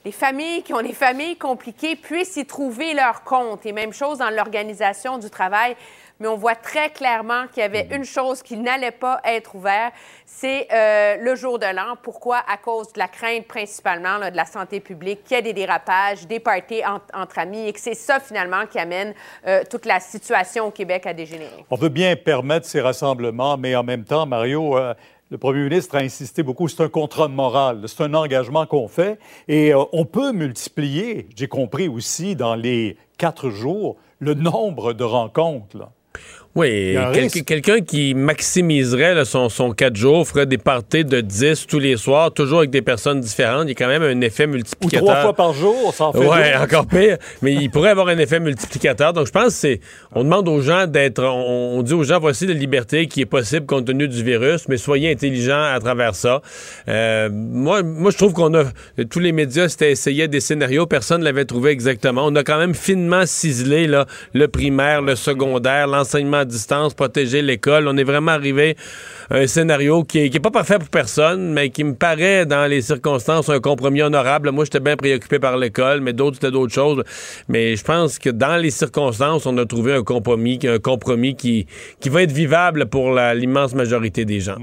les 0.04 0.10
familles 0.10 0.64
qui 0.64 0.74
ont 0.74 0.82
des 0.82 0.94
familles 0.94 1.36
compliquées 1.36 1.94
puissent 1.94 2.36
y 2.36 2.44
trouver 2.44 2.92
leur 2.92 3.22
compte. 3.22 3.64
Et 3.66 3.72
même 3.72 3.92
chose 3.92 4.18
dans 4.18 4.30
l'organisation 4.30 5.18
du 5.18 5.30
travail. 5.30 5.76
Mais 6.20 6.26
on 6.28 6.36
voit 6.36 6.56
très 6.56 6.90
clairement 6.90 7.46
qu'il 7.46 7.62
y 7.62 7.66
avait 7.66 7.86
une 7.92 8.04
chose 8.04 8.42
qui 8.42 8.56
n'allait 8.56 8.90
pas 8.90 9.20
être 9.24 9.54
ouverte, 9.54 9.94
c'est 10.26 10.66
euh, 10.72 11.16
le 11.20 11.34
jour 11.36 11.58
de 11.58 11.66
l'an. 11.66 11.94
Pourquoi? 12.02 12.38
À 12.48 12.56
cause 12.56 12.92
de 12.92 12.98
la 12.98 13.06
crainte 13.08 13.46
principalement 13.46 14.18
là, 14.18 14.30
de 14.30 14.36
la 14.36 14.44
santé 14.44 14.80
publique, 14.80 15.22
qu'il 15.24 15.36
y 15.36 15.40
ait 15.40 15.42
des 15.42 15.52
dérapages, 15.52 16.26
des 16.26 16.40
parties 16.40 16.82
en- 16.84 17.00
entre 17.20 17.38
amis, 17.38 17.68
et 17.68 17.72
que 17.72 17.80
c'est 17.80 17.94
ça 17.94 18.18
finalement 18.18 18.66
qui 18.66 18.78
amène 18.78 19.14
euh, 19.46 19.62
toute 19.70 19.86
la 19.86 20.00
situation 20.00 20.66
au 20.66 20.70
Québec 20.72 21.06
à 21.06 21.14
dégénérer. 21.14 21.64
On 21.70 21.76
veut 21.76 21.88
bien 21.88 22.16
permettre 22.16 22.66
ces 22.66 22.80
rassemblements, 22.80 23.56
mais 23.56 23.76
en 23.76 23.84
même 23.84 24.04
temps, 24.04 24.26
Mario, 24.26 24.76
euh, 24.76 24.94
le 25.30 25.38
premier 25.38 25.62
ministre 25.64 25.94
a 25.96 26.00
insisté 26.00 26.42
beaucoup, 26.42 26.68
c'est 26.68 26.82
un 26.82 26.88
contrat 26.88 27.28
moral, 27.28 27.82
c'est 27.86 28.02
un 28.02 28.14
engagement 28.14 28.66
qu'on 28.66 28.88
fait 28.88 29.18
et 29.46 29.72
euh, 29.74 29.84
on 29.92 30.04
peut 30.04 30.32
multiplier, 30.32 31.28
j'ai 31.36 31.48
compris 31.48 31.86
aussi, 31.86 32.34
dans 32.34 32.54
les 32.54 32.96
quatre 33.18 33.50
jours, 33.50 33.96
le 34.18 34.34
nombre 34.34 34.94
de 34.94 35.04
rencontres. 35.04 35.76
là. 35.78 35.90
Oui, 36.54 36.96
quel- 37.12 37.30
quelqu'un 37.44 37.80
qui 37.82 38.14
maximiserait 38.14 39.14
là, 39.14 39.24
son, 39.24 39.48
son 39.48 39.70
4 39.70 39.94
jours, 39.94 40.26
ferait 40.26 40.46
des 40.46 40.58
parties 40.58 41.04
de 41.04 41.20
10 41.20 41.66
tous 41.68 41.78
les 41.78 41.96
soirs, 41.96 42.32
toujours 42.32 42.58
avec 42.58 42.70
des 42.70 42.82
personnes 42.82 43.20
différentes. 43.20 43.64
Il 43.66 43.68
y 43.68 43.72
a 43.72 43.74
quand 43.74 43.86
même 43.86 44.02
un 44.02 44.20
effet 44.22 44.46
Ou 44.46 44.50
multiplicateur. 44.52 45.06
trois 45.06 45.22
fois 45.22 45.32
par 45.34 45.52
jour, 45.52 45.94
ça 45.94 46.06
en 46.06 46.12
fait 46.12 46.18
Ouais, 46.26 46.52
deux. 46.56 46.64
encore 46.64 46.86
pire. 46.86 47.16
Mais 47.42 47.54
il 47.54 47.70
pourrait 47.70 47.90
avoir 47.90 48.08
un 48.08 48.18
effet 48.18 48.40
multiplicateur. 48.40 49.12
Donc, 49.12 49.26
je 49.26 49.30
pense 49.32 49.44
que 49.46 49.50
c'est. 49.52 49.80
On 50.14 50.24
demande 50.24 50.48
aux 50.48 50.60
gens 50.60 50.86
d'être. 50.88 51.22
On, 51.22 51.78
on 51.78 51.82
dit 51.82 51.92
aux 51.94 52.02
gens, 52.02 52.18
voici 52.18 52.46
la 52.46 52.54
liberté 52.54 53.06
qui 53.06 53.20
est 53.20 53.26
possible 53.26 53.66
compte 53.66 53.84
tenu 53.86 54.08
du 54.08 54.24
virus, 54.24 54.66
mais 54.68 54.78
soyez 54.78 55.12
intelligents 55.12 55.62
à 55.62 55.78
travers 55.78 56.14
ça. 56.16 56.42
Euh, 56.88 57.28
moi, 57.30 57.82
moi, 57.84 58.10
je 58.10 58.16
trouve 58.16 58.32
qu'on 58.32 58.52
a. 58.54 58.64
Tous 59.10 59.20
les 59.20 59.32
médias 59.32 59.68
s'étaient 59.68 59.92
essayé 59.92 60.26
des 60.26 60.40
scénarios, 60.40 60.86
personne 60.86 61.20
ne 61.20 61.24
l'avait 61.24 61.44
trouvé 61.44 61.70
exactement. 61.70 62.26
On 62.26 62.34
a 62.34 62.42
quand 62.42 62.58
même 62.58 62.74
finement 62.74 63.26
ciselé 63.26 63.86
là, 63.86 64.06
le 64.34 64.48
primaire, 64.48 65.02
le 65.02 65.14
secondaire, 65.14 65.86
l'enseignement 65.86 66.37
à 66.38 66.44
distance, 66.44 66.94
protéger 66.94 67.42
l'école. 67.42 67.88
On 67.88 67.96
est 67.96 68.04
vraiment 68.04 68.32
arrivé 68.32 68.76
à 69.30 69.36
un 69.36 69.46
scénario 69.46 70.04
qui 70.04 70.18
est, 70.20 70.30
qui 70.30 70.36
est 70.36 70.40
pas 70.40 70.50
parfait 70.50 70.78
pour 70.78 70.88
personne, 70.88 71.52
mais 71.52 71.70
qui 71.70 71.84
me 71.84 71.94
paraît, 71.94 72.46
dans 72.46 72.68
les 72.68 72.82
circonstances, 72.82 73.48
un 73.48 73.60
compromis 73.60 74.02
honorable. 74.02 74.50
Moi, 74.50 74.64
j'étais 74.64 74.80
bien 74.80 74.96
préoccupé 74.96 75.38
par 75.38 75.56
l'école, 75.56 76.00
mais 76.00 76.12
d'autres, 76.12 76.36
c'était 76.36 76.50
d'autres 76.50 76.72
choses. 76.72 77.02
Mais 77.48 77.76
je 77.76 77.84
pense 77.84 78.18
que 78.18 78.30
dans 78.30 78.56
les 78.56 78.70
circonstances, 78.70 79.46
on 79.46 79.56
a 79.58 79.66
trouvé 79.66 79.94
un 79.94 80.02
compromis, 80.02 80.58
un 80.64 80.78
compromis 80.78 81.34
qui, 81.34 81.66
qui 82.00 82.08
va 82.08 82.22
être 82.22 82.32
vivable 82.32 82.86
pour 82.86 83.12
l'immense 83.12 83.74
majorité 83.74 84.24
des 84.24 84.40
gens. 84.40 84.58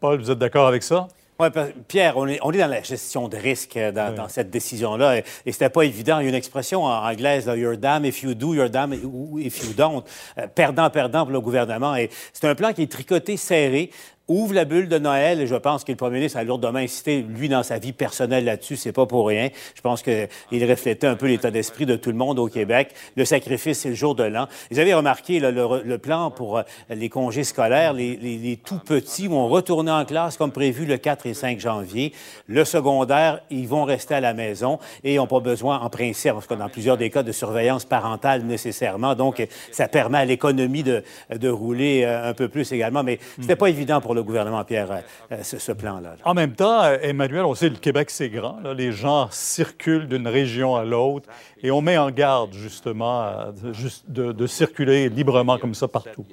Paul, 0.00 0.18
vous 0.20 0.30
êtes 0.30 0.38
d'accord 0.38 0.66
avec 0.66 0.82
ça? 0.82 1.08
Oui, 1.40 1.48
Pierre, 1.88 2.16
on 2.16 2.28
est, 2.28 2.38
on 2.42 2.52
est 2.52 2.58
dans 2.58 2.68
la 2.68 2.82
gestion 2.82 3.26
de 3.26 3.36
risque 3.36 3.76
euh, 3.76 3.90
dans, 3.90 4.14
dans 4.14 4.28
cette 4.28 4.50
décision-là. 4.50 5.18
Et, 5.18 5.24
et 5.46 5.50
c'était 5.50 5.68
pas 5.68 5.82
évident. 5.82 6.20
Il 6.20 6.24
y 6.24 6.26
a 6.26 6.28
une 6.28 6.34
expression 6.36 6.84
en 6.84 7.04
anglaise, 7.04 7.46
là, 7.46 7.56
you're 7.56 7.76
damn 7.76 8.04
if 8.04 8.22
you 8.22 8.34
do, 8.34 8.54
you're 8.54 8.70
damn 8.70 8.92
if 8.92 9.64
you 9.64 9.72
don't. 9.72 10.04
Euh, 10.38 10.46
Perdant-perdant 10.46 11.24
pour 11.24 11.32
le 11.32 11.40
gouvernement. 11.40 11.96
Et 11.96 12.08
c'est 12.32 12.46
un 12.46 12.54
plan 12.54 12.72
qui 12.72 12.82
est 12.82 12.90
tricoté, 12.92 13.36
serré. 13.36 13.90
Ouvre 14.26 14.54
la 14.54 14.64
bulle 14.64 14.88
de 14.88 14.98
Noël 14.98 15.42
et 15.42 15.46
je 15.46 15.54
pense 15.54 15.84
que 15.84 15.92
le 15.92 15.96
premier 15.96 16.16
ministre 16.16 16.38
a 16.38 16.44
lourdement 16.44 16.78
incité, 16.78 17.20
lui, 17.20 17.50
dans 17.50 17.62
sa 17.62 17.78
vie 17.78 17.92
personnelle 17.92 18.46
là-dessus, 18.46 18.76
c'est 18.76 18.92
pas 18.92 19.04
pour 19.04 19.28
rien. 19.28 19.50
Je 19.74 19.82
pense 19.82 20.02
qu'il 20.02 20.70
reflétait 20.70 21.06
un 21.06 21.14
peu 21.14 21.26
l'état 21.26 21.50
d'esprit 21.50 21.84
de 21.84 21.94
tout 21.96 22.08
le 22.08 22.16
monde 22.16 22.38
au 22.38 22.48
Québec. 22.48 22.94
Le 23.16 23.26
sacrifice, 23.26 23.80
c'est 23.80 23.90
le 23.90 23.94
jour 23.94 24.14
de 24.14 24.24
l'an. 24.24 24.48
Vous 24.70 24.78
avez 24.78 24.94
remarqué 24.94 25.40
le, 25.40 25.98
plan 25.98 26.30
pour 26.30 26.56
euh, 26.56 26.62
les 26.88 27.10
congés 27.10 27.44
scolaires, 27.44 27.92
les, 27.92 28.58
tout 28.64 28.78
petits 28.78 29.26
vont 29.26 29.46
retourner 29.46 29.90
en 29.90 30.06
classe 30.06 30.38
comme 30.38 30.52
prévu 30.52 30.86
le 30.86 30.96
4 30.96 31.26
et 31.26 31.34
5 31.34 31.60
janvier. 31.60 32.14
Le 32.46 32.64
secondaire, 32.64 33.42
ils 33.50 33.68
vont 33.68 33.84
rester 33.84 34.14
à 34.14 34.20
la 34.20 34.32
maison 34.32 34.78
et 35.02 35.16
n'ont 35.16 35.26
pas 35.26 35.40
besoin, 35.40 35.80
en 35.80 35.90
principe, 35.90 36.32
parce 36.32 36.46
que 36.46 36.54
dans 36.54 36.70
plusieurs 36.70 36.96
des 36.96 37.10
cas, 37.10 37.22
de 37.22 37.32
surveillance 37.32 37.84
parentale 37.84 38.42
nécessairement. 38.44 39.14
Donc, 39.14 39.46
ça 39.70 39.86
permet 39.86 40.18
à 40.18 40.24
l'économie 40.24 40.82
de, 40.82 41.04
de 41.30 41.48
rouler 41.50 42.04
euh, 42.04 42.30
un 42.30 42.32
peu 42.32 42.48
plus 42.48 42.72
également. 42.72 43.02
Mais 43.02 43.18
c'était 43.38 43.56
pas 43.56 43.68
évident 43.68 44.00
pour 44.00 44.13
le 44.14 44.22
gouvernement, 44.22 44.64
Pierre, 44.64 44.90
euh, 44.90 45.00
euh, 45.32 45.42
ce, 45.42 45.72
plan-là. 45.72 46.16
En 46.24 46.34
même 46.34 46.54
temps, 46.54 46.82
euh, 46.84 46.96
Emmanuel, 47.02 47.42
on 47.44 47.54
sait 47.54 47.68
le 47.68 47.76
Québec, 47.76 48.10
c'est 48.10 48.28
grand. 48.30 48.58
Les 48.76 48.92
gens 48.92 49.28
circulent 49.30 50.08
d'une 50.08 50.28
région 50.28 50.76
à 50.76 50.84
l'autre 50.84 51.28
et 51.62 51.70
on 51.70 51.80
met 51.82 51.98
en 51.98 52.10
garde, 52.10 52.54
justement, 52.54 53.52
de, 53.62 53.72
juste 53.72 54.04
de- 54.08 54.32
de 54.32 54.46
circuler 54.46 55.08
librement 55.08 55.58
comme 55.58 55.74
ça 55.74 55.88
partout. 55.88 56.24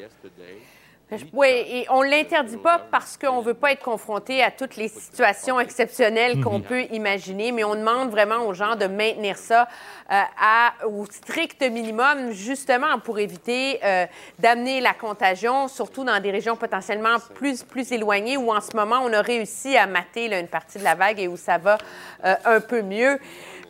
Oui, 1.33 1.47
et 1.49 1.85
on 1.89 2.03
ne 2.03 2.09
l'interdit 2.09 2.57
pas 2.57 2.79
parce 2.89 3.17
qu'on 3.17 3.39
ne 3.41 3.45
veut 3.45 3.53
pas 3.53 3.73
être 3.73 3.83
confronté 3.83 4.41
à 4.41 4.49
toutes 4.49 4.77
les 4.77 4.87
situations 4.87 5.59
exceptionnelles 5.59 6.41
qu'on 6.41 6.59
Mhm. 6.59 6.63
peut 6.63 6.81
imaginer, 6.91 7.51
mais 7.51 7.63
on 7.65 7.75
demande 7.75 8.09
vraiment 8.11 8.45
aux 8.47 8.53
gens 8.53 8.75
de 8.75 8.85
maintenir 8.85 9.37
ça 9.37 9.67
euh, 10.11 10.21
à, 10.41 10.73
au 10.87 11.05
strict 11.05 11.61
minimum, 11.63 12.31
justement 12.31 12.99
pour 12.99 13.19
éviter 13.19 13.79
euh, 13.83 14.05
d'amener 14.39 14.79
la 14.79 14.93
contagion, 14.93 15.67
surtout 15.67 16.03
dans 16.03 16.19
des 16.21 16.31
régions 16.31 16.55
potentiellement 16.55 17.17
plus, 17.35 17.63
plus 17.63 17.91
éloignées 17.91 18.37
où 18.37 18.51
en 18.51 18.61
ce 18.61 18.75
moment 18.75 19.01
on 19.03 19.11
a 19.11 19.21
réussi 19.21 19.75
à 19.77 19.87
mater 19.87 20.27
là, 20.29 20.39
une 20.39 20.47
partie 20.47 20.77
de 20.79 20.83
la 20.83 20.95
vague 20.95 21.19
et 21.19 21.27
où 21.27 21.35
ça 21.37 21.57
va 21.57 21.77
euh, 22.25 22.35
un 22.45 22.61
peu 22.61 22.81
mieux. 22.81 23.19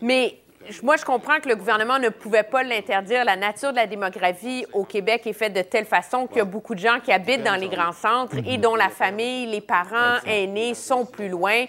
Mais 0.02 0.36
moi, 0.84 0.96
je 0.96 1.06
comprends 1.06 1.40
que 1.40 1.50
le 1.50 1.56
gouvernement 1.56 2.00
ne 2.00 2.10
pouvait 2.10 2.44
pas 2.44 2.64
l'interdire. 2.64 3.26
La 3.26 3.36
nature 3.36 3.72
de 3.72 3.78
la 3.78 3.88
démographie 3.88 4.66
au 4.74 4.84
Québec 4.84 5.26
est 5.26 5.34
faite 5.34 5.54
de 5.54 5.62
telle 5.62 5.86
façon 5.86 6.28
qu'il 6.28 6.38
y 6.38 6.42
a 6.42 6.46
beaucoup 6.46 6.76
de 6.76 6.80
gens 6.80 7.00
qui 7.04 7.12
habitent 7.12 7.44
dans 7.44 7.56
les 7.56 7.70
grands 7.70 7.92
centres 7.92 8.36
et 8.46 8.58
dont 8.58 8.76
la 8.76 8.90
famille, 8.90 9.48
les 9.48 9.62
parents 9.62 10.18
aînés 10.26 10.74
sont 10.74 11.06
plus 11.06 11.30
loin. 11.30 11.66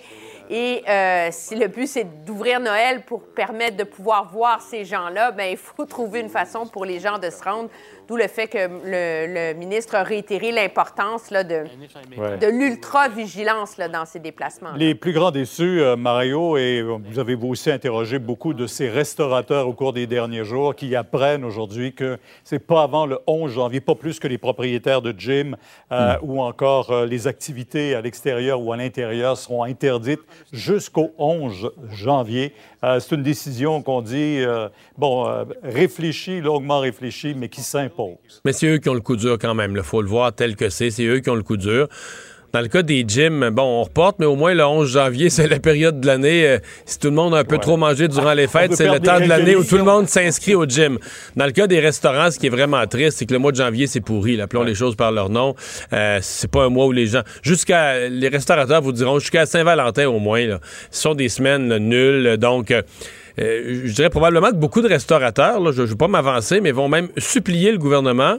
Et 0.50 0.84
euh, 0.86 1.28
si 1.30 1.54
le 1.54 1.68
but, 1.68 1.86
c'est 1.86 2.24
d'ouvrir 2.24 2.60
Noël 2.60 3.02
pour 3.04 3.22
permettre 3.22 3.76
de 3.76 3.84
pouvoir 3.84 4.30
voir 4.30 4.60
ces 4.60 4.84
gens-là, 4.84 5.30
ben 5.30 5.50
il 5.50 5.56
faut 5.56 5.86
trouver 5.86 6.20
une 6.20 6.28
façon 6.28 6.66
pour 6.66 6.84
les 6.84 7.00
gens 7.00 7.18
de 7.18 7.30
se 7.30 7.42
rendre. 7.42 7.70
D'où 8.12 8.18
le 8.18 8.28
fait 8.28 8.46
que 8.46 8.58
le, 8.58 9.52
le 9.52 9.58
ministre 9.58 9.94
a 9.94 10.02
réitéré 10.02 10.52
l'importance 10.52 11.30
là, 11.30 11.44
de, 11.44 11.64
Ouais. 12.18 12.36
de 12.36 12.46
l'ultra-vigilance 12.46 13.78
là, 13.78 13.88
dans 13.88 14.04
ces 14.04 14.18
déplacements. 14.18 14.72
Les 14.76 14.94
plus 14.94 15.14
grands 15.14 15.30
déçus, 15.30 15.80
euh, 15.80 15.96
Mario, 15.96 16.58
et 16.58 16.80
euh, 16.80 16.98
vous 17.02 17.18
avez 17.18 17.34
vous 17.34 17.48
aussi 17.48 17.70
interrogé 17.70 18.18
beaucoup 18.18 18.52
de 18.52 18.66
ces 18.66 18.90
restaurateurs 18.90 19.66
au 19.66 19.72
cours 19.72 19.94
des 19.94 20.06
derniers 20.06 20.44
jours 20.44 20.74
qui 20.74 20.94
apprennent 20.94 21.42
aujourd'hui 21.42 21.94
que 21.94 22.18
c'est 22.44 22.58
pas 22.58 22.82
avant 22.82 23.06
le 23.06 23.18
11 23.26 23.50
janvier, 23.50 23.80
pas 23.80 23.94
plus 23.94 24.20
que 24.20 24.28
les 24.28 24.36
propriétaires 24.36 25.00
de 25.00 25.14
gym 25.18 25.56
euh, 25.90 26.16
ou 26.20 26.42
encore 26.42 26.90
euh, 26.90 27.06
les 27.06 27.26
activités 27.26 27.94
à 27.94 28.02
l'extérieur 28.02 28.60
ou 28.60 28.74
à 28.74 28.76
l'intérieur 28.76 29.38
seront 29.38 29.62
interdites 29.64 30.20
jusqu'au 30.52 31.12
11 31.16 31.70
janvier. 31.92 32.52
Euh, 32.84 32.98
c'est 32.98 33.14
une 33.14 33.22
décision 33.22 33.80
qu'on 33.80 34.02
dit, 34.02 34.40
euh, 34.40 34.68
bon, 34.98 35.28
euh, 35.28 35.44
réfléchie, 35.62 36.40
longuement 36.40 36.80
réfléchie, 36.80 37.32
mais 37.36 37.48
qui 37.48 37.60
s'impose. 37.60 38.42
Mais 38.44 38.52
c'est 38.52 38.66
eux 38.66 38.78
qui 38.78 38.88
ont 38.88 38.94
le 38.94 39.00
coup 39.00 39.16
dur 39.16 39.38
quand 39.40 39.54
même. 39.54 39.74
Il 39.76 39.82
faut 39.82 40.02
le 40.02 40.08
voir 40.08 40.34
tel 40.34 40.56
que 40.56 40.68
c'est. 40.68 40.90
C'est 40.90 41.04
eux 41.04 41.20
qui 41.20 41.30
ont 41.30 41.36
le 41.36 41.44
coup 41.44 41.56
dur. 41.56 41.88
Dans 42.52 42.60
le 42.60 42.68
cas 42.68 42.82
des 42.82 43.02
gyms, 43.08 43.48
bon, 43.50 43.62
on 43.62 43.82
reporte, 43.82 44.16
mais 44.18 44.26
au 44.26 44.36
moins 44.36 44.52
le 44.52 44.62
11 44.64 44.90
janvier, 44.92 45.30
c'est 45.30 45.48
la 45.48 45.58
période 45.58 46.00
de 46.00 46.06
l'année. 46.06 46.46
euh, 46.46 46.58
si 46.84 46.98
tout 46.98 47.08
le 47.08 47.14
monde 47.14 47.34
a 47.34 47.38
un 47.38 47.44
peu 47.44 47.56
trop 47.58 47.78
mangé 47.78 48.08
durant 48.08 48.34
les 48.34 48.46
fêtes, 48.46 48.74
c'est 48.74 48.88
le 48.88 49.00
temps 49.00 49.18
de 49.20 49.24
l'année 49.24 49.56
où 49.56 49.64
tout 49.64 49.78
le 49.78 49.84
monde 49.84 50.06
s'inscrit 50.06 50.54
au 50.54 50.66
gym. 50.66 50.98
Dans 51.34 51.46
le 51.46 51.52
cas 51.52 51.66
des 51.66 51.80
restaurants, 51.80 52.30
ce 52.30 52.38
qui 52.38 52.48
est 52.48 52.50
vraiment 52.50 52.86
triste, 52.86 53.18
c'est 53.18 53.26
que 53.26 53.32
le 53.32 53.38
mois 53.38 53.52
de 53.52 53.56
janvier, 53.56 53.86
c'est 53.86 54.00
pourri. 54.02 54.36
là. 54.36 54.44
Appelons 54.44 54.64
les 54.64 54.74
choses 54.74 54.96
par 54.96 55.12
leur 55.12 55.30
nom. 55.30 55.54
Euh, 55.94 56.18
c'est 56.20 56.50
pas 56.50 56.64
un 56.64 56.68
mois 56.68 56.86
où 56.86 56.92
les 56.92 57.06
gens. 57.06 57.22
Jusqu'à. 57.42 58.08
Les 58.08 58.28
restaurateurs 58.28 58.82
vous 58.82 58.92
diront 58.92 59.18
jusqu'à 59.18 59.46
Saint-Valentin 59.46 60.08
au 60.08 60.18
moins. 60.18 60.46
Là, 60.46 60.60
ce 60.90 61.00
sont 61.02 61.14
des 61.14 61.28
semaines 61.30 61.68
là, 61.68 61.78
nulles. 61.78 62.36
Donc. 62.38 62.70
euh, 62.70 62.82
euh, 63.40 63.80
je 63.86 63.92
dirais 63.94 64.10
probablement 64.10 64.50
que 64.50 64.56
beaucoup 64.56 64.82
de 64.82 64.88
restaurateurs, 64.88 65.58
là, 65.58 65.72
je 65.72 65.80
ne 65.80 65.86
veux 65.86 65.96
pas 65.96 66.06
m'avancer, 66.06 66.60
mais 66.60 66.70
vont 66.70 66.88
même 66.88 67.08
supplier 67.16 67.72
le 67.72 67.78
gouvernement 67.78 68.36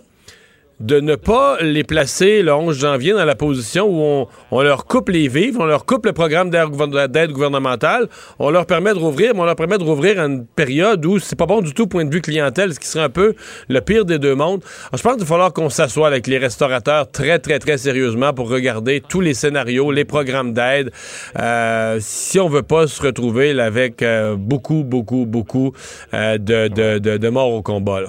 de 0.79 0.99
ne 0.99 1.15
pas 1.15 1.57
les 1.61 1.83
placer 1.83 2.41
le 2.41 2.53
11 2.53 2.77
janvier 2.77 3.13
dans 3.13 3.25
la 3.25 3.35
position 3.35 3.87
où 3.87 4.27
on, 4.51 4.61
leur 4.61 4.85
coupe 4.85 5.09
les 5.09 5.27
vivres, 5.27 5.61
on 5.61 5.65
leur 5.65 5.85
coupe 5.85 6.05
le 6.05 6.13
programme 6.13 6.49
d'aide 6.49 7.31
gouvernementale, 7.31 8.07
on 8.39 8.49
leur 8.49 8.65
permet 8.65 8.93
de 8.93 8.99
rouvrir, 8.99 9.33
mais 9.33 9.41
on 9.41 9.45
leur 9.45 9.55
permet 9.55 9.77
de 9.77 9.83
rouvrir 9.83 10.19
à 10.19 10.25
une 10.25 10.45
période 10.45 11.05
où 11.05 11.19
c'est 11.19 11.35
pas 11.35 11.45
bon 11.45 11.61
du 11.61 11.73
tout 11.73 11.87
point 11.87 12.05
de 12.05 12.13
vue 12.13 12.21
clientèle, 12.21 12.73
ce 12.73 12.79
qui 12.79 12.87
serait 12.87 13.05
un 13.05 13.09
peu 13.09 13.33
le 13.69 13.81
pire 13.81 14.05
des 14.05 14.19
deux 14.19 14.35
mondes. 14.35 14.63
je 14.93 15.01
pense 15.01 15.13
qu'il 15.13 15.21
va 15.21 15.27
falloir 15.27 15.53
qu'on 15.53 15.69
s'assoie 15.69 16.07
avec 16.07 16.27
les 16.27 16.37
restaurateurs 16.37 17.09
très, 17.11 17.39
très, 17.39 17.59
très 17.59 17.77
sérieusement 17.77 18.33
pour 18.33 18.49
regarder 18.49 19.01
tous 19.01 19.21
les 19.21 19.33
scénarios, 19.33 19.91
les 19.91 20.05
programmes 20.05 20.53
d'aide, 20.53 20.91
euh, 21.39 21.97
si 22.01 22.39
on 22.39 22.49
veut 22.49 22.63
pas 22.63 22.87
se 22.87 23.01
retrouver 23.01 23.59
avec 23.59 24.01
euh, 24.01 24.35
beaucoup, 24.35 24.83
beaucoup, 24.83 25.25
beaucoup 25.25 25.73
euh, 26.13 26.37
de, 26.37 26.67
de, 26.67 27.17
de, 27.17 27.29
morts 27.29 27.51
au 27.51 27.61
combat. 27.61 28.01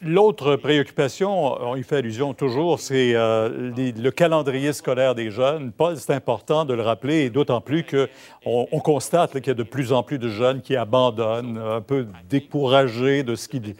L'autre 0.00 0.54
préoccupation, 0.54 1.60
on 1.60 1.74
y 1.74 1.82
fait 1.82 1.96
allusion 1.96 2.32
toujours, 2.32 2.78
c'est 2.78 3.16
euh, 3.16 3.72
le 3.76 4.10
calendrier 4.10 4.72
scolaire 4.72 5.16
des 5.16 5.32
jeunes. 5.32 5.72
Paul, 5.72 5.96
c'est 5.96 6.14
important 6.14 6.64
de 6.64 6.72
le 6.72 6.82
rappeler, 6.82 7.30
d'autant 7.30 7.60
plus 7.60 7.82
qu'on 7.82 8.06
on 8.46 8.78
constate 8.78 9.32
qu'il 9.32 9.48
y 9.48 9.50
a 9.50 9.54
de 9.54 9.64
plus 9.64 9.92
en 9.92 10.04
plus 10.04 10.20
de 10.20 10.28
jeunes 10.28 10.60
qui 10.60 10.76
abandonnent, 10.76 11.58
un 11.58 11.80
peu 11.80 12.06
découragés 12.30 13.24
de 13.24 13.34
ce 13.34 13.48
qu'ils 13.48 13.74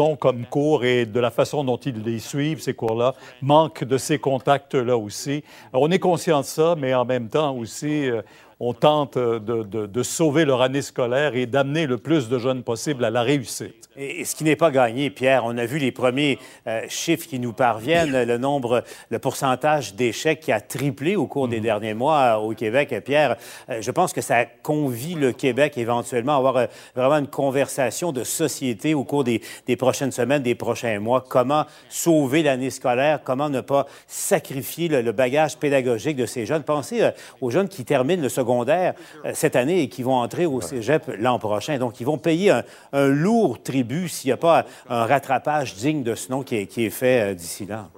ont 0.00 0.16
comme 0.16 0.44
cours 0.44 0.84
et 0.84 1.06
de 1.06 1.20
la 1.20 1.30
façon 1.30 1.62
dont 1.62 1.76
ils 1.76 2.02
les 2.02 2.18
suivent, 2.18 2.60
ces 2.60 2.74
cours-là, 2.74 3.14
manque 3.40 3.84
de 3.84 3.96
ces 3.96 4.18
contacts-là 4.18 4.96
aussi. 4.96 5.44
On 5.72 5.88
est 5.92 6.00
conscient 6.00 6.40
de 6.40 6.46
ça, 6.46 6.74
mais 6.76 6.94
en 6.94 7.04
même 7.04 7.28
temps 7.28 7.54
aussi, 7.56 8.10
euh, 8.10 8.22
on 8.62 8.74
tente 8.74 9.16
de, 9.16 9.62
de, 9.62 10.02
sauver 10.02 10.44
leur 10.44 10.60
année 10.60 10.82
scolaire 10.82 11.34
et 11.34 11.46
d'amener 11.46 11.86
le 11.86 11.96
plus 11.96 12.28
de 12.28 12.38
jeunes 12.38 12.62
possible 12.62 13.06
à 13.06 13.10
la 13.10 13.22
réussite. 13.22 13.88
Et, 13.96 14.26
ce 14.26 14.36
qui 14.36 14.44
n'est 14.44 14.56
pas 14.56 14.70
gagné, 14.70 15.08
Pierre, 15.08 15.46
on 15.46 15.56
a 15.56 15.64
vu 15.64 15.78
les 15.78 15.92
premiers 15.92 16.38
euh, 16.66 16.82
chiffres 16.88 17.26
qui 17.26 17.38
nous 17.38 17.54
parviennent, 17.54 18.22
le 18.22 18.38
nombre, 18.38 18.84
le 19.08 19.18
pourcentage 19.18 19.94
d'échecs 19.94 20.40
qui 20.40 20.52
a 20.52 20.60
triplé 20.60 21.16
au 21.16 21.26
cours 21.26 21.48
des 21.48 21.56
mhm. 21.56 21.62
derniers 21.62 21.94
mois 21.94 22.18
euh, 22.18 22.34
au 22.36 22.54
Québec. 22.54 22.94
Pierre, 23.02 23.36
euh, 23.70 23.80
je 23.80 23.90
pense 23.90 24.12
que 24.12 24.20
ça 24.20 24.44
convie 24.44 25.14
le 25.14 25.32
Québec 25.32 25.78
éventuellement 25.78 26.34
à 26.34 26.36
avoir 26.36 26.66
vraiment 26.94 27.18
une 27.18 27.28
conversation 27.28 28.12
de 28.12 28.24
société 28.24 28.92
au 28.92 29.04
cours 29.04 29.24
des, 29.24 29.40
des, 29.66 29.76
prochaines 29.76 30.12
semaines, 30.12 30.42
des 30.42 30.54
prochains 30.54 31.00
mois. 31.00 31.24
Comment 31.26 31.64
sauver 31.88 32.42
l'année 32.42 32.70
scolaire, 32.70 33.20
comment 33.24 33.48
ne 33.48 33.62
pas 33.62 33.86
sacrifier 34.06 34.88
le, 34.88 35.00
le, 35.00 35.12
bagage 35.12 35.56
pédagogique 35.56 36.16
de 36.16 36.26
ces 36.26 36.44
jeunes? 36.44 36.62
Pensez 36.62 37.10
aux 37.40 37.50
jeunes 37.50 37.68
qui 37.68 37.86
terminent 37.86 38.22
le 38.22 38.28
second 38.28 38.49
secondaire 38.50 38.94
euh, 39.24 39.30
cette 39.34 39.56
année 39.56 39.82
et 39.82 39.88
qui 39.88 40.02
vont 40.02 40.16
entrer 40.16 40.46
au 40.46 40.60
cégep 40.60 41.10
l'an 41.18 41.38
prochain. 41.38 41.78
Donc, 41.78 42.00
ils 42.00 42.06
vont 42.06 42.18
payer 42.18 42.60
un, 42.92 43.06
lourd 43.06 43.62
tribut 43.62 44.08
s'il 44.08 44.28
n'y 44.28 44.32
a 44.32 44.36
pas 44.36 44.64
un 44.88 45.04
rattrapage 45.04 45.74
digne 45.74 46.02
de 46.02 46.14
ce 46.14 46.30
nom 46.30 46.42
qui 46.42 46.56
est, 46.56 46.90
fait 46.90 47.30
euh, 47.30 47.34
d'ici 47.34 47.66
là. 47.66 47.88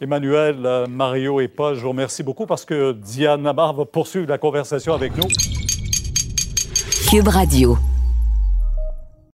Emmanuel, 0.00 0.56
euh, 0.64 0.86
Mario 0.88 1.40
et 1.40 1.48
Paul, 1.48 1.74
je 1.74 1.82
vous 1.82 1.90
remercie 1.90 2.22
beaucoup 2.22 2.46
parce 2.46 2.64
que 2.64 2.92
Diane 2.92 3.42
Nabar 3.42 3.74
va 3.74 3.84
poursuivre 3.84 4.28
la 4.28 4.38
conversation 4.38 4.94
avec 4.94 5.16
nous. 5.16 5.28
Cube 7.10 7.28
Radio. 7.28 7.76